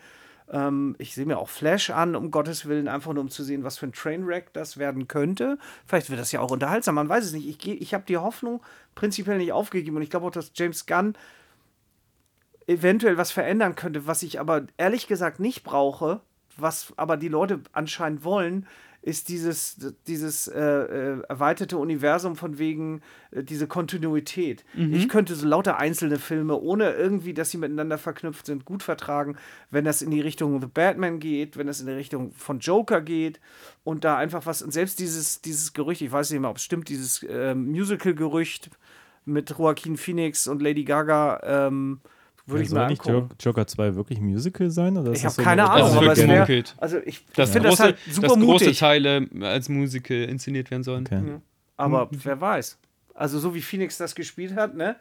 Ähm, 0.51 0.95
ich 0.99 1.15
sehe 1.15 1.27
mir 1.27 1.39
auch 1.39 1.49
Flash 1.49 1.91
an, 1.91 2.17
um 2.17 2.31
Gottes 2.31 2.67
Willen, 2.67 2.89
einfach 2.89 3.13
nur 3.13 3.23
um 3.23 3.31
zu 3.31 3.43
sehen, 3.43 3.65
was 3.65 3.79
für 3.79 3.87
ein 3.87 3.93
Trainwreck 3.93 4.53
das 4.53 4.79
werden 4.79 5.09
könnte. 5.09 5.59
Vielleicht 5.87 6.11
wird 6.11 6.21
das 6.21 6.33
ja 6.33 6.41
auch 6.41 6.51
unterhaltsam, 6.51 6.95
man 6.95 7.09
weiß 7.09 7.25
es 7.25 7.33
nicht. 7.33 7.49
Ich, 7.49 7.81
ich 7.83 7.95
habe 7.95 8.05
die 8.07 8.19
Hoffnung 8.19 8.63
prinzipiell 8.95 9.39
nicht 9.39 9.53
aufgegeben 9.53 9.97
und 9.97 10.03
ich 10.03 10.11
glaube 10.11 10.27
auch, 10.27 10.31
dass 10.31 10.53
James 10.55 10.87
Gunn 10.87 11.15
eventuell 12.67 13.17
was 13.19 13.31
verändern 13.31 13.75
könnte, 13.75 14.07
was 14.07 14.23
ich 14.23 14.41
aber 14.41 14.67
ehrlich 14.77 15.07
gesagt 15.07 15.41
nicht 15.41 15.65
brauche, 15.65 16.21
was 16.57 16.93
aber 16.97 17.17
die 17.17 17.29
Leute 17.29 17.61
anscheinend 17.73 18.25
wollen, 18.25 18.67
ist 19.05 19.29
dieses, 19.29 19.77
dieses 20.07 20.49
äh, 20.49 20.61
äh, 20.61 21.21
erweiterte 21.29 21.77
Universum 21.77 22.37
von 22.37 22.59
wegen 22.59 23.03
äh, 23.33 23.45
diese 23.45 23.67
Kontinuität. 23.67 24.65
Ich 24.95 25.11
könnte 25.11 25.35
so 25.35 25.47
lauter 25.47 25.77
einzelne 25.77 26.19
Filme, 26.19 26.59
ohne 26.59 26.93
irgendwie, 26.93 27.35
dass 27.35 27.51
sie 27.51 27.59
miteinander 27.59 27.99
verknüpft 27.99 28.47
sind, 28.47 28.65
gut 28.65 28.83
vertragen, 28.83 29.37
wenn 29.71 29.85
das 29.85 30.01
in 30.01 30.11
die 30.11 30.23
Richtung 30.23 30.59
The 30.59 30.69
Batman 30.69 31.21
geht, 31.21 31.59
wenn 31.59 31.67
das 31.67 31.81
in 31.81 31.87
die 31.87 31.93
Richtung 31.93 32.33
von 32.33 32.61
Joker 32.61 33.03
geht 33.03 33.41
und 33.85 34.05
da 34.05 34.17
einfach 34.17 34.47
was, 34.47 34.63
und 34.63 34.73
selbst 34.73 34.99
dieses, 34.99 35.43
dieses 35.43 35.75
Gerücht, 35.75 36.01
ich 36.01 36.11
weiß 36.11 36.31
nicht 36.31 36.41
mehr, 36.41 36.51
ob 36.51 36.57
es 36.57 36.65
stimmt, 36.65 36.89
dieses 36.89 37.23
äh, 37.25 37.55
Musical-Gerücht 37.55 38.71
mit 39.27 39.51
Joaquin 39.51 39.99
Phoenix 39.99 40.49
und 40.49 40.63
Lady 40.63 40.85
Gaga, 40.85 41.41
ähm, 41.45 42.01
würde 42.47 42.63
ich 42.63 42.69
soll 42.71 42.79
mal 42.81 42.89
nicht 42.89 43.07
angucken. 43.07 43.29
Jo- 43.31 43.37
Joker 43.51 43.67
2 43.67 43.95
wirklich 43.97 44.21
Musical 44.21 44.71
sein? 44.71 44.97
Oder 44.99 45.13
ist 45.13 45.19
Ich 45.19 45.23
das 45.25 45.33
habe 45.39 45.43
so 45.43 45.49
keine 45.49 45.71
eine- 45.71 45.81
Das 45.83 45.91
Ahnung, 45.93 46.05
aber 46.05 46.13
es 46.13 46.29
wäre. 46.29 46.65
Also 46.79 46.99
ich 47.05 47.25
Dass, 47.35 47.51
finde 47.51 47.69
das 47.69 47.79
große, 47.79 47.83
halt 47.85 47.99
super 48.11 48.27
dass 48.29 48.37
große 48.37 48.47
mutig. 48.65 48.79
Teile 48.79 49.29
als 49.43 49.69
Musical 49.69 50.17
inszeniert 50.25 50.71
werden 50.71 50.83
sollen. 50.83 51.07
Okay. 51.07 51.23
Aber 51.77 52.09
wer 52.13 52.41
weiß. 52.41 52.79
Also 53.15 53.39
so 53.39 53.55
wie 53.55 53.63
Phoenix 53.63 53.97
das 53.99 54.15
gespielt 54.15 54.55
hat, 54.55 54.75
ne? 54.75 54.97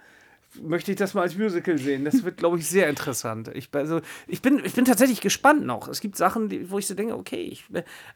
Möchte 0.62 0.92
ich 0.92 0.98
das 0.98 1.16
mal 1.16 1.22
als 1.24 1.36
Musical 1.36 1.80
sehen. 1.80 2.06
Das 2.06 2.24
wird, 2.24 2.38
glaube 2.38 2.60
ich, 2.60 2.68
sehr 2.68 2.88
interessant. 2.88 3.50
Ich, 3.56 3.70
also, 3.74 4.02
ich, 4.28 4.40
bin, 4.44 4.62
ich 4.64 4.74
bin 4.74 4.86
tatsächlich 4.86 5.20
gespannt 5.20 5.66
noch. 5.66 5.88
Es 5.88 6.00
gibt 6.00 6.16
Sachen, 6.16 6.48
die, 6.48 6.70
wo 6.70 6.78
ich 6.78 6.86
so 6.86 6.94
denke, 6.94 7.18
okay, 7.18 7.42
ich, 7.42 7.66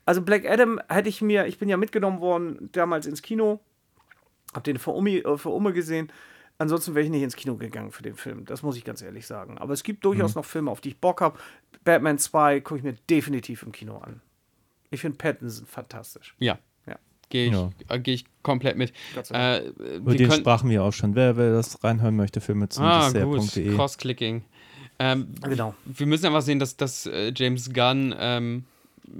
also 0.05 0.21
Black 0.21 0.47
Adam 0.47 0.79
hätte 0.87 1.09
ich 1.09 1.23
mir, 1.23 1.47
ich 1.47 1.57
bin 1.57 1.67
ja 1.67 1.77
mitgenommen 1.77 2.19
worden 2.19 2.69
damals 2.73 3.07
ins 3.07 3.23
Kino, 3.23 3.59
hab 4.53 4.63
den 4.65 4.77
für 4.77 4.91
äh, 4.95 5.37
für 5.39 5.49
Umme 5.49 5.73
gesehen. 5.73 6.11
Ansonsten 6.59 6.95
wäre 6.95 7.05
ich 7.05 7.11
nicht 7.11 7.21
ins 7.21 7.35
Kino 7.35 7.55
gegangen 7.55 7.91
für 7.91 8.01
den 8.01 8.15
Film. 8.15 8.45
Das 8.45 8.63
muss 8.63 8.77
ich 8.77 8.83
ganz 8.83 9.01
ehrlich 9.01 9.27
sagen. 9.27 9.57
Aber 9.59 9.73
es 9.73 9.83
gibt 9.83 10.03
durchaus 10.03 10.33
noch 10.33 10.45
Filme, 10.45 10.71
auf 10.71 10.81
die 10.81 10.89
ich 10.89 10.97
Bock 10.97 11.21
habe. 11.21 11.37
Batman 11.83 12.17
2 12.17 12.61
gucke 12.61 12.79
ich 12.79 12.83
mir 12.83 12.93
definitiv 13.09 13.61
im 13.63 13.71
Kino 13.71 13.97
an. 13.99 14.21
Ich 14.89 15.01
finde 15.01 15.17
Pattinson 15.17 15.67
fantastisch. 15.67 16.35
Ja. 16.39 16.57
Ja. 16.87 16.97
Gehe 17.29 17.47
ich, 17.47 17.51
Ja. 17.53 17.69
äh, 17.89 17.99
geh 17.99 18.13
ich 18.15 18.25
komplett 18.41 18.75
mit. 18.77 18.91
Äh, 19.31 19.67
Über 19.67 20.11
wir 20.11 20.17
den 20.17 20.29
können, 20.29 20.41
sprachen 20.41 20.69
wir 20.69 20.83
auch 20.83 20.93
schon. 20.93 21.13
Wer, 21.13 21.37
wer 21.37 21.51
das 21.51 21.83
reinhören 21.83 22.15
möchte, 22.15 22.41
Filme 22.41 22.69
zum 22.69 22.85
ah, 22.85 23.11
gut. 23.11 23.37
Dessert.de. 23.43 23.75
Cross-Clicking. 23.75 24.43
Ähm, 24.99 25.35
Genau. 25.43 25.75
Wir 25.85 26.07
müssen 26.07 26.25
einfach 26.25 26.41
sehen, 26.41 26.57
dass, 26.57 26.75
dass 26.75 27.05
äh, 27.05 27.31
James 27.35 27.71
Gunn 27.71 28.15
ähm, 28.17 28.65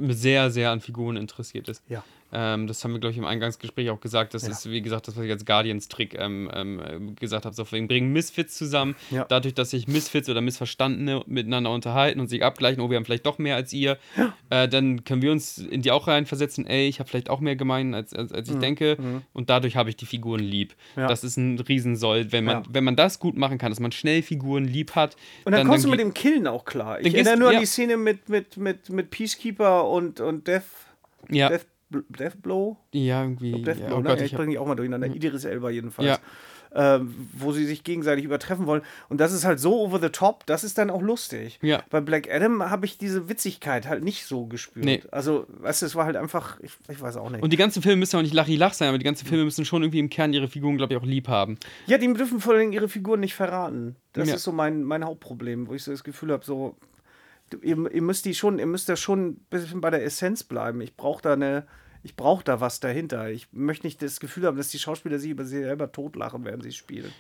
sehr, 0.10 0.50
sehr 0.50 0.72
an 0.72 0.82
Figuren 0.82 1.18
interessiert 1.18 1.70
ist. 1.70 1.84
Ja. 1.88 2.04
Ähm, 2.34 2.68
das 2.68 2.84
haben 2.84 2.92
wir, 2.94 3.00
glaube 3.00 3.12
ich, 3.12 3.18
im 3.18 3.26
Eingangsgespräch 3.26 3.90
auch 3.90 4.02
gesagt. 4.02 4.34
Das 4.34 4.44
Ja. 4.44 4.50
ist, 4.50 4.70
wie 4.70 4.82
gesagt, 4.82 5.08
das, 5.08 5.16
was 5.16 5.24
ich 5.24 5.32
als 5.32 5.46
Guardians-Trick 5.46 6.16
ähm, 6.20 6.50
ähm, 6.54 7.16
gesagt 7.16 7.46
habe. 7.46 7.56
So, 7.56 7.70
wir 7.72 7.88
bringen 7.88 8.12
Misfits 8.12 8.56
zusammen. 8.58 8.96
Ja. 9.12 9.26
Dadurch, 9.30 9.54
dass 9.54 9.70
sich 9.72 9.88
Misfits 9.88 10.30
oder 10.30 10.42
Missverstandene 10.42 11.24
miteinander 11.26 11.72
unterhalten 11.72 12.20
und 12.20 12.28
sich 12.28 12.44
abgleichen, 12.44 12.82
oh, 12.82 12.90
wir 12.90 12.98
haben 12.98 13.06
vielleicht 13.06 13.26
doch 13.26 13.38
mehr 13.38 13.56
als 13.56 13.72
ihr, 13.74 13.98
äh, 14.50 14.68
dann 14.68 15.04
können 15.06 15.22
wir 15.22 15.32
uns 15.32 15.58
in 15.58 15.82
die 15.82 15.92
auch 15.92 16.08
reinversetzen, 16.08 16.68
ey, 16.68 16.88
ich 16.88 17.00
habe 17.00 17.10
vielleicht 17.10 17.30
auch 17.30 17.40
mehr 17.40 17.56
gemein, 17.56 17.94
als, 17.94 18.14
als, 18.14 18.32
als 18.34 18.50
ich 18.50 18.58
denke. 18.58 18.98
Und 19.34 19.50
dadurch 19.50 19.76
habe 19.76 19.90
ich 19.90 19.96
die 19.96 20.06
Figuren 20.06 20.42
lieb. 20.42 20.76
Mhm. 20.96 21.02
Ja. 21.04 21.08
Das 21.08 21.24
ist 21.24 21.38
ein 21.38 21.60
Riesensoll. 21.60 22.32
Wenn 22.32 22.44
man, 22.44 22.58
Ja. 22.58 22.64
wenn 22.70 22.84
man 22.84 22.96
das 22.96 23.20
gut 23.20 23.38
machen 23.38 23.58
kann, 23.58 23.72
dass 23.72 23.80
man 23.80 23.92
schnell 23.92 24.22
Figuren 24.22 24.66
lieb 24.66 24.96
hat. 24.96 25.16
Und 25.46 25.54
dann, 25.54 25.68
kommst 25.68 25.86
du 25.86 25.90
mit 25.90 26.00
dem 26.00 26.14
Killen 26.14 26.48
auch 26.48 26.66
klar. 26.66 27.00
Ich 27.00 27.06
Dann 27.06 27.14
erinnere 27.16 27.38
nur 27.38 27.52
ja. 27.52 27.58
an 27.58 27.62
die 27.62 27.68
Szene 27.68 27.96
mit, 27.98 28.28
mit, 28.30 28.58
mit, 28.58 28.90
mit 28.90 29.10
Peacekeeper 29.12 29.88
und, 29.90 30.20
und 30.20 30.48
Death, 30.48 30.64
Ja, 31.30 31.50
Death, 31.50 31.66
Death 31.90 32.42
Blow. 32.42 32.78
ja 32.94 33.22
irgendwie. 33.24 33.62
Death 33.64 33.80
ja, 33.80 33.88
Blow, 33.88 33.98
oh 33.98 34.02
ne? 34.02 34.10
Gott, 34.10 34.20
Ja, 34.20 34.26
ich 34.26 34.32
ich 34.32 34.38
bringe 34.38 34.52
die 34.52 34.58
auch 34.60 34.68
mal 34.68 34.76
durcheinander. 34.76 35.08
Idris 35.08 35.46
Elba 35.46 35.70
jedenfalls. 35.70 36.08
Ja. 36.10 36.18
Ähm, 36.76 37.16
wo 37.32 37.54
sie 37.54 37.66
sich 37.66 37.86
gegenseitig 37.86 38.26
übertreffen 38.26 38.68
wollen. 38.68 38.82
Und 39.08 39.22
das 39.22 39.32
ist 39.32 39.46
halt 39.46 39.58
so 39.58 39.80
over 39.80 40.00
the 40.02 40.10
top, 40.10 40.46
das 40.48 40.66
ist 40.66 40.78
dann 40.78 40.90
auch 40.90 41.02
lustig. 41.02 41.60
Ja. 41.62 41.82
Bei 41.90 42.02
Black 42.02 42.30
Adam 42.30 42.70
habe 42.70 42.86
ich 42.86 42.98
diese 42.98 43.30
Witzigkeit 43.30 43.88
halt 43.88 44.04
nicht 44.04 44.26
so 44.26 44.46
gespürt. 44.48 44.86
Nee. 44.86 45.02
Also, 45.10 45.46
weißt 45.48 45.82
du, 45.82 45.86
es 45.86 45.96
war 45.96 46.06
halt 46.06 46.18
einfach, 46.18 46.60
ich, 46.60 46.74
ich 46.90 47.00
weiß 47.02 47.16
auch 47.16 47.30
nicht. 47.30 47.42
Und 47.42 47.54
die 47.54 47.58
ganzen 47.58 47.82
Filme 47.82 47.96
müssen 47.96 48.18
auch 48.18 48.22
nicht 48.22 48.34
Lachi-Lach 48.34 48.74
sein, 48.74 48.90
aber 48.90 48.98
die 48.98 49.06
ganzen 49.06 49.26
Filme 49.26 49.46
müssen 49.46 49.64
schon 49.64 49.82
irgendwie 49.82 50.00
im 50.00 50.10
Kern 50.10 50.34
ihre 50.34 50.50
Figuren, 50.50 50.76
glaube 50.76 50.94
ich, 50.94 51.00
auch 51.00 51.06
lieb 51.06 51.30
haben. 51.30 51.58
Ja, 51.88 51.98
die 51.98 52.14
dürfen 52.14 52.42
vor 52.42 52.54
allem 52.54 52.74
ihre 52.74 52.90
Figuren 52.90 53.22
nicht 53.22 53.34
verraten. 53.34 53.96
Das 54.12 54.28
Ja. 54.28 54.36
ist 54.36 54.44
so 54.44 54.52
mein, 54.52 54.84
mein 54.84 55.06
Hauptproblem, 55.06 55.70
wo 55.70 55.74
ich 55.74 55.84
so 55.84 55.92
das 55.92 56.04
Gefühl 56.04 56.34
habe, 56.34 56.44
so, 56.44 56.76
ihr, 57.62 57.92
ihr 57.92 58.02
müsst 58.02 58.26
die 58.26 58.36
schon, 58.36 58.60
ihr 58.60 58.66
müsst 58.66 58.90
da 58.90 58.96
schon 58.96 59.28
ein 59.28 59.36
bisschen 59.50 59.82
bei 59.82 59.90
der 59.90 60.04
Essenz 60.04 60.44
bleiben. 60.44 60.82
Ich 60.82 60.96
brauche 60.96 61.22
da 61.22 61.34
eine, 61.34 61.66
ich 62.04 62.16
brauche 62.16 62.44
da 62.44 62.60
was 62.62 62.80
dahinter. 62.80 63.30
Ich 63.30 63.48
möchte 63.52 63.86
nicht 63.86 64.02
das 64.02 64.20
Gefühl 64.20 64.46
haben, 64.46 64.58
dass 64.58 64.70
die 64.70 64.80
Schauspieler 64.80 65.20
sich 65.20 65.32
über 65.32 65.46
sich 65.46 65.60
selber 65.60 65.92
totlachen, 65.92 66.46
während 66.46 66.64
sie 66.64 66.72
spielen. 66.72 67.12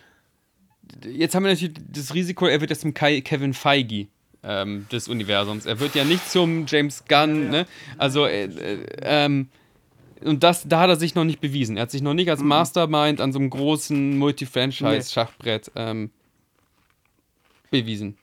Jetzt 1.04 1.36
haben 1.36 1.44
wir 1.44 1.52
natürlich 1.52 1.76
das 1.92 2.14
Risiko, 2.14 2.48
er 2.48 2.62
wird 2.62 2.70
jetzt 2.70 2.82
zum 2.82 2.94
Kai 2.94 3.22
Kevin 3.22 3.54
Feige 3.54 4.08
ähm, 4.44 4.88
des 4.92 5.08
Universums. 5.08 5.66
Er 5.66 5.80
wird 5.80 5.96
ja 5.96 6.06
nicht 6.06 6.30
zum 6.30 6.66
James 6.66 7.04
Gunn, 7.08 7.50
ne? 7.50 7.66
Also, 7.98 8.26
äh, 8.26 8.46
äh, 8.46 8.86
ähm, 9.02 9.50
und 10.24 10.44
das, 10.44 10.68
da 10.68 10.80
hat 10.80 10.90
er 10.90 10.96
sich 10.96 11.14
noch 11.16 11.26
nicht 11.26 11.42
bewiesen. 11.42 11.78
Er 11.78 11.84
hat 11.84 11.92
sich 11.92 12.02
noch 12.02 12.14
nicht 12.14 12.30
als 12.30 12.42
Mastermind 12.42 13.22
an 13.22 13.32
so 13.32 13.40
einem 13.40 13.50
großen 13.50 14.18
Multi-Franchise-Schachbrett 14.18 15.72
ähm, 15.76 16.10
bewiesen. 17.70 18.18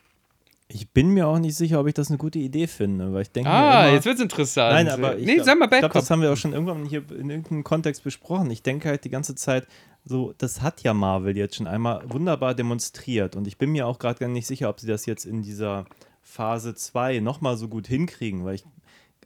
Ich 0.69 0.91
bin 0.91 1.09
mir 1.11 1.27
auch 1.29 1.39
nicht 1.39 1.57
sicher, 1.57 1.79
ob 1.79 1.87
ich 1.87 1.95
das 1.95 2.09
eine 2.09 2.17
gute 2.17 2.39
Idee 2.39 2.67
finde, 2.67 3.13
weil 3.13 3.23
ich 3.23 3.31
denke 3.31 3.51
Ah, 3.51 3.85
immer, 3.85 3.95
jetzt 3.95 4.07
wird's 4.07 4.21
interessant. 4.21 4.73
Nein, 4.73 4.89
aber 4.89 5.19
ich 5.19 5.27
nee, 5.27 5.35
glaub- 5.35 5.47
sag 5.47 5.59
mal 5.59 5.65
ich 5.67 5.71
glaube, 5.71 5.89
Bad 5.89 5.95
das 6.03 6.11
haben 6.11 6.23
wir 6.23 6.33
auch 6.33 6.37
schon 6.37 6.53
irgendwann 6.55 6.87
hier 6.87 7.03
in 7.11 7.29
irgendeinem 7.29 7.65
Kontext 7.65 8.03
besprochen. 8.03 8.51
Ich 8.51 8.63
denke 8.63 8.89
halt 8.89 9.05
die 9.05 9.11
ganze 9.11 9.35
Zeit, 9.35 9.67
so, 10.05 10.33
das 10.39 10.63
hat 10.63 10.83
ja 10.83 10.95
Marvel 10.95 11.37
jetzt 11.37 11.57
schon 11.57 11.67
einmal 11.67 12.03
wunderbar 12.11 12.55
demonstriert. 12.55 13.37
Und 13.37 13.47
ich 13.47 13.59
bin 13.59 13.71
mir 13.73 13.87
auch 13.87 13.99
gerade 13.99 14.19
gar 14.19 14.29
nicht 14.29 14.47
sicher, 14.47 14.69
ob 14.71 14.81
sie 14.81 14.87
das 14.87 15.05
jetzt 15.07 15.27
in 15.27 15.43
dieser 15.43 15.85
Phase 16.23 16.75
2 16.75 17.21
nochmal 17.21 17.57
so 17.59 17.69
gut 17.69 17.87
hinkriegen, 17.87 18.45
weil 18.47 18.55
ich, 18.57 18.65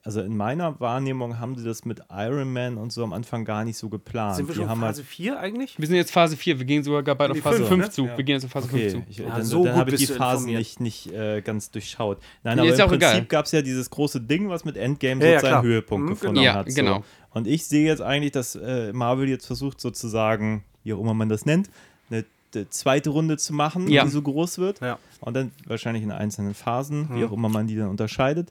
also 0.08 0.22
in 0.22 0.38
meiner 0.38 0.80
Wahrnehmung 0.80 1.38
haben 1.38 1.54
sie 1.54 1.64
das 1.66 1.84
mit 1.84 2.00
Iron 2.10 2.50
Man 2.50 2.78
und 2.78 2.94
so 2.94 3.04
am 3.04 3.12
Anfang 3.12 3.44
gar 3.44 3.62
nicht 3.66 3.76
so 3.76 3.90
geplant. 3.90 4.36
Sind 4.36 4.48
wir 4.48 4.54
die 4.54 4.60
schon 4.62 4.70
haben 4.70 4.80
Phase 4.80 5.02
halt, 5.02 5.06
4 5.10 5.38
eigentlich? 5.38 5.78
Wir 5.78 5.86
sind 5.86 5.96
jetzt 5.96 6.12
Phase 6.12 6.34
4, 6.38 6.58
wir 6.58 6.64
gehen 6.64 6.82
sogar 6.82 7.02
gar 7.02 7.14
bald 7.14 7.32
auf 7.32 7.36
die 7.36 7.42
Phase 7.42 7.58
fünf, 7.58 7.68
5 7.68 7.84
ne? 7.84 7.90
zu. 7.90 8.06
Ja. 8.06 8.16
Wir 8.16 8.24
gehen 8.24 8.34
jetzt 8.36 8.44
auf 8.46 8.50
Phase 8.52 8.68
5 8.68 8.82
Okay, 8.82 8.90
zu. 8.92 9.02
ich, 9.10 9.18
Ja, 9.18 9.28
dann, 9.36 9.44
so 9.44 9.64
dann 9.66 9.76
habe 9.76 9.90
ich 9.90 9.96
die 9.98 10.06
Phasen 10.06 10.46
nicht, 10.46 10.80
nicht 10.80 11.12
äh, 11.12 11.42
ganz 11.42 11.70
durchschaut. 11.70 12.20
Nein, 12.42 12.56
Nee, 12.56 12.62
aber 12.62 12.70
ist 12.70 12.78
im 12.78 12.84
auch. 12.86 12.88
Prinzip 12.88 13.28
gab 13.28 13.44
es 13.44 13.52
ja 13.52 13.60
dieses 13.60 13.90
große 13.90 14.22
Ding, 14.22 14.48
was 14.48 14.64
mit 14.64 14.78
Endgame 14.78 15.20
Ja, 15.22 15.26
so 15.26 15.32
ja, 15.34 15.40
seinen 15.40 15.50
klar. 15.50 15.62
Höhepunkt 15.64 16.06
Mhm, 16.06 16.08
gefunden 16.08 16.34
genau. 16.36 16.44
Ja, 16.46 16.54
hat. 16.54 16.70
So. 16.70 16.74
genau. 16.80 17.04
Und 17.34 17.46
ich 17.46 17.66
sehe 17.66 17.86
jetzt 17.86 18.00
eigentlich, 18.00 18.32
dass 18.32 18.54
äh, 18.54 18.94
Marvel 18.94 19.28
jetzt 19.28 19.44
versucht 19.44 19.78
sozusagen, 19.78 20.64
wie 20.84 20.94
auch 20.94 21.00
immer 21.00 21.12
man 21.12 21.28
das 21.28 21.44
nennt, 21.44 21.68
eine, 22.10 22.24
zweite 22.70 23.10
Runde 23.10 23.36
zu 23.36 23.52
machen, 23.52 23.88
Ja. 23.88 24.04
die 24.04 24.08
so 24.10 24.22
groß 24.22 24.56
wird. 24.56 24.80
Ja. 24.80 24.98
Und 25.20 25.34
dann 25.36 25.52
wahrscheinlich 25.66 26.02
in 26.02 26.10
einzelnen 26.10 26.54
Phasen, 26.54 27.10
wie 27.12 27.22
auch 27.26 27.32
immer 27.32 27.50
man 27.50 27.66
die 27.66 27.76
dann 27.76 27.88
unterscheidet. 27.88 28.50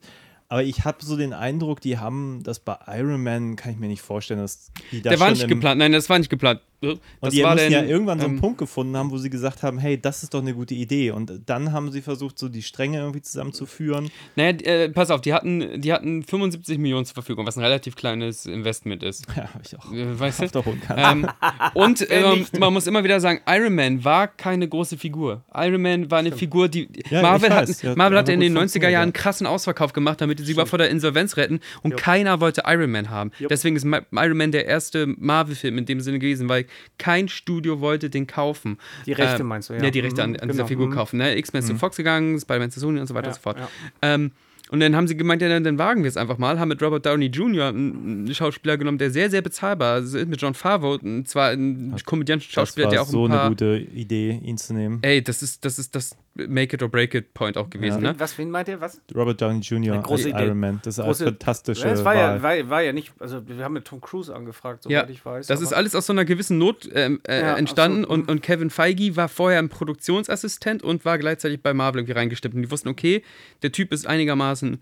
Aber 0.49 0.63
ich 0.63 0.85
habe 0.85 1.03
so 1.03 1.17
den 1.17 1.33
Eindruck, 1.33 1.81
die 1.81 1.97
haben 1.97 2.41
das 2.43 2.59
bei 2.59 2.77
Iron 2.87 3.21
Man, 3.21 3.55
kann 3.57 3.73
ich 3.73 3.77
mir 3.77 3.87
nicht 3.87 4.01
vorstellen, 4.01 4.39
dass 4.39 4.71
die 4.91 5.01
da 5.01 5.09
Der 5.09 5.19
war 5.19 5.29
nicht 5.29 5.47
geplant. 5.47 5.79
Nein, 5.79 5.91
das 5.91 6.09
war 6.09 6.17
nicht 6.17 6.29
geplant. 6.29 6.61
Und 6.79 6.99
Das 7.21 7.33
die 7.33 7.43
müssen 7.43 7.71
ja 7.71 7.83
irgendwann 7.83 8.19
so 8.19 8.25
einen 8.25 8.35
ähm, 8.35 8.41
Punkt 8.41 8.59
gefunden 8.59 8.95
haben, 8.95 9.09
wo 9.09 9.17
sie 9.17 9.31
gesagt 9.31 9.63
haben, 9.63 9.79
hey, 9.79 9.99
das 9.99 10.21
ist 10.21 10.33
doch 10.33 10.41
eine 10.41 10.53
gute 10.53 10.75
Idee. 10.75 11.09
Und 11.09 11.31
dann 11.47 11.71
haben 11.71 11.91
sie 11.91 12.01
versucht, 12.01 12.37
so 12.37 12.49
die 12.49 12.61
Stränge 12.61 12.99
irgendwie 12.99 13.21
zusammenzuführen. 13.21 14.11
Naja, 14.35 14.51
äh, 14.59 14.89
pass 14.89 15.09
auf, 15.09 15.21
die 15.21 15.33
hatten, 15.33 15.81
die 15.81 15.91
hatten 15.91 16.21
75 16.21 16.77
Millionen 16.77 17.05
zur 17.05 17.15
Verfügung, 17.15 17.47
was 17.47 17.57
ein 17.57 17.63
relativ 17.63 17.95
kleines 17.95 18.45
Investment 18.45 19.01
ist. 19.01 19.25
Ja, 19.35 19.53
habe 19.53 19.63
ich 19.65 19.75
auch 19.75 19.91
Äh, 19.91 20.19
weißt 20.19 20.53
du? 20.53 20.63
Ähm, 20.95 21.27
und 21.73 22.05
ähm, 22.11 22.39
nicht? 22.39 22.59
man 22.59 22.71
muss 22.71 22.85
immer 22.85 23.03
wieder 23.03 23.19
sagen, 23.19 23.41
Iron 23.47 23.73
Man 23.73 24.03
war 24.03 24.27
keine 24.27 24.67
große 24.67 24.97
Figur. 24.97 25.43
Iron 25.55 25.81
Man 25.81 26.11
war 26.11 26.19
eine 26.19 26.31
Figur, 26.31 26.69
die 26.69 26.89
Ja, 27.09 27.23
Marvel, 27.23 27.49
hat, 27.49 27.69
weiß. 27.69 27.81
Ja, 27.81 27.95
Marvel 27.95 28.19
hat 28.19 28.25
hatte 28.25 28.33
in 28.33 28.39
den 28.39 28.53
90er 28.53 28.59
funktioniert, 28.59 28.91
Jahren 28.91 28.93
ja. 28.93 29.01
einen 29.01 29.13
krassen 29.13 29.47
Ausverkauf 29.47 29.93
gemacht, 29.93 30.21
damit 30.21 30.39
sie 30.39 30.51
über 30.51 30.67
vor 30.67 30.77
der 30.77 30.89
Insolvenz 30.89 31.37
retten 31.37 31.59
und 31.81 31.97
keiner 31.97 32.39
wollte 32.39 32.63
Iron 32.67 32.91
Man 32.91 33.09
haben. 33.09 33.31
Deswegen 33.49 33.75
ist 33.75 33.85
Iron 33.85 34.37
Man 34.37 34.51
der 34.51 34.65
erste 34.67 35.07
Marvel-Film 35.07 35.77
in 35.79 35.85
dem 35.85 36.01
Sinne 36.01 36.19
gewesen, 36.19 36.47
weil 36.49 36.66
kein 36.97 37.27
Studio 37.27 37.79
wollte 37.81 38.09
den 38.09 38.27
kaufen. 38.27 38.77
Die 39.05 39.13
Rechte 39.13 39.41
Ähm, 39.41 39.47
meinst 39.47 39.69
du, 39.69 39.73
ja. 39.73 39.83
Ja, 39.83 39.89
die 39.89 39.99
Rechte 39.99 40.23
an, 40.23 40.31
Mhm, 40.31 40.35
an 40.41 40.47
dieser 40.49 40.53
genau. 40.63 40.67
Figur 40.67 40.87
Mhm. 40.87 40.91
kaufen. 40.91 41.17
Ne? 41.17 41.37
X-Men 41.37 41.61
ist 41.61 41.67
zu 41.67 41.75
Fox 41.75 41.97
gegangen, 41.97 42.39
Spider-Man 42.39 42.71
zu 42.71 42.79
Sony 42.79 42.99
und 42.99 43.07
so 43.07 43.13
weiter 43.13 43.27
Ja, 43.27 43.31
und 43.31 43.35
so 43.35 43.41
fort. 43.41 43.59
ja. 43.59 43.69
Ähm, 44.01 44.31
Und 44.69 44.81
dann 44.81 44.97
haben 44.97 45.07
sie 45.07 45.15
gemeint, 45.15 45.41
ja, 45.41 45.47
dann, 45.61 45.77
wagen 45.77 46.03
wir 46.03 46.09
es 46.09 46.17
einfach 46.17 46.37
mal, 46.37 46.59
haben 46.59 46.67
mit 46.67 46.83
Robert 46.83 47.05
Downey 47.05 47.27
Jr. 47.27 47.69
einen 47.69 48.33
Schauspieler 48.35 48.75
genommen, 48.77 48.97
der 48.97 49.11
sehr, 49.11 49.29
sehr 49.29 49.41
bezahlbar 49.41 49.99
ist, 49.99 50.13
mit 50.27 50.41
John 50.41 50.53
Favreau, 50.55 50.95
und 51.01 51.25
zwar 51.25 51.51
ein 51.51 51.95
komödiantischen 52.05 52.51
Das 52.53 52.67
Schauspieler, 52.67 52.89
der 52.89 53.01
auch 53.01 53.07
so 53.07 53.23
ein 53.27 53.31
paar, 53.31 53.41
eine 53.45 53.49
gute 53.51 53.77
Idee, 53.77 54.41
ihn 54.43 54.57
zu 54.57 54.73
nehmen. 54.73 54.99
Ey, 55.03 55.21
das 55.23 55.41
ist, 55.41 55.63
das 55.63 55.79
ist 55.79 55.95
das 55.95 56.17
Make 56.47 56.75
it 56.75 56.83
or 56.83 56.89
break 56.89 57.13
it 57.15 57.33
Point 57.33 57.57
auch 57.57 57.69
gewesen, 57.69 58.01
ne? 58.03 58.13
Was, 58.19 58.37
wen 58.37 58.51
meint 58.51 58.67
ihr? 58.67 58.79
Was? 58.79 59.01
Robert 59.15 59.41
Downey 59.41 59.59
Jr. 59.61 59.93
Eine 59.95 60.03
große 60.03 60.29
Idee. 60.29 60.45
Iron 60.45 60.59
Man. 60.59 60.79
Das 60.83 60.95
ist 60.97 60.99
eine 61.03 61.11
Große- 61.11 61.23
fantastische 61.23 61.87
Ja, 61.87 61.93
es 61.93 62.05
war 62.05 62.15
Wahl. 62.15 62.35
ja, 62.37 62.43
war, 62.43 62.69
war 62.69 62.81
ja 62.83 62.93
nicht, 62.93 63.11
also 63.19 63.47
wir 63.47 63.63
haben 63.63 63.73
mit 63.73 63.85
Tom 63.85 63.99
Cruise 64.01 64.33
angefragt, 64.35 64.83
soweit 64.83 64.93
Ja, 64.93 65.09
ich 65.09 65.25
weiß. 65.25 65.47
das 65.47 65.61
ist 65.61 65.73
alles 65.73 65.95
aus 65.95 66.05
so 66.05 66.13
einer 66.13 66.25
gewissen 66.25 66.57
Not 66.57 66.87
ähm, 66.93 67.19
äh, 67.27 67.41
Ja, 67.41 67.55
entstanden 67.55 68.03
absolut. 68.05 68.27
und, 68.27 68.31
und 68.31 68.41
Kevin 68.43 68.69
Feige 68.69 69.15
war 69.15 69.29
vorher 69.29 69.59
ein 69.59 69.69
Produktionsassistent 69.69 70.83
und 70.83 71.05
war 71.05 71.17
gleichzeitig 71.17 71.61
bei 71.63 71.73
Marvel 71.73 72.01
irgendwie 72.01 72.13
reingestimmt. 72.13 72.55
Und 72.55 72.61
die 72.61 72.71
wussten, 72.71 72.89
okay, 72.89 73.23
der 73.63 73.71
Typ 73.71 73.91
ist 73.91 74.05
einigermaßen 74.07 74.81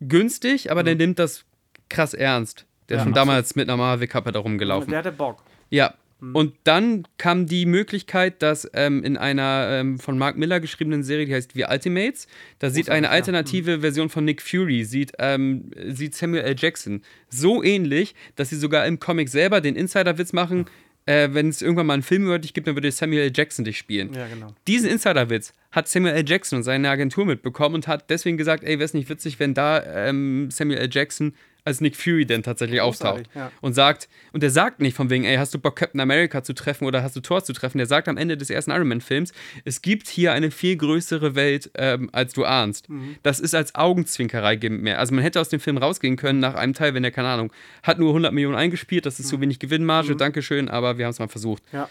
günstig, 0.00 0.70
aber 0.70 0.82
der 0.82 0.94
nimmt 0.94 1.18
das 1.18 1.44
krass 1.88 2.14
ernst. 2.14 2.66
Der 2.88 2.96
ist 2.98 3.00
Mhm. 3.00 3.00
Ja, 3.00 3.04
schon 3.04 3.14
damals 3.14 3.54
mit 3.56 3.68
einer 3.68 3.76
Marvel-Kappe 3.76 4.32
da 4.32 4.38
rumgelaufen. 4.40 4.90
Der 4.90 4.98
hatte 5.00 5.12
Bock. 5.12 5.42
Ja. 5.70 5.94
Und 6.20 6.54
dann 6.64 7.04
kam 7.18 7.46
die 7.46 7.66
Möglichkeit, 7.66 8.42
dass 8.42 8.68
ähm, 8.74 9.02
in 9.02 9.16
einer 9.16 9.68
ähm, 9.70 9.98
von 9.98 10.18
Mark 10.18 10.36
Miller 10.36 10.60
geschriebenen 10.60 11.02
Serie, 11.02 11.26
die 11.26 11.34
heißt 11.34 11.52
The 11.54 11.64
Ultimates, 11.64 12.26
da 12.58 12.70
sieht 12.70 12.90
eine 12.90 13.10
alternative 13.10 13.80
Version 13.80 14.08
von 14.08 14.24
Nick 14.24 14.42
Fury, 14.42 14.84
sieht, 14.84 15.12
ähm, 15.18 15.70
sieht 15.88 16.14
Samuel 16.14 16.42
L. 16.42 16.54
Jackson 16.58 17.02
so 17.28 17.62
ähnlich, 17.62 18.14
dass 18.36 18.50
sie 18.50 18.56
sogar 18.56 18.86
im 18.86 18.98
Comic 18.98 19.28
selber 19.28 19.60
den 19.60 19.76
Insider-Witz 19.76 20.32
machen, 20.32 20.66
äh, 21.06 21.30
wenn 21.32 21.48
es 21.48 21.62
irgendwann 21.62 21.86
mal 21.86 21.94
einen 21.94 22.02
Film 22.02 22.24
über 22.24 22.38
dich 22.38 22.54
gibt, 22.54 22.66
dann 22.66 22.76
würde 22.76 22.90
Samuel 22.90 23.22
L. 23.22 23.32
Jackson 23.34 23.64
dich 23.64 23.78
spielen. 23.78 24.12
Ja, 24.12 24.28
genau. 24.28 24.54
Diesen 24.66 24.90
Insider-Witz 24.90 25.54
hat 25.72 25.88
Samuel 25.88 26.14
L. 26.14 26.24
Jackson 26.28 26.58
und 26.58 26.62
seine 26.62 26.88
Agentur 26.90 27.26
mitbekommen 27.26 27.76
und 27.76 27.88
hat 27.88 28.10
deswegen 28.10 28.36
gesagt, 28.36 28.64
ey, 28.64 28.78
wäre 28.78 28.84
es 28.84 28.94
nicht 28.94 29.08
witzig, 29.08 29.40
wenn 29.40 29.54
da 29.54 29.82
ähm, 29.82 30.50
Samuel 30.50 30.78
L. 30.78 30.88
Jackson 30.90 31.34
als 31.64 31.80
Nick 31.80 31.96
Fury 31.96 32.26
denn 32.26 32.42
tatsächlich 32.42 32.80
auftaucht. 32.80 33.24
ja. 33.34 33.50
Und 33.60 33.74
sagt, 33.74 34.08
und 34.32 34.42
der 34.42 34.50
sagt 34.50 34.80
nicht 34.80 34.96
von 34.96 35.10
wegen, 35.10 35.24
ey, 35.24 35.36
hast 35.36 35.52
du 35.54 35.58
Bock, 35.58 35.76
Captain 35.76 36.00
America 36.00 36.42
zu 36.42 36.52
treffen 36.54 36.84
oder 36.86 37.02
hast 37.02 37.16
du 37.16 37.20
Thor 37.20 37.42
zu 37.44 37.52
treffen? 37.52 37.78
Der 37.78 37.86
sagt 37.86 38.08
am 38.08 38.16
Ende 38.16 38.36
des 38.36 38.50
ersten 38.50 38.70
Iron 38.70 38.88
Man-Films, 38.88 39.32
es 39.64 39.82
gibt 39.82 40.08
hier 40.08 40.32
eine 40.32 40.50
viel 40.50 40.76
größere 40.76 41.34
Welt, 41.34 41.70
ähm, 41.74 42.08
als 42.12 42.32
du 42.32 42.44
ahnst. 42.44 42.88
Mhm. 42.88 43.16
Das 43.22 43.40
ist 43.40 43.54
als 43.54 43.74
Augenzwinkerei 43.74 44.58
mehr. 44.68 44.98
Also 44.98 45.14
man 45.14 45.22
hätte 45.22 45.40
aus 45.40 45.48
dem 45.48 45.60
Film 45.60 45.76
rausgehen 45.78 46.16
können 46.16 46.40
nach 46.40 46.54
einem 46.54 46.74
Teil, 46.74 46.94
wenn 46.94 47.02
der, 47.02 47.12
keine 47.12 47.28
Ahnung, 47.28 47.52
hat 47.82 47.98
nur 47.98 48.10
100 48.10 48.32
Millionen 48.32 48.56
eingespielt, 48.56 49.06
das 49.06 49.20
ist 49.20 49.26
Mhm. 49.26 49.30
zu 49.30 49.40
wenig 49.40 49.58
Gewinnmarge, 49.58 50.16
Dankeschön, 50.16 50.68
aber 50.68 50.98
wir 50.98 51.04
haben 51.06 51.10
es 51.12 51.18
mal 51.18 51.28
versucht. 51.28 51.62
Ja. 51.72 51.88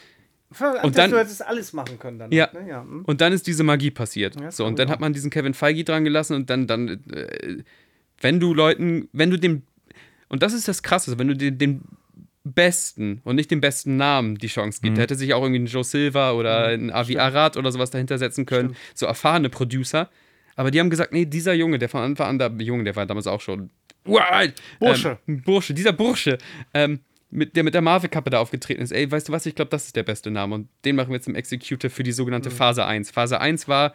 Und 0.81 0.97
dann- 0.97 1.11
du 1.11 1.19
hättest 1.19 1.45
alles 1.45 1.73
machen 1.73 1.99
können 1.99 2.17
dann. 2.17 2.31
Ja. 2.31 2.49
Ne? 2.53 2.67
ja. 2.67 2.81
hm. 2.81 3.03
Und 3.05 3.21
dann 3.21 3.33
ist 3.33 3.45
diese 3.45 3.63
Magie 3.63 3.91
passiert. 3.91 4.35
das 4.41 4.57
so, 4.57 4.65
und 4.65 4.79
dann 4.79 4.87
auch. 4.87 4.93
hat 4.93 4.99
man 4.99 5.13
diesen 5.13 5.29
Kevin 5.29 5.53
Feige 5.53 5.83
dran 5.83 6.03
gelassen 6.03 6.33
und 6.35 6.49
dann, 6.49 6.65
dann 6.65 6.87
äh, 7.13 7.57
wenn 8.21 8.39
du 8.39 8.53
Leuten, 8.53 9.09
wenn 9.13 9.29
du 9.29 9.37
dem, 9.37 9.63
und 10.27 10.43
das 10.43 10.53
ist 10.53 10.67
das 10.67 10.83
Krasse, 10.83 11.17
wenn 11.17 11.27
du 11.27 11.35
den, 11.35 11.57
den 11.57 11.81
besten 12.43 13.21
und 13.23 13.35
nicht 13.35 13.51
den 13.51 13.61
besten 13.61 13.97
Namen 13.97 14.37
die 14.37 14.47
Chance 14.47 14.79
gibt, 14.81 14.97
hätte 14.97 15.15
sich 15.15 15.33
auch 15.33 15.41
irgendwie 15.41 15.61
ein 15.61 15.65
Joe 15.65 15.83
Silva 15.83 16.31
oder 16.31 16.67
ein 16.67 16.91
Avi 16.91 17.17
Arad 17.17 17.57
oder 17.57 17.71
sowas 17.71 17.91
dahinter 17.91 18.17
setzen 18.17 18.45
können, 18.45 18.75
so 18.93 19.05
erfahrene 19.05 19.49
Producer. 19.49 20.09
Aber 20.55 20.71
die 20.71 20.79
haben 20.79 20.89
gesagt, 20.89 21.13
nee, 21.13 21.25
dieser 21.25 21.53
Junge, 21.53 21.79
der 21.79 21.89
von 21.89 22.01
Anfang 22.01 22.27
an, 22.27 22.39
der 22.39 22.51
Junge, 22.65 22.83
der 22.83 22.95
war 22.95 23.05
damals 23.05 23.27
auch 23.27 23.41
schon 23.41 23.69
uralt. 24.05 24.61
Bursche. 24.79 25.17
Ähm, 25.27 25.41
Bursche, 25.41 25.73
dieser 25.73 25.93
Bursche, 25.93 26.37
ähm, 26.73 26.99
mit, 27.29 27.55
der 27.55 27.63
mit 27.63 27.73
der 27.73 27.81
Marvel-Kappe 27.81 28.29
da 28.29 28.39
aufgetreten 28.39 28.81
ist. 28.81 28.91
Ey, 28.91 29.09
weißt 29.09 29.29
du 29.29 29.31
was, 29.31 29.45
ich 29.45 29.55
glaube, 29.55 29.69
das 29.69 29.85
ist 29.85 29.95
der 29.95 30.03
beste 30.03 30.31
Name. 30.31 30.55
Und 30.55 30.69
den 30.83 30.95
machen 30.95 31.09
wir 31.09 31.15
jetzt 31.15 31.27
im 31.27 31.35
Executive 31.35 31.89
für 31.89 32.03
die 32.03 32.11
sogenannte 32.11 32.49
Phase 32.49 32.85
1. 32.85 33.11
Phase 33.11 33.39
1 33.39 33.67
war 33.67 33.93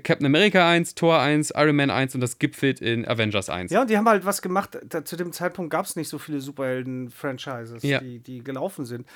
Captain 0.00 0.26
America 0.26 0.68
1, 0.68 0.94
Thor 0.94 1.18
1, 1.20 1.52
Iron 1.56 1.76
Man 1.76 1.90
1 1.90 2.14
und 2.14 2.20
das 2.20 2.38
gipfelt 2.38 2.80
in 2.80 3.06
Avengers 3.06 3.48
1. 3.50 3.70
Ja, 3.70 3.80
und 3.82 3.90
die 3.90 3.96
haben 3.96 4.08
halt 4.08 4.24
was 4.24 4.42
gemacht. 4.42 4.78
Da, 4.88 5.04
zu 5.04 5.16
dem 5.16 5.32
Zeitpunkt 5.32 5.70
gab 5.70 5.86
es 5.86 5.96
nicht 5.96 6.08
so 6.08 6.18
viele 6.18 6.40
Superhelden-Franchises, 6.40 7.82
Ja. 7.82 8.00
die, 8.00 8.18
die 8.18 8.42
gelaufen 8.42 8.84
sind. 8.84 9.06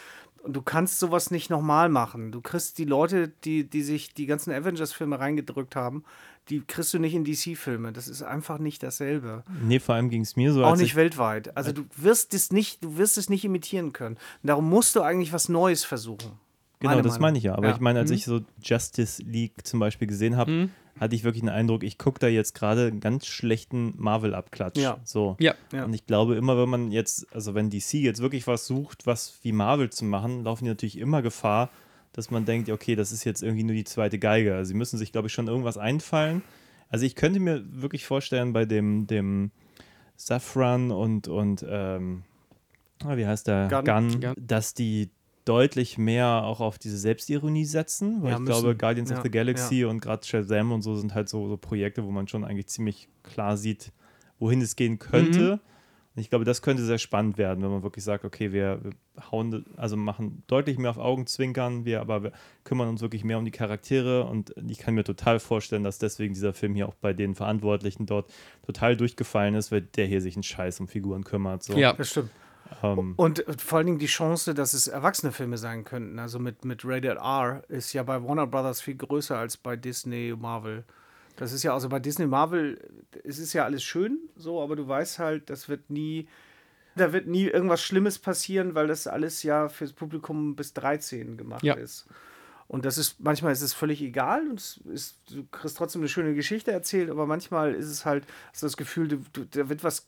Und 0.43 0.55
du 0.57 0.63
kannst 0.63 0.99
sowas 0.99 1.31
nicht 1.31 1.51
nochmal 1.51 1.91
machen. 1.91 2.33
Du 2.33 2.41
kriegst 2.41 2.79
die 2.79 2.87
Leute, 2.87 3.29
die, 3.45 3.65
die 3.69 3.83
sich 3.83 4.15
die 4.15 4.25
ganzen 4.27 4.53
Avengers-Filme 4.53 5.21
reingedrückt 5.21 5.77
haben, 5.77 6.03
die 6.49 6.63
kriegst 6.67 6.95
du 6.95 6.99
nicht 6.99 7.15
in 7.15 7.25
DC-Filme. 7.25 7.93
Das 7.93 8.09
ist 8.09 8.23
einfach 8.23 8.59
nicht 8.59 8.83
dasselbe. 8.83 9.45
Nee, 9.63 9.79
vor 9.81 9.95
allem 9.97 10.09
ging 10.09 10.23
es 10.23 10.37
mir 10.37 10.53
so, 10.53 10.65
Auch 10.65 10.71
als 10.71 10.81
nicht 10.81 10.93
ich, 10.93 10.97
weltweit. 10.97 11.55
Also 11.57 11.73
du 11.73 11.85
wirst 11.97 12.33
es 12.33 12.53
nicht, 12.53 12.83
du 12.83 12.97
wirst 12.97 13.19
es 13.19 13.29
nicht 13.29 13.45
imitieren 13.45 13.93
können. 13.93 14.17
Und 14.43 14.47
darum 14.49 14.69
musst 14.69 14.97
du 14.97 15.03
eigentlich 15.03 15.33
was 15.35 15.49
Neues 15.51 15.85
versuchen. 15.85 16.33
Genau, 16.81 16.93
Meine 16.93 17.03
das 17.03 17.13
Meinung. 17.13 17.23
meine 17.23 17.39
ich 17.39 17.45
ja. 17.45 17.55
Aber 17.55 17.69
Ja. 17.69 17.75
ich 17.75 17.81
meine, 17.81 17.99
als 17.99 18.11
Mhm. 18.11 18.17
ich 18.17 18.25
so 18.25 18.41
Justice 18.63 19.23
League 19.23 19.67
zum 19.67 19.81
Beispiel 19.81 20.09
gesehen 20.09 20.37
habe, 20.37 20.71
hatte 20.99 21.15
ich 21.15 21.25
wirklich 21.25 21.43
den 21.43 21.49
Eindruck, 21.51 21.83
ich 21.83 21.99
gucke 21.99 22.19
da 22.19 22.27
jetzt 22.29 22.55
gerade 22.55 22.87
einen 22.89 23.01
ganz 23.01 23.27
schlechten 23.27 23.95
Marvel-Abklatsch. 23.99 24.79
Ja. 24.79 24.99
So. 25.05 25.37
Ja. 25.41 25.55
Ja. 25.73 25.85
Und 25.85 25.95
ich 25.95 26.07
glaube 26.07 26.37
immer, 26.37 26.57
wenn 26.59 26.69
man 26.69 26.91
jetzt, 26.91 27.27
also 27.35 27.55
wenn 27.55 27.71
DC 27.71 27.95
jetzt 27.95 28.21
wirklich 28.21 28.47
was 28.47 28.67
sucht, 28.67 29.07
was 29.07 29.39
wie 29.43 29.53
Marvel 29.53 29.91
zu 29.91 30.05
machen, 30.05 30.43
laufen 30.45 30.65
die 30.65 30.71
natürlich 30.71 30.99
immer 30.99 31.23
Gefahr, 31.23 31.71
dass 32.13 32.31
man 32.31 32.45
denkt, 32.45 32.69
okay, 32.71 32.97
das 32.97 33.13
ist 33.13 33.25
jetzt 33.25 33.43
irgendwie 33.43 33.63
nur 33.63 33.75
die 33.75 33.85
zweite 33.85 34.19
Geige. 34.19 34.55
Also 34.57 34.71
sie 34.71 34.75
müssen 34.75 34.99
sich, 34.99 35.13
glaube 35.13 35.29
ich, 35.29 35.33
schon 35.33 35.49
irgendwas 35.49 35.79
einfallen. 35.79 36.43
Also 36.89 37.07
ich 37.07 37.15
könnte 37.15 37.39
mir 37.41 37.63
wirklich 37.71 38.05
vorstellen, 38.05 38.53
bei 38.53 38.65
dem, 38.65 39.07
dem 39.07 39.53
Safran 40.17 40.91
und, 40.91 41.29
und 41.29 41.65
ähm, 41.69 42.25
ah, 43.05 43.17
wie 43.17 43.27
heißt 43.27 43.47
der? 43.47 43.69
Gunn. 43.69 43.85
Gunn, 43.85 44.21
Gunn. 44.21 44.35
dass 44.39 44.75
die 44.75 45.11
deutlich 45.51 45.99
mehr 45.99 46.45
auch 46.45 46.61
auf 46.61 46.79
diese 46.79 46.97
Selbstironie 46.97 47.65
setzen, 47.65 48.23
weil 48.23 48.31
Ja, 48.31 48.37
ich 48.37 48.41
müssen. 48.43 48.53
glaube, 48.61 48.77
Guardians 48.77 49.11
of 49.11 49.17
Ja, 49.19 49.23
the 49.25 49.31
Galaxy 49.31 49.85
und 49.85 50.01
gerade 50.01 50.25
Shazam 50.25 50.71
und 50.71 50.83
so 50.83 50.95
sind 50.95 51.13
halt 51.15 51.29
so, 51.29 51.49
so 51.49 51.57
Projekte, 51.57 52.05
wo 52.05 52.11
man 52.13 52.29
schon 52.29 52.45
eigentlich 52.45 52.69
ziemlich 52.69 53.09
klar 53.25 53.57
sieht, 53.57 53.93
wohin 54.39 54.61
es 54.61 54.77
gehen 54.77 55.01
könnte. 55.01 55.61
Und 56.15 56.23
ich 56.23 56.31
glaube, 56.31 56.45
das 56.45 56.63
könnte 56.63 56.85
sehr 56.85 56.99
spannend 56.99 57.37
werden, 57.39 57.63
wenn 57.65 57.71
man 57.71 57.83
wirklich 57.83 58.05
sagt, 58.05 58.25
okay, 58.25 58.53
wir, 58.53 58.81
wir 58.83 58.93
hauen, 59.31 59.65
also 59.77 59.97
machen 59.97 60.43
deutlich 60.47 60.79
mehr 60.79 60.91
auf 60.91 60.99
Augenzwinkern, 60.99 61.85
wir 61.85 62.01
aber 62.01 62.23
wir 62.23 62.33
kümmern 62.65 62.89
uns 62.89 63.01
wirklich 63.01 63.23
mehr 63.25 63.39
um 63.39 63.45
die 63.45 63.51
Charaktere 63.51 64.25
und 64.25 64.55
ich 64.69 64.79
kann 64.79 64.95
mir 64.95 65.05
total 65.05 65.41
vorstellen, 65.41 65.83
dass 65.85 65.99
deswegen 65.99 66.35
dieser 66.35 66.53
Film 66.53 66.75
hier 66.75 66.89
auch 66.89 66.95
bei 66.95 67.13
den 67.13 67.35
Verantwortlichen 67.35 68.07
dort 68.07 68.33
total 68.65 68.97
durchgefallen 68.97 69.55
ist, 69.55 69.71
weil 69.73 69.83
der 69.83 70.07
hier 70.07 70.21
sich 70.21 70.35
einen 70.37 70.43
Scheiß 70.43 70.81
um 70.81 70.89
Figuren 70.89 71.25
kümmert. 71.25 71.63
So. 71.65 71.75
Ja. 71.77 71.93
Das 71.93 72.11
stimmt. 72.11 72.31
Ähm, 72.83 73.15
Und 73.17 73.45
vor 73.59 73.79
allen 73.79 73.87
Dingen 73.87 73.99
die 73.99 74.07
Chance, 74.07 74.55
dass 74.55 74.73
es 74.73 74.89
erwachsene 74.89 75.33
Filme 75.33 75.59
sein 75.59 75.85
könnten. 75.85 76.19
Also 76.19 76.39
mit, 76.39 76.65
mit 76.65 76.85
Rated 76.85 77.19
R 77.19 77.63
ist 77.69 77.93
ja 77.93 78.03
bei 78.03 78.23
Warner 78.23 78.47
Brothers 78.47 78.81
viel 78.81 78.97
größer 78.97 79.37
als 79.37 79.57
bei 79.57 79.77
Disney, 79.77 80.35
Marvel. 80.39 80.85
Das 81.37 81.53
ist 81.53 81.63
ja, 81.63 81.73
also 81.73 81.89
bei 81.89 81.99
Disney, 82.01 82.27
Marvel, 82.27 82.79
es 83.25 83.39
ist 83.39 83.53
ja 83.55 83.65
alles 83.65 83.83
schön 83.83 84.19
so, 84.37 84.61
aber 84.63 84.77
du 84.77 84.87
weißt 84.87 85.19
halt, 85.19 85.49
das 85.49 85.69
wird 85.69 85.89
nie, 85.89 86.29
da 86.97 87.13
wird 87.13 87.27
nie 87.29 87.45
irgendwas 87.45 87.83
Schlimmes 87.83 88.19
passieren, 88.19 88.75
weil 88.75 88.89
das 88.89 89.07
alles 89.07 89.43
ja 89.43 89.69
fürs 89.69 89.93
Publikum 89.93 90.55
bis 90.55 90.75
13 90.75 91.37
gemacht 91.39 91.63
Ja. 91.63 91.75
ist. 91.75 92.07
Und 92.69 92.85
das 92.85 92.99
ist, 92.99 93.19
manchmal 93.21 93.53
ist 93.53 93.63
es 93.63 93.73
völlig 93.75 94.01
egal 94.03 94.47
und 94.49 94.61
es 94.61 94.81
ist, 94.93 95.17
du 95.35 95.45
kriegst 95.51 95.77
trotzdem 95.77 96.03
eine 96.03 96.09
schöne 96.09 96.35
Geschichte 96.35 96.71
erzählt, 96.71 97.11
aber 97.11 97.27
manchmal 97.27 97.75
ist 97.75 97.87
es 97.89 98.05
halt, 98.05 98.27
hast 98.53 98.63
du 98.63 98.67
das 98.67 98.77
Gefühl, 98.77 99.09
du, 99.09 99.17
du, 99.33 99.45
da 99.45 99.69
wird 99.69 99.83
was 99.83 100.07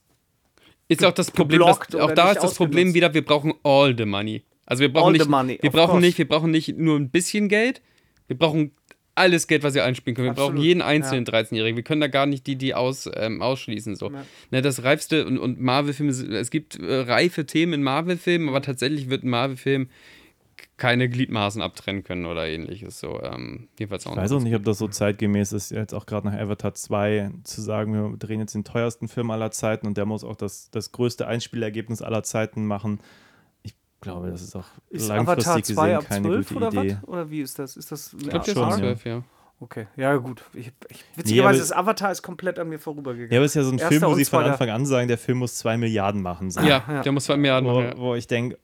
Ist 0.89 1.05
auch 1.05 1.13
das 1.13 1.31
Problem, 1.31 1.61
dass, 1.61 1.95
auch 1.95 2.13
da 2.13 2.33
ist 2.33 2.43
das 2.43 2.55
Problem 2.55 2.95
wieder, 2.95 3.15
wir 3.15 3.25
brauchen 3.25 3.55
all 3.63 3.97
the 3.97 4.05
money. 4.05 4.43
Also 4.67 4.83
wir 4.83 4.93
brauchen 4.93 5.07
All 5.07 5.13
nicht, 5.13 5.29
money, 5.29 5.59
wir 5.61 5.71
brauchen 5.71 5.91
course. 5.91 6.07
nicht, 6.07 6.19
wir 6.19 6.29
brauchen 6.29 6.51
nicht 6.51 6.79
nur 6.79 6.99
ein 6.99 7.11
bisschen 7.11 7.49
Geld, 7.49 7.83
wir 8.29 8.39
brauchen 8.39 8.73
alles 9.15 9.47
Geld, 9.47 9.63
was 9.63 9.75
wir 9.75 9.85
einspielen 9.85 10.15
können. 10.15 10.29
Wir 10.29 10.35
brauchen 10.35 10.53
Absolut, 10.53 10.65
jeden 10.65 10.83
einzelnen 10.83 11.27
13-Jährigen. 11.27 11.77
Wir 11.77 11.85
können 11.85 12.01
da 12.01 12.07
gar 12.07 12.27
nicht 12.27 12.47
die, 12.47 12.57
die 12.57 12.75
aus, 12.75 13.11
ähm, 13.15 13.43
ausschließen. 13.43 13.97
So. 13.97 14.11
Ne, 14.51 14.63
das 14.63 14.85
reifste 14.85 15.27
und, 15.27 15.39
und 15.39 15.61
Marvel-Filme, 15.61 16.13
es 16.13 16.51
gibt 16.51 16.79
äh, 16.79 17.01
reife 17.01 17.45
Themen 17.45 17.75
in 17.75 17.83
Marvel-Filmen, 17.83 18.49
aber 18.49 18.63
tatsächlich 18.63 19.11
wird 19.11 19.25
ein 19.25 19.31
Marvel-Film 19.31 19.89
keine 20.77 21.09
Gliedmaßen 21.09 21.63
abtrennen 21.63 22.03
können 22.03 22.27
oder 22.27 22.49
ähnliches. 22.49 22.99
So, 22.99 23.21
ähm, 23.23 23.69
jedenfalls 23.79 24.07
auch 24.07 24.13
Ich 24.13 24.17
weiß 24.17 24.33
auch 24.33 24.41
nicht, 24.41 24.55
ob 24.57 24.65
das 24.65 24.79
so 24.79 24.89
zeitgemäß 24.89 25.53
ist, 25.53 25.71
jetzt 25.71 25.95
auch 25.95 26.07
gerade 26.07 26.27
nach 26.29 26.39
Avatar 26.39 26.75
2 26.75 27.31
zu 27.45 27.61
sagen, 27.61 27.93
wir 27.93 28.17
drehen 28.19 28.41
jetzt 28.41 28.55
den 28.55 28.65
teuersten 28.65 29.07
Film 29.09 29.31
aller 29.31 29.51
Zeiten 29.51 29.87
und 29.87 29.97
der 29.97 30.07
muss 30.07 30.25
auch 30.25 30.35
das, 30.37 30.71
das 30.71 30.91
größte 30.93 31.27
Einspielergebnis 31.27 32.03
aller 32.03 32.23
Zeiten 32.25 32.67
machen. 32.67 33.01
Ich 33.63 33.75
glaube, 34.01 34.31
das 34.31 34.43
ist 34.43 34.57
auch 34.57 34.65
Ist 34.91 35.09
langfristig 35.09 35.47
Avatar 35.47 35.63
2 35.63 35.63
gesehen 35.89 35.97
ab 35.99 36.05
keine 36.09 36.29
12 36.29 36.49
gute 36.49 36.57
oder 36.57 36.69
Idee. 36.83 36.97
was? 37.03 37.09
Oder 37.09 37.31
wie 37.31 37.41
ist 37.43 37.59
das? 37.59 37.77
Ist 37.77 37.93
das 37.93 38.13
Ich 38.19 38.29
glaube, 38.29 38.45
schon, 38.45 38.53
ist 38.55 38.57
ja. 38.59 38.65
ab 38.67 38.79
12, 38.79 39.05
ja. 39.05 39.23
Okay, 39.61 39.87
ja 39.97 40.17
gut. 40.17 40.43
Ich, 40.55 40.67
ich, 40.67 40.73
Nee, 40.89 40.97
witzigerweise, 41.15 41.61
aber- 41.61 41.69
das 41.69 41.73
Avatar 41.73 42.11
ist 42.11 42.23
komplett 42.23 42.59
an 42.59 42.69
mir 42.69 42.81
vorübergegangen. 42.81 43.31
Ja, 43.33 43.39
aber 43.39 43.45
es 43.45 43.53
ist 43.53 43.55
ja 43.57 43.63
so 43.63 43.71
ein 43.71 43.79
Erster 43.79 43.89
Film, 43.91 44.03
wo 44.11 44.15
sie 44.17 44.25
von. 44.25 44.43
Anfang 44.43 44.71
an 44.71 44.85
sagen, 44.87 45.07
der 45.07 45.19
Film 45.19 45.39
muss 45.39 45.55
zwei 45.55 45.77
Milliarden 45.77 46.21
machen. 46.21 46.51
So. 46.51 46.61
Ja, 46.63 46.83
ja. 46.89 47.03
der 47.03 47.13
muss 47.13 47.27
zwei 47.27 47.37
Milliarden 47.37 47.71
Wo, 47.71 47.75
machen. 47.75 47.91
ja. 47.91 47.97
wo 47.99 48.15
ich 48.17 48.27
denke, 48.27 48.59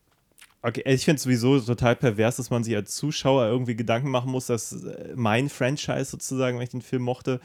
okay, 0.62 0.82
ich 0.86 1.04
finde 1.04 1.16
es 1.16 1.22
sowieso 1.22 1.58
total 1.60 1.96
pervers, 1.96 2.36
dass 2.36 2.50
man 2.50 2.64
sich 2.64 2.74
als 2.76 2.94
Zuschauer 2.94 3.46
irgendwie 3.46 3.76
Gedanken 3.76 4.10
machen 4.10 4.30
muss, 4.30 4.46
dass 4.46 4.72
äh, 4.84 5.12
mein 5.16 5.48
Franchise 5.48 6.04
sozusagen, 6.06 6.56
wenn 6.58 6.64
ich 6.64 6.70
den 6.70 6.82
Film 6.82 7.02
mochte, 7.02 7.40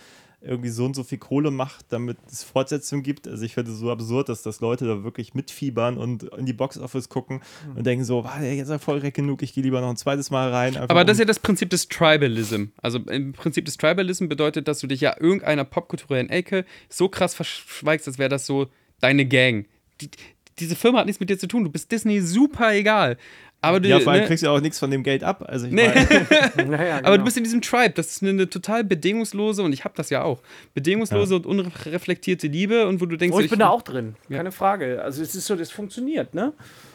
irgendwie 0.46 0.70
so 0.72 0.84
und 0.84 0.94
so 0.94 1.06
viel 1.06 1.20
Kohle 1.20 1.52
macht, 1.52 1.86
damit 1.88 2.18
es 2.30 2.44
Fortsetzung 2.44 3.02
gibt. 3.02 3.30
Also 3.30 3.46
ich 3.46 3.54
finde 3.54 3.72
es 3.72 3.78
so 3.78 3.90
absurd, 3.90 4.28
dass 4.28 4.42
das 4.42 4.60
Leute 4.60 4.86
da 4.86 5.02
wirklich 5.06 5.34
mitfiebern 5.34 5.98
und 5.98 6.24
in 6.24 6.46
die 6.46 6.52
Box-Office 6.52 7.08
gucken 7.08 7.42
Mhm. 7.66 7.78
und 7.78 7.88
denken 7.88 8.04
so, 8.04 8.26
war 8.26 8.42
der 8.42 8.54
jetzt 8.54 8.68
erfolgreich 8.68 9.14
genug, 9.14 9.42
ich 9.42 9.54
gehe 9.54 9.64
lieber 9.64 9.80
noch 9.80 9.88
ein 9.90 9.96
zweites 9.96 10.32
Mal 10.32 10.52
rein. 10.52 10.76
Aber 10.76 11.06
das 11.06 11.16
ist 11.16 11.20
ja 11.20 11.24
um- 11.24 11.28
das 11.28 11.40
Prinzip 11.40 11.70
des 11.70 11.88
Tribalism. 11.88 12.66
Also 12.82 13.00
im 13.00 13.32
Prinzip 13.32 13.64
des 13.64 13.78
Tribalism 13.78 14.28
bedeutet, 14.28 14.68
dass 14.68 14.80
du 14.80 14.88
dich 14.88 15.00
ja 15.00 15.16
irgendeiner 15.18 15.64
popkulturellen 15.64 16.30
Ecke 16.30 16.66
so 16.90 17.08
krass 17.08 17.34
verschweigst, 17.36 18.06
als 18.10 18.18
wäre 18.18 18.28
das 18.28 18.46
so 18.46 18.68
deine 19.00 19.26
Gang. 19.26 19.66
Die, 20.02 20.10
diese 20.60 20.76
Firma 20.76 21.00
hat 21.00 21.06
nichts 21.06 21.20
mit 21.20 21.30
dir 21.30 21.38
zu 21.40 21.48
tun. 21.48 21.64
Du 21.64 21.70
bist 21.72 21.92
Disney 21.92 22.22
super 22.22 22.74
egal. 22.74 23.18
Aber 23.62 23.80
du, 23.80 23.88
ja, 23.88 24.02
vor 24.02 24.12
allem 24.12 24.24
ne? 24.24 24.28
kriegst 24.28 24.44
du 24.44 24.50
auch 24.50 24.60
nichts 24.60 24.78
von 24.78 24.92
dem 24.92 25.04
Geld 25.04 25.24
ab. 25.24 25.46
Also 25.48 25.68
ich 25.68 25.72
Nee. 25.72 25.88
meine, 25.88 26.68
Naja, 26.70 26.96
Aber 26.98 27.04
du 27.06 27.12
genau. 27.14 27.24
bist 27.24 27.38
in 27.38 27.44
diesem 27.46 27.62
Tribe. 27.62 27.92
Das 27.96 28.08
ist 28.08 28.22
eine, 28.22 28.32
eine 28.32 28.50
total 28.50 28.84
bedingungslose, 28.84 29.64
und 29.64 29.72
ich 29.72 29.86
habe 29.86 29.94
das 29.96 30.10
ja 30.10 30.22
auch, 30.22 30.42
bedingungslose 30.74 31.36
und 31.38 31.46
unreflektierte 31.46 32.48
Liebe 32.48 32.88
und 32.88 33.00
wo 33.00 33.06
du 33.06 33.16
denkst, 33.16 33.34
Oh, 33.34 33.40
so, 33.40 33.44
ich 33.46 33.50
bin 33.50 33.60
da 33.60 33.70
auch 33.70 33.82
drin, 33.82 34.16
Ja. 34.28 34.38
keine 34.38 34.52
Frage. 34.52 35.02
Also 35.02 35.22
es 35.24 35.34
ist 35.34 35.46
so, 35.46 35.56
das 35.56 35.72
funktioniert, 35.72 36.34
ne? 36.34 36.52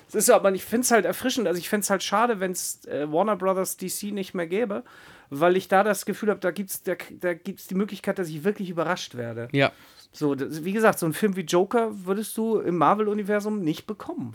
Es 0.08 0.14
ist 0.14 0.26
so, 0.26 0.34
aber 0.34 0.52
ich 0.52 0.64
finde 0.64 0.84
es 0.84 0.90
halt 0.90 1.04
erfrischend. 1.06 1.46
Also 1.48 1.58
ich 1.58 1.68
fände 1.70 1.84
es 1.84 1.90
halt 1.90 2.02
schade, 2.02 2.38
wenn 2.40 2.52
es 2.52 2.84
äh, 2.86 3.10
Warner 3.10 3.36
Brothers 3.36 3.76
DC 3.78 4.04
nicht 4.12 4.34
mehr 4.34 4.46
gäbe, 4.46 4.82
weil 5.30 5.56
ich 5.56 5.68
da 5.68 5.82
das 5.84 6.04
Gefühl 6.06 6.28
habe, 6.30 6.40
da 6.40 6.50
gibt 6.50 6.70
es 6.70 6.82
da, 6.82 6.94
da 7.20 7.32
gibt's 7.34 7.66
die 7.66 7.74
Möglichkeit, 7.74 8.18
dass 8.18 8.28
ich 8.28 8.44
wirklich 8.44 8.68
überrascht 8.70 9.14
werde. 9.16 9.48
Ja. 9.52 9.72
So, 10.12 10.34
das, 10.34 10.64
wie 10.64 10.72
gesagt, 10.72 10.98
so 10.98 11.06
ein 11.06 11.12
Film 11.12 11.36
wie 11.36 11.42
Joker 11.42 11.90
würdest 12.06 12.36
du 12.36 12.58
im 12.58 12.76
Marvel-Universum 12.76 13.60
nicht 13.60 13.86
bekommen. 13.86 14.34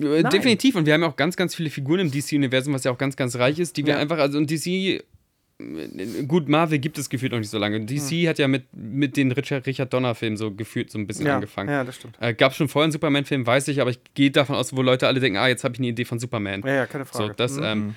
Äh, 0.00 0.22
Definitiv. 0.24 0.74
Und 0.76 0.86
wir 0.86 0.94
haben 0.94 1.02
ja 1.02 1.08
auch 1.08 1.16
ganz, 1.16 1.36
ganz 1.36 1.54
viele 1.54 1.70
Figuren 1.70 2.00
im 2.00 2.10
DC-Universum, 2.10 2.74
was 2.74 2.84
ja 2.84 2.90
auch 2.90 2.98
ganz, 2.98 3.16
ganz 3.16 3.36
reich 3.36 3.58
ist, 3.58 3.76
die 3.76 3.86
wir 3.86 3.94
Ja. 3.94 4.00
einfach, 4.00 4.18
also 4.18 4.38
und 4.38 4.50
DC, 4.50 4.66
äh, 4.66 6.22
gut, 6.26 6.48
Marvel 6.48 6.78
gibt 6.80 6.98
es 6.98 7.08
gefühlt 7.08 7.32
noch 7.32 7.38
nicht 7.38 7.50
so 7.50 7.58
lange. 7.58 7.80
DC 7.80 8.26
hat 8.28 8.38
ja 8.38 8.48
mit, 8.48 8.64
mit 8.72 9.16
den 9.16 9.30
Richard, 9.32 9.66
Richard 9.66 9.92
Donner-Filmen 9.92 10.36
so 10.36 10.50
gefühlt 10.52 10.90
so 10.90 10.98
ein 10.98 11.06
bisschen 11.06 11.26
Ja, 11.26 11.36
angefangen. 11.36 11.70
ja, 11.70 11.84
das 11.84 11.96
stimmt. 11.96 12.16
Äh, 12.20 12.34
Gab 12.34 12.54
schon 12.54 12.68
vorher 12.68 12.84
einen 12.84 12.92
Superman-Film, 12.92 13.46
weiß 13.46 13.68
ich, 13.68 13.80
aber 13.80 13.90
ich 13.90 14.00
gehe 14.14 14.30
davon 14.32 14.56
aus, 14.56 14.76
wo 14.76 14.82
Leute 14.82 15.06
alle 15.06 15.20
denken, 15.20 15.38
ah, 15.38 15.48
jetzt 15.48 15.64
habe 15.64 15.74
ich 15.74 15.80
eine 15.80 15.88
Idee 15.88 16.04
von 16.04 16.18
Superman. 16.18 16.62
Ja, 16.64 16.74
ja, 16.74 16.86
keine 16.86 17.04
So, 17.04 17.18
Frage. 17.18 17.34
das, 17.36 17.56
Mhm. 17.56 17.62
ähm, 17.64 17.94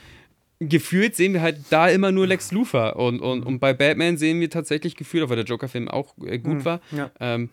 gefühlt 0.60 1.16
sehen 1.16 1.34
wir 1.34 1.42
halt 1.42 1.58
da 1.70 1.88
immer 1.88 2.12
nur 2.12 2.28
Lex 2.28 2.52
Luthor. 2.52 2.96
Und, 2.96 3.20
und, 3.22 3.44
und 3.46 3.60
bei 3.60 3.74
Batman 3.74 4.18
sehen 4.18 4.40
wir 4.40 4.50
tatsächlich 4.50 4.96
gefühlt, 4.96 5.24
auch 5.24 5.30
weil 5.30 5.36
der 5.38 5.46
Joker-Film 5.46 5.88
auch 5.88 6.16
äh, 6.26 6.40
gut 6.40 6.66
war, 6.66 6.82
Mhm. 6.92 6.98
ja. 6.98 7.12
ähm, 7.20 7.50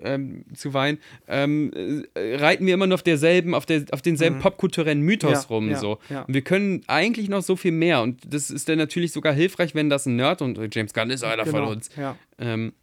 ähm, 0.00 0.44
zu 0.54 0.72
weinen, 0.74 0.98
ähm, 1.26 1.72
äh, 2.14 2.36
reiten 2.36 2.64
wir 2.66 2.74
immer 2.74 2.86
nur 2.86 2.94
auf 2.94 3.02
derselben, 3.02 3.52
auf, 3.52 3.66
der, 3.66 3.84
auf 3.90 4.00
denselben 4.00 4.38
popkulturellen 4.38 5.00
Mythos 5.02 5.30
Mhm. 5.30 5.34
Ja, 5.34 5.48
rum. 5.48 5.70
ja, 5.70 5.78
so. 5.78 5.98
ja. 6.08 6.22
Und 6.22 6.34
wir 6.34 6.42
können 6.42 6.82
eigentlich 6.86 7.28
noch 7.28 7.42
so 7.42 7.56
viel 7.56 7.72
mehr. 7.72 8.02
Und 8.02 8.20
das 8.32 8.50
ist 8.50 8.68
dann 8.68 8.78
natürlich 8.78 9.10
sogar 9.10 9.32
hilfreich, 9.32 9.74
wenn 9.74 9.90
das 9.90 10.06
ein 10.06 10.14
Nerd 10.14 10.40
und 10.40 10.72
James 10.72 10.94
Gunn 10.94 11.10
ist 11.10 11.24
einer 11.24 11.44
von 11.46 11.54
Genau, 11.62 11.70
uns. 11.72 11.90
Ja. 11.96 12.16
Ähm, 12.38 12.74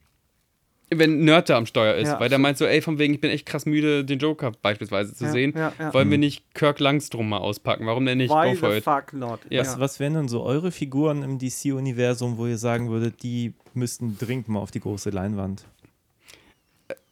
wenn 0.89 1.25
Nerd 1.25 1.49
da 1.49 1.57
am 1.57 1.65
Steuer 1.65 1.95
ist, 1.95 2.07
Ja, 2.09 2.19
weil 2.19 2.29
der 2.29 2.37
meint 2.37 2.57
so, 2.57 2.65
ey, 2.65 2.81
von 2.81 2.99
wegen, 2.99 3.13
ich 3.15 3.21
bin 3.21 3.31
echt 3.31 3.45
krass 3.45 3.65
müde, 3.65 4.05
den 4.05 4.19
Joker 4.19 4.51
beispielsweise 4.61 5.13
zu 5.13 5.25
Ja, 5.25 5.31
sehen. 5.31 5.53
ja, 5.55 5.73
ja. 5.79 5.93
Wollen 5.93 6.11
wir 6.11 6.17
nicht 6.17 6.43
Kirk 6.53 6.79
Langstrom 6.79 7.27
mal 7.29 7.39
auspacken? 7.39 7.85
Warum 7.85 8.05
denn 8.05 8.19
nicht? 8.19 8.29
Why 8.31 8.51
Go 8.51 8.55
for 8.55 8.71
the 8.71 8.77
it. 8.77 8.83
fuck 8.83 9.13
not? 9.13 9.39
Ja. 9.49 9.61
was, 9.61 9.79
was 9.79 9.99
wären 9.99 10.13
denn 10.13 10.27
so 10.27 10.43
eure 10.43 10.71
Figuren 10.71 11.23
im 11.23 11.39
DC-Universum, 11.39 12.37
wo 12.37 12.45
ihr 12.47 12.57
sagen 12.57 12.89
würdet, 12.89 13.23
die 13.23 13.53
müssten 13.73 14.17
dringend 14.17 14.47
mal 14.47 14.59
auf 14.59 14.71
die 14.71 14.79
große 14.79 15.09
Leinwand? 15.09 15.65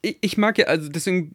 ich, 0.01 0.17
ich 0.21 0.37
mag 0.37 0.57
ja, 0.57 0.65
also 0.65 0.89
deswegen, 0.89 1.31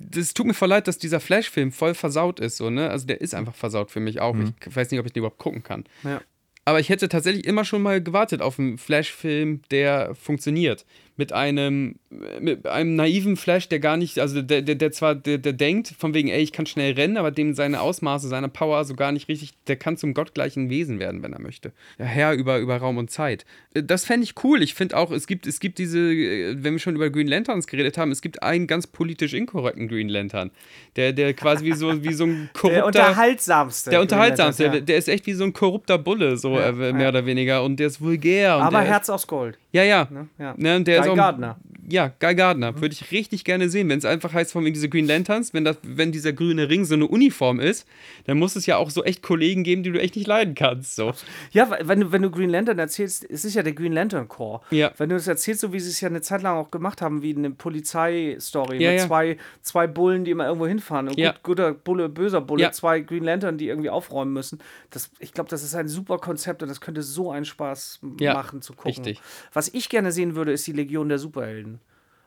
das 0.00 0.32
tut 0.34 0.46
mir 0.46 0.54
voll 0.54 0.68
leid, 0.68 0.86
dass 0.88 0.98
dieser 0.98 1.20
Flash-Film 1.20 1.72
voll 1.72 1.94
versaut 1.94 2.40
ist, 2.40 2.56
so, 2.56 2.70
ne? 2.70 2.90
Also 2.90 3.06
der 3.06 3.20
ist 3.20 3.34
einfach 3.34 3.54
versaut 3.54 3.90
für 3.90 4.00
mich 4.00 4.20
auch. 4.20 4.36
Ich 4.66 4.76
weiß 4.76 4.90
nicht, 4.90 5.00
ob 5.00 5.06
ich 5.06 5.12
den 5.12 5.20
überhaupt 5.20 5.38
gucken 5.38 5.62
kann. 5.62 5.84
Ja. 6.04 6.20
Aber 6.64 6.80
ich 6.80 6.88
hätte 6.88 7.08
tatsächlich 7.08 7.46
immer 7.46 7.64
schon 7.64 7.82
mal 7.82 8.02
gewartet 8.02 8.42
auf 8.42 8.58
einen 8.58 8.78
Flash-Film, 8.78 9.60
der 9.70 10.14
funktioniert. 10.14 10.84
Mit 11.18 11.32
einem, 11.32 11.96
mit 12.40 12.66
einem 12.66 12.94
naiven 12.94 13.36
Flash, 13.36 13.68
der 13.70 13.78
gar 13.80 13.96
nicht, 13.96 14.18
also 14.18 14.42
der, 14.42 14.60
der, 14.60 14.74
der 14.74 14.92
zwar, 14.92 15.14
der, 15.14 15.38
der 15.38 15.54
denkt, 15.54 15.94
von 15.98 16.12
wegen, 16.12 16.28
ey, 16.28 16.42
ich 16.42 16.52
kann 16.52 16.66
schnell 16.66 16.92
rennen, 16.92 17.16
aber 17.16 17.30
dem 17.30 17.54
seine 17.54 17.80
Ausmaße, 17.80 18.28
seine 18.28 18.48
Power 18.50 18.84
so 18.84 18.94
gar 18.94 19.12
nicht 19.12 19.28
richtig, 19.28 19.52
der 19.66 19.76
kann 19.76 19.96
zum 19.96 20.12
gottgleichen 20.12 20.68
Wesen 20.68 20.98
werden, 20.98 21.22
wenn 21.22 21.32
er 21.32 21.40
möchte. 21.40 21.72
Der 21.98 22.04
Herr 22.06 22.34
über, 22.34 22.58
über 22.58 22.76
Raum 22.76 22.98
und 22.98 23.10
Zeit. 23.10 23.46
Äh, 23.74 23.82
Das 23.82 24.04
fände 24.04 24.24
ich 24.24 24.34
cool. 24.44 24.62
Ich 24.62 24.74
finde 24.74 24.96
auch, 24.96 25.10
es 25.10 25.26
gibt, 25.26 25.46
es 25.46 25.58
gibt 25.58 25.78
diese, 25.78 25.98
äh, 26.00 26.56
wenn 26.58 26.74
wir 26.74 26.78
schon 26.80 26.96
über 26.96 27.08
Green 27.08 27.28
Lanterns 27.28 27.66
geredet 27.66 27.96
haben, 27.96 28.10
es 28.10 28.20
gibt 28.20 28.42
einen 28.42 28.66
ganz 28.66 28.86
politisch 28.86 29.32
inkorrekten 29.32 29.88
Green 29.88 30.10
Lantern. 30.10 30.50
Der, 30.96 31.12
der 31.14 31.32
quasi 31.32 31.64
wie 31.64 31.72
so, 31.72 32.04
wie 32.04 32.12
so 32.12 32.24
ein 32.24 32.50
korrupter. 32.54 32.74
Der 32.74 32.86
unterhaltsamste. 32.86 33.90
Der 33.90 34.00
unterhaltsamste, 34.02 34.64
Ja. 34.64 34.70
der, 34.70 34.80
der 34.82 34.96
ist 34.98 35.08
echt 35.08 35.26
wie 35.26 35.32
so 35.32 35.44
ein 35.44 35.52
korrupter 35.52 35.96
Bulle, 35.98 36.36
so 36.36 36.56
Ja, 36.58 36.68
äh, 36.68 36.72
mehr 36.92 37.02
ja. 37.04 37.08
oder 37.08 37.24
weniger. 37.26 37.62
Und 37.64 37.80
der 37.80 37.86
ist 37.86 38.00
vulgär. 38.00 38.56
Und 38.56 38.62
Aber 38.64 38.82
Herz 38.82 39.08
aus 39.08 39.26
Gold. 39.26 39.54
Ist, 39.56 39.60
ja, 39.72 39.82
ja. 39.84 40.08
Ne? 40.10 40.28
Ja. 40.38 40.54
Ne, 40.56 40.76
und 40.76 40.86
der 40.88 41.05
Guy 41.06 41.12
auch, 41.12 41.16
Gardner. 41.16 41.56
Ja, 41.88 42.12
Guy 42.18 42.34
Gardner. 42.34 42.80
Würde 42.80 42.92
ich 42.94 43.12
richtig 43.12 43.44
gerne 43.44 43.68
sehen. 43.68 43.88
Wenn 43.88 43.98
es 43.98 44.04
einfach 44.04 44.32
heißt, 44.32 44.50
von 44.52 44.64
diese 44.64 44.88
Green 44.88 45.06
Lanterns, 45.06 45.54
wenn, 45.54 45.64
das, 45.64 45.76
wenn 45.84 46.10
dieser 46.10 46.32
grüne 46.32 46.68
Ring 46.68 46.84
so 46.84 46.94
eine 46.94 47.06
Uniform 47.06 47.60
ist, 47.60 47.86
dann 48.24 48.38
muss 48.38 48.56
es 48.56 48.66
ja 48.66 48.76
auch 48.76 48.90
so 48.90 49.04
echt 49.04 49.22
Kollegen 49.22 49.62
geben, 49.62 49.84
die 49.84 49.92
du 49.92 50.00
echt 50.00 50.16
nicht 50.16 50.26
leiden 50.26 50.56
kannst. 50.56 50.96
So. 50.96 51.12
Ja, 51.52 51.70
wenn 51.84 52.00
du, 52.00 52.10
wenn 52.10 52.22
du 52.22 52.30
Green 52.32 52.50
Lantern 52.50 52.80
erzählst, 52.80 53.24
es 53.30 53.44
ist 53.44 53.54
ja 53.54 53.62
der 53.62 53.72
Green 53.72 53.92
Lantern 53.92 54.26
Corps. 54.26 54.62
Ja. 54.72 54.90
Wenn 54.96 55.10
du 55.10 55.14
das 55.14 55.28
erzählst, 55.28 55.60
so 55.60 55.72
wie 55.72 55.78
sie 55.78 55.90
es 55.90 56.00
ja 56.00 56.08
eine 56.08 56.22
Zeit 56.22 56.42
lang 56.42 56.56
auch 56.56 56.72
gemacht 56.72 57.00
haben, 57.02 57.22
wie 57.22 57.36
eine 57.36 57.52
Polizeistory 57.52 58.82
Ja, 58.82 58.90
mit 58.90 59.00
ja. 59.00 59.06
Zwei, 59.06 59.36
zwei 59.62 59.86
Bullen, 59.86 60.24
die 60.24 60.30
immer 60.32 60.46
irgendwo 60.46 60.66
hinfahren. 60.66 61.08
Und 61.08 61.18
Ja. 61.18 61.32
gut, 61.32 61.42
guter 61.42 61.72
Bulle, 61.72 62.08
böser 62.08 62.40
Bulle, 62.40 62.70
zwei 62.72 63.00
Green 63.00 63.22
Lantern, 63.24 63.58
die 63.58 63.68
irgendwie 63.68 63.90
aufräumen 63.90 64.32
müssen. 64.32 64.58
Das, 64.90 65.10
ich 65.18 65.32
glaube, 65.32 65.50
das 65.50 65.62
ist 65.62 65.74
ein 65.74 65.88
super 65.88 66.18
Konzept 66.18 66.62
und 66.62 66.68
das 66.68 66.80
könnte 66.80 67.02
so 67.02 67.30
einen 67.30 67.44
Spaß 67.44 68.00
machen 68.02 68.62
zu 68.62 68.72
gucken. 68.72 68.88
richtig. 69.04 69.20
Was 69.52 69.68
ich 69.68 69.88
gerne 69.88 70.10
sehen 70.12 70.34
würde, 70.34 70.50
ist 70.52 70.66
die 70.66 70.72
Legion 70.72 70.95
der 71.04 71.18
Superhelden. 71.18 71.80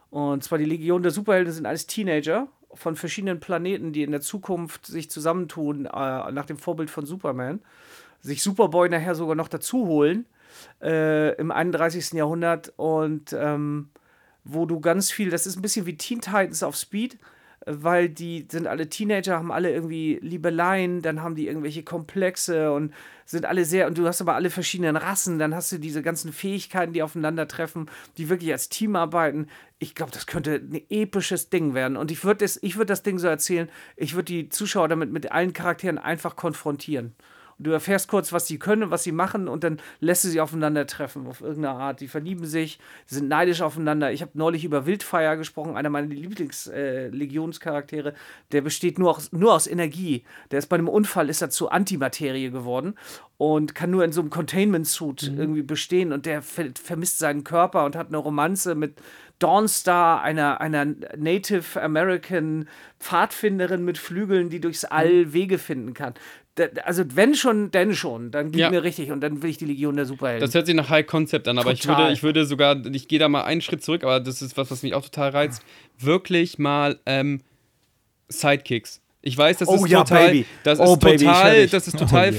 Und 0.10 0.44
zwar 0.44 0.58
die 0.58 0.66
Legion 0.66 1.04
der 1.04 1.12
Superhelden 1.12 1.54
sind 1.54 1.66
alles 1.66 1.88
Teenager 1.88 2.48
von 2.74 2.96
verschiedenen 2.96 3.40
Planeten, 3.40 3.94
die 3.94 4.04
in 4.04 4.12
der 4.12 4.22
Zukunft 4.22 4.86
sich 4.86 5.10
zusammentun, 5.10 5.86
äh, 5.86 6.32
nach 6.32 6.46
dem 6.46 6.58
Vorbild 6.58 6.90
von 6.90 7.06
Superman. 7.06 7.62
Sich 8.22 8.44
Superboy 8.44 8.90
nachher 8.90 9.16
sogar 9.16 9.36
noch 9.36 9.48
dazu 9.48 9.88
holen 9.88 10.26
äh, 10.82 11.36
im 11.36 11.52
31. 11.52 12.14
Jahrhundert 12.14 12.74
und 12.76 13.34
ähm, 13.38 13.90
wo 14.44 14.66
du 14.66 14.80
ganz 14.80 15.12
viel, 15.12 15.30
das 15.30 15.46
ist 15.46 15.58
ein 15.58 15.62
bisschen 15.62 15.86
wie 15.86 15.98
Teen 15.98 16.22
Titans 16.22 16.64
auf 16.64 16.76
Speed, 16.76 17.18
weil 17.66 18.10
die 18.10 18.48
sind 18.50 18.68
alle 18.68 18.90
Teenager, 18.90 19.38
haben 19.38 19.52
alle 19.52 19.72
irgendwie 19.72 20.20
Liebeleien, 20.22 21.02
dann 21.02 21.22
haben 21.22 21.36
die 21.36 21.48
irgendwelche 21.48 21.84
Komplexe 21.84 22.72
und 22.72 22.94
sind 23.30 23.46
alle 23.46 23.64
sehr, 23.64 23.86
und 23.86 23.96
du 23.96 24.08
hast 24.08 24.22
aber 24.22 24.34
alle 24.34 24.50
verschiedenen 24.50 24.96
Rassen, 24.96 25.38
dann 25.38 25.54
hast 25.54 25.72
du 25.72 25.78
diese 25.78 26.02
ganzen 26.02 26.34
Fähigkeiten, 26.34 26.94
die 26.94 27.04
aufeinandertreffen, 27.04 27.88
die 28.18 28.28
wirklich 28.28 28.52
als 28.52 28.70
Team 28.70 28.96
arbeiten. 28.96 29.48
Ich 29.78 29.94
glaube, 29.94 30.12
das 30.12 30.26
könnte 30.26 30.56
ein 30.56 30.82
episches 30.90 31.50
Ding 31.52 31.76
werden. 31.76 31.96
Und 31.96 32.10
ich 32.10 32.24
würde 32.24 32.44
würd 32.44 32.90
das 32.90 33.04
Ding 33.04 33.20
so 33.20 33.28
erzählen, 33.28 33.70
ich 33.96 34.16
würde 34.16 34.26
die 34.26 34.50
Zuschauer 34.50 34.88
damit 34.88 35.12
mit 35.12 35.32
allen 35.32 35.54
Charakteren 35.54 36.00
einfach 36.00 36.36
konfrontieren. 36.36 37.14
Du 37.62 37.72
erfährst 37.72 38.08
kurz, 38.08 38.32
was 38.32 38.48
sie 38.48 38.58
können, 38.58 38.90
was 38.90 39.04
sie 39.04 39.12
machen 39.12 39.50
und 39.50 39.66
dann 39.66 39.82
lässt 40.00 40.24
du 40.24 40.30
sie 40.30 40.40
aufeinandertreffen 40.40 41.28
auf 41.28 41.42
irgendeine 41.42 41.76
Art. 41.76 42.00
Die 42.00 42.08
verlieben 42.08 42.46
sich, 42.46 42.80
sind 43.06 43.28
neidisch 43.28 43.62
aufeinander. 43.62 44.14
Ich 44.14 44.22
habe 44.22 44.32
neulich 44.34 44.64
über 44.64 44.86
Wildfire 44.86 45.36
gesprochen, 45.36 45.76
einer 45.76 45.90
meiner 45.90 46.08
Lieblingslegionscharaktere. 46.08 48.14
der 48.54 48.62
besteht 48.62 48.98
nur 48.98 49.18
aus, 49.18 49.34
nur 49.34 49.54
aus 49.54 49.68
Energie. 49.68 50.24
Der 50.52 50.60
ist 50.60 50.68
bei 50.68 50.78
einem 50.78 50.88
Unfall, 50.88 51.30
ist 51.30 51.42
er 51.42 51.50
zu 51.50 51.70
Antimaterie 51.70 52.50
geworden 52.50 52.96
und 53.38 53.76
kann 53.76 53.92
nur 53.92 54.06
in 54.06 54.14
so 54.14 54.22
einem 54.22 54.30
Containment-Suit 54.30 55.34
irgendwie 55.38 55.62
bestehen 55.62 56.14
und 56.14 56.26
der 56.26 56.42
ver 56.42 56.70
vermisst 56.82 57.20
seinen 57.20 57.44
Körper 57.44 57.84
und 57.86 57.96
hat 57.96 58.08
eine 58.08 58.18
Romanze 58.18 58.76
mit 58.76 58.96
Dawnstar, 59.40 60.22
einer, 60.22 60.60
einer 60.60 60.86
Native 61.18 61.82
American 61.82 62.68
Pfadfinderin 63.00 63.86
mit 63.86 63.98
Flügeln, 63.98 64.50
die 64.50 64.60
durchs 64.60 64.84
All 64.84 65.32
Wege 65.32 65.58
finden 65.58 65.94
kann. 65.94 66.14
Also 66.84 67.04
wenn 67.16 67.36
schon, 67.36 67.72
denn 67.72 67.96
schon, 67.96 68.32
dann 68.32 68.52
gib 68.52 68.60
Ja. 68.62 68.70
mir 68.70 68.84
richtig 68.84 69.12
und 69.12 69.22
dann 69.22 69.42
will 69.42 69.50
ich 69.50 69.58
die 69.58 69.66
Legion 69.66 69.96
der 69.96 70.06
Superhelden. 70.06 70.46
Das 70.46 70.54
hört 70.54 70.66
sich 70.66 70.76
nach 70.76 70.90
High 70.90 71.06
Concept 71.06 71.48
an, 71.48 71.58
aber 71.58 71.72
ich 71.72 71.88
würde, 71.88 72.12
ich 72.12 72.22
würde 72.22 72.46
sogar, 72.46 72.86
ich 72.86 73.08
gehe 73.08 73.20
da 73.20 73.30
mal 73.30 73.44
einen 73.44 73.62
Schritt 73.62 73.84
zurück, 73.84 74.04
aber 74.04 74.20
das 74.20 74.42
ist 74.42 74.58
was, 74.58 74.70
was 74.70 74.84
mich 74.84 74.94
auch 74.94 75.04
total 75.04 75.30
reizt. 75.30 75.64
Wirklich 75.98 76.60
mal 76.60 77.00
ähm, 77.06 77.42
Sidekicks. 78.30 79.02
Ich 79.22 79.38
weiß, 79.38 79.58
das 79.58 79.68
Oh 79.68 79.76
ist 79.84 79.90
ja, 79.92 80.00
total, 80.06 80.28
Baby. 80.28 80.46
das 80.64 80.80
Oh, 80.80 80.84
ist 80.96 81.04
hör 81.04 81.18
total, 81.18 81.68
das 81.68 81.88
ist 81.90 82.00
total, 82.00 82.34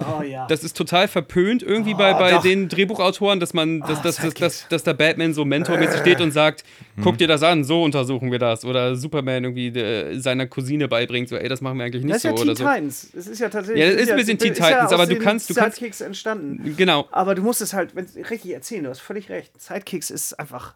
Oh, 0.00 0.04
oh 0.18 0.22
ja. 0.24 0.46
das 0.48 0.64
ist 0.64 0.76
total 0.76 1.06
verpönt 1.06 1.62
irgendwie 1.62 1.94
bei, 1.94 2.12
bei 2.14 2.32
doch. 2.32 2.42
den 2.42 2.68
Drehbuchautoren, 2.68 3.38
dass 3.38 3.54
man, 3.54 3.78
dass, 3.80 4.02
dass, 4.02 4.02
dass, 4.02 4.16
Sidekicks. 4.16 4.40
dass, 4.40 4.68
dass 4.68 4.82
der 4.82 4.94
Batman 4.94 5.32
so 5.32 5.44
mentormäßig 5.44 6.00
steht 6.00 6.20
und 6.20 6.32
sagt, 6.32 6.64
guck 7.04 7.18
dir 7.18 7.28
das 7.28 7.44
an, 7.44 7.62
so 7.62 7.84
untersuchen 7.84 8.32
wir 8.32 8.40
das. 8.40 8.64
Oder 8.64 8.96
Superman 8.96 9.44
irgendwie 9.44 9.68
äh, 9.68 10.18
seiner 10.18 10.48
Cousine 10.48 10.88
beibringt, 10.88 11.28
so, 11.28 11.36
ey, 11.36 11.48
das 11.48 11.60
machen 11.60 11.78
wir 11.78 11.84
eigentlich 11.84 12.02
nicht 12.02 12.12
das 12.16 12.24
ist 12.24 12.24
ja 12.24 12.30
so 12.30 12.36
Teen 12.38 12.48
oder 12.48 12.56
so. 12.56 12.64
Titans. 12.64 13.10
Es 13.16 13.26
ist 13.28 13.38
ja 13.38 13.48
tatsächlich. 13.48 13.84
Ja, 13.84 13.92
das 13.92 14.02
ist 14.02 14.10
ein 14.10 14.16
bisschen 14.16 14.38
Teen 14.38 14.54
ja 14.54 14.66
Titans, 14.66 14.86
aus 14.86 14.92
aber 14.92 15.06
du 15.06 15.16
kannst- 15.20 15.50
du 15.50 15.54
kannst- 15.54 15.76
Sidekicks 15.76 16.00
entstanden. 16.00 16.74
Genau. 16.76 17.06
Aber 17.12 17.36
du 17.36 17.42
musst 17.42 17.60
es 17.60 17.72
halt 17.74 17.94
wenn, 17.94 18.06
richtig 18.28 18.52
erzählen, 18.52 18.82
du 18.82 18.90
hast 18.90 19.00
völlig 19.00 19.28
recht. 19.30 19.52
Sidekicks 19.62 20.10
ist 20.10 20.32
einfach. 20.40 20.74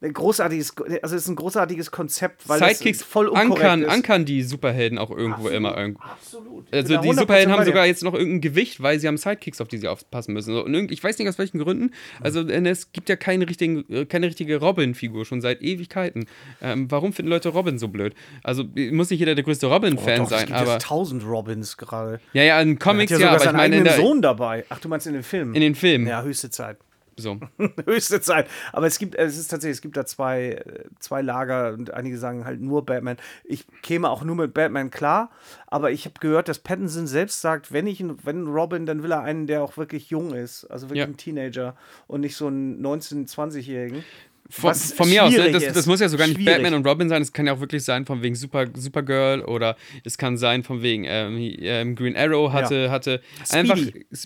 Ein 0.00 0.12
großartiges, 0.12 0.74
also 1.02 1.16
es 1.16 1.22
ist 1.22 1.28
ein 1.28 1.34
großartiges 1.36 1.90
Konzept, 1.90 2.48
weil 2.48 2.62
es 2.62 2.78
Sidekicks 2.78 3.02
voll 3.02 3.26
unkorrekt 3.26 3.50
ankern, 3.64 3.82
ist. 3.82 3.88
ankern 3.88 4.24
die 4.24 4.42
Superhelden 4.42 4.96
auch 4.98 5.10
irgendwo 5.10 5.48
immer 5.48 5.76
irgendwo. 5.76 6.00
Absolut. 6.02 6.66
Ich 6.68 6.74
Also 6.74 6.96
die 6.98 7.08
100% 7.08 7.18
Superhelden 7.18 7.52
haben 7.52 7.64
sogar 7.64 7.86
jetzt 7.86 8.04
noch 8.04 8.14
irgendein 8.14 8.40
Gewicht, 8.40 8.80
weil 8.80 9.00
sie 9.00 9.08
haben 9.08 9.16
Sidekicks, 9.16 9.60
auf 9.60 9.66
die 9.68 9.78
sie 9.78 9.88
aufpassen 9.88 10.34
müssen. 10.34 10.56
Und 10.56 10.92
ich 10.92 11.02
weiß 11.02 11.18
nicht 11.18 11.28
aus 11.28 11.38
welchen 11.38 11.58
Gründen. 11.58 11.92
Also 12.20 12.42
es 12.42 12.92
gibt 12.92 13.08
ja 13.08 13.16
keine, 13.16 13.48
richtigen, 13.48 13.84
äh, 13.90 14.06
keine 14.06 14.26
richtige 14.26 14.58
Robin-Figur 14.58 15.24
schon 15.24 15.40
seit 15.40 15.62
Ewigkeiten. 15.62 16.26
Ähm, 16.62 16.88
warum 16.90 17.12
finden 17.12 17.30
Leute 17.30 17.48
Robin 17.48 17.78
so 17.78 17.88
blöd? 17.88 18.14
Also 18.44 18.64
muss 18.92 19.10
nicht 19.10 19.18
jeder 19.18 19.34
der 19.34 19.44
größte 19.44 19.66
Robin-Fan 19.66 20.20
Oh, 20.20 20.24
Doch, 20.24 20.30
es 20.30 20.38
sein, 20.38 20.46
gibt 20.46 20.58
aber 20.58 20.78
tausend 20.78 21.24
Robins 21.24 21.76
gerade. 21.76 22.20
ja, 22.32 22.42
ja, 22.42 22.60
in 22.60 22.78
Comics 22.78 23.12
ja 23.12 23.18
ja, 23.18 23.30
aber 23.30 23.44
ich 23.44 23.52
meine 23.52 23.76
in, 23.76 23.84
der, 23.84 23.94
Sohn 23.94 24.22
dabei. 24.22 24.64
Ach, 24.68 24.78
du 24.78 24.88
meinst 24.88 25.06
in 25.06 25.14
den 25.14 25.22
Filmen? 25.22 25.54
in 25.54 25.60
den 25.60 25.74
Filmen. 25.74 26.06
ja, 26.06 26.22
höchste 26.22 26.50
Zeit. 26.50 26.78
So. 27.18 27.38
höchste 27.86 28.20
Zeit. 28.20 28.46
Aber 28.72 28.86
es 28.86 28.98
gibt, 28.98 29.14
es 29.14 29.36
ist 29.36 29.48
tatsächlich, 29.48 29.76
es 29.78 29.82
gibt 29.82 29.96
da 29.96 30.06
zwei, 30.06 30.52
äh, 30.52 30.84
zwei 30.98 31.22
Lager 31.22 31.72
und 31.72 31.92
einige 31.92 32.18
sagen 32.18 32.44
halt 32.44 32.60
nur 32.60 32.86
Batman. 32.86 33.16
Ich 33.44 33.66
käme 33.82 34.08
auch 34.10 34.22
nur 34.22 34.36
mit 34.36 34.54
Batman 34.54 34.90
klar, 34.90 35.30
aber 35.66 35.90
ich 35.90 36.04
habe 36.04 36.14
gehört, 36.20 36.48
dass 36.48 36.58
Pattinson 36.58 37.06
selbst 37.06 37.40
sagt, 37.40 37.72
wenn 37.72 37.86
ich, 37.86 38.04
wenn 38.24 38.46
Robin, 38.46 38.86
dann 38.86 39.02
will 39.02 39.12
er 39.12 39.22
einen, 39.22 39.46
der 39.46 39.62
auch 39.62 39.76
wirklich 39.76 40.10
jung 40.10 40.34
ist, 40.34 40.64
also 40.66 40.86
wirklich 40.88 41.00
Ja. 41.00 41.06
ein 41.06 41.16
Teenager 41.16 41.76
und 42.06 42.20
nicht 42.20 42.36
so 42.36 42.46
einen 42.46 42.84
19-, 42.84 43.28
20-Jährigen. 43.28 44.04
Von, 44.50 44.74
von 44.74 45.10
mir 45.10 45.24
aus, 45.24 45.36
ne? 45.36 45.52
das, 45.52 45.62
das 45.74 45.84
muss 45.84 46.00
ja 46.00 46.08
sogar 46.08 46.26
nicht 46.26 46.36
Schwierig. 46.36 46.54
Batman 46.54 46.72
und 46.72 46.86
Robin 46.86 47.10
sein, 47.10 47.20
es 47.20 47.34
kann 47.34 47.46
ja 47.46 47.52
auch 47.52 47.60
wirklich 47.60 47.84
sein 47.84 48.06
von 48.06 48.22
wegen 48.22 48.34
Super, 48.34 48.64
Supergirl 48.72 49.42
oder 49.42 49.76
es 50.04 50.16
kann 50.16 50.38
sein 50.38 50.62
von 50.64 50.80
wegen 50.80 51.04
ähm, 51.04 51.36
ähm, 51.38 51.94
Green 51.94 52.16
Arrow 52.16 52.50
hatte, 52.50 52.84
Ja. 52.84 52.90
hatte 52.90 53.20
Speedy. 53.44 53.58
einfach, 53.58 53.78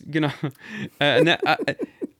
genau, 0.06 0.30
äh, 1.00 1.22
ne, 1.22 1.38
äh, 1.44 1.74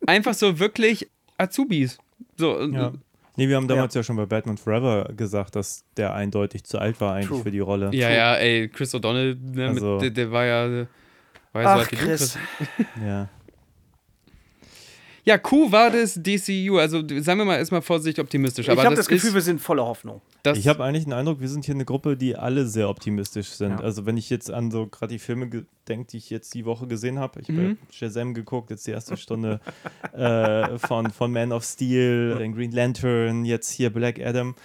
einfach 0.07 0.35
so 0.35 0.59
wirklich 0.59 1.09
Azubis. 1.39 1.99
So, 2.37 2.57
und- 2.59 2.75
Ja. 2.75 2.93
Nee, 3.37 3.49
wir 3.49 3.57
haben 3.57 3.67
damals 3.67 3.95
ja. 3.95 4.03
schon 4.03 4.17
bei 4.17 4.27
Batman 4.27 4.59
Forever 4.59 5.09
gesagt, 5.17 5.57
dass 5.57 5.85
der 5.97 6.13
eindeutig 6.15 6.65
zu 6.65 6.79
alt 6.79 7.01
war 7.01 7.15
eigentlich 7.15 7.29
True. 7.29 7.43
für 7.43 7.51
die 7.51 7.61
Rolle. 7.61 7.89
ja, 7.95 8.11
ja, 8.11 8.35
ey, 8.37 8.69
Chris 8.69 8.95
O'Donnell, 8.95 9.37
ne, 9.41 9.69
Also- 9.69 9.93
mit, 9.95 10.03
der, 10.03 10.11
der 10.11 10.31
war 10.33 10.45
ja, 10.45 10.87
war 11.53 11.63
ja 11.63 11.69
so 11.69 11.69
Ach, 11.69 11.79
alt 11.79 11.93
wie 11.93 11.97
du, 11.97 12.03
Chris. 12.03 12.39
Ja. 13.05 13.29
Ja, 15.25 15.39
Q 15.39 15.71
war 15.71 15.91
das 15.91 16.15
DCU, 16.21 16.79
also 16.79 17.01
seien 17.21 17.39
wir 17.39 17.45
mal 17.45 17.57
erstmal 17.57 17.81
vorsichtig 17.81 18.21
optimistisch. 18.21 18.67
Ich 18.67 18.73
Aber 18.73 18.83
habe 18.83 18.97
das, 18.97 19.05
das 19.07 19.09
Gefühl, 19.09 19.29
ist, 19.29 19.35
wir 19.35 19.41
sind 19.41 19.61
voller 19.61 19.85
Hoffnung. 19.87 20.21
das, 20.43 20.59
Ich 20.59 20.67
habe 20.67 20.83
eigentlich 20.83 21.05
den 21.05 21.13
Eindruck, 21.13 21.41
wir 21.41 21.49
sind 21.49 21.65
hier 21.65 21.77
eine 21.77 21.85
Gruppe, 21.85 22.17
die 22.17 22.35
alle 22.35 22.67
sehr 22.67 22.89
optimistisch 22.89 23.51
sind. 23.51 23.71
Ja. 23.71 23.81
Also 23.81 24.05
wenn 24.05 24.17
ich 24.17 24.31
jetzt 24.31 24.51
an 24.51 24.73
so 24.73 24.89
gerade 24.89 25.13
die 25.13 25.21
Filme 25.21 25.49
denke, 25.87 26.07
die 26.11 26.17
ich 26.17 26.29
jetzt 26.29 26.53
die 26.55 26.65
Woche 26.65 26.89
gesehen 26.89 27.21
habe, 27.21 27.41
ich 27.41 27.49
habe 27.49 27.59
Mhm. 27.61 27.79
Shazam 27.93 28.35
geguckt, 28.35 28.71
jetzt 28.71 28.85
die 28.89 28.91
erste 28.91 29.17
Stunde 29.17 29.61
äh, 30.13 30.77
von, 30.79 31.11
von 31.13 31.31
Man 31.33 31.53
of 31.53 31.63
Steel, 31.63 32.35
den 32.39 32.53
Green 32.53 32.73
Lantern, 32.73 33.45
jetzt 33.45 33.71
hier 33.71 33.91
Black 33.91 34.19
Adam. 34.21 34.57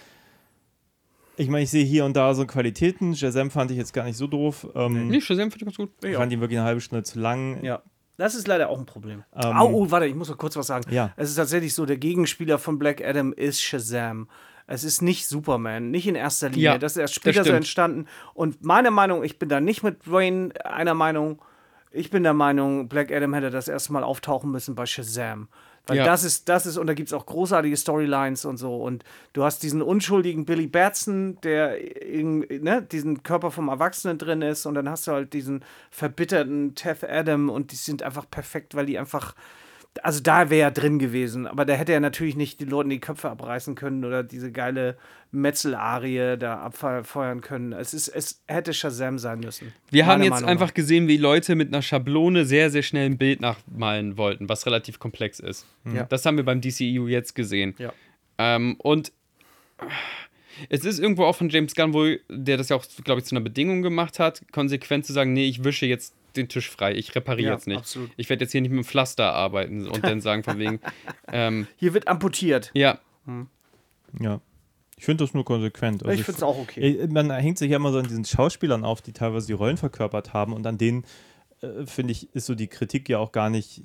Ich 1.36 1.48
meine, 1.48 1.62
ich 1.62 1.70
sehe 1.70 1.84
hier 1.84 2.04
und 2.04 2.16
da 2.16 2.34
so 2.34 2.44
Qualitäten. 2.46 3.14
Shazam 3.14 3.52
fand 3.52 3.70
ich 3.70 3.76
jetzt 3.76 3.92
gar 3.92 4.02
nicht 4.04 4.16
so 4.16 4.26
doof. 4.26 4.66
Ähm, 4.74 5.06
nee, 5.06 5.20
Shazam 5.20 5.52
finde 5.52 5.56
ich 5.58 5.64
ganz 5.66 5.76
gut. 5.76 5.90
Ich 6.04 6.16
fand 6.16 6.32
ihn 6.32 6.40
wirklich 6.40 6.58
eine 6.58 6.66
halbe 6.66 6.80
Stunde 6.80 7.04
zu 7.04 7.20
lang. 7.20 7.62
Ja. 7.62 7.80
Das 8.18 8.34
ist 8.34 8.48
leider 8.48 8.68
auch 8.68 8.78
ein 8.78 8.84
Problem. 8.84 9.22
Ähm, 9.34 9.56
Au, 9.56 9.70
oh, 9.70 9.90
warte, 9.92 10.06
ich 10.06 10.14
muss 10.14 10.28
noch 10.28 10.36
kurz 10.36 10.56
was 10.56 10.66
sagen. 10.66 10.84
Ja. 10.90 11.12
Es 11.16 11.30
ist 11.30 11.36
tatsächlich 11.36 11.72
so, 11.72 11.86
der 11.86 11.96
Gegenspieler 11.96 12.58
von 12.58 12.78
Black 12.78 13.02
Adam 13.02 13.32
ist 13.32 13.62
Shazam. 13.62 14.28
Es 14.66 14.84
ist 14.84 15.00
nicht 15.00 15.26
Superman, 15.26 15.90
nicht 15.90 16.06
in 16.06 16.16
erster 16.16 16.50
Linie. 16.50 16.64
Ja, 16.64 16.78
das 16.78 16.92
ist 16.92 16.98
erst 16.98 17.14
später 17.14 17.44
so 17.44 17.52
entstanden. 17.52 18.06
Und 18.34 18.62
meine 18.62 18.90
Meinung, 18.90 19.22
ich 19.22 19.38
bin 19.38 19.48
da 19.48 19.60
nicht 19.60 19.82
mit 19.82 20.04
Dwayne 20.04 20.50
einer 20.64 20.94
Meinung. 20.94 21.40
Ich 21.90 22.10
bin 22.10 22.24
der 22.24 22.34
Meinung, 22.34 22.88
Black 22.88 23.10
Adam 23.12 23.32
hätte 23.32 23.50
das 23.50 23.68
erste 23.68 23.92
Mal 23.92 24.02
auftauchen 24.02 24.50
müssen 24.50 24.74
bei 24.74 24.84
Shazam. 24.84 25.48
Weil 25.88 25.96
Ja. 25.98 26.04
das 26.04 26.22
ist, 26.22 26.48
das 26.48 26.66
ist, 26.66 26.76
und 26.76 26.86
da 26.86 26.94
gibt 26.94 27.08
es 27.08 27.12
auch 27.12 27.26
großartige 27.26 27.76
Storylines 27.76 28.44
und 28.44 28.58
so. 28.58 28.76
Und 28.76 29.02
du 29.32 29.42
hast 29.42 29.62
diesen 29.62 29.82
unschuldigen 29.82 30.44
Billy 30.44 30.66
Batson, 30.66 31.38
der 31.42 31.78
in, 32.02 32.40
ne, 32.40 32.82
diesen 32.82 33.22
Körper 33.22 33.50
vom 33.50 33.68
Erwachsenen 33.68 34.18
drin 34.18 34.42
ist. 34.42 34.66
Und 34.66 34.74
dann 34.74 34.88
hast 34.88 35.06
du 35.06 35.12
halt 35.12 35.32
diesen 35.32 35.64
verbitterten 35.90 36.74
Teth 36.74 37.02
Adam 37.04 37.48
und 37.48 37.72
die 37.72 37.76
sind 37.76 38.02
einfach 38.02 38.30
perfekt, 38.30 38.74
weil 38.74 38.86
die 38.86 38.98
einfach. 38.98 39.34
Also 40.02 40.20
da 40.20 40.50
wäre 40.50 40.62
er 40.62 40.70
drin 40.70 40.98
gewesen, 40.98 41.46
aber 41.46 41.64
da 41.64 41.74
hätte 41.74 41.92
er 41.92 42.00
natürlich 42.00 42.36
nicht 42.36 42.60
den 42.60 42.68
Leuten 42.68 42.90
die 42.90 43.00
Köpfe 43.00 43.30
abreißen 43.30 43.74
können 43.74 44.04
oder 44.04 44.22
diese 44.22 44.52
geile 44.52 44.96
Metzelarie 45.30 46.36
da 46.38 46.60
abfeuern 46.60 47.40
können. 47.40 47.72
Es, 47.72 47.94
ist, 47.94 48.08
es 48.08 48.42
hätte 48.46 48.72
Shazam 48.72 49.18
sein 49.18 49.40
müssen. 49.40 49.72
Wir 49.90 50.06
haben 50.06 50.22
jetzt 50.22 50.30
Meinung 50.30 50.48
einfach 50.48 50.68
nach. 50.68 50.74
gesehen, 50.74 51.08
wie 51.08 51.16
Leute 51.16 51.54
mit 51.54 51.68
einer 51.68 51.82
Schablone 51.82 52.44
sehr, 52.44 52.70
sehr 52.70 52.82
schnell 52.82 53.06
ein 53.06 53.18
Bild 53.18 53.40
nachmalen 53.40 54.16
wollten, 54.16 54.48
was 54.48 54.66
relativ 54.66 54.98
komplex 54.98 55.40
ist. 55.40 55.66
Ja. 55.92 56.04
Das 56.04 56.24
haben 56.24 56.36
wir 56.36 56.44
beim 56.44 56.60
DCEU 56.60 57.08
jetzt 57.08 57.34
gesehen. 57.34 57.74
Ja. 57.78 57.92
Ähm, 58.38 58.76
und 58.78 59.12
es 60.68 60.84
ist 60.84 60.98
irgendwo 60.98 61.24
auch 61.24 61.36
von 61.36 61.48
James 61.48 61.74
Gunn 61.74 61.92
wohl, 61.92 62.20
der 62.28 62.56
das 62.56 62.68
ja 62.70 62.76
auch, 62.76 62.84
glaube 63.04 63.20
ich, 63.20 63.26
zu 63.26 63.34
einer 63.34 63.44
Bedingung 63.44 63.82
gemacht 63.82 64.18
hat, 64.18 64.42
konsequent 64.52 65.06
zu 65.06 65.12
sagen, 65.12 65.32
nee, 65.32 65.46
ich 65.46 65.64
wische 65.64 65.86
jetzt 65.86 66.14
den 66.38 66.48
Tisch 66.48 66.70
frei, 66.70 66.94
ich 66.94 67.14
repariere 67.14 67.48
Ja, 67.48 67.54
jetzt 67.54 67.66
nicht. 67.66 67.78
absolut. 67.78 68.10
Ich 68.16 68.28
werde 68.30 68.44
jetzt 68.44 68.52
hier 68.52 68.60
nicht 68.60 68.70
mit 68.70 68.84
dem 68.84 68.88
Pflaster 68.88 69.32
arbeiten 69.32 69.86
und 69.86 70.02
dann 70.04 70.20
sagen 70.20 70.42
von 70.44 70.58
wegen, 70.58 70.80
ähm, 71.32 71.66
Hier 71.76 71.94
wird 71.94 72.08
amputiert. 72.08 72.70
ja, 72.74 72.98
Ja. 74.20 74.40
Ich 74.96 75.04
finde 75.04 75.22
das 75.22 75.32
nur 75.32 75.44
konsequent. 75.44 76.02
Also 76.02 76.18
ich 76.18 76.24
finde 76.24 76.38
es 76.38 76.42
auch 76.42 76.58
okay. 76.58 77.06
Man 77.08 77.30
hängt 77.30 77.56
sich 77.58 77.70
ja 77.70 77.76
immer 77.76 77.92
so 77.92 77.98
an 77.98 78.08
diesen 78.08 78.24
Schauspielern 78.24 78.84
auf, 78.84 79.00
die 79.00 79.12
teilweise 79.12 79.46
die 79.46 79.52
Rollen 79.52 79.76
verkörpert 79.76 80.32
haben 80.32 80.52
und 80.52 80.66
an 80.66 80.76
denen, 80.76 81.04
äh, 81.60 81.86
finde 81.86 82.10
ich, 82.12 82.34
ist 82.34 82.46
so 82.46 82.56
die 82.56 82.66
Kritik 82.66 83.08
ja 83.08 83.18
auch 83.18 83.30
gar 83.30 83.48
nicht, 83.48 83.82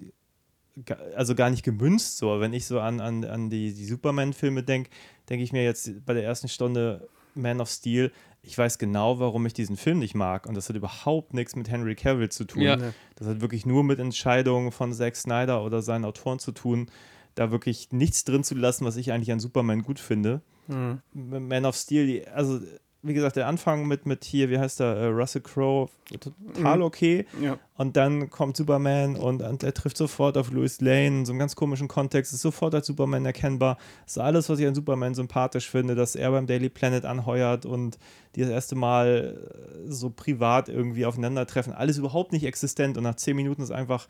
also 1.15 1.35
gar 1.35 1.51
nicht 1.51 1.61
gemünzt 1.63 2.17
so. 2.17 2.39
Wenn 2.39 2.51
ich 2.53 2.65
so 2.65 2.79
an, 2.79 2.99
an, 2.99 3.25
an 3.25 3.51
die, 3.51 3.75
die 3.75 3.85
Superman-Filme 3.85 4.63
denke, 4.63 4.89
denke 5.29 5.43
ich 5.43 5.51
mir 5.53 5.63
jetzt 5.63 6.03
bei 6.03 6.13
der 6.15 6.23
ersten 6.23 6.47
Stunde 6.47 7.07
Man 7.35 7.61
of 7.61 7.69
Steel, 7.69 8.11
ich 8.43 8.57
weiß 8.57 8.77
genau, 8.77 9.19
warum 9.19 9.45
ich 9.45 9.53
diesen 9.53 9.77
Film 9.77 9.99
nicht 9.99 10.15
mag 10.15 10.45
und 10.45 10.55
das 10.55 10.67
hat 10.67 10.75
überhaupt 10.75 11.33
nichts 11.33 11.55
mit 11.55 11.69
Henry 11.69 11.95
Cavill 11.95 12.29
zu 12.29 12.43
tun. 12.43 12.61
Ja. 12.61 12.77
Das 13.15 13.27
hat 13.27 13.41
wirklich 13.41 13.65
nur 13.65 13.83
mit 13.83 13.99
Entscheidungen 13.99 14.71
von 14.71 14.93
Zack 14.93 15.15
Snyder 15.15 15.63
oder 15.63 15.81
seinen 15.81 16.03
Autoren 16.03 16.39
zu 16.39 16.51
tun, 16.51 16.91
da 17.35 17.51
wirklich 17.51 17.91
nichts 17.91 18.25
drin 18.25 18.43
zu 18.43 18.55
lassen, 18.55 18.85
was 18.85 18.97
ich 18.97 19.11
eigentlich 19.11 19.31
an 19.31 19.39
Superman 19.39 19.81
gut 19.81 19.99
finde. 19.99 20.41
Man 20.67 21.65
of 21.65 21.75
Steel, 21.75 22.05
die, 22.05 22.27
also 22.27 22.59
wie 23.03 23.13
gesagt, 23.13 23.35
der 23.35 23.47
Anfang 23.47 23.85
mit, 23.85 24.05
mit 24.05 24.23
hier, 24.23 24.49
wie 24.49 24.57
heißt 24.57 24.79
der, 24.79 24.95
äh, 24.95 25.05
Russell 25.07 25.41
Crowe, 25.41 25.89
total 26.19 26.81
okay. 26.81 27.25
Ja. 27.41 27.59
Und 27.75 27.97
dann 27.97 28.29
kommt 28.29 28.55
Superman 28.55 29.17
und, 29.17 29.41
und 29.41 29.61
er 29.61 29.73
trifft 29.73 29.97
sofort 29.97 30.37
auf 30.37 30.51
Louis 30.51 30.79
Lane, 30.79 31.07
in 31.07 31.25
so 31.25 31.33
einem 31.33 31.39
ganz 31.39 31.55
komischen 31.57 31.89
Kontext, 31.89 32.31
ist 32.33 32.41
sofort 32.41 32.73
als 32.73 32.87
Superman 32.87 33.25
erkennbar. 33.25 33.77
Das 34.05 34.15
ist 34.15 34.21
alles, 34.21 34.47
was 34.47 34.59
ich 34.59 34.65
an 34.65 34.73
Superman 34.73 35.15
sympathisch 35.15 35.69
finde, 35.69 35.95
dass 35.95 36.15
er 36.15 36.31
beim 36.31 36.47
Daily 36.47 36.69
Planet 36.69 37.03
anheuert 37.03 37.65
und 37.65 37.97
die 38.35 38.41
das 38.41 38.49
erste 38.49 38.75
Mal 38.75 39.37
äh, 39.37 39.91
so 39.91 40.09
privat 40.09 40.69
irgendwie 40.69 41.05
aufeinandertreffen. 41.05 41.73
Alles 41.73 41.97
überhaupt 41.97 42.31
nicht 42.31 42.45
existent 42.45 42.97
und 42.97 43.03
nach 43.03 43.15
zehn 43.15 43.35
Minuten 43.35 43.61
ist 43.61 43.71
einfach 43.71 44.07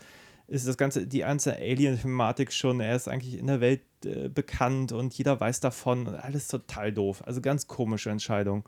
ist 0.47 0.67
das 0.67 0.77
ganze, 0.77 1.07
die 1.07 1.19
ganze 1.19 1.55
Alien-Thematik 1.55 2.51
schon, 2.51 2.79
er 2.81 2.95
ist 2.95 3.07
eigentlich 3.07 3.37
in 3.39 3.47
der 3.47 3.61
Welt 3.61 3.81
äh, 4.05 4.29
bekannt 4.29 4.91
und 4.91 5.13
jeder 5.13 5.39
weiß 5.39 5.59
davon. 5.61 6.07
und 6.07 6.15
Alles 6.15 6.47
total 6.47 6.91
doof. 6.91 7.23
Also 7.25 7.41
ganz 7.41 7.67
komische 7.67 8.09
Entscheidung. 8.09 8.67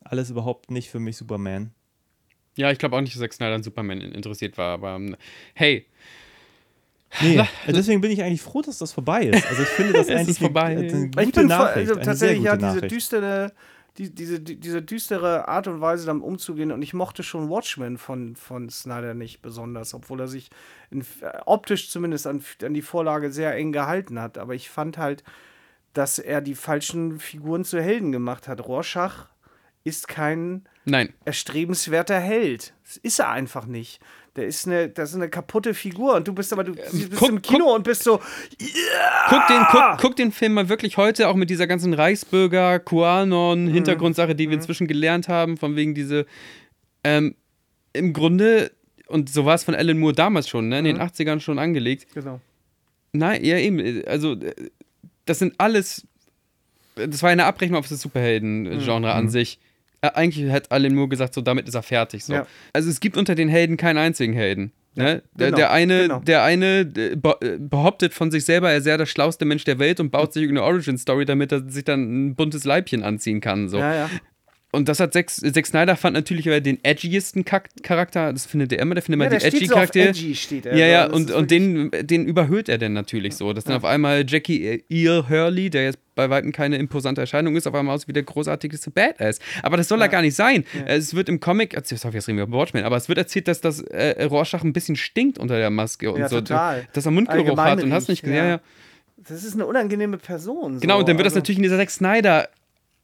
Alles 0.00 0.30
überhaupt 0.30 0.70
nicht 0.70 0.90
für 0.90 1.00
mich 1.00 1.16
Superman. 1.16 1.72
ja, 2.56 2.70
ich 2.70 2.78
glaube 2.78 2.96
auch 2.96 3.00
nicht, 3.00 3.14
dass 3.14 3.20
Zack 3.20 3.32
Snyder 3.34 3.54
an 3.56 3.62
Superman 3.62 4.00
interessiert 4.00 4.56
war, 4.58 4.74
aber 4.74 4.94
ähm, 4.96 5.16
hey, 5.54 5.86
Nee, 7.22 7.42
deswegen 7.66 8.00
bin 8.02 8.10
ich 8.10 8.22
eigentlich 8.22 8.42
froh, 8.42 8.60
dass 8.60 8.76
das 8.78 8.92
vorbei 8.92 9.24
ist. 9.26 9.46
Also 9.46 9.62
ich 9.62 9.68
finde 9.70 9.94
das 9.94 10.08
Es 10.08 10.14
eigentlich 10.14 10.28
ist 10.28 10.38
vorbei. 10.40 10.64
Eine, 10.64 10.80
eine 10.80 11.08
gute 11.08 11.22
Ich 11.22 11.32
bin 11.32 11.46
Nachricht. 11.46 11.76
also 11.78 11.94
eine 11.94 12.02
tatsächlich 12.04 12.42
sehr 12.42 12.46
ja 12.50 12.54
gute 12.56 12.66
diese 12.66 12.76
Nachricht. 12.76 12.94
düstere, 12.94 13.52
die, 13.98 14.14
diese, 14.14 14.40
die, 14.40 14.56
diese 14.56 14.80
düstere 14.80 15.48
Art 15.48 15.66
und 15.66 15.80
Weise 15.80 16.06
damit 16.06 16.22
umzugehen 16.22 16.70
und 16.70 16.82
ich 16.82 16.94
mochte 16.94 17.22
schon 17.22 17.50
Watchmen 17.50 17.98
von, 17.98 18.36
von 18.36 18.70
Snyder 18.70 19.14
nicht 19.14 19.42
besonders, 19.42 19.92
obwohl 19.92 20.20
er 20.20 20.28
sich 20.28 20.50
in, 20.90 21.00
äh, 21.00 21.38
optisch 21.46 21.90
zumindest 21.90 22.26
an, 22.26 22.42
an 22.62 22.74
die 22.74 22.82
Vorlage 22.82 23.32
sehr 23.32 23.54
eng 23.56 23.72
gehalten 23.72 24.20
hat. 24.20 24.38
Aber 24.38 24.54
ich 24.54 24.70
fand 24.70 24.98
halt, 24.98 25.24
dass 25.92 26.18
er 26.20 26.40
die 26.40 26.54
falschen 26.54 27.18
Figuren 27.18 27.64
zu 27.64 27.82
Helden 27.82 28.12
gemacht 28.12 28.46
hat. 28.46 28.64
Rorschach 28.66 29.26
ist 29.82 30.06
kein 30.06 30.68
nein, 30.84 31.12
erstrebenswerter 31.24 32.20
Held. 32.20 32.74
Das 32.84 32.98
ist 32.98 33.18
er 33.18 33.30
einfach 33.30 33.66
nicht. 33.66 34.00
Der 34.38 34.46
ist 34.46 34.66
eine, 34.66 34.88
das 34.88 35.10
ist 35.10 35.16
eine 35.16 35.28
kaputte 35.28 35.74
Figur 35.74 36.14
und 36.16 36.26
du 36.26 36.32
bist 36.32 36.52
aber 36.52 36.64
du 36.64 36.74
bist 36.74 36.94
Ähm, 36.94 37.10
guck- 37.16 37.28
im 37.28 37.42
Kino 37.42 37.74
und 37.74 37.82
bist 37.84 38.04
so, 38.04 38.18
Guck 39.28 39.46
den, 39.48 39.62
guck, 39.70 39.98
guck 40.00 40.16
den 40.16 40.32
Film 40.32 40.54
mal 40.54 40.68
wirklich 40.68 40.96
heute, 40.96 41.28
auch 41.28 41.34
mit 41.36 41.50
dieser 41.50 41.66
ganzen 41.66 41.92
Reichsbürger, 41.94 42.78
QAnon, 42.78 43.68
Hintergrundsache, 43.68 44.34
die 44.34 44.48
wir 44.48 44.54
inzwischen 44.56 44.86
gelernt 44.86 45.28
haben, 45.28 45.56
von 45.56 45.76
wegen 45.76 45.94
diese. 45.94 46.24
Ähm, 47.04 47.34
Im 47.92 48.12
Grunde, 48.12 48.70
und 49.08 49.28
so 49.28 49.44
war 49.44 49.54
es 49.54 49.64
von 49.64 49.74
Alan 49.74 49.98
Moore 49.98 50.14
damals 50.14 50.48
schon, 50.48 50.68
ne, 50.68 50.78
in 50.78 50.84
den 50.86 50.98
80ern 51.00 51.40
schon 51.40 51.58
angelegt. 51.58 52.06
genau. 52.14 52.40
Nein, 53.12 53.42
ja, 53.44 53.56
eben. 53.58 54.02
Also, 54.06 54.32
äh, 54.34 54.54
das 55.24 55.38
sind 55.38 55.54
alles. 55.58 56.06
Das 56.94 57.22
war 57.22 57.30
eine 57.30 57.44
Abrechnung 57.46 57.78
auf 57.78 57.88
das 57.88 58.00
Superhelden-Genre 58.00 59.12
an 59.12 59.28
sich. 59.28 59.58
Äh, 60.00 60.10
eigentlich 60.14 60.50
hat 60.50 60.70
Alan 60.70 60.94
Moore 60.94 61.08
gesagt, 61.08 61.34
so 61.34 61.40
damit 61.40 61.68
ist 61.68 61.74
er 61.74 61.82
fertig. 61.82 62.24
So. 62.24 62.34
Ja. 62.34 62.46
Also 62.72 62.88
es 62.90 63.00
gibt 63.00 63.16
unter 63.16 63.34
den 63.34 63.48
Helden 63.48 63.76
keinen 63.76 63.98
einzigen 63.98 64.32
Helden. 64.32 64.72
Ne? 64.94 65.22
Der, 65.32 65.46
genau, 65.46 65.56
der 65.56 65.70
eine, 65.70 66.02
genau. 66.02 66.18
der 66.20 66.42
eine 66.42 66.80
äh, 66.96 67.12
äh, 67.12 67.58
behauptet 67.58 68.14
von 68.14 68.32
sich 68.32 68.44
selber, 68.44 68.72
er 68.72 68.80
sei 68.80 68.96
der 68.96 69.06
schlauste 69.06 69.44
Mensch 69.44 69.62
der 69.64 69.78
Welt 69.78 70.00
und 70.00 70.10
baut 70.10 70.32
sich 70.32 70.42
irgendeine 70.42 70.66
Origin-Story, 70.66 71.24
damit 71.24 71.52
er 71.52 71.68
sich 71.68 71.84
dann 71.84 72.28
ein 72.30 72.34
buntes 72.34 72.64
Leibchen 72.64 73.04
anziehen 73.04 73.40
kann. 73.40 73.68
So. 73.68 73.78
Ja, 73.78 73.94
ja. 73.94 74.10
Und 74.70 74.86
das 74.90 75.00
hat 75.00 75.14
Zack, 75.14 75.30
Zack 75.30 75.66
Snyder 75.66 75.96
fand 75.96 76.12
natürlich 76.14 76.46
aber 76.46 76.60
den 76.60 76.78
edgiesten 76.84 77.42
Charakter, 77.46 78.34
das 78.34 78.44
findet 78.44 78.70
er 78.70 78.80
immer, 78.80 78.94
der 78.94 79.02
findet 79.02 79.20
Ja, 79.22 79.26
immer 79.28 79.38
der 79.38 79.50
die 79.50 79.56
steht 79.56 79.68
so 79.70 79.98
edgy, 79.98 80.34
steht 80.34 80.66
er. 80.66 80.76
Ja, 80.76 80.86
ja, 80.86 81.06
Das 81.08 81.16
und, 81.16 81.30
und 81.30 81.50
den, 81.50 81.90
den 82.02 82.26
überhöht 82.26 82.68
er 82.68 82.76
dann 82.76 82.92
natürlich 82.92 83.34
so. 83.34 83.54
Dass 83.54 83.64
dann 83.64 83.76
auf 83.76 83.86
einmal 83.86 84.26
Jackie 84.28 84.84
Earl 84.90 85.26
Hurley, 85.30 85.70
der 85.70 85.84
jetzt 85.84 85.98
bei 86.14 86.28
Weitem 86.28 86.52
keine 86.52 86.76
imposante 86.76 87.22
Erscheinung 87.22 87.56
ist, 87.56 87.66
auf 87.66 87.74
einmal 87.74 87.94
aus 87.94 88.08
wie 88.08 88.12
der 88.12 88.24
großartigste 88.24 88.90
Badass. 88.90 89.38
Aber 89.62 89.78
das 89.78 89.88
soll 89.88 90.02
er 90.02 90.08
gar 90.08 90.20
nicht 90.20 90.34
sein. 90.34 90.64
Es 90.84 91.14
wird 91.14 91.30
im 91.30 91.40
Comic, 91.40 91.72
erzählt- 91.72 92.02
sorry, 92.02 92.16
jetzt 92.16 92.28
reden 92.28 92.36
wir 92.36 92.44
über 92.44 92.58
Watchmen, 92.58 92.84
aber 92.84 92.96
es 92.98 93.08
wird 93.08 93.16
erzählt, 93.16 93.48
dass 93.48 93.62
das 93.62 93.80
äh, 93.80 94.22
Rorschach 94.24 94.64
ein 94.64 94.74
bisschen 94.74 94.96
stinkt 94.96 95.38
unter 95.38 95.56
der 95.56 95.70
Maske 95.70 96.12
und 96.12 96.20
Ja, 96.20 96.28
so. 96.28 96.40
total. 96.42 96.86
Dass 96.92 97.06
er 97.06 97.12
Mundgeruch 97.12 97.38
Allgemein 97.44 97.70
hat 97.70 97.82
und 97.82 97.92
hast 97.94 98.08
nicht 98.08 98.22
riecht, 98.22 98.24
gesehen. 98.24 98.36
Ja. 98.36 98.44
ja. 98.44 98.50
Ja. 98.56 98.60
Das 99.28 99.44
ist 99.44 99.54
eine 99.54 99.64
unangenehme 99.64 100.18
Person. 100.18 100.78
Genau, 100.80 100.94
so. 100.96 101.00
und 101.00 101.08
dann 101.08 101.16
wird 101.16 101.24
das 101.26 101.32
Also- 101.32 101.38
natürlich 101.40 101.56
in 101.58 101.62
dieser 101.62 101.78
Zack 101.78 101.88
Snyder. 101.90 102.48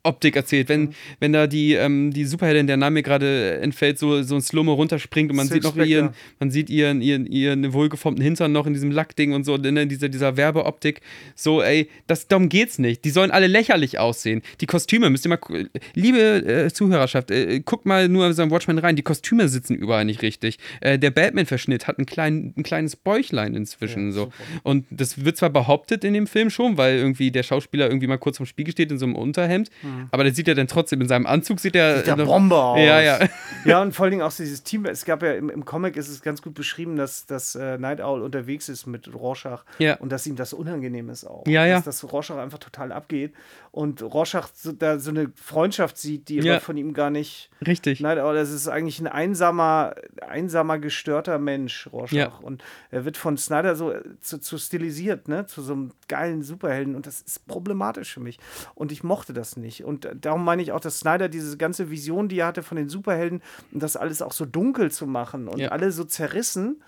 Optik 0.05 0.37
erzählt, 0.37 0.69
wenn, 0.69 0.95
wenn 1.19 1.33
da 1.33 1.47
die, 1.47 1.73
ähm, 1.73 2.13
die 2.13 2.25
Superheldin, 2.25 2.67
der 2.67 2.77
Name 2.77 2.95
mir 2.95 3.03
gerade 3.03 3.59
entfällt, 3.61 3.99
so, 3.99 4.23
so 4.23 4.35
ein 4.37 4.43
Slow-Mo 4.43 4.75
runterspringt 4.75 5.31
und 5.31 5.37
man 5.37 5.47
Silk 5.49 5.63
sieht 5.63 5.65
noch 5.65 5.73
Spectre. 5.73 5.91
ihren, 5.91 6.11
man 6.39 6.51
sieht 6.51 6.71
ihren, 6.71 7.01
ihren, 7.01 7.27
ihren 7.27 7.73
wohlgeformten 7.73 8.23
Hintern 8.23 8.53
noch 8.53 8.67
in 8.67 8.75
diesem 8.75 8.91
Lackding 8.91 9.33
und 9.33 9.45
so, 9.45 9.57
in 9.57 9.89
dieser, 9.89 10.09
dieser 10.09 10.37
Werbeoptik. 10.37 11.01
So, 11.35 11.63
ey, 11.63 11.89
das, 12.07 12.29
darum 12.29 12.49
geht's 12.49 12.79
nicht. 12.79 13.05
Die 13.05 13.11
sollen 13.11 13.31
alle 13.31 13.47
lächerlich 13.47 13.99
aussehen. 13.99 14.43
Die 14.61 14.67
Kostüme, 14.67 15.11
müsst 15.11 15.27
ihr 15.27 15.31
mal, 15.31 15.41
liebe 15.95 16.19
äh, 16.19 16.71
Zuhörerschaft, 16.73 17.31
äh, 17.31 17.61
guckt 17.61 17.87
mal 17.87 18.09
nur 18.09 18.33
so 18.35 18.43
ein 18.43 18.51
Watchmen 18.51 18.79
rein, 18.79 18.97
die 18.97 19.03
Kostüme 19.03 19.49
sitzen 19.49 19.75
überall 19.75 20.05
nicht 20.05 20.23
richtig. 20.23 20.59
Äh, 20.81 20.99
der 20.99 21.11
Batman-Verschnitt 21.11 21.87
hat 21.87 21.99
ein, 21.99 22.07
klein, 22.07 22.53
ein 22.57 22.63
kleines 22.63 22.97
Bäuchlein 22.97 23.55
inzwischen 23.55 24.13
so. 24.13 24.33
Und 24.63 24.87
das 24.91 25.25
wird 25.25 25.37
zwar 25.37 25.51
behauptet 25.51 26.05
in 26.05 26.15
dem 26.15 26.27
Film 26.27 26.51
schon, 26.51 26.77
weil 26.77 26.97
irgendwie 26.97 27.31
der 27.31 27.43
Schauspieler 27.43 27.89
irgendwie 27.89 28.07
mal 28.07 28.19
kurz 28.19 28.37
vom 28.37 28.47
Spiegel 28.47 28.73
steht 28.73 28.91
in 28.91 28.99
so 28.99 29.07
einem 29.07 29.17
Unterhemd, 29.17 29.71
aber 30.11 30.25
der 30.25 30.35
sieht 30.35 30.49
ja 30.49 30.55
dann 30.55 30.69
trotzdem 30.69 31.01
in 31.01 31.09
seinem 31.09 31.27
Anzug, 31.27 31.61
sieht 31.61 31.77
er. 31.77 32.05
Sieht 32.05 32.17
noch- 32.17 32.27
Bombe 32.27 32.57
aus. 32.57 32.79
Ja, 32.79 33.01
ja. 33.01 33.19
Ja, 33.65 33.81
und 33.81 33.93
vor 33.95 34.05
allen 34.05 34.11
Dingen 34.11 34.23
auch 34.23 34.33
dieses 34.33 34.63
Team. 34.63 34.85
Es 34.85 35.07
gab 35.07 35.23
ja 35.23 35.33
im, 35.33 35.49
im 35.49 35.65
Comic 35.65 35.97
ist 35.97 36.09
es 36.11 36.21
ganz 36.21 36.43
gut 36.43 36.53
beschrieben, 36.53 36.97
dass, 36.97 37.25
dass 37.25 37.55
äh, 37.55 37.79
Night 37.79 38.01
Owl 38.03 38.21
unterwegs 38.21 38.69
ist 38.69 38.85
mit 38.87 39.13
Rorschach 39.15 39.65
Ja. 39.79 39.95
und 39.97 40.13
dass 40.13 40.27
ihm 40.27 40.37
das 40.37 40.53
unangenehm 40.53 41.09
ist 41.09 41.25
auch. 41.25 41.47
Ja, 41.47 41.65
ja. 41.65 41.77
Dass, 41.77 41.85
dass 42.03 42.13
Rorschach 42.13 42.37
einfach 42.37 42.59
total 42.59 42.93
abgeht 42.93 43.33
und 43.71 44.03
Rorschach 44.03 44.49
so, 44.55 44.73
da 44.73 44.99
so 44.99 45.09
eine 45.11 45.33
Freundschaft 45.35 45.97
sieht, 45.97 46.29
die 46.29 46.37
Ja. 46.41 46.61
von 46.61 46.77
ihm 46.77 46.93
gar 46.93 47.09
nicht. 47.09 47.49
Richtig. 47.67 48.01
Night 48.01 48.19
Owl, 48.19 48.35
das 48.35 48.51
ist 48.51 48.69
eigentlich 48.69 49.01
ein 49.01 49.07
einsamer, 49.07 49.95
einsamer, 50.29 50.79
gestörter 50.79 51.39
Mensch, 51.39 51.89
Rorschach. 51.91 52.15
Ja. 52.17 52.27
Und 52.43 52.63
er 52.91 53.07
wird 53.07 53.17
von 53.17 53.39
Snyder 53.39 53.77
so 53.77 53.95
zu, 54.21 54.39
zu 54.41 54.59
stilisiert, 54.59 55.29
ne? 55.29 55.47
Zu 55.47 55.63
so 55.63 55.73
einem 55.73 55.93
geilen 56.09 56.43
Superhelden. 56.43 56.95
Und 56.95 57.07
das 57.07 57.23
ist 57.23 57.47
problematisch 57.47 58.13
für 58.13 58.21
mich. 58.21 58.39
Und 58.75 58.93
ich 58.93 59.03
mochte 59.03 59.33
das 59.33 59.57
nicht. 59.57 59.84
Und 59.85 60.09
darum 60.21 60.45
meine 60.45 60.63
ich 60.63 60.73
auch, 60.73 60.81
dass 60.81 61.01
Snyder 61.01 61.29
diese 61.29 61.57
ganze 61.57 61.91
Vision, 61.91 62.29
die 62.29 62.39
er 62.39 62.47
hatte 62.47 62.63
von 62.63 62.77
den 62.77 62.89
Superhelden, 62.89 63.43
und 63.73 63.83
das 63.83 63.97
alles 63.97 64.23
auch 64.23 64.33
so 64.33 64.45
dunkel 64.45 64.91
zu 64.91 65.07
machen 65.07 65.49
und 65.49 65.59
Ja. 65.61 65.69
alle 65.69 65.93
so 65.93 66.05
zerrissen, 66.05 66.83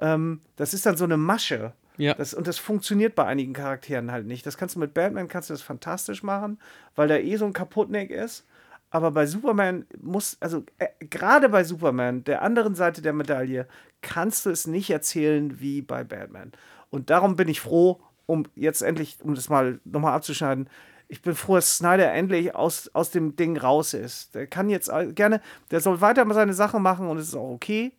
ähm, 0.00 0.40
das 0.56 0.74
ist 0.74 0.86
dann 0.86 0.96
so 0.96 1.04
eine 1.04 1.16
Masche. 1.16 1.72
Ja. 1.98 2.14
Das, 2.14 2.32
und 2.32 2.46
das 2.46 2.58
funktioniert 2.58 3.14
bei 3.14 3.26
einigen 3.26 3.52
Charakteren 3.52 4.10
halt 4.12 4.26
nicht. 4.26 4.46
Das 4.46 4.56
kannst 4.56 4.76
du 4.76 4.80
mit 4.80 4.94
Batman 4.94 5.28
kannst 5.28 5.50
du 5.50 5.54
das 5.54 5.62
fantastisch 5.62 6.22
machen, 6.22 6.58
weil 6.96 7.08
der 7.08 7.22
eh 7.24 7.36
so 7.36 7.44
ein 7.44 7.52
Kaputtneck 7.52 8.10
ist. 8.10 8.46
Aber 8.90 9.10
bei 9.10 9.26
Superman 9.26 9.86
muss, 10.00 10.36
also 10.40 10.64
äh, 10.78 10.88
gerade 11.00 11.48
bei 11.48 11.64
Superman, 11.64 12.24
der 12.24 12.42
anderen 12.42 12.74
Seite 12.74 13.02
der 13.02 13.12
Medaille, 13.12 13.66
kannst 14.00 14.44
du 14.46 14.50
es 14.50 14.66
nicht 14.66 14.90
erzählen 14.90 15.60
wie 15.60 15.80
bei 15.82 16.02
Batman. 16.04 16.52
Und 16.90 17.08
darum 17.10 17.36
bin 17.36 17.48
ich 17.48 17.60
froh, 17.60 18.00
um 18.26 18.44
jetzt 18.54 18.82
endlich, 18.82 19.18
um 19.22 19.34
das 19.34 19.48
mal 19.48 19.80
nochmal 19.84 20.14
abzuschneiden, 20.14 20.68
ich 21.12 21.20
bin 21.20 21.34
froh, 21.34 21.56
dass 21.56 21.76
Snyder 21.76 22.10
endlich 22.12 22.54
aus, 22.54 22.88
aus 22.94 23.10
dem 23.10 23.36
Ding 23.36 23.58
raus 23.58 23.92
ist. 23.92 24.34
Der 24.34 24.46
kann 24.46 24.70
jetzt 24.70 24.88
all- 24.90 25.12
gerne, 25.12 25.42
der 25.70 25.80
soll 25.80 26.00
weiter 26.00 26.24
mal 26.24 26.32
seine 26.32 26.54
Sache 26.54 26.80
machen 26.80 27.06
und 27.06 27.18
es 27.18 27.28
ist 27.28 27.34
auch 27.34 27.50
okay. 27.50 27.92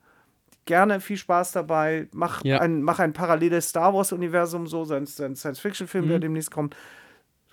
Gerne 0.66 1.00
viel 1.00 1.18
Spaß 1.18 1.52
dabei. 1.52 2.08
Mach, 2.12 2.44
Ja. 2.44 2.60
ein, 2.60 2.82
mach 2.82 2.98
ein 3.00 3.14
paralleles 3.14 3.70
Star 3.70 3.94
Wars-Universum, 3.94 4.66
so 4.66 4.84
sein, 4.84 5.06
sein 5.06 5.36
Science-Fiction-Film, 5.36 6.08
der 6.08 6.20
demnächst 6.20 6.50
kommt. 6.52 6.76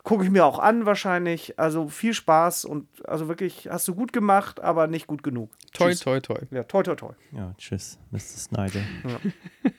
Gucke 0.03 0.25
ich 0.25 0.31
mir 0.31 0.47
auch 0.47 0.59
an, 0.59 0.87
wahrscheinlich. 0.87 1.59
Also 1.59 1.89
viel 1.89 2.15
Spaß 2.15 2.65
und 2.65 2.89
also 3.07 3.29
wirklich 3.29 3.69
hast 3.71 3.87
du 3.87 3.95
gut 3.95 4.15
gemacht, 4.15 4.61
aber 4.61 4.87
nicht 4.87 5.07
gut 5.09 5.23
genug. 5.23 5.51
Toi, 5.75 5.91
Tschüss. 5.91 6.01
toi, 6.01 6.21
toi. 6.21 6.39
Ja, 6.51 6.63
toi, 6.63 6.83
toi, 6.83 6.95
toi. 6.95 7.13
Ja, 7.33 7.53
tschüss, 7.59 7.99
Mr. 8.13 8.19
Snyder. 8.21 8.81
Ja, 9.05 9.21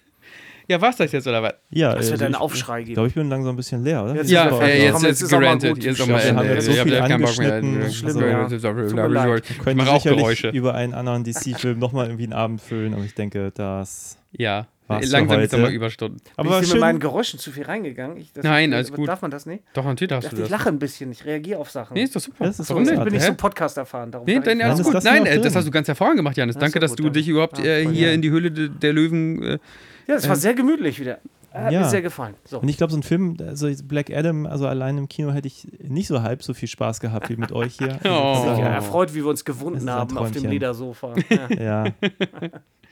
war's 0.80 0.96
das 0.98 1.12
jetzt 1.12 1.28
oder 1.28 1.42
was? 1.42 1.54
Ja, 1.72 1.94
Es 1.96 2.04
wird 2.06 2.12
also 2.14 2.26
einen 2.26 2.34
ich- 2.36 2.40
Aufschrei 2.40 2.80
Ich 2.82 2.86
geben. 2.86 2.94
glaube, 2.94 3.08
ich 3.10 3.16
bin 3.16 3.30
langsam 3.30 3.54
ein 3.54 3.58
bisschen 3.58 3.84
leer, 3.84 4.04
oder? 4.04 4.16
Jetzt 4.16 4.30
Ja, 4.30 4.46
er 4.46 4.62
äh, 4.62 4.84
jetzt, 4.86 5.02
jetzt 5.04 5.32
mal 5.32 5.40
gerantet. 5.40 5.84
Jetzt 5.84 6.00
ist 6.00 6.08
Ich 6.08 6.14
haben 6.14 6.38
Ende. 6.38 6.54
jetzt 6.54 6.66
so 6.66 6.72
Ich 6.72 6.78
hab 6.80 6.84
viel 6.86 6.94
ja 6.94 7.08
keinen 7.08 7.22
Bock 7.24 7.38
mehr. 7.38 7.92
Schlimm, 7.92 8.20
ja. 8.22 8.48
Ich 8.48 9.76
mache 9.76 9.92
auch 9.92 10.02
sicherlich 10.02 10.20
Geräusche. 10.20 10.50
über 10.50 10.76
einen 10.76 10.94
anderen 10.94 11.24
DC-Film 11.24 11.80
nochmal 11.80 12.06
irgendwie 12.08 12.24
einen 12.26 12.34
Abend 12.34 12.62
füllen, 12.62 12.94
aber 12.94 13.04
ich 13.04 13.16
denke, 13.16 13.52
das. 13.56 14.18
Ja, 14.38 14.68
langsam 14.88 15.40
jetzt 15.40 15.52
nochmal 15.54 15.72
Überstunden. 15.74 16.20
Aber 16.36 16.50
Bin 16.50 16.60
ich 16.60 16.66
schön. 16.68 16.74
mit 16.76 16.82
meinen 16.82 17.00
Geräuschen 17.00 17.40
zu 17.40 17.52
viel 17.52 17.64
reingegangen? 17.64 18.18
Ich, 18.18 18.32
das, 18.34 18.44
Nein, 18.44 18.74
alles 18.74 18.92
gut. 18.92 19.08
Darf 19.08 19.22
man 19.22 19.32
das 19.32 19.46
nicht? 19.46 19.64
Doch, 19.74 19.84
natürlich 19.86 20.04
Ich 20.04 20.08
darfst 20.10 20.26
dachte, 20.28 20.36
du 20.38 20.42
ich 20.44 20.50
das. 20.50 20.60
lache 20.60 20.70
ein 20.70 20.80
bisschen. 20.80 21.12
Ich 21.12 21.26
reagiere 21.26 21.60
auf 21.60 21.70
Sachen. 21.72 21.94
Nee, 21.94 22.04
ist 22.04 22.16
doch 22.16 22.20
super. 22.22 22.46
Das 22.46 22.60
ist 22.60 22.70
Warum 22.70 22.84
doch 22.84 22.92
nicht? 22.92 22.98
ich 23.00 23.04
bin 23.06 23.14
nicht 23.14 23.26
so 23.26 23.34
Podcast 23.36 23.78
erfahren. 23.78 24.12
Darum 24.12 24.26
Nee, 24.28 24.38
ich 24.38 24.44
dann 24.44 24.60
das. 24.60 24.70
alles 24.70 24.84
gut. 24.86 24.94
das 24.96 25.04
Nein, 25.06 25.26
äh, 25.26 25.40
das 25.40 25.56
hast 25.56 25.66
du 25.68 25.72
ganz 25.72 25.88
hervorragend 25.88 26.18
gemacht, 26.18 26.36
Janis. 26.38 26.58
Danke, 26.58 26.80
dass 26.80 26.92
gut, 26.92 27.00
du 27.00 27.04
dann. 27.06 27.14
dich 27.14 27.28
überhaupt 27.28 27.60
äh, 27.60 27.88
hier 27.88 28.12
in 28.12 28.22
die 28.22 28.32
Höhle 28.32 28.52
de, 28.52 28.70
der 28.70 28.94
Löwen. 28.94 29.60
Äh, 30.08 30.12
Ja, 30.12 30.16
das 30.16 30.28
war 30.30 30.36
sehr 30.36 30.54
gemütlich 30.54 31.00
wieder. 31.00 31.20
Hat 31.54 31.74
Ja. 31.74 31.82
mir 31.82 31.90
sehr 31.90 32.02
gefallen. 32.02 32.36
So. 32.46 32.60
Und 32.62 32.70
ich 32.70 32.78
glaube, 32.78 32.92
so 32.94 32.98
ein 32.98 33.04
Film, 33.04 33.36
also 33.46 33.68
Black 33.84 34.10
Adam, 34.10 34.46
also 34.46 34.68
allein 34.68 34.98
im 34.98 35.10
Kino 35.10 35.34
hätte 35.34 35.48
ich 35.50 35.68
nicht 35.86 36.08
so 36.08 36.22
halb 36.22 36.44
so 36.44 36.54
viel 36.54 36.70
Spaß 36.70 37.02
gehabt 37.02 37.30
wie 37.30 37.36
mit 37.36 37.52
euch 37.52 37.76
hier. 37.78 38.00
Also 38.04 38.10
Oh. 38.10 38.52
ist 38.54 38.58
Ja, 38.60 38.60
ja, 38.60 38.74
erfreut, 38.76 39.14
wie 39.14 39.18
wir 39.18 39.28
uns 39.28 39.44
gewunden 39.44 39.90
haben 39.90 40.18
auf 40.18 40.32
dem. 40.32 40.46
Ledersofa. 40.50 41.14
Ja. 41.30 41.50
ja. 41.62 41.84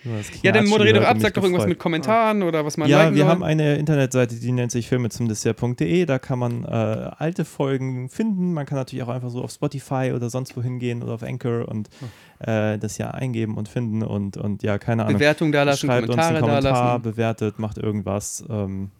Ja, 0.06 0.54
dann 0.54 0.64
Knatschen 0.64 0.70
moderier 0.70 0.94
doch 0.94 1.04
ab, 1.04 1.16
und 1.16 1.20
sag 1.22 1.28
mich 1.30 1.34
doch 1.34 1.44
irgendwas 1.44 1.68
mit 1.68 1.78
Kommentaren 1.78 2.44
oder 2.44 2.64
was 2.66 2.78
man 2.78 2.88
Ja, 2.90 3.12
wir 3.14 3.18
soll. 3.18 3.28
haben 3.28 3.44
eine 3.44 3.76
Internetseite, 3.76 4.36
die 4.36 4.54
nennt 4.54 4.72
sich 4.72 4.88
filme 4.88 5.10
zum 5.10 5.28
Dessert.de. 5.28 6.06
Da 6.06 6.20
kann 6.20 6.40
man 6.40 6.64
äh, 6.64 6.68
alte 6.68 7.44
Folgen 7.44 8.08
finden. 8.08 8.54
Man 8.54 8.66
kann 8.66 8.78
natürlich 8.78 9.04
auch 9.04 9.10
einfach 9.10 9.30
so 9.30 9.44
auf 9.44 9.52
Spotify 9.52 10.14
oder 10.16 10.30
sonst 10.30 10.56
wo 10.56 10.62
hingehen 10.62 11.04
oder 11.04 11.14
auf 11.16 11.24
Anchor 11.24 11.68
und 11.68 11.90
äh, 12.40 12.78
das 12.78 12.98
ja 12.98 13.12
eingeben 13.12 13.58
und 13.58 13.68
finden 13.70 14.04
und, 14.04 14.38
und 14.38 14.64
ja, 14.64 14.78
keine 14.78 15.04
Ahnung. 15.04 15.16
Bewertung 15.18 15.52
da 15.52 15.64
lassen, 15.64 15.88
Schreibt 15.88 16.10
uns 16.10 16.18
Kommentare 16.18 16.28
einen 16.38 16.46
da 16.46 16.48
Kommentar, 16.60 16.92
lassen. 16.94 17.02
bewertet, 17.04 17.60
macht 17.60 17.78
irgendwas. 17.78 18.44
Ähm, 18.50 18.92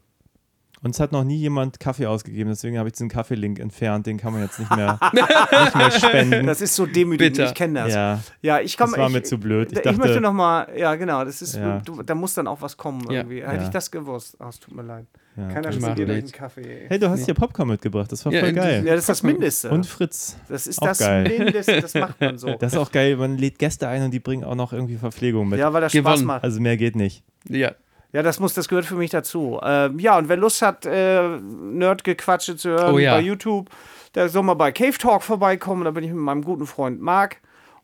uns 0.82 0.98
hat 1.02 1.12
noch 1.12 1.26
nie 1.26 1.36
jemand 1.36 1.82
Kaffee 1.82 2.06
ausgegeben, 2.06 2.50
deswegen 2.50 2.78
habe 2.78 2.88
ich 2.88 2.94
diesen 2.94 3.10
Kaffee-Link 3.10 3.60
entfernt. 3.60 4.08
Den 4.08 4.18
kann 4.18 4.32
man 4.32 4.42
jetzt 4.44 4.60
nicht 4.60 4.74
mehr, 4.74 4.98
nicht 5.14 5.76
mehr 5.76 5.92
spenden. 5.92 6.48
Das 6.48 6.62
ist 6.62 6.74
so 6.74 6.86
demütigend, 6.86 7.36
Bitter. 7.36 7.50
ich 7.50 7.54
kenne 7.54 7.82
das. 7.84 7.94
ja, 7.94 8.20
Ja, 8.42 8.60
ich 8.62 8.78
komme. 8.78 8.92
das 8.92 9.00
war 9.00 9.08
ich, 9.08 9.14
mir 9.14 9.24
zu 9.24 9.38
blöd. 9.38 9.72
Ich 9.74 9.78
Ich, 9.80 9.84
dachte, 9.84 9.98
möchte 10.00 10.22
noch 10.22 10.32
mal, 10.32 10.70
ja 10.78 10.96
genau, 10.96 11.26
das 11.26 11.42
ist, 11.42 11.56
Ja. 11.56 11.80
du, 11.80 12.02
da 12.02 12.16
muss 12.16 12.34
dann 12.34 12.48
auch 12.48 12.62
was 12.62 12.78
kommen 12.78 13.02
Ja. 13.12 13.20
irgendwie. 13.20 13.42
Hätte 13.44 13.56
Ja. 13.58 13.64
ich 13.64 13.70
das 13.70 13.92
gewusst, 13.92 14.38
oh, 14.40 14.46
es 14.48 14.60
tut 14.62 14.74
mir 14.74 14.84
leid. 14.84 15.06
Ja, 15.40 15.48
Keiner 15.48 15.70
euch 15.70 15.84
einen 15.84 16.08
nichts. 16.16 16.32
Kaffee. 16.32 16.62
ey. 16.62 16.86
Hey, 16.90 17.00
du 17.00 17.10
hast 17.10 17.26
hier 17.26 17.34
Popcorn 17.34 17.68
mitgebracht, 17.70 18.12
das 18.12 18.26
war 18.26 18.34
Ja, 18.34 18.40
voll 18.42 18.50
die- 18.50 18.56
geil. 18.56 18.84
Ja, 18.86 18.92
das 18.92 19.02
ist 19.02 19.10
das 19.10 19.24
Mindeste. 19.24 19.70
Und 19.70 19.86
Fritz. 19.86 20.38
das 20.48 20.68
ist 20.68 20.82
auch 20.82 20.88
das 20.88 21.00
geil. 21.00 21.24
Mindeste, 21.38 21.82
das 21.82 21.94
macht 21.94 22.20
man 22.22 22.38
so. 22.38 22.54
Das 22.60 22.74
ist 22.74 22.78
auch 22.80 22.92
geil, 22.92 23.16
man 23.18 23.38
lädt 23.38 23.60
Gäste 23.60 23.88
ein 23.88 24.04
und 24.04 24.12
die 24.12 24.20
bringen 24.20 24.44
auch 24.44 24.56
noch 24.56 24.74
irgendwie 24.74 24.98
Verpflegung 24.98 25.50
mit. 25.50 25.60
ja, 25.60 25.72
weil 25.74 25.82
das 25.82 25.92
Spaß 25.94 26.04
Gewonnen. 26.04 26.26
macht. 26.26 26.44
Also 26.44 26.60
mehr 26.62 26.78
geht 26.78 26.96
nicht. 26.96 27.24
Ja. 27.48 27.72
Ja, 28.12 28.24
das 28.24 28.40
muss, 28.40 28.56
das 28.56 28.68
gehört 28.68 28.86
für 28.86 28.96
mich 28.96 29.12
dazu. 29.12 29.60
Ähm, 29.64 30.00
ja, 30.00 30.18
und 30.18 30.30
wer 30.30 30.38
Lust 30.38 30.64
hat, 30.64 30.84
äh, 30.88 31.38
Nerdgequatsche 31.74 32.56
zu 32.56 32.70
hören 32.72 32.96
Oh 32.96 32.98
ja. 33.00 33.16
bei 33.16 33.22
YouTube, 33.22 33.70
der 34.16 34.30
soll 34.30 34.44
mal 34.44 34.56
bei 34.56 34.72
Cave 34.72 34.98
Talk 34.98 35.22
vorbeikommen. 35.24 35.84
Da 35.86 35.92
bin 35.92 36.04
ich 36.04 36.10
mit 36.12 36.20
meinem 36.20 36.44
guten 36.44 36.66
Freund 36.66 37.00
Marc. 37.02 37.38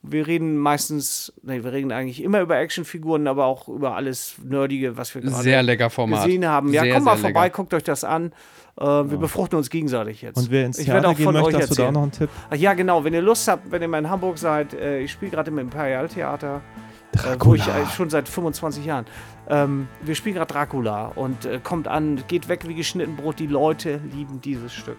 Wir 0.07 0.27
reden 0.27 0.57
meistens, 0.57 1.34
nee, 1.44 1.64
wir 1.64 1.72
reden 1.72 1.91
eigentlich 1.91 2.22
immer 2.23 2.41
über 2.41 2.57
Actionfiguren, 2.57 3.27
aber 3.27 3.45
auch 3.45 3.68
über 3.68 3.95
alles 3.95 4.36
Nerdige, 4.44 4.98
was 4.98 5.14
wir 5.15 5.22
gerade 5.22 5.44
Sehr 5.44 5.64
lecker 5.64 5.90
Format. 5.90 6.23
gesehen 6.26 6.45
haben. 6.45 6.72
Ja, 6.73 6.84
Sehr, 6.84 6.94
komm 6.95 7.03
mal 7.06 7.18
vorbei, 7.18 7.44
lecker. 7.45 7.56
guckt 7.56 7.73
euch 7.73 7.84
das 7.84 8.03
an. 8.03 8.32
Äh, 8.80 8.84
wir 8.84 9.18
befruchten 9.18 9.57
uns 9.57 9.69
gegenseitig 9.69 10.22
jetzt. 10.22 10.38
Und 10.38 10.52
wer 10.52 10.65
ins 10.65 10.80
ich 10.80 10.88
werde 10.88 11.02
Theater 11.02 11.11
auch 11.14 11.18
gehen 11.18 11.26
von 11.26 11.34
möchte, 11.34 11.48
euch 11.57 11.61
hast 11.61 11.72
du 11.72 11.76
da 11.76 11.82
auch 11.84 11.86
erzählen. 11.88 11.94
noch 11.94 12.02
einen 12.03 12.11
Tipp? 12.11 12.30
Ach 12.49 12.56
ja, 12.56 12.73
genau. 12.73 13.03
Wenn 13.03 13.14
ihr 13.14 13.22
Lust 13.22 13.48
habt, 13.48 13.72
wenn 13.72 13.82
ihr 13.82 13.88
mal 13.88 13.99
in 13.99 14.10
Hamburg 14.10 14.38
seid, 14.38 14.73
äh, 14.73 14.99
ich 14.99 15.11
spiele 15.11 15.32
gerade 15.32 15.49
im 15.52 15.57
Imperialtheater. 15.60 16.61
Äh, 17.14 17.38
wo 17.40 17.56
ich 17.56 17.65
äh, 17.65 17.86
schon 17.95 18.10
seit 18.10 18.27
25 18.27 18.84
Jahren. 18.86 19.06
Ähm, 19.48 19.88
wir 20.02 20.15
spielen 20.15 20.36
gerade 20.36 20.52
Dracula 20.52 21.07
und 21.15 21.45
äh, 21.45 21.60
kommt 21.64 21.88
an, 21.88 22.22
geht 22.27 22.49
weg 22.49 22.68
wie 22.68 22.76
geschnitten 22.76 23.15
Brot. 23.15 23.40
Die 23.40 23.48
Leute 23.48 24.02
lieben 24.14 24.41
dieses 24.41 24.73
Stück. 24.73 24.98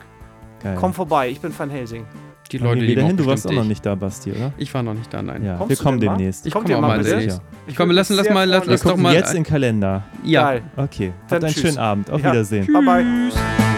Geil. 0.62 0.78
Komm 0.80 0.94
vorbei, 0.94 1.28
ich 1.28 1.40
bin 1.40 1.56
Van 1.56 1.68
Helsing. 1.68 2.06
Die 2.48 2.59
Leute 2.59 2.82
wieder 2.82 3.02
hin, 3.05 3.16
du 3.16 3.27
warst 3.27 3.47
auch 3.47 3.52
noch 3.52 3.64
nicht 3.64 3.85
da, 3.85 3.94
Basti, 3.94 4.31
oder? 4.32 4.52
Ich 4.56 4.73
war 4.74 4.82
noch 4.82 4.94
nicht 4.94 5.12
da, 5.12 5.23
nein. 5.23 5.44
Ja, 5.44 5.68
wir 5.68 5.77
kommen 5.77 6.01
demnächst. 6.01 6.47
Ich 6.47 6.52
komme 6.52 6.77
auch 6.77 6.81
mal 6.81 7.02
demnächst. 7.02 7.36
Sicher. 7.39 7.43
Ich 7.66 7.77
komme, 7.77 7.93
lass, 7.93 8.09
lass 8.10 8.31
mal, 8.31 8.48
lass, 8.48 8.66
lass 8.66 8.82
doch 8.82 8.97
mal. 8.97 9.14
jetzt 9.14 9.31
in 9.31 9.39
den 9.39 9.44
Kalender. 9.44 10.05
ja. 10.24 10.55
Okay, 10.77 11.12
Dann 11.28 11.36
habt 11.36 11.44
einen 11.44 11.52
tschüss. 11.55 11.62
schönen 11.62 11.78
Abend. 11.78 12.10
Auf 12.10 12.20
Ja. 12.23 12.31
Wiedersehen. 12.31 12.66
Bye 12.73 12.82
bye. 12.82 13.75